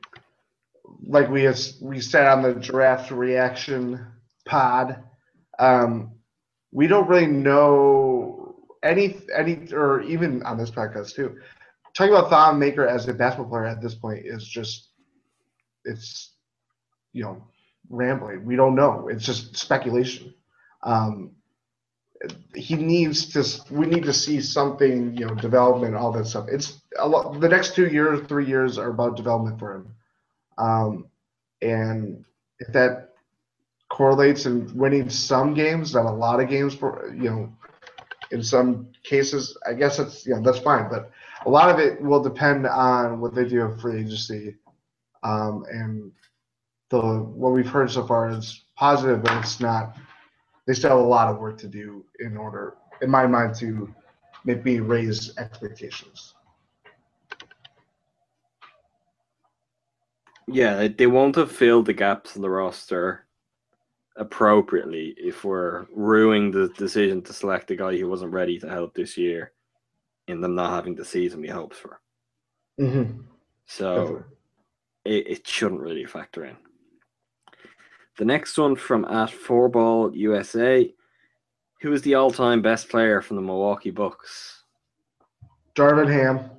like 1.06 1.28
we 1.28 1.42
have, 1.42 1.58
we 1.82 2.00
said 2.00 2.26
on 2.26 2.42
the 2.42 2.54
draft 2.54 3.10
reaction 3.10 4.06
pod, 4.46 5.02
um, 5.58 6.12
we 6.72 6.86
don't 6.86 7.08
really 7.08 7.26
know 7.26 8.54
any, 8.82 9.20
any, 9.34 9.66
or 9.72 10.02
even 10.02 10.42
on 10.44 10.56
this 10.56 10.70
podcast 10.70 11.14
too. 11.14 11.36
Talking 11.94 12.14
about 12.14 12.30
Thon 12.30 12.58
Maker 12.58 12.86
as 12.86 13.08
a 13.08 13.14
basketball 13.14 13.50
player 13.50 13.66
at 13.66 13.82
this 13.82 13.94
point 13.94 14.26
is 14.26 14.46
just, 14.46 14.90
it's, 15.84 16.32
you 17.12 17.24
know, 17.24 17.42
rambling. 17.90 18.44
We 18.44 18.56
don't 18.56 18.74
know. 18.74 19.08
It's 19.08 19.24
just 19.24 19.56
speculation. 19.56 20.34
Um, 20.82 21.32
he 22.54 22.76
needs 22.76 23.26
to 23.32 23.74
we 23.74 23.86
need 23.86 24.04
to 24.04 24.12
see 24.12 24.40
something 24.40 25.16
you 25.16 25.26
know 25.26 25.34
development 25.34 25.94
all 25.94 26.12
that 26.12 26.26
stuff 26.26 26.46
it's 26.48 26.80
a 26.98 27.06
lot 27.06 27.38
the 27.40 27.48
next 27.48 27.74
two 27.74 27.88
years 27.88 28.26
three 28.28 28.46
years 28.46 28.78
are 28.78 28.90
about 28.90 29.16
development 29.16 29.58
for 29.58 29.74
him 29.76 29.94
um, 30.58 31.06
and 31.62 32.24
if 32.60 32.72
that 32.72 33.10
correlates 33.88 34.46
in 34.46 34.74
winning 34.76 35.08
some 35.08 35.54
games 35.54 35.94
not 35.94 36.06
a 36.06 36.10
lot 36.10 36.40
of 36.40 36.48
games 36.48 36.74
for 36.74 37.12
you 37.14 37.30
know 37.30 37.52
in 38.30 38.42
some 38.42 38.88
cases 39.02 39.56
i 39.66 39.72
guess 39.72 39.98
that's 39.98 40.26
you 40.26 40.34
know 40.34 40.40
that's 40.42 40.58
fine 40.58 40.88
but 40.88 41.10
a 41.46 41.50
lot 41.50 41.68
of 41.68 41.78
it 41.78 42.00
will 42.00 42.22
depend 42.22 42.66
on 42.66 43.20
what 43.20 43.34
they 43.34 43.44
do 43.44 43.76
for 43.80 43.96
agency 43.96 44.56
um, 45.22 45.64
and 45.70 46.12
the 46.90 47.00
what 47.00 47.52
we've 47.52 47.68
heard 47.68 47.90
so 47.90 48.06
far 48.06 48.30
is 48.30 48.64
positive 48.76 49.22
but 49.22 49.36
it's 49.38 49.60
not 49.60 49.96
they 50.66 50.74
still 50.74 50.90
have 50.90 50.98
a 50.98 51.02
lot 51.02 51.28
of 51.28 51.38
work 51.38 51.58
to 51.58 51.68
do 51.68 52.04
in 52.20 52.36
order, 52.36 52.76
in 53.02 53.10
my 53.10 53.26
mind, 53.26 53.54
to 53.56 53.92
make 54.44 54.64
me 54.64 54.80
raise 54.80 55.36
expectations. 55.36 56.34
Yeah, 60.46 60.88
they 60.88 61.06
won't 61.06 61.36
have 61.36 61.50
filled 61.50 61.86
the 61.86 61.94
gaps 61.94 62.36
in 62.36 62.42
the 62.42 62.50
roster 62.50 63.26
appropriately 64.16 65.14
if 65.16 65.42
we're 65.42 65.86
ruining 65.92 66.50
the 66.50 66.68
decision 66.76 67.20
to 67.22 67.32
select 67.32 67.70
a 67.70 67.76
guy 67.76 67.96
who 67.96 68.08
wasn't 68.08 68.32
ready 68.32 68.58
to 68.60 68.68
help 68.68 68.94
this 68.94 69.16
year 69.16 69.52
in 70.28 70.40
them 70.40 70.54
not 70.54 70.70
having 70.70 70.94
the 70.94 71.04
season 71.04 71.40
we 71.40 71.48
hoped 71.48 71.74
for. 71.74 72.00
Mm-hmm. 72.80 73.22
So 73.66 74.22
it, 75.04 75.26
it 75.26 75.46
shouldn't 75.46 75.80
really 75.80 76.04
factor 76.04 76.44
in. 76.44 76.56
The 78.16 78.24
next 78.24 78.56
one 78.56 78.76
from 78.76 79.04
at 79.06 79.30
Four 79.30 79.68
Ball 79.68 80.14
USA. 80.14 80.92
Who 81.80 81.92
is 81.92 82.02
the 82.02 82.14
all 82.14 82.30
time 82.30 82.62
best 82.62 82.88
player 82.88 83.20
from 83.20 83.36
the 83.36 83.42
Milwaukee 83.42 83.90
Bucks? 83.90 84.62
Darvin 85.74 86.10
Ham. 86.12 86.50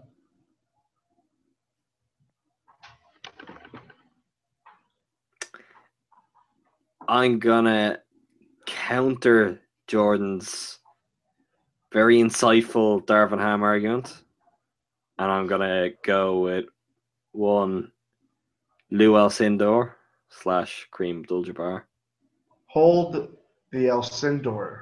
I'm 7.08 7.40
gonna 7.40 8.00
counter 8.66 9.62
Jordan's 9.88 10.80
very 11.94 12.18
insightful 12.18 13.06
Darvin 13.06 13.40
Ham 13.40 13.64
argument, 13.64 14.24
and 15.18 15.32
I'm 15.32 15.48
gonna 15.48 15.92
go 16.04 16.40
with 16.40 16.66
one 17.32 17.92
Lew 18.92 19.14
Alcindor 19.14 19.94
slash 20.42 20.88
Kareem 20.92 21.22
Abdul-Jabbar. 21.22 21.84
Hold 22.68 23.30
the 23.72 23.86
Alcindor. 23.88 24.82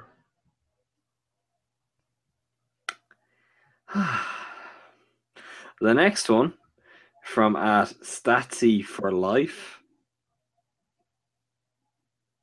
the 5.80 5.94
next 5.94 6.28
one 6.28 6.54
from 7.24 7.56
at 7.56 7.88
Statsy 8.02 8.84
for 8.84 9.12
Life. 9.12 9.80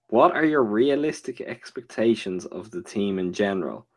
What 0.08 0.34
are 0.36 0.46
your 0.46 0.64
realistic 0.64 1.40
expectations 1.42 2.46
of 2.46 2.72
the 2.72 2.82
team 2.84 3.20
in 3.20 3.32
general 3.32 3.88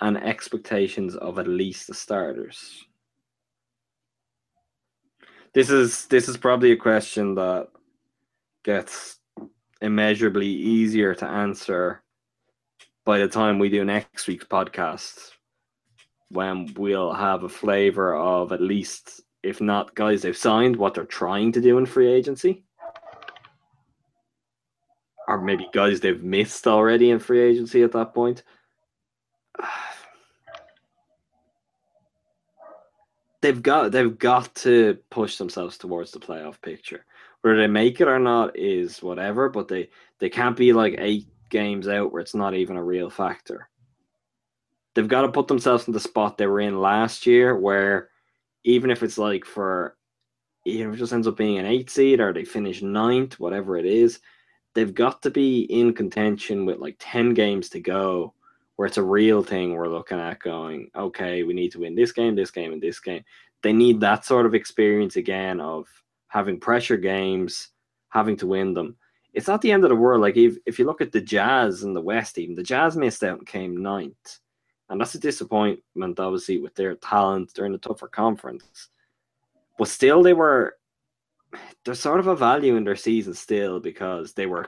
and 0.00 0.16
expectations 0.16 1.16
of 1.16 1.38
at 1.38 1.46
least 1.46 1.86
the 1.86 1.94
starters? 1.94 2.84
This 5.52 5.68
is 5.68 6.06
this 6.06 6.28
is 6.28 6.36
probably 6.36 6.72
a 6.72 6.76
question 6.76 7.34
that 7.34 7.68
gets 8.64 9.18
immeasurably 9.80 10.46
easier 10.46 11.14
to 11.14 11.26
answer 11.26 12.02
by 13.04 13.18
the 13.18 13.28
time 13.28 13.58
we 13.58 13.68
do 13.68 13.84
next 13.84 14.26
week's 14.26 14.44
podcast 14.44 15.30
when 16.28 16.72
we'll 16.76 17.12
have 17.12 17.42
a 17.42 17.48
flavor 17.48 18.14
of 18.14 18.52
at 18.52 18.60
least 18.60 19.22
if 19.42 19.60
not 19.60 19.94
guys 19.94 20.22
they've 20.22 20.36
signed 20.36 20.76
what 20.76 20.94
they're 20.94 21.04
trying 21.04 21.50
to 21.52 21.60
do 21.60 21.78
in 21.78 21.86
free 21.86 22.08
agency. 22.12 22.64
Or 25.26 25.40
maybe 25.40 25.68
guys 25.72 26.00
they've 26.00 26.22
missed 26.22 26.66
already 26.66 27.10
in 27.10 27.18
free 27.18 27.40
agency 27.40 27.82
at 27.82 27.92
that 27.92 28.14
point. 28.14 28.42
They've 33.42 33.62
got 33.62 33.92
they've 33.92 34.18
got 34.18 34.54
to 34.56 34.98
push 35.08 35.38
themselves 35.38 35.78
towards 35.78 36.10
the 36.10 36.18
playoff 36.18 36.60
picture 36.60 37.06
whether 37.42 37.56
they 37.56 37.66
make 37.66 38.00
it 38.00 38.08
or 38.08 38.18
not 38.18 38.58
is 38.58 39.02
whatever, 39.02 39.48
but 39.48 39.68
they 39.68 39.90
they 40.18 40.28
can't 40.28 40.56
be 40.56 40.72
like 40.72 40.96
eight 40.98 41.26
games 41.48 41.88
out 41.88 42.12
where 42.12 42.20
it's 42.20 42.34
not 42.34 42.54
even 42.54 42.76
a 42.76 42.84
real 42.84 43.10
factor. 43.10 43.68
They've 44.94 45.08
got 45.08 45.22
to 45.22 45.32
put 45.32 45.48
themselves 45.48 45.86
in 45.86 45.94
the 45.94 46.00
spot 46.00 46.36
they 46.36 46.46
were 46.46 46.60
in 46.60 46.80
last 46.80 47.26
year, 47.26 47.56
where 47.56 48.10
even 48.64 48.90
if 48.90 49.02
it's 49.02 49.18
like 49.18 49.44
for 49.44 49.96
it 50.64 50.96
just 50.96 51.12
ends 51.12 51.26
up 51.26 51.36
being 51.36 51.58
an 51.58 51.66
eight 51.66 51.90
seed 51.90 52.20
or 52.20 52.32
they 52.32 52.44
finish 52.44 52.82
ninth, 52.82 53.40
whatever 53.40 53.76
it 53.76 53.86
is, 53.86 54.20
they've 54.74 54.94
got 54.94 55.22
to 55.22 55.30
be 55.30 55.62
in 55.62 55.94
contention 55.94 56.66
with 56.66 56.78
like 56.78 56.96
10 56.98 57.34
games 57.34 57.68
to 57.70 57.80
go 57.80 58.34
where 58.76 58.86
it's 58.86 58.98
a 58.98 59.02
real 59.02 59.42
thing 59.42 59.72
we're 59.72 59.88
looking 59.88 60.18
at 60.18 60.38
going, 60.40 60.90
okay, 60.96 61.42
we 61.42 61.52
need 61.52 61.70
to 61.72 61.80
win 61.80 61.94
this 61.94 62.12
game, 62.12 62.34
this 62.34 62.50
game, 62.50 62.72
and 62.72 62.80
this 62.80 62.98
game. 62.98 63.22
They 63.62 63.72
need 63.72 64.00
that 64.00 64.24
sort 64.24 64.46
of 64.46 64.54
experience 64.54 65.16
again 65.16 65.60
of 65.60 65.86
having 66.30 66.58
pressure 66.58 66.96
games, 66.96 67.68
having 68.08 68.36
to 68.38 68.46
win 68.46 68.72
them. 68.72 68.96
It's 69.34 69.46
not 69.46 69.60
the 69.60 69.70
end 69.70 69.84
of 69.84 69.90
the 69.90 69.96
world. 69.96 70.22
Like 70.22 70.36
if, 70.36 70.56
if 70.66 70.78
you 70.78 70.86
look 70.86 71.00
at 71.00 71.12
the 71.12 71.20
Jazz 71.20 71.82
in 71.82 71.92
the 71.92 72.00
West, 72.00 72.38
even 72.38 72.54
the 72.54 72.62
Jazz 72.62 72.96
missed 72.96 73.22
out 73.22 73.38
and 73.38 73.46
came 73.46 73.82
ninth. 73.82 74.38
And 74.88 75.00
that's 75.00 75.14
a 75.14 75.20
disappointment, 75.20 76.18
obviously, 76.18 76.58
with 76.58 76.74
their 76.74 76.96
talent. 76.96 77.52
They're 77.54 77.66
in 77.66 77.74
a 77.74 77.78
tougher 77.78 78.08
conference. 78.08 78.88
But 79.78 79.88
still 79.88 80.22
they 80.22 80.32
were 80.32 80.76
there's 81.84 82.00
sort 82.00 82.20
of 82.20 82.28
a 82.28 82.36
value 82.36 82.76
in 82.76 82.84
their 82.84 82.96
season 82.96 83.34
still 83.34 83.80
because 83.80 84.32
they 84.32 84.46
were 84.46 84.66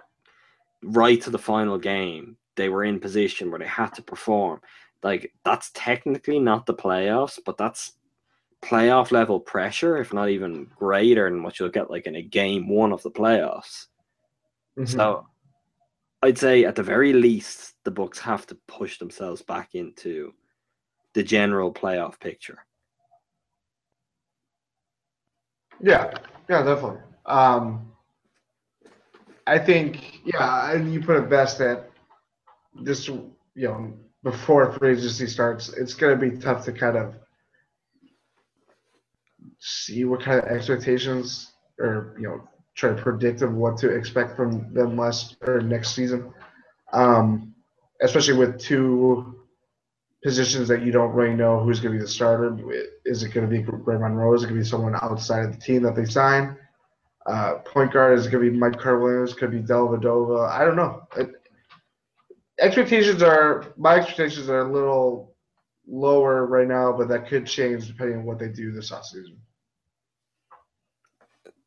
right 0.82 1.20
to 1.22 1.30
the 1.30 1.38
final 1.38 1.78
game 1.78 2.36
they 2.56 2.68
were 2.68 2.84
in 2.84 3.00
position 3.00 3.50
where 3.50 3.58
they 3.58 3.66
had 3.66 3.94
to 3.94 4.02
perform. 4.02 4.60
Like 5.02 5.32
that's 5.44 5.70
technically 5.74 6.38
not 6.38 6.66
the 6.66 6.74
playoffs, 6.74 7.38
but 7.44 7.56
that's 7.56 7.92
playoff 8.62 9.10
level 9.10 9.40
pressure, 9.40 9.96
if 9.98 10.12
not 10.12 10.30
even 10.30 10.70
greater 10.76 11.28
than 11.28 11.42
what 11.42 11.58
you'll 11.58 11.68
get 11.68 11.90
like 11.90 12.06
in 12.06 12.16
a 12.16 12.22
game 12.22 12.68
one 12.68 12.92
of 12.92 13.02
the 13.02 13.10
playoffs. 13.10 13.86
Mm-hmm. 14.78 14.86
So 14.86 15.26
I'd 16.22 16.38
say 16.38 16.64
at 16.64 16.76
the 16.76 16.82
very 16.82 17.12
least 17.12 17.74
the 17.84 17.90
Bucks 17.90 18.18
have 18.20 18.46
to 18.46 18.54
push 18.68 18.98
themselves 18.98 19.42
back 19.42 19.74
into 19.74 20.32
the 21.14 21.22
general 21.22 21.72
playoff 21.72 22.18
picture. 22.20 22.64
Yeah, 25.80 26.14
yeah, 26.48 26.62
definitely. 26.62 27.00
Um, 27.26 27.90
I 29.46 29.58
think, 29.58 30.20
yeah, 30.24 30.72
and 30.72 30.94
you 30.94 31.00
put 31.00 31.16
it 31.16 31.28
best 31.28 31.58
that 31.58 31.90
this, 32.80 33.08
you 33.08 33.34
know, 33.56 33.92
before 34.22 34.72
free 34.74 34.92
agency 34.92 35.26
starts, 35.26 35.70
it's 35.70 35.94
going 35.94 36.18
to 36.18 36.30
be 36.30 36.38
tough 36.38 36.64
to 36.66 36.72
kind 36.72 36.96
of 36.96 37.16
see 39.64 40.04
what 40.04 40.20
kind 40.20 40.40
of 40.40 40.46
expectations 40.46 41.52
or, 41.78 42.16
you 42.18 42.26
know, 42.26 42.48
try 42.74 42.90
to 42.90 43.00
predict 43.00 43.42
of 43.42 43.52
what 43.54 43.76
to 43.78 43.90
expect 43.90 44.36
from 44.36 44.74
them 44.74 44.96
last 44.96 45.36
or 45.42 45.60
next 45.60 45.94
season. 45.94 46.32
Um, 46.92 47.54
especially 48.02 48.34
with 48.34 48.58
two 48.58 49.36
positions 50.24 50.66
that 50.68 50.82
you 50.82 50.90
don't 50.90 51.12
really 51.12 51.34
know 51.34 51.60
who's 51.60 51.78
going 51.78 51.92
to 51.92 51.98
be 51.98 52.02
the 52.02 52.08
starter. 52.08 52.58
Is 53.04 53.22
it 53.22 53.32
going 53.32 53.48
to 53.48 53.56
be 53.56 53.62
Greg 53.62 54.00
Monroe? 54.00 54.34
Is 54.34 54.42
it 54.42 54.46
going 54.46 54.58
to 54.58 54.64
be 54.64 54.68
someone 54.68 54.96
outside 54.96 55.44
of 55.44 55.52
the 55.52 55.60
team 55.60 55.82
that 55.84 55.94
they 55.94 56.06
sign? 56.06 56.56
Uh, 57.26 57.58
point 57.64 57.92
guard 57.92 58.18
is 58.18 58.26
going 58.26 58.44
to 58.44 58.50
be 58.50 58.56
Mike 58.56 58.80
Carter 58.80 59.28
Could 59.38 59.52
be 59.52 59.60
Dellavedova. 59.60 60.48
I 60.50 60.64
don't 60.64 60.76
know. 60.76 61.02
It, 61.16 61.30
expectations 62.58 63.22
are 63.22 63.72
my 63.76 63.96
expectations 63.96 64.48
are 64.48 64.68
a 64.68 64.72
little 64.72 65.36
lower 65.86 66.46
right 66.46 66.66
now, 66.66 66.92
but 66.92 67.08
that 67.08 67.28
could 67.28 67.46
change 67.46 67.86
depending 67.86 68.18
on 68.18 68.24
what 68.24 68.40
they 68.40 68.48
do 68.48 68.72
this 68.72 68.90
offseason. 68.90 69.36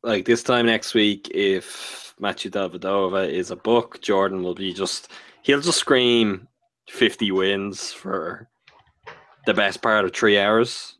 Like 0.06 0.24
this 0.24 0.44
time 0.44 0.66
next 0.66 0.94
week, 0.94 1.28
if 1.34 2.14
Matthew 2.20 2.48
Dellavedova 2.48 3.28
is 3.28 3.50
a 3.50 3.56
Buck, 3.56 4.00
Jordan 4.00 4.40
will 4.44 4.54
be 4.54 4.72
just 4.72 5.10
he'll 5.42 5.60
just 5.60 5.80
scream 5.80 6.46
50 6.88 7.32
wins 7.32 7.92
for 7.92 8.48
the 9.46 9.54
best 9.54 9.82
part 9.82 10.04
of 10.04 10.14
three 10.14 10.38
hours. 10.38 10.94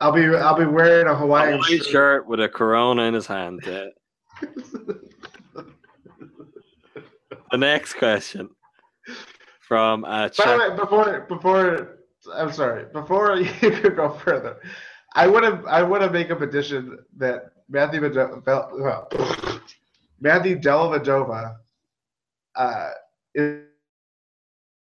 I'll 0.00 0.12
be 0.12 0.24
I'll 0.24 0.56
be 0.56 0.64
wearing 0.64 1.06
a 1.06 1.14
Hawaiian 1.14 1.60
a 1.60 1.62
shirt. 1.64 1.84
shirt. 1.84 2.26
with 2.26 2.40
a 2.40 2.48
Corona 2.48 3.02
in 3.02 3.12
his 3.12 3.26
hand. 3.26 3.60
Yeah. 3.66 3.88
the 7.50 7.58
next 7.58 7.92
question 7.92 8.48
from 9.60 10.02
uh, 10.06 10.30
By 10.38 10.52
the 10.52 10.70
way, 10.70 10.76
before 10.76 11.26
before 11.28 11.98
I'm 12.34 12.54
sorry, 12.54 12.86
before 12.90 13.36
you 13.60 13.70
could 13.70 13.96
go 13.96 14.08
further, 14.14 14.56
I 15.14 15.26
want 15.26 15.44
to 15.44 15.68
I 15.68 15.82
want 15.82 16.02
to 16.04 16.10
make 16.10 16.30
a 16.30 16.36
petition 16.36 17.00
that 17.18 17.52
Matthew 17.70 18.00
well, 18.12 19.08
Matthew 20.20 20.58
Dellavedova 20.58 21.56
uh, 22.56 22.90
is, 23.34 23.64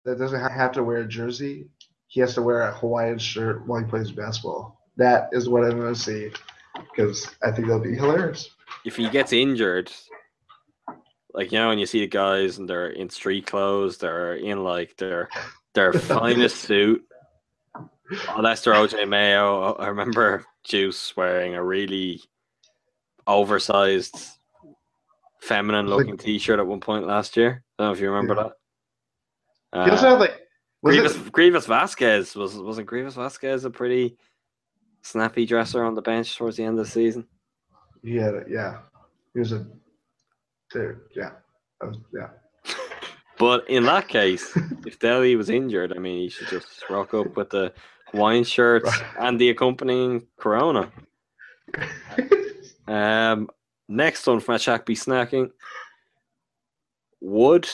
that 0.04 0.18
doesn't 0.18 0.40
have 0.40 0.72
to 0.72 0.82
wear 0.82 0.98
a 1.02 1.06
jersey. 1.06 1.68
He 2.06 2.20
has 2.20 2.34
to 2.34 2.42
wear 2.42 2.62
a 2.62 2.72
Hawaiian 2.72 3.18
shirt 3.18 3.66
while 3.66 3.84
he 3.84 3.90
plays 3.90 4.10
basketball. 4.10 4.80
That 4.96 5.28
is 5.32 5.48
what 5.50 5.64
I'm 5.64 5.78
going 5.78 5.92
to 5.92 6.00
see 6.00 6.30
because 6.90 7.36
I 7.42 7.50
think 7.50 7.68
that'll 7.68 7.82
be 7.82 7.94
hilarious. 7.94 8.48
If 8.86 8.96
he 8.96 9.10
gets 9.10 9.34
injured, 9.34 9.92
like 11.34 11.52
you 11.52 11.58
know, 11.58 11.68
when 11.68 11.78
you 11.78 11.86
see 11.86 12.00
the 12.00 12.06
guys 12.06 12.56
and 12.56 12.68
they're 12.68 12.88
in 12.88 13.10
street 13.10 13.46
clothes, 13.46 13.98
they're 13.98 14.34
in 14.34 14.64
like 14.64 14.96
their 14.96 15.28
their 15.74 15.92
finest 15.92 16.56
suit. 16.56 17.04
Unless 18.30 18.64
they're 18.64 18.72
OJ 18.72 19.06
Mayo, 19.06 19.74
I 19.74 19.88
remember 19.88 20.46
Juice 20.64 21.14
wearing 21.14 21.54
a 21.54 21.62
really 21.62 22.22
oversized, 23.28 24.16
feminine-looking 25.40 26.12
like, 26.12 26.20
T-shirt 26.20 26.58
at 26.58 26.66
one 26.66 26.80
point 26.80 27.06
last 27.06 27.36
year. 27.36 27.62
I 27.78 27.82
don't 27.82 27.88
know 27.90 27.92
if 27.94 28.00
you 28.00 28.10
remember 28.10 28.34
yeah. 28.34 28.42
that. 28.42 29.78
Uh, 29.78 29.84
he 29.84 29.90
also 29.90 30.10
had 30.10 30.18
like 30.18 30.40
Greivis, 30.84 31.26
it, 31.26 31.32
Greivis 31.32 31.66
Vasquez 31.66 32.34
was 32.34 32.56
wasn't 32.56 32.88
Greivis 32.88 33.14
Vasquez 33.14 33.64
a 33.64 33.70
pretty 33.70 34.16
snappy 35.02 35.44
dresser 35.46 35.84
on 35.84 35.94
the 35.94 36.02
bench 36.02 36.36
towards 36.36 36.56
the 36.56 36.64
end 36.64 36.78
of 36.78 36.86
the 36.86 36.90
season? 36.90 37.26
He 38.02 38.16
had 38.16 38.34
it, 38.34 38.46
yeah. 38.48 38.78
He 39.34 39.40
was 39.40 39.52
a 39.52 39.66
Dude, 40.72 40.98
yeah, 41.16 41.30
was, 41.80 41.96
yeah. 42.14 42.28
But 43.38 43.70
in 43.70 43.84
that 43.84 44.08
case, 44.08 44.54
if 44.84 44.98
Delly 44.98 45.36
was 45.36 45.48
injured, 45.48 45.92
I 45.96 45.98
mean, 46.00 46.22
he 46.22 46.28
should 46.28 46.48
just 46.48 46.90
rock 46.90 47.14
up 47.14 47.36
with 47.36 47.50
the 47.50 47.72
wine 48.12 48.42
shirts 48.42 48.90
and 49.18 49.40
the 49.40 49.50
accompanying 49.50 50.26
Corona. 50.38 50.90
um, 52.88 53.48
next 53.88 54.26
one 54.26 54.40
from 54.40 54.56
Shaq 54.56 54.86
be 54.86 54.94
snacking. 54.94 55.50
Would 57.20 57.68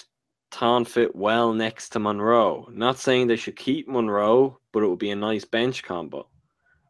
Thon 0.50 0.84
fit 0.84 1.14
well 1.14 1.52
next 1.52 1.90
to 1.90 1.98
Monroe? 1.98 2.68
Not 2.72 2.98
saying 2.98 3.26
they 3.26 3.36
should 3.36 3.56
keep 3.56 3.88
Monroe, 3.88 4.58
but 4.72 4.82
it 4.82 4.88
would 4.88 4.98
be 4.98 5.10
a 5.10 5.16
nice 5.16 5.44
bench 5.44 5.82
combo. 5.82 6.28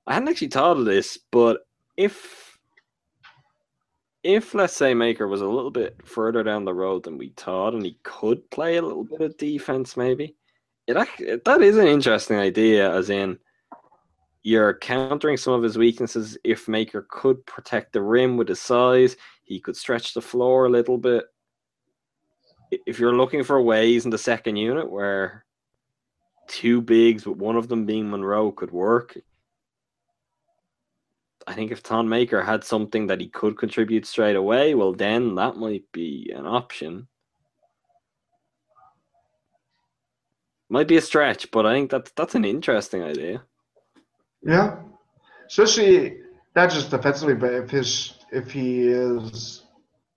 I 0.06 0.14
hadn't 0.14 0.28
actually 0.28 0.48
thought 0.48 0.78
of 0.78 0.84
this, 0.84 1.18
but 1.30 1.66
if 1.96 2.58
if 4.22 4.54
let's 4.54 4.74
say 4.74 4.94
Maker 4.94 5.28
was 5.28 5.42
a 5.42 5.48
little 5.48 5.70
bit 5.70 5.96
further 6.04 6.42
down 6.42 6.64
the 6.64 6.74
road 6.74 7.02
than 7.02 7.18
we 7.18 7.34
thought, 7.36 7.74
and 7.74 7.84
he 7.84 7.98
could 8.02 8.50
play 8.50 8.76
a 8.76 8.82
little 8.82 9.04
bit 9.04 9.20
of 9.20 9.36
defense, 9.36 9.96
maybe 9.96 10.34
it 10.86 11.44
that 11.44 11.62
is 11.62 11.76
an 11.76 11.86
interesting 11.86 12.38
idea. 12.38 12.90
As 12.90 13.10
in, 13.10 13.38
you're 14.44 14.74
countering 14.74 15.38
some 15.38 15.54
of 15.54 15.62
his 15.62 15.78
weaknesses. 15.78 16.36
If 16.44 16.68
Maker 16.68 17.06
could 17.08 17.44
protect 17.46 17.94
the 17.94 18.02
rim 18.02 18.36
with 18.36 18.48
his 18.48 18.60
size, 18.60 19.16
he 19.42 19.58
could 19.58 19.74
stretch 19.74 20.12
the 20.12 20.20
floor 20.20 20.66
a 20.66 20.70
little 20.70 20.98
bit. 20.98 21.24
If 22.86 22.98
you're 22.98 23.16
looking 23.16 23.42
for 23.42 23.60
ways 23.62 24.04
in 24.04 24.10
the 24.10 24.18
second 24.18 24.56
unit 24.56 24.90
where 24.90 25.46
two 26.46 26.82
bigs, 26.82 27.24
but 27.24 27.38
one 27.38 27.56
of 27.56 27.68
them 27.68 27.86
being 27.86 28.10
Monroe, 28.10 28.52
could 28.52 28.70
work, 28.70 29.16
I 31.46 31.54
think 31.54 31.72
if 31.72 31.78
Thon 31.80 32.06
Maker 32.06 32.42
had 32.42 32.64
something 32.64 33.06
that 33.06 33.20
he 33.22 33.28
could 33.28 33.56
contribute 33.56 34.04
straight 34.04 34.36
away, 34.36 34.74
well, 34.74 34.92
then 34.92 35.34
that 35.36 35.56
might 35.56 35.90
be 35.90 36.30
an 36.36 36.46
option. 36.46 37.08
Might 40.68 40.88
be 40.88 40.96
a 40.98 41.02
stretch, 41.02 41.50
but 41.50 41.64
I 41.64 41.72
think 41.72 41.90
that's 41.90 42.10
that's 42.12 42.34
an 42.34 42.44
interesting 42.44 43.02
idea. 43.02 43.42
Yeah, 44.44 44.76
especially 45.46 46.18
not 46.54 46.70
just 46.70 46.90
defensively, 46.90 47.34
but 47.34 47.52
if 47.52 47.70
his 47.70 48.14
if 48.30 48.50
he 48.50 48.88
is 48.88 49.64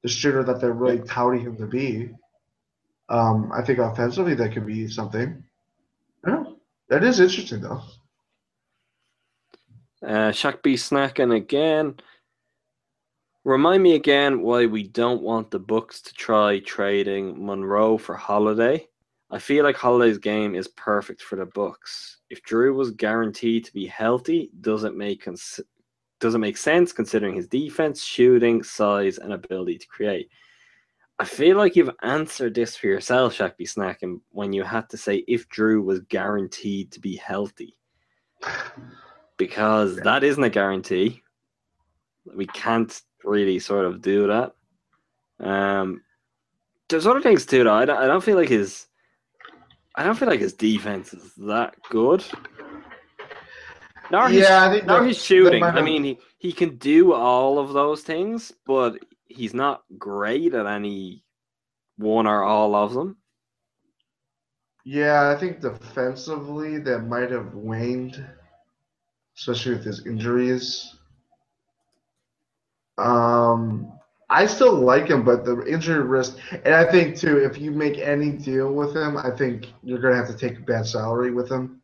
the 0.04 0.10
shooter 0.10 0.44
that 0.44 0.60
they're 0.60 0.74
really 0.74 1.00
touting 1.00 1.42
him 1.42 1.56
to 1.58 1.66
be, 1.66 2.10
um, 3.10 3.52
I 3.54 3.64
think 3.64 3.80
offensively 3.80 4.36
that 4.36 4.54
could 4.54 4.66
be 4.66 4.88
something. 4.88 5.44
Yeah, 6.28 6.44
that 6.90 7.04
is 7.04 7.20
interesting 7.20 7.62
though. 7.62 7.82
Uh, 10.06 10.32
Shaq 10.32 10.62
B 10.62 10.74
snacking 10.74 11.36
again. 11.36 11.96
Remind 13.46 13.82
me 13.82 13.96
again 13.96 14.42
why 14.42 14.66
we 14.66 14.84
don't 14.84 15.22
want 15.22 15.52
the 15.52 15.60
Bucks 15.60 16.02
to 16.02 16.14
try 16.14 16.60
trading 16.60 17.46
Monroe 17.46 17.98
for 17.98 18.16
Holiday. 18.16 18.90
I 19.30 19.40
feel 19.40 19.64
like 19.64 19.76
Holiday's 19.76 20.18
game 20.18 20.56
is 20.56 20.70
perfect 20.70 21.22
for 21.22 21.36
the 21.36 21.46
Bucks. 21.46 22.20
If 22.30 22.44
Jrue 22.44 22.74
was 22.74 22.92
guaranteed 22.92 23.66
to 23.66 23.74
be 23.74 23.86
healthy, 23.86 24.52
does 24.62 24.84
it 24.84 24.96
make 24.96 25.24
cons- 25.26 25.60
does 26.20 26.34
it 26.34 26.40
make 26.40 26.58
sense 26.58 26.92
considering 26.92 27.36
his 27.36 27.48
defense, 27.48 28.04
shooting, 28.04 28.64
size, 28.64 29.18
and 29.18 29.34
ability 29.34 29.78
to 29.78 29.88
create? 29.88 30.30
I 31.20 31.26
feel 31.26 31.58
like 31.58 31.76
you've 31.76 31.96
answered 32.04 32.56
this 32.56 32.76
for 32.76 32.88
yourself, 32.88 33.36
Shaq 33.36 33.58
B 33.58 33.66
snacking, 33.66 34.22
when 34.32 34.54
you 34.54 34.64
had 34.64 34.90
to 34.90 34.98
say 34.98 35.24
if 35.28 35.50
Jrue 35.50 35.84
was 35.84 36.00
guaranteed 36.02 36.92
to 36.92 37.00
be 37.00 37.16
healthy 37.16 37.76
because 39.38 39.96
that 39.98 40.24
isn't 40.24 40.44
a 40.44 40.50
guarantee. 40.50 41.24
We 42.36 42.46
can't 42.48 43.02
really 43.24 43.60
sort 43.60 43.86
of 43.86 44.02
do 44.02 44.28
that. 44.28 44.54
Um, 45.40 46.04
there's 46.90 47.08
other 47.08 47.22
things 47.22 47.46
too. 47.46 47.64
Though 47.64 47.74
I 47.74 47.86
don't, 47.86 47.98
I 47.98 48.08
don't 48.08 48.24
feel 48.24 48.38
like 48.38 48.50
his, 48.50 48.88
I 49.98 50.04
don't 50.04 50.16
feel 50.16 50.28
like 50.28 50.40
his 50.40 50.54
defense 50.54 51.12
is 51.12 51.34
that 51.38 51.76
good. 51.90 52.24
His, 54.30 54.44
Yeah, 54.44 54.68
I 54.68 54.72
think 54.72 54.86
nor 54.86 55.04
his 55.04 55.22
shooting. 55.22 55.64
I 55.64 55.82
mean, 55.82 56.04
he, 56.04 56.20
he 56.38 56.54
can 56.54 56.78
do 56.78 57.14
all 57.14 57.58
of 57.58 57.74
those 57.74 58.04
things, 58.04 58.54
but 58.68 59.00
he's 59.26 59.56
not 59.56 59.82
great 59.98 60.54
at 60.54 60.68
any 60.68 61.26
one 61.98 62.28
or 62.28 62.44
all 62.44 62.76
of 62.76 62.94
them. 62.94 63.18
Yeah, 64.86 65.32
I 65.36 65.40
think 65.40 65.62
defensively 65.62 66.78
that 66.80 67.00
might 67.00 67.32
have 67.32 67.56
waned, 67.56 68.24
especially 69.36 69.74
with 69.74 69.84
his 69.84 70.06
injuries. 70.06 70.96
Um, 73.00 73.97
I 74.30 74.46
still 74.46 74.74
like 74.74 75.08
him, 75.08 75.24
but 75.24 75.46
the 75.46 75.64
injury 75.66 76.04
risk, 76.04 76.38
and 76.52 76.74
I 76.74 76.84
think 76.84 77.16
too, 77.16 77.38
if 77.38 77.58
you 77.58 77.72
make 77.72 77.98
any 77.98 78.32
deal 78.32 78.74
with 78.74 78.96
him, 78.96 79.18
I 79.18 79.32
think 79.32 79.68
you're 79.84 80.00
gonna 80.00 80.18
have 80.18 80.28
to 80.28 80.38
take 80.38 80.58
a 80.58 80.62
bad 80.62 80.86
salary 80.86 81.32
with 81.32 81.50
him, 81.50 81.82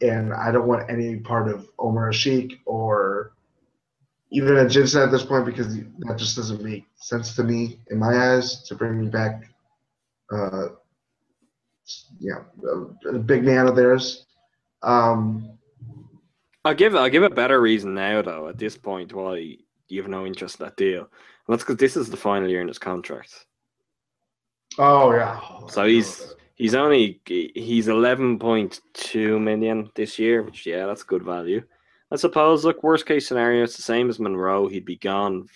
and 0.00 0.32
I 0.32 0.50
don't 0.50 0.66
want 0.66 0.90
any 0.90 1.16
part 1.16 1.48
of 1.48 1.68
Omer 1.78 2.12
Asik 2.12 2.58
or 2.66 3.32
even 4.32 4.54
Ajinca 4.54 5.04
at 5.04 5.12
this 5.12 5.24
point 5.24 5.46
because 5.46 5.76
that 5.76 6.18
just 6.18 6.34
doesn't 6.34 6.62
make 6.62 6.84
sense 6.96 7.36
to 7.36 7.44
me 7.44 7.78
in 7.90 7.98
my 7.98 8.32
eyes 8.32 8.64
to 8.64 8.74
bring 8.74 9.00
me 9.00 9.08
back. 9.08 9.44
Uh, 10.32 10.68
yeah, 12.18 12.42
a, 13.04 13.10
a 13.10 13.18
big 13.18 13.44
man 13.44 13.68
of 13.68 13.76
theirs. 13.76 14.26
Um, 14.82 15.58
I'll 16.64 16.74
give 16.74 16.96
I'll 16.96 17.10
give 17.10 17.22
a 17.22 17.30
better 17.30 17.60
reason 17.60 17.94
now 17.94 18.22
though 18.22 18.48
at 18.48 18.58
this 18.58 18.76
point 18.76 19.12
why 19.12 19.58
you 19.88 20.02
have 20.02 20.10
no 20.10 20.26
interest 20.26 20.58
in 20.58 20.64
that 20.64 20.76
deal. 20.76 21.08
That's 21.48 21.62
because 21.62 21.76
this 21.76 21.96
is 21.96 22.08
the 22.08 22.16
final 22.16 22.48
year 22.48 22.60
in 22.60 22.68
his 22.68 22.78
contract. 22.78 23.46
oh 24.78 25.12
yeah. 25.12 25.40
So 25.68 25.84
he's 25.86 26.34
he's 26.54 26.74
only 26.74 27.20
he's 27.26 27.88
eleven 27.88 28.38
point 28.38 28.80
two 28.94 29.38
million 29.38 29.90
this 29.94 30.18
year, 30.18 30.42
which 30.42 30.66
yeah, 30.66 30.86
that's 30.86 31.02
good 31.02 31.22
value. 31.22 31.62
I 32.10 32.16
suppose. 32.16 32.64
Look, 32.64 32.82
worst 32.82 33.06
case 33.06 33.26
scenario, 33.28 33.64
it's 33.64 33.76
the 33.76 33.82
same 33.82 34.08
as 34.08 34.20
Monroe. 34.20 34.68
He'd 34.68 34.84
be 34.84 34.96
gone, 34.96 35.48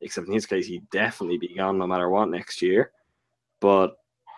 except 0.00 0.28
in 0.28 0.32
his 0.32 0.46
case, 0.46 0.66
he'd 0.66 0.88
definitely 0.90 1.38
be 1.38 1.54
gone 1.54 1.78
no 1.78 1.86
matter 1.86 2.08
what 2.08 2.28
next 2.30 2.62
year. 2.62 2.92
But 3.60 3.96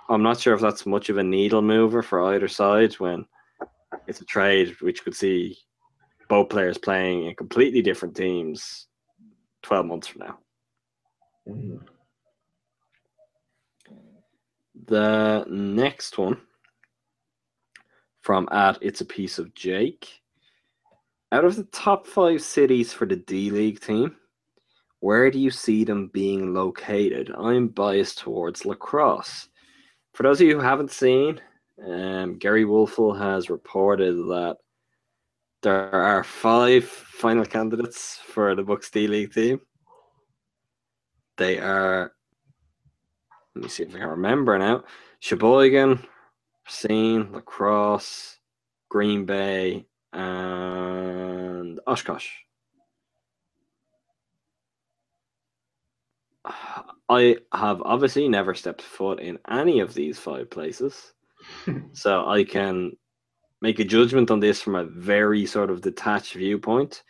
I'm 0.09 0.23
not 0.23 0.41
sure 0.41 0.55
if 0.55 0.61
that's 0.61 0.86
much 0.86 1.09
of 1.11 1.19
a 1.19 1.23
needle 1.23 1.62
mover 1.62 2.02
for 2.02 2.35
either 2.35 2.49
side 2.49 2.94
when 2.94 3.25
it's 4.07 4.20
a 4.20 4.25
trade 4.25 4.75
which 4.81 5.05
could 5.05 5.15
see 5.15 5.57
both 6.28 6.49
players 6.49 6.78
playing 6.78 7.27
in 7.27 7.35
completely 7.35 7.83
different 7.83 8.17
teams 8.17 8.86
12 9.62 9.86
months 9.86 10.07
from 10.09 10.20
now. 10.20 10.39
Mhm. 11.48 11.86
The 14.86 15.44
next 15.48 16.18
one 16.18 16.40
from 18.20 18.48
at 18.52 18.78
It's 18.80 19.00
a 19.00 19.04
Piece 19.04 19.38
of 19.38 19.54
Jake. 19.54 20.22
Out 21.30 21.44
of 21.44 21.56
the 21.56 21.64
top 21.64 22.06
five 22.06 22.42
cities 22.42 22.92
for 22.92 23.06
the 23.06 23.16
D 23.16 23.50
League 23.50 23.80
team, 23.80 24.16
where 25.00 25.30
do 25.30 25.38
you 25.38 25.50
see 25.50 25.82
them 25.84 26.08
being 26.08 26.54
located? 26.54 27.32
I'm 27.36 27.68
biased 27.68 28.18
towards 28.18 28.64
La 28.64 28.74
Crosse. 28.74 29.48
For 30.14 30.22
those 30.22 30.40
of 30.40 30.46
you 30.46 30.56
who 30.56 30.62
haven't 30.62 30.90
seen, 30.90 31.40
um, 31.84 32.38
Gery 32.38 32.64
Woelfel 32.64 33.18
has 33.18 33.50
reported 33.50 34.14
that 34.14 34.58
there 35.62 35.90
are 35.92 36.22
five 36.22 36.84
final 36.84 37.44
candidates 37.44 38.18
for 38.18 38.54
the 38.54 38.62
Bucks 38.62 38.90
D 38.90 39.06
League 39.06 39.32
team. 39.32 39.60
They 41.42 41.58
are 41.58 42.12
let 43.56 43.64
me 43.64 43.68
see 43.68 43.82
if 43.82 43.92
I 43.96 43.98
can 43.98 44.10
remember 44.10 44.56
now. 44.60 44.84
Sheboygan, 45.18 46.06
Racine, 46.64 47.32
La 47.32 47.40
Crosse, 47.40 48.38
Green 48.88 49.24
Bay, 49.24 49.84
and 50.12 51.80
Oshkosh. 51.84 52.28
I 57.08 57.38
have 57.52 57.82
obviously 57.82 58.28
never 58.28 58.54
stepped 58.54 58.82
foot 58.82 59.18
in 59.18 59.40
any 59.50 59.80
of 59.80 59.94
these 59.94 60.20
five 60.20 60.48
places, 60.48 61.12
so 61.92 62.24
I 62.28 62.44
can 62.44 62.92
make 63.60 63.80
a 63.80 63.84
judgment 63.84 64.30
on 64.30 64.38
this 64.38 64.62
from 64.62 64.76
a 64.76 64.84
very 64.84 65.44
sort 65.46 65.70
of 65.70 65.80
detached 65.80 66.34
viewpoint. 66.34 67.02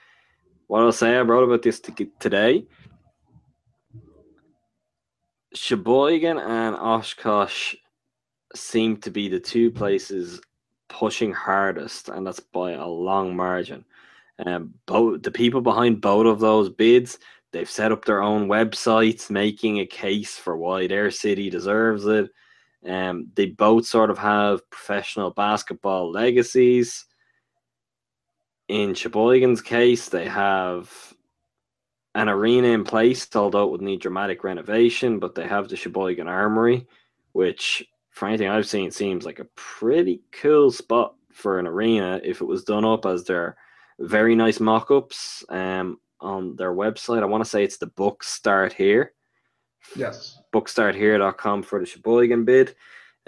What 0.69 0.85
I'll 0.85 0.91
say, 0.91 1.19
I 1.19 1.21
wrote 1.21 1.45
about 1.45 1.61
this 1.61 1.81
to, 1.81 1.93
today. 2.19 2.65
Sheboygan 5.55 6.39
and 6.39 6.77
Oshkosh 6.77 7.75
seem 8.55 8.97
to 8.99 9.11
be 9.11 9.29
the 9.29 9.41
two 9.41 9.71
places 9.71 10.41
pushing 10.89 11.33
hardest, 11.33 12.09
and 12.09 12.27
that's 12.27 12.41
by 12.41 12.73
a 12.73 12.87
long 12.87 13.35
margin. 13.35 13.85
Um, 14.45 14.75
both 14.87 15.23
the 15.23 15.31
people 15.31 15.61
behind 15.61 16.01
both 16.01 16.27
of 16.27 16.41
those 16.41 16.69
bids, 16.69 17.19
they've 17.53 17.69
set 17.69 17.93
up 17.93 18.05
their 18.05 18.23
own 18.23 18.49
websites, 18.49 19.31
making 19.31 19.79
a 19.81 19.87
case 19.87 20.37
for 20.37 20.57
why 20.57 20.87
their 20.87 21.11
city 21.11 21.51
deserves 21.51 22.07
it. 22.07 22.31
Um, 22.87 23.29
they 23.35 23.47
both 23.47 23.87
sort 23.87 24.11
of 24.11 24.19
have 24.19 24.69
professional 24.71 25.31
basketball 25.31 26.11
legacies. 26.11 27.05
In 28.69 28.95
Sheboygan's 28.95 29.61
case, 29.61 30.09
they 30.09 30.27
have 30.27 30.91
an 32.15 32.29
arena 32.29 32.69
in 32.69 32.85
place, 32.85 33.27
although 33.35 33.65
it 33.65 33.71
would 33.71 33.81
need 33.83 34.01
dramatic 34.01 34.45
renovation, 34.45 35.19
but 35.19 35.35
they 35.35 35.47
have 35.47 35.69
the 35.69 35.77
Sheboygan 35.77 36.29
Armory, 36.29 36.87
which, 37.33 37.85
for 38.11 38.29
anything 38.29 38.49
I've 38.49 38.69
seen, 38.69 38.91
seems 38.91 39.25
like 39.25 39.39
a 39.39 39.47
pretty 39.55 40.23
cool 40.33 40.71
spot 40.71 41.15
for 41.33 41.59
an 41.59 41.67
arena 41.67 42.21
if 42.23 42.41
it 42.43 42.47
was 42.47 42.65
done 42.65 42.85
up 42.85 43.07
as 43.07 43.25
their 43.25 43.57
very 43.99 44.35
nice 44.35 44.61
mock 44.61 44.91
ups 44.91 45.45
um, 45.49 45.99
on 46.21 46.55
their 46.57 46.73
website. 46.73 47.23
I 47.23 47.27
want 47.27 47.43
to 47.43 47.49
say 47.49 47.65
it's 47.65 47.79
the 47.79 47.87
book 47.87 48.23
start 48.23 48.73
here, 48.73 49.15
Yes. 49.97 50.39
bookstarthere.com 50.53 51.63
for 51.63 51.81
the 51.81 51.87
Sheboygan 51.87 52.45
bid. 52.45 52.75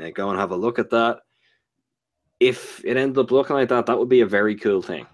Uh, 0.01 0.11
go 0.11 0.29
and 0.31 0.39
have 0.39 0.51
a 0.51 0.57
look 0.57 0.79
at 0.79 0.91
that. 0.91 1.21
If 2.41 2.85
it 2.85 2.97
ended 2.97 3.17
up 3.19 3.31
looking 3.31 3.57
like 3.57 3.69
that, 3.71 3.87
that 3.87 3.99
would 3.99 4.09
be 4.09 4.21
a 4.21 4.27
very 4.27 4.57
cool 4.57 4.83
thing. 4.83 5.07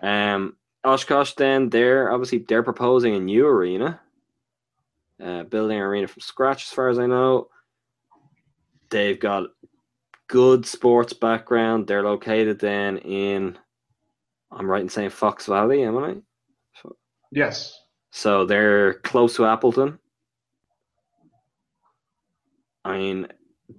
Um, 0.00 0.56
Oshkosh, 0.86 1.32
then 1.32 1.68
they're 1.68 2.12
obviously 2.12 2.38
they're 2.38 2.62
proposing 2.62 3.16
a 3.16 3.20
new 3.20 3.46
arena, 3.46 4.00
uh, 5.22 5.42
building 5.42 5.76
an 5.76 5.82
arena 5.82 6.06
from 6.06 6.20
scratch, 6.20 6.64
as 6.64 6.72
far 6.72 6.88
as 6.88 6.98
I 6.98 7.06
know. 7.06 7.48
They've 8.90 9.18
got 9.18 9.48
good 10.28 10.64
sports 10.64 11.12
background. 11.12 11.86
They're 11.86 12.04
located 12.04 12.60
then 12.60 12.98
in, 12.98 13.58
I'm 14.52 14.70
right 14.70 14.82
in 14.82 14.88
saying 14.88 15.10
Fox 15.10 15.46
Valley, 15.46 15.82
am 15.82 15.98
I? 15.98 16.16
Yes. 17.32 17.80
So 18.10 18.46
they're 18.46 18.94
close 18.94 19.34
to 19.36 19.46
Appleton. 19.46 19.98
I 22.84 22.98
mean, 22.98 23.26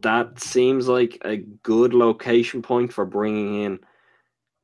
that 0.02 0.40
seems 0.42 0.90
like 0.90 1.18
a 1.24 1.38
good 1.38 1.94
location 1.94 2.62
point 2.62 2.92
for 2.92 3.06
bringing 3.06 3.64
in 3.64 3.80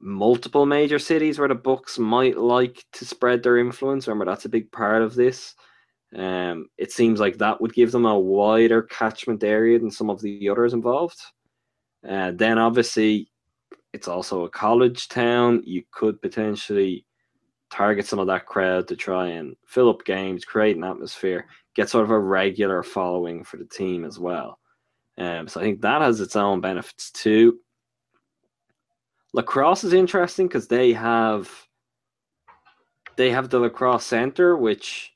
multiple 0.04 0.66
major 0.66 1.00
cities 1.00 1.40
where 1.40 1.48
the 1.48 1.56
Bucks 1.56 1.98
might 1.98 2.38
like 2.38 2.84
to 2.94 3.06
spread 3.06 3.42
their 3.42 3.58
influence. 3.58 4.08
Remember, 4.08 4.26
that's 4.26 4.46
a 4.46 4.50
big 4.50 4.72
part 4.72 5.02
of 5.02 5.16
this. 5.16 5.56
Um, 6.16 6.68
it 6.78 6.92
seems 6.92 7.20
like 7.20 7.38
that 7.38 7.60
would 7.62 7.74
give 7.74 7.92
them 7.92 8.06
a 8.06 8.20
wider 8.20 8.84
catchment 8.84 9.44
area 9.44 9.80
than 9.80 9.90
some 9.90 10.10
of 10.10 10.22
the 10.22 10.50
others 10.50 10.74
involved. 10.74 11.20
Uh, 12.08 12.32
then, 12.36 12.60
obviously, 12.60 13.32
it's 13.94 14.08
also 14.10 14.44
a 14.44 14.50
college 14.50 15.08
town. 15.08 15.62
You 15.66 15.84
could 15.92 16.22
potentially 16.22 17.06
target 17.72 18.06
some 18.06 18.20
of 18.20 18.28
that 18.28 18.46
crowd 18.46 18.88
to 18.90 18.96
try 18.96 19.30
and 19.30 19.56
fill 19.66 19.90
up 19.90 20.06
games, 20.06 20.46
create 20.46 20.76
an 20.76 20.84
atmosphere, 20.84 21.48
get 21.76 21.90
sort 21.90 22.04
of 22.04 22.12
a 22.12 22.20
regular 22.20 22.84
following 22.84 23.44
for 23.44 23.58
the 23.58 23.66
team 23.66 24.04
as 24.06 24.20
well. 24.20 24.60
Um, 25.18 25.48
so 25.48 25.60
I 25.60 25.64
think 25.64 25.82
that 25.82 26.02
has 26.02 26.20
its 26.20 26.36
own 26.36 26.60
benefits 26.60 27.10
too. 27.12 27.60
La 29.34 29.42
Crosse 29.42 29.84
is 29.84 29.94
interesting 29.94 30.48
because 30.48 30.68
they 30.68 30.94
have 30.94 31.52
they 33.16 33.32
have 33.32 33.50
the 33.50 33.60
La 33.60 33.70
Crosse 33.70 34.06
center, 34.06 34.56
which 34.56 35.12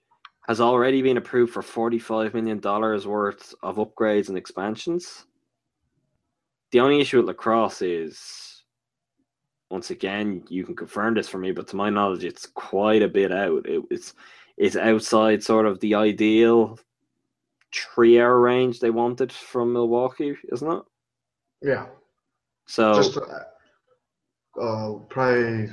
has 0.47 0.59
already 0.59 1.01
been 1.01 1.17
approved 1.17 1.53
for 1.53 1.61
forty-five 1.61 2.33
million 2.33 2.59
dollars 2.59 3.05
worth 3.05 3.53
of 3.61 3.77
upgrades 3.77 4.29
and 4.29 4.37
expansions. 4.37 5.25
The 6.71 6.79
only 6.79 6.99
issue 6.99 7.17
with 7.17 7.27
La 7.27 7.33
Crosse 7.33 7.81
is, 7.81 8.63
once 9.69 9.89
again, 9.91 10.43
you 10.49 10.65
can 10.65 10.75
confirm 10.75 11.13
this 11.13 11.29
for 11.29 11.37
me, 11.37 11.51
but 11.51 11.67
to 11.69 11.75
my 11.75 11.89
knowledge, 11.89 12.23
it's 12.23 12.45
quite 12.45 13.01
a 13.03 13.07
bit 13.07 13.31
out. 13.31 13.65
It, 13.65 13.83
it's 13.91 14.13
it's 14.57 14.75
outside 14.75 15.43
sort 15.43 15.67
of 15.67 15.79
the 15.79 15.93
ideal 15.93 16.79
three-hour 17.73 18.39
range 18.39 18.79
they 18.79 18.89
wanted 18.89 19.31
from 19.31 19.73
Milwaukee, 19.73 20.35
isn't 20.51 20.71
it? 20.71 20.81
Yeah. 21.61 21.85
So 22.65 22.95
Just 22.95 23.17
uh, 23.17 23.43
uh, 24.61 24.93
probably. 25.09 25.69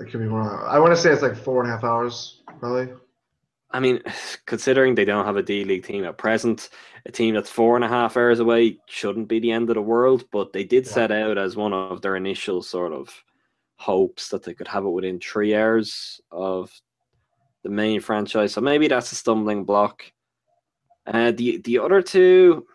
I 0.00 0.10
could 0.10 0.20
be 0.20 0.26
wrong. 0.26 0.64
I 0.66 0.78
want 0.78 0.92
to 0.92 0.96
say 0.96 1.10
it's 1.10 1.22
like 1.22 1.36
four 1.36 1.62
and 1.62 1.70
a 1.70 1.74
half 1.74 1.84
hours, 1.84 2.42
probably. 2.58 2.88
I 3.72 3.80
mean, 3.80 4.00
considering 4.46 4.94
they 4.94 5.04
don't 5.04 5.24
have 5.24 5.36
a 5.36 5.42
D 5.42 5.64
League 5.64 5.84
team 5.84 6.04
at 6.04 6.18
present, 6.18 6.68
a 7.06 7.12
team 7.12 7.34
that's 7.34 7.50
four 7.50 7.76
and 7.76 7.84
a 7.84 7.88
half 7.88 8.16
hours 8.16 8.38
away 8.38 8.78
shouldn't 8.86 9.28
be 9.28 9.38
the 9.38 9.50
end 9.50 9.70
of 9.70 9.74
the 9.74 9.82
world. 9.82 10.24
But 10.30 10.52
they 10.52 10.64
did 10.64 10.86
set 10.86 11.10
out 11.10 11.38
as 11.38 11.56
one 11.56 11.72
of 11.72 12.00
their 12.02 12.16
initial 12.16 12.62
sort 12.62 12.92
of 12.92 13.10
hopes 13.76 14.28
that 14.28 14.44
they 14.44 14.54
could 14.54 14.68
have 14.68 14.84
it 14.84 14.90
within 14.90 15.18
three 15.18 15.54
hours 15.54 16.20
of 16.30 16.70
the 17.64 17.70
main 17.70 18.00
franchise. 18.00 18.52
So 18.52 18.60
maybe 18.60 18.88
that's 18.88 19.12
a 19.12 19.16
stumbling 19.16 19.64
block. 19.64 20.04
Uh, 21.06 21.32
the 21.32 21.58
the 21.64 21.78
other 21.78 22.02
two, 22.02 22.66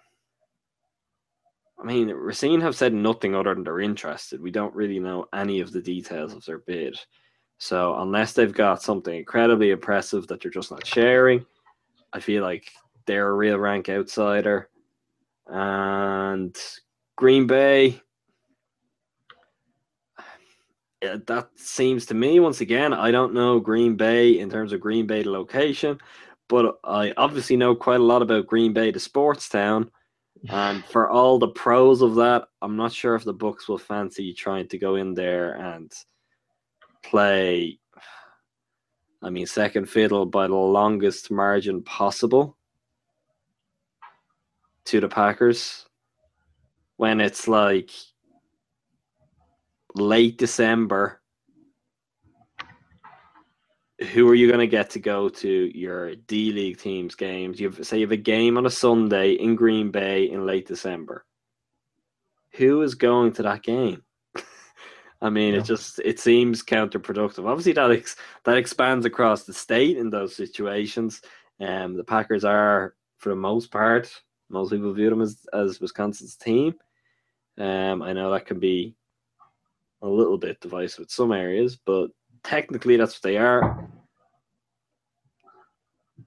I 1.79 1.83
mean, 1.83 2.09
Racine 2.09 2.61
have 2.61 2.75
said 2.75 2.93
nothing 2.93 3.35
other 3.35 3.53
than 3.53 3.63
they're 3.63 3.79
interested. 3.79 4.41
We 4.41 4.51
don't 4.51 4.73
really 4.73 4.99
know 4.99 5.27
any 5.33 5.59
of 5.59 5.71
the 5.71 5.81
details 5.81 6.33
of 6.33 6.43
their 6.45 6.59
bid. 6.59 6.97
So 7.59 7.99
unless 7.99 8.33
they've 8.33 8.53
got 8.53 8.81
something 8.81 9.15
incredibly 9.15 9.71
impressive 9.71 10.27
that 10.27 10.41
they're 10.41 10.51
just 10.51 10.71
not 10.71 10.85
sharing, 10.85 11.45
I 12.13 12.19
feel 12.19 12.41
like 12.41 12.71
they're 13.05 13.29
a 13.29 13.33
real 13.33 13.57
rank 13.57 13.89
outsider. 13.89 14.69
And 15.47 16.55
Green 17.15 17.47
Bay, 17.47 18.01
that 21.01 21.49
seems 21.55 22.07
to 22.07 22.15
me 22.15 22.39
once 22.39 22.61
again. 22.61 22.93
I 22.93 23.11
don't 23.11 23.33
know 23.33 23.59
Green 23.59 23.95
Bay 23.95 24.39
in 24.39 24.49
terms 24.49 24.73
of 24.73 24.81
Green 24.81 25.05
Bay 25.05 25.23
location, 25.23 25.99
but 26.47 26.79
I 26.83 27.13
obviously 27.17 27.55
know 27.55 27.75
quite 27.75 27.99
a 27.99 28.03
lot 28.03 28.21
about 28.23 28.47
Green 28.47 28.73
Bay, 28.73 28.91
the 28.91 28.99
sports 28.99 29.47
town. 29.47 29.91
And 30.49 30.83
for 30.85 31.09
all 31.09 31.39
the 31.39 31.49
pros 31.49 32.01
of 32.01 32.15
that, 32.15 32.45
I'm 32.61 32.77
not 32.77 32.93
sure 32.93 33.15
if 33.15 33.23
the 33.23 33.33
Bucks 33.33 33.67
will 33.67 33.77
fancy 33.77 34.33
trying 34.33 34.67
to 34.69 34.77
go 34.77 34.95
in 34.95 35.13
there 35.13 35.53
and 35.53 35.91
play. 37.03 37.79
I 39.21 39.29
mean, 39.29 39.45
second 39.45 39.89
fiddle 39.89 40.25
by 40.25 40.47
the 40.47 40.55
longest 40.55 41.31
margin 41.31 41.83
possible 41.83 42.57
to 44.85 45.01
the 45.01 45.09
Packers 45.09 45.85
when 46.95 47.19
it's 47.19 47.47
like 47.47 47.91
late 49.95 50.37
December. 50.37 51.16
Who 54.13 54.29
are 54.29 54.35
you 54.35 54.47
going 54.47 54.59
to 54.59 54.67
get 54.67 54.91
to 54.91 54.99
go 54.99 55.27
to 55.27 55.77
your 55.77 56.15
D 56.15 56.51
League 56.51 56.77
teams 56.77 57.15
games? 57.15 57.59
You 57.59 57.69
have, 57.71 57.85
say 57.85 57.97
you 57.97 58.05
have 58.05 58.11
a 58.11 58.17
game 58.17 58.57
on 58.57 58.65
a 58.67 58.69
Sunday 58.69 59.31
in 59.33 59.55
Green 59.55 59.89
Bay 59.89 60.29
in 60.29 60.45
late 60.45 60.67
December. 60.67 61.25
Who 62.53 62.81
is 62.83 62.93
going 62.95 63.33
to 63.33 63.43
that 63.43 63.63
game? 63.63 64.03
I 65.21 65.31
mean, 65.31 65.55
Yeah. 65.55 65.61
it 65.61 65.65
just 65.65 65.99
it 66.05 66.19
seems 66.19 66.63
counterproductive. 66.63 67.47
Obviously, 67.47 67.73
that 67.73 67.91
ex, 67.91 68.15
that 68.43 68.57
expands 68.57 69.05
across 69.05 69.43
the 69.43 69.53
state 69.53 69.97
in 69.97 70.11
those 70.11 70.35
situations. 70.35 71.21
Um, 71.59 71.95
the 71.97 72.03
Packers 72.03 72.43
are, 72.45 72.93
for 73.17 73.29
the 73.29 73.35
most 73.35 73.71
part, 73.71 74.11
most 74.49 74.71
people 74.71 74.93
view 74.93 75.09
them 75.09 75.21
as 75.21 75.43
as 75.53 75.81
Wisconsin's 75.81 76.35
team. 76.35 76.75
Um, 77.57 78.03
I 78.03 78.13
know 78.13 78.31
that 78.31 78.45
can 78.45 78.59
be 78.59 78.95
a 80.03 80.07
little 80.07 80.37
bit 80.37 80.61
divisive 80.61 80.99
in 81.05 81.07
some 81.09 81.31
areas, 81.31 81.75
but 81.75 82.11
technically 82.47 82.97
that's 82.97 83.15
what 83.15 83.23
they 83.23 83.37
are. 83.37 83.89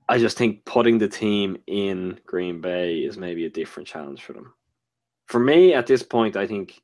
I 0.09 0.19
just 0.19 0.37
think 0.37 0.65
putting 0.65 0.99
the 0.99 1.09
team 1.09 1.57
in 1.67 2.19
Green 2.27 2.61
Bay 2.61 2.99
is 2.99 3.17
maybe 3.17 3.47
a 3.47 3.51
different 3.51 3.89
challenge 3.89 4.23
for 4.23 4.33
them. 4.33 4.53
For 5.27 5.39
me, 5.39 5.73
at 5.73 5.87
this 5.87 6.03
point, 6.03 6.37
I 6.37 6.47
think 6.47 6.81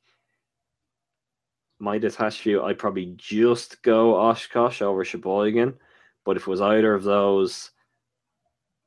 my 1.79 1.97
detached 1.97 2.41
view, 2.41 2.63
I'd 2.63 2.79
probably 2.79 3.13
just 3.17 3.81
go 3.83 4.15
Oshkosh 4.15 4.81
over 4.81 5.03
Sheboygan. 5.03 5.75
But 6.25 6.37
if 6.37 6.43
it 6.43 6.47
was 6.47 6.61
either 6.61 6.93
of 6.93 7.03
those, 7.03 7.71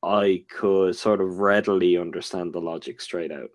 I 0.02 0.44
could 0.48 0.96
sort 0.96 1.20
of 1.20 1.38
readily 1.38 1.96
understand 1.98 2.52
the 2.52 2.60
logic 2.60 3.00
straight 3.00 3.30
out. 3.30 3.50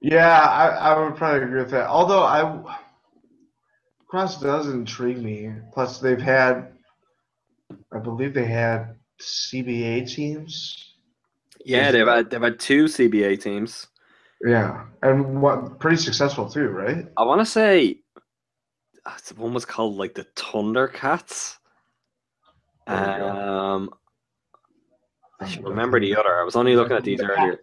Yeah, 0.00 0.40
I, 0.40 0.68
I 0.68 0.98
would 0.98 1.16
probably 1.16 1.42
agree 1.42 1.60
with 1.60 1.70
that. 1.72 1.88
Although 1.88 2.22
I 2.22 2.78
Cross 4.12 4.42
does 4.42 4.68
intrigue 4.68 5.22
me. 5.22 5.50
Plus, 5.72 5.98
they've 5.98 6.20
had, 6.20 6.74
I 7.94 7.98
believe 7.98 8.34
they 8.34 8.44
had 8.44 8.96
CBA 9.18 10.06
teams. 10.06 10.96
Yeah, 11.64 11.90
they've 11.90 12.06
had 12.06 12.28
they've 12.28 12.42
had 12.42 12.60
two 12.60 12.84
CBA 12.84 13.40
teams. 13.40 13.86
Yeah, 14.44 14.84
and 15.00 15.40
what 15.40 15.80
pretty 15.80 15.96
successful 15.96 16.46
too, 16.46 16.68
right? 16.68 17.06
I 17.16 17.24
want 17.24 17.40
to 17.40 17.46
say 17.46 18.00
uh, 19.06 19.12
one 19.36 19.54
was 19.54 19.64
called 19.64 19.96
like 19.96 20.12
the 20.12 20.26
Thundercats. 20.36 21.56
Um, 22.86 23.88
I 25.40 25.48
should 25.48 25.64
remember 25.64 25.98
the 25.98 26.16
other. 26.16 26.38
I 26.38 26.44
was 26.44 26.54
only 26.54 26.76
looking 26.76 26.98
at 26.98 27.04
these 27.04 27.22
earlier 27.22 27.60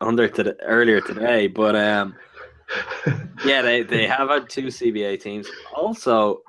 under 0.00 0.26
to 0.26 0.42
the, 0.42 0.60
earlier 0.62 1.02
today, 1.02 1.48
but 1.48 1.76
um, 1.76 2.14
yeah, 3.44 3.62
they 3.62 3.82
they 3.82 4.06
have 4.06 4.28
had 4.28 4.48
two 4.48 4.66
CBA 4.66 5.20
teams. 5.20 5.48
Also, 5.74 6.42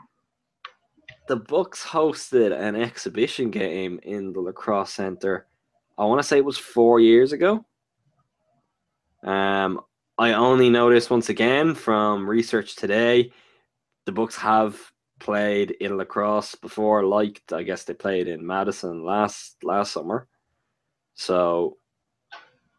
the 1.28 1.36
Bucks 1.36 1.86
hosted 1.86 2.58
an 2.58 2.76
exhibition 2.76 3.50
game 3.50 4.00
in 4.04 4.34
the 4.34 4.40
La 4.40 4.52
Crosse 4.52 4.94
center. 4.94 5.48
I 5.98 6.06
want 6.06 6.20
to 6.20 6.28
say 6.28 6.38
it 6.38 6.46
was 6.46 6.58
four 6.58 7.00
years 7.00 7.32
ago. 7.32 7.66
Um, 9.24 9.80
I 10.18 10.34
only 10.34 10.70
noticed 10.70 11.10
once 11.10 11.30
again 11.30 11.76
from 11.76 12.30
research 12.30 12.76
today, 12.76 13.32
the 14.06 14.12
Bucks 14.12 14.36
have 14.36 14.80
played 15.20 15.72
in 15.72 15.98
La 15.98 16.04
Crosse 16.04 16.56
before. 16.56 17.06
Like 17.06 17.42
I 17.52 17.64
guess 17.64 17.84
they 17.84 17.94
played 17.94 18.28
in 18.28 18.46
Madison 18.46 19.04
last 19.04 19.64
last 19.64 19.94
summer, 19.94 20.28
so 21.16 21.78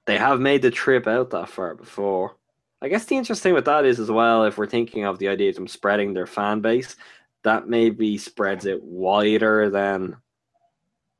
they 0.06 0.18
have 0.18 0.40
made 0.40 0.62
the 0.62 0.70
trip 0.70 1.06
out 1.06 1.30
that 1.30 1.48
far 1.48 1.74
before. 1.74 2.36
I 2.84 2.88
guess 2.88 3.06
the 3.06 3.16
interesting 3.16 3.54
with 3.54 3.64
that 3.64 3.86
is 3.86 3.98
as 3.98 4.10
well, 4.10 4.44
if 4.44 4.58
we're 4.58 4.66
thinking 4.66 5.06
of 5.06 5.18
the 5.18 5.28
idea 5.28 5.48
of 5.48 5.54
them 5.54 5.66
spreading 5.66 6.12
their 6.12 6.26
fan 6.26 6.60
base, 6.60 6.96
that 7.42 7.66
maybe 7.66 8.18
spreads 8.18 8.66
it 8.66 8.82
wider 8.82 9.70
than 9.70 10.18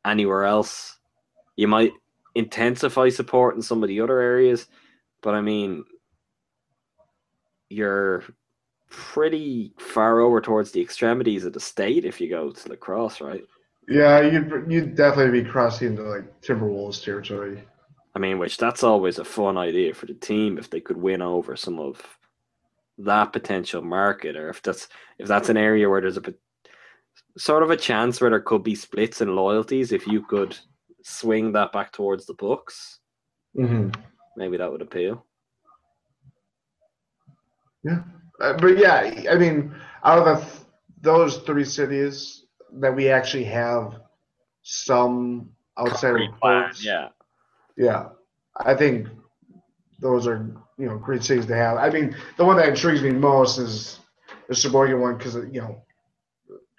anywhere 0.04 0.44
else. 0.44 0.98
You 1.56 1.66
might 1.66 1.92
intensify 2.34 3.08
support 3.08 3.56
in 3.56 3.62
some 3.62 3.82
of 3.82 3.88
the 3.88 4.02
other 4.02 4.20
areas, 4.20 4.66
but 5.22 5.34
I 5.34 5.40
mean, 5.40 5.84
you're 7.70 8.24
pretty 8.90 9.72
far 9.78 10.20
over 10.20 10.42
towards 10.42 10.70
the 10.70 10.82
extremities 10.82 11.46
of 11.46 11.54
the 11.54 11.60
state 11.60 12.04
if 12.04 12.20
you 12.20 12.28
go 12.28 12.50
to 12.50 12.68
La 12.68 12.76
Crosse, 12.76 13.22
right? 13.22 13.44
Yeah, 13.88 14.20
you'd 14.20 14.66
you'd 14.68 14.96
definitely 14.96 15.42
be 15.42 15.48
crossing 15.48 15.88
into 15.88 16.02
like 16.02 16.42
Timberwolves 16.42 17.02
territory. 17.02 17.64
I 18.14 18.18
mean, 18.20 18.38
which 18.38 18.56
that's 18.58 18.84
always 18.84 19.18
a 19.18 19.24
fun 19.24 19.56
idea 19.56 19.92
for 19.94 20.06
the 20.06 20.14
team 20.14 20.58
if 20.58 20.70
they 20.70 20.80
could 20.80 20.96
win 20.96 21.20
over 21.20 21.56
some 21.56 21.80
of 21.80 22.00
that 22.98 23.32
potential 23.32 23.82
market, 23.82 24.36
or 24.36 24.48
if 24.50 24.62
that's 24.62 24.88
if 25.18 25.26
that's 25.26 25.48
an 25.48 25.56
area 25.56 25.88
where 25.88 26.00
there's 26.00 26.16
a 26.16 26.34
sort 27.36 27.62
of 27.64 27.70
a 27.70 27.76
chance 27.76 28.20
where 28.20 28.30
there 28.30 28.40
could 28.40 28.62
be 28.62 28.74
splits 28.74 29.20
and 29.20 29.34
loyalties. 29.34 29.90
If 29.90 30.06
you 30.06 30.22
could 30.22 30.56
swing 31.02 31.52
that 31.52 31.72
back 31.72 31.92
towards 31.92 32.26
the 32.26 32.34
Bucks, 32.34 33.00
Mm-hmm. 33.56 33.90
maybe 34.36 34.56
that 34.56 34.70
would 34.70 34.82
appeal. 34.82 35.24
Uh, 37.88 38.54
but 38.54 38.78
yeah, 38.78 39.24
I 39.30 39.36
mean, 39.36 39.74
out 40.04 40.18
of 40.18 40.24
the, 40.24 40.46
those 41.02 41.38
three 41.38 41.64
cities 41.64 42.46
that 42.80 42.94
we 42.94 43.08
actually 43.08 43.44
have 43.44 43.94
some 44.62 45.50
outside 45.78 46.16
plan, 46.40 46.62
reports, 46.62 46.84
yeah. 46.84 47.08
Yeah, 47.76 48.08
I 48.56 48.74
think 48.74 49.08
those 50.00 50.26
are 50.26 50.46
you 50.78 50.86
know 50.86 50.98
great 50.98 51.22
cities 51.22 51.46
to 51.46 51.56
have. 51.56 51.78
I 51.78 51.90
mean, 51.90 52.16
the 52.36 52.44
one 52.44 52.56
that 52.56 52.68
intrigues 52.68 53.02
me 53.02 53.10
most 53.10 53.58
is 53.58 53.98
the 54.48 54.54
Sheboygan 54.54 55.00
one 55.00 55.16
because 55.16 55.34
you 55.34 55.60
know, 55.60 55.82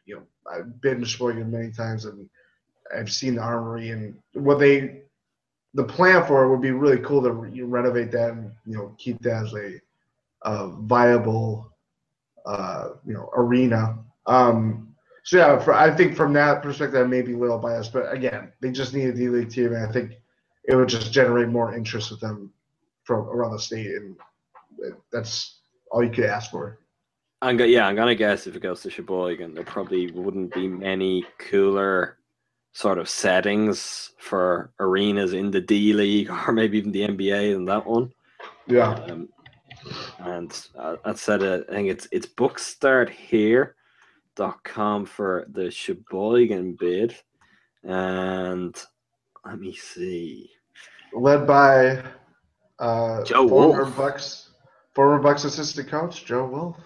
you 0.05 0.15
know, 0.15 0.23
I've 0.51 0.81
been 0.81 0.99
to 0.99 1.05
Sheboygan 1.05 1.51
many 1.51 1.71
times 1.71 2.05
and 2.05 2.29
I've 2.95 3.11
seen 3.11 3.35
the 3.35 3.41
armory 3.41 3.89
and 3.89 4.15
what 4.33 4.59
they, 4.59 5.01
the 5.73 5.83
plan 5.83 6.25
for 6.25 6.43
it 6.43 6.49
would 6.49 6.61
be 6.61 6.71
really 6.71 6.99
cool 6.99 7.21
to 7.23 7.31
re- 7.31 7.61
renovate 7.61 8.11
that 8.11 8.31
and 8.31 8.51
you 8.65 8.77
know 8.77 8.95
keep 8.97 9.19
that 9.21 9.45
as 9.45 9.53
a 9.53 9.79
uh, 10.43 10.67
viable, 10.67 11.71
uh, 12.45 12.89
you 13.05 13.13
know, 13.13 13.29
arena. 13.35 13.97
Um, 14.27 14.95
so 15.23 15.37
yeah, 15.37 15.59
for, 15.59 15.73
I 15.73 15.89
think 15.89 16.15
from 16.15 16.33
that 16.33 16.61
perspective, 16.61 17.03
I 17.03 17.07
may 17.07 17.23
be 17.23 17.33
a 17.33 17.37
little 17.37 17.57
biased, 17.57 17.91
but 17.91 18.13
again, 18.13 18.51
they 18.61 18.71
just 18.71 18.93
need 18.93 19.09
a 19.09 19.13
D 19.13 19.27
League 19.27 19.49
team, 19.49 19.73
and 19.73 19.85
I 19.87 19.91
think 19.91 20.11
it 20.67 20.75
would 20.75 20.89
just 20.89 21.11
generate 21.11 21.49
more 21.49 21.75
interest 21.75 22.11
with 22.11 22.19
them 22.19 22.51
from 23.03 23.27
around 23.29 23.51
the 23.51 23.59
state, 23.59 23.87
and 23.87 24.15
that's 25.11 25.59
all 25.91 26.03
you 26.03 26.09
could 26.09 26.25
ask 26.25 26.51
for. 26.51 26.79
I'm 27.41 27.57
go- 27.57 27.65
yeah, 27.65 27.87
I'm 27.87 27.95
gonna 27.95 28.15
guess 28.15 28.47
if 28.47 28.55
it 28.55 28.61
goes 28.61 28.81
to 28.81 28.89
Sheboygan, 28.89 29.53
there 29.53 29.63
probably 29.63 30.11
wouldn't 30.11 30.53
be 30.53 30.67
many 30.67 31.25
cooler 31.37 32.17
sort 32.73 32.97
of 32.97 33.07
settings 33.07 34.11
for 34.17 34.71
arenas 34.79 35.33
in 35.33 35.51
the 35.51 35.61
D 35.61 35.93
League 35.93 36.29
or 36.47 36.51
maybe 36.51 36.77
even 36.77 36.91
the 36.91 37.07
NBA 37.07 37.53
than 37.53 37.65
that 37.65 37.85
one. 37.85 38.11
Yeah, 38.67 38.93
Um, 39.09 39.29
and 40.19 40.67
uh, 40.77 40.95
that 41.05 41.19
said, 41.19 41.43
uh, 41.43 41.59
I 41.69 41.71
think 41.71 41.89
it's 41.89 42.07
it's 42.11 42.25
bookstarthere.com 42.25 45.05
for 45.05 45.45
the 45.51 45.69
Sheboygan 45.69 46.73
bid. 46.79 47.15
And 47.83 48.75
let 49.45 49.59
me 49.59 49.75
see. 49.75 50.49
Led 51.15 51.47
by 51.47 52.03
uh, 52.79 53.23
Joe 53.23 53.47
former 53.47 53.83
Wolf. 53.83 53.97
Bucks 53.97 54.49
former 54.93 55.21
Bucks 55.21 55.45
assistant 55.45 55.89
coach 55.89 56.25
Joe 56.25 56.45
Wolf. 56.45 56.77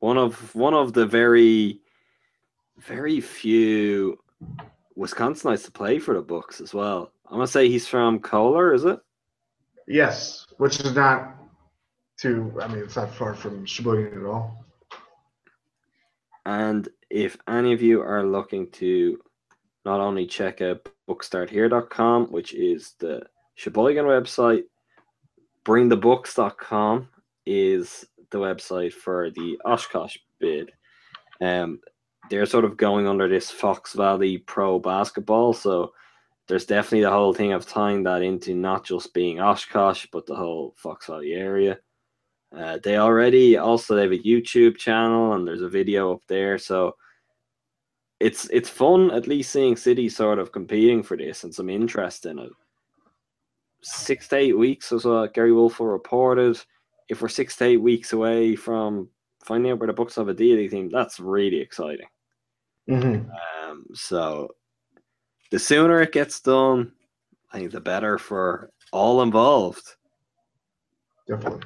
One 0.00 0.16
of 0.16 0.54
one 0.54 0.74
of 0.74 0.94
the 0.94 1.06
very 1.06 1.80
very 2.78 3.20
few 3.20 4.18
Wisconsinites 4.98 5.64
to 5.66 5.70
play 5.70 5.98
for 5.98 6.14
the 6.14 6.22
Bucks 6.22 6.60
as 6.60 6.72
well. 6.74 7.12
I'm 7.26 7.34
gonna 7.36 7.46
say 7.46 7.68
he's 7.68 7.86
from 7.86 8.20
Kohler, 8.20 8.72
is 8.72 8.84
it? 8.84 8.98
Yes, 9.86 10.46
which 10.58 10.80
is 10.80 10.94
not 10.94 11.36
too. 12.18 12.52
I 12.60 12.68
mean, 12.68 12.78
it's 12.78 12.96
not 12.96 13.14
far 13.14 13.34
from 13.34 13.66
Sheboygan 13.66 14.18
at 14.18 14.26
all. 14.26 14.64
And 16.46 16.88
if 17.10 17.36
any 17.46 17.72
of 17.72 17.82
you 17.82 18.00
are 18.00 18.24
looking 18.24 18.70
to 18.72 19.20
not 19.84 20.00
only 20.00 20.26
check 20.26 20.60
out 20.60 20.88
bookstarthere.com, 21.08 22.26
which 22.32 22.54
is 22.54 22.94
the 22.98 23.22
Sheboygan 23.54 24.06
website, 24.06 24.62
bringthebooks.com 25.64 27.08
is 27.46 28.04
the 28.30 28.38
website 28.38 28.92
for 28.92 29.30
the 29.30 29.58
Oshkosh 29.64 30.16
bid. 30.38 30.70
Um, 31.40 31.80
they're 32.30 32.46
sort 32.46 32.64
of 32.64 32.76
going 32.76 33.06
under 33.06 33.28
this 33.28 33.50
Fox 33.50 33.94
Valley 33.94 34.38
Pro 34.38 34.78
Basketball, 34.78 35.52
so 35.52 35.92
there's 36.48 36.66
definitely 36.66 37.02
the 37.02 37.10
whole 37.10 37.34
thing 37.34 37.52
of 37.52 37.66
tying 37.66 38.02
that 38.04 38.22
into 38.22 38.54
not 38.54 38.84
just 38.84 39.14
being 39.14 39.40
Oshkosh, 39.40 40.06
but 40.12 40.26
the 40.26 40.34
whole 40.34 40.74
Fox 40.76 41.06
Valley 41.06 41.32
area. 41.32 41.78
Uh, 42.56 42.78
they 42.82 42.96
already 42.98 43.56
also 43.56 43.94
they 43.94 44.02
have 44.02 44.12
a 44.12 44.18
YouTube 44.18 44.76
channel 44.76 45.32
and 45.32 45.46
there's 45.46 45.62
a 45.62 45.68
video 45.68 46.12
up 46.12 46.20
there, 46.28 46.58
so 46.58 46.94
it's 48.20 48.48
it's 48.50 48.68
fun 48.68 49.10
at 49.10 49.26
least 49.26 49.50
seeing 49.50 49.76
City 49.76 50.08
sort 50.08 50.38
of 50.38 50.52
competing 50.52 51.02
for 51.02 51.16
this 51.16 51.44
and 51.44 51.54
some 51.54 51.70
interest 51.70 52.26
in 52.26 52.38
it. 52.38 52.50
Six 53.82 54.28
to 54.28 54.36
eight 54.36 54.56
weeks 54.56 54.92
what 54.92 55.34
Gery 55.34 55.50
Woelfel 55.50 55.90
reported. 55.90 56.58
If 57.08 57.20
we're 57.20 57.28
six 57.28 57.56
to 57.56 57.64
eight 57.64 57.82
weeks 57.82 58.12
away 58.12 58.54
from 58.54 59.08
finding 59.44 59.72
out 59.72 59.80
where 59.80 59.88
the 59.88 59.92
Bucks 59.92 60.16
have 60.16 60.28
a 60.28 60.34
deity 60.34 60.68
team, 60.68 60.88
that's 60.90 61.18
really 61.18 61.60
exciting. 61.60 62.06
Mm-hmm. 62.88 63.30
Um, 63.70 63.86
so 63.92 64.48
the 65.50 65.58
sooner 65.58 66.00
it 66.00 66.12
gets 66.12 66.40
done, 66.40 66.92
I 67.52 67.58
think 67.58 67.72
the 67.72 67.80
better 67.80 68.18
for 68.18 68.70
all 68.92 69.22
involved. 69.22 69.84
Definitely. 71.26 71.62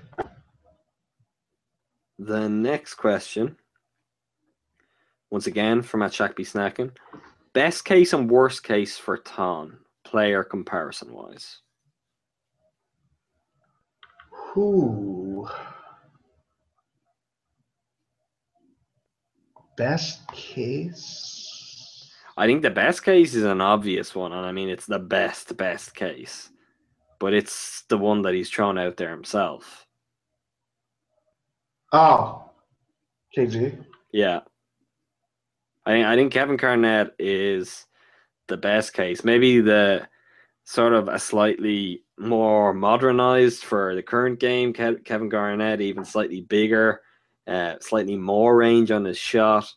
The 2.18 2.48
next 2.48 2.94
question, 2.94 3.56
once 5.30 5.46
again 5.46 5.82
from 5.82 6.02
at 6.02 6.14
Shack 6.14 6.34
Be 6.34 6.44
Snacking, 6.44 6.92
best 7.52 7.84
case 7.84 8.14
and 8.14 8.30
worst 8.30 8.64
case 8.64 8.96
for 8.96 9.18
Thon, 9.18 9.78
player 10.02 10.42
comparison 10.42 11.12
wise. 11.12 11.58
Who? 14.56 15.46
Best 19.76 20.26
case? 20.32 22.10
I 22.38 22.46
think 22.46 22.62
the 22.62 22.70
best 22.70 23.04
case 23.04 23.34
is 23.34 23.44
an 23.44 23.60
obvious 23.60 24.14
one, 24.14 24.32
and 24.32 24.46
I 24.46 24.52
mean 24.52 24.70
it's 24.70 24.86
the 24.86 24.98
best 24.98 25.54
best 25.58 25.94
case, 25.94 26.48
but 27.20 27.34
it's 27.34 27.82
the 27.90 27.98
one 27.98 28.22
that 28.22 28.32
he's 28.32 28.48
thrown 28.48 28.78
out 28.78 28.96
there 28.96 29.10
himself. 29.10 29.86
Oh, 31.92 32.50
KG. 33.36 33.84
Yeah, 34.10 34.40
I 35.84 35.90
think 35.90 36.06
I 36.06 36.16
think 36.16 36.32
Kevin 36.32 36.56
Garnett 36.56 37.14
is 37.18 37.84
the 38.48 38.56
best 38.56 38.94
case. 38.94 39.22
Maybe 39.22 39.60
the 39.60 40.08
sort 40.64 40.94
of 40.94 41.08
a 41.08 41.18
slightly 41.18 42.05
more 42.18 42.72
modernized 42.72 43.64
for 43.64 43.94
the 43.94 44.02
current 44.02 44.40
game. 44.40 44.72
Kevin 44.72 45.28
Garnett, 45.28 45.80
even 45.80 46.04
slightly 46.04 46.40
bigger, 46.40 47.02
uh, 47.46 47.74
slightly 47.80 48.16
more 48.16 48.56
range 48.56 48.90
on 48.90 49.04
his 49.04 49.18
shot. 49.18 49.72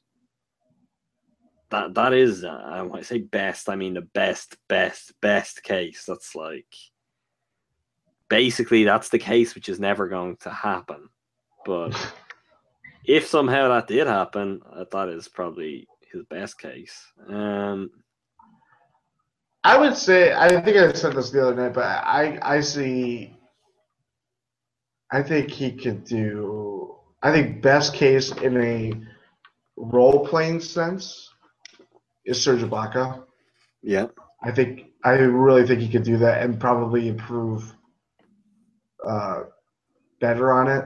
That 1.71 1.93
that 1.95 2.13
is, 2.13 2.43
uh, 2.43 2.85
when 2.87 2.99
I 2.99 3.03
say 3.03 3.19
best, 3.19 3.69
I 3.69 3.75
mean 3.75 3.93
the 3.93 4.01
best, 4.01 4.57
best, 4.67 5.13
best 5.21 5.61
case. 5.61 6.03
That's 6.07 6.33
like 6.33 6.73
basically 8.29 8.83
that's 8.85 9.09
the 9.09 9.19
case, 9.19 9.53
which 9.53 9.69
is 9.69 9.79
never 9.79 10.07
going 10.07 10.37
to 10.37 10.49
happen. 10.49 11.09
But 11.65 11.95
if 13.05 13.27
somehow 13.27 13.69
that 13.69 13.87
did 13.87 14.07
happen, 14.07 14.61
uh, 14.71 14.85
that 14.91 15.09
is 15.09 15.27
probably 15.27 15.87
his 16.11 16.23
best 16.29 16.57
case. 16.59 17.05
Um, 17.27 17.91
I 19.63 19.77
would 19.77 19.95
say 19.95 20.33
I 20.33 20.61
think 20.61 20.77
I 20.77 20.93
said 20.93 21.13
this 21.13 21.31
the 21.31 21.47
other 21.47 21.55
night, 21.55 21.73
but 21.73 21.83
I 21.85 22.39
I 22.41 22.61
see. 22.61 23.35
I 25.11 25.21
think 25.23 25.49
he 25.51 25.71
could 25.71 26.05
do. 26.05 26.95
I 27.21 27.31
think 27.31 27.61
best 27.61 27.93
case 27.93 28.31
in 28.31 28.57
a 28.61 28.93
role 29.75 30.25
playing 30.25 30.61
sense 30.61 31.29
is 32.25 32.41
Serge 32.41 32.61
Ibaka. 32.61 33.23
yeah, 33.81 34.07
I 34.43 34.51
think 34.51 34.85
I 35.03 35.11
really 35.13 35.65
think 35.65 35.81
he 35.81 35.89
could 35.89 36.03
do 36.03 36.17
that 36.17 36.41
and 36.43 36.59
probably 36.59 37.07
improve 37.07 37.75
uh, 39.05 39.43
better 40.21 40.51
on 40.51 40.67
it. 40.67 40.85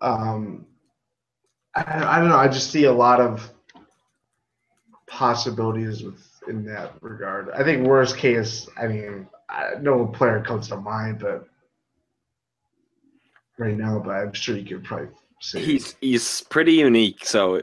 Um, 0.00 0.66
I, 1.74 2.16
I 2.16 2.20
don't 2.20 2.28
know. 2.28 2.36
I 2.36 2.48
just 2.48 2.70
see 2.70 2.84
a 2.84 2.92
lot 2.92 3.20
of 3.20 3.50
possibilities 5.06 6.02
with 6.02 6.31
in 6.48 6.64
that 6.66 6.94
regard. 7.00 7.50
I 7.50 7.62
think 7.62 7.86
worst 7.86 8.16
case. 8.16 8.68
I 8.76 8.86
mean, 8.86 9.28
I, 9.48 9.74
no 9.80 10.06
player 10.06 10.42
comes 10.42 10.68
to 10.68 10.76
mind, 10.76 11.18
but 11.20 11.46
right 13.58 13.76
now, 13.76 13.98
but 13.98 14.12
I'm 14.12 14.32
sure 14.32 14.56
you 14.56 14.64
could 14.64 14.84
probably 14.84 15.08
say 15.40 15.62
he's 15.62 15.96
he's 16.00 16.42
pretty 16.42 16.74
unique, 16.74 17.24
so 17.24 17.62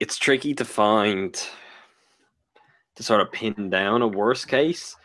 it's 0.00 0.16
tricky 0.18 0.54
to 0.54 0.64
find 0.64 1.34
to 2.96 3.02
sort 3.02 3.20
of 3.20 3.32
pin 3.32 3.70
down 3.70 4.02
a 4.02 4.08
worst 4.08 4.48
case. 4.48 4.96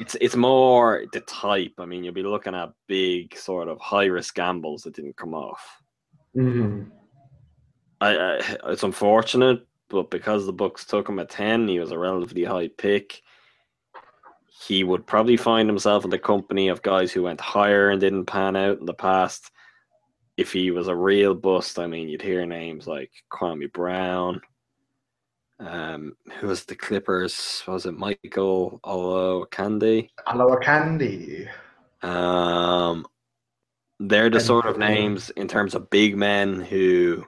It's 0.00 0.16
it's 0.20 0.36
more 0.36 1.04
the 1.12 1.20
type. 1.20 1.72
I 1.78 1.86
mean, 1.86 2.02
you'll 2.02 2.14
be 2.14 2.22
looking 2.22 2.54
at 2.54 2.72
big 2.88 3.36
sort 3.36 3.68
of 3.68 3.80
high 3.80 4.06
risk 4.06 4.34
gambles 4.34 4.82
that 4.82 4.94
didn't 4.94 5.16
come 5.16 5.34
off. 5.34 5.82
Mhm. 6.36 6.90
I, 8.00 8.16
I 8.16 8.40
it's 8.70 8.82
unfortunate, 8.82 9.66
but 9.88 10.10
because 10.10 10.46
the 10.46 10.52
Bucks 10.52 10.84
took 10.84 11.08
him 11.08 11.18
at 11.18 11.30
ten, 11.30 11.68
he 11.68 11.78
was 11.78 11.90
a 11.90 11.98
relatively 11.98 12.44
high 12.44 12.68
pick. 12.68 13.22
He 14.66 14.84
would 14.84 15.06
probably 15.06 15.36
find 15.36 15.68
himself 15.68 16.04
in 16.04 16.10
the 16.10 16.18
company 16.18 16.68
of 16.68 16.82
guys 16.82 17.12
who 17.12 17.22
went 17.22 17.40
higher 17.40 17.90
and 17.90 18.00
didn't 18.00 18.26
pan 18.26 18.56
out 18.56 18.78
in 18.78 18.86
the 18.86 18.94
past. 18.94 19.50
If 20.36 20.52
he 20.52 20.70
was 20.70 20.88
a 20.88 20.96
real 20.96 21.34
bust, 21.34 21.78
I 21.78 21.86
mean, 21.86 22.08
you'd 22.08 22.22
hear 22.22 22.46
names 22.46 22.86
like 22.86 23.10
Kwame 23.32 23.72
Brown. 23.72 24.40
Um, 25.60 26.16
who 26.40 26.48
was 26.48 26.64
the 26.64 26.74
Clippers? 26.74 27.62
Was 27.66 27.86
it 27.86 27.96
Michael 27.96 28.80
Olowokandi? 28.84 30.08
Aloha 30.26 30.56
Candy. 30.56 31.48
Um, 32.02 33.06
they're 34.00 34.30
the 34.30 34.40
sort 34.40 34.66
of 34.66 34.78
names 34.78 35.30
in 35.30 35.46
terms 35.46 35.74
of 35.74 35.90
big 35.90 36.16
men 36.16 36.60
who 36.60 37.24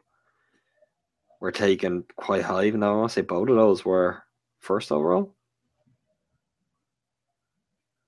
were 1.41 1.53
taken 1.53 2.05
quite 2.17 2.43
high. 2.43 2.65
Even 2.65 2.81
though 2.81 2.93
I 2.93 2.97
want 2.97 3.11
to 3.11 3.15
say 3.15 3.23
both 3.23 3.49
of 3.49 3.57
those 3.57 3.85
were 3.85 4.23
first 4.59 4.93
overall. 4.93 5.35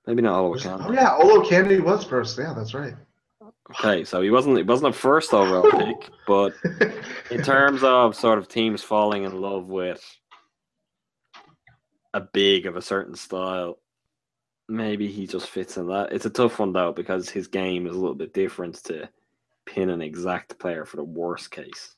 Maybe 0.06 0.22
not 0.22 0.34
all 0.34 0.54
of 0.54 0.66
Oh 0.66 0.92
yeah, 0.92 1.18
Olowokandi 1.20 1.84
was 1.84 2.04
first. 2.04 2.38
Yeah, 2.38 2.54
that's 2.54 2.72
right. 2.72 2.94
Okay, 3.70 4.04
so 4.04 4.22
he 4.22 4.30
wasn't 4.30 4.56
he 4.56 4.62
wasn't 4.62 4.94
a 4.94 4.98
first 4.98 5.34
overall 5.34 5.70
pick, 5.78 6.10
but 6.26 6.54
in 7.30 7.42
terms 7.42 7.82
of 7.82 8.16
sort 8.16 8.38
of 8.38 8.48
teams 8.48 8.82
falling 8.82 9.24
in 9.24 9.38
love 9.38 9.68
with 9.68 10.02
a 12.14 12.20
big 12.20 12.64
of 12.64 12.76
a 12.76 12.82
certain 12.82 13.14
style, 13.14 13.78
maybe 14.66 15.08
he 15.08 15.26
just 15.26 15.48
fits 15.50 15.76
in 15.76 15.88
that. 15.88 16.12
It's 16.12 16.24
a 16.24 16.30
tough 16.30 16.58
one 16.58 16.72
though 16.72 16.92
because 16.92 17.28
his 17.28 17.46
game 17.46 17.86
is 17.86 17.94
a 17.94 17.98
little 17.98 18.14
bit 18.14 18.32
different 18.32 18.82
to 18.84 19.10
pin 19.66 19.90
an 19.90 20.00
exact 20.00 20.58
player 20.58 20.86
for 20.86 20.96
the 20.96 21.04
worst 21.04 21.50
case. 21.50 21.96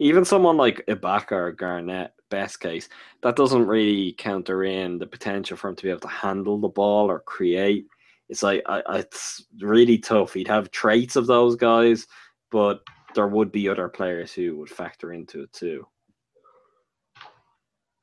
Even 0.00 0.24
someone 0.24 0.56
like 0.56 0.84
Ibaka 0.86 1.32
or 1.32 1.52
Garnett, 1.52 2.12
best 2.30 2.60
case, 2.60 2.88
that 3.22 3.36
doesn't 3.36 3.66
really 3.66 4.12
counter 4.12 4.64
in 4.64 4.98
the 4.98 5.06
potential 5.06 5.56
for 5.56 5.68
him 5.68 5.76
to 5.76 5.82
be 5.84 5.90
able 5.90 6.00
to 6.00 6.08
handle 6.08 6.58
the 6.58 6.68
ball 6.68 7.10
or 7.10 7.20
create. 7.20 7.86
It's 8.28 8.42
like 8.42 8.62
I, 8.66 8.82
it's 8.88 9.44
really 9.60 9.98
tough. 9.98 10.34
He'd 10.34 10.48
have 10.48 10.70
traits 10.70 11.14
of 11.16 11.26
those 11.26 11.54
guys, 11.54 12.06
but 12.50 12.80
there 13.14 13.28
would 13.28 13.52
be 13.52 13.68
other 13.68 13.88
players 13.88 14.32
who 14.32 14.56
would 14.56 14.70
factor 14.70 15.12
into 15.12 15.42
it 15.42 15.52
too. 15.52 15.86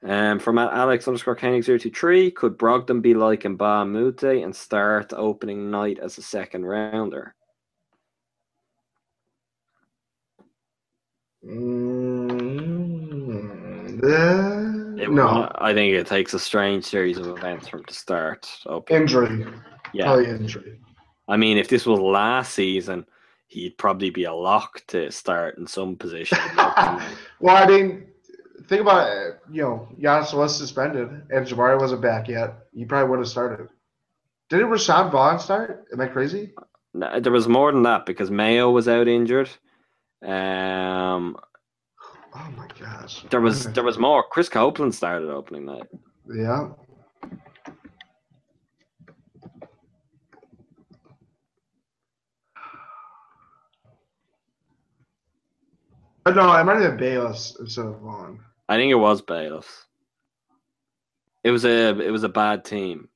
Um, 0.03 0.39
from 0.39 0.57
Alex 0.57 1.07
underscore 1.07 1.35
Koenig 1.35 1.63
023, 1.63 2.31
could 2.31 2.57
Brogdon 2.57 3.01
be 3.01 3.13
like 3.13 3.43
Mbah 3.43 3.83
a 3.83 3.85
Moute 3.85 4.43
and 4.43 4.55
start 4.55 5.13
opening 5.13 5.69
night 5.69 5.99
as 5.99 6.17
a 6.17 6.23
second 6.23 6.65
rounder? 6.65 7.35
Mm, 11.43 13.31
uh, 14.03 15.01
It, 15.01 15.11
No. 15.11 15.51
I 15.55 15.73
think 15.73 15.93
it 15.95 16.07
takes 16.07 16.33
a 16.33 16.39
strange 16.39 16.85
series 16.85 17.17
of 17.17 17.27
events 17.27 17.67
for 17.67 17.77
him 17.77 17.85
to 17.85 17.93
start. 17.93 18.47
Opening. 18.65 19.01
Injury. 19.01 19.45
Yeah, 19.93 20.05
Probably 20.05 20.25
injury. 20.27 20.79
I 21.27 21.37
mean, 21.37 21.57
if 21.57 21.67
this 21.67 21.85
was 21.85 21.99
last 21.99 22.53
season, 22.53 23.05
he'd 23.47 23.77
probably 23.77 24.09
be 24.09 24.25
a 24.25 24.33
lock 24.33 24.81
to 24.87 25.11
start 25.11 25.57
in 25.57 25.67
some 25.67 25.95
position. 25.95 26.37
well, 26.57 27.57
I 27.57 27.65
mean, 27.67 28.05
think 28.67 28.81
about 28.81 29.07
it. 29.09 29.39
You 29.51 29.61
know, 29.63 29.89
Giannis 29.99 30.33
was 30.33 30.55
suspended 30.55 31.09
and 31.29 31.47
Jabari 31.47 31.79
wasn't 31.79 32.01
back 32.01 32.27
yet. 32.27 32.53
He 32.73 32.85
probably 32.85 33.09
would 33.09 33.19
have 33.19 33.27
started. 33.27 33.67
Didn't 34.49 34.67
Rashad 34.69 35.11
Vaughn 35.11 35.39
start? 35.39 35.85
Am 35.91 36.01
I 36.01 36.07
crazy? 36.07 36.53
No, 36.93 37.19
there 37.19 37.31
was 37.31 37.47
more 37.47 37.71
than 37.71 37.83
that 37.83 38.05
because 38.05 38.29
Mayo 38.29 38.69
was 38.69 38.87
out 38.87 39.07
injured. 39.07 39.49
Um, 40.23 41.35
Oh 42.33 42.49
my 42.55 42.67
gosh. 42.79 43.23
there 43.29 43.41
was 43.41 43.65
there 43.73 43.83
was 43.83 43.97
more. 43.97 44.23
Chris 44.23 44.47
Copeland 44.49 44.95
started 44.95 45.29
opening 45.29 45.65
night. 45.65 45.87
Yeah. 46.33 46.69
But 56.23 56.35
no, 56.35 56.43
I 56.49 56.63
might 56.63 56.79
have 56.81 56.91
been 56.91 56.97
Bayless 56.97 57.57
instead 57.59 57.85
of 57.85 57.99
Vaughn. 57.99 58.39
I 58.69 58.77
think 58.77 58.91
it 58.91 58.95
was 58.95 59.21
Bayless. 59.21 59.85
It 61.43 61.51
was 61.51 61.65
a 61.65 61.99
it 61.99 62.11
was 62.11 62.23
a 62.23 62.29
bad 62.29 62.63
team. 62.63 63.09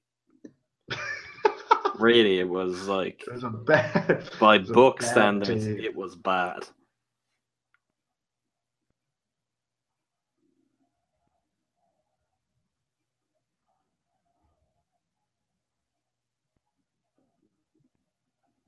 really, 2.00 2.40
it 2.40 2.50
was 2.50 2.88
like 2.88 3.24
It 3.28 3.34
was 3.34 3.44
a 3.44 3.50
bad. 3.50 4.30
by 4.40 4.56
it 4.56 4.62
was 4.62 4.70
a 4.72 4.74
Buck 4.74 5.02
standards, 5.04 5.66
team. 5.66 5.78
it 5.80 5.96
was 5.96 6.16
bad. 6.16 6.66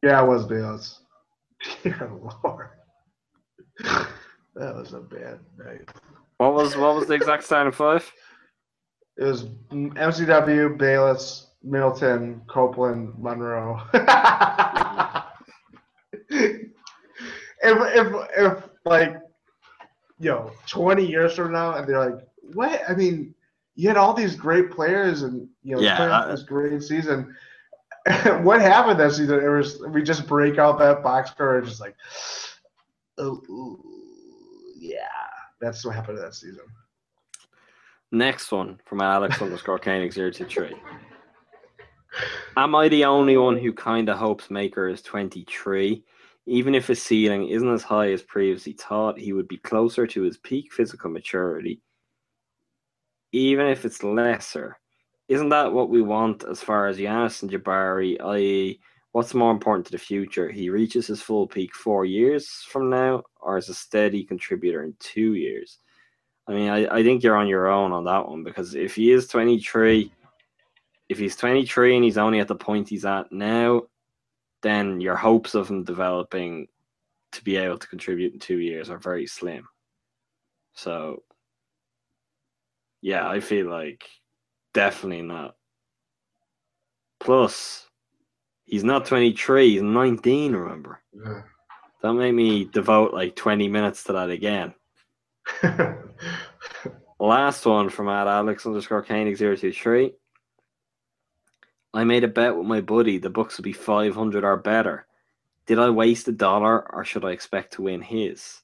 Yeah, 0.08 0.24
it 0.24 0.28
was 0.28 0.46
Bayless. 0.46 1.02
Dear 1.84 2.10
Lord. 2.42 2.70
that 3.82 4.74
was 4.74 4.94
a 4.94 5.02
bad 5.02 5.40
night. 5.58 5.90
What 6.38 6.54
was 6.54 6.78
what 6.78 6.96
was 6.96 7.08
the 7.08 7.14
exact 7.14 7.44
starting 7.44 7.74
five? 7.74 8.10
It 9.18 9.26
was 9.26 9.48
MCW, 9.70 10.78
Bayless, 10.78 11.48
Middleton, 11.62 12.42
Copeland, 12.48 13.16
Monroe. 13.20 13.82
if, 16.30 16.70
if, 17.62 18.14
if, 18.38 18.64
like, 18.86 19.18
yo, 20.20 20.52
20 20.68 21.06
years 21.06 21.36
from 21.36 21.52
now, 21.52 21.74
and 21.74 21.86
they're 21.86 22.12
like, 22.12 22.26
what? 22.54 22.82
I 22.88 22.94
mean, 22.96 23.36
you 23.76 23.90
had 23.90 23.98
all 23.98 24.14
these 24.14 24.36
great 24.36 24.72
players 24.72 25.24
and, 25.24 25.50
you 25.64 25.76
know, 25.76 25.82
Yeah, 25.82 25.98
playing 25.98 26.12
I- 26.14 26.28
this 26.32 26.44
great 26.44 26.82
season. 26.82 27.36
what 28.42 28.62
happened 28.62 29.00
that 29.00 29.12
season? 29.12 29.40
It 29.40 29.48
was, 29.48 29.82
we 29.90 30.02
just 30.02 30.28
break 30.28 30.58
out 30.58 30.80
that 30.80 31.04
box 31.04 31.32
score 31.32 31.58
and 31.58 31.68
just 31.68 31.82
like, 31.82 31.96
oh, 33.18 33.80
yeah. 34.78 35.08
That's 35.60 35.84
what 35.84 35.96
happened 35.96 36.20
that 36.20 36.36
season. 36.36 36.64
Next 38.12 38.52
one 38.52 38.80
from 38.86 39.02
Alex 39.02 39.42
underscore 39.42 39.80
Koenig 39.80 40.14
023. 40.14 40.74
Am 42.56 42.76
I 42.76 42.88
the 42.88 43.06
only 43.06 43.36
one 43.36 43.58
who 43.58 43.74
kind 43.74 44.08
of 44.10 44.18
hopes 44.18 44.50
Maker 44.50 44.88
is 44.88 45.02
23? 45.02 46.04
Even 46.46 46.76
if 46.76 46.88
his 46.88 47.04
ceiling 47.04 47.50
isn't 47.50 47.74
as 47.74 47.84
high 47.84 48.12
as 48.12 48.22
previously 48.22 48.72
thought, 48.72 49.20
he 49.20 49.34
would 49.34 49.50
be 49.50 49.58
closer 49.58 50.08
to 50.08 50.22
his 50.22 50.38
peak 50.38 50.72
physical 50.72 51.10
maturity. 51.10 51.82
Even 53.34 53.68
if 53.68 53.84
it's 53.84 54.04
lesser. 54.04 54.80
Isn't 55.28 55.50
that 55.50 55.74
what 55.74 55.90
we 55.90 56.02
want 56.02 56.46
as 56.46 56.62
far 56.62 56.88
as 56.88 56.98
Giannis 56.98 57.42
and 57.42 57.52
Jabari, 57.52 58.18
i.e., 58.22 58.80
what's 59.12 59.34
more 59.34 59.52
important 59.52 59.86
to 59.88 59.92
the 59.92 59.98
future? 59.98 60.50
He 60.50 60.70
reaches 60.70 61.08
his 61.08 61.22
full 61.22 61.48
peak 61.48 61.76
four 61.76 62.06
years 62.06 62.48
from 62.70 62.90
now, 62.90 63.24
or 63.42 63.58
is 63.58 63.68
a 63.68 63.74
steady 63.74 64.24
contributor 64.24 64.84
in 64.84 64.94
two 65.00 65.34
years? 65.34 65.80
I 66.48 66.54
mean, 66.54 66.70
I, 66.70 66.88
I 66.88 67.04
think 67.04 67.24
you're 67.24 67.36
on 67.36 67.48
your 67.48 67.68
own 67.68 67.92
on 67.92 68.06
that 68.06 68.28
one 68.28 68.44
because 68.44 68.74
if 68.74 68.96
he 68.96 69.12
is 69.12 69.28
23, 69.28 70.12
if 71.10 71.18
he's 71.18 71.36
23 71.36 71.96
and 71.96 72.04
he's 72.06 72.18
only 72.18 72.40
at 72.40 72.48
the 72.48 72.56
point 72.56 72.88
he's 72.88 73.06
at 73.06 73.32
now, 73.32 73.84
then 74.62 75.02
your 75.02 75.16
hopes 75.16 75.56
of 75.56 75.70
him 75.70 75.84
developing 75.84 76.68
to 77.34 77.44
be 77.44 77.58
able 77.58 77.78
to 77.78 77.88
contribute 77.88 78.34
in 78.34 78.40
two 78.40 78.60
years 78.60 78.90
are 78.90 78.98
very 78.98 79.28
slim. 79.28 79.68
So, 80.74 81.24
yeah, 83.02 83.28
I 83.28 83.42
feel 83.42 83.70
like 83.70 84.08
definitely 84.78 85.24
not. 85.24 85.56
Plus, 87.20 87.88
he's 88.66 88.84
not 88.84 89.08
23, 89.08 89.72
he's 89.72 89.82
19, 89.82 90.54
remember? 90.54 91.02
Yeah. 91.12 91.42
Don't 92.04 92.20
make 92.20 92.36
me 92.36 92.66
devote 92.66 93.12
like 93.12 93.36
20 93.36 93.70
minutes 93.70 94.04
to 94.04 94.14
that 94.14 94.30
again. 94.30 94.76
Last 97.20 97.66
one 97.66 97.90
from 97.90 98.08
at 98.08 98.28
Alex 98.28 98.68
underscore 98.68 99.02
Koenig 99.02 99.40
023. 99.40 100.14
I 101.96 102.04
made 102.04 102.24
a 102.24 102.28
bet 102.28 102.56
with 102.56 102.68
my 102.68 102.82
buddy 102.82 103.18
the 103.18 103.32
Bucks 103.32 103.58
would 103.58 103.64
be 103.64 103.74
500 103.74 104.44
or 104.44 104.58
better. 104.58 105.08
Did 105.66 105.80
I 105.80 105.90
waste 105.90 106.28
a 106.28 106.32
dollar 106.32 106.94
or 106.94 107.04
should 107.04 107.26
I 107.26 107.32
expect 107.32 107.74
to 107.74 107.82
win 107.82 108.04
his? 108.04 108.62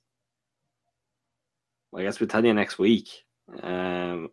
Well, 1.90 2.04
I 2.04 2.06
guess 2.06 2.20
we'll 2.20 2.30
tell 2.30 2.46
you 2.46 2.54
next 2.54 2.78
week. 2.78 3.10
Um, 3.64 4.30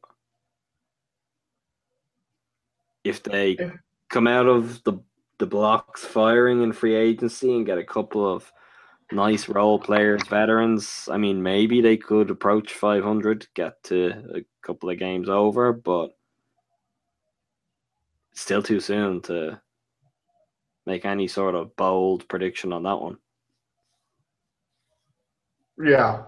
if 3.05 3.23
they 3.23 3.57
come 4.09 4.27
out 4.27 4.47
of 4.47 4.83
the 4.85 4.99
the 5.39 5.47
blocks 5.47 6.05
firing 6.05 6.62
in 6.62 6.73
free 6.73 6.95
agency 6.95 7.55
and 7.55 7.65
get 7.65 7.79
a 7.79 7.85
couple 7.85 8.31
of 8.31 8.53
nice 9.11 9.49
role 9.49 9.79
players, 9.79 10.23
veterans. 10.29 11.09
I 11.11 11.17
mean, 11.17 11.43
maybe 11.43 11.81
they 11.81 11.97
could 11.97 12.31
approach 12.31 12.75
500, 12.75 13.49
get 13.55 13.83
to 13.85 14.12
a 14.37 14.41
couple 14.62 14.91
of 14.91 14.99
games 14.99 15.29
over, 15.29 15.73
but 15.73 16.11
still 18.35 18.62
too 18.62 18.81
soon 18.81 19.23
to 19.23 19.61
make 20.87 21.05
any 21.05 21.27
sort 21.27 21.55
of 21.55 21.75
bold 21.77 22.29
prediction 22.29 22.73
on 22.73 22.83
that 22.85 23.01
one. 23.01 23.17
Yeah. 25.83 26.25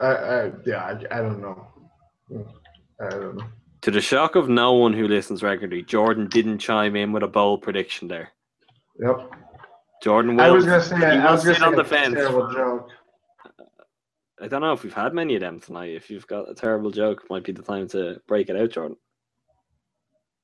I, 0.00 0.06
I 0.06 0.52
yeah, 0.66 0.84
I, 0.84 1.18
I 1.18 1.20
don't 1.20 1.40
know. 1.40 1.66
I 3.00 3.10
don't 3.10 3.36
know. 3.36 3.46
To 3.84 3.90
the 3.90 4.00
shock 4.00 4.34
of 4.34 4.48
no 4.48 4.72
one 4.72 4.94
who 4.94 5.06
listens 5.06 5.42
regularly, 5.42 5.82
Jordan 5.82 6.26
didn't 6.28 6.58
chime 6.58 6.96
in 6.96 7.12
with 7.12 7.22
a 7.22 7.28
bold 7.28 7.60
prediction 7.60 8.08
there. 8.08 8.30
Yep. 8.98 9.30
Jordan 10.02 10.36
will. 10.36 10.44
I 10.44 10.48
was 10.48 10.64
gonna 10.64 10.80
say 10.80 10.96
I 10.96 11.30
was 11.30 11.44
gonna 11.44 11.58
say 11.58 11.64
on 11.66 11.74
the 11.74 11.82
a 11.82 11.84
fence. 11.84 12.14
terrible 12.14 12.50
joke. 12.50 12.88
I 14.40 14.48
don't 14.48 14.62
know 14.62 14.72
if 14.72 14.84
we've 14.84 14.94
had 14.94 15.12
many 15.12 15.34
of 15.34 15.42
them 15.42 15.60
tonight. 15.60 15.94
If 15.94 16.08
you've 16.08 16.26
got 16.26 16.50
a 16.50 16.54
terrible 16.54 16.90
joke, 16.92 17.26
might 17.28 17.44
be 17.44 17.52
the 17.52 17.60
time 17.60 17.86
to 17.88 18.22
break 18.26 18.48
it 18.48 18.56
out, 18.56 18.70
Jordan. 18.70 18.96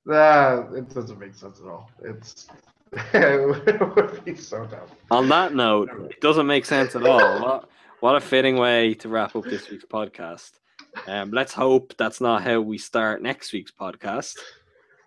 Ah, 0.07 0.67
it 0.75 0.93
doesn't 0.93 1.19
make 1.19 1.35
sense 1.35 1.61
at 1.61 1.67
all. 1.67 1.91
It's 2.05 2.47
it 3.15 3.97
would 3.97 4.23
be 4.23 4.35
so 4.35 4.67
dumb. 4.67 4.87
On 5.11 5.31
that 5.31 5.55
note, 5.55 5.89
it 6.11 6.21
doesn't 6.21 6.47
make 6.47 6.67
sense 6.67 6.95
at 6.95 7.07
all. 7.07 7.41
What, 7.41 7.71
what 8.01 8.17
a 8.17 8.21
fitting 8.21 8.57
way 8.59 8.93
to 8.97 9.09
wrap 9.09 9.35
up 9.35 9.45
this 9.45 9.71
week's 9.71 9.87
podcast. 9.87 10.59
Um, 11.07 11.31
let's 11.31 11.53
hope 11.53 11.95
that's 11.99 12.21
not 12.21 12.43
how 12.43 12.61
we 12.61 12.79
start 12.79 13.23
next 13.23 13.53
week's 13.53 13.73
podcast. 13.73 14.37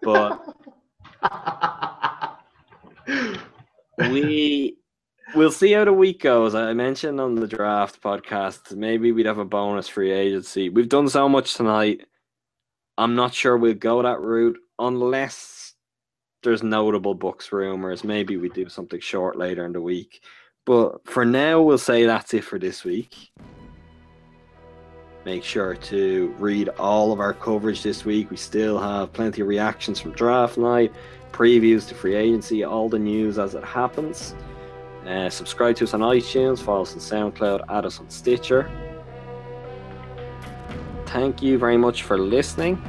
But 0.01 0.39
we 3.97 4.77
we'll 5.35 5.51
see 5.51 5.71
how 5.71 5.85
the 5.85 5.93
week 5.93 6.21
goes. 6.21 6.55
I 6.55 6.73
mentioned 6.73 7.19
on 7.19 7.35
the 7.35 7.47
draft 7.47 8.01
podcast, 8.01 8.75
maybe 8.75 9.11
we'd 9.11 9.25
have 9.25 9.37
a 9.37 9.45
bonus 9.45 9.87
free 9.87 10.11
agency. 10.11 10.69
We've 10.69 10.89
done 10.89 11.09
so 11.09 11.29
much 11.29 11.55
tonight. 11.55 12.05
I'm 12.97 13.15
not 13.15 13.33
sure 13.33 13.57
we'll 13.57 13.73
go 13.73 14.03
that 14.03 14.21
route 14.21 14.57
unless 14.79 15.73
there's 16.43 16.63
notable 16.63 17.15
Bucks 17.15 17.51
rumors. 17.51 18.03
Maybe 18.03 18.37
we 18.37 18.49
do 18.49 18.69
something 18.69 18.99
short 18.99 19.37
later 19.37 19.65
in 19.65 19.73
the 19.73 19.81
week. 19.81 20.21
But 20.65 21.07
for 21.07 21.25
now, 21.25 21.61
we'll 21.61 21.77
say 21.77 22.05
that's 22.05 22.33
it 22.33 22.43
for 22.43 22.59
this 22.59 22.83
week. 22.83 23.31
Make 25.25 25.43
sure 25.43 25.75
to 25.75 26.35
read 26.37 26.69
all 26.77 27.13
of 27.13 27.19
our 27.19 27.33
coverage 27.33 27.81
this 27.81 28.03
week. 28.03 28.29
We 28.29 28.37
still 28.37 28.77
have 28.77 29.13
plenty 29.13 29.41
of 29.41 29.47
reactions 29.47 29.99
from 29.99 30.11
draft 30.11 30.57
night, 30.57 30.91
previews 31.31 31.87
to 31.87 31.95
free 31.95 32.15
agency, 32.15 32.63
all 32.63 32.89
the 32.89 32.99
news 32.99 33.39
as 33.39 33.55
it 33.55 33.63
happens. 33.63 34.35
Uh, 35.07 35.29
subscribe 35.29 35.75
to 35.77 35.85
us 35.85 35.93
on 35.93 36.01
iTunes, 36.01 36.59
follow 36.59 36.81
us 36.81 36.93
on 36.93 36.99
SoundCloud, 36.99 37.61
add 37.69 37.85
us 37.85 37.99
on 37.99 38.09
Stitcher. 38.09 38.69
Thank 41.05 41.41
you 41.41 41.57
very 41.57 41.77
much 41.77 42.03
for 42.03 42.17
listening. 42.17 42.81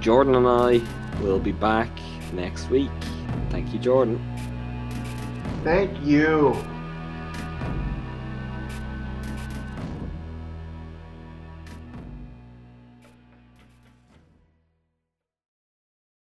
Jordan 0.00 0.34
and 0.34 0.46
I 0.46 0.82
will 1.22 1.38
be 1.38 1.52
back 1.52 1.88
next 2.32 2.68
week. 2.68 2.90
Thank 3.50 3.72
you, 3.72 3.78
Jordan. 3.78 4.20
Thank 5.64 5.98
you. 6.04 6.54